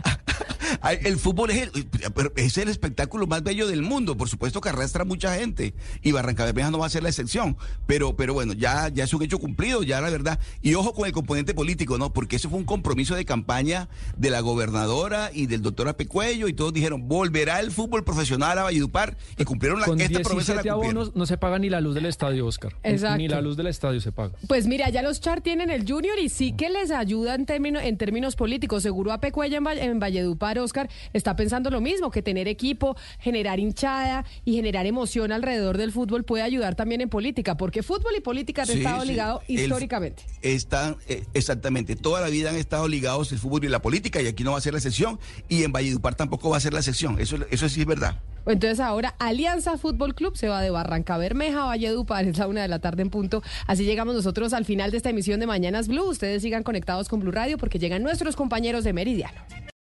El 1.01 1.17
fútbol 1.17 1.49
es 1.51 1.69
el, 1.73 1.87
pero 2.13 2.31
es 2.35 2.57
el 2.57 2.67
espectáculo 2.69 3.25
más 3.25 3.41
bello 3.41 3.67
del 3.67 3.81
mundo. 3.81 4.15
Por 4.17 4.27
supuesto 4.29 4.59
que 4.61 4.69
arrastra 4.69 5.05
mucha 5.05 5.35
gente. 5.35 5.73
Y 6.01 6.11
Barranca 6.11 6.45
Bermeja 6.45 6.69
no 6.71 6.77
va 6.77 6.85
a 6.85 6.89
ser 6.89 7.03
la 7.03 7.09
excepción. 7.09 7.57
Pero, 7.87 8.15
pero 8.15 8.33
bueno, 8.33 8.53
ya, 8.53 8.89
ya 8.89 9.05
es 9.05 9.13
un 9.13 9.23
hecho 9.23 9.39
cumplido, 9.39 9.81
ya 9.83 10.01
la 10.01 10.09
verdad. 10.09 10.36
Y 10.61 10.73
ojo 10.75 10.93
con 10.93 11.05
el 11.05 11.11
componente 11.11 11.53
político, 11.53 11.97
¿no? 11.97 12.13
Porque 12.13 12.35
eso 12.37 12.49
fue 12.49 12.59
un 12.59 12.65
compromiso 12.65 13.15
de 13.15 13.25
campaña 13.25 13.89
de 14.17 14.29
la 14.29 14.39
gobernadora 14.41 15.31
y 15.33 15.45
del 15.47 15.61
doctor 15.61 15.87
Apecuello. 15.87 16.47
Y 16.47 16.53
todos 16.53 16.73
dijeron, 16.73 17.07
volverá 17.07 17.59
el 17.59 17.71
fútbol 17.71 18.03
profesional 18.03 18.57
a 18.57 18.63
Valledupar. 18.63 19.17
Y 19.37 19.43
cumplieron 19.43 19.79
la, 19.79 19.85
Con 19.85 19.99
esta 20.01 20.19
promesa. 20.21 20.55
La 20.55 20.61
17 20.61 20.69
cumplieron. 20.69 20.97
abonos 21.01 21.15
no 21.15 21.25
se 21.25 21.37
paga 21.37 21.59
ni 21.59 21.69
la 21.69 21.81
luz 21.81 21.95
del 21.95 22.05
estadio, 22.05 22.45
Oscar. 22.45 22.75
Exacto. 22.83 23.17
Ni 23.17 23.27
la 23.27 23.41
luz 23.41 23.57
del 23.57 23.67
estadio 23.67 23.99
se 24.01 24.11
paga. 24.11 24.33
Pues 24.47 24.67
mira, 24.67 24.89
ya 24.89 25.01
los 25.01 25.21
Char 25.21 25.41
tienen 25.41 25.69
el 25.69 25.89
Junior 25.89 26.17
y 26.19 26.29
sí 26.29 26.53
que 26.53 26.69
les 26.69 26.91
ayuda 26.91 27.35
en, 27.35 27.45
términos 27.45 27.83
en 27.83 27.97
términos 27.97 28.35
políticos. 28.35 28.83
Seguro 28.83 29.11
a 29.11 29.19
Pecuella 29.19 29.57
en, 29.57 29.63
Valle- 29.65 29.83
en 29.83 29.99
Valledupar, 29.99 30.59
Oscar, 30.59 30.89
está 31.13 31.35
pensando 31.35 31.69
lo 31.69 31.81
mismo, 31.81 32.11
que 32.11 32.21
tener 32.21 32.47
equipo, 32.47 32.95
generar 33.19 33.59
hinchada 33.59 34.25
y 34.45 34.55
generar 34.55 34.85
emoción 34.85 35.31
alrededor 35.31 35.77
del 35.77 35.91
fútbol 35.91 36.23
puede 36.23 36.43
ayudar 36.43 36.75
también 36.75 37.01
en 37.01 37.09
política, 37.09 37.57
porque 37.57 37.83
fútbol 37.83 38.13
y 38.17 38.21
política 38.21 38.61
han 38.63 38.67
Sí, 38.67 38.77
estado 38.79 39.01
sí. 39.01 39.07
ligados 39.09 39.43
históricamente. 39.47 40.23
Están, 40.41 40.97
eh, 41.07 41.25
exactamente, 41.33 41.95
toda 41.95 42.21
la 42.21 42.27
vida 42.27 42.49
han 42.49 42.55
estado 42.55 42.87
ligados 42.87 43.31
el 43.31 43.39
fútbol 43.39 43.65
y 43.65 43.69
la 43.69 43.81
política 43.81 44.21
y 44.21 44.27
aquí 44.27 44.43
no 44.43 44.51
va 44.51 44.59
a 44.59 44.61
ser 44.61 44.73
la 44.73 44.79
excepción 44.79 45.19
y 45.49 45.63
en 45.63 45.71
Valledupar 45.71 46.15
tampoco 46.15 46.49
va 46.49 46.57
a 46.57 46.59
ser 46.59 46.73
la 46.73 46.79
excepción, 46.79 47.19
eso, 47.19 47.37
eso 47.49 47.67
sí 47.69 47.81
es 47.81 47.87
verdad. 47.87 48.21
Entonces 48.45 48.79
ahora 48.79 49.15
Alianza 49.19 49.77
Fútbol 49.77 50.15
Club 50.15 50.37
se 50.37 50.47
va 50.47 50.61
de 50.61 50.69
Barranca 50.69 51.17
Bermeja 51.17 51.63
a 51.63 51.65
Valledupar, 51.65 52.25
es 52.25 52.37
la 52.37 52.47
una 52.47 52.61
de 52.61 52.67
la 52.67 52.79
tarde 52.79 53.01
en 53.01 53.09
punto. 53.09 53.43
Así 53.65 53.83
llegamos 53.83 54.15
nosotros 54.15 54.53
al 54.53 54.63
final 54.63 54.91
de 54.91 54.97
esta 54.97 55.09
emisión 55.09 55.39
de 55.39 55.47
Mañanas 55.47 55.87
Blue. 55.87 56.07
Ustedes 56.07 56.41
sigan 56.41 56.63
conectados 56.63 57.09
con 57.09 57.19
Blue 57.19 57.31
Radio 57.31 57.57
porque 57.57 57.79
llegan 57.79 58.03
nuestros 58.03 58.35
compañeros 58.35 58.83
de 58.83 58.93
Meridiano. 58.93 59.41